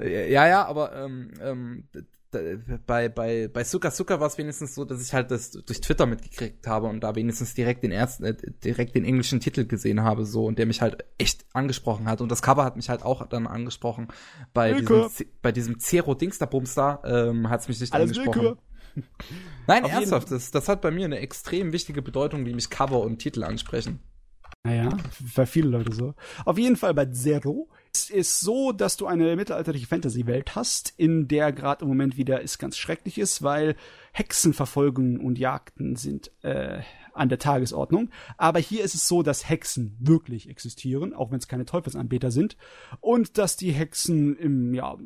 ja, 0.00 0.46
ja, 0.48 0.66
aber 0.66 0.94
ähm, 0.96 1.30
ähm, 1.40 1.84
bei, 2.86 3.08
bei, 3.08 3.48
bei 3.48 3.64
Suka 3.64 3.90
Suka 3.90 4.20
war 4.20 4.26
es 4.26 4.38
wenigstens 4.38 4.74
so, 4.74 4.84
dass 4.84 5.02
ich 5.02 5.14
halt 5.14 5.30
das 5.30 5.50
durch 5.50 5.80
Twitter 5.80 6.06
mitgekriegt 6.06 6.66
habe 6.66 6.86
und 6.86 7.00
da 7.00 7.14
wenigstens 7.14 7.54
direkt 7.54 7.82
den 7.82 7.92
ersten, 7.92 8.24
äh, 8.24 8.34
direkt 8.64 8.94
den 8.94 9.04
englischen 9.04 9.40
Titel 9.40 9.66
gesehen 9.66 10.02
habe, 10.02 10.24
so, 10.24 10.46
und 10.46 10.58
der 10.58 10.66
mich 10.66 10.82
halt 10.82 11.04
echt 11.18 11.44
angesprochen 11.52 12.06
hat. 12.06 12.20
Und 12.20 12.30
das 12.30 12.42
Cover 12.42 12.64
hat 12.64 12.76
mich 12.76 12.88
halt 12.88 13.02
auch 13.02 13.26
dann 13.28 13.46
angesprochen. 13.46 14.08
Bei 14.52 14.74
Willkür. 14.74 15.08
diesem, 15.08 15.26
bei 15.42 15.52
diesem 15.52 15.78
Zero 15.78 16.14
Dingsterbumster, 16.14 17.02
ähm, 17.04 17.48
hat 17.48 17.60
es 17.60 17.68
mich 17.68 17.80
nicht 17.80 17.92
Alles 17.92 18.10
angesprochen. 18.10 18.42
Willkür. 18.42 18.58
Nein, 19.66 19.84
Auf 19.84 19.92
ernsthaft, 19.92 20.30
das, 20.30 20.50
das 20.50 20.68
hat 20.68 20.80
bei 20.80 20.90
mir 20.90 21.04
eine 21.04 21.18
extrem 21.18 21.72
wichtige 21.72 22.02
Bedeutung, 22.02 22.46
wie 22.46 22.54
mich 22.54 22.70
Cover 22.70 23.00
und 23.00 23.18
Titel 23.18 23.42
ansprechen. 23.44 24.00
Naja, 24.62 24.96
bei 25.36 25.46
vielen 25.46 25.70
Leute 25.70 25.92
so. 25.92 26.14
Auf 26.44 26.58
jeden 26.58 26.76
Fall 26.76 26.94
bei 26.94 27.06
Zero 27.06 27.68
es 27.94 28.10
ist 28.10 28.40
so, 28.40 28.72
dass 28.72 28.96
du 28.96 29.06
eine 29.06 29.36
mittelalterliche 29.36 29.86
Fantasy-Welt 29.86 30.56
hast, 30.56 30.92
in 30.96 31.28
der 31.28 31.52
gerade 31.52 31.82
im 31.82 31.88
Moment 31.88 32.16
wieder 32.16 32.42
es 32.42 32.58
ganz 32.58 32.76
schrecklich 32.76 33.18
ist, 33.18 33.42
weil 33.42 33.76
Hexenverfolgungen 34.12 35.20
und 35.20 35.38
Jagden 35.38 35.96
sind 35.96 36.32
äh, 36.42 36.80
an 37.12 37.28
der 37.28 37.38
Tagesordnung. 37.38 38.10
Aber 38.36 38.58
hier 38.58 38.82
ist 38.82 38.94
es 38.94 39.06
so, 39.06 39.22
dass 39.22 39.48
Hexen 39.48 39.96
wirklich 40.00 40.48
existieren, 40.48 41.14
auch 41.14 41.30
wenn 41.30 41.38
es 41.38 41.48
keine 41.48 41.64
Teufelsanbeter 41.64 42.30
sind. 42.30 42.56
Und 43.00 43.38
dass 43.38 43.56
die 43.56 43.72
Hexen 43.72 44.36
im, 44.36 44.74
ja, 44.74 44.96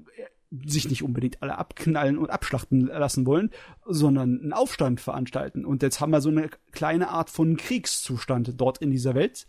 sich 0.64 0.88
nicht 0.88 1.02
unbedingt 1.02 1.42
alle 1.42 1.58
abknallen 1.58 2.16
und 2.16 2.30
abschlachten 2.30 2.86
lassen 2.86 3.26
wollen, 3.26 3.50
sondern 3.84 4.40
einen 4.40 4.52
Aufstand 4.54 5.00
veranstalten. 5.00 5.66
Und 5.66 5.82
jetzt 5.82 6.00
haben 6.00 6.10
wir 6.10 6.22
so 6.22 6.30
eine 6.30 6.48
kleine 6.72 7.10
Art 7.10 7.28
von 7.28 7.58
Kriegszustand 7.58 8.58
dort 8.58 8.78
in 8.78 8.90
dieser 8.90 9.14
Welt. 9.14 9.46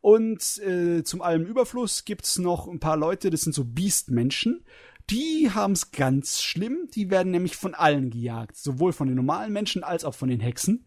Und 0.00 0.58
äh, 0.58 1.02
zum 1.02 1.22
allem 1.22 1.44
Überfluss 1.44 2.04
gibt's 2.04 2.38
noch 2.38 2.68
ein 2.68 2.80
paar 2.80 2.96
Leute, 2.96 3.30
das 3.30 3.42
sind 3.42 3.52
so 3.52 3.64
Biestmenschen. 3.64 4.64
Die 5.10 5.50
haben's 5.52 5.90
ganz 5.90 6.42
schlimm. 6.42 6.88
Die 6.94 7.10
werden 7.10 7.32
nämlich 7.32 7.56
von 7.56 7.74
allen 7.74 8.10
gejagt. 8.10 8.56
Sowohl 8.56 8.92
von 8.92 9.08
den 9.08 9.16
normalen 9.16 9.52
Menschen 9.52 9.82
als 9.82 10.04
auch 10.04 10.14
von 10.14 10.28
den 10.28 10.40
Hexen. 10.40 10.86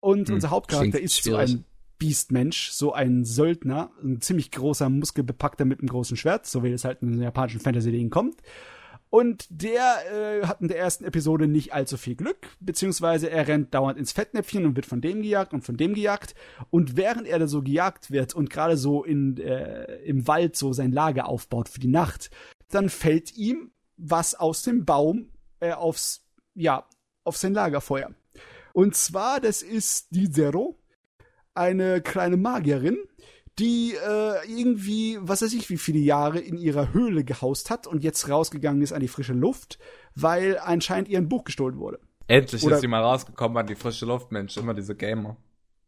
Und 0.00 0.28
hm, 0.28 0.36
unser 0.36 0.50
Hauptcharakter 0.50 1.00
ist 1.00 1.18
schwierig. 1.18 1.50
so 1.50 1.56
ein 1.56 1.64
Biestmensch, 1.98 2.70
so 2.70 2.92
ein 2.92 3.24
Söldner, 3.24 3.90
ein 4.02 4.20
ziemlich 4.20 4.50
großer, 4.50 4.88
muskelbepackter 4.88 5.64
mit 5.64 5.80
einem 5.80 5.88
großen 5.88 6.16
Schwert, 6.16 6.46
so 6.46 6.62
wie 6.62 6.72
es 6.72 6.84
halt 6.84 7.02
in 7.02 7.12
der 7.12 7.24
japanischen 7.24 7.60
Fantasy-Ding 7.60 8.10
kommt. 8.10 8.42
Und 9.14 9.46
der 9.48 10.42
äh, 10.42 10.44
hat 10.44 10.60
in 10.60 10.66
der 10.66 10.76
ersten 10.76 11.04
Episode 11.04 11.46
nicht 11.46 11.72
allzu 11.72 11.96
viel 11.96 12.16
Glück, 12.16 12.48
beziehungsweise 12.58 13.30
er 13.30 13.46
rennt 13.46 13.72
dauernd 13.72 13.96
ins 13.96 14.10
Fettnäpfchen 14.10 14.66
und 14.66 14.74
wird 14.74 14.86
von 14.86 15.00
dem 15.00 15.22
gejagt 15.22 15.54
und 15.54 15.62
von 15.62 15.76
dem 15.76 15.94
gejagt. 15.94 16.34
Und 16.70 16.96
während 16.96 17.28
er 17.28 17.38
da 17.38 17.46
so 17.46 17.62
gejagt 17.62 18.10
wird 18.10 18.34
und 18.34 18.50
gerade 18.50 18.76
so 18.76 19.04
in, 19.04 19.36
äh, 19.36 19.98
im 20.02 20.26
Wald 20.26 20.56
so 20.56 20.72
sein 20.72 20.90
Lager 20.90 21.28
aufbaut 21.28 21.68
für 21.68 21.78
die 21.78 21.86
Nacht, 21.86 22.30
dann 22.70 22.88
fällt 22.88 23.36
ihm 23.36 23.70
was 23.96 24.34
aus 24.34 24.62
dem 24.62 24.84
Baum 24.84 25.30
äh, 25.60 25.70
aufs, 25.70 26.26
ja, 26.56 26.84
auf 27.22 27.36
sein 27.36 27.54
Lagerfeuer. 27.54 28.12
Und 28.72 28.96
zwar, 28.96 29.38
das 29.38 29.62
ist 29.62 30.08
die 30.10 30.28
Zero, 30.28 30.76
eine 31.54 32.02
kleine 32.02 32.36
Magierin, 32.36 32.98
die 33.58 33.94
äh, 33.94 34.50
irgendwie, 34.50 35.18
was 35.20 35.42
weiß 35.42 35.52
ich, 35.52 35.70
wie 35.70 35.76
viele 35.76 36.00
Jahre 36.00 36.40
in 36.40 36.56
ihrer 36.56 36.92
Höhle 36.92 37.24
gehaust 37.24 37.70
hat 37.70 37.86
und 37.86 38.02
jetzt 38.02 38.28
rausgegangen 38.28 38.82
ist 38.82 38.92
an 38.92 39.00
die 39.00 39.08
frische 39.08 39.32
Luft, 39.32 39.78
weil 40.14 40.58
anscheinend 40.58 41.08
ihr 41.08 41.18
ein 41.18 41.28
Buch 41.28 41.44
gestohlen 41.44 41.78
wurde. 41.78 42.00
Endlich 42.26 42.64
Oder, 42.64 42.76
ist 42.76 42.80
sie 42.80 42.88
mal 42.88 43.02
rausgekommen 43.02 43.56
an 43.58 43.66
die 43.66 43.74
frische 43.74 44.06
Luft, 44.06 44.32
Mensch, 44.32 44.56
immer 44.56 44.74
diese 44.74 44.96
Gamer. 44.96 45.36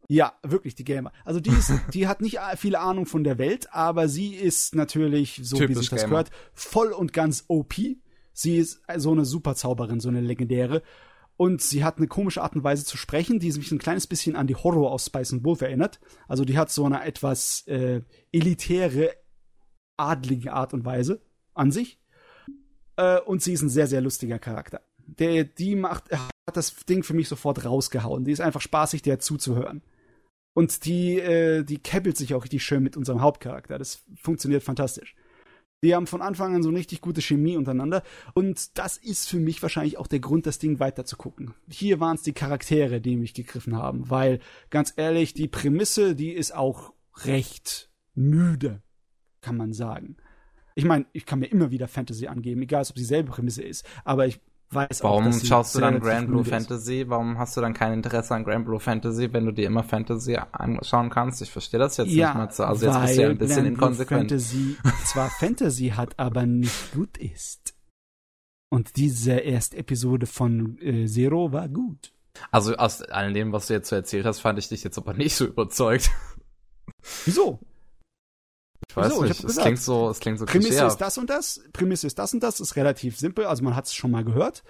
Ja, 0.09 0.35
wirklich 0.43 0.75
die 0.77 0.85
Gamer. 0.85 1.13
Also 1.25 1.41
die 1.41 1.51
ist, 1.51 1.73
die 1.93 2.07
hat 2.07 2.21
nicht 2.21 2.39
viel 2.57 2.77
Ahnung 2.77 3.07
von 3.07 3.25
der 3.25 3.39
Welt, 3.39 3.73
aber 3.73 4.09
sie 4.09 4.35
ist 4.35 4.75
natürlich, 4.75 5.41
so 5.43 5.57
Typisch 5.57 5.77
wie 5.77 5.81
sich 5.81 5.91
das 5.91 6.03
Gamer. 6.03 6.11
gehört, 6.11 6.31
voll 6.55 6.93
und 6.93 7.13
ganz 7.13 7.45
OP. 7.49 7.75
Sie 8.33 8.59
ist 8.59 8.83
so 8.97 9.13
eine 9.13 9.25
Superzauberin, 9.25 9.99
so 9.99 10.09
eine 10.09 10.21
legendäre. 10.21 10.83
Und 11.37 11.61
sie 11.61 11.85
hat 11.85 11.99
eine 11.99 12.07
komische 12.07 12.43
Art 12.43 12.57
und 12.57 12.65
Weise 12.65 12.85
zu 12.85 12.97
sprechen, 12.97 13.39
die 13.39 13.53
mich 13.53 13.71
ein 13.71 13.79
kleines 13.79 14.07
bisschen 14.07 14.37
an 14.37 14.47
die 14.47 14.57
Horror 14.57 14.91
aus 14.91 15.07
Spice 15.07 15.35
and 15.35 15.45
Wolf 15.45 15.61
erinnert. 15.61 16.01
Also 16.29 16.45
die 16.45 16.57
hat 16.57 16.71
so 16.71 16.85
eine 16.85 17.05
etwas 17.05 17.67
äh, 17.67 18.01
elitäre, 18.33 19.15
adlige 19.99 20.53
Art 20.55 20.73
und 20.73 20.85
Weise 20.85 21.21
an 21.55 21.71
sich. 21.71 21.99
Äh, 22.97 23.21
und 23.21 23.43
sie 23.43 23.53
ist 23.53 23.63
ein 23.63 23.69
sehr, 23.69 23.87
sehr 23.87 24.01
lustiger 24.01 24.39
Charakter. 24.39 24.81
Der, 25.07 25.45
die 25.45 25.77
macht, 25.77 26.11
hat 26.11 26.57
das 26.57 26.75
Ding 26.87 27.03
für 27.03 27.15
mich 27.15 27.29
sofort 27.29 27.65
rausgehauen. 27.65 28.25
Die 28.25 28.33
ist 28.33 28.41
einfach 28.41 28.63
spaßig, 28.63 29.03
der 29.03 29.19
zuzuhören. 29.19 29.83
Und 30.55 30.87
die, 30.87 31.19
äh, 31.19 31.65
die 31.65 31.79
keppelt 31.79 32.17
sich 32.17 32.33
auch 32.33 32.45
richtig 32.45 32.65
schön 32.65 32.83
mit 32.83 32.97
unserem 32.97 33.21
Hauptcharakter. 33.21 33.79
Das 33.79 34.03
funktioniert 34.17 34.63
fantastisch. 34.63 35.15
Die 35.85 35.95
haben 35.95 36.07
von 36.07 36.23
Anfang 36.23 36.55
an 36.55 36.63
so 36.63 36.71
eine 36.71 36.79
richtig 36.79 37.01
gute 37.01 37.21
Chemie 37.21 37.57
untereinander. 37.57 38.03
Und 38.35 38.79
das 38.79 38.97
ist 38.97 39.29
für 39.29 39.39
mich 39.39 39.63
wahrscheinlich 39.63 39.99
auch 39.99 40.07
der 40.07 40.21
Grund, 40.21 40.47
das 40.47 40.59
Ding 40.59 40.81
weiter 40.81 41.05
zu 41.05 41.17
gucken. 41.17 41.55
Hier 41.71 42.01
waren 42.01 42.17
es 42.17 42.23
die 42.23 42.33
Charaktere, 42.33 43.01
die 43.01 43.17
mich 43.17 43.35
gegriffen 43.35 43.77
haben. 43.77 44.09
Weil, 44.09 44.41
ganz 44.71 44.95
ehrlich, 44.97 45.35
die 45.35 45.49
Prämisse, 45.49 46.15
die 46.15 46.33
ist 46.33 46.55
auch 46.55 46.95
recht 47.25 47.91
müde, 48.15 48.83
kann 49.43 49.57
man 49.57 49.73
sagen. 49.73 50.17
Ich 50.75 50.85
meine, 50.85 51.07
ich 51.13 51.27
kann 51.27 51.39
mir 51.39 51.47
immer 51.47 51.71
wieder 51.71 51.89
Fantasy 51.89 52.27
angeben, 52.27 52.63
egal 52.63 52.83
ob 52.83 52.89
es 52.89 52.95
dieselbe 52.95 53.33
Prämisse 53.33 53.63
ist. 53.63 53.87
Aber 54.05 54.27
ich 54.27 54.41
weiß 54.71 55.03
Warum 55.03 55.29
auch, 55.29 55.45
schaust 55.45 55.75
du 55.75 55.81
dann 55.81 56.01
Grand 56.01 56.29
Blue 56.29 56.45
Fantasy? 56.45 57.05
Warum 57.09 57.39
hast 57.39 57.57
du 57.57 57.61
dann 57.61 57.75
kein 57.75 57.93
Interesse 57.93 58.35
an 58.35 58.45
Grand 58.45 58.65
Blue 58.65 58.81
Fantasy, 58.81 59.33
wenn 59.33 59.47
du 59.47 59.53
dir 59.53 59.67
immer 59.67 59.83
Fantasy 59.83 60.37
anschauen 60.53 61.11
kannst? 61.11 61.43
Ich 61.43 61.51
verstehe 61.51 61.81
das 61.81 61.97
jetzt 61.97 62.11
ja, 62.11 62.29
nicht 62.29 62.37
mal 62.37 62.51
so. 62.51 62.65
Also 62.65 62.87
jetzt 62.87 63.01
bist 63.01 63.17
du 63.17 63.23
ja 63.23 63.29
ein 63.29 63.39
bisschen 63.39 63.57
Grand 63.57 63.69
inkonsequent. 63.69 64.31
Fantasy 64.31 64.77
zwar 65.05 65.31
Fantasy 65.31 65.89
hat, 65.97 66.19
aber 66.19 66.47
nicht 66.47 66.93
gut 66.93 67.17
ist. 67.19 67.75
Und 68.69 68.97
diese 68.97 69.33
erste 69.33 69.77
Episode 69.77 70.27
von 70.27 70.79
äh, 70.81 71.07
Zero 71.07 71.53
war 71.53 71.69
gut. 71.69 72.13
Also 72.51 72.77
aus 72.77 73.03
all 73.03 73.33
dem, 73.33 73.53
was 73.53 73.69
du 73.69 73.75
jetzt 73.75 73.89
so 73.89 73.97
erzählt 73.97 74.27
hast, 74.27 74.41
fand 74.41 74.59
ich 74.59 74.69
dich 74.69 74.85
jetzt 74.85 74.99
aber 74.99 75.15
nicht 75.15 75.35
so 75.35 75.47
überzeugt. 75.47 76.11
Wieso? 77.25 77.61
Ich 78.89 78.97
weiß 78.97 79.13
Wieso? 79.13 79.23
nicht, 79.25 79.45
es 79.45 79.57
klingt 79.57 79.79
so, 79.79 80.09
es 80.11 80.21
klingt 80.21 80.39
so 80.39 80.47
Prämisse 80.47 80.85
ist 80.85 80.99
das 80.99 81.19
und 81.19 81.29
das, 81.29 81.61
Prämisse 81.73 82.07
ist 82.07 82.19
das 82.19 82.33
und 82.33 82.43
das, 82.43 82.61
ist 82.61 82.77
relativ 82.77 83.19
simpel, 83.19 83.47
also 83.47 83.63
man 83.63 83.77
hat 83.77 83.87
es 83.87 83.95
schon 83.95 84.11
mal 84.11 84.25
gehört. 84.25 84.63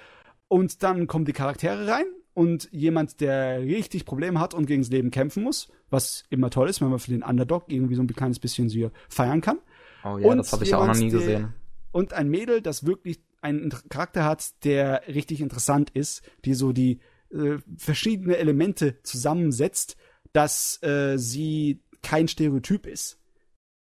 Und 0.48 0.82
dann 0.82 1.06
kommen 1.06 1.24
die 1.24 1.32
Charaktere 1.32 1.86
rein 1.88 2.06
und 2.34 2.68
jemand, 2.70 3.20
der 3.20 3.60
richtig 3.60 4.05
Probleme 4.05 4.38
hat 4.40 4.55
und 4.55 4.66
gegen 4.66 4.82
das 4.82 4.90
Leben 4.90 5.10
kämpfen 5.10 5.43
muss, 5.43 5.68
was 5.90 6.24
immer 6.30 6.51
toll 6.51 6.68
ist, 6.68 6.80
wenn 6.80 6.90
man 6.90 6.98
für 6.98 7.10
den 7.10 7.22
Underdog 7.22 7.64
irgendwie 7.68 7.94
so 7.94 8.02
ein 8.02 8.06
kleines 8.09 8.38
bisschen 8.38 8.68
so 8.68 8.90
feiern 9.09 9.40
kann. 9.40 9.59
Oh 10.05 10.18
ja, 10.18 10.28
und 10.28 10.38
das 10.38 10.52
habe 10.52 10.64
ich 10.64 10.70
ja 10.70 10.78
auch 10.78 10.86
noch 10.86 10.94
nie 10.94 11.10
gesehen. 11.10 11.55
und 11.93 12.12
ein 12.12 12.28
Mädel, 12.28 12.62
das 12.62 12.86
wirklich 12.86 13.20
einen 13.40 13.72
Charakter 13.88 14.24
hat, 14.24 14.64
der 14.64 15.02
richtig 15.09 15.40
interessant 15.40 15.90
ist, 15.90 16.22
die 16.44 16.55
so 16.55 16.72
die 16.72 17.01
äh, 17.30 17.59
verschiedene 17.76 18.36
Elemente 18.36 19.02
zusammensetzt, 19.02 19.97
dass 20.32 20.82
äh, 20.82 21.16
sie 21.16 21.80
kein 22.02 22.28
Stereotyp 22.28 22.86
ist, 22.86 23.18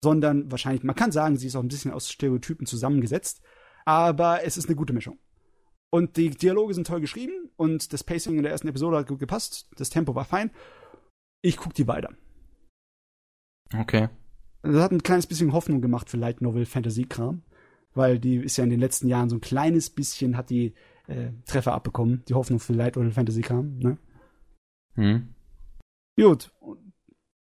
sondern 0.03 0.51
wahrscheinlich, 0.51 0.83
man 0.83 0.97
kann 0.97 1.13
sagen, 1.13 1.37
sie 1.37 1.47
ist 1.47 1.57
auch 1.57 1.63
ein 1.63 1.69
bisschen 1.69 1.93
aus 1.93 2.11
Stereotypen 2.11 2.67
zusammengesetzt, 2.67 3.43
aber 3.85 4.45
es 4.45 4.57
ist 4.57 4.67
eine 4.67 4.77
gute 4.77 4.93
Mischung. 4.93 5.19
Und 5.91 6.17
die 6.17 6.31
Dialoge 6.31 6.75
sind 6.75 6.87
toll 6.87 7.01
geschrieben 7.01 7.51
und 7.57 7.93
das 7.93 8.03
Pacing 8.03 8.37
in 8.37 8.43
der 8.43 8.53
ersten 8.53 8.69
Episode 8.69 8.97
hat 8.97 9.09
gut 9.09 9.19
gepasst, 9.19 9.69
das 9.77 9.91
Tempo 9.91 10.15
war 10.15 10.25
fein. 10.25 10.51
Ich 11.43 11.57
guck 11.57 11.75
die 11.75 11.87
weiter. 11.87 12.11
Okay. 13.77 14.09
Das 14.63 14.83
hat 14.83 14.93
ein 14.93 15.03
kleines 15.03 15.27
bisschen 15.27 15.53
Hoffnung 15.53 15.81
gemacht 15.81 16.09
für 16.09 16.17
Light 16.17 16.41
Novel 16.41 16.67
Fantasy 16.67 17.05
Kram, 17.05 17.43
weil 17.95 18.19
die 18.19 18.37
ist 18.37 18.57
ja 18.57 18.65
in 18.65 18.71
den 18.71 18.81
letzten 18.81 19.09
Jahren 19.09 19.29
so 19.29 19.37
ein 19.37 19.41
kleines 19.41 19.91
bisschen 19.91 20.37
hat 20.37 20.51
die 20.51 20.75
äh, 21.09 21.31
Treffer 21.47 21.73
abbekommen, 21.73 22.25
die 22.29 22.35
Hoffnung 22.35 22.61
für 22.61 22.73
Light 22.73 22.97
Novel 22.97 23.11
Fantasy 23.11 23.43
Kram, 23.43 23.79
ne? 23.79 23.99
Hm. 24.95 25.35
Gut. 26.17 26.53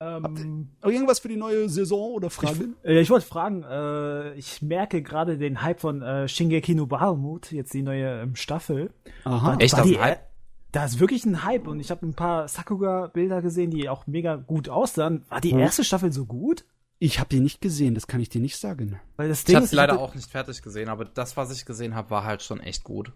Ähm, 0.04 0.68
irgendwas 0.82 1.20
für 1.20 1.28
die 1.28 1.36
neue 1.36 1.68
Saison 1.68 2.12
oder 2.12 2.30
Fragen? 2.30 2.76
Ich, 2.82 2.88
äh, 2.90 3.00
ich 3.00 3.10
wollte 3.10 3.26
fragen, 3.26 3.62
äh, 3.62 4.34
ich 4.34 4.60
merke 4.62 5.02
gerade 5.02 5.38
den 5.38 5.62
Hype 5.62 5.80
von 5.80 6.02
äh, 6.02 6.28
Shingeki 6.28 6.74
no 6.74 6.86
Bahamut, 6.86 7.52
jetzt 7.52 7.72
die 7.74 7.82
neue 7.82 8.22
ähm, 8.22 8.36
Staffel. 8.36 8.90
Aha. 9.24 9.52
War, 9.52 9.60
Echt 9.60 9.76
war 9.76 9.84
die, 9.84 9.98
Hype? 9.98 10.20
Da 10.72 10.84
ist 10.84 10.98
wirklich 10.98 11.24
ein 11.24 11.44
Hype 11.44 11.68
und 11.68 11.78
ich 11.78 11.90
habe 11.90 12.04
ein 12.04 12.14
paar 12.14 12.48
Sakuga-Bilder 12.48 13.42
gesehen, 13.42 13.70
die 13.70 13.88
auch 13.88 14.06
mega 14.06 14.36
gut 14.36 14.68
aussahen. 14.68 15.24
War 15.28 15.40
die 15.40 15.52
hm. 15.52 15.60
erste 15.60 15.84
Staffel 15.84 16.12
so 16.12 16.26
gut? 16.26 16.64
Ich 16.98 17.18
habe 17.18 17.28
die 17.28 17.40
nicht 17.40 17.60
gesehen, 17.60 17.94
das 17.94 18.06
kann 18.06 18.20
ich 18.20 18.28
dir 18.28 18.40
nicht 18.40 18.56
sagen. 18.56 18.98
Weil 19.16 19.28
das 19.28 19.44
Ding 19.44 19.52
ich 19.52 19.56
habe 19.56 19.66
sie 19.66 19.76
leider 19.76 19.98
auch 20.00 20.14
nicht 20.14 20.30
fertig 20.30 20.62
gesehen, 20.62 20.88
aber 20.88 21.04
das, 21.04 21.36
was 21.36 21.52
ich 21.52 21.64
gesehen 21.64 21.94
habe, 21.94 22.10
war 22.10 22.24
halt 22.24 22.42
schon 22.42 22.60
echt 22.60 22.82
gut. 22.84 23.12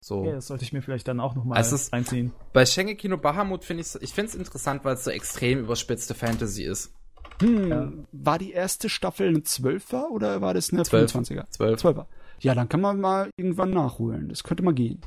So. 0.00 0.20
Okay, 0.20 0.32
das 0.32 0.46
sollte 0.46 0.64
ich 0.64 0.72
mir 0.72 0.80
vielleicht 0.82 1.08
dann 1.08 1.20
auch 1.20 1.34
nochmal 1.34 1.62
einziehen. 1.92 2.32
Bei 2.52 2.64
Shingeki 2.64 3.08
no 3.08 3.18
Bahamut 3.18 3.64
finde 3.64 3.82
ich 3.82 4.02
ich 4.02 4.14
finde 4.14 4.30
es 4.30 4.34
interessant, 4.34 4.84
weil 4.84 4.94
es 4.94 5.04
so 5.04 5.10
extrem 5.10 5.60
überspitzte 5.60 6.14
Fantasy 6.14 6.64
ist. 6.64 6.92
Hm, 7.40 7.68
ja. 7.68 7.92
War 8.12 8.38
die 8.38 8.52
erste 8.52 8.88
Staffel 8.88 9.28
eine 9.28 9.42
Zwölfer 9.42 10.10
oder 10.10 10.40
war 10.40 10.54
das 10.54 10.72
eine 10.72 10.82
12. 10.82 11.14
25er? 11.14 11.50
Zwölf. 11.50 11.80
Zwölfer. 11.80 12.06
Ja, 12.40 12.54
dann 12.54 12.68
kann 12.68 12.80
man 12.80 13.00
mal 13.00 13.30
irgendwann 13.36 13.70
nachholen. 13.70 14.28
Das 14.28 14.42
könnte 14.42 14.62
mal 14.62 14.74
gehen. 14.74 15.00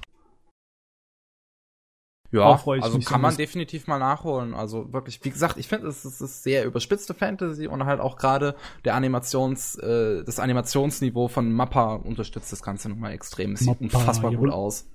Ja, 2.34 2.60
also 2.66 3.00
kann 3.00 3.22
man 3.22 3.38
definitiv 3.38 3.86
mal 3.86 4.00
nachholen. 4.00 4.56
Also 4.56 4.92
wirklich, 4.92 5.24
wie 5.24 5.30
gesagt, 5.30 5.58
ich 5.58 5.68
finde, 5.68 5.88
es, 5.88 6.04
es 6.04 6.20
ist 6.20 6.42
sehr 6.42 6.66
überspitzte 6.66 7.14
Fantasy 7.14 7.68
und 7.68 7.86
halt 7.86 8.00
auch 8.00 8.18
gerade 8.18 8.56
der 8.86 8.96
Animations, 8.96 9.76
äh, 9.76 10.24
das 10.24 10.40
Animationsniveau 10.40 11.28
von 11.28 11.52
Mappa 11.52 11.94
unterstützt 11.94 12.52
das 12.52 12.64
Ganze 12.64 12.90
nochmal 12.90 13.12
extrem. 13.12 13.54
Es 13.54 13.60
sieht 13.60 13.80
Mappa, 13.80 14.00
unfassbar 14.00 14.32
jawohl. 14.32 14.48
gut 14.48 14.56
aus. 14.56 14.88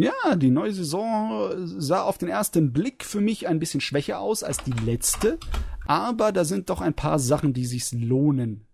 Ja, 0.00 0.34
die 0.34 0.50
neue 0.50 0.72
Saison 0.72 1.52
sah 1.64 2.02
auf 2.02 2.18
den 2.18 2.28
ersten 2.28 2.72
Blick 2.72 3.04
für 3.04 3.20
mich 3.20 3.46
ein 3.46 3.60
bisschen 3.60 3.80
schwächer 3.80 4.18
aus 4.18 4.42
als 4.42 4.58
die 4.64 4.72
letzte, 4.72 5.38
aber 5.86 6.32
da 6.32 6.44
sind 6.44 6.70
doch 6.70 6.80
ein 6.80 6.94
paar 6.94 7.20
Sachen, 7.20 7.52
die 7.52 7.66
sich 7.66 7.92
lohnen 7.92 8.66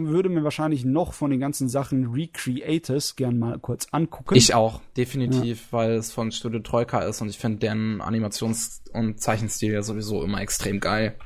würde 0.00 0.28
mir 0.28 0.44
wahrscheinlich 0.44 0.84
noch 0.84 1.12
von 1.12 1.30
den 1.30 1.40
ganzen 1.40 1.68
Sachen 1.68 2.12
Recreators 2.12 3.16
gern 3.16 3.38
mal 3.38 3.58
kurz 3.58 3.86
angucken. 3.92 4.34
Ich 4.34 4.54
auch, 4.54 4.80
definitiv, 4.96 5.66
ja. 5.66 5.78
weil 5.78 5.90
es 5.92 6.12
von 6.12 6.32
Studio 6.32 6.60
Troika 6.60 7.00
ist 7.00 7.20
und 7.20 7.28
ich 7.28 7.38
finde 7.38 7.58
deren 7.58 8.00
Animations- 8.00 8.82
und 8.92 9.20
Zeichenstil 9.20 9.72
ja 9.72 9.82
sowieso 9.82 10.22
immer 10.22 10.40
extrem 10.40 10.80
geil. 10.80 11.16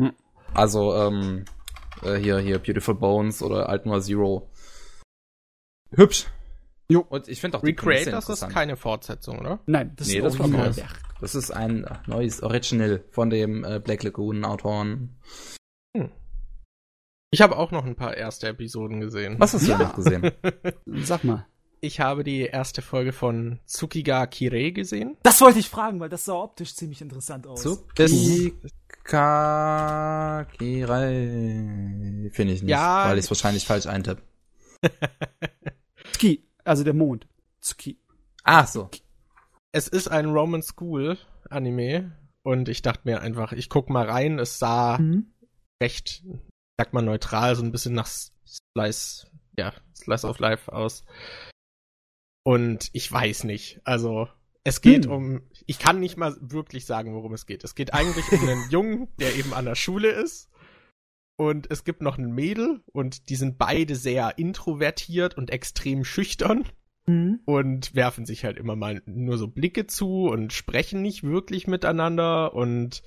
Hm. 0.00 0.12
Also, 0.52 0.94
ähm, 0.94 1.44
äh, 2.02 2.16
hier, 2.16 2.38
hier, 2.38 2.58
Beautiful 2.58 2.94
Bones 2.94 3.42
oder 3.42 3.68
Altnoir 3.68 4.00
Zero. 4.00 4.48
Hübsch. 5.90 6.26
Jo. 6.88 7.00
Und 7.08 7.28
ich 7.28 7.40
finde 7.40 7.58
auch 7.58 7.62
Recreators 7.62 8.28
ist 8.28 8.48
keine 8.50 8.76
Fortsetzung, 8.76 9.38
oder? 9.38 9.60
Nein, 9.66 9.92
das 9.96 10.08
nee, 10.08 10.18
ist 10.18 10.24
das 10.24 10.40
Original. 10.40 10.74
Das 11.20 11.34
ist 11.34 11.50
ein 11.50 11.86
neues 12.06 12.42
Original 12.42 13.02
von 13.10 13.30
dem 13.30 13.64
äh, 13.64 13.80
Black 13.80 14.02
Lagoon 14.02 14.44
Autoren. 14.44 15.16
Hm. 15.96 16.10
Ich 17.34 17.42
habe 17.42 17.56
auch 17.56 17.72
noch 17.72 17.84
ein 17.84 17.96
paar 17.96 18.16
erste 18.16 18.46
Episoden 18.46 19.00
gesehen. 19.00 19.34
Was 19.40 19.54
hast 19.54 19.66
du 19.66 19.72
ja. 19.72 19.90
gesehen? 19.90 20.30
Sag 21.02 21.24
mal. 21.24 21.44
Ich 21.80 21.98
habe 21.98 22.22
die 22.22 22.42
erste 22.42 22.80
Folge 22.80 23.12
von 23.12 23.58
Tsukiga 23.66 24.24
Kirei 24.28 24.70
gesehen. 24.70 25.16
Das 25.24 25.40
wollte 25.40 25.58
ich 25.58 25.68
fragen, 25.68 25.98
weil 25.98 26.08
das 26.08 26.26
sah 26.26 26.34
optisch 26.34 26.76
ziemlich 26.76 27.02
interessant 27.02 27.48
aus. 27.48 27.60
Tsukiga 27.60 28.52
Kirei 30.44 32.30
finde 32.32 32.52
ich 32.52 32.62
nicht, 32.62 32.70
ja, 32.70 33.08
weil 33.08 33.18
ich 33.18 33.24
es 33.24 33.30
wahrscheinlich 33.32 33.66
falsch 33.66 33.86
eintippe. 33.86 34.22
Tsuki, 36.12 36.46
also 36.62 36.84
der 36.84 36.94
Mond. 36.94 37.26
Tsuki. 37.60 37.98
Ach 38.44 38.68
so. 38.68 38.90
Es 39.72 39.88
ist 39.88 40.06
ein 40.06 40.26
Roman 40.26 40.62
School 40.62 41.18
Anime 41.50 42.12
und 42.44 42.68
ich 42.68 42.82
dachte 42.82 43.00
mir 43.02 43.22
einfach, 43.22 43.50
ich 43.50 43.68
guck 43.68 43.90
mal 43.90 44.08
rein. 44.08 44.38
Es 44.38 44.60
sah 44.60 44.98
mhm. 44.98 45.32
recht 45.82 46.22
sagt 46.78 46.92
man 46.92 47.04
neutral, 47.04 47.54
so 47.56 47.62
ein 47.62 47.72
bisschen 47.72 47.94
nach 47.94 48.06
Slice, 48.06 49.26
ja, 49.56 49.72
Slice 49.94 50.26
of 50.26 50.38
Life 50.38 50.72
aus. 50.72 51.04
Und 52.44 52.90
ich 52.92 53.10
weiß 53.10 53.44
nicht. 53.44 53.80
Also, 53.84 54.28
es 54.64 54.80
geht 54.80 55.06
hm. 55.06 55.12
um, 55.12 55.42
ich 55.66 55.78
kann 55.78 56.00
nicht 56.00 56.16
mal 56.16 56.36
wirklich 56.40 56.86
sagen, 56.86 57.14
worum 57.14 57.32
es 57.34 57.46
geht. 57.46 57.64
Es 57.64 57.74
geht 57.74 57.94
eigentlich 57.94 58.30
um 58.32 58.40
einen 58.40 58.68
Jungen, 58.70 59.08
der 59.18 59.34
eben 59.36 59.54
an 59.54 59.64
der 59.64 59.76
Schule 59.76 60.10
ist. 60.10 60.50
Und 61.36 61.70
es 61.70 61.84
gibt 61.84 62.00
noch 62.00 62.16
ein 62.16 62.32
Mädel 62.32 62.80
und 62.92 63.28
die 63.28 63.36
sind 63.36 63.58
beide 63.58 63.96
sehr 63.96 64.38
introvertiert 64.38 65.36
und 65.36 65.50
extrem 65.50 66.04
schüchtern. 66.04 66.64
Mhm. 67.06 67.40
Und 67.44 67.94
werfen 67.94 68.24
sich 68.24 68.44
halt 68.44 68.56
immer 68.56 68.76
mal 68.76 69.02
nur 69.06 69.36
so 69.36 69.48
Blicke 69.48 69.86
zu 69.86 70.28
und 70.28 70.52
sprechen 70.52 71.02
nicht 71.02 71.22
wirklich 71.22 71.66
miteinander 71.66 72.54
und 72.54 73.02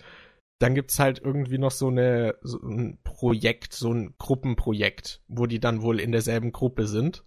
dann 0.59 0.73
gibt's 0.75 0.99
halt 0.99 1.21
irgendwie 1.23 1.57
noch 1.57 1.71
so, 1.71 1.87
eine, 1.87 2.35
so 2.41 2.59
ein 2.59 2.97
Projekt, 3.03 3.73
so 3.73 3.93
ein 3.93 4.15
Gruppenprojekt, 4.17 5.21
wo 5.27 5.45
die 5.45 5.59
dann 5.59 5.81
wohl 5.81 5.99
in 5.99 6.11
derselben 6.11 6.51
Gruppe 6.51 6.87
sind. 6.87 7.23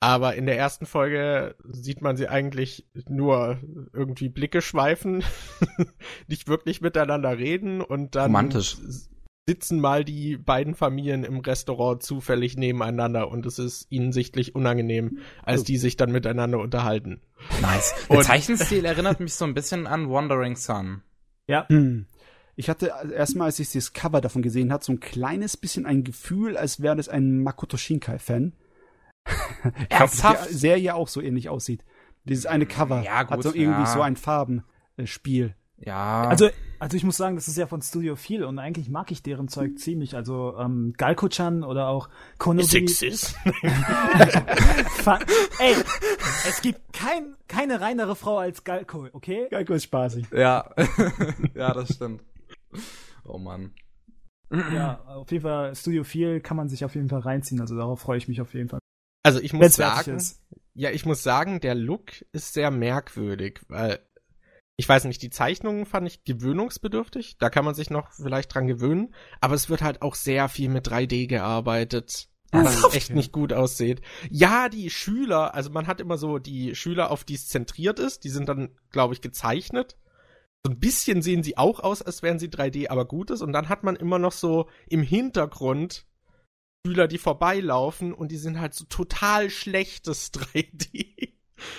Aber 0.00 0.34
in 0.34 0.46
der 0.46 0.58
ersten 0.58 0.84
Folge 0.84 1.54
sieht 1.62 2.02
man 2.02 2.16
sie 2.16 2.28
eigentlich 2.28 2.88
nur 3.08 3.60
irgendwie 3.92 4.28
Blicke 4.28 4.60
schweifen, 4.60 5.22
nicht 6.26 6.48
wirklich 6.48 6.80
miteinander 6.80 7.38
reden 7.38 7.80
und 7.80 8.16
dann 8.16 8.24
Romantisch. 8.24 8.78
sitzen 9.48 9.80
mal 9.80 10.04
die 10.04 10.36
beiden 10.36 10.74
Familien 10.74 11.22
im 11.22 11.38
Restaurant 11.38 12.02
zufällig 12.02 12.56
nebeneinander 12.56 13.28
und 13.28 13.46
es 13.46 13.60
ist 13.60 13.86
ihnen 13.90 14.12
sichtlich 14.12 14.56
unangenehm, 14.56 15.18
als 15.44 15.62
die 15.62 15.76
sich 15.76 15.96
dann 15.96 16.10
miteinander 16.10 16.58
unterhalten. 16.58 17.22
Nice. 17.60 17.94
Der 18.10 18.22
Zeichenstil 18.22 18.84
erinnert 18.84 19.20
mich 19.20 19.34
so 19.34 19.44
ein 19.44 19.54
bisschen 19.54 19.86
an 19.86 20.10
Wandering 20.10 20.56
Sun. 20.56 21.02
Ja. 21.52 21.68
Hm. 21.68 22.06
Ich 22.56 22.68
hatte 22.68 22.92
erstmal, 23.14 23.46
als 23.46 23.58
ich 23.58 23.70
das 23.72 23.92
Cover 23.92 24.20
davon 24.20 24.42
gesehen 24.42 24.72
habe, 24.72 24.84
so 24.84 24.92
ein 24.92 25.00
kleines 25.00 25.56
bisschen 25.56 25.86
ein 25.86 26.02
Gefühl, 26.02 26.56
als 26.56 26.80
wäre 26.80 26.96
das 26.96 27.08
ein 27.08 27.42
Makoto 27.42 27.76
Shinkai-Fan. 27.76 28.52
Ernsthaft? 29.88 30.50
Die 30.50 30.54
Serie 30.54 30.94
auch 30.94 31.08
so 31.08 31.20
ähnlich 31.20 31.48
aussieht. 31.48 31.84
Dieses 32.24 32.46
eine 32.46 32.66
Cover 32.66 33.02
ja, 33.02 33.22
gut, 33.22 33.32
hat 33.32 33.42
so 33.42 33.54
irgendwie 33.54 33.82
ja. 33.82 33.86
so 33.86 34.00
ein 34.00 34.16
Farbenspiel. 34.16 35.54
Ja. 35.78 36.28
Also, 36.28 36.48
also 36.82 36.96
ich 36.96 37.04
muss 37.04 37.16
sagen, 37.16 37.36
das 37.36 37.46
ist 37.46 37.56
ja 37.56 37.68
von 37.68 37.80
Studio 37.80 38.16
viel 38.16 38.42
und 38.42 38.58
eigentlich 38.58 38.88
mag 38.88 39.12
ich 39.12 39.22
deren 39.22 39.46
Zeug 39.46 39.78
ziemlich. 39.78 40.16
Also 40.16 40.56
ähm, 40.58 40.94
Galko-chan 40.98 41.62
oder 41.62 41.86
auch 41.86 42.08
Konobi. 42.38 42.66
Sexist. 42.66 43.36
Ey, 45.60 45.76
es 46.48 46.60
gibt 46.60 46.92
kein, 46.92 47.36
keine 47.46 47.80
reinere 47.80 48.16
Frau 48.16 48.38
als 48.38 48.64
Galko, 48.64 49.06
okay? 49.12 49.46
Galko 49.48 49.74
ist 49.74 49.84
spaßig. 49.84 50.26
Ja, 50.32 50.74
ja, 51.54 51.72
das 51.72 51.94
stimmt. 51.94 52.20
Oh 53.22 53.38
Mann. 53.38 53.74
ja, 54.50 55.04
auf 55.04 55.30
jeden 55.30 55.42
Fall 55.42 55.76
Studio 55.76 56.02
4 56.02 56.40
kann 56.40 56.56
man 56.56 56.68
sich 56.68 56.84
auf 56.84 56.96
jeden 56.96 57.08
Fall 57.08 57.20
reinziehen, 57.20 57.60
also 57.60 57.76
darauf 57.76 58.00
freue 58.00 58.18
ich 58.18 58.26
mich 58.26 58.40
auf 58.40 58.54
jeden 58.54 58.68
Fall. 58.68 58.80
Also 59.22 59.38
ich 59.38 59.52
muss 59.52 59.76
sagen, 59.76 60.20
ja, 60.74 60.90
ich 60.90 61.06
muss 61.06 61.22
sagen, 61.22 61.60
der 61.60 61.76
Look 61.76 62.10
ist 62.32 62.54
sehr 62.54 62.72
merkwürdig, 62.72 63.60
weil 63.68 64.00
ich 64.82 64.88
weiß 64.88 65.04
nicht, 65.04 65.22
die 65.22 65.30
Zeichnungen 65.30 65.86
fand 65.86 66.08
ich 66.08 66.24
gewöhnungsbedürftig, 66.24 67.36
da 67.38 67.50
kann 67.50 67.64
man 67.64 67.76
sich 67.76 67.88
noch 67.88 68.10
vielleicht 68.10 68.52
dran 68.52 68.66
gewöhnen, 68.66 69.14
aber 69.40 69.54
es 69.54 69.70
wird 69.70 69.80
halt 69.80 70.02
auch 70.02 70.16
sehr 70.16 70.48
viel 70.48 70.68
mit 70.68 70.88
3D 70.88 71.28
gearbeitet 71.28 72.28
was 72.50 72.92
echt 72.94 73.10
nicht 73.10 73.32
gut 73.32 73.52
aussieht. 73.52 74.02
Ja, 74.28 74.68
die 74.68 74.90
Schüler, 74.90 75.54
also 75.54 75.70
man 75.70 75.86
hat 75.86 76.00
immer 76.00 76.18
so 76.18 76.38
die 76.38 76.74
Schüler, 76.74 77.10
auf 77.10 77.24
die 77.24 77.36
es 77.36 77.48
zentriert 77.48 77.98
ist, 77.98 78.24
die 78.24 78.28
sind 78.28 78.48
dann, 78.48 78.76
glaube 78.90 79.14
ich, 79.14 79.22
gezeichnet. 79.22 79.96
So 80.66 80.72
ein 80.72 80.78
bisschen 80.78 81.22
sehen 81.22 81.42
sie 81.42 81.56
auch 81.56 81.80
aus, 81.80 82.02
als 82.02 82.22
wären 82.22 82.38
sie 82.38 82.48
3D, 82.48 82.90
aber 82.90 83.06
gut 83.06 83.30
ist. 83.30 83.40
Und 83.40 83.52
dann 83.52 83.70
hat 83.70 83.84
man 83.84 83.96
immer 83.96 84.18
noch 84.18 84.32
so 84.32 84.68
im 84.88 85.02
Hintergrund 85.02 86.06
Schüler, 86.84 87.08
die 87.08 87.18
vorbeilaufen 87.18 88.12
und 88.12 88.32
die 88.32 88.36
sind 88.36 88.60
halt 88.60 88.74
so 88.74 88.84
total 88.84 89.48
schlechtes 89.48 90.30
3D. 90.34 91.32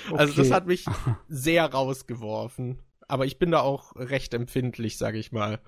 Okay. 0.09 0.17
Also 0.17 0.33
das 0.33 0.51
hat 0.51 0.65
mich 0.65 0.85
sehr 1.27 1.65
rausgeworfen. 1.65 2.81
Aber 3.07 3.25
ich 3.25 3.39
bin 3.39 3.51
da 3.51 3.61
auch 3.61 3.95
recht 3.95 4.33
empfindlich, 4.33 4.97
sage 4.97 5.17
ich 5.17 5.31
mal. 5.31 5.59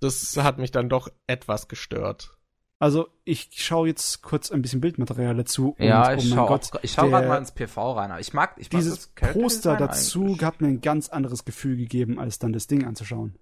Das 0.00 0.36
hat 0.36 0.58
mich 0.58 0.70
dann 0.70 0.88
doch 0.88 1.08
etwas 1.26 1.68
gestört. 1.68 2.36
Also 2.78 3.08
ich 3.24 3.50
schaue 3.52 3.88
jetzt 3.88 4.22
kurz 4.22 4.50
ein 4.50 4.60
bisschen 4.60 4.80
Bildmaterial 4.80 5.36
dazu. 5.36 5.74
Ja, 5.78 6.12
und, 6.12 6.18
ich 6.18 6.32
oh 6.32 6.34
schaue 6.34 6.60
schau 6.84 7.08
gerade 7.08 7.28
mal 7.28 7.38
ins 7.38 7.52
PV 7.52 7.92
rein. 7.92 8.20
Ich 8.20 8.32
mag, 8.32 8.56
ich 8.58 8.70
mag 8.70 8.80
dieses 8.80 9.06
Poster 9.08 9.76
dazu 9.76 10.24
eigentlich. 10.24 10.42
hat 10.42 10.60
mir 10.60 10.68
ein 10.68 10.80
ganz 10.80 11.08
anderes 11.08 11.44
Gefühl 11.44 11.76
gegeben, 11.76 12.18
als 12.18 12.38
dann 12.38 12.52
das 12.52 12.66
Ding 12.66 12.84
anzuschauen. 12.84 13.38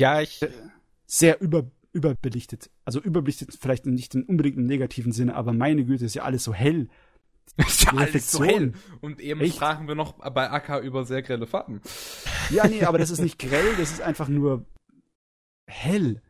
Ja, 0.00 0.20
ich 0.20 0.42
äh, 0.42 0.48
sehr 1.06 1.40
über 1.40 1.64
überbelichtet. 1.92 2.70
Also 2.84 3.00
überbelichtet 3.00 3.56
vielleicht 3.58 3.86
nicht 3.86 4.14
in 4.14 4.24
unbedingt 4.24 4.56
im 4.56 4.66
negativen 4.66 5.12
Sinne, 5.12 5.34
aber 5.34 5.52
meine 5.52 5.84
Güte, 5.84 6.04
ist 6.04 6.14
ja 6.14 6.24
alles 6.24 6.44
so 6.44 6.52
hell. 6.52 6.88
Ist 7.56 7.84
ja 7.84 7.92
alles 7.92 8.32
so 8.32 8.42
hell. 8.42 8.72
Und 9.00 9.20
eben 9.20 9.40
Echt? 9.40 9.56
sprachen 9.56 9.86
wir 9.86 9.94
noch 9.94 10.12
bei 10.12 10.50
AK 10.50 10.82
über 10.82 11.04
sehr 11.04 11.22
grelle 11.22 11.46
Farben. 11.46 11.80
Ja, 12.50 12.66
nee, 12.66 12.84
aber 12.84 12.98
das 12.98 13.10
ist 13.10 13.20
nicht 13.20 13.38
grell, 13.38 13.76
das 13.78 13.92
ist 13.92 14.00
einfach 14.00 14.28
nur 14.28 14.66
hell. 15.66 16.20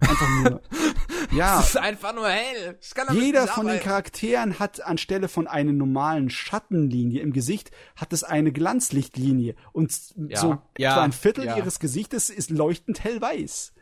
Einfach 0.00 0.28
nur. 0.28 0.62
ja. 1.32 1.60
Es 1.60 1.70
ist 1.70 1.76
einfach 1.76 2.14
nur 2.14 2.28
hell. 2.28 2.78
Jeder 3.12 3.46
von 3.46 3.66
den 3.66 3.80
Charakteren 3.80 4.58
hat 4.58 4.82
anstelle 4.82 5.28
von 5.28 5.46
einer 5.46 5.72
normalen 5.72 6.30
Schattenlinie 6.30 7.20
im 7.20 7.32
Gesicht, 7.32 7.70
hat 7.96 8.12
es 8.12 8.24
eine 8.24 8.52
Glanzlichtlinie. 8.52 9.54
Und 9.72 9.92
ja. 10.16 10.38
so 10.38 10.58
ja. 10.78 11.00
ein 11.00 11.12
Viertel 11.12 11.46
ja. 11.46 11.56
ihres 11.56 11.80
Gesichtes 11.80 12.30
ist 12.30 12.50
leuchtend 12.50 13.04
hellweiß. 13.04 13.72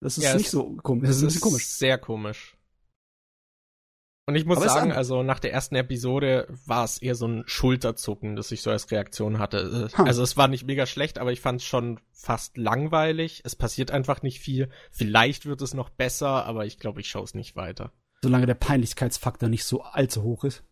Das 0.00 0.18
ist 0.18 0.24
ja, 0.24 0.34
nicht 0.36 0.50
so 0.50 0.76
komisch. 0.82 1.08
Das 1.08 1.16
ist, 1.16 1.24
das 1.24 1.34
ist 1.36 1.40
komisch. 1.40 1.66
Sehr 1.66 1.98
komisch. 1.98 2.55
Und 4.28 4.34
ich 4.34 4.44
muss 4.44 4.58
Aber 4.58 4.68
sagen, 4.68 4.92
also 4.92 5.22
nach 5.22 5.38
der 5.38 5.52
ersten 5.52 5.76
Episode 5.76 6.48
war 6.66 6.84
es 6.84 7.00
eher 7.00 7.14
so 7.14 7.28
ein 7.28 7.44
Schulterzucken, 7.46 8.34
das 8.34 8.50
ich 8.50 8.60
so 8.60 8.70
als 8.70 8.90
Reaktion 8.90 9.38
hatte. 9.38 9.88
Huh. 9.96 10.02
Also 10.02 10.24
es 10.24 10.36
war 10.36 10.48
nicht 10.48 10.66
mega 10.66 10.84
schlecht, 10.84 11.18
aber 11.18 11.30
ich 11.30 11.40
fand 11.40 11.60
es 11.60 11.66
schon 11.66 12.00
fast 12.12 12.56
langweilig. 12.56 13.42
Es 13.44 13.54
passiert 13.54 13.92
einfach 13.92 14.22
nicht 14.22 14.40
viel. 14.40 14.68
Vielleicht 14.90 15.46
wird 15.46 15.62
es 15.62 15.74
noch 15.74 15.90
besser, 15.90 16.44
aber 16.44 16.66
ich 16.66 16.80
glaube, 16.80 17.00
ich 17.00 17.08
schaue 17.08 17.22
es 17.22 17.34
nicht 17.34 17.54
weiter. 17.54 17.92
Solange 18.20 18.46
der 18.46 18.54
Peinlichkeitsfaktor 18.54 19.48
nicht 19.48 19.64
so 19.64 19.82
allzu 19.82 20.24
hoch 20.24 20.42
ist. 20.42 20.64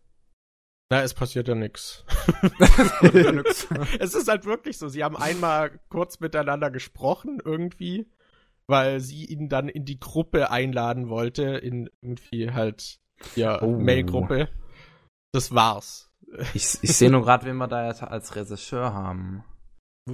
Na, 0.89 1.01
es 1.01 1.13
passiert 1.13 1.47
ja 1.47 1.55
nix. 1.55 2.03
es 3.99 4.13
ist 4.13 4.27
halt 4.27 4.45
wirklich 4.45 4.77
so. 4.77 4.89
Sie 4.89 5.03
haben 5.03 5.15
einmal 5.15 5.79
kurz 5.87 6.19
miteinander 6.19 6.69
gesprochen 6.69 7.39
irgendwie, 7.43 8.11
weil 8.67 8.99
sie 8.99 9.23
ihn 9.25 9.47
dann 9.47 9.69
in 9.69 9.85
die 9.85 9.99
Gruppe 9.99 10.51
einladen 10.51 11.07
wollte, 11.07 11.43
in 11.43 11.89
irgendwie 12.01 12.51
halt 12.51 12.99
ja, 13.35 13.61
oh. 13.61 13.77
Mail-Gruppe. 13.77 14.49
Das 15.31 15.53
war's. 15.53 16.11
Ich, 16.53 16.77
ich 16.81 16.95
sehe 16.95 17.11
nur 17.11 17.21
gerade, 17.25 17.45
wen 17.45 17.57
wir 17.57 17.67
da 17.67 17.87
jetzt 17.87 18.03
als 18.03 18.35
Regisseur 18.35 18.93
haben. 18.93 19.43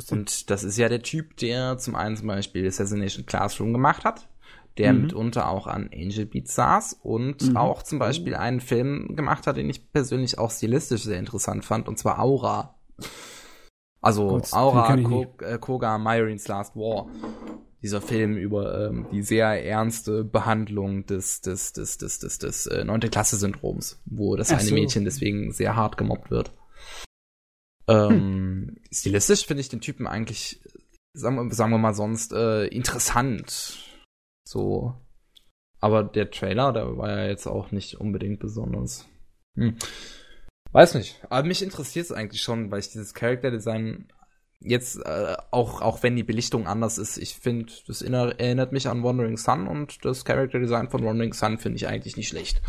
Und 0.09 0.49
das 0.49 0.63
ist 0.63 0.77
ja 0.77 0.87
der 0.87 1.01
Typ, 1.01 1.35
der 1.37 1.77
zum 1.77 1.95
einen 1.95 2.15
zum 2.15 2.27
Beispiel 2.27 2.65
Assassination 2.65 3.25
Classroom 3.25 3.73
gemacht 3.73 4.05
hat, 4.05 4.29
der 4.77 4.93
mhm. 4.93 5.01
mitunter 5.01 5.49
auch 5.49 5.67
an 5.67 5.89
Angel 5.93 6.25
Beats 6.25 6.55
saß 6.55 6.99
und 7.03 7.49
mhm. 7.49 7.57
auch 7.57 7.83
zum 7.83 7.99
Beispiel 7.99 8.35
einen 8.35 8.61
Film 8.61 9.15
gemacht 9.15 9.47
hat, 9.47 9.57
den 9.57 9.69
ich 9.69 9.91
persönlich 9.91 10.39
auch 10.39 10.49
stilistisch 10.49 11.03
sehr 11.03 11.19
interessant 11.19 11.65
fand, 11.65 11.89
und 11.89 11.99
zwar 11.99 12.19
Aura. 12.19 12.79
Also 13.99 14.27
Gut, 14.29 14.53
Aura, 14.53 14.95
äh, 14.95 15.59
Koga, 15.59 15.97
Myrins 15.97 16.47
Last 16.47 16.75
War 16.75 17.07
dieser 17.81 18.01
Film 18.01 18.37
über 18.37 18.87
ähm, 18.87 19.07
die 19.11 19.23
sehr 19.23 19.65
ernste 19.65 20.23
Behandlung 20.23 21.05
des 21.05 21.41
des 21.41 21.73
des 21.73 21.97
des 21.97 22.19
des, 22.19 22.37
des 22.37 22.67
äh, 22.67 22.83
9. 22.83 23.01
Klasse 23.01 23.37
Syndroms, 23.37 24.01
wo 24.05 24.35
das 24.35 24.51
Ach 24.51 24.59
eine 24.59 24.67
so. 24.67 24.75
Mädchen 24.75 25.03
deswegen 25.03 25.51
sehr 25.51 25.75
hart 25.75 25.97
gemobbt 25.97 26.29
wird. 26.29 26.53
Ähm, 27.87 28.09
hm. 28.09 28.75
Stilistisch 28.91 29.45
finde 29.45 29.61
ich 29.61 29.69
den 29.69 29.81
Typen 29.81 30.07
eigentlich, 30.07 30.61
sagen 31.13 31.35
wir, 31.35 31.53
sagen 31.53 31.71
wir 31.71 31.77
mal 31.77 31.93
sonst, 31.93 32.33
äh, 32.33 32.67
interessant. 32.67 33.79
So. 34.47 34.95
Aber 35.79 36.03
der 36.03 36.29
Trailer, 36.29 36.73
der 36.73 36.97
war 36.97 37.09
ja 37.09 37.27
jetzt 37.27 37.47
auch 37.47 37.71
nicht 37.71 37.95
unbedingt 37.99 38.39
besonders. 38.39 39.07
Hm. 39.57 39.75
Weiß 40.71 40.93
nicht. 40.93 41.19
Aber 41.29 41.47
mich 41.47 41.63
interessiert 41.63 42.05
es 42.05 42.11
eigentlich 42.11 42.41
schon, 42.41 42.71
weil 42.71 42.79
ich 42.79 42.89
dieses 42.89 43.13
Character 43.13 43.49
Design 43.51 44.07
jetzt 44.61 44.97
äh, 44.97 45.35
auch 45.51 45.81
auch 45.81 46.03
wenn 46.03 46.15
die 46.15 46.23
Belichtung 46.23 46.67
anders 46.67 46.97
ist, 46.97 47.17
ich 47.17 47.35
finde, 47.35 47.73
das 47.87 48.01
erinnert 48.01 48.71
mich 48.71 48.87
an 48.87 49.03
Wandering 49.03 49.37
Sun 49.37 49.67
und 49.67 50.05
das 50.05 50.25
Character 50.25 50.59
Design 50.59 50.89
von 50.89 51.03
Wandering 51.03 51.33
Sun 51.33 51.57
finde 51.57 51.77
ich 51.77 51.87
eigentlich 51.87 52.17
nicht 52.17 52.29
schlecht. 52.29 52.61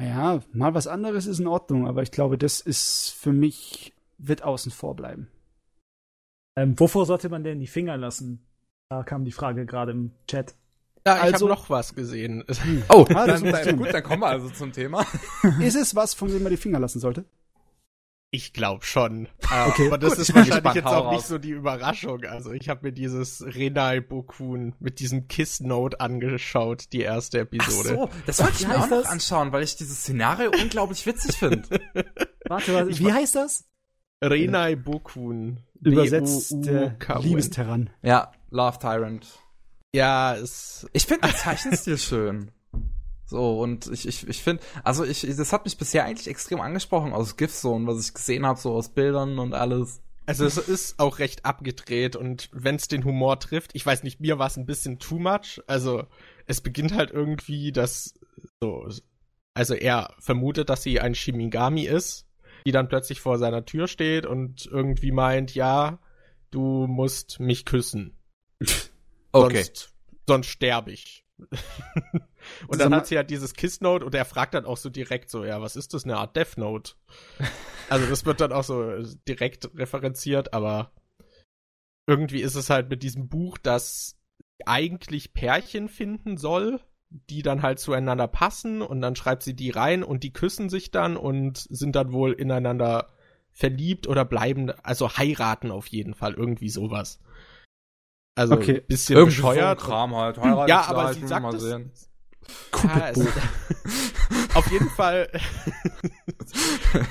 Ja, 0.00 0.40
mal 0.52 0.74
was 0.74 0.86
anderes 0.86 1.26
ist 1.26 1.40
in 1.40 1.46
Ordnung, 1.46 1.86
aber 1.86 2.02
ich 2.02 2.10
glaube, 2.10 2.38
das 2.38 2.60
ist 2.60 3.10
für 3.10 3.32
mich 3.32 3.92
wird 4.16 4.42
außen 4.42 4.72
vor 4.72 4.96
bleiben. 4.96 5.28
Ähm, 6.56 6.78
wovor 6.78 7.06
sollte 7.06 7.28
man 7.28 7.44
denn 7.44 7.60
die 7.60 7.66
Finger 7.66 7.96
lassen? 7.96 8.44
Da 8.90 9.02
kam 9.02 9.24
die 9.24 9.32
Frage 9.32 9.66
gerade 9.66 9.92
im 9.92 10.12
Chat. 10.26 10.54
Ja, 11.06 11.16
ich 11.16 11.22
also, 11.22 11.48
habe 11.48 11.60
noch 11.60 11.70
was 11.70 11.94
gesehen. 11.94 12.44
Oh, 12.88 13.06
ah, 13.14 13.26
dann, 13.26 13.44
dann, 13.44 13.76
gut, 13.76 13.92
dann 13.92 14.02
kommen 14.02 14.22
wir 14.22 14.28
also 14.28 14.50
zum 14.50 14.72
Thema. 14.72 15.06
Ist 15.60 15.76
es 15.76 15.94
was, 15.94 16.14
von 16.14 16.28
dem 16.28 16.42
man 16.42 16.50
die 16.50 16.56
Finger 16.56 16.80
lassen 16.80 17.00
sollte? 17.00 17.24
Ich 18.30 18.52
glaube 18.52 18.84
schon. 18.84 19.26
Okay, 19.42 19.86
aber 19.86 19.96
das 19.96 20.10
gut. 20.10 20.18
ist 20.20 20.34
wahrscheinlich 20.34 20.74
jetzt 20.74 20.86
auch 20.86 21.12
nicht 21.12 21.24
so 21.24 21.38
die 21.38 21.50
Überraschung. 21.50 22.24
Also 22.24 22.52
ich 22.52 22.68
habe 22.68 22.86
mir 22.86 22.92
dieses 22.92 23.42
Renai 23.42 24.00
Bokun 24.00 24.74
mit 24.80 25.00
diesem 25.00 25.28
Kiss 25.28 25.60
Note 25.60 25.98
angeschaut, 26.00 26.92
die 26.92 27.00
erste 27.00 27.40
Episode. 27.40 27.98
Ach 28.02 28.12
so, 28.12 28.20
das 28.26 28.40
wollte 28.40 28.54
ich 28.60 28.68
mir 28.68 28.78
auch 28.78 28.90
noch 28.90 29.06
anschauen, 29.06 29.52
weil 29.52 29.62
ich 29.62 29.76
dieses 29.76 30.00
Szenario 30.00 30.50
unglaublich 30.50 31.06
witzig 31.06 31.36
finde. 31.36 31.62
Warte, 32.48 32.72
warte, 32.72 32.98
wie 32.98 33.12
heißt 33.12 33.34
das? 33.34 33.64
Renai 34.22 34.74
Bokun. 34.74 35.60
Übersetzt 35.80 36.54
der 36.64 36.96
Liebesterran. 37.20 37.90
Ja, 38.02 38.32
Love 38.50 38.78
Tyrant. 38.78 39.26
Ja, 39.92 40.34
es. 40.34 40.86
Ich 40.92 41.06
finde 41.06 41.28
den 41.28 41.36
Zeichenstil 41.36 41.98
schön. 41.98 42.50
So, 43.28 43.60
und 43.60 43.86
ich, 43.88 44.08
ich, 44.08 44.26
ich 44.26 44.42
finde, 44.42 44.62
also 44.84 45.04
ich, 45.04 45.20
das 45.20 45.52
hat 45.52 45.66
mich 45.66 45.76
bisher 45.76 46.06
eigentlich 46.06 46.28
extrem 46.28 46.62
angesprochen 46.62 47.12
aus 47.12 47.32
und 47.62 47.86
was 47.86 48.06
ich 48.06 48.14
gesehen 48.14 48.46
habe, 48.46 48.58
so 48.58 48.72
aus 48.72 48.88
Bildern 48.88 49.38
und 49.38 49.52
alles. 49.52 50.00
Also 50.24 50.46
es 50.46 50.56
ist 50.56 50.98
auch 50.98 51.18
recht 51.18 51.44
abgedreht 51.44 52.16
und 52.16 52.48
wenn 52.52 52.76
es 52.76 52.88
den 52.88 53.04
Humor 53.04 53.38
trifft, 53.38 53.74
ich 53.74 53.84
weiß 53.84 54.02
nicht, 54.02 54.20
mir 54.20 54.38
war 54.38 54.46
es 54.46 54.56
ein 54.56 54.64
bisschen 54.64 54.98
too 54.98 55.18
much. 55.18 55.60
Also 55.66 56.06
es 56.46 56.62
beginnt 56.62 56.94
halt 56.94 57.10
irgendwie, 57.10 57.70
dass 57.70 58.14
so, 58.60 58.88
also 59.52 59.74
er 59.74 60.14
vermutet, 60.18 60.70
dass 60.70 60.82
sie 60.82 60.98
ein 60.98 61.14
Shimigami 61.14 61.84
ist, 61.84 62.26
die 62.64 62.72
dann 62.72 62.88
plötzlich 62.88 63.20
vor 63.20 63.38
seiner 63.38 63.66
Tür 63.66 63.88
steht 63.88 64.24
und 64.24 64.66
irgendwie 64.66 65.12
meint, 65.12 65.54
ja, 65.54 65.98
du 66.50 66.86
musst 66.86 67.40
mich 67.40 67.66
küssen. 67.66 68.16
Okay. 69.30 69.62
Sonst, 69.62 69.94
sonst 70.26 70.46
sterbe 70.46 70.90
ich. 70.90 71.26
und 72.66 72.80
dann 72.80 72.94
hat 72.94 73.06
sie 73.06 73.16
halt 73.16 73.30
dieses 73.30 73.54
Kiss 73.54 73.80
Note 73.80 74.04
und 74.04 74.14
er 74.14 74.24
fragt 74.24 74.54
dann 74.54 74.64
auch 74.64 74.76
so 74.76 74.90
direkt 74.90 75.30
so, 75.30 75.44
ja, 75.44 75.60
was 75.60 75.76
ist 75.76 75.94
das, 75.94 76.04
eine 76.04 76.16
Art 76.16 76.36
Death 76.36 76.58
Note? 76.58 76.92
also 77.88 78.06
das 78.06 78.24
wird 78.24 78.40
dann 78.40 78.52
auch 78.52 78.64
so 78.64 79.02
direkt 79.26 79.70
referenziert, 79.74 80.54
aber 80.54 80.92
irgendwie 82.06 82.40
ist 82.40 82.54
es 82.54 82.70
halt 82.70 82.88
mit 82.88 83.02
diesem 83.02 83.28
Buch, 83.28 83.58
das 83.58 84.16
eigentlich 84.66 85.34
Pärchen 85.34 85.88
finden 85.88 86.36
soll, 86.36 86.80
die 87.10 87.42
dann 87.42 87.62
halt 87.62 87.78
zueinander 87.78 88.28
passen 88.28 88.82
und 88.82 89.00
dann 89.00 89.16
schreibt 89.16 89.42
sie 89.42 89.54
die 89.54 89.70
rein 89.70 90.02
und 90.02 90.24
die 90.24 90.32
küssen 90.32 90.68
sich 90.68 90.90
dann 90.90 91.16
und 91.16 91.58
sind 91.70 91.96
dann 91.96 92.12
wohl 92.12 92.32
ineinander 92.32 93.08
verliebt 93.50 94.06
oder 94.06 94.24
bleiben, 94.24 94.70
also 94.82 95.16
heiraten 95.16 95.70
auf 95.70 95.86
jeden 95.86 96.14
Fall, 96.14 96.34
irgendwie 96.34 96.68
sowas. 96.68 97.20
Also 98.38 98.54
okay. 98.54 98.80
bisschen 98.86 99.16
Irgendwie 99.16 99.36
bescheuert. 99.36 99.80
So 99.80 99.86
Kram 99.86 100.14
halt. 100.14 100.38
Heirat 100.38 100.68
ja, 100.68 100.82
aber 100.82 101.12
sie 101.12 101.26
sagt 101.26 101.54
es, 101.54 102.08
ja, 102.84 103.08
es, 103.10 103.26
auf 104.54 104.70
jeden 104.70 104.90
Fall. 104.90 105.28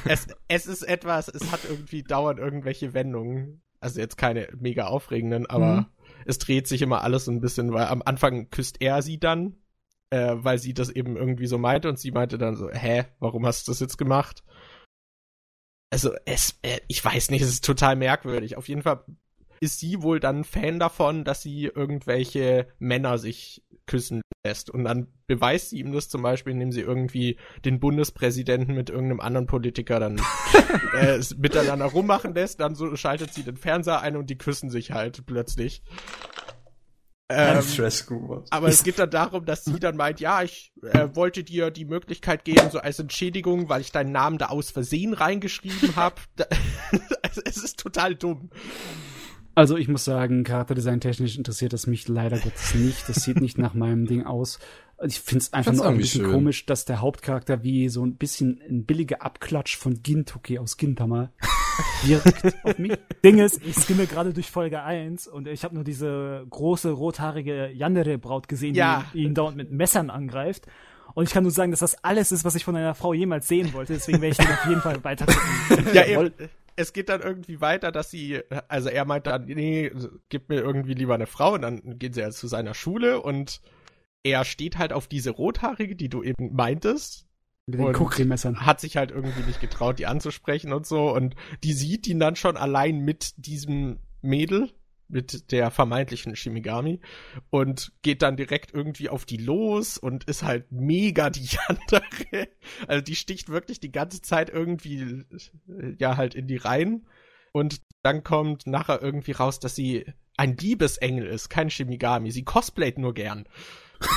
es, 0.06 0.28
es 0.48 0.68
ist 0.68 0.84
etwas, 0.84 1.28
es 1.28 1.52
hat 1.52 1.62
irgendwie 1.68 2.04
dauernd 2.04 2.40
irgendwelche 2.40 2.94
Wendungen. 2.94 3.62
Also 3.80 4.00
jetzt 4.00 4.18
keine 4.18 4.48
mega 4.60 4.88
aufregenden, 4.88 5.46
aber 5.46 5.76
mhm. 5.76 5.86
es 6.26 6.40
dreht 6.40 6.68
sich 6.68 6.82
immer 6.82 7.04
alles 7.04 7.26
so 7.26 7.32
ein 7.32 7.42
bisschen, 7.42 7.74
weil 7.74 7.86
am 7.86 8.02
Anfang 8.04 8.50
küsst 8.50 8.78
er 8.82 9.04
sie 9.04 9.20
dann, 9.20 9.56
äh, 10.10 10.36
weil 10.38 10.58
sie 10.58 10.74
das 10.74 10.90
eben 10.90 11.16
irgendwie 11.16 11.46
so 11.46 11.60
meinte 11.60 11.88
und 11.88 12.00
sie 12.00 12.12
meinte 12.12 12.40
dann 12.40 12.56
so, 12.56 12.72
hä, 12.72 13.06
warum 13.20 13.46
hast 13.46 13.68
du 13.68 13.72
das 13.72 13.80
jetzt 13.80 13.98
gemacht? 13.98 14.44
Also 15.92 16.12
es, 16.26 16.58
äh, 16.64 16.80
ich 16.88 17.04
weiß 17.04 17.30
nicht, 17.30 17.42
es 17.42 17.50
ist 17.50 17.66
total 17.66 17.96
merkwürdig. 17.96 18.58
Auf 18.58 18.68
jeden 18.68 18.82
Fall 18.82 19.04
ist 19.60 19.80
sie 19.80 20.02
wohl 20.02 20.20
dann 20.20 20.44
Fan 20.44 20.80
davon, 20.80 21.24
dass 21.24 21.42
sie 21.42 21.66
irgendwelche 21.66 22.68
Männer 22.80 23.18
sich 23.18 23.64
küssen 23.88 24.22
lässt. 24.46 24.70
Und 24.70 24.84
dann 24.84 25.08
beweist 25.26 25.72
sie 25.72 25.80
ihm 25.80 25.92
das 25.92 26.10
zum 26.10 26.22
Beispiel, 26.22 26.54
indem 26.54 26.72
sie 26.72 26.82
irgendwie 26.82 27.38
den 27.66 27.80
Bundespräsidenten 27.80 28.76
mit 28.76 28.90
irgendeinem 28.90 29.20
anderen 29.20 29.48
Politiker 29.48 30.00
dann 30.00 30.22
äh, 31.00 31.20
miteinander 31.38 31.86
rummachen 31.86 32.34
lässt. 32.34 32.60
Dann 32.60 32.76
so 32.76 32.96
schaltet 32.96 33.34
sie 33.34 33.44
den 33.44 33.58
Fernseher 33.58 34.02
ein 34.02 34.16
und 34.16 34.30
die 34.30 34.38
küssen 34.38 34.70
sich 34.70 34.92
halt 34.92 35.26
plötzlich. 35.26 35.82
Ähm, 37.30 37.62
aber 38.52 38.70
es 38.70 38.84
geht 38.84 39.00
dann 39.00 39.10
darum, 39.10 39.44
dass 39.44 39.66
sie 39.66 39.80
dann 39.82 39.98
meint, 39.98 40.22
ja, 40.22 40.44
ich 40.44 40.72
äh, 40.82 41.10
wollte 41.14 41.44
dir 41.44 41.72
die 41.72 41.84
Möglichkeit 41.84 42.46
geben, 42.46 42.70
so 42.72 42.80
als 42.80 43.00
Entschädigung, 43.00 43.68
weil 43.68 43.82
ich 43.82 43.92
deinen 43.92 44.14
Namen 44.14 44.38
da 44.38 44.46
aus 44.46 44.72
Versehen 44.72 45.14
reingeschrieben 45.14 45.98
habe. 45.98 46.16
also, 47.22 47.42
es 47.44 47.58
ist 47.58 47.80
total 47.80 48.16
dumm. 48.16 48.50
Also 49.58 49.76
ich 49.76 49.88
muss 49.88 50.06
sagen, 50.06 50.44
Charakterdesign 50.44 51.02
technisch 51.02 51.36
interessiert 51.36 51.74
es 51.74 51.88
mich 51.88 52.08
leider 52.08 52.38
Gottes 52.38 52.76
nicht. 52.76 53.10
Das 53.10 53.24
sieht 53.24 53.42
nicht 53.42 53.58
nach 53.58 53.74
meinem 53.74 54.06
Ding 54.06 54.24
aus. 54.24 54.60
Ich 55.04 55.20
finde 55.20 55.40
es 55.40 55.52
einfach 55.52 55.74
nur 55.74 55.88
ein 55.88 55.98
bisschen 55.98 56.26
schön. 56.26 56.32
komisch, 56.32 56.68
dass 56.68 56.86
der 56.86 57.02
Hauptcharakter 57.02 57.64
wie 57.64 57.90
so 57.90 58.06
ein 58.06 58.18
bisschen 58.18 58.62
ein 58.70 58.86
billiger 58.86 59.24
Abklatsch 59.24 59.76
von 59.76 60.04
Gintoki 60.04 60.60
aus 60.60 60.78
Gintama 60.78 61.32
wirkt 62.04 62.54
auf 62.66 62.78
mich. 62.78 63.00
Ding 63.26 63.40
ist, 63.40 63.60
ich 63.66 63.76
skimme 63.76 64.06
gerade 64.06 64.32
durch 64.32 64.52
Folge 64.52 64.84
1 64.84 65.28
und 65.28 65.48
ich 65.48 65.64
habe 65.64 65.74
nur 65.74 65.84
diese 65.84 66.46
große 66.48 66.92
rothaarige 66.92 67.72
Yandere-Braut 67.74 68.48
gesehen, 68.48 68.76
ja. 68.76 69.06
die 69.16 69.24
ihn 69.24 69.34
dauernd 69.34 69.58
mit 69.58 69.72
Messern 69.72 70.12
angreift. 70.12 70.68
Und 71.16 71.24
ich 71.24 71.32
kann 71.32 71.42
nur 71.42 71.52
sagen, 71.52 71.72
dass 71.72 71.80
das 71.80 72.04
alles 72.04 72.32
ist, 72.32 72.46
was 72.46 72.54
ich 72.54 72.64
von 72.64 72.76
einer 72.76 72.94
Frau 72.94 73.12
jemals 73.12 73.48
sehen 73.48 73.74
wollte. 73.74 73.94
Deswegen 73.94 74.22
werde 74.22 74.34
ich 74.34 74.38
den 74.38 74.54
auf 74.54 74.68
jeden 74.68 74.82
Fall 74.82 75.04
weiter 75.04 75.26
gucken. 75.26 75.96
Ja, 75.96 76.06
eben 76.06 76.32
es 76.78 76.94
geht 76.94 77.10
dann 77.10 77.22
irgendwie 77.22 77.60
weiter, 77.60 77.92
dass 77.92 78.12
sie, 78.12 78.40
also 78.68 78.88
er 78.90 79.04
meint 79.04 79.28
dann, 79.28 79.46
nee, 79.46 79.92
gib 80.30 80.48
mir 80.48 80.62
irgendwie 80.62 80.94
lieber 80.94 81.16
eine 81.16 81.26
Frau 81.26 81.56
und 81.56 81.64
dann 81.64 81.98
gehen 82.00 82.14
sie 82.14 82.22
ja 82.22 82.30
zu 82.30 82.48
seiner 82.48 82.76
Schule 82.76 83.20
und 83.20 83.62
er 84.24 84.46
steht 84.46 84.78
halt 84.78 84.94
auf 84.94 85.08
diese 85.08 85.32
Rothaarige, 85.32 85.96
die 85.96 86.08
du 86.08 86.24
eben 86.24 86.56
meintest. 86.56 87.26
Mit 87.66 87.80
den 87.80 87.94
Kuckrimessern. 87.94 88.66
Hat 88.66 88.80
sich 88.80 88.96
halt 88.96 89.12
irgendwie 89.12 89.46
nicht 89.46 89.60
getraut, 89.60 90.00
die 90.00 90.06
anzusprechen 90.06 90.72
und 90.72 90.86
so 90.86 91.14
und 91.14 91.36
die 91.64 91.74
sieht 91.74 92.08
ihn 92.08 92.20
dann 92.20 92.36
schon 92.36 92.56
allein 92.56 93.00
mit 93.00 93.34
diesem 93.38 94.00
Mädel, 94.22 94.72
mit 95.10 95.52
der 95.52 95.72
vermeintlichen 95.72 96.36
Shimigami 96.36 97.00
und 97.50 97.92
geht 98.02 98.22
dann 98.22 98.38
direkt 98.38 98.74
irgendwie 98.74 99.10
auf 99.10 99.26
die 99.26 99.38
los 99.38 99.98
und 99.98 100.26
ist 100.26 100.44
halt 100.44 100.72
mega 100.72 101.30
die 101.30 101.50
andere. 101.68 102.50
Also 102.88 103.02
die 103.02 103.16
sticht 103.16 103.50
wirklich 103.50 103.80
die 103.80 103.92
ganze 103.92 104.22
Zeit 104.22 104.50
irgendwie 104.50 105.24
ja 105.98 106.18
halt 106.18 106.36
in 106.36 106.48
die 106.48 106.58
Reihen 106.58 107.08
und 107.54 107.82
dann 108.04 108.24
kommt 108.24 108.68
nachher 108.68 109.02
irgendwie 109.02 109.32
raus, 109.32 109.60
dass 109.60 109.76
sie 109.76 110.06
ein 110.38 110.56
Liebesengel 110.56 111.26
ist, 111.26 111.50
kein 111.50 111.70
Shimigami. 111.70 112.32
Sie 112.32 112.44
cosplayt 112.44 112.98
nur 112.98 113.14
gern. 113.14 113.48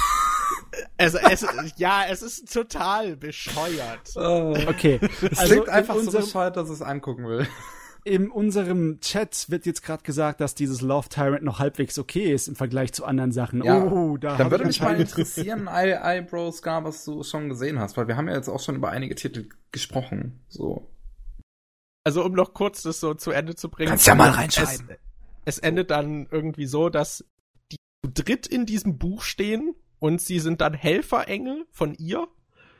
Also 0.97 1.19
es, 1.19 1.45
ja, 1.79 2.05
es 2.09 2.23
ist 2.23 2.53
total 2.53 3.17
bescheuert. 3.17 4.13
Oh. 4.15 4.55
Okay. 4.69 5.01
Es 5.21 5.39
also 5.39 5.55
klingt 5.55 5.69
einfach 5.69 5.97
so 5.97 6.13
bescheuert, 6.13 6.57
dass 6.57 6.69
es 6.69 6.81
angucken 6.81 7.27
will 7.27 7.47
in 8.05 8.31
unserem 8.31 9.01
Chat 9.01 9.51
wird 9.51 9.67
jetzt 9.67 9.83
gerade 9.83 10.03
gesagt, 10.03 10.41
dass 10.41 10.55
dieses 10.55 10.81
Love 10.81 11.09
Tyrant 11.09 11.43
noch 11.43 11.59
halbwegs 11.59 11.99
okay 11.99 12.33
ist 12.33 12.49
im 12.49 12.57
Vergleich 12.57 12.93
zu 12.93 13.05
anderen 13.05 13.33
Sachen. 13.33 13.63
Ja, 13.63 13.85
oh, 13.85 14.17
da 14.17 14.37
dann 14.37 14.51
würde 14.51 14.67
mich 14.67 14.81
mal 14.81 14.99
interessieren, 14.99 15.67
Eyebrow 15.73 16.55
Scar, 16.55 16.85
was 16.85 17.05
du 17.05 17.23
schon 17.23 17.49
gesehen 17.49 17.79
hast, 17.79 17.97
weil 17.97 18.09
wir 18.09 18.17
haben 18.17 18.29
ja 18.29 18.35
jetzt 18.35 18.49
auch 18.49 18.61
schon 18.61 18.77
über 18.77 18.91
einige 18.91 19.15
Titel 19.15 19.49
gesprochen. 19.73 20.41
So. 20.49 20.89
Also 22.05 22.25
um 22.25 22.33
noch 22.33 22.55
kurz 22.55 22.83
das 22.83 23.01
so 23.01 23.15
zu 23.15 23.31
Ende 23.31 23.55
zu 23.55 23.69
bringen. 23.69 23.91
Kannst 23.91 24.07
ja 24.07 24.15
mal 24.15 24.31
reinschreiben. 24.31 24.89
Es, 25.45 25.57
es 25.57 25.59
endet 25.59 25.91
dann 25.91 26.27
irgendwie 26.31 26.67
so, 26.67 26.89
dass 26.89 27.25
die 27.71 27.77
dritt 28.03 28.47
in 28.47 28.67
diesem 28.67 28.99
Buch 28.99 29.23
stehen 29.23 29.75
und 29.99 30.21
sie 30.21 30.41
sind 30.41 30.61
dann 30.61 30.75
Helferengel 30.75 31.67
von 31.71 31.95
ihr. 31.95 32.27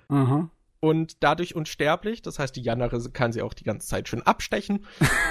Aha 0.09 0.51
und 0.81 1.23
dadurch 1.23 1.55
unsterblich. 1.55 2.23
Das 2.23 2.39
heißt, 2.39 2.57
die 2.57 2.63
Jannere 2.63 3.11
kann 3.11 3.33
sie 3.33 3.43
auch 3.43 3.55
die 3.55 3.65
ganze 3.65 3.87
Zeit 3.87 4.09
schön 4.09 4.23
abstechen 4.23 4.87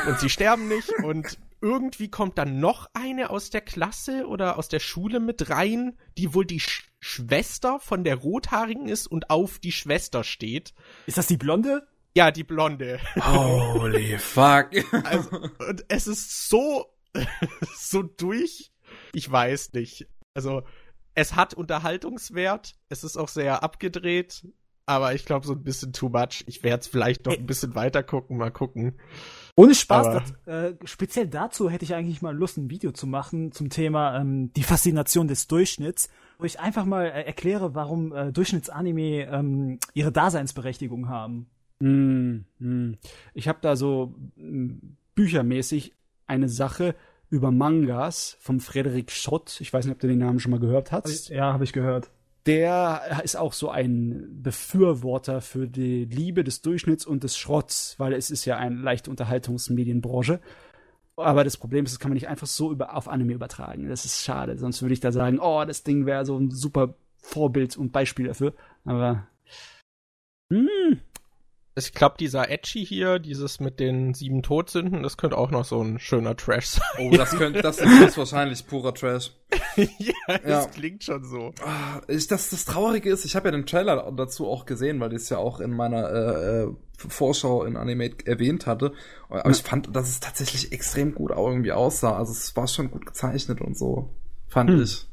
und 0.07 0.19
sie 0.19 0.29
sterben 0.29 0.67
nicht. 0.67 0.89
Und 1.03 1.37
irgendwie 1.61 2.09
kommt 2.09 2.37
dann 2.37 2.59
noch 2.59 2.87
eine 2.93 3.31
aus 3.31 3.49
der 3.49 3.61
Klasse 3.61 4.27
oder 4.27 4.57
aus 4.57 4.69
der 4.69 4.79
Schule 4.79 5.19
mit 5.19 5.49
rein, 5.49 5.97
die 6.17 6.33
wohl 6.33 6.45
die 6.45 6.59
Sch 6.59 6.85
Schwester 7.01 7.79
von 7.79 8.03
der 8.03 8.17
Rothaarigen 8.17 8.89
ist 8.89 9.07
und 9.07 9.29
auf 9.29 9.59
die 9.59 9.71
Schwester 9.71 10.25
steht. 10.25 10.73
Ist 11.05 11.17
das 11.17 11.27
die 11.27 11.37
Blonde? 11.37 11.87
Ja, 12.13 12.29
die 12.29 12.43
Blonde. 12.43 12.99
Holy 13.15 14.17
fuck. 14.17 14.71
Also, 15.05 15.49
und 15.59 15.85
es 15.87 16.07
ist 16.07 16.49
so, 16.49 16.93
so 17.77 18.03
durch. 18.03 18.73
Ich 19.13 19.31
weiß 19.31 19.71
nicht. 19.71 20.07
Also, 20.33 20.63
es 21.15 21.35
hat 21.35 21.53
Unterhaltungswert. 21.53 22.75
Es 22.89 23.05
ist 23.05 23.15
auch 23.15 23.29
sehr 23.29 23.63
abgedreht 23.63 24.43
aber 24.89 25.13
ich 25.13 25.23
glaube 25.23 25.45
so 25.45 25.53
ein 25.53 25.63
bisschen 25.63 25.93
too 25.93 26.09
much. 26.09 26.43
Ich 26.47 26.63
werde 26.63 26.81
es 26.81 26.87
vielleicht 26.87 27.27
noch 27.27 27.37
ein 27.37 27.45
bisschen 27.45 27.75
weiter 27.75 28.01
gucken, 28.01 28.37
mal 28.37 28.49
gucken. 28.49 28.95
Ohne 29.55 29.75
Spaß, 29.75 30.23
das, 30.45 30.47
äh, 30.47 30.73
speziell 30.83 31.27
dazu 31.27 31.69
hätte 31.69 31.85
ich 31.85 31.93
eigentlich 31.93 32.23
mal 32.23 32.35
Lust, 32.35 32.57
ein 32.57 32.71
Video 32.71 32.91
zu 32.91 33.05
machen 33.05 33.51
zum 33.51 33.69
Thema 33.69 34.19
ähm, 34.19 34.51
die 34.53 34.63
Faszination 34.63 35.27
des 35.27 35.47
Durchschnitts, 35.47 36.09
wo 36.39 36.45
ich 36.45 36.59
einfach 36.59 36.85
mal 36.85 37.05
äh, 37.05 37.23
erkläre, 37.23 37.75
warum 37.75 38.13
äh, 38.13 38.31
Durchschnittsanime 38.31 39.27
ähm, 39.31 39.79
ihre 39.93 40.11
Daseinsberechtigung 40.11 41.07
haben. 41.07 41.51
Mm, 41.79 42.45
mm. 42.57 42.97
Ich 43.35 43.47
habe 43.47 43.59
da 43.61 43.75
so 43.75 44.15
mm, 44.37 44.77
büchermäßig 45.13 45.93
eine 46.25 46.49
Sache 46.49 46.95
über 47.29 47.51
Mangas 47.51 48.37
von 48.39 48.59
Frederik 48.59 49.11
Schott. 49.11 49.61
Ich 49.61 49.71
weiß 49.71 49.85
nicht, 49.85 49.93
ob 49.93 49.99
du 49.99 50.07
den 50.07 50.17
Namen 50.17 50.39
schon 50.39 50.51
mal 50.51 50.59
gehört 50.59 50.91
hast. 50.91 51.29
Ja, 51.29 51.53
habe 51.53 51.63
ich 51.63 51.73
gehört 51.73 52.09
der 52.45 53.21
ist 53.23 53.35
auch 53.35 53.53
so 53.53 53.69
ein 53.69 54.41
Befürworter 54.41 55.41
für 55.41 55.67
die 55.67 56.05
Liebe 56.05 56.43
des 56.43 56.61
Durchschnitts 56.61 57.05
und 57.05 57.23
des 57.23 57.37
Schrotts, 57.37 57.95
weil 57.97 58.13
es 58.13 58.31
ist 58.31 58.45
ja 58.45 58.57
eine 58.57 58.75
leichte 58.75 59.09
Unterhaltungsmedienbranche. 59.09 60.39
Aber 61.15 61.43
das 61.43 61.57
Problem 61.57 61.85
ist, 61.85 61.93
das 61.93 61.99
kann 61.99 62.11
man 62.11 62.15
nicht 62.15 62.29
einfach 62.29 62.47
so 62.47 62.71
über, 62.71 62.95
auf 62.95 63.09
Anime 63.09 63.33
übertragen. 63.33 63.89
Das 63.89 64.05
ist 64.05 64.23
schade. 64.23 64.57
Sonst 64.57 64.81
würde 64.81 64.93
ich 64.93 65.01
da 65.01 65.11
sagen, 65.11 65.39
oh, 65.39 65.65
das 65.65 65.83
Ding 65.83 66.05
wäre 66.05 66.25
so 66.25 66.37
ein 66.37 66.49
super 66.49 66.95
Vorbild 67.17 67.77
und 67.77 67.91
Beispiel 67.91 68.27
dafür. 68.27 68.53
Aber 68.85 69.27
hm, 70.51 70.99
ich 71.75 71.93
glaube, 71.93 72.15
dieser 72.19 72.49
Edgy 72.49 72.85
hier, 72.85 73.19
dieses 73.19 73.59
mit 73.59 73.79
den 73.79 74.13
sieben 74.13 74.43
Todsünden, 74.43 75.03
das 75.03 75.17
könnte 75.17 75.37
auch 75.37 75.51
noch 75.51 75.65
so 75.65 75.81
ein 75.81 75.99
schöner 75.99 76.35
Trash 76.35 76.67
sein. 76.67 76.83
Oh, 76.99 77.09
das 77.15 77.31
könnte, 77.31 77.61
das 77.61 77.79
ist 77.79 78.17
wahrscheinlich 78.17 78.65
purer 78.67 78.93
Trash. 78.93 79.31
ja, 79.75 80.13
das 80.27 80.41
ja. 80.45 80.65
klingt 80.65 81.03
schon 81.03 81.23
so. 81.23 81.53
Ah, 81.63 82.01
ich, 82.07 82.27
das, 82.27 82.49
das 82.49 82.65
Traurige 82.65 83.09
ist, 83.09 83.25
ich 83.25 83.35
habe 83.35 83.47
ja 83.47 83.51
den 83.51 83.65
Trailer 83.65 84.11
dazu 84.11 84.47
auch 84.47 84.65
gesehen, 84.65 84.99
weil 84.99 85.13
ich 85.13 85.19
es 85.23 85.29
ja 85.29 85.37
auch 85.37 85.59
in 85.59 85.71
meiner 85.71 86.09
äh, 86.09 86.63
äh, 86.63 86.75
Vorschau 86.97 87.63
in 87.63 87.77
Animate 87.77 88.27
erwähnt 88.27 88.67
hatte. 88.67 88.93
Aber 89.29 89.45
ja. 89.45 89.49
ich 89.49 89.61
fand, 89.63 89.95
dass 89.95 90.09
es 90.09 90.19
tatsächlich 90.19 90.71
extrem 90.71 91.15
gut 91.15 91.31
auch 91.31 91.47
irgendwie 91.47 91.71
aussah. 91.71 92.17
Also 92.17 92.33
es 92.33 92.55
war 92.55 92.67
schon 92.67 92.91
gut 92.91 93.05
gezeichnet 93.05 93.61
und 93.61 93.77
so, 93.77 94.09
fand 94.47 94.69
hm. 94.69 94.81
ich. 94.81 95.07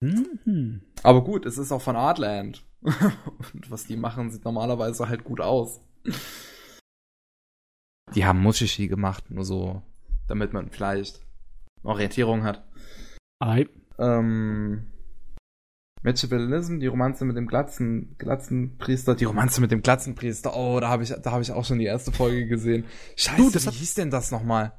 Mhm. 0.00 0.82
Aber 1.02 1.22
gut, 1.24 1.46
es 1.46 1.58
ist 1.58 1.72
auch 1.72 1.82
von 1.82 1.96
Artland. 1.96 2.64
Und 3.54 3.70
was 3.70 3.86
die 3.86 3.96
machen, 3.96 4.30
sieht 4.30 4.44
normalerweise 4.44 5.08
halt 5.08 5.24
gut 5.24 5.40
aus. 5.40 5.80
Die 8.14 8.24
haben 8.24 8.40
Mushishi 8.40 8.88
gemacht, 8.88 9.30
nur 9.30 9.44
so, 9.44 9.82
damit 10.28 10.52
man 10.52 10.70
vielleicht 10.70 11.20
Orientierung 11.82 12.44
hat. 12.44 12.64
Ei. 13.40 13.66
Ähm, 13.98 14.92
Machiavellism, 16.02 16.80
die 16.80 16.86
Romanze 16.86 17.24
mit 17.24 17.36
dem 17.36 17.46
glatzen, 17.46 18.14
glatzen 18.18 18.76
Priester, 18.76 19.14
die 19.14 19.24
Romanze 19.24 19.62
mit 19.62 19.70
dem 19.70 19.80
glatzen 19.80 20.14
Priester. 20.14 20.54
Oh, 20.54 20.78
da 20.78 20.88
habe 20.88 21.02
ich, 21.02 21.08
da 21.10 21.30
habe 21.30 21.42
ich 21.42 21.50
auch 21.50 21.64
schon 21.64 21.78
die 21.78 21.86
erste 21.86 22.12
Folge 22.12 22.46
gesehen. 22.46 22.84
Scheiße, 23.16 23.36
du, 23.42 23.50
das 23.50 23.66
wie 23.66 23.70
hieß 23.70 23.94
denn 23.94 24.10
das 24.10 24.30
nochmal? 24.30 24.72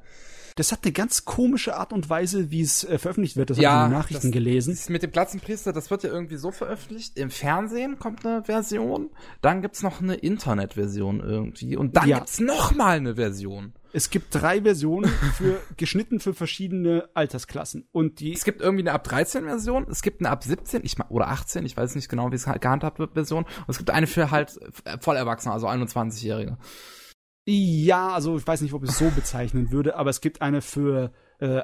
Das 0.58 0.72
hat 0.72 0.80
eine 0.84 0.93
ganz 0.93 1.25
komische 1.25 1.75
Art 1.75 1.92
und 1.92 2.09
Weise, 2.09 2.50
wie 2.50 2.61
es 2.61 2.85
äh, 2.85 2.98
veröffentlicht 2.98 3.35
wird. 3.35 3.50
Das 3.50 3.58
ja, 3.58 3.72
habe 3.72 3.80
ich 3.80 3.85
in 3.85 3.92
den 3.92 3.98
Nachrichten 3.98 4.27
das, 4.27 4.34
gelesen. 4.34 4.74
Das 4.74 4.88
mit 4.88 5.03
dem 5.03 5.11
Platzenpriester, 5.11 5.74
das 5.74 5.92
wird 5.92 6.03
ja 6.03 6.09
irgendwie 6.09 6.38
so 6.38 6.51
veröffentlicht. 6.51 7.17
Im 7.17 7.30
Fernsehen 7.30 8.00
kommt 8.00 8.25
eine 8.25 8.43
Version, 8.43 9.09
dann 9.42 9.61
gibt's 9.61 9.84
noch 9.84 10.01
eine 10.01 10.16
Internetversion 10.16 11.19
irgendwie 11.19 11.75
und 11.75 11.98
dann 11.98 12.08
ja. 12.08 12.19
gibt's 12.19 12.40
noch 12.40 12.74
mal 12.74 12.95
eine 12.95 13.16
Version. 13.16 13.74
Es 13.92 14.09
gibt 14.09 14.34
drei 14.34 14.61
Versionen 14.61 15.09
für 15.38 15.59
geschnitten 15.77 16.22
für 16.22 16.34
verschiedene 16.34 17.09
Altersklassen 17.14 17.88
und 17.92 18.22
die 18.22 18.34
Es 18.34 18.45
gibt 18.45 18.61
irgendwie 18.61 18.84
eine 18.84 18.93
ab 18.93 19.03
13 19.03 19.43
Version, 19.43 19.85
es 19.90 20.01
gibt 20.01 20.22
eine 20.22 20.30
ab 20.30 20.43
17, 20.43 20.85
ich 20.85 20.95
oder 21.09 21.27
18, 21.27 21.66
ich 21.66 21.75
weiß 21.75 21.95
nicht 21.95 22.08
genau, 22.08 22.32
wie 22.32 22.35
es 22.35 22.45
gehandhabt 22.45 23.00
wird 23.00 23.14
Version 23.14 23.43
und 23.43 23.69
es 23.69 23.77
gibt 23.77 23.90
eine 23.90 24.08
für 24.08 24.32
halt 24.32 24.58
Vollerwachsene, 25.01 25.53
also 25.53 25.67
21-Jährige. 25.67 26.58
Ja, 27.45 28.09
also 28.09 28.38
ich 28.38 28.48
weiß 28.48 28.61
nicht, 28.61 28.74
ob 28.74 28.83
ich 28.83 28.90
es 28.90 28.98
so 28.98 29.09
bezeichnen 29.11 29.72
würde, 29.72 29.95
aber 29.95 30.09
es 30.09 30.19
gibt 30.19 30.41
eine 30.41 30.61
für 30.61 31.11
äh, 31.40 31.61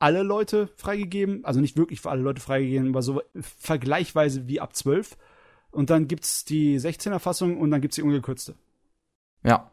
alle 0.00 0.24
Leute 0.24 0.66
freigegeben, 0.76 1.44
also 1.44 1.60
nicht 1.60 1.76
wirklich 1.76 2.00
für 2.00 2.10
alle 2.10 2.22
Leute 2.22 2.40
freigegeben, 2.40 2.88
aber 2.88 3.02
so 3.02 3.22
vergleichweise 3.40 4.48
wie 4.48 4.60
ab 4.60 4.74
12. 4.74 5.16
Und 5.70 5.90
dann 5.90 6.08
gibt's 6.08 6.44
die 6.44 6.78
16er 6.78 7.20
Fassung 7.20 7.56
und 7.58 7.70
dann 7.70 7.80
gibt's 7.80 7.94
die 7.94 8.02
ungekürzte. 8.02 8.56
Ja. 9.44 9.70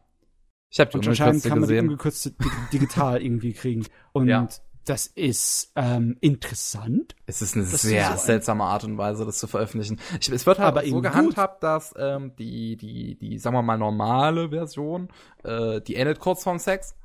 Ich 0.69 0.79
habe 0.79 0.91
die 0.91 0.97
und 0.97 1.07
ungekürzte 1.07 1.49
kann 1.49 1.59
man 1.59 1.69
die 1.69 1.79
ungekürzte 1.79 2.35
digital 2.71 3.21
irgendwie 3.23 3.53
kriegen. 3.53 3.85
Und 4.11 4.27
ja. 4.27 4.47
Das 4.85 5.05
ist 5.07 5.71
ähm, 5.75 6.17
interessant. 6.19 7.15
Es 7.25 7.41
ist 7.41 7.55
eine 7.55 7.65
sehr 7.65 8.11
so 8.11 8.25
seltsame 8.25 8.63
Art 8.63 8.83
und 8.83 8.97
Weise, 8.97 9.25
das 9.25 9.37
zu 9.37 9.47
veröffentlichen. 9.47 9.99
Ich, 10.19 10.29
es 10.29 10.45
wird 10.45 10.59
halt 10.59 10.67
aber 10.69 10.85
so 10.85 11.01
gehandhabt, 11.01 11.63
dass 11.63 11.93
ähm, 11.97 12.35
die, 12.37 12.75
die, 12.75 13.15
die, 13.15 13.37
sagen 13.37 13.55
wir 13.55 13.61
mal, 13.61 13.77
normale 13.77 14.49
Version, 14.49 15.09
äh, 15.43 15.81
die 15.81 15.95
endet 15.95 16.19
kurz 16.19 16.43
vorm 16.43 16.59
Sex 16.59 16.95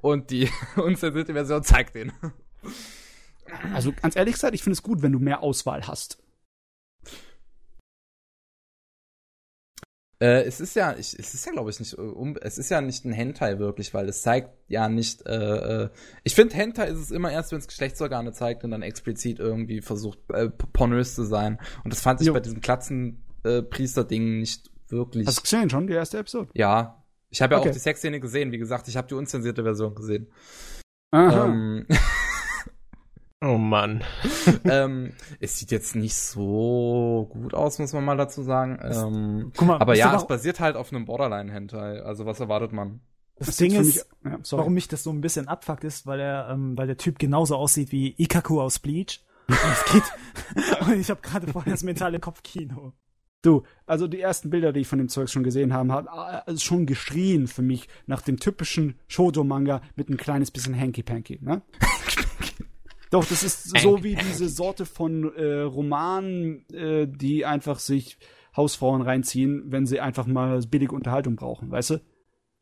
und 0.00 0.30
die 0.30 0.48
unzensierte 0.76 1.32
Version 1.32 1.62
zeigt 1.62 1.94
den. 1.94 2.12
Also 3.74 3.92
ganz 3.92 4.16
ehrlich 4.16 4.34
gesagt, 4.34 4.54
ich 4.54 4.62
finde 4.62 4.74
es 4.74 4.82
gut, 4.82 5.02
wenn 5.02 5.12
du 5.12 5.18
mehr 5.18 5.42
Auswahl 5.42 5.86
hast. 5.86 6.18
Äh, 10.22 10.42
es 10.42 10.60
ist 10.60 10.76
ja, 10.76 10.94
ich, 10.98 11.18
es 11.18 11.32
ist 11.32 11.46
ja, 11.46 11.52
glaube 11.52 11.70
ich, 11.70 11.80
nicht, 11.80 11.94
um, 11.94 12.36
es 12.36 12.58
ist 12.58 12.70
ja 12.70 12.82
nicht 12.82 13.06
ein 13.06 13.12
Hentai 13.12 13.58
wirklich, 13.58 13.94
weil 13.94 14.06
es 14.06 14.20
zeigt 14.20 14.50
ja 14.68 14.88
nicht, 14.88 15.26
äh, 15.26 15.84
äh, 15.84 15.88
ich 16.24 16.34
finde 16.34 16.54
Hentai 16.54 16.88
ist 16.88 16.98
es 16.98 17.10
immer 17.10 17.32
erst, 17.32 17.52
wenn 17.52 17.58
es 17.58 17.66
Geschlechtsorgane 17.66 18.32
zeigt 18.32 18.62
und 18.62 18.70
dann 18.70 18.82
explizit 18.82 19.38
irgendwie 19.38 19.80
versucht, 19.80 20.18
äh, 20.32 20.50
pornös 20.50 21.14
zu 21.14 21.24
sein. 21.24 21.58
Und 21.84 21.92
das 21.92 22.02
fand 22.02 22.20
ich 22.20 22.26
jo. 22.26 22.34
bei 22.34 22.40
diesem 22.40 22.60
Klatzenpriester-Ding 22.60 24.22
äh, 24.22 24.40
nicht 24.40 24.70
wirklich. 24.88 25.26
Hast 25.26 25.38
du 25.38 25.42
gesehen 25.42 25.70
schon, 25.70 25.86
die 25.86 25.94
erste 25.94 26.18
Episode? 26.18 26.50
Ja. 26.52 27.02
Ich 27.30 27.40
habe 27.40 27.54
ja 27.54 27.60
okay. 27.60 27.70
auch 27.70 27.72
die 27.72 27.78
Sexszene 27.78 28.20
gesehen, 28.20 28.52
wie 28.52 28.58
gesagt, 28.58 28.88
ich 28.88 28.96
habe 28.98 29.08
die 29.08 29.14
unzensierte 29.14 29.62
Version 29.62 29.94
gesehen. 29.94 30.26
Aha. 31.12 31.46
Ähm, 31.46 31.86
Oh 33.42 33.56
Mann. 33.56 34.04
ähm, 34.64 35.12
es 35.38 35.58
sieht 35.58 35.70
jetzt 35.70 35.96
nicht 35.96 36.14
so 36.14 37.28
gut 37.30 37.54
aus, 37.54 37.78
muss 37.78 37.94
man 37.94 38.04
mal 38.04 38.16
dazu 38.16 38.42
sagen. 38.42 38.78
Ähm, 38.82 39.52
Guck 39.56 39.66
mal, 39.66 39.78
aber 39.78 39.94
ja, 39.94 40.14
es 40.14 40.26
basiert 40.26 40.60
halt 40.60 40.76
auf 40.76 40.92
einem 40.92 41.06
Borderline-Hentai. 41.06 42.02
Also 42.02 42.26
was 42.26 42.38
erwartet 42.38 42.72
man? 42.72 43.00
Das, 43.36 43.48
das 43.48 43.56
Ding 43.56 43.74
ist, 43.74 44.06
ja, 44.22 44.38
warum 44.50 44.74
mich 44.74 44.88
das 44.88 45.02
so 45.02 45.10
ein 45.10 45.22
bisschen 45.22 45.48
abfuckt 45.48 45.84
ist, 45.84 46.06
weil 46.06 46.20
er, 46.20 46.50
ähm, 46.50 46.76
weil 46.76 46.86
der 46.86 46.98
Typ 46.98 47.18
genauso 47.18 47.56
aussieht 47.56 47.92
wie 47.92 48.14
Ikaku 48.18 48.60
aus 48.60 48.78
Bleach. 48.78 49.24
es 49.48 49.92
geht. 49.92 50.80
Und 50.82 51.00
ich 51.00 51.08
habe 51.08 51.22
gerade 51.22 51.46
vorher 51.46 51.72
das 51.72 51.82
mentale 51.82 52.20
Kopfkino. 52.20 52.92
Du, 53.40 53.62
also 53.86 54.06
die 54.06 54.20
ersten 54.20 54.50
Bilder, 54.50 54.74
die 54.74 54.80
ich 54.80 54.88
von 54.88 54.98
dem 54.98 55.08
Zeug 55.08 55.30
schon 55.30 55.42
gesehen 55.42 55.72
habe, 55.72 55.90
haben 55.90 56.08
also 56.08 56.58
schon 56.58 56.84
geschrien 56.84 57.48
für 57.48 57.62
mich 57.62 57.88
nach 58.06 58.20
dem 58.20 58.38
typischen 58.38 58.98
Shoujo-Manga 59.08 59.80
mit 59.96 60.10
ein 60.10 60.18
kleines 60.18 60.50
bisschen 60.50 60.78
Hanky-Panky, 60.78 61.38
ne? 61.40 61.62
Doch, 63.10 63.24
das 63.24 63.42
ist 63.42 63.78
so 63.80 64.04
wie 64.04 64.14
diese 64.14 64.48
Sorte 64.48 64.86
von 64.86 65.34
äh, 65.34 65.62
Romanen, 65.62 66.64
äh, 66.70 67.08
die 67.08 67.44
einfach 67.44 67.80
sich 67.80 68.18
Hausfrauen 68.56 69.02
reinziehen, 69.02 69.64
wenn 69.66 69.86
sie 69.86 70.00
einfach 70.00 70.26
mal 70.26 70.60
billige 70.68 70.94
Unterhaltung 70.94 71.36
brauchen, 71.36 71.70
weißt 71.70 71.90
du? 71.90 72.00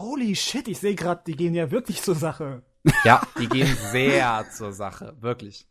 Holy 0.00 0.34
shit, 0.36 0.68
ich 0.68 0.78
sehe 0.78 0.94
gerade, 0.94 1.22
die 1.26 1.36
gehen 1.36 1.54
ja 1.54 1.70
wirklich 1.70 2.02
zur 2.02 2.14
Sache. 2.14 2.62
Ja, 3.04 3.22
die 3.38 3.48
gehen 3.48 3.76
sehr 3.92 4.46
zur 4.50 4.72
Sache, 4.72 5.16
wirklich. 5.20 5.66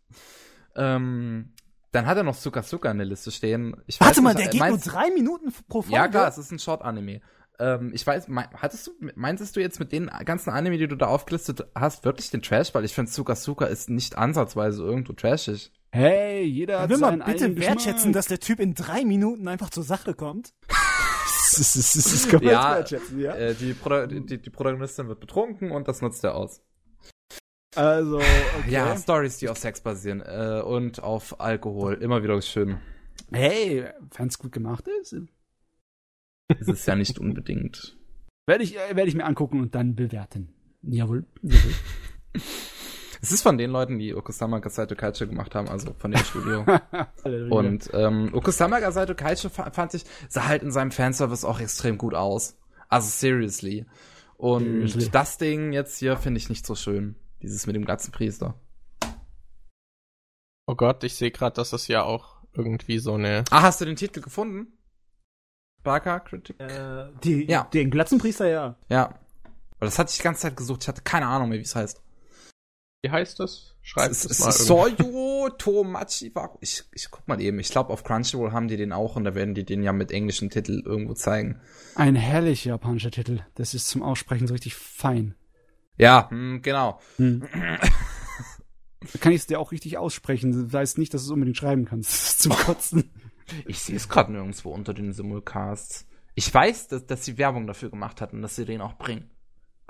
Ähm, 0.76 1.54
dann 1.92 2.06
hat 2.06 2.18
er 2.18 2.24
noch 2.24 2.36
Suka 2.36 2.62
Suka 2.62 2.92
in 2.92 2.98
der 2.98 3.08
Liste 3.08 3.32
stehen. 3.32 3.76
Ich 3.88 4.00
Warte 4.00 4.22
mal, 4.22 4.34
nicht, 4.34 4.46
der 4.46 4.52
geht 4.52 4.60
meinst, 4.60 4.86
nur 4.86 4.94
drei 4.94 5.10
Minuten 5.12 5.54
pro 5.68 5.82
Folge. 5.82 5.96
Ja, 5.96 6.08
klar, 6.08 6.28
es 6.28 6.38
ist 6.38 6.52
ein 6.52 6.60
Short-Anime. 6.60 7.22
Ähm, 7.60 7.92
ich 7.94 8.06
weiß, 8.06 8.28
mein, 8.28 8.48
hattest 8.56 8.88
du, 8.88 8.92
meintest 9.16 9.56
du 9.56 9.60
jetzt 9.60 9.80
mit 9.80 9.92
den 9.92 10.08
ganzen 10.26 10.52
Anime, 10.52 10.78
die 10.78 10.88
du 10.88 10.96
da 10.96 11.08
aufgelistet 11.08 11.66
hast, 11.74 12.06
wirklich 12.06 12.30
den 12.30 12.42
Trash? 12.42 12.74
Weil 12.74 12.86
ich 12.86 12.94
finde, 12.94 13.12
Suka 13.12 13.36
Suka 13.36 13.66
ist 13.66 13.90
nicht 13.90 14.18
ansatzweise 14.18 14.84
irgendwo 14.84 15.14
trashig. 15.14 15.72
Hey, 15.92 16.44
jeder 16.44 16.82
hat 16.82 16.90
Will 16.90 16.98
man 16.98 17.24
bitte 17.26 17.58
wertschätzen, 17.58 18.14
dass 18.14 18.28
der 18.28 18.40
Typ 18.40 18.60
in 18.60 18.76
drei 18.76 19.06
Minuten 19.06 19.48
einfach 19.48 19.70
zur 19.70 19.84
Sache 19.84 20.14
kommt? 20.14 20.54
das, 20.68 21.76
ist, 21.76 21.96
das, 21.96 22.32
man 22.32 22.44
ja, 22.44 22.76
wertschätzen, 22.76 23.20
ja. 23.20 23.34
Äh, 23.34 23.56
die, 23.56 23.74
Pro 23.74 24.06
die, 24.06 24.38
die 24.40 24.50
Protagonistin 24.50 25.08
wird 25.08 25.20
betrunken 25.20 25.72
und 25.72 25.88
das 25.88 26.02
nutzt 26.02 26.24
er 26.24 26.36
aus. 26.36 26.62
Also, 27.76 28.18
okay. 28.18 28.70
Ja, 28.70 28.96
Stories, 28.98 29.38
die 29.38 29.50
auf 29.50 29.58
Sex 29.58 29.82
basieren 29.82 30.22
äh, 30.22 30.62
und 30.62 31.02
auf 31.02 31.40
Alkohol. 31.40 31.96
Immer 31.96 32.22
wieder 32.22 32.40
schön. 32.42 32.78
Hey, 33.32 33.86
wenn 34.16 34.28
es 34.28 34.38
gut 34.38 34.52
gemacht 34.52 34.88
ist 35.02 35.16
ist 36.48 36.70
es 36.70 36.86
ja 36.86 36.96
nicht 36.96 37.20
unbedingt. 37.20 37.98
Werde 38.46 38.64
ich, 38.64 38.78
äh, 38.78 38.96
werde 38.96 39.10
ich 39.10 39.16
mir 39.16 39.26
angucken 39.26 39.60
und 39.60 39.76
dann 39.76 39.96
bewerten. 39.96 40.54
Jawohl. 40.82 41.26
Jawohl. 41.42 41.74
Es 43.22 43.32
ist 43.32 43.42
von 43.42 43.58
den 43.58 43.72
Leuten, 43.72 43.98
die 43.98 44.14
Okusama 44.14 44.60
Gasaito 44.60 44.96
Kaicho 44.96 45.28
gemacht 45.28 45.56
haben, 45.56 45.68
also 45.68 45.94
von 45.98 46.12
dem 46.12 46.24
Studio. 46.24 46.64
und 47.50 47.90
ähm, 47.94 48.30
Okusama 48.34 48.80
Gasaito 48.80 49.16
Kaicho 49.16 49.50
fand 49.50 49.94
ich, 49.96 50.04
sah 50.30 50.48
halt 50.48 50.62
in 50.62 50.72
seinem 50.72 50.92
Fanservice 50.92 51.44
auch 51.44 51.60
extrem 51.60 51.98
gut 51.98 52.14
aus. 52.14 52.56
Also 52.90 53.10
seriously. 53.10 53.86
Und 54.38 54.64
seriously. 54.64 55.10
das 55.12 55.38
Ding 55.38 55.74
jetzt 55.74 55.98
hier 55.98 56.16
finde 56.18 56.38
ich 56.38 56.50
nicht 56.50 56.66
so 56.66 56.76
schön. 56.76 57.16
Dieses 57.42 57.66
mit 57.66 57.76
dem 57.76 57.86
Glatzenpriester. 57.86 58.56
Oh 60.68 60.76
Gott, 60.76 61.04
ich 61.04 61.16
sehe 61.16 61.32
gerade, 61.32 61.56
dass 61.56 61.72
das 61.72 61.88
ja 61.88 62.04
auch 62.04 62.38
irgendwie 62.54 63.00
so 63.00 63.14
eine. 63.14 63.44
Ah, 63.50 63.64
hast 63.64 63.82
du 63.82 63.86
den 63.86 63.96
Titel 63.96 64.22
gefunden? 64.22 64.77
Barker 65.88 66.20
Critic? 66.20 66.60
Äh, 66.60 67.08
die, 67.24 67.46
ja. 67.46 67.64
Den 67.74 67.90
Glatzenpriester, 67.90 68.50
ja. 68.50 68.76
Ja. 68.90 69.06
Aber 69.06 69.86
das 69.86 69.98
hatte 69.98 70.12
ich 70.12 70.18
die 70.18 70.24
ganze 70.24 70.42
Zeit 70.42 70.58
gesucht. 70.58 70.84
Ich 70.84 70.88
hatte 70.90 71.02
keine 71.02 71.28
Ahnung 71.28 71.48
mehr, 71.48 71.60
wie 71.60 71.64
es 71.64 71.76
heißt. 71.78 72.04
Wie 73.04 73.10
heißt 73.10 73.40
das? 73.40 73.76
Schreib 73.82 74.12
es, 74.12 74.26
es 74.26 74.40
mal. 74.40 74.52
Soyo 74.52 75.50
Tomachi 75.58 76.34
Ich, 76.60 76.84
ich 76.92 77.10
guck 77.10 77.26
mal 77.30 77.40
eben. 77.40 77.58
Ich 77.60 77.70
glaube, 77.70 77.94
auf 77.94 78.04
Crunchyroll 78.04 78.52
haben 78.52 78.68
die 78.68 78.76
den 78.76 78.92
auch 78.92 79.16
und 79.16 79.24
da 79.24 79.34
werden 79.34 79.56
die 79.56 79.64
den 79.64 79.82
ja 79.82 79.94
mit 79.94 80.12
englischen 80.12 80.50
Titel 80.50 80.84
irgendwo 80.86 81.14
zeigen. 81.14 81.62
Ein 81.96 82.16
herrlicher 82.16 82.72
japanischer 82.72 83.12
Titel. 83.12 83.40
Das 83.56 83.74
ist 83.74 83.88
zum 83.88 84.04
Aussprechen 84.04 84.46
so 84.46 84.56
richtig 84.56 84.76
fein. 84.76 85.36
Ja, 85.98 86.28
mh, 86.32 86.38
hm, 86.38 86.62
genau. 86.64 87.00
Hm. 87.16 87.48
kann 89.22 89.32
ich 89.32 89.40
es 89.40 89.48
dir 89.48 89.62
auch 89.62 89.72
richtig 89.72 89.98
aussprechen. 89.98 90.68
Das 90.70 90.78
heißt 90.78 90.98
nicht, 90.98 91.14
dass 91.14 91.22
du 91.22 91.28
es 91.28 91.32
unbedingt 91.32 91.56
schreiben 91.56 91.86
kannst. 91.86 92.42
zum 92.42 92.52
Kotzen. 92.52 93.10
Ich 93.66 93.80
sehe 93.80 93.96
es 93.96 94.10
gerade 94.10 94.32
nirgendwo 94.32 94.72
unter 94.72 94.94
den 94.94 95.14
Simulcasts. 95.14 96.06
Ich 96.36 96.54
weiß, 96.54 96.88
dass, 96.90 97.06
dass 97.06 97.26
sie 97.26 97.38
Werbung 97.38 97.68
dafür 97.68 97.90
gemacht 97.90 98.22
hatten, 98.22 98.42
dass 98.42 98.56
sie 98.56 98.66
den 98.66 98.82
auch 98.82 98.98
bringen. 98.98 99.30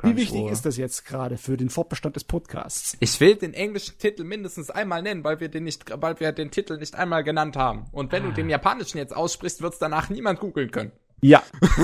Wie 0.03 0.15
wichtig 0.15 0.45
ist 0.51 0.65
das 0.65 0.77
jetzt 0.77 1.05
gerade 1.05 1.37
für 1.37 1.57
den 1.57 1.69
Fortbestand 1.69 2.15
des 2.15 2.23
Podcasts? 2.23 2.95
Ich 2.99 3.19
will 3.19 3.35
den 3.35 3.55
englischen 3.55 3.97
Titel 3.97 4.23
mindestens 4.23 4.69
einmal 4.69 5.01
nennen, 5.01 5.23
weil 5.23 5.39
wir 5.39 5.49
den 5.49 5.63
nicht, 5.63 5.85
weil 5.89 6.19
wir 6.19 6.31
den 6.33 6.51
Titel 6.51 6.77
nicht 6.77 6.93
einmal 6.93 7.23
genannt 7.23 7.57
haben. 7.57 7.85
Und 7.91 8.11
wenn 8.11 8.23
ah. 8.23 8.27
du 8.27 8.33
den 8.33 8.47
japanischen 8.47 8.99
jetzt 8.99 9.15
aussprichst, 9.15 9.63
wird's 9.63 9.79
danach 9.79 10.09
niemand 10.09 10.39
googeln 10.39 10.69
können. 10.69 10.91
Ja. 11.21 11.41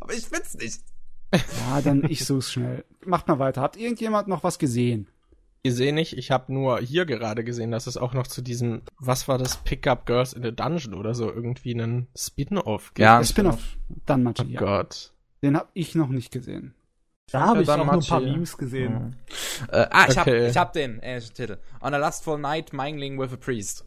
Aber 0.00 0.12
ich 0.12 0.26
find's 0.26 0.54
nicht. 0.54 0.82
Ja, 1.32 1.80
dann 1.82 2.04
ich 2.04 2.26
such's 2.26 2.52
schnell. 2.52 2.84
Macht 3.04 3.26
mal 3.28 3.38
weiter. 3.38 3.62
Hat 3.62 3.78
irgendjemand 3.78 4.28
noch 4.28 4.44
was 4.44 4.58
gesehen? 4.58 5.08
Gesehen 5.62 5.94
nicht. 5.94 6.16
Ich 6.16 6.30
habe 6.30 6.52
nur 6.52 6.80
hier 6.80 7.06
gerade 7.06 7.44
gesehen, 7.44 7.70
dass 7.70 7.86
es 7.86 7.96
auch 7.96 8.14
noch 8.14 8.26
zu 8.26 8.42
diesem, 8.42 8.82
was 8.98 9.28
war 9.28 9.38
das, 9.38 9.56
Pickup 9.58 10.06
Girls 10.06 10.32
in 10.32 10.42
the 10.42 10.54
Dungeon 10.54 10.94
oder 10.94 11.14
so, 11.14 11.32
irgendwie 11.32 11.74
einen 11.74 12.08
Spin-off 12.16 12.94
gibt. 12.94 13.00
Ja, 13.00 13.22
Spin-off. 13.22 13.76
Dann 14.06 14.22
Machi, 14.22 14.42
Oh 14.42 14.48
ja. 14.48 14.60
Gott. 14.60 15.12
Den 15.42 15.56
habe 15.56 15.68
ich 15.74 15.94
noch 15.94 16.08
nicht 16.08 16.32
gesehen. 16.32 16.74
Da 17.30 17.40
habe 17.40 17.62
ich 17.62 17.68
auch 17.68 17.76
nur 17.76 17.92
ein 17.92 18.00
paar 18.00 18.20
Memes 18.20 18.56
gesehen. 18.56 19.16
Ja. 19.70 19.82
Äh, 19.82 19.88
ah, 19.90 20.06
ich 20.08 20.18
okay. 20.18 20.48
habe 20.48 20.60
hab 20.60 20.72
den 20.72 20.98
englischen 21.00 21.34
Titel. 21.34 21.58
On 21.82 21.92
a 21.92 21.98
lustful 21.98 22.38
night, 22.38 22.72
mingling 22.72 23.18
with 23.18 23.32
a 23.32 23.36
priest. 23.36 23.84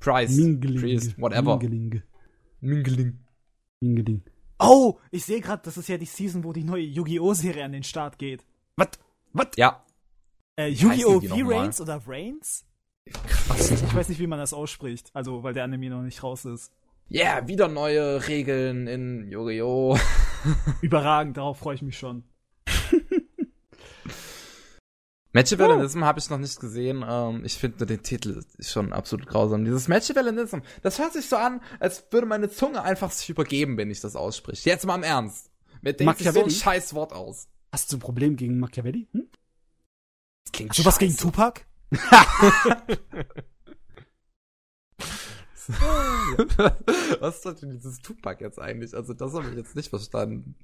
Priest. 0.00 0.38
Mingling. 0.38 0.80
Priest, 0.80 1.18
whatever. 1.18 1.56
Mingling. 1.56 2.02
Mingling. 2.60 3.18
Mingling. 3.80 4.22
Oh, 4.58 4.98
ich 5.10 5.24
sehe 5.24 5.40
gerade, 5.40 5.62
das 5.64 5.76
ist 5.76 5.88
ja 5.88 5.98
die 5.98 6.06
Season, 6.06 6.44
wo 6.44 6.52
die 6.52 6.64
neue 6.64 6.82
Yu-Gi-Oh! 6.82 7.34
Serie 7.34 7.64
an 7.64 7.72
den 7.72 7.82
Start 7.82 8.18
geht. 8.18 8.44
Was? 8.76 8.88
Was? 9.32 9.48
Ja. 9.56 9.82
Äh, 10.56 10.68
Yu-Gi-Oh! 10.68 11.20
V-Rains 11.20 11.80
oder 11.80 12.00
Rains? 12.06 12.64
Krass. 13.06 13.70
Ich 13.70 13.94
weiß 13.94 14.08
nicht, 14.08 14.18
wie 14.18 14.26
man 14.26 14.38
das 14.38 14.54
ausspricht. 14.54 15.10
Also, 15.12 15.42
weil 15.42 15.52
der 15.52 15.64
Anime 15.64 15.90
noch 15.90 16.02
nicht 16.02 16.22
raus 16.22 16.44
ist. 16.44 16.72
Ja, 17.08 17.36
yeah, 17.36 17.46
wieder 17.46 17.68
neue 17.68 18.26
Regeln 18.26 18.86
in 18.88 19.30
Yu-Gi-Oh! 19.30 19.98
Überragend, 20.80 21.36
darauf 21.36 21.58
freue 21.58 21.76
ich 21.76 21.82
mich 21.82 21.98
schon. 21.98 22.24
Match-Valenism 25.32 26.02
oh. 26.02 26.06
habe 26.06 26.18
ich 26.18 26.30
noch 26.30 26.38
nicht 26.38 26.58
gesehen. 26.58 27.04
Ähm, 27.06 27.44
ich 27.44 27.58
finde 27.58 27.84
den 27.84 28.02
Titel 28.02 28.42
schon 28.58 28.94
absolut 28.94 29.26
grausam. 29.26 29.64
Dieses 29.64 29.86
Match-Valenism, 29.86 30.60
das 30.82 30.98
hört 30.98 31.12
sich 31.12 31.28
so 31.28 31.36
an, 31.36 31.60
als 31.78 32.06
würde 32.10 32.26
meine 32.26 32.48
Zunge 32.48 32.82
einfach 32.82 33.10
sich 33.10 33.28
übergeben, 33.28 33.76
wenn 33.76 33.90
ich 33.90 34.00
das 34.00 34.16
ausspreche. 34.16 34.70
Jetzt 34.70 34.86
mal 34.86 34.96
im 34.96 35.02
Ernst. 35.02 35.50
Mir 35.82 35.92
denkt 35.92 36.18
sich 36.18 36.30
so 36.30 36.42
ein 36.42 36.50
scheiß 36.50 36.94
Wort 36.94 37.12
aus. 37.12 37.46
Hast 37.70 37.92
du 37.92 37.98
ein 37.98 38.00
Problem 38.00 38.36
gegen 38.36 38.58
Machiavelli? 38.58 39.06
Hm? 39.12 39.28
Klingt 40.52 40.70
Hast 40.70 40.78
du 40.78 40.84
was 40.84 40.98
gegen 40.98 41.16
Tupac? 41.16 41.66
was 47.20 47.44
ist 47.44 47.62
denn 47.62 47.70
dieses 47.70 48.00
Tupac 48.00 48.40
jetzt 48.40 48.60
eigentlich? 48.60 48.94
Also 48.94 49.14
das 49.14 49.34
habe 49.34 49.48
ich 49.50 49.56
jetzt 49.56 49.76
nicht 49.76 49.88
verstanden. 49.88 50.54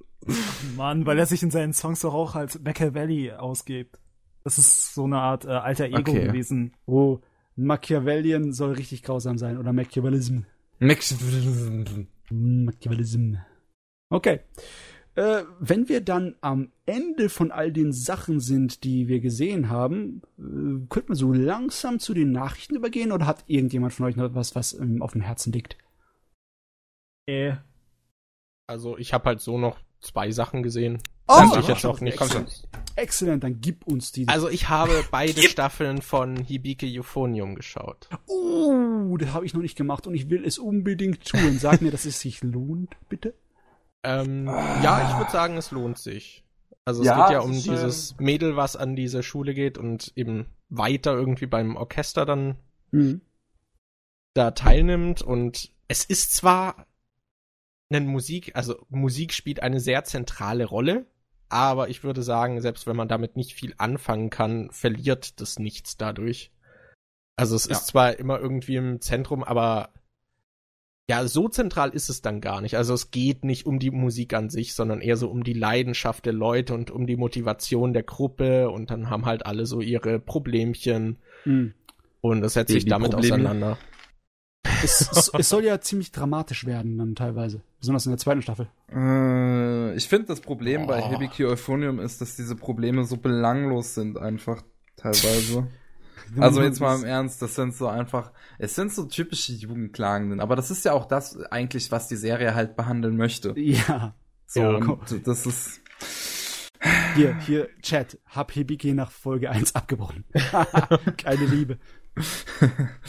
Mann, 0.75 1.05
weil 1.05 1.19
er 1.19 1.25
sich 1.25 1.43
in 1.43 1.51
seinen 1.51 1.73
Songs 1.73 2.01
doch 2.01 2.13
auch 2.13 2.35
als 2.35 2.59
Machiavelli 2.59 3.31
ausgibt. 3.31 3.99
Das 4.43 4.57
ist 4.57 4.93
so 4.93 5.05
eine 5.05 5.19
Art 5.19 5.45
äh, 5.45 5.49
alter 5.49 5.85
Ego 5.85 6.11
okay. 6.11 6.27
gewesen. 6.27 6.73
Oh, 6.85 7.19
Machiavellian 7.55 8.53
soll 8.53 8.73
richtig 8.73 9.03
grausam 9.03 9.37
sein 9.37 9.57
oder 9.57 9.73
Machiavellism. 9.73 10.39
Machiavellism. 10.79 12.07
Machiavellism. 12.29 13.35
Okay. 14.09 14.41
Äh, 15.15 15.43
wenn 15.59 15.89
wir 15.89 16.01
dann 16.01 16.35
am 16.41 16.71
Ende 16.87 17.29
von 17.29 17.51
all 17.51 17.71
den 17.71 17.93
Sachen 17.93 18.39
sind, 18.39 18.83
die 18.83 19.07
wir 19.07 19.19
gesehen 19.19 19.69
haben, 19.69 20.23
äh, 20.39 20.87
könnten 20.89 21.09
wir 21.09 21.15
so 21.15 21.31
langsam 21.31 21.99
zu 21.99 22.15
den 22.15 22.31
Nachrichten 22.31 22.75
übergehen 22.75 23.11
oder 23.11 23.27
hat 23.27 23.43
irgendjemand 23.45 23.93
von 23.93 24.07
euch 24.07 24.15
noch 24.15 24.33
was, 24.33 24.55
was 24.55 24.73
ähm, 24.73 25.03
auf 25.03 25.11
dem 25.11 25.21
Herzen 25.21 25.53
liegt? 25.53 25.77
Äh. 27.27 27.53
Also 28.65 28.97
ich 28.97 29.13
habe 29.13 29.25
halt 29.25 29.41
so 29.41 29.57
noch 29.59 29.77
zwei 29.99 30.31
Sachen 30.31 30.63
gesehen. 30.63 30.99
Oh, 31.27 31.41
ich 31.59 31.67
jetzt 31.67 31.85
auch 31.85 32.01
nicht. 32.01 32.19
Excellent. 32.19 32.67
Excellent, 32.95 33.43
dann 33.43 33.61
gib 33.61 33.87
uns 33.87 34.11
die. 34.11 34.27
Also 34.27 34.49
ich 34.49 34.69
habe 34.69 35.05
beide 35.11 35.41
Staffeln 35.43 36.01
von 36.01 36.37
Hibike 36.37 36.87
Euphonium 36.87 37.55
geschaut. 37.55 38.09
Uh, 38.27 39.17
das 39.17 39.31
habe 39.33 39.45
ich 39.45 39.53
noch 39.53 39.61
nicht 39.61 39.77
gemacht 39.77 40.05
und 40.07 40.15
ich 40.15 40.29
will 40.29 40.43
es 40.43 40.57
unbedingt 40.57 41.25
tun. 41.25 41.57
Sag 41.59 41.81
mir, 41.81 41.91
dass 41.91 42.05
es 42.05 42.19
sich 42.19 42.41
lohnt, 42.41 42.95
bitte. 43.09 43.35
Ähm, 44.03 44.47
ah. 44.47 44.81
Ja, 44.83 45.09
ich 45.09 45.17
würde 45.17 45.31
sagen, 45.31 45.57
es 45.57 45.71
lohnt 45.71 45.97
sich. 45.97 46.43
Also 46.85 47.01
es 47.01 47.07
ja, 47.07 47.27
geht 47.27 47.33
ja 47.33 47.39
um 47.39 47.51
dieses 47.53 48.17
Mädel, 48.19 48.57
was 48.57 48.75
an 48.75 48.95
diese 48.95 49.23
Schule 49.23 49.53
geht 49.53 49.77
und 49.77 50.11
eben 50.15 50.47
weiter 50.69 51.13
irgendwie 51.13 51.45
beim 51.45 51.77
Orchester 51.77 52.25
dann 52.25 52.57
mhm. 52.91 53.21
da 54.33 54.51
teilnimmt. 54.51 55.21
Und 55.21 55.71
es 55.87 56.03
ist 56.03 56.35
zwar 56.35 56.85
eine 57.89 58.05
Musik, 58.05 58.55
also 58.55 58.85
Musik 58.89 59.33
spielt 59.33 59.61
eine 59.61 59.79
sehr 59.79 60.03
zentrale 60.03 60.65
Rolle, 60.65 61.05
aber 61.47 61.89
ich 61.89 62.03
würde 62.03 62.23
sagen, 62.23 62.59
selbst 62.61 62.87
wenn 62.87 62.95
man 62.95 63.07
damit 63.07 63.37
nicht 63.37 63.53
viel 63.53 63.75
anfangen 63.77 64.29
kann, 64.29 64.69
verliert 64.71 65.39
das 65.39 65.59
nichts 65.59 65.97
dadurch. 65.97 66.51
Also 67.35 67.55
es 67.55 67.65
ja. 67.65 67.73
ist 67.73 67.87
zwar 67.87 68.19
immer 68.19 68.39
irgendwie 68.39 68.75
im 68.75 68.99
Zentrum, 68.99 69.43
aber 69.43 69.89
ja, 71.09 71.27
so 71.27 71.49
zentral 71.49 71.89
ist 71.89 72.09
es 72.09 72.21
dann 72.21 72.39
gar 72.39 72.61
nicht. 72.61 72.77
Also 72.77 72.93
es 72.93 73.11
geht 73.11 73.43
nicht 73.43 73.65
um 73.65 73.79
die 73.79 73.91
Musik 73.91 74.33
an 74.33 74.49
sich, 74.49 74.73
sondern 74.73 75.01
eher 75.01 75.17
so 75.17 75.29
um 75.29 75.43
die 75.43 75.53
Leidenschaft 75.53 76.25
der 76.25 76.33
Leute 76.33 76.73
und 76.73 76.91
um 76.91 77.07
die 77.07 77.17
Motivation 77.17 77.93
der 77.93 78.03
Gruppe 78.03 78.69
und 78.69 78.89
dann 78.89 79.09
haben 79.09 79.25
halt 79.25 79.45
alle 79.45 79.65
so 79.65 79.81
ihre 79.81 80.19
Problemchen 80.19 81.17
mhm. 81.43 81.73
und 82.21 82.41
das 82.41 82.53
setzt 82.53 82.71
sich 82.71 82.85
damit 82.85 83.11
Probleme. 83.11 83.35
auseinander. 83.35 83.77
Es, 84.81 85.01
es, 85.11 85.31
es, 85.37 85.49
soll 85.49 85.65
ja 85.65 85.81
ziemlich 85.81 86.11
dramatisch 86.11 86.65
werden 86.65 86.97
dann 86.97 87.15
teilweise, 87.15 87.61
besonders 87.79 88.05
in 88.05 88.13
der 88.13 88.19
zweiten 88.19 88.41
Staffel. 88.41 88.67
Äh, 88.89 89.95
ich 89.95 90.07
finde 90.07 90.27
das 90.27 90.39
Problem 90.39 90.83
oh. 90.83 90.87
bei 90.87 91.01
Hibiki 91.01 91.43
Euphonium 91.45 91.99
ist, 91.99 92.21
dass 92.21 92.37
diese 92.37 92.55
Probleme 92.55 93.03
so 93.03 93.17
belanglos 93.17 93.93
sind 93.93 94.17
einfach 94.17 94.63
teilweise. 94.95 95.67
Also 96.39 96.61
jetzt 96.61 96.79
mal 96.79 96.97
im 96.97 97.05
Ernst, 97.05 97.41
das 97.41 97.55
sind 97.55 97.75
so 97.75 97.87
einfach, 97.87 98.31
es 98.57 98.75
sind 98.75 98.91
so 98.91 99.05
typische 99.05 99.53
Jugendklagenden, 99.53 100.39
aber 100.39 100.55
das 100.55 100.71
ist 100.71 100.85
ja 100.85 100.93
auch 100.93 101.05
das 101.05 101.37
eigentlich, 101.51 101.91
was 101.91 102.07
die 102.07 102.15
Serie 102.15 102.55
halt 102.55 102.75
behandeln 102.75 103.17
möchte. 103.17 103.53
Ja. 103.63 104.13
So, 104.45 104.61
ja, 104.61 104.75
und 104.75 105.27
das 105.27 105.45
ist. 105.47 105.81
Hier, 107.15 107.35
hier, 107.39 107.69
Chat, 107.81 108.19
hab 108.25 108.51
Hibiki 108.51 108.93
nach 108.93 109.09
Folge 109.09 109.49
1 109.49 109.73
abgebrochen. 109.73 110.25
Keine 111.17 111.45
Liebe. 111.45 111.79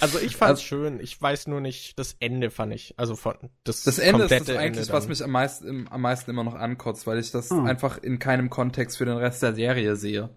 Also 0.00 0.18
ich 0.18 0.36
fand's 0.36 0.60
also, 0.60 0.62
schön, 0.62 1.00
ich 1.00 1.20
weiß 1.20 1.48
nur 1.48 1.60
nicht, 1.60 1.98
das 1.98 2.16
Ende 2.20 2.50
fand 2.50 2.72
ich, 2.72 2.94
also 2.98 3.16
von 3.16 3.34
das 3.64 3.82
Das 3.82 3.98
Ende 3.98 4.24
ist 4.24 4.48
das 4.48 4.56
eigentlich, 4.56 4.90
was 4.90 5.08
mich 5.08 5.22
am 5.22 5.30
meisten, 5.30 5.88
am 5.90 6.00
meisten 6.00 6.30
immer 6.30 6.44
noch 6.44 6.54
ankotzt, 6.54 7.06
weil 7.06 7.18
ich 7.18 7.30
das 7.30 7.50
oh. 7.50 7.62
einfach 7.62 7.98
in 7.98 8.18
keinem 8.18 8.48
Kontext 8.48 8.96
für 8.96 9.04
den 9.04 9.16
Rest 9.16 9.42
der 9.42 9.54
Serie 9.54 9.96
sehe. 9.96 10.30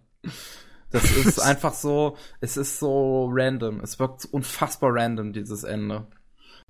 Das 0.98 1.12
ist 1.12 1.40
einfach 1.40 1.74
so, 1.74 2.18
es 2.40 2.58
ist 2.58 2.80
so 2.80 3.30
random. 3.32 3.80
Es 3.82 4.00
wirkt 4.00 4.26
unfassbar 4.26 4.94
random, 4.94 5.32
dieses 5.32 5.64
Ende. 5.64 6.08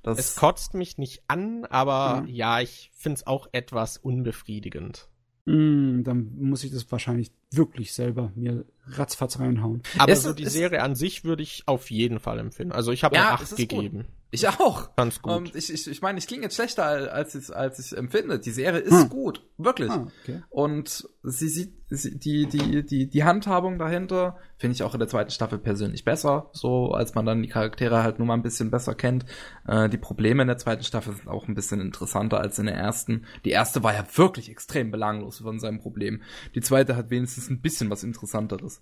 Das 0.04 0.20
es 0.20 0.36
kotzt 0.36 0.74
mich 0.74 0.98
nicht 0.98 1.24
an, 1.28 1.66
aber 1.66 2.22
mhm. 2.22 2.28
ja, 2.28 2.60
ich 2.60 2.92
find's 2.94 3.26
auch 3.26 3.48
etwas 3.52 3.98
unbefriedigend. 3.98 5.08
Mm, 5.46 6.04
dann 6.04 6.36
muss 6.40 6.64
ich 6.64 6.72
das 6.72 6.92
wahrscheinlich 6.92 7.32
wirklich 7.52 7.94
selber 7.94 8.32
mir 8.36 8.66
ratzfatz 8.88 9.40
reinhauen. 9.40 9.84
Aber 9.98 10.12
es, 10.12 10.24
so 10.24 10.34
die 10.34 10.46
Serie 10.46 10.82
an 10.82 10.96
sich 10.96 11.24
würde 11.24 11.44
ich 11.44 11.64
auf 11.66 11.92
jeden 11.92 12.20
Fall 12.20 12.40
empfinden. 12.40 12.72
Also 12.72 12.92
ich 12.92 13.04
habe 13.04 13.16
ja, 13.16 13.32
8 13.32 13.56
gegeben. 13.56 13.98
Gut. 14.04 14.06
Ich 14.30 14.48
auch. 14.48 14.94
Ganz 14.96 15.22
gut. 15.22 15.34
Und 15.34 15.56
ich, 15.56 15.72
ich, 15.72 15.88
ich 15.88 16.02
meine, 16.02 16.20
ich 16.20 16.28
klinge 16.28 16.44
jetzt 16.44 16.56
schlechter, 16.56 17.14
als 17.14 17.34
ich, 17.34 17.56
als 17.56 17.80
ich 17.80 17.98
empfinde. 17.98 18.40
Die 18.40 18.52
Serie 18.52 18.80
ist 18.80 19.04
hm. 19.04 19.10
gut. 19.10 19.46
Wirklich. 19.58 19.90
Ah, 19.90 20.08
okay. 20.22 20.44
Und 20.50 21.08
sie 21.24 21.48
sieht, 21.48 21.74
sie, 21.90 22.20
die, 22.20 22.46
die, 22.46 22.86
die, 22.86 23.10
die 23.10 23.24
Handhabung 23.24 23.80
dahinter 23.80 24.38
finde 24.58 24.76
ich 24.76 24.84
auch 24.84 24.94
in 24.94 25.00
der 25.00 25.08
zweiten 25.08 25.32
Staffel 25.32 25.60
persönlich 25.60 26.04
besser. 26.04 26.50
So, 26.52 26.92
als 26.92 27.16
man 27.16 27.26
dann 27.26 27.42
die 27.42 27.48
Charaktere 27.48 28.04
halt 28.04 28.20
nur 28.20 28.28
mal 28.28 28.34
ein 28.34 28.44
bisschen 28.44 28.70
besser 28.70 28.96
kennt. 28.96 29.26
Äh, 29.66 29.88
die 29.88 29.98
Probleme 29.98 30.42
in 30.42 30.48
der 30.50 30.58
zweiten 30.58 30.84
Staffel 30.84 31.16
sind 31.16 31.30
auch 31.30 31.48
ein 31.48 31.56
bisschen 31.56 31.80
interessanter 31.80 32.42
als 32.42 32.60
in 32.60 32.66
der 32.66 32.76
ersten. 32.76 33.26
Die 33.46 33.52
erste 33.52 33.82
war 33.82 33.94
ja 33.94 34.06
wirklich 34.16 34.50
extrem 34.50 34.92
belanglos 34.92 35.40
von 35.40 35.60
seinem 35.60 35.80
Problem. 35.80 36.22
Die 36.54 36.62
zweite 36.62 36.98
hat 36.98 37.10
wenigstens 37.10 37.37
ein 37.50 37.62
bisschen 37.62 37.90
was 37.90 38.04
Interessanteres. 38.04 38.82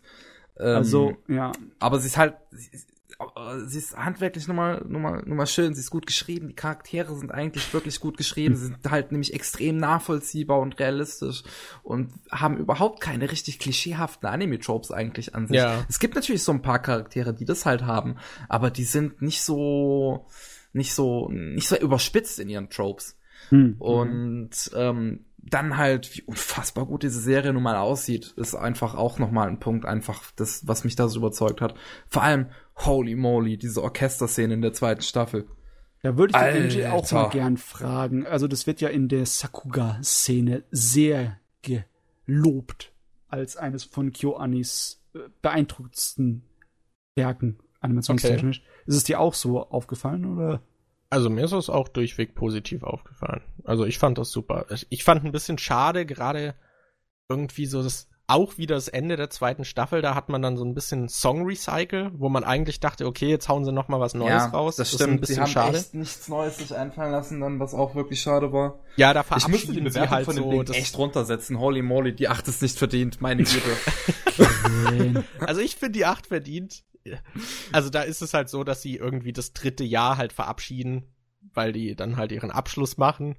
Ähm, 0.58 0.75
also, 0.75 1.17
ja. 1.27 1.51
Aber 1.80 2.00
sie 2.00 2.08
ist 2.08 2.17
halt, 2.17 2.35
sie 2.51 2.69
ist, 2.72 2.88
sie 3.67 3.77
ist 3.77 3.95
handwerklich 3.95 4.48
nochmal, 4.48 4.84
nochmal, 4.88 5.24
nochmal 5.25 5.48
schön, 5.48 5.74
sie 5.74 5.80
ist 5.80 5.90
gut 5.90 6.06
geschrieben, 6.06 6.50
die 6.50 6.56
Charaktere 6.56 7.16
sind 7.16 7.32
eigentlich 7.32 7.74
wirklich 7.74 8.00
gut 8.00 8.17
geschrieben, 8.17 8.56
sie 8.56 8.66
sind 8.66 8.77
halt 8.90 9.11
nämlich 9.11 9.34
extrem 9.34 9.77
nachvollziehbar 9.77 10.59
und 10.59 10.80
realistisch 10.80 11.43
und 11.84 12.11
haben 12.32 12.58
überhaupt 12.58 13.01
keine 13.01 13.32
richtig 13.32 13.59
klischeehaften 13.59 14.27
Anime-Tropes 14.27 14.92
eigentlich 14.92 15.34
an 15.34 15.48
sich. 15.48 15.58
Ja. 15.58 15.85
Es 15.88 16.00
gibt 16.00 16.16
natürlich 16.16 16.43
so 16.43 16.51
ein 16.51 16.61
paar 16.61 16.82
Charaktere, 16.82 17.34
die 17.34 17.45
das 17.45 17.66
halt 17.66 17.84
haben, 17.84 18.17
aber 18.50 18.69
die 18.69 18.84
sind 18.84 19.22
nicht 19.22 19.42
so, 19.42 20.27
nicht 20.74 20.93
so, 20.93 21.30
nicht 21.30 21.67
so 21.67 21.77
überspitzt 21.77 22.40
in 22.40 22.50
ihren 22.50 22.69
Tropes. 22.69 23.17
Hm. 23.50 23.75
Und 23.80 24.72
ähm, 24.75 25.25
dann 25.48 25.77
halt, 25.77 26.15
wie 26.15 26.24
unfassbar 26.24 26.85
gut 26.85 27.03
diese 27.03 27.19
Serie 27.19 27.53
nun 27.53 27.64
mal 27.64 27.77
aussieht, 27.77 28.33
ist 28.35 28.56
einfach 28.56 28.95
auch 28.95 29.19
nochmal 29.19 29.48
ein 29.48 29.59
Punkt, 29.59 29.85
einfach 29.85 30.32
das, 30.35 30.67
was 30.67 30.83
mich 30.83 30.95
da 30.95 31.07
so 31.07 31.19
überzeugt 31.19 31.61
hat. 31.61 31.75
Vor 32.07 32.24
allem, 32.24 32.48
holy 32.77 33.15
moly, 33.15 33.57
diese 33.57 33.83
Orchesterszene 33.83 34.56
in 34.56 34.61
der 34.61 34.74
zweiten 34.74 35.01
Staffel. 35.01 35.48
Da 36.01 36.17
würde 36.17 36.33
ich 36.35 36.53
den 36.53 36.67
MJ 36.67 36.88
auch 36.88 37.11
mal 37.11 37.30
gern 37.30 37.57
fragen. 37.57 38.25
Also 38.25 38.48
das 38.48 38.67
wird 38.67 38.82
ja 38.82 38.90
in 38.90 39.07
der 39.07 39.25
Sakuga-Szene 39.25 40.64
sehr 40.72 41.40
gelobt 41.61 42.91
als 43.27 43.57
eines 43.57 43.83
von 43.83 44.11
KyoAnis 44.11 45.03
äh, 45.14 45.19
beeindruckendsten 45.41 46.43
Werken 47.15 47.57
animationstechnisch. 47.80 48.59
Okay. 48.59 48.83
Ist 48.88 48.95
es 48.95 49.03
dir 49.03 49.19
auch 49.19 49.33
so 49.33 49.61
aufgefallen 49.61 50.25
oder? 50.25 50.61
Also 51.16 51.30
mir 51.30 51.45
ist 51.45 51.53
es 51.53 51.69
auch 51.69 51.88
durchweg 51.88 52.35
positiv 52.35 52.84
aufgefallen. 52.84 53.42
Also 53.64 53.85
ich 53.85 54.00
fand 54.00 54.18
das 54.18 54.32
super. 54.32 54.66
Ich 54.90 55.06
fand 55.06 55.24
ein 55.24 55.32
bisschen 55.32 55.58
schade, 55.58 56.06
gerade 56.06 56.56
irgendwie 57.30 57.68
so 57.68 57.82
das 57.82 58.10
auch 58.27 58.58
wieder 58.58 58.76
das 58.76 58.90
Ende 58.90 59.16
der 59.16 59.30
zweiten 59.30 59.64
Staffel, 59.64 60.02
da 60.02 60.14
hat 60.14 60.27
man 60.27 60.42
dann 60.42 60.58
so 60.58 60.66
ein 60.66 60.74
bisschen 60.74 61.08
Song 61.08 61.45
Recycle, 61.45 62.11
wo 62.18 62.27
man 62.27 62.44
eigentlich 62.44 62.82
dachte, 62.82 63.06
okay, 63.06 63.30
jetzt 63.30 63.48
hauen 63.48 63.64
sie 63.64 63.72
noch 63.72 63.88
mal 63.88 64.02
was 64.02 64.14
Neues 64.14 64.30
ja, 64.30 64.48
raus. 64.48 64.76
Das, 64.76 64.92
das 64.92 65.00
stimmt, 65.00 65.10
ist 65.10 65.16
ein 65.16 65.19
bisschen 65.22 65.35
sie 65.35 65.42
haben 65.42 65.52
schade. 65.52 65.77
echt 65.77 65.94
nichts 65.94 66.27
Neues 66.27 66.58
sich 66.58 66.76
einfallen 66.76 67.14
lassen, 67.14 67.40
dann 67.40 67.61
was 67.61 67.74
auch 67.74 67.95
wirklich 67.95 68.19
schade 68.19 68.52
war. 68.52 68.80
Ja, 68.98 69.14
da 69.14 69.24
verabschieden 69.24 69.53
ich 69.53 69.68
müsste 69.68 69.74
die 69.80 69.88
Bewertung 69.88 70.11
halt 70.11 70.26
von 70.26 70.35
dem 70.35 70.44
so, 70.44 70.64
Ding 70.64 70.74
echt 70.74 70.98
runtersetzen. 70.98 71.60
Holy 71.60 71.82
moly, 71.82 72.14
die 72.14 72.27
8 72.27 72.45
ist 72.50 72.61
nicht 72.61 72.77
verdient, 72.77 73.22
meine 73.22 73.44
Güte. 74.35 75.24
also 75.40 75.61
ich 75.61 75.77
finde 75.77 75.94
die 75.94 76.06
8 76.06 76.27
verdient 76.27 76.84
also 77.72 77.90
da 77.90 78.01
ist 78.01 78.22
es 78.22 78.34
halt 78.34 78.50
so, 78.50 78.64
dass 78.64 78.82
sie 78.82 78.95
irgendwie 78.95 79.34
das 79.34 79.53
dritte 79.53 79.84
Jahr 79.84 80.17
halt 80.17 80.34
verabschieden, 80.34 81.03
weil 81.53 81.72
die 81.72 81.95
dann 81.95 82.17
halt 82.17 82.32
ihren 82.32 82.51
Abschluss 82.51 82.98
machen 82.98 83.38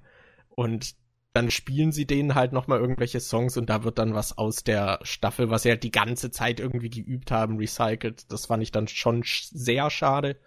und 0.49 0.95
dann 1.37 1.51
spielen 1.51 1.93
sie 1.93 2.07
denen 2.07 2.35
halt 2.35 2.53
nochmal 2.53 2.81
irgendwelche 2.81 3.21
Songs 3.21 3.59
und 3.59 3.69
da 3.69 3.85
wird 3.85 3.99
dann 3.99 4.15
was 4.15 4.39
aus 4.39 4.65
der 4.65 5.01
Staffel, 5.03 5.51
was 5.51 5.65
sie 5.65 5.69
halt 5.69 5.83
die 5.83 5.91
ganze 5.91 6.31
Zeit 6.31 6.61
irgendwie 6.61 6.89
geübt 6.89 7.31
haben, 7.31 7.59
recycelt. 7.59 8.33
Das 8.33 8.47
fand 8.47 8.63
ich 8.63 8.73
dann 8.73 8.89
schon 8.89 9.23
sehr 9.25 9.91
schade. 9.91 10.39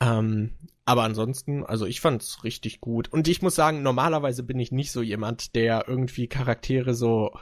Ähm, 0.00 0.56
aber 0.86 1.02
ansonsten, 1.02 1.66
also 1.66 1.84
ich 1.84 2.00
fand's 2.00 2.44
richtig 2.44 2.80
gut. 2.80 3.12
Und 3.12 3.28
ich 3.28 3.42
muss 3.42 3.56
sagen, 3.56 3.82
normalerweise 3.82 4.42
bin 4.42 4.58
ich 4.58 4.72
nicht 4.72 4.90
so 4.90 5.02
jemand, 5.02 5.54
der 5.54 5.86
irgendwie 5.86 6.28
Charaktere 6.28 6.94
so 6.94 7.38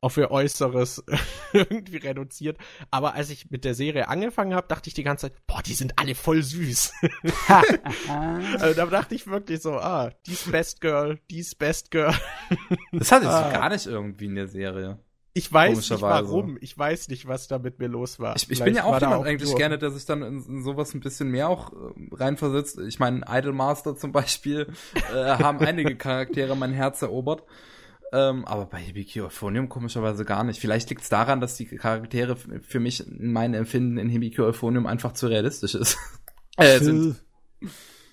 auf 0.00 0.16
ihr 0.16 0.30
Äußeres 0.30 1.04
irgendwie 1.52 1.98
reduziert. 1.98 2.58
Aber 2.90 3.14
als 3.14 3.30
ich 3.30 3.50
mit 3.50 3.64
der 3.64 3.74
Serie 3.74 4.08
angefangen 4.08 4.54
habe, 4.54 4.68
dachte 4.68 4.88
ich 4.88 4.94
die 4.94 5.02
ganze 5.02 5.30
Zeit, 5.30 5.46
boah, 5.46 5.62
die 5.62 5.74
sind 5.74 5.98
alle 5.98 6.14
voll 6.14 6.42
süß. 6.42 6.92
also 8.58 8.74
da 8.74 8.86
dachte 8.86 9.14
ich 9.14 9.26
wirklich 9.26 9.60
so, 9.60 9.74
ah, 9.74 10.10
dies 10.26 10.50
Best 10.50 10.80
Girl, 10.80 11.18
dies 11.30 11.54
Best 11.54 11.90
Girl. 11.90 12.14
das 12.92 13.12
hatte 13.12 13.26
ich 13.26 13.30
ah. 13.30 13.50
gar 13.50 13.68
nicht 13.68 13.86
irgendwie 13.86 14.26
in 14.26 14.34
der 14.34 14.48
Serie. 14.48 14.98
Ich 15.36 15.52
weiß 15.52 15.90
nicht 15.90 16.00
warum. 16.00 16.56
Ich 16.62 16.78
weiß 16.78 17.08
nicht, 17.08 17.28
was 17.28 17.46
da 17.46 17.58
mit 17.58 17.78
mir 17.78 17.88
los 17.88 18.18
war. 18.18 18.36
Ich, 18.36 18.50
ich 18.50 18.64
bin 18.64 18.74
ja 18.74 18.84
auch 18.84 18.98
jemand 18.98 19.16
auch 19.16 19.26
eigentlich 19.26 19.50
nur. 19.50 19.58
gerne, 19.58 19.76
der 19.76 19.90
sich 19.90 20.06
dann 20.06 20.22
in, 20.22 20.42
in, 20.42 20.62
sowas 20.64 20.94
ein 20.94 21.00
bisschen 21.00 21.30
mehr 21.30 21.50
auch 21.50 21.74
äh, 21.74 21.76
reinversetzt. 22.12 22.78
Ich 22.78 22.98
meine, 22.98 23.22
Idolmaster 23.28 23.96
zum 23.96 24.12
Beispiel 24.12 24.66
äh, 25.12 25.14
haben 25.14 25.58
einige 25.58 25.94
Charaktere 25.94 26.56
mein 26.56 26.72
Herz 26.72 27.02
erobert. 27.02 27.42
Ähm, 28.12 28.44
aber 28.44 28.66
bei 28.66 28.78
Hibiki 28.78 29.20
Euphonium 29.20 29.68
komischerweise 29.68 30.24
gar 30.24 30.44
nicht. 30.44 30.60
Vielleicht 30.60 30.88
liegt 30.90 31.02
es 31.02 31.08
daran, 31.08 31.40
dass 31.40 31.56
die 31.56 31.66
Charaktere 31.66 32.36
für 32.36 32.80
mich 32.80 33.06
in 33.06 33.32
meinem 33.32 33.54
Empfinden 33.54 33.98
in 33.98 34.08
Hibiki 34.08 34.40
Euphonium 34.40 34.86
einfach 34.86 35.12
zu 35.12 35.26
realistisch 35.26 35.74
ist. 35.74 35.98
äh, 36.56 36.78
sind. 36.78 37.16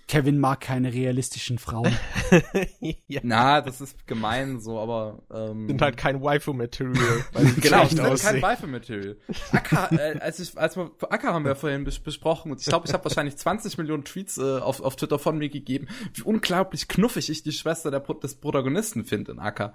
Kevin 0.07 0.37
mag 0.37 0.61
keine 0.61 0.93
realistischen 0.93 1.57
Frauen. 1.57 1.95
ja. 3.07 3.21
Na, 3.23 3.61
das 3.61 3.81
ist 3.81 4.05
gemein 4.05 4.59
so, 4.59 4.79
aber 4.79 5.23
ähm, 5.33 5.67
sind 5.67 5.81
halt 5.81 5.97
kein 5.97 6.21
Waifu-Material. 6.21 7.25
genau, 7.61 7.85
sind 7.85 8.01
halt 8.01 8.21
kein 8.21 8.41
Waifu-Material. 8.41 9.17
Akka, 9.51 9.89
äh, 9.95 10.19
als 10.19 10.39
ich, 10.39 10.57
als 10.57 10.75
wir 10.75 10.91
Akka 11.09 11.33
haben 11.33 11.45
wir 11.45 11.55
vorhin 11.55 11.83
bes 11.83 11.99
besprochen 11.99 12.51
und 12.51 12.59
ich 12.59 12.67
glaube, 12.67 12.87
ich 12.87 12.93
habe 12.93 13.05
wahrscheinlich 13.05 13.37
20 13.37 13.77
Millionen 13.77 14.03
Tweets 14.03 14.37
äh, 14.37 14.59
auf, 14.59 14.81
auf 14.81 14.95
Twitter 14.95 15.19
von 15.19 15.37
mir 15.37 15.49
gegeben, 15.49 15.87
wie 16.13 16.21
unglaublich 16.23 16.87
knuffig 16.87 17.29
ich 17.29 17.43
die 17.43 17.51
Schwester 17.51 17.89
der, 17.89 18.01
des 18.01 18.35
Protagonisten 18.35 19.05
finde 19.05 19.31
in 19.31 19.39
Akka. 19.39 19.73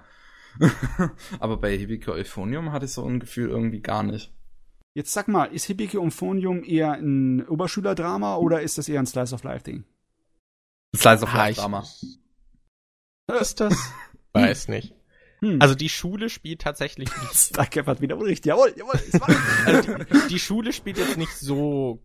aber 1.40 1.56
bei 1.56 1.76
Hibiki 1.76 2.10
Euphonium 2.10 2.72
hatte 2.72 2.86
ich 2.86 2.92
so 2.92 3.04
ein 3.04 3.20
Gefühl 3.20 3.48
irgendwie 3.48 3.80
gar 3.80 4.02
nicht. 4.02 4.32
Jetzt 4.94 5.12
sag 5.12 5.28
mal, 5.28 5.44
ist 5.44 5.66
Hibiki 5.66 5.98
Euphonium 5.98 6.64
eher 6.64 6.92
ein 6.92 7.46
Oberschülerdrama 7.46 8.36
oder 8.36 8.62
ist 8.62 8.78
das 8.78 8.88
eher 8.88 8.98
ein 8.98 9.06
Slice 9.06 9.34
of 9.34 9.44
Life 9.44 9.64
Ding? 9.64 9.84
Slice 10.96 11.22
of 11.22 11.34
Life 11.34 11.60
Drama. 11.60 11.86
Ist 13.40 13.60
das? 13.60 13.74
Weiß 14.32 14.68
nicht. 14.68 14.94
Hm. 15.40 15.60
Also 15.60 15.74
die 15.74 15.88
Schule 15.88 16.30
spielt 16.30 16.62
tatsächlich 16.62 17.08
nicht. 17.08 17.34
Starcap 17.34 17.86
hat 17.86 18.00
wieder 18.00 18.16
Unrecht. 18.16 18.46
Jawohl, 18.46 18.74
jawohl. 18.76 19.00
Also 19.66 19.94
die, 19.94 20.28
die 20.28 20.38
Schule 20.38 20.72
spielt 20.72 20.98
jetzt 20.98 21.16
nicht 21.16 21.36
so 21.36 22.02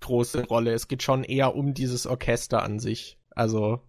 große 0.00 0.44
Rolle. 0.46 0.72
Es 0.72 0.88
geht 0.88 1.02
schon 1.02 1.24
eher 1.24 1.54
um 1.54 1.72
dieses 1.72 2.06
Orchester 2.06 2.62
an 2.62 2.78
sich. 2.78 3.18
Also 3.30 3.80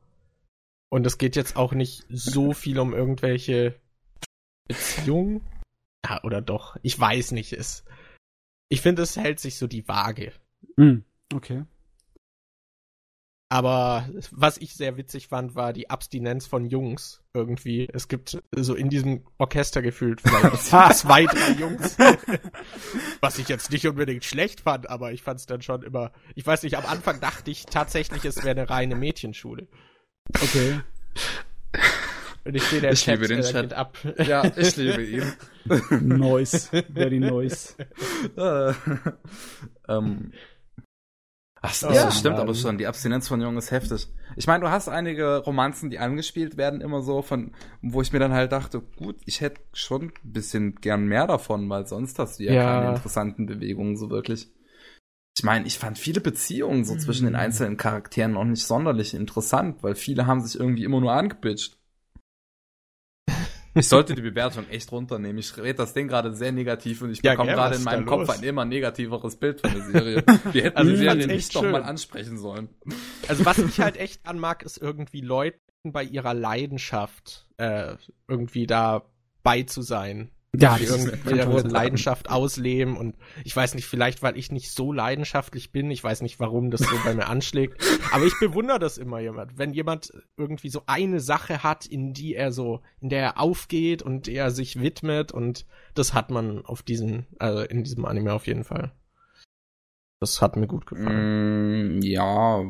und 0.90 1.06
es 1.06 1.17
geht 1.17 1.35
jetzt 1.35 1.58
auch 1.58 1.74
nicht 1.74 2.06
so 2.09 2.53
viel 2.53 2.80
um 2.80 2.93
irgendwelche 2.93 3.80
Beziehungen. 4.67 5.42
Ja, 6.06 6.24
oder 6.24 6.42
doch? 6.42 6.77
Ich 6.84 6.98
weiß 6.98 7.32
nicht. 7.32 7.53
Es, 7.53 7.84
ich 8.69 8.82
finde, 8.82 9.01
es 9.01 9.17
hält 9.17 9.40
sich 9.40 9.58
so 9.58 9.67
die 9.67 9.88
Waage. 9.88 10.32
Hm. 10.77 11.03
Okay. 11.34 11.66
Aber 13.48 14.10
was 14.32 14.58
ich 14.58 14.74
sehr 14.74 14.98
witzig 14.98 15.28
fand, 15.28 15.56
war 15.56 15.72
die 15.72 15.90
Abstinenz 15.90 16.48
von 16.48 16.66
Jungs 16.66 17.24
irgendwie. 17.34 17.88
Es 17.94 18.08
gibt 18.08 18.42
so 18.56 18.74
in 18.74 18.90
diesem 18.90 19.24
Orchester 19.38 19.84
gefühlt 19.84 20.22
vielleicht 20.22 20.64
zwei, 20.98 21.26
drei 21.26 21.52
Jungs. 21.52 21.96
was 23.22 23.38
ich 23.38 23.48
jetzt 23.48 23.72
nicht 23.72 23.88
unbedingt 23.88 24.24
schlecht 24.24 24.62
fand, 24.62 24.90
aber 24.90 25.12
ich 25.12 25.22
fand 25.22 25.40
es 25.40 25.46
dann 25.46 25.62
schon 25.62 25.84
immer. 25.84 26.12
Ich 26.34 26.46
weiß 26.46 26.64
nicht, 26.64 26.76
am 26.76 26.86
Anfang 26.86 27.20
dachte 27.20 27.52
ich 27.52 27.66
tatsächlich, 27.66 28.26
es 28.26 28.38
wäre 28.38 28.60
eine 28.60 28.70
reine 28.70 28.96
Mädchenschule. 28.96 29.68
Okay. 30.34 30.82
Und 32.46 32.56
ich 32.56 32.64
sehe, 32.64 32.82
der 32.82 32.92
ich 32.94 33.04
Chat, 33.04 33.16
liebe 33.20 33.28
den 33.28 33.40
äh, 33.44 33.52
Chat. 33.52 33.74
ab. 33.74 33.98
Ja, 34.26 34.44
ich 34.56 34.76
liebe 34.76 35.04
ihn. 35.04 35.34
Noise. 36.02 36.70
Very 36.94 37.20
noise. 37.20 37.76
ähm, 39.88 40.32
Ach, 41.66 41.74
so, 41.74 41.88
ja, 41.88 42.06
das 42.06 42.19
stimmt 42.19 42.38
aber 42.38 42.53
schon. 42.53 42.77
Die 42.77 42.88
Abstinenz 42.88 43.27
von 43.27 43.42
Jungen 43.42 43.58
ist 43.58 43.72
heftig. 43.72 44.08
Ich 44.35 44.48
meine, 44.48 44.64
du 44.64 44.69
hast 44.69 44.88
einige 44.88 45.38
Romanzen, 45.38 45.90
die 45.90 46.00
angespielt 46.00 46.58
werden, 46.58 46.82
immer 46.82 47.02
so 47.02 47.22
von, 47.22 47.53
wo 47.82 48.02
ich 48.02 48.14
mir 48.14 48.19
dann 48.19 48.34
halt 48.34 48.52
dachte, 48.52 48.82
gut, 48.98 49.18
ich 49.26 49.42
hätte 49.42 49.61
schon 49.74 50.11
ein 50.24 50.32
bisschen 50.32 50.76
gern 50.76 51.06
mehr 51.06 51.27
davon, 51.27 51.69
weil 51.69 51.88
sonst 51.88 52.19
hast 52.19 52.40
du 52.40 52.44
ja, 52.44 52.53
ja. 52.53 52.64
keine 52.64 52.95
interessanten 52.95 53.45
Bewegungen 53.45 53.98
so 53.98 54.10
wirklich. 54.10 54.52
Ich 55.38 55.44
meine, 55.44 55.66
ich 55.66 55.80
fand 55.80 55.98
viele 55.98 56.22
Beziehungen 56.22 56.85
so 56.85 56.94
mhm. 56.94 57.00
zwischen 57.00 57.26
den 57.26 57.34
mhm. 57.34 57.40
einzelnen 57.40 57.77
Charakteren 57.77 58.38
auch 58.38 58.45
nicht 58.45 58.66
sonderlich 58.66 59.14
interessant, 59.14 59.84
weil 59.84 59.95
viele 59.95 60.27
haben 60.27 60.42
sich 60.42 60.60
irgendwie 60.60 60.84
immer 60.84 61.02
nur 61.02 61.11
angebitscht. 61.11 61.77
Ich 63.78 63.90
sollte 63.90 64.16
die 64.16 64.22
Bewertung 64.22 64.68
echt 64.70 64.90
runternehmen. 64.92 65.38
Ich 65.38 65.58
rede 65.58 65.76
das 65.76 65.94
Ding 65.94 66.08
gerade 66.08 66.34
sehr 66.34 66.54
negativ 66.54 67.02
und 67.02 67.12
ich 67.12 67.22
ja, 67.22 67.32
bekomme 67.32 67.52
gerade 67.52 67.76
in 67.76 67.84
meinem 67.84 68.06
Kopf 68.06 68.30
ein 68.30 68.42
immer 68.42 68.64
negativeres 68.64 69.36
Bild 69.36 69.60
von 69.60 69.74
der 69.74 69.84
Serie. 69.92 70.24
Wir 70.54 70.64
hätten 70.64 70.78
also 70.78 70.92
die 70.92 70.98
Serie 70.98 71.28
nicht 71.28 71.54
doch 71.54 71.62
mal 71.64 71.84
ansprechen 71.84 72.38
sollen. 72.38 72.70
Also 73.28 73.45
was 73.45 73.58
ich 73.58 73.80
halt 73.82 73.98
echt 73.98 74.26
anmag, 74.26 74.62
ist 74.64 74.78
irgendwie 74.78 75.20
Leuten 75.20 75.60
bei 75.84 76.04
ihrer 76.04 76.34
Leidenschaft 76.34 77.48
äh, 77.58 77.95
irgendwie 78.30 78.66
dabei 78.66 79.64
zu 79.64 79.82
sein 79.82 80.32
ja, 80.61 80.77
die 80.77 80.85
irgendwie 80.85 81.35
ihre 81.35 81.61
Leidenschaft 81.61 82.30
ausleben 82.30 82.98
und 82.98 83.16
ich 83.43 83.56
weiß 83.56 83.75
nicht, 83.75 83.85
vielleicht 83.85 84.22
weil 84.22 84.38
ich 84.38 84.51
nicht 84.51 84.72
so 84.72 84.92
leidenschaftlich 84.92 85.72
bin, 85.72 85.92
ich 85.92 86.03
weiß 86.03 86.22
nicht, 86.22 86.40
warum 86.40 86.72
das 86.72 86.82
so 86.82 86.95
bei 87.03 87.14
mir 87.14 87.27
anschlägt, 87.27 87.82
aber 88.11 88.25
ich 88.25 88.40
bewundere 88.40 88.80
das 88.80 88.98
immer 88.98 89.19
jemand, 89.19 89.58
wenn 89.58 89.74
jemand 89.74 90.14
irgendwie 90.38 90.69
so 90.69 90.84
eine 90.88 91.19
Sache 91.19 91.64
hat, 91.64 91.85
in 91.85 92.14
die 92.14 92.35
er 92.35 92.51
so, 92.51 92.82
in 93.00 93.09
der 93.09 93.22
er 93.22 93.40
aufgeht 93.40 94.01
und 94.01 94.27
er 94.27 94.51
sich 94.51 94.80
widmet 94.80 95.32
und 95.32 95.66
das 95.93 96.14
hat 96.14 96.32
man 96.32 96.66
auf 96.66 96.84
diesen, 96.84 97.27
also 97.40 97.61
in 97.61 97.84
diesem 97.84 98.06
Anime 98.06 98.34
auf 98.34 98.48
jeden 98.48 98.64
Fall. 98.64 98.92
Das 100.19 100.42
hat 100.42 100.56
mir 100.56 100.67
gut 100.67 100.85
gefallen. 100.85 102.00
Mm, 102.00 102.01
ja, 102.01 102.64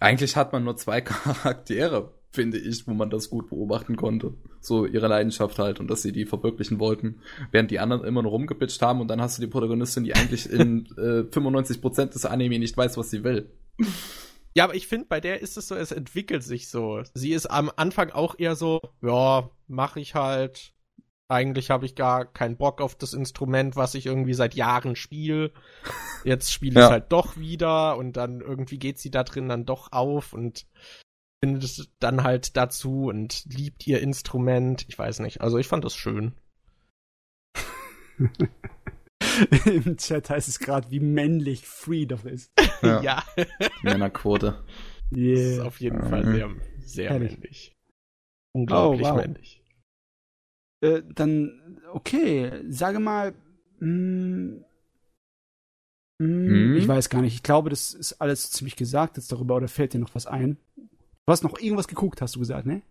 eigentlich 0.00 0.36
hat 0.36 0.52
man 0.52 0.64
nur 0.64 0.76
zwei 0.76 1.00
Charaktere 1.02 2.12
finde 2.36 2.58
ich, 2.58 2.86
wo 2.86 2.92
man 2.92 3.10
das 3.10 3.30
gut 3.30 3.48
beobachten 3.48 3.96
konnte. 3.96 4.34
So 4.60 4.86
ihre 4.86 5.08
Leidenschaft 5.08 5.58
halt 5.58 5.80
und 5.80 5.88
dass 5.90 6.02
sie 6.02 6.12
die 6.12 6.26
verwirklichen 6.26 6.78
wollten, 6.78 7.16
während 7.50 7.72
die 7.72 7.80
anderen 7.80 8.04
immer 8.04 8.22
nur 8.22 8.30
rumgepitcht 8.30 8.80
haben 8.82 9.00
und 9.00 9.08
dann 9.08 9.20
hast 9.20 9.38
du 9.38 9.42
die 9.42 9.48
Protagonistin, 9.48 10.04
die 10.04 10.14
eigentlich 10.14 10.48
in 10.48 10.86
äh, 10.98 11.22
95% 11.22 12.12
des 12.12 12.26
Anime 12.26 12.58
nicht 12.60 12.76
weiß, 12.76 12.96
was 12.96 13.10
sie 13.10 13.24
will. 13.24 13.50
Ja, 14.54 14.64
aber 14.64 14.74
ich 14.74 14.86
finde, 14.86 15.06
bei 15.06 15.20
der 15.20 15.40
ist 15.40 15.56
es 15.56 15.68
so, 15.68 15.74
es 15.74 15.92
entwickelt 15.92 16.42
sich 16.42 16.68
so. 16.68 17.02
Sie 17.14 17.32
ist 17.32 17.46
am 17.46 17.70
Anfang 17.74 18.10
auch 18.10 18.38
eher 18.38 18.54
so, 18.54 18.80
ja, 19.02 19.50
mach 19.66 19.96
ich 19.96 20.14
halt. 20.14 20.72
Eigentlich 21.28 21.70
habe 21.70 21.86
ich 21.86 21.96
gar 21.96 22.24
keinen 22.24 22.56
Bock 22.56 22.80
auf 22.80 22.94
das 22.94 23.12
Instrument, 23.12 23.74
was 23.74 23.94
ich 23.94 24.06
irgendwie 24.06 24.34
seit 24.34 24.54
Jahren 24.54 24.94
spiele. 24.94 25.52
Jetzt 26.24 26.52
spiele 26.52 26.80
ich 26.80 26.86
ja. 26.86 26.90
halt 26.90 27.10
doch 27.10 27.36
wieder 27.36 27.96
und 27.96 28.16
dann 28.16 28.40
irgendwie 28.40 28.78
geht 28.78 28.98
sie 28.98 29.10
da 29.10 29.24
drin 29.24 29.48
dann 29.48 29.66
doch 29.66 29.90
auf 29.90 30.32
und 30.32 30.66
findet 31.42 31.90
dann 32.00 32.22
halt 32.22 32.56
dazu 32.56 33.06
und 33.06 33.44
liebt 33.46 33.86
ihr 33.86 34.00
Instrument. 34.00 34.84
Ich 34.88 34.98
weiß 34.98 35.20
nicht. 35.20 35.40
Also 35.40 35.58
ich 35.58 35.68
fand 35.68 35.84
das 35.84 35.94
schön. 35.94 36.32
Im 39.66 39.96
Chat 39.98 40.30
heißt 40.30 40.48
es 40.48 40.58
gerade, 40.58 40.90
wie 40.90 41.00
männlich 41.00 41.66
Freedom 41.66 42.26
ist. 42.26 42.50
Ja. 42.82 43.02
ja. 43.02 43.24
Männerquote. 43.82 44.64
Yeah. 45.14 45.34
Das 45.34 45.52
ist 45.52 45.60
auf 45.60 45.80
jeden 45.80 46.02
Fall 46.02 46.24
sehr, 46.24 46.50
sehr 46.80 47.18
männlich. 47.18 47.76
Unglaublich 48.52 49.06
oh, 49.06 49.10
wow. 49.10 49.16
männlich. 49.16 49.62
Äh, 50.80 51.02
dann, 51.14 51.80
okay, 51.92 52.62
sage 52.68 52.98
mal, 53.00 53.34
mh, 53.80 53.86
mm, 53.86 54.64
mh, 56.18 56.26
mm, 56.26 56.48
hm? 56.48 56.76
ich 56.76 56.88
weiß 56.88 57.08
gar 57.10 57.20
nicht. 57.20 57.34
Ich 57.34 57.42
glaube, 57.42 57.70
das 57.70 57.92
ist 57.92 58.14
alles 58.14 58.50
ziemlich 58.50 58.76
gesagt 58.76 59.16
jetzt 59.16 59.30
darüber, 59.30 59.56
oder 59.56 59.68
fällt 59.68 59.92
dir 59.92 59.98
noch 59.98 60.14
was 60.14 60.26
ein? 60.26 60.58
Du 61.26 61.32
hast 61.32 61.42
noch 61.42 61.58
irgendwas 61.58 61.88
geguckt, 61.88 62.22
hast 62.22 62.36
du 62.36 62.38
gesagt, 62.38 62.66
ne? 62.66 62.82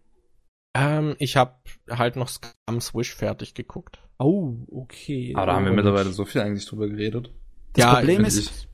Ähm, 0.73 1.15
ich 1.19 1.37
habe 1.37 1.53
halt 1.89 2.17
noch 2.17 2.27
Scum 2.27 2.81
Swish 2.81 3.15
fertig 3.15 3.53
geguckt. 3.53 3.99
Oh, 4.19 4.55
okay. 4.69 5.33
Aber 5.35 5.45
da 5.45 5.53
haben 5.55 5.63
wir 5.63 5.71
mittlerweile 5.71 6.09
so 6.09 6.25
viel 6.25 6.41
eigentlich 6.41 6.65
drüber 6.65 6.89
geredet. 6.89 7.31
Das 7.73 7.85
ja, 7.85 7.93
Problem 7.95 8.25
ist, 8.25 8.67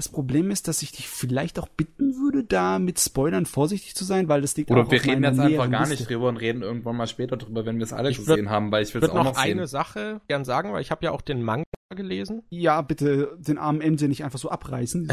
das 0.00 0.08
Problem 0.08 0.50
ist, 0.50 0.66
dass 0.66 0.80
ich 0.80 0.92
dich 0.92 1.10
vielleicht 1.10 1.58
auch 1.58 1.68
bitten 1.68 2.16
würde, 2.16 2.42
da 2.42 2.78
mit 2.78 2.98
Spoilern 2.98 3.44
vorsichtig 3.44 3.94
zu 3.94 4.02
sein, 4.02 4.30
weil 4.30 4.40
das 4.40 4.56
liegt 4.56 4.70
Oder 4.70 4.84
auch 4.84 4.90
wir 4.90 5.04
reden 5.04 5.22
jetzt 5.22 5.38
einfach 5.38 5.70
gar 5.70 5.86
nicht 5.86 6.08
drüber 6.08 6.28
und 6.28 6.38
reden 6.38 6.62
irgendwann 6.62 6.96
mal 6.96 7.06
später 7.06 7.36
drüber, 7.36 7.66
wenn 7.66 7.76
wir 7.76 7.84
es 7.84 7.92
alle 7.92 8.08
ich 8.08 8.16
gesehen 8.16 8.46
würd, 8.46 8.48
haben, 8.48 8.72
weil 8.72 8.82
ich 8.82 8.94
will 8.94 9.04
es 9.04 9.10
auch 9.10 9.16
noch, 9.16 9.24
noch 9.24 9.36
eine 9.36 9.66
Sache 9.66 10.22
gern 10.26 10.46
sagen, 10.46 10.72
weil 10.72 10.80
ich 10.80 10.90
habe 10.90 11.04
ja 11.04 11.10
auch 11.10 11.20
den 11.20 11.42
Manga 11.42 11.64
gelesen. 11.94 12.44
Ja, 12.48 12.80
bitte 12.80 13.36
den 13.40 13.58
armen 13.58 13.80
MJ 13.80 14.06
nicht 14.06 14.24
einfach 14.24 14.38
so 14.38 14.48
abreißen. 14.48 15.12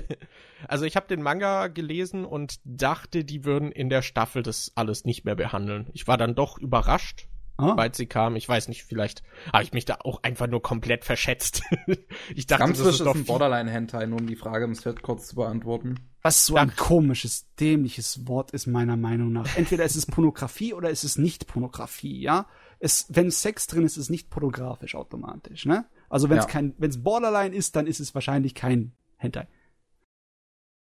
also 0.68 0.86
ich 0.86 0.96
habe 0.96 1.06
den 1.06 1.20
Manga 1.20 1.66
gelesen 1.66 2.24
und 2.24 2.60
dachte, 2.64 3.24
die 3.24 3.44
würden 3.44 3.72
in 3.72 3.90
der 3.90 4.00
Staffel 4.00 4.42
das 4.42 4.72
alles 4.74 5.04
nicht 5.04 5.26
mehr 5.26 5.34
behandeln. 5.34 5.90
Ich 5.92 6.08
war 6.08 6.16
dann 6.16 6.34
doch 6.34 6.56
überrascht, 6.56 7.28
ah. 7.56 7.76
weil 7.76 7.94
sie 7.94 8.06
kam. 8.06 8.36
Ich 8.36 8.48
weiß 8.48 8.68
nicht, 8.68 8.84
vielleicht 8.84 9.22
habe 9.52 9.64
ich 9.64 9.72
mich 9.72 9.84
da 9.84 9.98
auch 10.00 10.22
einfach 10.22 10.46
nur 10.46 10.62
komplett 10.62 11.04
verschätzt. 11.04 11.62
ich 12.34 12.46
dachte, 12.46 12.64
Ganz 12.64 12.78
das 12.78 12.86
ist 12.88 13.00
doch 13.00 13.14
ein 13.14 13.24
Borderline-Hentai, 13.24 14.06
nur 14.06 14.20
um 14.20 14.26
die 14.26 14.36
Frage 14.36 14.64
im 14.64 14.74
Set 14.74 15.02
kurz 15.02 15.28
zu 15.28 15.36
beantworten. 15.36 16.00
Was 16.22 16.46
so 16.46 16.56
ein 16.56 16.74
komisches, 16.74 17.54
dämliches 17.60 18.26
Wort 18.26 18.52
ist 18.52 18.66
meiner 18.66 18.96
Meinung 18.96 19.32
nach. 19.32 19.56
Entweder 19.56 19.84
ist 19.84 19.96
es 19.96 20.06
Pornografie 20.06 20.72
oder 20.72 20.90
ist 20.90 21.04
es 21.04 21.18
nicht 21.18 21.46
Pornografie, 21.46 22.20
ja? 22.20 22.46
Es, 22.78 23.06
wenn 23.08 23.30
Sex 23.30 23.66
drin 23.66 23.84
ist, 23.84 23.92
ist 23.92 24.04
es 24.04 24.10
nicht 24.10 24.30
pornografisch 24.30 24.94
automatisch, 24.94 25.66
ne? 25.66 25.86
Also 26.08 26.30
wenn 26.30 26.38
es 26.38 26.44
ja. 26.44 26.50
kein, 26.50 26.74
wenn 26.78 26.90
es 26.90 27.02
Borderline 27.02 27.54
ist, 27.54 27.76
dann 27.76 27.86
ist 27.86 28.00
es 28.00 28.14
wahrscheinlich 28.14 28.54
kein 28.54 28.92
Hentai. 29.16 29.48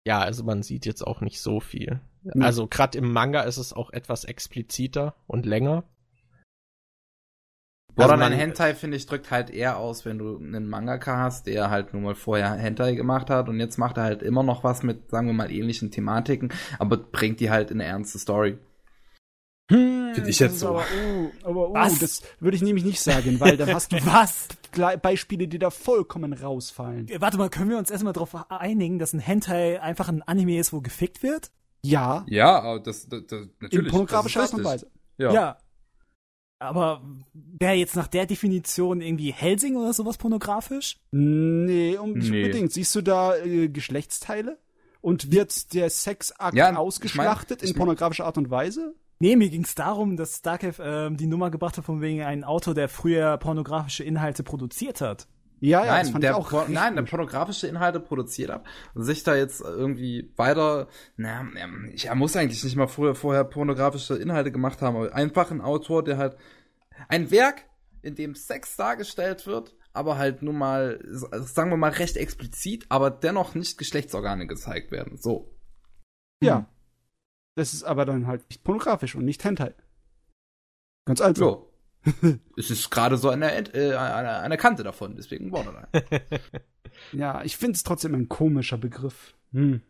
Ja, 0.06 0.20
also 0.20 0.44
man 0.44 0.64
sieht 0.64 0.86
jetzt 0.86 1.06
auch 1.06 1.22
nicht 1.22 1.42
so 1.42 1.60
viel. 1.60 2.02
Mhm. 2.24 2.42
Also 2.42 2.68
gerade 2.68 2.98
im 2.98 3.12
Manga 3.12 3.42
ist 3.42 3.58
es 3.58 3.74
auch 3.74 3.92
etwas 3.92 4.26
expliziter 4.26 5.16
und 5.28 5.46
länger. 5.46 5.84
Borderline 7.96 8.26
also 8.26 8.38
Hentai, 8.38 8.76
finde 8.76 8.98
ich, 8.98 9.06
drückt 9.06 9.30
halt 9.30 9.50
eher 9.50 9.78
aus, 9.78 10.06
wenn 10.06 10.18
du 10.18 10.38
einen 10.38 10.68
Mangaka 10.68 11.18
hast, 11.18 11.48
der 11.48 11.70
halt 11.70 11.94
nun 11.94 12.04
mal 12.04 12.16
vorher 12.16 12.54
Hentai 12.54 12.96
gemacht 12.96 13.30
hat 13.30 13.50
und 13.50 13.60
jetzt 13.60 13.78
macht 13.78 13.98
er 13.98 14.04
halt 14.04 14.24
immer 14.24 14.44
noch 14.44 14.64
was 14.64 14.84
mit, 14.84 15.12
sagen 15.12 15.28
wir 15.28 15.34
mal, 15.34 15.52
ähnlichen 15.52 15.92
Thematiken, 15.92 16.52
aber 16.80 16.98
bringt 16.98 17.40
die 17.40 17.52
halt 17.52 17.72
in 17.72 17.80
eine 17.80 17.90
ernste 17.90 18.20
Story. 18.20 18.58
Hm, 19.72 20.12
Finde 20.14 20.30
ich 20.30 20.40
jetzt 20.40 20.60
so. 20.60 20.70
Aber, 20.70 20.84
oh, 20.84 21.32
aber 21.44 21.70
oh, 21.70 21.74
was? 21.74 22.00
das 22.00 22.22
würde 22.40 22.58
ich 22.58 22.64
nämlich 22.64 22.84
nicht 22.84 23.00
sagen, 23.00 23.40
weil 23.40 23.58
dann 23.58 23.74
hast 23.74 23.92
du 23.92 23.98
was 24.06 24.48
Beispiele, 25.02 25.48
die 25.48 25.60
da 25.60 25.70
vollkommen 25.70 26.34
rausfallen. 26.34 27.10
Warte 27.20 27.38
mal, 27.38 27.50
können 27.50 27.70
wir 27.70 27.78
uns 27.78 27.90
erstmal 27.90 28.14
darauf 28.14 28.36
einigen, 28.52 29.00
dass 29.00 29.14
ein 29.14 29.20
Hentai 29.20 29.82
einfach 29.82 30.10
ein 30.10 30.22
Anime 30.24 30.60
ist, 30.60 30.74
wo 30.74 30.82
gefickt 30.82 31.24
wird? 31.24 31.52
Ja. 31.82 32.26
Ja, 32.28 32.80
das, 32.80 33.08
das, 33.08 33.26
das 33.28 33.48
natürlich. 33.60 33.86
In 33.86 33.92
pornografischer 33.92 34.42
Art 34.42 34.54
und 34.54 34.64
Weise. 34.64 34.92
Ja. 35.18 35.34
ja. 35.34 35.58
Aber 36.64 37.02
wäre 37.34 37.74
jetzt 37.74 37.96
nach 37.96 38.08
der 38.08 38.26
Definition 38.26 39.02
irgendwie 39.02 39.32
Helsing 39.32 39.76
oder 39.76 39.94
sowas 39.94 40.18
pornografisch? 40.18 40.98
Nee, 41.12 41.98
um, 41.98 42.14
nicht 42.14 42.32
nee. 42.32 42.44
unbedingt. 42.44 42.72
Siehst 42.72 42.96
du 42.96 43.02
da 43.02 43.36
äh, 43.36 43.70
Geschlechtsteile? 43.70 44.58
Und 45.02 45.32
wird 45.32 45.74
der 45.74 45.90
Sexakt 45.90 46.56
ja, 46.56 46.74
ausgeschlachtet 46.76 47.58
ich 47.58 47.64
mein, 47.64 47.70
ich 47.70 47.76
in 47.76 47.78
pornografischer 47.78 48.26
Art 48.26 48.38
und 48.38 48.50
Weise? 48.50 48.96
Nee, 49.20 49.36
mir 49.36 49.50
ging 49.50 49.64
es 49.64 49.76
darum, 49.76 50.18
dass 50.18 50.38
Starkev 50.38 50.82
äh, 50.82 51.10
die 51.12 51.28
Nummer 51.28 51.52
gebracht 51.52 51.78
hat 51.78 51.86
von 51.86 52.02
wegen 52.02 52.22
einem 52.22 52.44
Autor, 52.44 52.74
der 52.74 52.90
früher 52.90 53.38
pornografische 53.38 54.04
Inhalte 54.04 54.44
produziert 54.44 55.02
hat. 55.02 55.28
Ja, 55.66 55.86
ja, 55.86 56.04
nein, 56.04 56.20
der, 56.20 56.36
auch 56.36 56.68
nein, 56.68 56.98
der 56.98 57.04
pornografische 57.04 57.68
Inhalte 57.68 58.02
produziert 58.02 58.52
hat 58.52 58.66
und 58.96 59.04
sich 59.04 59.24
da 59.24 59.34
jetzt 59.34 59.62
irgendwie 59.62 60.30
weiter, 60.36 60.90
naja, 61.16 61.48
er 62.04 62.16
muss 62.16 62.36
eigentlich 62.36 62.62
nicht 62.66 62.76
mal 62.76 62.90
früher, 62.90 63.16
vorher 63.16 63.46
pornografische 63.46 64.18
Inhalte 64.18 64.52
gemacht 64.52 64.82
haben, 64.82 64.98
aber 64.98 65.16
einfach 65.16 65.52
ein 65.52 65.62
Autor, 65.62 66.04
der 66.04 66.18
halt 66.18 66.36
ein 67.08 67.32
Werk, 67.32 67.64
in 68.02 68.16
dem 68.16 68.36
Sex 68.36 68.76
dargestellt 68.76 69.48
wird, 69.48 69.74
aber 69.94 70.18
halt 70.18 70.42
nun 70.42 70.58
mal, 70.58 71.00
sagen 71.06 71.70
wir 71.70 71.78
mal, 71.78 71.92
recht 71.92 72.18
explizit, 72.18 72.86
aber 72.90 73.10
dennoch 73.10 73.56
nicht 73.56 73.78
Geschlechtsorgane 73.78 74.48
gezeigt 74.48 74.92
werden. 74.92 75.18
So. 75.18 75.58
Ja. 76.44 76.58
Hm. 76.58 76.66
Das 77.56 77.74
ist 77.74 77.84
aber 77.84 78.04
dann 78.04 78.28
halt 78.28 78.50
nicht 78.50 78.66
pornografisch 78.66 79.16
und 79.16 79.24
nicht 79.24 79.46
Hentai. 79.46 79.74
Ganz 81.06 81.22
einfach. 81.22 81.40
So. 81.40 81.73
es 82.58 82.70
ist 82.70 82.90
gerade 82.90 83.18
so 83.18 83.30
an 83.30 83.42
der, 83.42 83.76
äh, 83.76 83.94
an 83.94 84.50
der 84.50 84.58
Kante 84.58 84.84
davon, 84.84 85.16
deswegen 85.16 85.52
Borderline. 85.52 85.88
ja, 87.12 87.44
ich 87.44 87.58
finde 87.58 87.76
es 87.76 87.84
trotzdem 87.84 88.14
ein 88.14 88.30
komischer 88.30 88.78
Begriff. 88.78 89.36
Hm. 89.52 89.82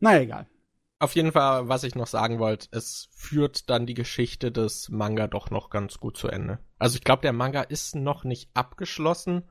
Naja, 0.00 0.20
egal. 0.20 0.46
Auf 0.98 1.14
jeden 1.14 1.32
Fall, 1.32 1.68
was 1.68 1.84
ich 1.84 1.94
noch 1.94 2.06
sagen 2.06 2.38
wollte, 2.38 2.68
es 2.70 3.08
führt 3.14 3.68
dann 3.68 3.86
die 3.86 3.94
Geschichte 3.94 4.52
des 4.52 4.88
Manga 4.90 5.26
doch 5.26 5.50
noch 5.50 5.70
ganz 5.70 5.98
gut 5.98 6.16
zu 6.16 6.28
Ende. 6.28 6.58
Also 6.78 6.96
ich 6.96 7.04
glaube, 7.04 7.22
der 7.22 7.32
Manga 7.32 7.62
ist 7.62 7.94
noch 7.94 8.24
nicht 8.24 8.50
abgeschlossen. 8.54 9.42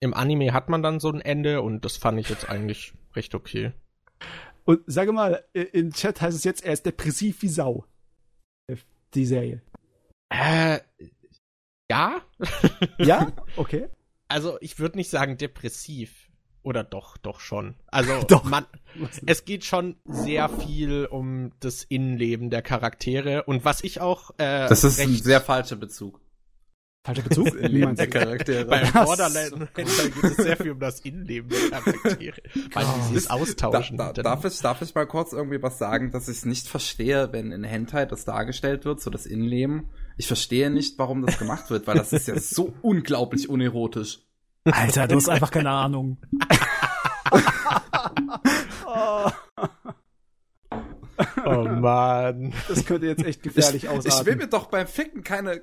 Im 0.00 0.14
Anime 0.14 0.52
hat 0.52 0.68
man 0.68 0.82
dann 0.82 1.00
so 1.00 1.10
ein 1.10 1.20
Ende 1.20 1.62
und 1.62 1.84
das 1.84 1.96
fand 1.96 2.18
ich 2.20 2.28
jetzt 2.28 2.48
eigentlich 2.48 2.94
recht 3.14 3.34
okay. 3.34 3.72
Und 4.64 4.80
sage 4.86 5.12
mal, 5.12 5.44
im 5.52 5.92
Chat 5.92 6.20
heißt 6.20 6.36
es 6.36 6.44
jetzt, 6.44 6.64
er 6.64 6.72
ist 6.72 6.86
depressiv 6.86 7.42
wie 7.42 7.48
Sau. 7.48 7.84
Die 9.14 9.26
Serie. 9.26 9.60
Äh, 10.30 10.80
ja. 11.90 12.22
ja? 12.98 13.32
Okay. 13.56 13.88
Also, 14.28 14.58
ich 14.60 14.78
würde 14.78 14.96
nicht 14.96 15.10
sagen 15.10 15.36
depressiv. 15.36 16.28
Oder 16.62 16.84
doch, 16.84 17.16
doch 17.16 17.40
schon. 17.40 17.74
Also, 17.86 18.22
doch. 18.28 18.44
man, 18.44 18.66
es 19.26 19.44
geht 19.44 19.64
schon 19.64 19.96
sehr 20.04 20.48
viel 20.48 21.06
um 21.06 21.52
das 21.60 21.84
Innenleben 21.84 22.50
der 22.50 22.62
Charaktere. 22.62 23.44
Und 23.44 23.64
was 23.64 23.82
ich 23.82 24.00
auch, 24.00 24.30
äh, 24.38 24.68
Das 24.68 24.84
ist 24.84 25.00
ein 25.00 25.14
sehr 25.14 25.40
falscher 25.40 25.76
Bezug. 25.76 26.20
Falscher 27.02 27.22
Bezug? 27.22 27.46
Innenleben 27.54 27.96
der 27.96 28.10
Charaktere. 28.10 28.66
Bei 28.66 28.84
Borderlands 28.90 29.72
geht 29.74 29.86
es 29.86 30.36
sehr 30.36 30.56
viel 30.58 30.72
um 30.72 30.80
das 30.80 31.00
Innenleben 31.00 31.48
der 31.48 31.80
Charaktere. 31.80 32.36
Weil 32.74 32.86
die 33.08 33.18
sich 33.18 33.30
austauschen. 33.30 33.96
Da, 33.96 34.12
da, 34.12 34.22
darf, 34.22 34.44
ich, 34.44 34.60
darf 34.60 34.82
ich 34.82 34.94
mal 34.94 35.06
kurz 35.06 35.32
irgendwie 35.32 35.62
was 35.62 35.78
sagen, 35.78 36.12
dass 36.12 36.28
ich 36.28 36.36
es 36.36 36.44
nicht 36.44 36.68
verstehe, 36.68 37.32
wenn 37.32 37.52
in 37.52 37.64
Hentai 37.64 38.04
das 38.04 38.26
dargestellt 38.26 38.84
wird, 38.84 39.00
so 39.00 39.08
das 39.08 39.24
Innenleben. 39.24 39.88
Ich 40.20 40.26
verstehe 40.26 40.68
nicht, 40.68 40.98
warum 40.98 41.24
das 41.24 41.38
gemacht 41.38 41.70
wird, 41.70 41.86
weil 41.86 41.96
das 41.96 42.12
ist 42.12 42.28
ja 42.28 42.38
so 42.38 42.74
unglaublich 42.82 43.48
unerotisch. 43.48 44.18
Alter, 44.64 45.08
du 45.08 45.16
hast 45.16 45.30
einfach 45.30 45.50
keine 45.50 45.70
Ahnung. 45.70 46.18
oh. 48.86 49.30
oh 51.46 51.64
Mann. 51.64 52.52
Das 52.68 52.84
könnte 52.84 53.06
jetzt 53.06 53.24
echt 53.24 53.42
gefährlich 53.42 53.84
ich, 53.84 53.88
ausarten. 53.88 54.20
Ich 54.20 54.26
will 54.26 54.36
mir 54.36 54.48
doch 54.48 54.66
beim 54.66 54.86
Ficken 54.86 55.24
keine 55.24 55.62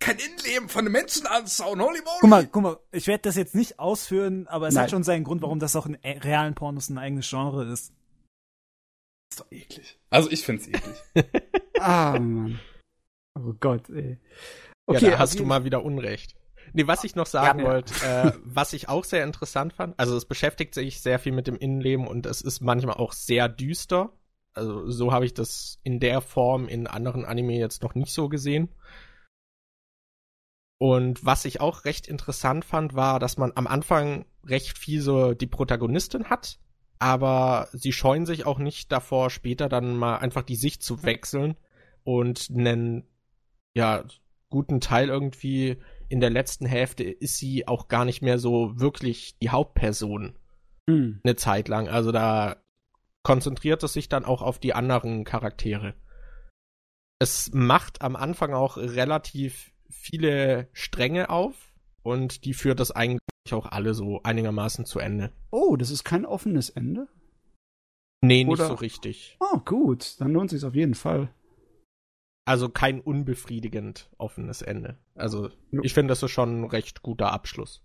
kein 0.00 0.16
Innenleben 0.16 0.70
von 0.70 0.86
einem 0.86 0.92
Menschen 0.92 1.26
anschauen. 1.26 1.78
Holy 1.78 1.98
moly. 1.98 2.18
Guck 2.20 2.30
mal, 2.30 2.46
guck 2.46 2.62
mal, 2.62 2.78
ich 2.92 3.08
werde 3.08 3.24
das 3.24 3.36
jetzt 3.36 3.54
nicht 3.54 3.78
ausführen, 3.78 4.48
aber 4.48 4.68
es 4.68 4.74
Nein. 4.74 4.84
hat 4.84 4.90
schon 4.90 5.04
seinen 5.04 5.24
Grund, 5.24 5.42
warum 5.42 5.58
das 5.58 5.76
auch 5.76 5.84
in 5.84 5.96
realen 5.96 6.54
Pornos 6.54 6.88
ein 6.88 6.96
eigenes 6.96 7.28
Genre 7.28 7.70
ist. 7.70 7.92
Ist 9.30 9.40
doch 9.40 9.52
eklig. 9.52 9.98
Also 10.08 10.30
ich 10.30 10.46
find's 10.46 10.66
eklig. 10.66 10.96
ah, 11.78 12.18
Mann. 12.18 12.58
Oh 13.44 13.54
Gott, 13.60 13.88
ey. 13.90 14.18
Okay, 14.86 15.04
ja, 15.04 15.10
da 15.12 15.18
hast 15.18 15.38
du 15.38 15.44
mal 15.44 15.64
wieder 15.64 15.84
Unrecht. 15.84 16.34
Nee, 16.72 16.86
was 16.86 17.04
ich 17.04 17.14
noch 17.14 17.26
sagen 17.26 17.60
ja, 17.60 17.66
wollte, 17.66 17.94
äh, 18.04 18.32
was 18.44 18.72
ich 18.72 18.88
auch 18.88 19.04
sehr 19.04 19.24
interessant 19.24 19.72
fand, 19.72 19.98
also 19.98 20.16
es 20.16 20.26
beschäftigt 20.26 20.74
sich 20.74 21.00
sehr 21.00 21.18
viel 21.18 21.32
mit 21.32 21.46
dem 21.46 21.56
Innenleben 21.56 22.06
und 22.06 22.26
es 22.26 22.40
ist 22.40 22.60
manchmal 22.60 22.96
auch 22.96 23.12
sehr 23.12 23.48
düster. 23.48 24.12
Also 24.54 24.90
so 24.90 25.12
habe 25.12 25.24
ich 25.24 25.34
das 25.34 25.78
in 25.82 26.00
der 26.00 26.20
Form 26.20 26.68
in 26.68 26.86
anderen 26.86 27.24
Anime 27.24 27.58
jetzt 27.58 27.82
noch 27.82 27.94
nicht 27.94 28.12
so 28.12 28.28
gesehen. 28.28 28.68
Und 30.78 31.24
was 31.24 31.44
ich 31.44 31.60
auch 31.60 31.84
recht 31.84 32.06
interessant 32.06 32.64
fand, 32.64 32.94
war, 32.94 33.18
dass 33.18 33.36
man 33.36 33.52
am 33.54 33.66
Anfang 33.66 34.26
recht 34.44 34.78
viel 34.78 35.02
so 35.02 35.34
die 35.34 35.46
Protagonistin 35.46 36.26
hat, 36.30 36.58
aber 37.00 37.68
sie 37.72 37.92
scheuen 37.92 38.26
sich 38.26 38.46
auch 38.46 38.58
nicht 38.58 38.92
davor, 38.92 39.30
später 39.30 39.68
dann 39.68 39.96
mal 39.96 40.18
einfach 40.18 40.42
die 40.42 40.56
Sicht 40.56 40.82
zu 40.82 41.02
wechseln 41.02 41.56
und 42.04 42.48
einen, 42.50 43.04
ja, 43.74 44.04
guten 44.50 44.80
Teil 44.80 45.08
irgendwie 45.08 45.78
in 46.08 46.20
der 46.20 46.30
letzten 46.30 46.66
Hälfte 46.66 47.04
ist 47.04 47.36
sie 47.36 47.68
auch 47.68 47.88
gar 47.88 48.04
nicht 48.04 48.22
mehr 48.22 48.38
so 48.38 48.78
wirklich 48.80 49.38
die 49.38 49.50
Hauptperson. 49.50 50.38
Hm. 50.88 51.20
Eine 51.22 51.36
Zeit 51.36 51.68
lang. 51.68 51.88
Also 51.88 52.12
da 52.12 52.56
konzentriert 53.22 53.82
es 53.82 53.92
sich 53.92 54.08
dann 54.08 54.24
auch 54.24 54.40
auf 54.40 54.58
die 54.58 54.72
anderen 54.72 55.24
Charaktere. 55.24 55.94
Es 57.18 57.50
macht 57.52 58.00
am 58.00 58.16
Anfang 58.16 58.54
auch 58.54 58.76
relativ 58.76 59.72
viele 59.90 60.68
Stränge 60.72 61.28
auf 61.30 61.74
und 62.02 62.44
die 62.44 62.54
führt 62.54 62.80
das 62.80 62.90
eigentlich 62.90 63.20
auch 63.50 63.66
alle 63.66 63.92
so 63.94 64.20
einigermaßen 64.22 64.86
zu 64.86 64.98
Ende. 64.98 65.32
Oh, 65.50 65.76
das 65.76 65.90
ist 65.90 66.04
kein 66.04 66.24
offenes 66.24 66.70
Ende? 66.70 67.08
Nee, 68.20 68.44
nicht 68.44 68.52
Oder? 68.52 68.68
so 68.68 68.74
richtig. 68.74 69.36
Oh, 69.40 69.58
gut, 69.58 70.20
dann 70.20 70.32
lohnt 70.32 70.50
sich 70.50 70.64
auf 70.64 70.74
jeden 70.74 70.94
Fall. 70.94 71.30
Also 72.48 72.70
kein 72.70 73.02
unbefriedigend 73.02 74.08
offenes 74.16 74.62
Ende. 74.62 74.96
Also 75.14 75.50
jo. 75.70 75.82
ich 75.82 75.92
finde, 75.92 76.12
das 76.12 76.22
ist 76.22 76.30
schon 76.30 76.62
ein 76.62 76.64
recht 76.64 77.02
guter 77.02 77.30
Abschluss. 77.30 77.82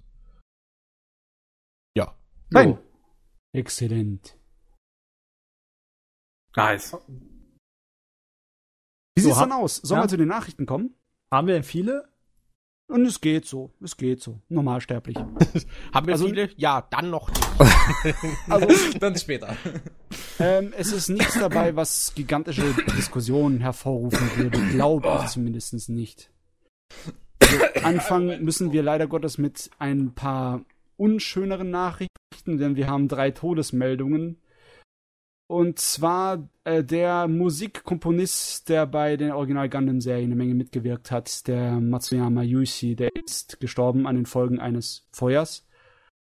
Ja. 1.98 2.18
Nein. 2.50 2.80
Exzellent. 3.52 4.40
Nice. 6.56 6.94
Wie 9.16 9.22
so, 9.22 9.28
sieht's 9.28 9.40
dann 9.40 9.52
aus? 9.52 9.76
Sollen 9.76 10.00
ja. 10.00 10.06
wir 10.06 10.10
zu 10.10 10.18
den 10.18 10.30
Nachrichten 10.30 10.66
kommen? 10.66 10.96
Haben 11.30 11.48
wir 11.48 11.56
denn 11.56 11.64
viele? 11.64 12.13
Und 12.94 13.08
es 13.08 13.22
geht 13.22 13.48
so, 13.48 13.72
es 13.82 13.98
geht 13.98 14.22
so. 14.22 14.40
Normalsterblich. 14.50 15.18
Haben 15.94 16.06
wir 16.06 16.14
also, 16.14 16.28
viele? 16.28 16.52
Ja, 16.58 16.88
dann 16.92 17.10
noch 17.10 17.28
nicht. 17.28 17.50
also, 18.48 18.68
dann 19.00 19.18
später. 19.18 19.58
Ähm, 20.38 20.72
es 20.78 20.92
ist 20.92 21.10
nichts 21.10 21.34
dabei, 21.40 21.76
was 21.76 22.14
gigantische 22.14 22.62
Diskussionen 22.96 23.62
hervorrufen 23.62 24.30
würde. 24.36 24.60
Glaube 24.68 25.22
ich 25.24 25.32
zumindest 25.32 25.90
nicht. 25.90 26.30
Also, 27.42 27.58
anfangen 27.84 28.44
müssen 28.44 28.74
wir 28.74 28.84
leider 28.84 29.08
Gottes 29.08 29.40
mit 29.40 29.72
ein 29.80 30.14
paar 30.14 30.62
unschöneren 30.96 31.72
Nachrichten, 31.72 32.60
denn 32.60 32.76
wir 32.76 32.86
haben 32.86 33.08
drei 33.08 33.32
Todesmeldungen 33.32 34.38
und 35.48 35.80
zwar 35.80 36.50
äh, 36.64 36.84
der 36.84 37.28
Musikkomponist, 37.28 38.70
der 38.70 38.88
bei 38.88 39.18
den 39.18 39.32
Original 39.32 39.70
Gundam-Serien 39.70 40.26
eine 40.26 40.36
Menge 40.36 40.56
mitgewirkt 40.56 41.12
hat, 41.12 41.48
der 41.48 41.80
Matsuyama 41.80 42.44
Yuichi, 42.44 42.96
der 42.96 43.16
ist 43.16 43.60
gestorben 43.60 44.08
an 44.08 44.16
den 44.16 44.26
Folgen 44.26 44.60
eines 44.60 45.08
Feuers. 45.12 45.68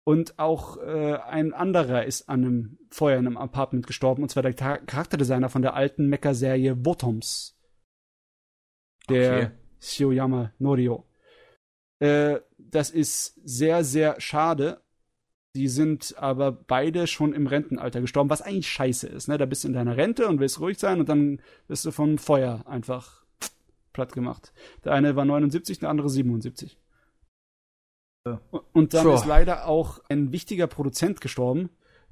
Und 0.05 0.39
auch 0.39 0.79
äh, 0.79 1.17
ein 1.17 1.53
anderer 1.53 2.05
ist 2.05 2.29
an 2.29 2.45
einem 2.45 2.79
Feuer 2.91 3.19
in 3.19 3.27
einem 3.27 3.37
Apartment 3.37 3.87
gestorben, 3.87 4.23
und 4.23 4.31
zwar 4.31 4.43
der 4.43 4.55
Charakterdesigner 4.55 5.51
von 5.51 5.63
der 5.63 5.75
alten 5.75 6.09
Mecha-Serie 6.09 6.75
Bottoms. 6.77 7.59
Der 9.09 9.37
okay. 9.37 9.51
Shioyama 9.81 10.53
Norio. 10.59 11.07
Äh, 11.99 12.41
das 12.57 12.91
ist 12.91 13.41
sehr, 13.45 13.85
sehr 13.85 14.21
schade, 14.21 14.83
die 15.57 15.69
sind 15.69 16.15
aber 16.19 16.53
beide 16.53 17.07
schon 17.07 17.33
im 17.33 17.47
Rentenalter 17.47 18.01
gestorben, 18.01 18.31
was 18.31 18.43
eigentlich 18.43 18.71
scheiße 18.71 19.09
ist. 19.09 19.29
Ne? 19.29 19.39
Da 19.39 19.47
bist 19.47 19.65
du 19.65 19.69
in 19.69 19.75
deiner 19.75 19.97
Rente 19.97 20.29
und 20.29 20.41
willst 20.41 20.61
ruhig 20.61 20.79
sein 20.79 21.01
und 21.01 21.09
dann 21.09 21.41
bist 21.67 21.85
du 21.85 21.91
vom 21.91 22.19
Feuer 22.19 22.65
einfach 22.67 23.25
platt 23.93 24.13
gemacht. 24.13 24.53
Der 24.85 24.93
eine 24.93 25.17
war 25.17 25.25
79, 25.25 25.81
der 25.81 25.91
andere 25.91 26.09
77. 26.09 26.79
Ja. 28.27 28.41
Und 28.73 28.95
dann 28.95 29.03
sure. 29.03 29.15
ist 29.17 29.27
leider 29.27 29.67
auch 29.67 30.01
ein 30.09 30.33
wichtiger 30.33 30.67
Produzent 30.67 31.21
gestorben, 31.21 31.71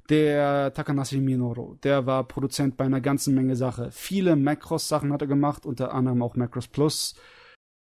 Der 0.09 0.73
Takanashi 0.73 1.19
Minoru, 1.19 1.75
der 1.83 2.05
war 2.05 2.23
Produzent 2.23 2.77
bei 2.77 2.85
einer 2.85 3.01
ganzen 3.01 3.35
Menge 3.35 3.57
Sache. 3.57 3.91
Viele 3.91 4.35
Macross-Sachen 4.37 5.11
hat 5.11 5.21
er 5.21 5.27
gemacht, 5.27 5.65
unter 5.65 5.93
anderem 5.93 6.21
auch 6.21 6.35
Macross 6.35 6.67
Plus. 6.67 7.15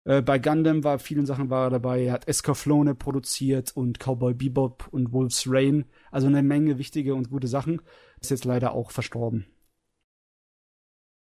Äh, 0.04 0.22
bei 0.22 0.38
Gundam 0.38 0.84
war 0.84 0.98
vielen 0.98 1.26
Sachen 1.26 1.50
war 1.50 1.66
er 1.66 1.70
dabei. 1.70 2.04
Er 2.04 2.12
hat 2.12 2.28
Escaflowne 2.28 2.94
produziert 2.94 3.76
und 3.76 3.98
Cowboy 3.98 4.34
Bebop 4.34 4.88
und 4.90 5.12
Wolf's 5.12 5.44
Rain. 5.46 5.84
Also 6.10 6.26
eine 6.26 6.42
Menge 6.42 6.78
wichtige 6.78 7.14
und 7.14 7.30
gute 7.30 7.48
Sachen. 7.48 7.80
Ist 8.20 8.30
jetzt 8.30 8.44
leider 8.44 8.72
auch 8.72 8.90
verstorben. 8.90 9.46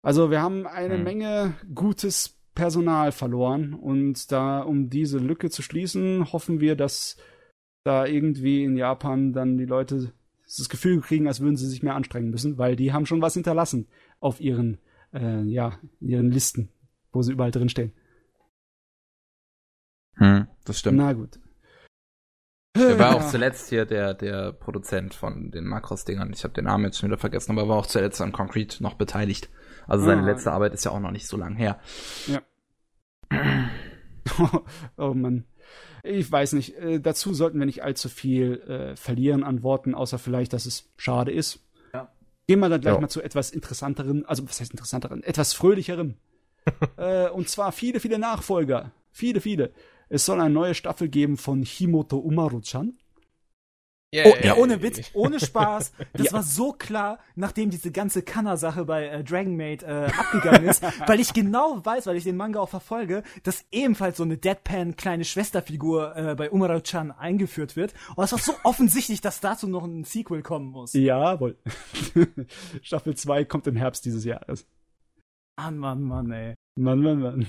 Also 0.02 0.30
wir 0.30 0.40
haben 0.40 0.66
eine 0.66 0.96
hm. 0.96 1.04
Menge 1.04 1.54
gutes 1.74 2.38
Personal 2.54 3.12
verloren 3.12 3.72
und 3.74 4.32
da, 4.32 4.60
um 4.60 4.90
diese 4.90 5.18
Lücke 5.18 5.48
zu 5.48 5.62
schließen, 5.62 6.32
hoffen 6.32 6.60
wir, 6.60 6.74
dass 6.74 7.16
da 7.84 8.04
irgendwie 8.04 8.64
in 8.64 8.76
Japan 8.76 9.32
dann 9.32 9.58
die 9.58 9.64
Leute 9.64 10.12
das 10.44 10.68
Gefühl 10.68 11.00
kriegen, 11.00 11.28
als 11.28 11.40
würden 11.40 11.56
sie 11.56 11.68
sich 11.68 11.82
mehr 11.82 11.94
anstrengen 11.94 12.30
müssen, 12.30 12.58
weil 12.58 12.74
die 12.74 12.92
haben 12.92 13.06
schon 13.06 13.22
was 13.22 13.34
hinterlassen 13.34 13.86
auf 14.18 14.40
ihren, 14.40 14.78
äh, 15.12 15.42
ja, 15.42 15.78
ihren 16.00 16.30
Listen, 16.30 16.70
wo 17.12 17.22
sie 17.22 17.32
überall 17.32 17.50
drin 17.50 17.68
stehen. 17.68 17.92
Hm, 20.18 20.46
das 20.64 20.78
stimmt. 20.78 20.98
Na 20.98 21.12
gut. 21.12 21.38
Er 22.74 22.98
war 22.98 23.16
auch 23.16 23.26
zuletzt 23.28 23.68
hier 23.70 23.86
der, 23.86 24.14
der 24.14 24.52
Produzent 24.52 25.14
von 25.14 25.50
den 25.50 25.64
Makros-Dingern. 25.64 26.32
Ich 26.32 26.44
habe 26.44 26.54
den 26.54 26.64
Namen 26.64 26.84
jetzt 26.84 26.98
schon 26.98 27.08
wieder 27.08 27.18
vergessen, 27.18 27.52
aber 27.52 27.62
er 27.62 27.68
war 27.68 27.76
auch 27.76 27.86
zuletzt 27.86 28.20
an 28.20 28.32
Concrete 28.32 28.82
noch 28.82 28.94
beteiligt. 28.94 29.48
Also 29.86 30.04
seine 30.04 30.22
ah. 30.22 30.26
letzte 30.26 30.52
Arbeit 30.52 30.74
ist 30.74 30.84
ja 30.84 30.92
auch 30.92 31.00
noch 31.00 31.10
nicht 31.10 31.26
so 31.26 31.36
lang 31.36 31.56
her. 31.56 31.80
Ja. 32.26 32.42
oh 34.96 35.14
Mann. 35.14 35.44
Ich 36.04 36.30
weiß 36.30 36.52
nicht. 36.52 36.76
Äh, 36.76 37.00
dazu 37.00 37.34
sollten 37.34 37.58
wir 37.58 37.66
nicht 37.66 37.82
allzu 37.82 38.08
viel 38.08 38.60
äh, 38.60 38.96
verlieren 38.96 39.42
an 39.42 39.62
Worten, 39.62 39.94
außer 39.94 40.18
vielleicht, 40.18 40.52
dass 40.52 40.66
es 40.66 40.90
schade 40.96 41.32
ist. 41.32 41.60
Ja. 41.92 42.12
Gehen 42.46 42.60
wir 42.60 42.68
dann 42.68 42.80
gleich 42.80 42.94
ja. 42.94 43.00
mal 43.00 43.08
zu 43.08 43.22
etwas 43.22 43.50
interessanteren, 43.50 44.24
also 44.26 44.46
was 44.48 44.60
heißt 44.60 44.70
interessanteren, 44.70 45.22
etwas 45.22 45.52
fröhlicherem. 45.54 46.14
äh, 46.96 47.28
und 47.30 47.48
zwar 47.48 47.72
viele, 47.72 47.98
viele 47.98 48.18
Nachfolger. 48.18 48.92
Viele, 49.10 49.40
viele. 49.40 49.72
Es 50.08 50.24
soll 50.24 50.40
eine 50.40 50.50
neue 50.50 50.74
Staffel 50.74 51.08
geben 51.08 51.36
von 51.36 51.62
Himoto 51.62 52.18
Umaru-chan. 52.18 52.98
Yeah, 54.14 54.24
oh, 54.26 54.34
yeah, 54.42 54.56
ohne 54.56 54.80
Witz, 54.80 55.10
ohne 55.12 55.38
Spaß. 55.38 55.92
Das 56.14 56.26
ja. 56.26 56.32
war 56.32 56.42
so 56.42 56.72
klar, 56.72 57.18
nachdem 57.36 57.68
diese 57.68 57.92
ganze 57.92 58.22
Kanner-Sache 58.22 58.86
bei 58.86 59.06
äh, 59.06 59.22
Dragon 59.22 59.54
Maid 59.54 59.82
äh, 59.82 60.08
abgegangen 60.16 60.66
ist, 60.66 60.82
weil 61.06 61.20
ich 61.20 61.34
genau 61.34 61.84
weiß, 61.84 62.06
weil 62.06 62.16
ich 62.16 62.24
den 62.24 62.36
Manga 62.36 62.58
auch 62.58 62.70
verfolge, 62.70 63.22
dass 63.42 63.66
ebenfalls 63.70 64.16
so 64.16 64.22
eine 64.22 64.38
Deadpan 64.38 64.96
kleine 64.96 65.24
Schwesterfigur 65.24 66.16
äh, 66.16 66.34
bei 66.34 66.50
Umaru-chan 66.50 67.10
eingeführt 67.10 67.76
wird. 67.76 67.92
Und 68.16 68.24
es 68.24 68.32
war 68.32 68.38
so 68.38 68.54
offensichtlich, 68.64 69.20
dass 69.20 69.40
dazu 69.40 69.68
noch 69.68 69.84
ein 69.84 70.04
Sequel 70.04 70.42
kommen 70.42 70.70
muss. 70.70 70.94
Jawohl. 70.94 71.58
Staffel 72.82 73.14
2 73.14 73.44
kommt 73.44 73.66
im 73.66 73.76
Herbst 73.76 74.06
dieses 74.06 74.24
Jahres. 74.24 74.66
Mann, 75.58 75.76
Mann, 75.76 76.02
Mann, 76.02 76.32
ey. 76.32 76.54
Mann, 76.76 77.02
Mann, 77.02 77.20
Mann. 77.20 77.46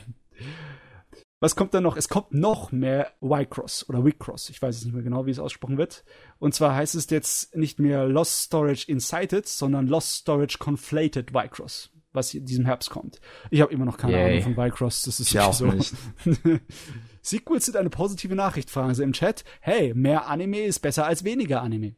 Was 1.41 1.55
kommt 1.55 1.73
dann 1.73 1.83
noch? 1.83 1.95
Es 1.95 2.09
kommt 2.09 2.33
noch 2.33 2.73
mehr 2.73 3.13
Y-Cross 3.21 3.87
oder 3.87 4.03
Wicross. 4.03 4.49
Ich 4.49 4.61
weiß 4.61 4.75
es 4.75 4.83
nicht 4.83 4.93
mehr 4.93 5.03
genau, 5.03 5.25
wie 5.25 5.31
es 5.31 5.39
ausgesprochen 5.39 5.77
wird. 5.77 6.03
Und 6.37 6.53
zwar 6.53 6.75
heißt 6.75 6.95
es 6.95 7.09
jetzt 7.09 7.55
nicht 7.55 7.79
mehr 7.79 8.05
Lost 8.05 8.43
Storage 8.43 8.91
Incited, 8.91 9.47
sondern 9.47 9.87
Lost 9.87 10.15
Storage 10.15 10.57
Conflated 10.57 11.31
Y-Cross, 11.33 11.91
was 12.11 12.33
in 12.33 12.45
diesem 12.45 12.65
Herbst 12.65 12.89
kommt. 12.89 13.21
Ich 13.51 13.61
habe 13.61 13.71
immer 13.71 13.85
noch 13.85 13.97
keine 13.97 14.13
Yay. 14.13 14.41
Ahnung 14.41 14.55
von 14.55 14.65
Y-Cross. 14.65 15.03
Das 15.03 15.21
ist 15.21 15.31
ja 15.31 15.45
auch 15.45 15.53
so. 15.53 15.67
Nicht. 15.67 15.93
Sequels 17.21 17.65
sind 17.65 17.77
eine 17.77 17.89
positive 17.89 18.35
Nachricht, 18.35 18.69
fragen 18.69 18.93
sie 18.93 19.03
im 19.03 19.13
Chat. 19.13 19.45
Hey, 19.61 19.93
mehr 19.93 20.27
Anime 20.27 20.59
ist 20.59 20.79
besser 20.79 21.05
als 21.05 21.23
weniger 21.23 21.61
Anime. 21.61 21.95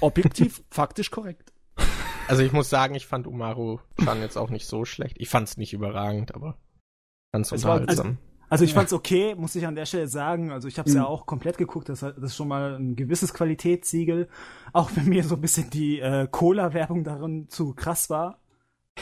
Objektiv, 0.00 0.62
faktisch 0.70 1.10
korrekt. 1.10 1.52
Also 2.28 2.44
ich 2.44 2.52
muss 2.52 2.70
sagen, 2.70 2.94
ich 2.94 3.08
fand 3.08 3.26
Umaru 3.26 3.80
Chan 4.04 4.20
jetzt 4.20 4.36
auch 4.36 4.50
nicht 4.50 4.66
so 4.66 4.84
schlecht. 4.84 5.16
Ich 5.18 5.28
fand 5.28 5.48
es 5.48 5.56
nicht 5.56 5.72
überragend, 5.72 6.32
aber 6.36 6.58
Ganz 7.32 7.52
unterhaltsam. 7.52 8.06
Also, 8.06 8.18
also 8.48 8.64
ich 8.64 8.74
fand's 8.74 8.92
okay, 8.92 9.36
muss 9.36 9.54
ich 9.54 9.64
an 9.66 9.76
der 9.76 9.86
Stelle 9.86 10.08
sagen. 10.08 10.50
Also 10.50 10.66
ich 10.66 10.78
habe 10.78 10.88
es 10.88 10.94
mhm. 10.94 11.02
ja 11.02 11.06
auch 11.06 11.24
komplett 11.26 11.56
geguckt. 11.56 11.88
Das, 11.88 12.00
das 12.00 12.16
ist 12.18 12.36
schon 12.36 12.48
mal 12.48 12.74
ein 12.74 12.96
gewisses 12.96 13.32
Qualitätssiegel. 13.32 14.28
Auch 14.72 14.90
wenn 14.94 15.08
mir 15.08 15.22
so 15.22 15.36
ein 15.36 15.40
bisschen 15.40 15.70
die 15.70 16.00
äh, 16.00 16.26
Cola-Werbung 16.28 17.04
darin 17.04 17.48
zu 17.48 17.74
krass 17.74 18.10
war. 18.10 18.40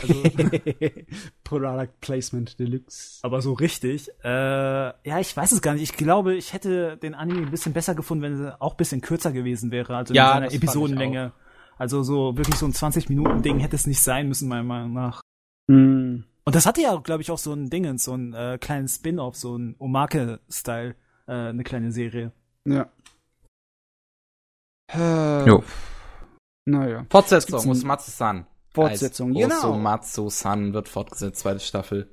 Also, 0.02 0.23
Product 1.44 1.89
Placement 2.02 2.58
Deluxe. 2.58 3.20
Aber 3.23 3.40
so 3.40 3.55
richtig. 3.55 4.10
Äh, 4.23 4.28
ja, 4.28 5.18
ich 5.18 5.34
weiß 5.34 5.52
es 5.52 5.62
gar 5.62 5.73
nicht. 5.73 5.82
Ich 5.82 5.97
glaube, 5.97 6.34
ich 6.34 6.52
hätte 6.52 6.98
den 6.98 7.15
Anime 7.15 7.47
ein 7.47 7.50
bisschen 7.50 7.73
besser 7.73 7.94
gefunden, 7.94 8.23
wenn 8.23 8.44
er 8.44 8.60
auch 8.60 8.74
ein 8.74 8.76
bisschen 8.76 9.00
kürzer 9.00 9.32
gewesen 9.32 9.70
wäre. 9.70 9.97
Also 9.97 10.12
ja, 10.12 10.28
in 10.28 10.42
seiner 10.42 10.55
Episodenlänge. 10.55 11.32
Also 11.78 12.02
so 12.02 12.36
wirklich 12.36 12.57
so 12.57 12.66
ein 12.66 12.73
20-Minuten-Ding 12.73 13.60
hätte 13.60 13.76
es 13.76 13.86
nicht 13.86 14.00
sein 14.00 14.28
müssen, 14.28 14.48
meiner 14.48 14.65
Meinung 14.65 14.92
nach. 14.92 15.23
Mhm. 15.68 16.24
Und 16.49 16.55
das 16.55 16.65
hatte 16.65 16.81
ja, 16.81 16.97
glaube 16.97 17.20
ich, 17.20 17.31
auch 17.31 17.36
so 17.36 17.52
ein 17.52 17.68
Ding, 17.68 17.99
so 17.99 18.15
ein 18.15 18.33
äh, 18.33 18.57
kleinen 18.59 18.89
Spin-off, 18.89 19.36
so 19.36 19.59
ein 19.59 19.77
Omake-Style, 19.78 20.97
äh, 21.27 21.33
eine 21.33 21.62
kleine 21.62 21.93
Serie. 21.93 22.33
Ja. 22.65 22.91
Äh, 24.91 25.47
jo. 25.47 25.62
Naja. 26.65 27.05
Fortsetzung, 27.10 27.78
Matsu-san. 27.85 28.47
Fortsetzung, 28.70 29.35
genau. 29.35 29.77
Matsu-san 29.77 30.73
wird 30.73 30.89
fortgesetzt, 30.89 31.41
zweite 31.41 31.60
Staffel. 31.60 32.09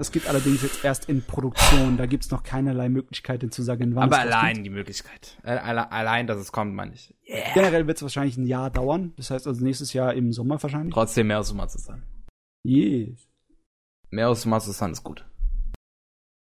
Es 0.00 0.10
gibt 0.10 0.26
allerdings 0.26 0.62
jetzt 0.62 0.84
erst 0.84 1.08
in 1.08 1.22
Produktion, 1.22 1.96
da 1.96 2.06
gibt 2.06 2.24
es 2.24 2.32
noch 2.32 2.42
keinerlei 2.42 2.88
Möglichkeit, 2.88 3.54
zu 3.54 3.62
sagen, 3.62 3.94
wann 3.94 4.12
Aber 4.12 4.16
es 4.16 4.22
allein 4.22 4.54
kommt. 4.54 4.66
die 4.66 4.70
Möglichkeit. 4.70 5.38
Äh, 5.44 5.50
allein, 5.50 6.26
dass 6.26 6.38
es 6.38 6.50
kommt, 6.50 6.74
meine 6.74 6.94
ich. 6.94 7.14
Yeah. 7.24 7.54
Generell 7.54 7.86
wird 7.86 7.98
es 7.98 8.02
wahrscheinlich 8.02 8.36
ein 8.36 8.46
Jahr 8.46 8.68
dauern. 8.68 9.12
Das 9.16 9.30
heißt 9.30 9.46
also 9.46 9.62
nächstes 9.62 9.92
Jahr 9.92 10.12
im 10.14 10.32
Sommer 10.32 10.60
wahrscheinlich. 10.60 10.92
Trotzdem 10.92 11.28
mehr 11.28 11.36
als 11.36 11.54
Matsu-san. 11.54 12.02
Yes. 12.64 13.29
Mehr 14.10 14.28
aus 14.28 14.44
Master 14.46 14.72
Sun 14.72 14.92
ist 14.92 15.04
gut. 15.04 15.24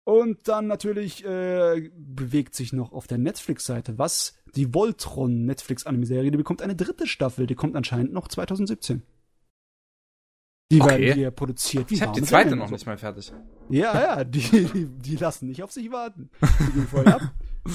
Und 0.05 0.47
dann 0.47 0.65
natürlich 0.67 1.23
äh, 1.23 1.91
bewegt 1.95 2.55
sich 2.55 2.73
noch 2.73 2.93
auf 2.93 3.05
der 3.05 3.19
Netflix-Seite 3.19 3.99
was. 3.99 4.33
Die 4.55 4.73
Voltron 4.73 5.45
Netflix-Anime-Serie, 5.45 6.31
die 6.31 6.37
bekommt 6.37 6.63
eine 6.63 6.75
dritte 6.75 7.05
Staffel. 7.05 7.45
Die 7.45 7.55
kommt 7.55 7.75
anscheinend 7.75 8.11
noch 8.11 8.27
2017. 8.27 9.03
Die 10.71 10.81
okay. 10.81 10.89
werden 10.89 11.13
hier 11.13 11.31
produziert. 11.31 11.89
Wie 11.89 11.95
ich 11.95 12.01
hab 12.01 12.13
die 12.13 12.23
zweite 12.23 12.55
noch 12.55 12.71
nicht 12.71 12.85
mal 12.85 12.97
fertig. 12.97 13.31
Ja, 13.69 13.93
ja, 14.01 14.23
die, 14.23 14.39
die, 14.39 14.85
die 14.85 15.15
lassen 15.15 15.47
nicht 15.47 15.61
auf 15.61 15.71
sich 15.71 15.91
warten. 15.91 16.29
Die 16.41 16.71
gehen 16.73 16.87
voll 16.87 17.07
ab. 17.07 17.21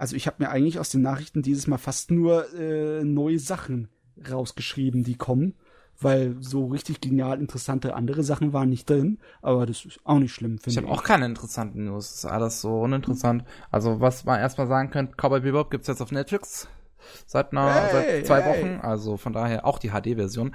Also 0.00 0.14
ich 0.14 0.28
habe 0.28 0.36
mir 0.38 0.50
eigentlich 0.50 0.78
aus 0.78 0.90
den 0.90 1.02
Nachrichten 1.02 1.42
dieses 1.42 1.66
Mal 1.66 1.76
fast 1.76 2.12
nur 2.12 2.54
äh, 2.54 3.02
neue 3.02 3.40
Sachen 3.40 3.88
rausgeschrieben, 4.30 5.02
die 5.02 5.16
kommen 5.16 5.56
weil 6.00 6.36
so 6.40 6.66
richtig 6.66 7.00
genial 7.00 7.40
interessante 7.40 7.94
andere 7.94 8.22
Sachen 8.22 8.52
waren 8.52 8.68
nicht 8.68 8.88
drin, 8.88 9.18
aber 9.42 9.66
das 9.66 9.84
ist 9.84 10.00
auch 10.04 10.18
nicht 10.18 10.32
schlimm, 10.32 10.58
finde 10.58 10.70
ich. 10.70 10.76
Ich 10.76 10.82
habe 10.82 10.92
auch 10.92 11.02
keine 11.02 11.26
interessanten 11.26 11.86
News, 11.86 12.08
das 12.08 12.18
ist 12.18 12.24
alles 12.26 12.60
so 12.60 12.80
uninteressant. 12.82 13.44
Also 13.70 14.00
was 14.00 14.24
man 14.24 14.38
erstmal 14.40 14.68
sagen 14.68 14.90
könnte, 14.90 15.14
Cowboy 15.16 15.40
Bebop 15.40 15.70
gibt's 15.70 15.88
jetzt 15.88 16.00
auf 16.00 16.12
Netflix 16.12 16.68
seit, 17.26 17.52
einer, 17.52 17.72
hey, 17.72 17.92
seit 17.92 18.26
zwei 18.26 18.42
hey. 18.42 18.50
Wochen, 18.50 18.80
also 18.80 19.16
von 19.16 19.32
daher 19.32 19.66
auch 19.66 19.78
die 19.78 19.90
HD-Version. 19.90 20.54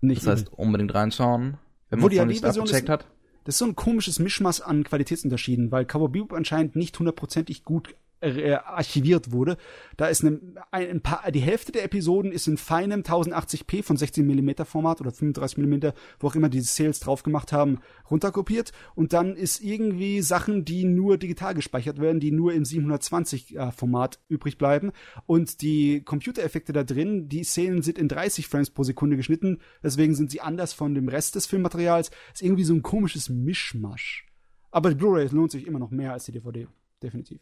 Das 0.00 0.26
heißt, 0.26 0.52
unbedingt 0.52 0.94
reinschauen, 0.94 1.56
wenn 1.88 1.98
man 1.98 2.10
es 2.12 2.18
noch 2.18 2.26
nicht 2.26 2.44
abgecheckt 2.44 2.88
hat. 2.88 3.06
Das 3.44 3.54
ist 3.54 3.58
so 3.58 3.64
ein 3.66 3.76
komisches 3.76 4.18
Mischmaß 4.18 4.60
an 4.60 4.84
Qualitätsunterschieden, 4.84 5.72
weil 5.72 5.86
Cowboy 5.86 6.08
Bebop 6.08 6.32
anscheinend 6.34 6.76
nicht 6.76 6.98
hundertprozentig 6.98 7.64
gut 7.64 7.94
äh, 8.24 8.54
archiviert 8.54 9.32
wurde. 9.32 9.56
Da 9.96 10.06
ist 10.06 10.24
eine, 10.24 10.40
ein, 10.70 10.90
ein, 10.90 11.00
paar, 11.00 11.30
die 11.30 11.40
Hälfte 11.40 11.72
der 11.72 11.84
Episoden 11.84 12.32
ist 12.32 12.46
in 12.46 12.56
feinem 12.56 13.02
1080p 13.02 13.82
von 13.82 13.96
16 13.96 14.26
mm 14.26 14.64
Format 14.64 15.00
oder 15.00 15.12
35 15.12 15.58
mm, 15.58 15.88
wo 16.18 16.28
auch 16.28 16.34
immer 16.34 16.48
die 16.48 16.60
Sales 16.60 17.00
drauf 17.00 17.22
gemacht 17.22 17.52
haben, 17.52 17.80
runterkopiert. 18.10 18.72
Und 18.94 19.12
dann 19.12 19.36
ist 19.36 19.60
irgendwie 19.60 20.22
Sachen, 20.22 20.64
die 20.64 20.84
nur 20.84 21.18
digital 21.18 21.54
gespeichert 21.54 22.00
werden, 22.00 22.20
die 22.20 22.32
nur 22.32 22.52
im 22.52 22.64
720 22.64 23.56
äh, 23.56 23.72
Format 23.72 24.20
übrig 24.28 24.58
bleiben. 24.58 24.92
Und 25.26 25.60
die 25.60 26.02
Computereffekte 26.02 26.72
da 26.72 26.84
drin, 26.84 27.28
die 27.28 27.44
Szenen 27.44 27.82
sind 27.82 27.98
in 27.98 28.08
30 28.08 28.48
Frames 28.48 28.70
pro 28.70 28.82
Sekunde 28.82 29.16
geschnitten. 29.16 29.60
Deswegen 29.82 30.14
sind 30.14 30.30
sie 30.30 30.40
anders 30.40 30.72
von 30.72 30.94
dem 30.94 31.08
Rest 31.08 31.34
des 31.34 31.46
Filmmaterials. 31.46 32.10
Ist 32.32 32.42
irgendwie 32.42 32.64
so 32.64 32.74
ein 32.74 32.82
komisches 32.82 33.28
Mischmasch. 33.28 34.26
Aber 34.70 34.88
die 34.88 34.96
Blu-ray 34.96 35.28
lohnt 35.28 35.52
sich 35.52 35.66
immer 35.66 35.78
noch 35.78 35.90
mehr 35.90 36.12
als 36.12 36.24
die 36.24 36.32
DVD. 36.32 36.66
Definitiv. 37.02 37.40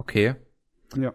Okay. 0.00 0.34
Ja. 0.96 1.10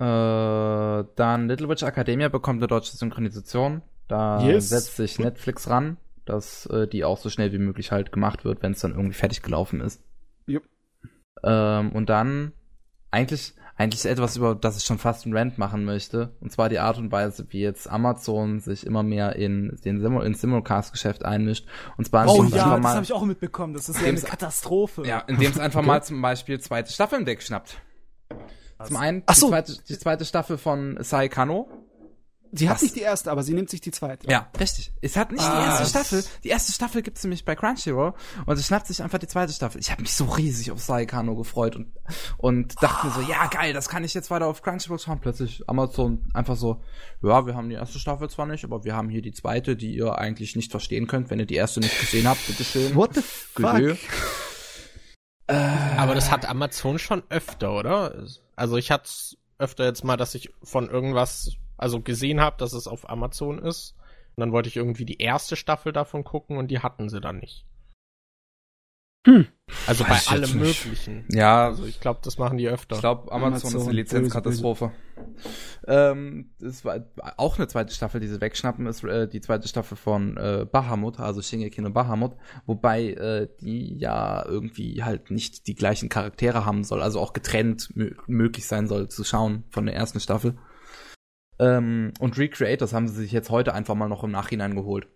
Äh, 0.00 1.04
dann 1.14 1.48
Little 1.48 1.68
Witch 1.68 1.84
Academia 1.84 2.28
bekommt 2.28 2.58
eine 2.58 2.66
deutsche 2.66 2.96
Synchronisation. 2.96 3.82
Da 4.08 4.44
yes. 4.44 4.70
setzt 4.70 4.96
sich 4.96 5.20
Netflix 5.20 5.70
ran, 5.70 5.98
dass 6.24 6.66
äh, 6.66 6.88
die 6.88 7.04
auch 7.04 7.16
so 7.16 7.30
schnell 7.30 7.52
wie 7.52 7.58
möglich 7.58 7.92
halt 7.92 8.10
gemacht 8.10 8.44
wird, 8.44 8.60
wenn 8.60 8.72
es 8.72 8.80
dann 8.80 8.90
irgendwie 8.90 9.14
fertig 9.14 9.42
gelaufen 9.42 9.80
ist. 9.80 10.02
Yep. 10.48 10.64
Ähm, 11.44 11.92
und 11.92 12.10
dann 12.10 12.52
eigentlich 13.12 13.54
eigentlich 13.76 14.04
etwas, 14.04 14.36
über 14.36 14.54
das 14.54 14.76
ich 14.76 14.84
schon 14.84 14.98
fast 14.98 15.24
einen 15.24 15.36
Rant 15.36 15.58
machen 15.58 15.84
möchte. 15.84 16.34
Und 16.40 16.50
zwar 16.52 16.68
die 16.68 16.78
Art 16.78 16.98
und 16.98 17.10
Weise, 17.10 17.46
wie 17.50 17.60
jetzt 17.60 17.88
Amazon 17.90 18.60
sich 18.60 18.86
immer 18.86 19.02
mehr 19.02 19.36
in 19.36 19.76
den 19.84 20.00
Sim 20.00 20.20
ins 20.20 20.40
Simulcast-Geschäft 20.40 21.24
einmischt. 21.24 21.66
Und 21.96 22.04
zwar 22.04 22.28
oh 22.28 22.44
ja, 22.44 22.78
das 22.78 22.94
habe 22.94 23.04
ich 23.04 23.12
auch 23.12 23.24
mitbekommen. 23.24 23.74
Das 23.74 23.88
ist 23.88 24.00
ja 24.00 24.08
eine 24.08 24.20
Katastrophe. 24.20 25.04
Ja, 25.06 25.20
indem 25.20 25.50
es 25.50 25.58
einfach 25.58 25.82
mal 25.82 26.02
zum 26.02 26.22
Beispiel 26.22 26.60
zweite 26.60 26.92
Staffel 26.92 27.18
im 27.18 27.24
Deck 27.24 27.42
schnappt. 27.42 27.78
Zum 28.84 28.96
einen 28.96 29.24
die, 29.28 29.34
so. 29.34 29.48
zweite, 29.48 29.76
die 29.88 29.98
zweite 29.98 30.24
Staffel 30.24 30.58
von 30.58 30.98
Sai 31.00 31.28
Kano. 31.28 31.68
Sie 32.56 32.68
hat 32.68 32.76
Was? 32.76 32.82
nicht 32.82 32.94
die 32.94 33.00
erste, 33.00 33.32
aber 33.32 33.42
sie 33.42 33.52
nimmt 33.52 33.68
sich 33.68 33.80
die 33.80 33.90
zweite. 33.90 34.30
Ja, 34.30 34.48
richtig. 34.60 34.92
Es 35.00 35.16
hat 35.16 35.32
nicht 35.32 35.42
ah, 35.42 35.60
die 35.60 35.66
erste 35.66 35.86
Staffel. 35.86 36.24
Die 36.44 36.50
erste 36.50 36.72
Staffel 36.72 37.02
gibt's 37.02 37.24
nämlich 37.24 37.44
bei 37.44 37.56
Crunchyroll 37.56 38.14
und 38.46 38.56
sie 38.56 38.62
schnappt 38.62 38.86
sich 38.86 39.02
einfach 39.02 39.18
die 39.18 39.26
zweite 39.26 39.52
Staffel. 39.52 39.80
Ich 39.80 39.90
habe 39.90 40.02
mich 40.02 40.12
so 40.12 40.24
riesig 40.26 40.70
auf 40.70 40.80
Saikano 40.80 41.34
gefreut 41.34 41.74
und 41.74 41.92
und 42.36 42.80
dachte 42.80 42.98
ah. 43.02 43.06
mir 43.06 43.24
so, 43.24 43.28
ja 43.28 43.48
geil, 43.48 43.72
das 43.72 43.88
kann 43.88 44.04
ich 44.04 44.14
jetzt 44.14 44.30
weiter 44.30 44.46
auf 44.46 44.62
Crunchyroll 44.62 45.00
schauen. 45.00 45.18
Plötzlich 45.18 45.68
Amazon 45.68 46.28
einfach 46.32 46.54
so, 46.54 46.80
ja, 47.22 47.44
wir 47.44 47.56
haben 47.56 47.68
die 47.68 47.74
erste 47.74 47.98
Staffel 47.98 48.30
zwar 48.30 48.46
nicht, 48.46 48.62
aber 48.62 48.84
wir 48.84 48.94
haben 48.94 49.08
hier 49.08 49.22
die 49.22 49.32
zweite, 49.32 49.74
die 49.74 49.96
ihr 49.96 50.16
eigentlich 50.16 50.54
nicht 50.54 50.70
verstehen 50.70 51.08
könnt, 51.08 51.30
wenn 51.30 51.40
ihr 51.40 51.46
die 51.46 51.56
erste 51.56 51.80
nicht 51.80 51.98
gesehen 51.98 52.28
habt. 52.28 52.46
Bitteschön. 52.46 52.94
What 52.94 53.16
the 53.16 53.22
fuck? 53.22 53.98
Äh, 55.46 55.54
aber 55.96 56.14
das 56.14 56.30
hat 56.30 56.48
Amazon 56.48 56.98
schon 56.98 57.22
öfter, 57.28 57.72
oder? 57.72 58.14
Also 58.56 58.76
ich 58.76 58.90
hatte 58.90 59.10
öfter 59.58 59.84
jetzt 59.84 60.04
mal, 60.04 60.16
dass 60.16 60.34
ich 60.34 60.50
von 60.62 60.88
irgendwas 60.88 61.56
also 61.76 62.00
gesehen 62.00 62.40
habe, 62.40 62.56
dass 62.58 62.72
es 62.72 62.86
auf 62.86 63.08
Amazon 63.08 63.58
ist. 63.58 63.94
Und 64.36 64.40
dann 64.40 64.52
wollte 64.52 64.68
ich 64.68 64.76
irgendwie 64.76 65.04
die 65.04 65.20
erste 65.20 65.56
Staffel 65.56 65.92
davon 65.92 66.24
gucken 66.24 66.56
und 66.56 66.68
die 66.68 66.80
hatten 66.80 67.08
sie 67.08 67.20
dann 67.20 67.38
nicht. 67.38 67.64
Hm. 69.26 69.46
Also 69.86 70.06
Weiß 70.06 70.26
bei 70.26 70.32
allem 70.32 70.58
Möglichen. 70.58 71.24
Ja. 71.30 71.66
Also 71.66 71.86
ich 71.86 71.98
glaube, 71.98 72.20
das 72.22 72.36
machen 72.36 72.58
die 72.58 72.68
öfter. 72.68 72.96
Ich 72.96 73.00
glaube, 73.00 73.32
Amazon, 73.32 73.70
Amazon, 73.70 73.80
ist 73.80 73.86
eine 73.86 73.96
Lizenzkatastrophe. 73.96 74.92
Ähm, 75.86 76.50
das 76.60 76.84
war 76.84 77.00
auch 77.38 77.56
eine 77.56 77.66
zweite 77.66 77.94
Staffel, 77.94 78.20
die 78.20 78.28
sie 78.28 78.40
wegschnappen, 78.40 78.86
ist 78.86 79.02
äh, 79.04 79.26
die 79.26 79.40
zweite 79.40 79.66
Staffel 79.66 79.96
von 79.96 80.36
äh, 80.36 80.66
Bahamut, 80.70 81.18
also 81.18 81.40
Shingeki 81.40 81.80
no 81.80 81.90
Bahamut, 81.90 82.36
wobei 82.66 83.12
äh, 83.12 83.48
die 83.60 83.96
ja 83.96 84.44
irgendwie 84.46 85.02
halt 85.02 85.30
nicht 85.30 85.66
die 85.66 85.74
gleichen 85.74 86.10
Charaktere 86.10 86.66
haben 86.66 86.84
soll, 86.84 87.02
also 87.02 87.20
auch 87.20 87.32
getrennt 87.32 87.92
möglich 88.26 88.66
sein 88.66 88.86
soll 88.86 89.08
zu 89.08 89.24
schauen 89.24 89.64
von 89.70 89.86
der 89.86 89.94
ersten 89.94 90.20
Staffel. 90.20 90.56
Ähm, 91.58 92.12
und 92.18 92.36
Recreators 92.36 92.92
haben 92.92 93.08
sie 93.08 93.14
sich 93.14 93.32
jetzt 93.32 93.50
heute 93.50 93.74
einfach 93.74 93.94
mal 93.94 94.08
noch 94.08 94.24
im 94.24 94.30
Nachhinein 94.30 94.74
geholt. 94.74 95.06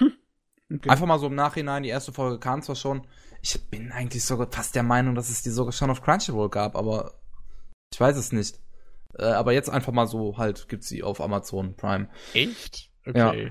Hm. 0.00 0.12
Okay. 0.74 0.88
Einfach 0.88 1.06
mal 1.06 1.18
so 1.18 1.26
im 1.26 1.34
Nachhinein, 1.34 1.82
die 1.82 1.90
erste 1.90 2.12
Folge 2.12 2.38
kam 2.38 2.62
zwar 2.62 2.76
schon. 2.76 3.06
Ich 3.42 3.60
bin 3.70 3.90
eigentlich 3.90 4.24
sogar 4.24 4.48
fast 4.50 4.74
der 4.74 4.84
Meinung, 4.84 5.14
dass 5.14 5.28
es 5.28 5.42
die 5.42 5.50
sogar 5.50 5.72
schon 5.72 5.90
auf 5.90 6.02
Crunchyroll 6.02 6.48
gab, 6.48 6.76
aber 6.76 7.14
ich 7.92 8.00
weiß 8.00 8.16
es 8.16 8.32
nicht. 8.32 8.60
Äh, 9.18 9.24
aber 9.24 9.52
jetzt 9.52 9.68
einfach 9.68 9.92
mal 9.92 10.06
so 10.06 10.38
halt 10.38 10.68
gibt's 10.68 10.88
sie 10.88 11.02
auf 11.02 11.20
Amazon 11.20 11.74
Prime. 11.74 12.08
Echt? 12.32 12.90
Okay. 13.04 13.44
Ja. 13.46 13.50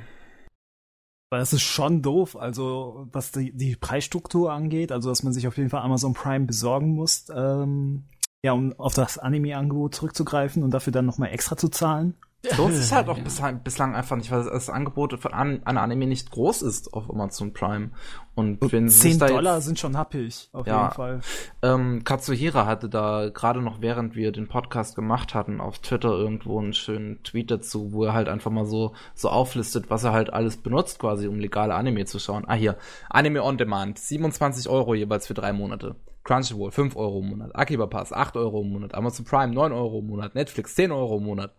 Weil 1.30 1.40
das 1.40 1.54
ist 1.54 1.62
schon 1.62 2.02
doof, 2.02 2.36
also 2.36 3.08
was 3.12 3.32
die, 3.32 3.56
die 3.56 3.76
Preisstruktur 3.76 4.52
angeht, 4.52 4.92
also 4.92 5.10
dass 5.10 5.24
man 5.24 5.32
sich 5.32 5.48
auf 5.48 5.58
jeden 5.58 5.70
Fall 5.70 5.82
Amazon 5.82 6.14
Prime 6.14 6.46
besorgen 6.46 6.90
muss, 6.90 7.28
ähm, 7.34 8.04
ja, 8.44 8.52
um 8.52 8.78
auf 8.78 8.96
das 8.96 9.18
Anime-Angebot 9.18 9.96
zurückzugreifen 9.96 10.64
und 10.64 10.72
dafür 10.72 10.92
dann 10.92 11.06
nochmal 11.06 11.32
extra 11.32 11.56
zu 11.56 11.70
zahlen. 11.70 12.16
Ist 12.44 12.58
es 12.60 12.92
halt 12.92 13.08
auch 13.08 13.18
ja. 13.18 13.24
bislang 13.54 13.96
einfach 13.96 14.16
nicht, 14.16 14.32
weil 14.32 14.44
das 14.44 14.70
Angebot 14.70 15.20
von 15.20 15.32
an, 15.32 15.62
an 15.64 15.78
Anime 15.78 16.08
nicht 16.08 16.32
groß 16.32 16.64
ist 16.64 16.92
auf 16.92 17.08
Amazon 17.08 17.54
Prime. 17.54 17.92
Und, 18.34 18.62
und 18.62 18.72
wenn 18.72 18.90
10 18.90 19.20
Dollar 19.20 19.56
jetzt, 19.58 19.66
sind 19.66 19.78
schon 19.78 19.96
happig, 19.96 20.50
auf 20.52 20.66
ja, 20.66 20.84
jeden 20.84 20.94
Fall. 20.96 21.22
Ähm, 21.62 22.04
Katsuhira 22.04 22.66
hatte 22.66 22.90
da 22.90 23.30
gerade 23.30 23.62
noch, 23.62 23.82
während 23.82 24.16
wir 24.16 24.32
den 24.32 24.48
Podcast 24.48 24.96
gemacht 24.96 25.36
hatten, 25.36 25.62
auf 25.62 25.80
Twitter 25.80 26.10
irgendwo 26.10 26.60
einen 26.60 26.74
schönen 26.74 27.22
Tweet 27.22 27.52
dazu, 27.52 27.94
wo 27.94 28.06
er 28.06 28.14
halt 28.14 28.28
einfach 28.28 28.50
mal 28.50 28.66
so, 28.66 28.94
so 29.14 29.30
auflistet, 29.30 29.92
was 29.92 30.04
er 30.04 30.14
halt 30.14 30.34
alles 30.34 30.58
benutzt, 30.58 30.98
quasi, 30.98 31.28
um 31.28 31.40
legale 31.40 31.76
Anime 31.76 32.06
zu 32.06 32.18
schauen. 32.18 32.46
Ah, 32.48 32.56
hier. 32.56 32.76
Anime 33.10 33.44
on 33.44 33.60
Demand. 33.60 34.00
27 34.00 34.68
Euro 34.68 34.96
jeweils 34.96 35.28
für 35.28 35.36
drei 35.36 35.54
Monate. 35.54 35.96
Crunchyroll 36.24 36.72
5 36.72 36.96
Euro 36.96 37.20
im 37.20 37.30
Monat. 37.30 37.56
Akiba 37.56 37.86
Pass 37.86 38.12
8 38.12 38.36
Euro 38.38 38.62
im 38.62 38.72
Monat. 38.72 38.96
Amazon 38.96 39.26
Prime 39.26 39.54
9 39.54 39.72
Euro 39.74 40.00
im 40.00 40.08
Monat. 40.08 40.34
Netflix 40.34 40.74
10 40.74 40.92
Euro 40.92 41.18
im 41.18 41.26
Monat 41.26 41.54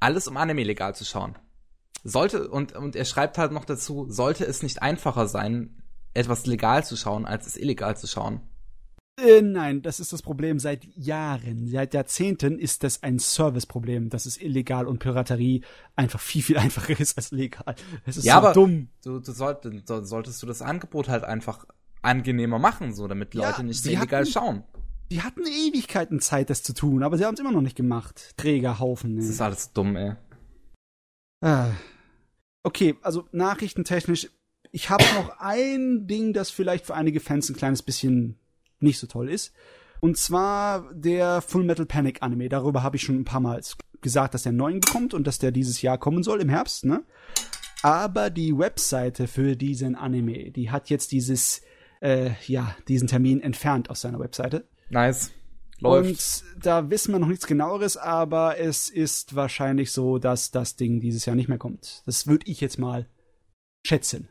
alles 0.00 0.28
um 0.28 0.36
Anime 0.36 0.64
legal 0.64 0.94
zu 0.94 1.04
schauen. 1.04 1.36
Sollte, 2.02 2.48
und, 2.48 2.72
und 2.72 2.96
er 2.96 3.04
schreibt 3.04 3.38
halt 3.38 3.52
noch 3.52 3.64
dazu, 3.64 4.06
sollte 4.10 4.44
es 4.44 4.62
nicht 4.62 4.82
einfacher 4.82 5.26
sein, 5.26 5.82
etwas 6.12 6.46
legal 6.46 6.84
zu 6.84 6.96
schauen, 6.96 7.24
als 7.24 7.46
es 7.46 7.56
illegal 7.56 7.96
zu 7.96 8.06
schauen. 8.06 8.40
Äh, 9.16 9.42
nein, 9.42 9.80
das 9.82 10.00
ist 10.00 10.12
das 10.12 10.22
Problem 10.22 10.58
seit 10.58 10.84
Jahren. 10.96 11.68
Seit 11.68 11.94
Jahrzehnten 11.94 12.58
ist 12.58 12.82
das 12.82 13.02
ein 13.02 13.18
Serviceproblem, 13.18 14.10
dass 14.10 14.26
es 14.26 14.40
illegal 14.40 14.86
und 14.86 14.98
Piraterie 14.98 15.62
einfach 15.94 16.20
viel, 16.20 16.42
viel 16.42 16.58
einfacher 16.58 16.98
ist 16.98 17.16
als 17.16 17.30
legal. 17.30 17.76
Es 18.04 18.16
ist 18.16 18.24
ja, 18.24 18.34
so 18.34 18.38
aber 18.38 18.52
dumm. 18.52 18.88
Du, 19.04 19.20
du 19.20 19.32
sollt, 19.32 19.58
solltest 19.86 20.42
du 20.42 20.46
das 20.46 20.62
Angebot 20.62 21.08
halt 21.08 21.24
einfach 21.24 21.64
angenehmer 22.02 22.58
machen, 22.58 22.92
so 22.92 23.06
damit 23.06 23.34
Leute 23.34 23.58
ja, 23.58 23.62
nicht 23.62 23.86
illegal 23.86 24.22
hatten, 24.22 24.30
schauen. 24.30 24.64
Die 25.10 25.22
hatten 25.22 25.46
Ewigkeiten 25.46 26.20
Zeit, 26.20 26.50
das 26.50 26.62
zu 26.62 26.72
tun, 26.72 27.02
aber 27.02 27.18
sie 27.18 27.24
haben 27.24 27.34
es 27.34 27.40
immer 27.40 27.52
noch 27.52 27.60
nicht 27.60 27.76
gemacht. 27.76 28.34
Trägerhaufen. 28.36 29.12
Ey. 29.12 29.16
Das 29.16 29.26
ist 29.26 29.40
alles 29.40 29.72
dumm, 29.72 29.96
ey. 29.96 30.14
Ah. 31.40 31.70
Okay, 32.62 32.96
also 33.02 33.28
nachrichtentechnisch, 33.32 34.30
ich 34.72 34.90
habe 34.90 35.04
noch 35.14 35.38
ein 35.38 36.06
Ding, 36.06 36.32
das 36.32 36.50
vielleicht 36.50 36.86
für 36.86 36.94
einige 36.94 37.20
Fans 37.20 37.48
ein 37.48 37.56
kleines 37.56 37.82
bisschen 37.82 38.38
nicht 38.80 38.98
so 38.98 39.06
toll 39.06 39.28
ist. 39.28 39.52
Und 40.00 40.18
zwar 40.18 40.92
der 40.92 41.40
Full 41.40 41.64
Metal 41.64 41.86
Panic 41.86 42.22
Anime. 42.22 42.48
Darüber 42.48 42.82
habe 42.82 42.96
ich 42.96 43.02
schon 43.02 43.16
ein 43.16 43.24
paar 43.24 43.40
Mal 43.40 43.60
gesagt, 44.00 44.34
dass 44.34 44.42
der 44.42 44.52
neuen 44.52 44.80
kommt 44.80 45.14
und 45.14 45.26
dass 45.26 45.38
der 45.38 45.52
dieses 45.52 45.80
Jahr 45.80 45.96
kommen 45.96 46.22
soll 46.22 46.40
im 46.40 46.48
Herbst, 46.48 46.84
ne? 46.84 47.04
Aber 47.82 48.30
die 48.30 48.56
Webseite 48.56 49.28
für 49.28 49.56
diesen 49.56 49.94
Anime, 49.94 50.50
die 50.50 50.70
hat 50.70 50.90
jetzt 50.90 51.12
dieses, 51.12 51.62
äh, 52.00 52.30
ja, 52.46 52.74
diesen 52.88 53.08
Termin 53.08 53.40
entfernt 53.40 53.90
aus 53.90 54.00
seiner 54.00 54.18
Webseite. 54.18 54.66
Nice. 54.94 55.32
Läuft. 55.80 56.08
Und 56.08 56.64
da 56.64 56.88
wissen 56.88 57.12
wir 57.12 57.18
noch 57.18 57.26
nichts 57.26 57.48
genaueres, 57.48 57.96
aber 57.96 58.58
es 58.58 58.88
ist 58.88 59.34
wahrscheinlich 59.34 59.90
so, 59.90 60.18
dass 60.18 60.52
das 60.52 60.76
Ding 60.76 61.00
dieses 61.00 61.26
Jahr 61.26 61.34
nicht 61.34 61.48
mehr 61.48 61.58
kommt. 61.58 62.02
Das 62.06 62.28
würde 62.28 62.46
ich 62.46 62.60
jetzt 62.60 62.78
mal 62.78 63.08
schätzen. 63.84 64.28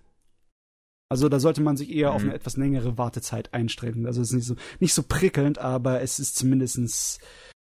Also 1.12 1.28
da 1.28 1.40
sollte 1.40 1.62
man 1.62 1.76
sich 1.76 1.90
eher 1.90 2.10
mhm. 2.10 2.16
auf 2.16 2.22
eine 2.24 2.34
etwas 2.34 2.56
längere 2.56 2.98
Wartezeit 2.98 3.54
einstellen. 3.54 4.08
Also 4.08 4.22
es 4.22 4.30
ist 4.30 4.36
nicht 4.36 4.48
so, 4.48 4.56
nicht 4.80 4.94
so 4.94 5.04
prickelnd, 5.04 5.60
aber 5.60 6.02
es 6.02 6.18
ist 6.18 6.38
zumindestens, 6.38 7.20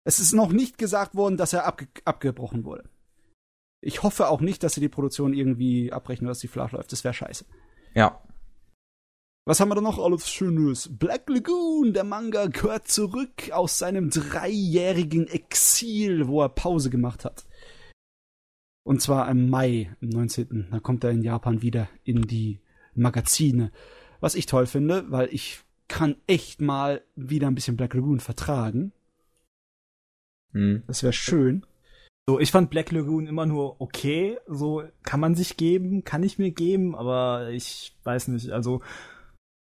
es 0.04 0.20
ist 0.20 0.32
noch 0.32 0.52
nicht 0.52 0.78
gesagt 0.78 1.16
worden, 1.16 1.36
dass 1.36 1.52
er 1.52 1.66
abge 1.66 1.88
abgebrochen 2.04 2.64
wurde. 2.64 2.88
Ich 3.82 4.04
hoffe 4.04 4.28
auch 4.28 4.40
nicht, 4.40 4.62
dass 4.62 4.74
sie 4.74 4.80
die 4.80 4.88
Produktion 4.88 5.34
irgendwie 5.34 5.92
abbrechen, 5.92 6.26
dass 6.26 6.38
die 6.38 6.48
flach 6.48 6.72
läuft. 6.72 6.92
Das 6.92 7.04
wäre 7.04 7.12
scheiße. 7.12 7.44
Ja. 7.94 8.22
Was 9.46 9.60
haben 9.60 9.68
wir 9.68 9.74
da 9.74 9.82
noch 9.82 9.98
alles 9.98 10.30
Schönes? 10.30 10.88
Black 10.90 11.28
Lagoon, 11.28 11.92
der 11.92 12.04
Manga 12.04 12.46
gehört 12.46 12.88
zurück 12.88 13.50
aus 13.52 13.78
seinem 13.78 14.08
dreijährigen 14.08 15.28
Exil, 15.28 16.28
wo 16.28 16.40
er 16.40 16.48
Pause 16.48 16.88
gemacht 16.88 17.26
hat. 17.26 17.44
Und 18.84 19.02
zwar 19.02 19.30
im 19.30 19.50
Mai, 19.50 19.94
im 20.00 20.08
19. 20.08 20.68
Da 20.70 20.80
kommt 20.80 21.04
er 21.04 21.10
in 21.10 21.22
Japan 21.22 21.60
wieder 21.60 21.90
in 22.04 22.22
die 22.22 22.60
Magazine. 22.94 23.70
Was 24.20 24.34
ich 24.34 24.46
toll 24.46 24.66
finde, 24.66 25.10
weil 25.10 25.28
ich 25.30 25.60
kann 25.88 26.16
echt 26.26 26.62
mal 26.62 27.02
wieder 27.14 27.48
ein 27.48 27.54
bisschen 27.54 27.76
Black 27.76 27.92
Lagoon 27.92 28.20
vertragen. 28.20 28.92
Hm. 30.52 30.84
Das 30.86 31.02
wäre 31.02 31.12
schön. 31.12 31.66
So, 32.26 32.40
ich 32.40 32.50
fand 32.50 32.70
Black 32.70 32.90
Lagoon 32.92 33.26
immer 33.26 33.44
nur 33.44 33.78
okay. 33.82 34.38
So 34.46 34.84
kann 35.02 35.20
man 35.20 35.34
sich 35.34 35.58
geben, 35.58 36.04
kann 36.04 36.22
ich 36.22 36.38
mir 36.38 36.50
geben, 36.50 36.94
aber 36.94 37.50
ich 37.50 37.94
weiß 38.04 38.28
nicht. 38.28 38.50
Also 38.50 38.80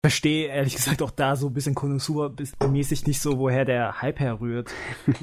verstehe 0.02 0.48
ehrlich 0.48 0.76
gesagt 0.76 1.02
auch 1.02 1.10
da 1.10 1.34
so 1.36 1.48
ein 1.48 1.54
bisschen 1.54 1.74
Konosuba-mäßig 1.74 3.06
nicht 3.06 3.20
so, 3.20 3.38
woher 3.38 3.64
der 3.64 4.00
Hype 4.00 4.20
herrührt. 4.20 4.70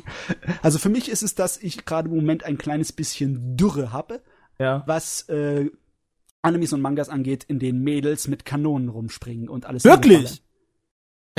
Also 0.62 0.80
für 0.80 0.90
mich 0.90 1.10
ist 1.10 1.22
es, 1.22 1.36
dass 1.36 1.58
ich 1.58 1.86
gerade 1.86 2.10
im 2.10 2.16
Moment 2.16 2.44
ein 2.44 2.58
kleines 2.58 2.92
bisschen 2.92 3.56
Dürre 3.56 3.92
habe, 3.92 4.22
ja. 4.58 4.84
was 4.88 5.30
äh, 5.30 5.70
Animes 6.42 6.74
und 6.74 6.82
Mangas 6.82 7.10
angeht, 7.10 7.44
in 7.44 7.60
denen 7.60 7.84
Mädels 7.84 8.28
mit 8.28 8.46
Kanonen 8.46 8.90
rumspringen 8.90 9.48
und 9.48 9.66
alles. 9.66 9.84
Wirklich? 9.86 10.44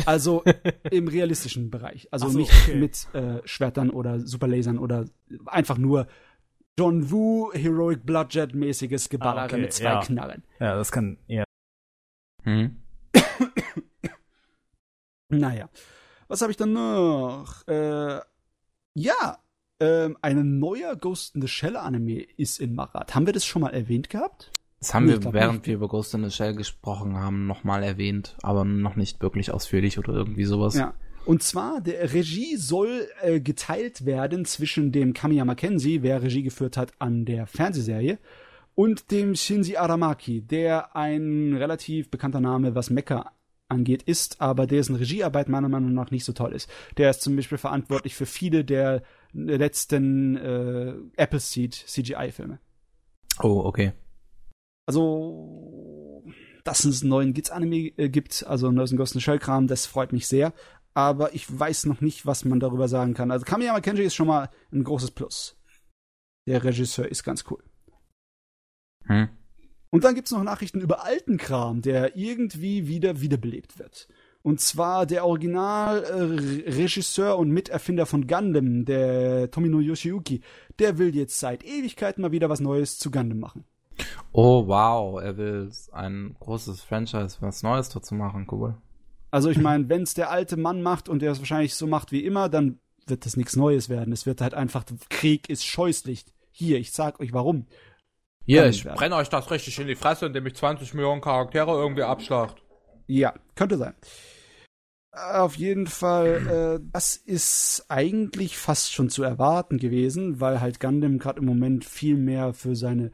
Also 0.04 0.44
im 0.90 1.08
realistischen 1.08 1.70
Bereich. 1.70 2.08
Also 2.12 2.28
so, 2.28 2.38
nicht 2.38 2.52
okay. 2.52 2.76
mit 2.76 3.06
äh, 3.14 3.40
Schwertern 3.44 3.90
oder 3.90 4.20
Superlasern 4.20 4.78
oder 4.78 5.06
einfach 5.46 5.78
nur 5.78 6.06
John 6.78 7.10
Woo, 7.10 7.52
Heroic 7.52 8.04
Bloodjet 8.04 8.54
mäßiges 8.54 9.08
Geballere 9.08 9.42
ah, 9.42 9.46
okay. 9.46 9.60
mit 9.60 9.72
zwei 9.72 9.84
ja. 9.84 10.00
Knarren. 10.00 10.42
Ja, 10.60 10.76
das 10.76 10.92
kann, 10.92 11.18
ja. 11.26 11.44
Hm. 12.44 12.76
naja. 15.28 15.68
Was 16.28 16.42
habe 16.42 16.50
ich 16.50 16.56
dann 16.56 16.72
noch? 16.72 17.66
Äh, 17.68 18.20
ja, 18.94 19.38
äh, 19.78 20.10
ein 20.22 20.58
neuer 20.58 20.96
Ghost 20.96 21.34
in 21.34 21.42
the 21.42 21.48
Shell 21.48 21.76
Anime 21.76 22.22
ist 22.36 22.60
in 22.60 22.74
Marat. 22.74 23.14
Haben 23.14 23.26
wir 23.26 23.32
das 23.32 23.44
schon 23.44 23.62
mal 23.62 23.74
erwähnt 23.74 24.10
gehabt? 24.10 24.50
Das 24.80 24.94
haben 24.94 25.06
nee, 25.06 25.12
wir, 25.12 25.32
während 25.32 25.58
nicht. 25.58 25.66
wir 25.66 25.74
über 25.74 25.88
Ghost 25.88 26.14
in 26.14 26.24
the 26.24 26.30
Shell 26.30 26.54
gesprochen 26.54 27.16
haben, 27.16 27.46
nochmal 27.46 27.82
erwähnt, 27.82 28.36
aber 28.42 28.64
noch 28.64 28.96
nicht 28.96 29.20
wirklich 29.22 29.50
ausführlich 29.50 29.98
oder 29.98 30.12
irgendwie 30.12 30.44
sowas. 30.44 30.74
Ja. 30.74 30.94
Und 31.24 31.42
zwar, 31.42 31.80
der 31.80 32.12
Regie 32.12 32.56
soll 32.56 33.08
äh, 33.20 33.40
geteilt 33.40 34.06
werden 34.06 34.44
zwischen 34.44 34.92
dem 34.92 35.12
Kamiya 35.12 35.44
Mackenzie, 35.44 36.02
wer 36.02 36.22
Regie 36.22 36.44
geführt 36.44 36.76
hat 36.76 36.92
an 37.00 37.24
der 37.24 37.46
Fernsehserie, 37.46 38.18
und 38.76 39.10
dem 39.10 39.34
Shinji 39.34 39.76
Aramaki, 39.76 40.42
der 40.42 40.94
ein 40.94 41.54
relativ 41.54 42.10
bekannter 42.10 42.40
Name, 42.40 42.74
was 42.74 42.90
Mecha 42.90 43.32
angeht, 43.68 44.02
ist, 44.02 44.40
aber 44.40 44.66
dessen 44.66 44.94
Regiearbeit 44.94 45.48
meiner 45.48 45.68
Meinung 45.68 45.94
nach 45.94 46.10
nicht 46.10 46.24
so 46.24 46.32
toll 46.32 46.52
ist. 46.52 46.70
Der 46.98 47.10
ist 47.10 47.22
zum 47.22 47.34
Beispiel 47.34 47.58
verantwortlich 47.58 48.14
für 48.14 48.26
viele 48.26 48.64
der 48.64 49.02
letzten 49.32 50.36
äh, 50.36 50.94
Appleseed 51.16 51.74
CGI-Filme. 51.74 52.60
Oh, 53.42 53.62
okay. 53.64 53.92
Also, 54.86 56.22
dass 56.62 56.84
es 56.84 57.02
einen 57.02 57.10
neuen 57.10 57.32
Gits-Anime 57.32 57.92
äh, 57.96 58.08
gibt, 58.10 58.46
also 58.46 58.68
einen 58.68 58.96
Ghost 58.96 59.14
in 59.14 59.20
Shell 59.20 59.38
Kram, 59.38 59.66
das 59.66 59.86
freut 59.86 60.12
mich 60.12 60.28
sehr. 60.28 60.52
Aber 60.94 61.34
ich 61.34 61.46
weiß 61.58 61.86
noch 61.86 62.00
nicht, 62.02 62.26
was 62.26 62.44
man 62.44 62.60
darüber 62.60 62.88
sagen 62.88 63.14
kann. 63.14 63.30
Also 63.30 63.44
Kamiyama 63.44 63.80
Kenji 63.80 64.04
ist 64.04 64.14
schon 64.14 64.28
mal 64.28 64.50
ein 64.72 64.84
großes 64.84 65.10
Plus. 65.10 65.58
Der 66.46 66.62
Regisseur 66.62 67.08
ist 67.08 67.24
ganz 67.24 67.44
cool. 67.50 67.62
Hm. 69.06 69.28
Und 69.90 70.04
dann 70.04 70.14
gibt's 70.14 70.32
noch 70.32 70.42
Nachrichten 70.42 70.80
über 70.80 71.04
alten 71.04 71.36
Kram, 71.38 71.82
der 71.82 72.16
irgendwie 72.16 72.88
wieder 72.88 73.20
wiederbelebt 73.20 73.78
wird. 73.78 74.08
Und 74.42 74.60
zwar 74.60 75.06
der 75.06 75.24
Originalregisseur 75.26 77.30
äh, 77.30 77.36
und 77.36 77.50
Miterfinder 77.50 78.06
von 78.06 78.28
Gundam, 78.28 78.84
der 78.84 79.50
Tomino 79.50 79.80
Yoshiyuki, 79.80 80.40
der 80.78 80.98
will 80.98 81.16
jetzt 81.16 81.40
seit 81.40 81.64
Ewigkeiten 81.64 82.22
mal 82.22 82.30
wieder 82.30 82.48
was 82.48 82.60
Neues 82.60 82.96
zu 82.98 83.10
Gundam 83.10 83.40
machen. 83.40 83.64
Oh 84.32 84.68
wow, 84.68 85.20
er 85.20 85.36
will 85.36 85.70
ein 85.92 86.36
großes 86.38 86.82
Franchise, 86.82 87.38
was 87.40 87.62
Neues 87.62 87.88
dazu 87.88 88.14
machen, 88.14 88.46
cool. 88.52 88.76
Also 89.30 89.50
ich 89.50 89.58
meine, 89.58 89.88
wenn's 89.88 90.14
der 90.14 90.30
alte 90.30 90.56
Mann 90.56 90.82
macht 90.82 91.08
und 91.08 91.22
der 91.22 91.32
es 91.32 91.40
wahrscheinlich 91.40 91.74
so 91.74 91.86
macht 91.86 92.12
wie 92.12 92.24
immer, 92.24 92.48
dann 92.48 92.78
wird 93.06 93.26
das 93.26 93.36
nichts 93.36 93.56
Neues 93.56 93.88
werden. 93.88 94.12
Es 94.12 94.26
wird 94.26 94.40
halt 94.40 94.54
einfach, 94.54 94.84
Krieg 95.08 95.48
ist 95.48 95.64
scheußlich. 95.64 96.24
Hier, 96.52 96.78
ich 96.78 96.92
sag 96.92 97.20
euch 97.20 97.32
warum. 97.32 97.66
Hier, 98.46 98.66
ich 98.66 98.84
brenne 98.84 99.16
euch 99.16 99.28
das 99.28 99.50
richtig 99.50 99.78
in 99.80 99.88
die 99.88 99.96
Fresse, 99.96 100.26
indem 100.26 100.46
ich 100.46 100.54
20 100.54 100.94
Millionen 100.94 101.20
Charaktere 101.20 101.72
irgendwie 101.72 102.04
abschlacht. 102.04 102.62
Ja, 103.08 103.34
könnte 103.56 103.76
sein. 103.76 103.94
Auf 105.12 105.56
jeden 105.56 105.86
Fall, 105.86 106.78
äh, 106.80 106.88
das 106.92 107.16
ist 107.16 107.86
eigentlich 107.88 108.58
fast 108.58 108.92
schon 108.92 109.08
zu 109.08 109.22
erwarten 109.22 109.78
gewesen, 109.78 110.40
weil 110.40 110.60
halt 110.60 110.78
Gundam 110.78 111.18
gerade 111.18 111.40
im 111.40 111.46
Moment 111.46 111.84
viel 111.84 112.16
mehr 112.16 112.52
für 112.52 112.76
seine, 112.76 113.10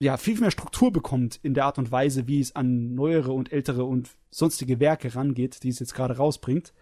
ja, 0.00 0.16
viel 0.16 0.38
mehr 0.40 0.50
Struktur 0.50 0.92
bekommt 0.92 1.38
in 1.42 1.54
der 1.54 1.66
Art 1.66 1.78
und 1.78 1.92
Weise, 1.92 2.26
wie 2.26 2.40
es 2.40 2.56
an 2.56 2.94
neuere 2.94 3.32
und 3.32 3.52
ältere 3.52 3.84
und 3.84 4.10
sonstige 4.30 4.80
Werke 4.80 5.14
rangeht, 5.14 5.62
die 5.62 5.68
es 5.68 5.78
jetzt 5.78 5.94
gerade 5.94 6.16
rausbringt. 6.16 6.74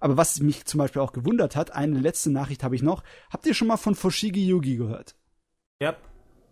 Aber 0.00 0.16
was 0.16 0.38
mich 0.40 0.66
zum 0.66 0.78
Beispiel 0.78 1.02
auch 1.02 1.12
gewundert 1.12 1.56
hat, 1.56 1.72
eine 1.72 1.98
letzte 1.98 2.30
Nachricht 2.30 2.62
habe 2.62 2.76
ich 2.76 2.82
noch. 2.82 3.02
Habt 3.30 3.46
ihr 3.46 3.54
schon 3.54 3.68
mal 3.68 3.76
von 3.76 3.94
Fushigi 3.94 4.46
Yugi 4.46 4.76
gehört? 4.76 5.16
Ja. 5.80 5.96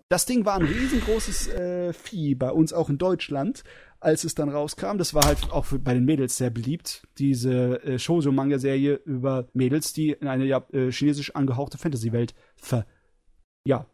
Das 0.08 0.24
Ding 0.24 0.44
war 0.44 0.54
ein 0.54 0.66
riesengroßes 0.66 1.48
äh, 1.48 1.92
Vieh 1.92 2.36
bei 2.36 2.52
uns 2.52 2.72
auch 2.72 2.88
in 2.88 2.98
Deutschland, 2.98 3.64
als 3.98 4.22
es 4.22 4.36
dann 4.36 4.48
rauskam. 4.48 4.98
Das 4.98 5.14
war 5.14 5.24
halt 5.24 5.50
auch 5.50 5.64
für, 5.64 5.80
bei 5.80 5.94
den 5.94 6.04
Mädels 6.04 6.36
sehr 6.36 6.50
beliebt. 6.50 7.08
Diese 7.18 7.82
äh, 7.82 7.98
Shoujo-Manga-Serie 7.98 9.00
über 9.04 9.48
Mädels, 9.52 9.92
die 9.92 10.12
in 10.12 10.28
eine 10.28 10.44
ja, 10.44 10.64
äh, 10.72 10.92
chinesisch 10.92 11.34
angehauchte 11.34 11.76
Fantasy-Welt 11.78 12.34
ver 12.56 12.86
ja, 13.66 13.90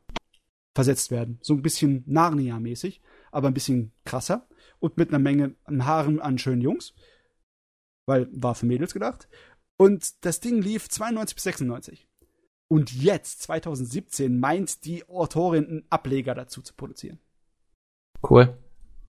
versetzt 0.75 1.11
werden. 1.11 1.39
So 1.41 1.55
ein 1.55 1.63
bisschen 1.63 2.05
Narnia-mäßig, 2.07 3.01
aber 3.31 3.49
ein 3.49 3.55
bisschen 3.55 3.93
krasser. 4.05 4.47
Und 4.81 4.99
mit 4.99 5.09
einer 5.09 5.19
Menge 5.19 5.55
Haaren 5.67 6.21
an 6.21 6.37
schönen 6.37 6.61
Jungs. 6.61 6.93
Weil 8.07 8.29
war 8.33 8.55
für 8.55 8.67
Mädels 8.67 8.93
gedacht. 8.93 9.29
Und 9.79 10.25
das 10.27 10.41
Ding 10.41 10.61
lief 10.61 10.91
92 10.91 11.35
bis 11.37 11.45
96. 11.45 12.09
Und 12.73 12.91
jetzt, 12.91 13.43
2017, 13.43 14.41
meint 14.41 14.87
die 14.87 15.07
Autorin 15.07 15.67
einen 15.67 15.85
Ableger 15.91 16.35
dazu 16.35 16.63
zu 16.63 16.73
produzieren. 16.73 17.19
Cool. 18.27 18.57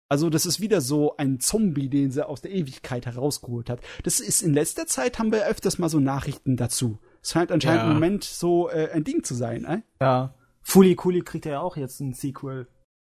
Also, 0.09 0.29
das 0.29 0.45
ist 0.45 0.59
wieder 0.59 0.81
so 0.81 1.15
ein 1.15 1.39
Zombie, 1.39 1.87
den 1.87 2.11
sie 2.11 2.27
aus 2.27 2.41
der 2.41 2.51
Ewigkeit 2.51 3.05
herausgeholt 3.05 3.69
hat. 3.69 3.79
Das 4.03 4.19
ist 4.19 4.41
in 4.41 4.53
letzter 4.53 4.85
Zeit 4.85 5.17
haben 5.17 5.31
wir 5.31 5.47
öfters 5.47 5.79
mal 5.79 5.87
so 5.87 6.01
Nachrichten 6.01 6.57
dazu. 6.57 6.99
Es 7.21 7.31
scheint 7.31 7.53
anscheinend 7.53 7.83
ja. 7.83 7.87
im 7.87 7.93
Moment 7.93 8.25
so 8.25 8.69
äh, 8.69 8.89
ein 8.91 9.05
Ding 9.05 9.23
zu 9.23 9.33
sein, 9.33 9.63
äh? 9.63 9.81
Ja. 10.01 10.33
Fully 10.61 10.95
Cooley 10.95 11.21
kriegt 11.21 11.45
ja 11.45 11.61
auch 11.61 11.77
jetzt 11.77 12.01
ein 12.01 12.11
Sequel. 12.11 12.67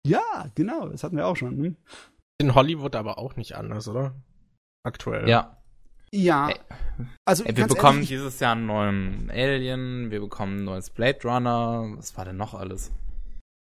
Ja, 0.04 0.50
genau, 0.56 0.90
das 0.90 1.04
hatten 1.04 1.16
wir 1.18 1.28
auch 1.28 1.36
schon. 1.36 1.58
Hm? 1.58 1.76
In 2.40 2.56
Hollywood 2.56 2.96
aber 2.96 3.20
auch 3.20 3.36
nicht 3.36 3.56
anders, 3.56 3.88
oder? 3.88 4.16
Aktuell. 4.82 5.30
Ja. 5.30 5.59
Ja. 6.12 6.54
Also, 7.26 7.44
Ey, 7.46 7.56
wir 7.56 7.68
bekommen 7.68 8.00
ehrlich, 8.00 8.10
dieses 8.10 8.40
Jahr 8.40 8.54
einen 8.54 8.66
neuen 8.66 9.32
Alien, 9.32 10.12
wir 10.12 10.20
bekommen 10.20 10.58
ein 10.58 10.64
neues 10.66 10.90
Blade 10.90 11.20
Runner. 11.24 11.94
Was 11.96 12.18
war 12.18 12.26
denn 12.26 12.38
noch 12.38 12.54
alles? 12.54 12.92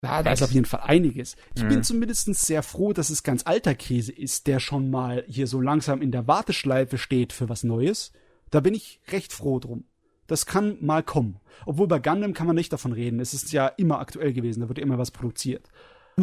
Ja, 0.04 0.22
da 0.22 0.32
ist 0.32 0.42
auf 0.42 0.52
jeden 0.52 0.66
Fall 0.66 0.82
einiges. 0.84 1.36
Ich 1.54 1.64
mhm. 1.64 1.68
bin 1.68 1.82
zumindest 1.82 2.32
sehr 2.34 2.62
froh, 2.62 2.92
dass 2.92 3.10
es 3.10 3.22
ganz 3.22 3.44
alter 3.46 3.74
Käse 3.74 4.12
ist, 4.12 4.46
der 4.46 4.60
schon 4.60 4.90
mal 4.90 5.24
hier 5.26 5.46
so 5.46 5.60
langsam 5.60 6.02
in 6.02 6.12
der 6.12 6.28
Warteschleife 6.28 6.98
steht 6.98 7.32
für 7.32 7.48
was 7.48 7.64
Neues. 7.64 8.12
Da 8.50 8.60
bin 8.60 8.74
ich 8.74 9.00
recht 9.08 9.32
froh 9.32 9.58
drum. 9.58 9.84
Das 10.26 10.46
kann 10.46 10.76
mal 10.80 11.02
kommen. 11.02 11.40
Obwohl 11.64 11.88
bei 11.88 11.98
Gundam 11.98 12.34
kann 12.34 12.46
man 12.46 12.56
nicht 12.56 12.72
davon 12.72 12.92
reden. 12.92 13.20
Es 13.20 13.34
ist 13.34 13.52
ja 13.52 13.66
immer 13.68 13.98
aktuell 13.98 14.32
gewesen, 14.32 14.60
da 14.60 14.68
wird 14.68 14.78
immer 14.78 14.98
was 14.98 15.10
produziert. 15.10 15.68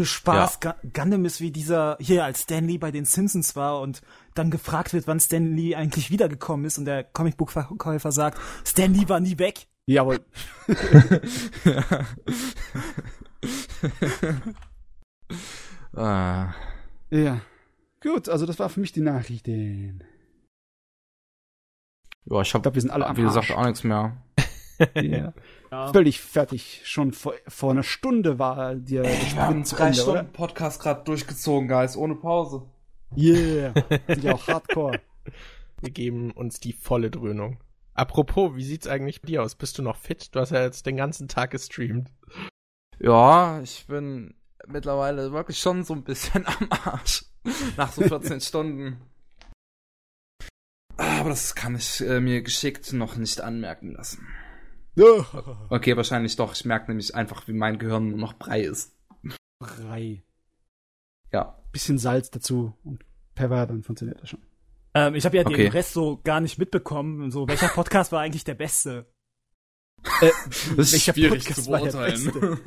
Spaß. 0.02 0.60
Ja. 0.64 0.76
Gundam 0.94 1.26
ist 1.26 1.40
wie 1.40 1.52
dieser, 1.52 1.98
hier 2.00 2.26
als 2.26 2.42
Stanley 2.42 2.80
bei 2.80 2.90
den 2.92 3.06
Simpsons 3.06 3.56
war 3.56 3.80
und 3.80 4.02
dann 4.34 4.50
gefragt 4.50 4.92
wird, 4.94 5.06
wann 5.08 5.20
Stanley 5.20 5.76
eigentlich 5.76 6.10
wiedergekommen 6.10 6.66
ist 6.66 6.80
und 6.80 6.86
der 6.86 7.04
Comicbuchverkäufer 7.04 8.12
sagt, 8.12 8.40
Stanley 8.66 9.08
war 9.08 9.20
nie 9.20 9.38
weg. 9.38 9.68
Jawohl. 9.86 10.26
ah. 15.94 16.54
Ja. 17.12 17.42
Gut, 18.02 18.30
also 18.30 18.48
das 18.48 18.58
war 18.60 18.70
für 18.70 18.80
mich 18.80 18.94
die 18.94 19.02
Nachrichten. 19.02 20.04
Ja, 22.26 22.42
ich 22.42 22.54
hab, 22.54 22.60
ich 22.60 22.64
glaub, 22.64 22.74
wir 22.74 22.82
sind 22.82 22.92
alle 22.92 23.06
wie 23.16 23.22
gesagt, 23.22 23.52
auch 23.52 23.66
nichts 23.66 23.84
mehr. 23.84 24.18
Ja. 24.96 25.34
ja. 25.72 25.92
Völlig 25.92 26.22
fertig. 26.22 26.82
Schon 26.86 27.14
vor, 27.14 27.34
vor 27.48 27.72
einer 27.72 27.84
Stunde 27.84 28.40
war 28.40 28.76
dir 28.76 29.04
der 29.04 29.14
Sprint 29.14 29.38
haben 29.38 29.64
drei 29.64 29.86
Ende, 29.88 29.98
Stunden 30.00 30.20
oder? 30.20 30.24
Podcast 30.24 30.82
gerade 30.82 31.04
durchgezogen, 31.04 31.68
Guys, 31.68 31.98
ohne 31.98 32.16
Pause. 32.16 32.64
Yeah. 33.16 33.74
Sind 34.08 34.24
ja 34.24 34.34
auch 34.34 34.48
Hardcore. 34.48 35.00
Wir 35.82 35.92
geben 35.92 36.32
uns 36.32 36.60
die 36.60 36.74
volle 36.74 37.12
Dröhnung. 37.12 37.60
Apropos, 37.94 38.56
wie 38.56 38.64
sieht's 38.64 38.88
eigentlich 38.88 39.22
bei 39.22 39.28
dir 39.28 39.44
aus? 39.44 39.56
Bist 39.56 39.78
du 39.78 39.84
noch 39.84 39.98
fit? 39.98 40.34
Du 40.34 40.40
hast 40.40 40.52
ja 40.52 40.64
jetzt 40.64 40.86
den 40.86 40.98
ganzen 40.98 41.28
Tag 41.28 41.52
gestreamt. 41.52 42.10
Ja, 43.00 43.62
ich 43.62 43.86
bin 43.88 44.34
mittlerweile 44.68 45.32
wirklich 45.32 45.60
schon 45.60 45.84
so 45.84 45.94
ein 45.94 46.04
bisschen 46.04 46.46
am 46.48 46.68
Arsch. 46.70 47.26
Nach 47.78 47.92
so 47.92 48.02
14 48.02 48.42
Stunden. 48.42 49.02
Aber 50.98 51.30
das 51.30 51.56
kann 51.56 51.76
ich 51.76 52.02
äh, 52.02 52.20
mir 52.20 52.42
geschickt 52.42 52.94
noch 52.94 53.16
nicht 53.16 53.42
anmerken 53.42 53.92
lassen. 53.92 54.28
Okay, 55.70 55.98
wahrscheinlich 55.98 56.36
doch. 56.36 56.54
Ich 56.54 56.66
merke 56.66 56.92
nämlich 56.92 57.16
einfach, 57.16 57.48
wie 57.48 57.54
mein 57.54 57.80
Gehirn 57.80 58.10
nur 58.10 58.20
noch 58.20 58.34
Brei 58.34 58.62
ist. 58.62 58.96
Brei. 59.60 60.24
Ja. 61.32 61.58
Bisschen 61.72 61.98
Salz 61.98 62.30
dazu 62.30 62.78
und 62.84 63.04
Pfeffer, 63.36 63.66
dann 63.66 63.84
funktioniert 63.84 64.22
das 64.22 64.30
schon. 64.30 64.42
Ähm, 64.94 65.16
ich 65.16 65.26
habe 65.26 65.38
ja 65.38 65.46
okay. 65.46 65.64
den 65.64 65.72
Rest 65.72 65.94
so 65.94 66.20
gar 66.24 66.40
nicht 66.40 66.60
mitbekommen. 66.60 67.32
So, 67.32 67.48
welcher 67.48 67.70
Podcast 67.70 68.12
war 68.12 68.22
eigentlich 68.22 68.44
der 68.44 68.54
beste? 68.54 69.08
Äh, 70.22 70.30
das 70.78 70.94
ist 70.94 71.04
schwierig 71.04 71.46
Podcast 71.46 71.64
zu 71.64 71.72
beurteilen. 71.72 72.60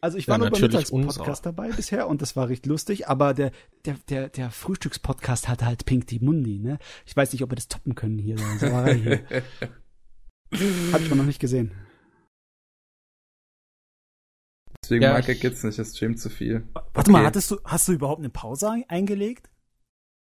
Also 0.00 0.16
ich 0.16 0.28
war 0.28 0.36
ja, 0.36 0.38
nur 0.38 0.50
beim 0.50 0.60
Mittagspodcast 0.60 1.44
dabei 1.44 1.70
bisher 1.70 2.06
und 2.06 2.22
das 2.22 2.36
war 2.36 2.48
recht 2.48 2.66
lustig, 2.66 3.08
aber 3.08 3.34
der, 3.34 3.50
der, 3.84 3.96
der, 4.08 4.28
der 4.28 4.50
Frühstückspodcast 4.52 5.48
hatte 5.48 5.66
halt 5.66 5.86
Pink 5.86 6.06
die 6.06 6.20
Mundi, 6.20 6.60
ne? 6.60 6.78
Ich 7.04 7.16
weiß 7.16 7.32
nicht, 7.32 7.42
ob 7.42 7.50
wir 7.50 7.56
das 7.56 7.66
toppen 7.66 7.96
können 7.96 8.18
hier. 8.18 8.36
hier. 8.94 9.24
Hab 10.52 11.00
ich 11.00 11.14
noch 11.14 11.24
nicht 11.24 11.40
gesehen. 11.40 11.72
Deswegen 14.82 15.02
ja, 15.02 15.12
mag 15.12 15.28
er 15.28 15.34
geht's 15.34 15.62
nicht, 15.62 15.78
er 15.78 15.84
streamt 15.84 16.18
zu 16.18 16.30
viel. 16.30 16.66
Warte 16.72 16.90
okay. 16.94 17.10
mal, 17.10 17.26
hattest 17.26 17.50
du, 17.50 17.58
hast 17.64 17.88
du 17.88 17.92
überhaupt 17.92 18.20
eine 18.20 18.30
Pause 18.30 18.84
eingelegt? 18.88 19.50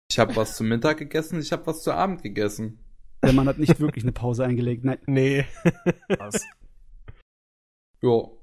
Ich 0.10 0.18
habe 0.18 0.36
was 0.36 0.56
zum 0.56 0.68
Mittag 0.68 0.98
gegessen, 0.98 1.40
ich 1.40 1.52
habe 1.52 1.68
was 1.68 1.84
zu 1.84 1.94
Abend 1.94 2.24
gegessen. 2.24 2.80
Der 3.24 3.34
Mann 3.34 3.48
hat 3.48 3.60
nicht 3.60 3.80
wirklich 3.80 4.04
eine 4.04 4.14
Pause 4.14 4.46
eingelegt, 4.46 4.84
nein. 4.84 5.00
Nee. 5.06 5.46
Was? 6.18 6.44
jo. 8.02 8.42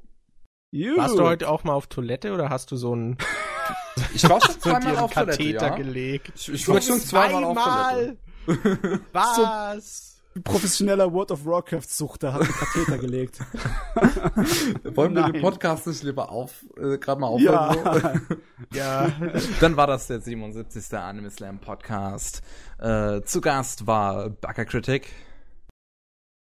Warst 0.97 1.19
du 1.19 1.23
heute 1.23 1.49
auch 1.49 1.65
mal 1.65 1.73
auf 1.73 1.87
Toilette 1.87 2.33
oder 2.33 2.51
hast 2.51 2.71
du 2.71 2.77
so 2.77 2.93
einen 2.93 3.19
Ich 4.15 4.29
war 4.29 4.41
schon 4.41 4.61
zweimal 4.61 4.99
auf 4.99 5.13
Katheter 5.13 5.37
Toilette, 5.37 5.65
ja? 5.65 5.77
gelegt. 5.77 6.33
Ich, 6.37 6.49
ich 6.49 6.69
war 6.69 6.81
schon 6.81 7.01
zweimal 7.01 7.45
auf 7.45 7.59
Toilette. 7.59 9.01
Was? 9.13 10.14
Professioneller 10.43 11.13
World 11.13 11.31
of 11.31 11.45
Warcraft-Suchter 11.45 12.33
hat 12.33 12.43
einen 12.43 12.53
Katheter 12.53 12.99
gelegt. 12.99 13.39
Wollen 14.97 15.15
wir 15.15 15.23
Nein. 15.23 15.33
den 15.35 15.43
Podcast 15.43 15.87
nicht 15.87 16.03
lieber 16.03 16.31
auf, 16.31 16.65
äh, 16.77 16.99
gerade 16.99 17.21
mal 17.21 17.29
aufhören? 17.29 18.27
Ja. 18.73 19.07
ja. 19.07 19.13
Dann 19.61 19.77
war 19.77 19.87
das 19.87 20.07
der 20.07 20.21
77. 20.21 20.97
Anime 20.99 21.31
Slam 21.31 21.61
Podcast. 21.61 22.43
Äh, 22.79 23.23
zu 23.23 23.41
Gast 23.41 23.87
war 23.87 24.31
Bugger 24.31 24.65
Critic. 24.65 25.13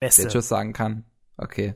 Beste. 0.01 0.23
Der 0.23 0.31
Tschüss 0.31 0.49
sagen 0.49 0.73
kann. 0.73 1.05
Okay. 1.37 1.75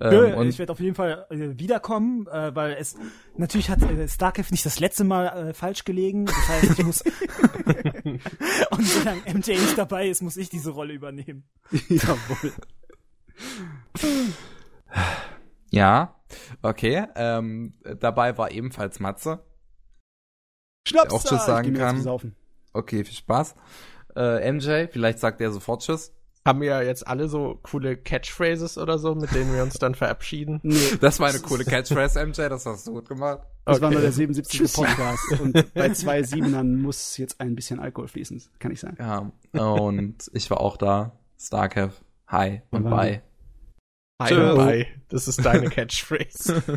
Ähm, 0.00 0.34
und 0.34 0.48
ich 0.48 0.58
werde 0.58 0.72
auf 0.72 0.80
jeden 0.80 0.94
Fall 0.94 1.26
äh, 1.30 1.58
wiederkommen, 1.58 2.26
äh, 2.26 2.54
weil 2.54 2.72
es 2.72 2.96
natürlich 3.36 3.68
hat 3.68 3.82
äh, 3.82 4.08
Starcraft 4.08 4.50
nicht 4.50 4.64
das 4.64 4.80
letzte 4.80 5.04
Mal 5.04 5.26
äh, 5.26 5.54
falsch 5.54 5.84
gelegen. 5.84 6.26
Das 6.26 6.48
heißt, 6.48 6.78
ich 6.78 6.84
muss 6.84 7.02
und 8.70 8.86
solange 8.86 9.20
MJ 9.32 9.50
nicht 9.52 9.76
dabei 9.76 10.08
ist, 10.08 10.22
muss 10.22 10.36
ich 10.36 10.48
diese 10.48 10.70
Rolle 10.70 10.94
übernehmen. 10.94 11.44
Jawohl. 11.88 12.52
Ja, 15.70 16.16
okay. 16.62 17.06
Ähm, 17.14 17.74
dabei 18.00 18.38
war 18.38 18.50
ebenfalls 18.50 18.98
Matze. 18.98 19.44
Schnaps, 20.88 21.12
auch 21.12 21.22
Tschüss 21.22 21.44
sagen 21.44 21.74
kann. 21.74 22.32
Okay, 22.72 23.04
viel 23.04 23.14
Spaß. 23.14 23.54
Äh, 24.16 24.52
MJ, 24.52 24.88
vielleicht 24.90 25.18
sagt 25.18 25.40
er 25.40 25.52
sofort 25.52 25.82
Tschüss. 25.82 26.14
Haben 26.44 26.60
wir 26.60 26.68
ja 26.68 26.82
jetzt 26.82 27.06
alle 27.06 27.28
so 27.28 27.60
coole 27.62 27.96
Catchphrases 27.96 28.76
oder 28.76 28.98
so, 28.98 29.14
mit 29.14 29.32
denen 29.32 29.54
wir 29.54 29.62
uns 29.62 29.74
dann 29.74 29.94
verabschieden? 29.94 30.58
Nee. 30.64 30.96
Das 31.00 31.20
war 31.20 31.28
eine 31.28 31.38
coole 31.38 31.64
Catchphrase, 31.64 32.24
MJ, 32.26 32.48
das 32.48 32.66
hast 32.66 32.86
du 32.88 32.94
gut 32.94 33.08
gemacht. 33.08 33.46
Das 33.64 33.76
okay. 33.76 33.84
war 33.84 33.90
nur 33.92 34.00
der 34.00 34.10
77. 34.10 34.58
Tschüss. 34.58 34.72
Podcast 34.72 35.40
und 35.40 35.72
bei 35.74 35.90
zwei 35.90 36.24
Siebenern 36.24 36.82
muss 36.82 37.16
jetzt 37.16 37.40
ein 37.40 37.54
bisschen 37.54 37.78
Alkohol 37.78 38.08
fließen, 38.08 38.42
kann 38.58 38.72
ich 38.72 38.80
sagen. 38.80 38.96
Ja, 38.98 39.62
und 39.62 40.30
ich 40.32 40.50
war 40.50 40.60
auch 40.60 40.76
da. 40.76 41.12
Starkev, 41.38 41.94
hi 42.26 42.62
und 42.70 42.90
bye. 42.90 43.22
Hi 44.20 44.34
und 44.34 44.56
bye. 44.56 44.86
Das 45.10 45.28
ist 45.28 45.44
deine 45.44 45.70
Catchphrase. 45.70 46.62